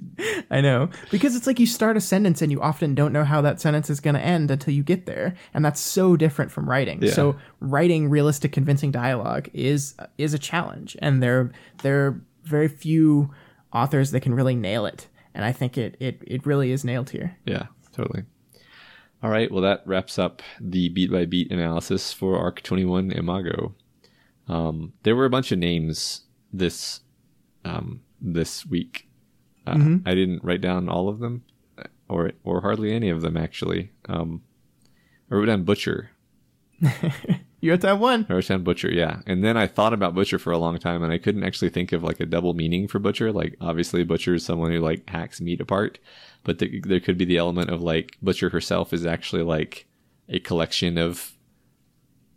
I 0.49 0.61
know. 0.61 0.89
Because 1.11 1.35
it's 1.35 1.45
like 1.45 1.59
you 1.59 1.67
start 1.67 1.97
a 1.97 2.01
sentence 2.01 2.41
and 2.41 2.49
you 2.49 2.61
often 2.61 2.95
don't 2.95 3.11
know 3.11 3.25
how 3.25 3.41
that 3.41 3.59
sentence 3.59 3.89
is 3.89 3.99
going 3.99 4.13
to 4.13 4.21
end 4.21 4.49
until 4.49 4.73
you 4.73 4.83
get 4.83 5.05
there, 5.05 5.35
and 5.53 5.65
that's 5.65 5.81
so 5.81 6.15
different 6.15 6.49
from 6.49 6.69
writing. 6.69 7.03
Yeah. 7.03 7.11
So 7.11 7.35
writing 7.59 8.09
realistic 8.09 8.53
convincing 8.53 8.91
dialogue 8.91 9.49
is 9.53 9.95
is 10.17 10.33
a 10.33 10.39
challenge 10.39 10.95
and 11.01 11.21
there 11.21 11.51
there 11.83 12.05
are 12.05 12.21
very 12.43 12.69
few 12.69 13.33
authors 13.73 14.11
that 14.11 14.21
can 14.21 14.33
really 14.33 14.55
nail 14.55 14.85
it. 14.85 15.07
And 15.35 15.43
I 15.43 15.51
think 15.51 15.77
it 15.77 15.97
it 15.99 16.21
it 16.25 16.45
really 16.45 16.71
is 16.71 16.85
nailed 16.85 17.09
here. 17.09 17.37
Yeah, 17.45 17.65
totally. 17.91 18.23
All 19.23 19.31
right, 19.31 19.51
well, 19.51 19.63
that 19.63 19.81
wraps 19.85 20.19
up 20.19 20.43
the 20.59 20.89
beat 20.89 21.11
by 21.11 21.25
beat 21.25 21.51
analysis 21.51 22.13
for 22.13 22.37
Arc 22.37 22.61
21 22.61 23.11
Imago. 23.11 23.73
Um, 24.47 24.93
there 25.03 25.15
were 25.15 25.25
a 25.25 25.29
bunch 25.29 25.51
of 25.51 25.59
names 25.59 26.21
this 26.53 27.01
um, 27.65 28.01
this 28.21 28.65
week. 28.65 29.07
Uh, 29.65 29.73
mm-hmm. 29.73 30.07
I 30.07 30.13
didn't 30.13 30.43
write 30.43 30.61
down 30.61 30.87
all 30.87 31.09
of 31.09 31.19
them, 31.19 31.43
or 32.07 32.31
or 32.43 32.61
hardly 32.61 32.93
any 32.93 33.09
of 33.09 33.21
them 33.21 33.37
actually. 33.37 33.91
Um, 34.07 34.43
I 35.31 35.35
wrote 35.35 35.45
down 35.45 35.63
Butcher. 35.63 36.11
you 37.59 37.71
wrote 37.71 37.81
down 37.81 37.99
one. 37.99 38.25
I 38.29 38.33
wrote 38.33 38.47
down 38.47 38.63
Butcher, 38.63 38.91
yeah. 38.91 39.21
And 39.25 39.43
then 39.43 39.57
I 39.57 39.67
thought 39.67 39.93
about 39.93 40.13
Butcher 40.15 40.37
for 40.39 40.51
a 40.51 40.57
long 40.57 40.77
time, 40.77 41.03
and 41.03 41.11
I 41.11 41.17
couldn't 41.17 41.43
actually 41.43 41.69
think 41.69 41.91
of 41.91 42.03
like 42.03 42.19
a 42.19 42.25
double 42.25 42.53
meaning 42.53 42.87
for 42.87 42.99
Butcher. 42.99 43.31
Like 43.31 43.55
obviously, 43.59 44.03
Butcher 44.03 44.35
is 44.35 44.45
someone 44.45 44.71
who 44.71 44.79
like 44.79 45.09
hacks 45.09 45.41
meat 45.41 45.61
apart 45.61 45.99
but 46.43 46.59
the, 46.59 46.79
there 46.85 47.01
could 47.01 47.17
be 47.17 47.25
the 47.25 47.35
element 47.35 47.69
of 47.69 47.81
like 47.81 48.15
Butcher 48.21 48.49
herself 48.49 48.93
is 48.93 49.05
actually 49.05 49.43
like 49.43 49.85
a 50.29 50.39
collection 50.39 50.97
of 50.97 51.33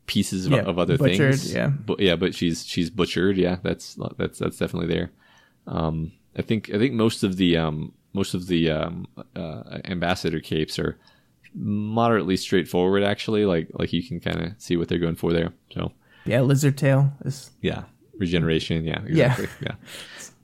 pieces 0.06 0.46
of, 0.46 0.52
Yeah, 0.52 0.62
of 0.62 0.80
other 0.80 0.98
butchered, 0.98 1.36
things. 1.36 1.54
yeah. 1.54 1.68
but 1.68 2.00
yeah, 2.00 2.16
but 2.16 2.34
she's 2.34 2.66
she's 2.66 2.90
butchered. 2.90 3.36
Yeah, 3.36 3.58
that's 3.62 3.96
that's 4.18 4.40
that's 4.40 4.58
definitely 4.58 4.88
there. 4.92 5.12
Um, 5.68 6.10
I 6.36 6.42
think 6.42 6.70
I 6.74 6.78
think 6.78 6.94
most 6.94 7.22
of 7.22 7.36
the 7.36 7.56
um 7.56 7.92
most 8.12 8.34
of 8.34 8.48
the 8.48 8.70
um 8.70 9.06
uh, 9.36 9.78
ambassador 9.84 10.40
capes 10.40 10.76
are 10.80 10.98
moderately 11.54 12.36
straightforward. 12.36 13.02
Actually, 13.02 13.44
like 13.44 13.68
like 13.74 13.92
you 13.92 14.02
can 14.06 14.20
kind 14.20 14.40
of 14.40 14.52
see 14.58 14.76
what 14.76 14.88
they're 14.88 14.98
going 14.98 15.16
for 15.16 15.32
there. 15.32 15.52
So 15.72 15.92
Yeah, 16.24 16.40
lizard 16.42 16.76
tail 16.78 17.12
is 17.24 17.50
yeah, 17.60 17.84
regeneration. 18.18 18.84
Yeah, 18.84 19.00
Yeah. 19.08 19.32
exactly. 19.32 19.48
Yeah. 19.66 19.74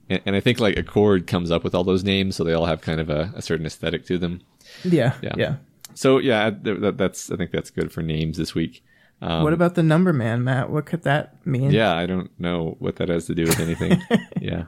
And, 0.08 0.20
and 0.26 0.36
I 0.36 0.40
think 0.40 0.60
like 0.60 0.76
Accord 0.76 1.26
comes 1.26 1.50
up 1.50 1.64
with 1.64 1.74
all 1.74 1.84
those 1.84 2.04
names, 2.04 2.36
so 2.36 2.44
they 2.44 2.52
all 2.52 2.66
have 2.66 2.80
kind 2.80 3.00
of 3.00 3.10
a, 3.10 3.32
a 3.34 3.42
certain 3.42 3.66
aesthetic 3.66 4.06
to 4.06 4.18
them. 4.18 4.40
yeah, 4.84 5.14
Yeah. 5.22 5.34
yeah. 5.36 5.56
So 5.94 6.18
yeah, 6.18 6.50
that, 6.50 6.96
that's 6.98 7.30
I 7.30 7.36
think 7.36 7.50
that's 7.52 7.70
good 7.70 7.90
for 7.90 8.02
names 8.02 8.36
this 8.36 8.54
week. 8.54 8.84
Um, 9.22 9.42
what 9.44 9.54
about 9.54 9.74
the 9.76 9.82
number 9.82 10.12
man, 10.12 10.44
Matt? 10.44 10.68
What 10.70 10.84
could 10.84 11.02
that 11.04 11.44
mean? 11.46 11.70
yeah, 11.70 11.94
I 11.96 12.04
don't 12.04 12.30
know 12.38 12.76
what 12.80 12.96
that 12.96 13.08
has 13.08 13.24
to 13.26 13.34
do 13.34 13.44
with 13.44 13.58
anything. 13.60 14.02
yeah, 14.42 14.60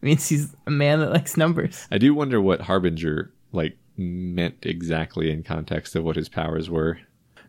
It 0.00 0.02
means 0.02 0.26
he's 0.26 0.56
a 0.66 0.70
man 0.70 1.00
that 1.00 1.10
likes 1.12 1.36
numbers. 1.36 1.86
I 1.90 1.98
do 1.98 2.14
wonder 2.14 2.40
what 2.40 2.62
Harbinger 2.62 3.30
like 3.52 3.76
meant 3.96 4.64
exactly 4.66 5.30
in 5.30 5.42
context 5.42 5.94
of 5.96 6.04
what 6.04 6.16
his 6.16 6.28
powers 6.28 6.70
were. 6.70 6.98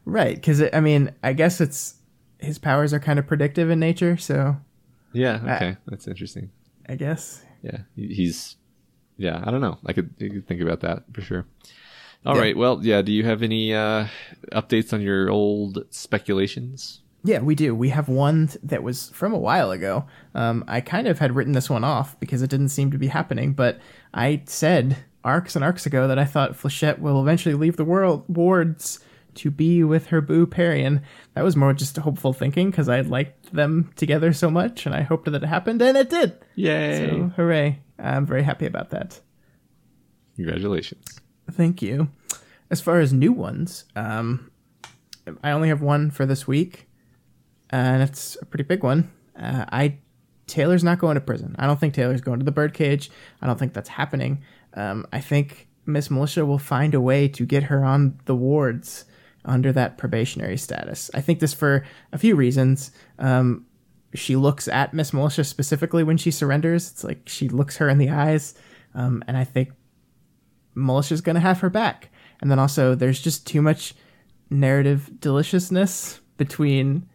Right, 0.05 0.35
because 0.35 0.61
I 0.73 0.79
mean, 0.79 1.11
I 1.23 1.33
guess 1.33 1.61
it's 1.61 1.95
his 2.39 2.59
powers 2.59 2.93
are 2.93 2.99
kind 2.99 3.19
of 3.19 3.25
predictive 3.27 3.69
in 3.69 3.79
nature, 3.79 4.17
so 4.17 4.57
Yeah, 5.13 5.39
okay, 5.55 5.77
that's 5.87 6.07
interesting. 6.07 6.51
I 6.89 6.95
guess. 6.95 7.43
Yeah, 7.61 7.79
he's 7.95 8.57
yeah. 9.17 9.41
I 9.45 9.51
don't 9.51 9.61
know. 9.61 9.77
I 9.85 9.93
could, 9.93 10.13
I 10.19 10.27
could 10.27 10.47
think 10.47 10.59
about 10.61 10.81
that 10.81 11.03
for 11.13 11.21
sure. 11.21 11.45
All 12.25 12.35
Yeah. 12.35 12.41
right. 12.41 12.57
Well, 12.57 12.79
yeah. 12.83 13.01
Do 13.01 13.11
you 13.13 13.23
have 13.23 13.41
any 13.43 13.73
uh, 13.73 14.07
updates 14.51 14.91
on 14.91 15.01
your 15.01 15.29
old 15.29 15.85
speculations? 15.91 17.01
Yeah, 17.23 17.39
we 17.39 17.55
do. 17.55 17.73
We 17.73 17.89
have 17.89 18.09
one 18.09 18.49
that 18.63 18.83
was 18.83 19.09
from 19.11 19.31
a 19.33 19.37
while 19.39 19.71
ago. 19.71 20.05
Um, 20.35 20.65
I 20.67 20.81
kind 20.81 21.07
of 21.07 21.19
had 21.19 21.33
written 21.35 21.53
this 21.53 21.69
one 21.69 21.85
off 21.85 22.19
because 22.19 22.41
it 22.41 22.49
didn't 22.49 22.69
seem 22.69 22.91
to 22.91 22.97
be 22.97 23.07
happening, 23.07 23.53
but 23.53 23.79
I 24.13 24.41
said 24.45 24.97
arcs 25.23 25.55
and 25.55 25.63
arcs 25.63 25.85
ago 25.85 26.07
that 26.07 26.19
I 26.19 26.25
thought 26.25 26.53
Flechette 26.53 26.99
will 26.99 27.21
eventually 27.21 27.55
leave 27.55 27.77
the 27.77 27.85
world 27.85 28.25
wards 28.27 28.99
to 29.35 29.49
be 29.49 29.83
with 29.83 30.07
her 30.07 30.21
boo 30.21 30.45
Parian. 30.45 31.01
That 31.33 31.43
was 31.43 31.55
more 31.55 31.73
just 31.73 31.97
hopeful 31.97 32.33
thinking 32.33 32.69
because 32.69 32.89
I 32.89 33.01
liked 33.01 33.53
them 33.53 33.91
together 33.95 34.33
so 34.33 34.49
much, 34.49 34.85
and 34.85 34.93
I 34.93 35.01
hoped 35.01 35.25
that 35.25 35.43
it 35.43 35.47
happened, 35.47 35.81
and 35.81 35.97
it 35.97 36.09
did. 36.09 36.37
Yay! 36.55 37.07
So 37.09 37.31
hooray! 37.35 37.79
I'm 37.99 38.25
very 38.25 38.43
happy 38.43 38.65
about 38.65 38.89
that. 38.91 39.19
Congratulations. 40.35 41.19
Thank 41.51 41.81
you. 41.81 42.09
As 42.69 42.81
far 42.81 42.99
as 42.99 43.13
new 43.13 43.31
ones, 43.31 43.85
um, 43.95 44.51
I 45.43 45.51
only 45.51 45.69
have 45.69 45.81
one 45.81 46.11
for 46.11 46.25
this 46.25 46.47
week, 46.47 46.87
and 47.69 48.01
it's 48.01 48.37
a 48.41 48.45
pretty 48.45 48.63
big 48.63 48.83
one. 48.83 49.11
Uh, 49.37 49.65
I 49.71 49.97
Taylor's 50.47 50.83
not 50.83 50.99
going 50.99 51.15
to 51.15 51.21
prison. 51.21 51.55
I 51.57 51.65
don't 51.65 51.79
think 51.79 51.93
Taylor's 51.93 52.21
going 52.21 52.39
to 52.39 52.45
the 52.45 52.51
birdcage. 52.51 53.09
I 53.41 53.47
don't 53.47 53.57
think 53.57 53.73
that's 53.73 53.89
happening. 53.89 54.43
Um, 54.75 55.05
I 55.11 55.19
think 55.19 55.67
Miss 55.85 56.09
Militia 56.09 56.45
will 56.45 56.59
find 56.59 56.93
a 56.93 57.01
way 57.01 57.27
to 57.27 57.45
get 57.45 57.63
her 57.63 57.83
on 57.83 58.19
the 58.25 58.35
wards 58.35 59.05
under 59.45 59.71
that 59.73 59.97
probationary 59.97 60.57
status. 60.57 61.11
I 61.13 61.21
think 61.21 61.39
this 61.39 61.53
for 61.53 61.85
a 62.11 62.17
few 62.17 62.35
reasons. 62.35 62.91
Um, 63.19 63.65
she 64.15 64.35
looks 64.35 64.67
at 64.67 64.93
Miss 64.93 65.13
Militia 65.13 65.43
specifically 65.43 66.03
when 66.03 66.17
she 66.17 66.31
surrenders. 66.31 66.91
It's 66.91 67.03
like 67.03 67.27
she 67.27 67.49
looks 67.49 67.77
her 67.77 67.89
in 67.89 67.97
the 67.97 68.09
eyes, 68.09 68.53
um, 68.93 69.23
and 69.27 69.35
I 69.35 69.43
think 69.43 69.71
Militia's 70.75 71.21
going 71.21 71.35
to 71.35 71.41
have 71.41 71.59
her 71.61 71.69
back. 71.69 72.09
And 72.39 72.51
then 72.51 72.59
also, 72.59 72.95
there's 72.95 73.21
just 73.21 73.47
too 73.47 73.61
much 73.61 73.95
narrative 74.49 75.19
deliciousness 75.19 76.19
between 76.37 77.09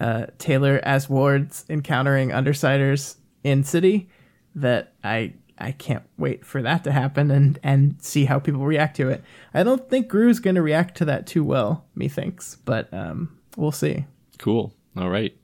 uh, 0.00 0.26
Taylor 0.38 0.80
as 0.84 1.08
wards 1.08 1.64
encountering 1.68 2.30
undersiders 2.30 3.16
in 3.44 3.64
city 3.64 4.08
that 4.54 4.94
I 5.04 5.34
I 5.60 5.72
can't 5.72 6.04
wait 6.16 6.44
for 6.44 6.62
that 6.62 6.84
to 6.84 6.92
happen 6.92 7.30
and 7.30 7.58
and 7.62 7.96
see 8.00 8.24
how 8.26 8.38
people 8.38 8.64
react 8.64 8.96
to 8.96 9.08
it. 9.08 9.22
I 9.52 9.62
don't 9.62 9.88
think 9.88 10.08
Grue's 10.08 10.40
going 10.40 10.56
to 10.56 10.62
react 10.62 10.96
to 10.98 11.04
that 11.06 11.26
too 11.26 11.44
well, 11.44 11.84
methinks, 11.94 12.56
but 12.64 12.92
um, 12.92 13.38
we'll 13.56 13.72
see. 13.72 14.06
Cool. 14.38 14.72
All 14.96 15.10
right. 15.10 15.36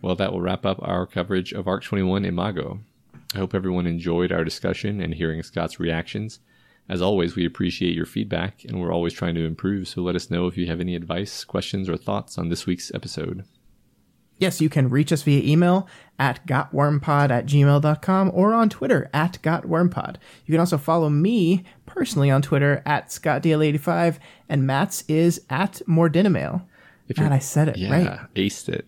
Well, 0.00 0.14
that 0.16 0.32
will 0.32 0.40
wrap 0.40 0.64
up 0.64 0.78
our 0.80 1.06
coverage 1.06 1.52
of 1.52 1.66
Arc 1.66 1.82
21 1.82 2.24
Imago. 2.24 2.80
I 3.34 3.38
hope 3.38 3.54
everyone 3.54 3.86
enjoyed 3.86 4.32
our 4.32 4.44
discussion 4.44 5.00
and 5.00 5.14
hearing 5.14 5.42
Scott's 5.42 5.80
reactions. 5.80 6.38
As 6.88 7.02
always, 7.02 7.36
we 7.36 7.44
appreciate 7.44 7.94
your 7.94 8.06
feedback, 8.06 8.64
and 8.64 8.80
we're 8.80 8.92
always 8.92 9.12
trying 9.12 9.34
to 9.34 9.44
improve, 9.44 9.88
so 9.88 10.00
let 10.00 10.16
us 10.16 10.30
know 10.30 10.46
if 10.46 10.56
you 10.56 10.66
have 10.68 10.80
any 10.80 10.94
advice, 10.94 11.44
questions, 11.44 11.88
or 11.88 11.98
thoughts 11.98 12.38
on 12.38 12.48
this 12.48 12.64
week's 12.64 12.90
episode. 12.94 13.44
Yes, 14.38 14.60
you 14.60 14.68
can 14.68 14.88
reach 14.88 15.12
us 15.12 15.22
via 15.22 15.42
email 15.42 15.88
at 16.18 16.44
gotwormpod 16.46 17.30
at 17.30 17.46
gmail.com 17.46 18.30
or 18.34 18.54
on 18.54 18.68
Twitter 18.68 19.10
at 19.12 19.38
gotwormpod. 19.42 20.16
You 20.46 20.52
can 20.52 20.60
also 20.60 20.78
follow 20.78 21.08
me 21.10 21.64
personally 21.86 22.30
on 22.30 22.42
Twitter 22.42 22.82
at 22.86 23.08
scottdl85, 23.08 24.18
and 24.48 24.66
Matt's 24.66 25.04
is 25.08 25.42
at 25.50 25.82
moredinamail. 25.88 26.62
If 27.08 27.18
Man, 27.18 27.32
I 27.32 27.38
said 27.38 27.68
it 27.68 27.78
Yeah, 27.78 27.90
right. 27.90 28.34
aced 28.34 28.68
it. 28.68 28.86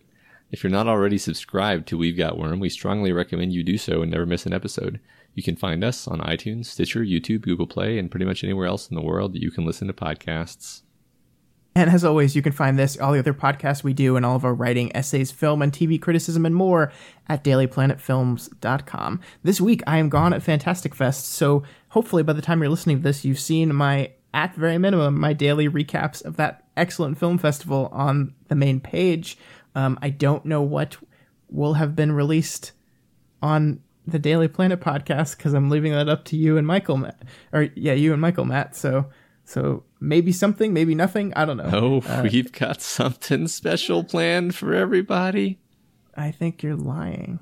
If 0.52 0.62
you're 0.62 0.70
not 0.70 0.88
already 0.88 1.16
subscribed 1.18 1.86
to 1.88 1.98
We've 1.98 2.16
Got 2.16 2.36
Worm, 2.38 2.58
we 2.60 2.68
strongly 2.68 3.12
recommend 3.12 3.52
you 3.52 3.62
do 3.62 3.78
so 3.78 4.02
and 4.02 4.10
never 4.10 4.26
miss 4.26 4.46
an 4.46 4.52
episode. 4.52 5.00
You 5.34 5.42
can 5.44 5.54
find 5.56 5.84
us 5.84 6.08
on 6.08 6.20
iTunes, 6.20 6.66
Stitcher, 6.66 7.00
YouTube, 7.04 7.42
Google 7.42 7.68
Play, 7.68 7.98
and 7.98 8.10
pretty 8.10 8.26
much 8.26 8.42
anywhere 8.42 8.66
else 8.66 8.88
in 8.88 8.96
the 8.96 9.02
world 9.02 9.32
that 9.32 9.42
you 9.42 9.52
can 9.52 9.64
listen 9.64 9.86
to 9.86 9.94
podcasts. 9.94 10.82
And 11.74 11.88
as 11.88 12.04
always, 12.04 12.34
you 12.34 12.42
can 12.42 12.52
find 12.52 12.78
this, 12.78 12.98
all 12.98 13.12
the 13.12 13.20
other 13.20 13.32
podcasts 13.32 13.84
we 13.84 13.92
do, 13.92 14.16
and 14.16 14.26
all 14.26 14.34
of 14.34 14.44
our 14.44 14.54
writing, 14.54 14.94
essays, 14.94 15.30
film, 15.30 15.62
and 15.62 15.72
TV 15.72 16.00
criticism, 16.00 16.44
and 16.44 16.54
more 16.54 16.92
at 17.28 17.44
dailyplanetfilms.com. 17.44 19.20
This 19.44 19.60
week, 19.60 19.82
I 19.86 19.98
am 19.98 20.08
gone 20.08 20.32
at 20.32 20.42
Fantastic 20.42 20.94
Fest, 20.94 21.26
so 21.28 21.62
hopefully 21.90 22.24
by 22.24 22.32
the 22.32 22.42
time 22.42 22.60
you're 22.60 22.70
listening 22.70 22.96
to 22.98 23.02
this, 23.02 23.24
you've 23.24 23.38
seen 23.38 23.74
my, 23.74 24.10
at 24.34 24.54
very 24.56 24.78
minimum, 24.78 25.20
my 25.20 25.32
daily 25.32 25.68
recaps 25.68 26.24
of 26.24 26.36
that 26.36 26.64
excellent 26.76 27.18
film 27.18 27.38
festival 27.38 27.88
on 27.92 28.34
the 28.48 28.56
main 28.56 28.80
page. 28.80 29.38
Um, 29.76 29.96
I 30.02 30.10
don't 30.10 30.44
know 30.44 30.62
what 30.62 30.96
will 31.48 31.74
have 31.74 31.94
been 31.94 32.12
released 32.12 32.72
on 33.42 33.80
the 34.06 34.18
Daily 34.18 34.48
Planet 34.48 34.80
podcast 34.80 35.36
because 35.36 35.52
I'm 35.52 35.70
leaving 35.70 35.92
that 35.92 36.08
up 36.08 36.24
to 36.26 36.36
you 36.36 36.56
and 36.56 36.66
Michael, 36.66 36.96
Matt. 36.96 37.22
Or 37.52 37.68
yeah, 37.74 37.92
you 37.92 38.12
and 38.12 38.20
Michael, 38.20 38.44
Matt. 38.44 38.76
So, 38.76 39.06
so 39.50 39.82
maybe 39.98 40.30
something, 40.30 40.72
maybe 40.72 40.94
nothing. 40.94 41.32
I 41.34 41.44
don't 41.44 41.56
know. 41.56 42.02
Oh, 42.06 42.22
we've 42.22 42.52
got 42.52 42.80
something 42.80 43.48
special 43.48 44.04
planned 44.04 44.54
for 44.54 44.72
everybody. 44.74 45.58
I 46.16 46.30
think 46.30 46.62
you're 46.62 46.76
lying. 46.76 47.40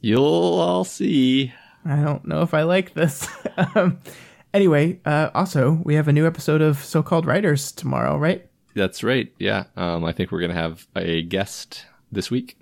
You'll 0.00 0.24
all 0.24 0.84
see. 0.84 1.52
I 1.84 1.96
don't 1.96 2.24
know 2.24 2.42
if 2.42 2.54
I 2.54 2.62
like 2.62 2.94
this. 2.94 3.28
um, 3.74 3.98
anyway, 4.54 5.00
uh, 5.04 5.30
also 5.34 5.80
we 5.82 5.96
have 5.96 6.06
a 6.06 6.12
new 6.12 6.24
episode 6.24 6.62
of 6.62 6.78
So-Called 6.78 7.26
Writers 7.26 7.72
tomorrow, 7.72 8.16
right? 8.16 8.48
That's 8.76 9.02
right. 9.02 9.32
Yeah. 9.40 9.64
Um, 9.76 10.04
I 10.04 10.12
think 10.12 10.30
we're 10.30 10.40
gonna 10.40 10.54
have 10.54 10.86
a 10.94 11.22
guest 11.22 11.84
this 12.12 12.30
week. 12.30 12.56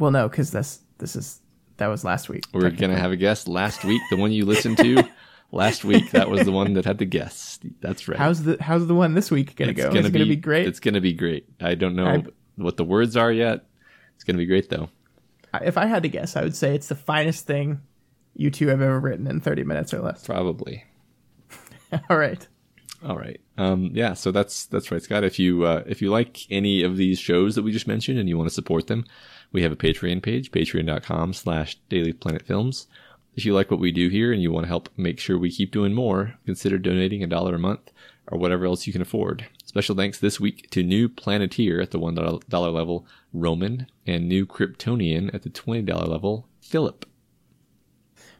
Well, 0.00 0.10
no, 0.10 0.28
because 0.28 0.50
this 0.50 0.80
this 0.98 1.14
is 1.14 1.40
that 1.76 1.86
was 1.86 2.02
last 2.02 2.28
week. 2.28 2.44
We're 2.52 2.70
gonna 2.70 2.98
have 2.98 3.12
a 3.12 3.16
guest 3.16 3.46
last 3.46 3.84
week. 3.84 4.02
The 4.10 4.16
one 4.16 4.32
you 4.32 4.44
listened 4.44 4.78
to 4.78 5.08
last 5.50 5.84
week. 5.84 6.10
That 6.12 6.28
was 6.28 6.44
the 6.44 6.52
one 6.52 6.74
that 6.74 6.84
had 6.84 6.98
the 6.98 7.04
guest. 7.04 7.62
That's 7.80 8.08
right. 8.08 8.18
How's 8.18 8.42
the 8.44 8.56
how's 8.60 8.86
the 8.86 8.94
one 8.94 9.14
this 9.14 9.30
week 9.30 9.56
gonna 9.56 9.72
It's 9.72 9.80
go? 9.82 9.90
Is 9.90 10.06
it 10.06 10.12
gonna 10.12 10.26
be 10.26 10.36
great? 10.36 10.66
It's 10.66 10.80
gonna 10.80 11.00
be 11.00 11.12
great. 11.12 11.46
I 11.60 11.74
don't 11.74 11.96
know 11.96 12.06
I- 12.06 12.24
what 12.56 12.76
the 12.76 12.84
words 12.84 13.16
are 13.16 13.32
yet. 13.32 13.66
It's 14.14 14.24
gonna 14.24 14.38
be 14.38 14.46
great 14.46 14.68
though. 14.68 14.88
If 15.62 15.78
I 15.78 15.86
had 15.86 16.02
to 16.02 16.08
guess, 16.08 16.36
I 16.36 16.42
would 16.42 16.56
say 16.56 16.74
it's 16.74 16.88
the 16.88 16.94
finest 16.94 17.46
thing 17.46 17.80
you 18.34 18.50
two 18.50 18.68
have 18.68 18.82
ever 18.82 19.00
written 19.00 19.26
in 19.26 19.40
30 19.40 19.64
minutes 19.64 19.94
or 19.94 20.00
less. 20.00 20.24
Probably. 20.26 20.84
All 22.10 22.18
right. 22.18 22.46
All 23.04 23.16
right. 23.16 23.40
Um, 23.56 23.90
yeah. 23.94 24.12
So 24.14 24.30
that's 24.32 24.66
that's 24.66 24.90
right, 24.90 25.02
Scott. 25.02 25.24
If 25.24 25.38
you 25.38 25.64
uh, 25.64 25.84
if 25.86 26.02
you 26.02 26.10
like 26.10 26.50
any 26.50 26.82
of 26.82 26.96
these 26.96 27.18
shows 27.18 27.54
that 27.54 27.62
we 27.62 27.72
just 27.72 27.86
mentioned 27.88 28.18
and 28.18 28.28
you 28.28 28.36
want 28.36 28.48
to 28.48 28.54
support 28.54 28.88
them, 28.88 29.04
we 29.52 29.62
have 29.62 29.72
a 29.72 29.76
Patreon 29.76 30.22
page, 30.22 30.50
patreon.com/slash 30.50 31.78
Daily 31.88 32.12
Planet 32.12 32.42
Films. 32.44 32.86
If 33.38 33.46
you 33.46 33.54
like 33.54 33.70
what 33.70 33.78
we 33.78 33.92
do 33.92 34.08
here 34.08 34.32
and 34.32 34.42
you 34.42 34.50
want 34.50 34.64
to 34.64 34.68
help 34.68 34.88
make 34.96 35.20
sure 35.20 35.38
we 35.38 35.52
keep 35.52 35.70
doing 35.70 35.94
more, 35.94 36.34
consider 36.44 36.76
donating 36.76 37.22
a 37.22 37.28
dollar 37.28 37.54
a 37.54 37.58
month 37.60 37.92
or 38.26 38.36
whatever 38.36 38.64
else 38.64 38.84
you 38.84 38.92
can 38.92 39.00
afford. 39.00 39.46
Special 39.64 39.94
thanks 39.94 40.18
this 40.18 40.40
week 40.40 40.68
to 40.70 40.82
new 40.82 41.08
Planeteer 41.08 41.80
at 41.80 41.92
the 41.92 42.00
one 42.00 42.16
dollar 42.16 42.70
level, 42.72 43.06
Roman, 43.32 43.86
and 44.04 44.28
new 44.28 44.44
Kryptonian 44.44 45.32
at 45.32 45.44
the 45.44 45.50
twenty 45.50 45.82
dollar 45.82 46.06
level, 46.06 46.48
Philip. 46.60 47.06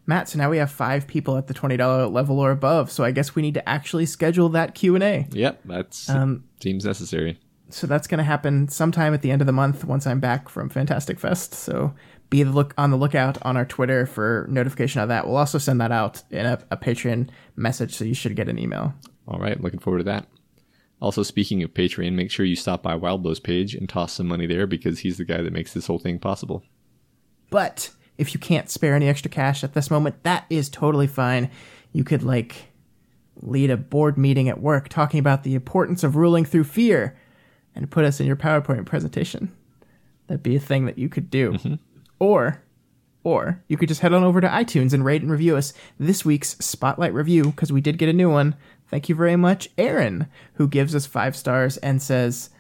Matt, 0.05 0.31
so 0.31 0.39
now 0.39 0.51
we 0.51 0.59
have 0.59 0.73
five 0.73 1.07
people 1.07 1.37
at 1.37 1.47
the 1.47 1.55
$20 1.55 2.11
level 2.11 2.41
or 2.41 2.51
above, 2.51 2.91
so 2.91 3.05
I 3.05 3.13
guess 3.13 3.37
we 3.37 3.43
need 3.43 3.55
to 3.55 3.69
actually 3.69 4.07
schedule 4.07 4.49
that 4.49 4.75
Q&A. 4.75 5.29
Yep, 5.31 5.61
that's 5.67 6.09
Um, 6.09 6.43
seems 6.61 6.85
necessary. 6.85 7.39
So 7.71 7.87
that's 7.87 8.07
going 8.09 8.19
to 8.19 8.25
happen 8.25 8.69
sometime 8.69 9.13
at 9.13 9.21
the 9.21 9.31
end 9.31 9.43
of 9.43 9.47
the 9.47 9.53
month 9.53 9.85
once 9.85 10.07
I'm 10.07 10.19
back 10.19 10.49
from 10.49 10.71
Fantastic 10.71 11.21
Fest. 11.21 11.53
So 11.53 11.93
be 12.31 12.43
the 12.43 12.51
look 12.51 12.75
on 12.77 12.91
the 12.91 12.97
lookout 12.97 13.39
on 13.43 13.57
our 13.57 13.65
Twitter 13.65 14.07
for 14.07 14.47
notification 14.51 15.01
of 15.01 15.09
that. 15.09 15.27
We'll 15.27 15.37
also 15.37 15.59
send 15.59 15.81
that 15.81 15.93
out 15.93 16.23
in 16.31 16.47
a, 16.47 16.59
a 16.71 16.77
Patreon 16.77 17.31
message, 17.57 17.95
so 17.95 18.05
you 18.05 18.15
should 18.15 18.37
get 18.37 18.49
an 18.49 18.59
email. 18.59 18.95
All 19.27 19.39
right, 19.39 19.61
looking 19.61 19.81
forward 19.81 19.99
to 19.99 20.05
that. 20.05 20.27
Also, 21.01 21.23
speaking 21.23 21.63
of 21.63 21.75
Patreon, 21.75 22.15
make 22.15 22.31
sure 22.31 22.45
you 22.45 22.57
stop 22.57 22.83
by 22.83 22.97
Wildbow's 22.97 23.41
page 23.41 23.75
and 23.75 23.89
toss 23.89 24.13
some 24.13 24.27
money 24.27 24.47
there 24.47 24.67
because 24.67 24.99
he's 24.99 25.17
the 25.17 25.25
guy 25.25 25.43
that 25.43 25.53
makes 25.53 25.73
this 25.73 25.87
whole 25.87 25.99
thing 25.99 26.19
possible. 26.19 26.65
But 27.51 27.91
if 28.19 28.35
you 28.35 28.41
can't 28.41 28.69
spare 28.69 28.95
any 28.95 29.09
extra 29.09 29.31
cash 29.31 29.63
at 29.63 29.75
this 29.75 29.91
moment, 29.91 30.23
that 30.25 30.45
is 30.51 30.69
totally 30.69 31.07
fine. 31.07 31.51
You 31.93 32.03
could, 32.03 32.25
like, 32.25 32.73
lead 33.37 33.71
a 33.71 33.77
board 33.77 34.19
meeting 34.19 34.49
at 34.49 34.61
work 34.61 34.89
talking 34.89 35.21
about 35.21 35.45
the 35.45 35.55
importance 35.55 36.03
of 36.03 36.17
ruling 36.17 36.45
through 36.45 36.65
fear 36.65 37.17
and 37.77 37.91
put 37.91 38.05
us 38.05 38.19
in 38.19 38.27
your 38.27 38.37
PowerPoint 38.37 38.85
presentation. 38.85 39.53
That'd 40.27 40.43
be 40.43 40.57
a 40.57 40.61
thing 40.61 40.87
that 40.87 40.99
you 40.99 41.09
could 41.09 41.31
do. 41.31 41.53
Mm-hmm. 41.53 41.75
Or, 42.19 42.63
or 43.23 43.63
you 43.69 43.77
could 43.77 43.89
just 43.89 44.01
head 44.01 44.13
on 44.13 44.25
over 44.25 44.41
to 44.41 44.49
iTunes 44.49 44.93
and 44.93 45.05
rate 45.05 45.23
and 45.23 45.31
review 45.31 45.57
us 45.57 45.73
this 45.99 46.25
week's 46.25 46.57
Spotlight 46.59 47.15
review 47.15 47.45
because 47.45 47.73
we 47.73 47.81
did 47.81 47.99
get 47.99 48.09
a 48.09 48.13
new 48.13 48.31
one. 48.31 48.57
Thank 48.89 49.09
you 49.09 49.15
very 49.15 49.37
much, 49.37 49.69
Aaron, 49.77 50.27
who 50.55 50.67
gives 50.67 50.95
us 50.95 51.07
five 51.07 51.37
stars 51.37 51.77
and 51.79 52.01
says, 52.01 52.51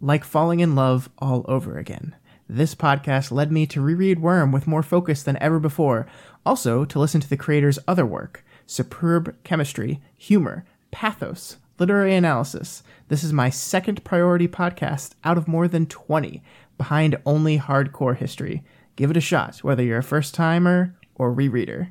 like 0.00 0.24
falling 0.24 0.60
in 0.60 0.74
love 0.74 1.08
all 1.18 1.44
over 1.48 1.78
again. 1.78 2.14
This 2.48 2.74
podcast 2.74 3.32
led 3.32 3.50
me 3.50 3.66
to 3.68 3.80
reread 3.80 4.18
Worm 4.18 4.52
with 4.52 4.66
more 4.66 4.82
focus 4.82 5.22
than 5.22 5.38
ever 5.38 5.58
before. 5.58 6.06
Also, 6.44 6.84
to 6.84 6.98
listen 6.98 7.20
to 7.22 7.28
the 7.28 7.38
creator's 7.38 7.78
other 7.88 8.04
work 8.04 8.44
superb 8.66 9.34
chemistry, 9.44 10.00
humor, 10.16 10.64
pathos, 10.90 11.56
literary 11.78 12.14
analysis. 12.14 12.82
This 13.08 13.24
is 13.24 13.32
my 13.32 13.50
second 13.50 14.04
priority 14.04 14.48
podcast 14.48 15.12
out 15.24 15.36
of 15.38 15.48
more 15.48 15.68
than 15.68 15.86
20, 15.86 16.42
behind 16.78 17.16
only 17.26 17.58
hardcore 17.58 18.16
history. 18.16 18.62
Give 18.96 19.10
it 19.10 19.16
a 19.16 19.20
shot, 19.20 19.58
whether 19.58 19.82
you're 19.82 19.98
a 19.98 20.02
first 20.02 20.34
timer 20.34 20.96
or 21.14 21.34
rereader. 21.34 21.90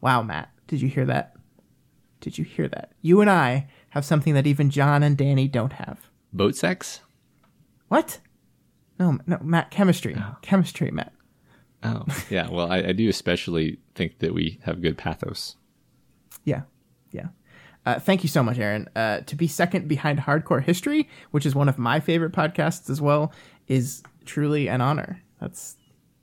Wow, 0.00 0.22
Matt, 0.22 0.50
did 0.66 0.80
you 0.80 0.88
hear 0.88 1.06
that? 1.06 1.34
Did 2.20 2.38
you 2.38 2.44
hear 2.44 2.68
that? 2.68 2.92
You 3.00 3.20
and 3.20 3.30
I 3.30 3.68
have 3.90 4.04
something 4.04 4.34
that 4.34 4.46
even 4.46 4.70
John 4.70 5.02
and 5.02 5.16
Danny 5.16 5.48
don't 5.48 5.74
have. 5.74 6.10
Boat 6.32 6.56
sex? 6.56 7.00
What? 7.88 8.20
No, 8.98 9.18
no, 9.26 9.38
Matt, 9.42 9.70
chemistry. 9.70 10.16
Chemistry, 10.42 10.90
Matt. 10.90 11.12
Oh, 11.82 12.04
yeah. 12.30 12.48
Well, 12.50 12.70
I, 12.70 12.78
I 12.78 12.92
do 12.92 13.08
especially 13.08 13.78
think 13.94 14.18
that 14.18 14.34
we 14.34 14.60
have 14.64 14.82
good 14.82 14.98
pathos. 14.98 15.56
Yeah, 16.44 16.62
yeah. 17.10 17.28
Uh, 17.86 17.98
thank 17.98 18.22
you 18.22 18.28
so 18.28 18.42
much, 18.42 18.58
Aaron. 18.58 18.88
Uh, 18.94 19.20
to 19.20 19.34
be 19.34 19.48
second 19.48 19.88
behind 19.88 20.20
Hardcore 20.20 20.62
History, 20.62 21.08
which 21.30 21.46
is 21.46 21.54
one 21.54 21.68
of 21.68 21.78
my 21.78 21.98
favorite 21.98 22.32
podcasts 22.32 22.90
as 22.90 23.00
well, 23.00 23.32
is 23.66 24.02
truly 24.26 24.68
an 24.68 24.82
honor. 24.82 25.22
That's 25.40 25.76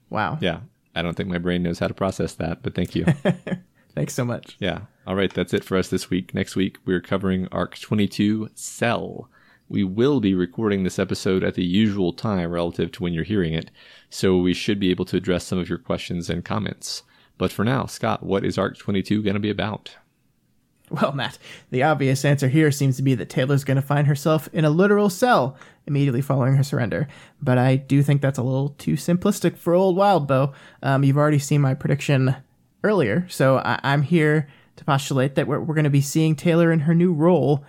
wow. 0.10 0.38
Yeah. 0.42 0.61
I 0.95 1.02
don't 1.02 1.16
think 1.16 1.30
my 1.30 1.38
brain 1.38 1.64
knows 1.64 1.80
how 1.80 1.88
to 1.88 1.94
process 1.94 2.34
that, 2.36 2.64
but 2.64 2.74
thank 2.74 2.95
you. 2.95 3.06
Thanks 3.95 4.14
so 4.14 4.26
much. 4.26 4.58
Yeah. 4.60 4.82
All 5.06 5.16
right. 5.16 5.34
That's 5.34 5.53
it 5.53 5.64
for 5.64 5.77
us 5.77 5.90
this 5.90 6.10
week. 6.10 6.34
Next 6.34 6.56
week, 6.56 6.77
we're 6.86 7.02
covering 7.02 7.48
Arc 7.52 7.77
22 7.80 8.50
Cell. 8.56 9.30
We 9.69 9.84
will 9.84 10.19
be 10.19 10.34
recording 10.34 10.84
this 10.84 11.00
episode 11.00 11.44
at 11.44 11.56
the 11.56 11.66
usual 11.66 12.14
time 12.14 12.52
relative 12.52 12.92
to 12.94 13.03
when 13.03 13.14
you're 13.14 13.24
hearing 13.24 13.53
it, 13.53 13.69
so 14.10 14.38
we 14.38 14.53
should 14.53 14.80
be 14.80 14.92
able 14.92 15.06
to 15.06 15.18
address 15.18 15.45
some 15.45 15.60
of 15.60 15.68
your 15.68 15.77
questions 15.77 16.30
and 16.30 16.45
comments. 16.45 17.03
But 17.38 17.52
for 17.52 17.66
now, 17.66 17.86
Scott, 17.86 18.24
what 18.24 18.45
is 18.45 18.58
Arc 18.58 18.77
22 18.77 19.22
going 19.22 19.34
to 19.34 19.40
be 19.40 19.50
about? 19.50 19.95
Well, 20.90 21.11
Matt, 21.11 21.38
the 21.69 21.83
obvious 21.83 22.24
answer 22.24 22.48
here 22.48 22.72
seems 22.72 22.95
to 22.95 23.03
be 23.03 23.14
that 23.16 23.30
Taylor's 23.30 23.66
going 23.66 23.75
to 23.75 23.82
find 23.82 24.07
herself 24.07 24.48
in 24.53 24.64
a 24.64 24.69
literal 24.69 25.09
cell 25.09 25.57
immediately 25.85 26.22
following 26.22 26.56
her 26.56 26.64
surrender. 26.64 27.07
But 27.41 27.57
I 27.57 27.75
do 27.75 28.01
think 28.01 28.22
that's 28.22 28.38
a 28.40 28.43
little 28.43 28.69
too 28.77 28.93
simplistic 28.93 29.57
for 29.57 29.74
old 29.74 29.98
Wildbow. 29.98 30.53
Um, 30.82 31.03
you've 31.03 31.17
already 31.17 31.40
seen 31.40 31.59
my 31.59 31.74
prediction 31.74 32.35
earlier, 32.83 33.25
so 33.30 33.57
I- 33.57 33.80
I'm 33.83 34.03
here 34.03 34.48
to 34.77 34.85
postulate 34.85 35.35
that 35.35 35.48
we're, 35.48 35.59
we're 35.59 35.75
going 35.75 35.83
to 35.83 35.90
be 35.90 36.01
seeing 36.01 36.35
Taylor 36.35 36.72
in 36.72 36.82
her 36.82 36.93
new 36.95 37.11
role 37.11 37.66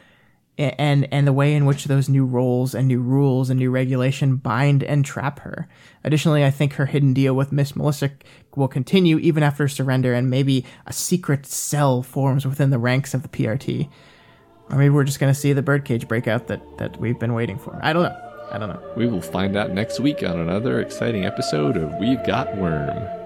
and 0.59 1.07
and 1.13 1.27
the 1.27 1.33
way 1.33 1.55
in 1.55 1.67
which 1.67 1.85
those 1.85 2.09
new 2.09 2.25
roles 2.25 2.75
and 2.75 2.89
new 2.89 3.01
rules 3.01 3.49
and 3.51 3.59
new 3.59 3.71
regulation 3.71 4.37
bind 4.37 4.83
and 4.83 5.05
trap 5.05 5.41
her. 5.41 5.69
Additionally, 6.05 6.45
I 6.45 6.51
think 6.51 6.75
her 6.75 6.87
hidden 6.87 7.15
deal 7.15 7.35
with 7.35 7.53
Miss 7.53 7.77
Militia 7.77 8.11
will 8.57 8.69
continue 8.69 9.19
even 9.19 9.43
after 9.43 9.69
surrender, 9.69 10.15
and 10.15 10.29
maybe 10.29 10.65
a 10.87 10.93
secret 10.93 11.47
cell 11.47 12.03
forms 12.03 12.47
within 12.47 12.71
the 12.71 12.79
ranks 12.79 13.15
of 13.15 13.23
the 13.23 13.29
PRT. 13.29 13.89
Or 14.71 14.77
maybe 14.77 14.91
we're 14.91 15.05
just 15.05 15.21
going 15.21 15.33
to 15.33 15.39
see 15.39 15.53
the 15.53 15.63
birdcage 15.63 16.09
breakout 16.09 16.49
that 16.49 16.61
that 16.79 17.01
we've 17.01 17.19
been 17.19 17.35
waiting 17.35 17.59
for. 17.59 17.79
I 17.83 17.93
don't 17.93 18.03
know. 18.03 18.25
I 18.51 18.59
don't 18.59 18.71
know. 18.71 18.83
We 18.97 19.07
will 19.07 19.21
find 19.21 19.57
out 19.57 19.73
next 19.73 20.01
week 20.01 20.23
on 20.23 20.39
another 20.41 20.81
exciting 20.81 21.25
episode 21.25 21.77
of 21.77 21.95
We've 21.97 22.25
Got 22.25 22.57
Worm. 22.57 23.18